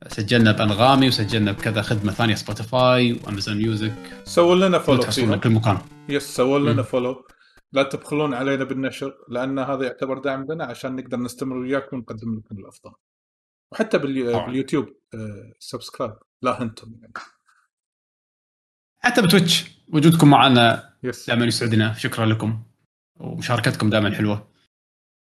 سجلنا 0.07 0.51
بأنغامي 0.51 1.07
وسجلنا 1.07 1.51
بكذا 1.51 1.81
خدمة 1.81 2.11
ثانية 2.11 2.35
Spotify 2.35 3.13
و 3.13 3.19
Amazon 3.19 3.57
Music 3.57 3.95
سووا 4.23 4.55
لنا 4.55 4.79
follow 4.79 5.01
فيها. 5.01 5.35
بكل 5.35 5.49
مكان. 5.49 5.77
yes 6.09 6.35
سووا 6.35 6.59
لنا. 6.59 6.83
follow 6.83 7.27
لا 7.73 7.83
تبخلون 7.83 8.33
علينا 8.33 8.63
بالنشر 8.63 9.13
لأن 9.29 9.59
هذا 9.59 9.83
يعتبر 9.83 10.17
دعم 10.17 10.45
لنا 10.49 10.65
عشان 10.65 10.95
نقدر 10.95 11.17
نستمر 11.17 11.57
وياكم 11.57 11.97
ونقدم 11.97 12.35
لكم 12.35 12.57
الأفضل. 12.57 12.91
وحتى. 13.71 13.97
باليوتيوب 13.97 14.85
آه 15.13 15.53
subscribe 15.59 16.13
لا 16.41 16.61
أنتم 16.61 16.91
يعني. 17.01 17.13
حتى 19.05 19.21
ب 19.21 19.27
Twitch. 19.27 19.65
وجودكم 19.93 20.29
معنا 20.29 20.93
yes 21.03 21.27
دائما 21.27 21.45
يسعدنا. 21.45 21.93
شكرا 21.93 22.25
لكم. 22.25 22.63
ومشاركتكم 23.19 23.89
دائما 23.89 24.15
حلوة. 24.15 24.47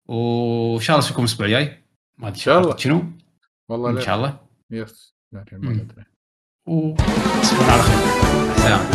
وإن 0.09 0.81
شاء 0.81 0.97
الله 0.97 1.07
اشوفكم 1.07 1.23
الأسبوع 1.23 1.47
الجاي. 1.47 1.85
ما 2.19 2.29
أدري 2.29 2.41
شاء 2.41 2.61
الله. 2.61 2.77
شنو. 2.77 3.13
والله 3.69 3.91
إن. 3.91 4.01
شاء 4.01 4.17
الله. 4.17 4.39
يس 4.71 5.15
ما. 5.33 5.73
ندري 5.73 6.05
وتصبحون 6.67 7.71
على 7.71 7.83
خير 7.83 7.99
سلام. 8.57 8.91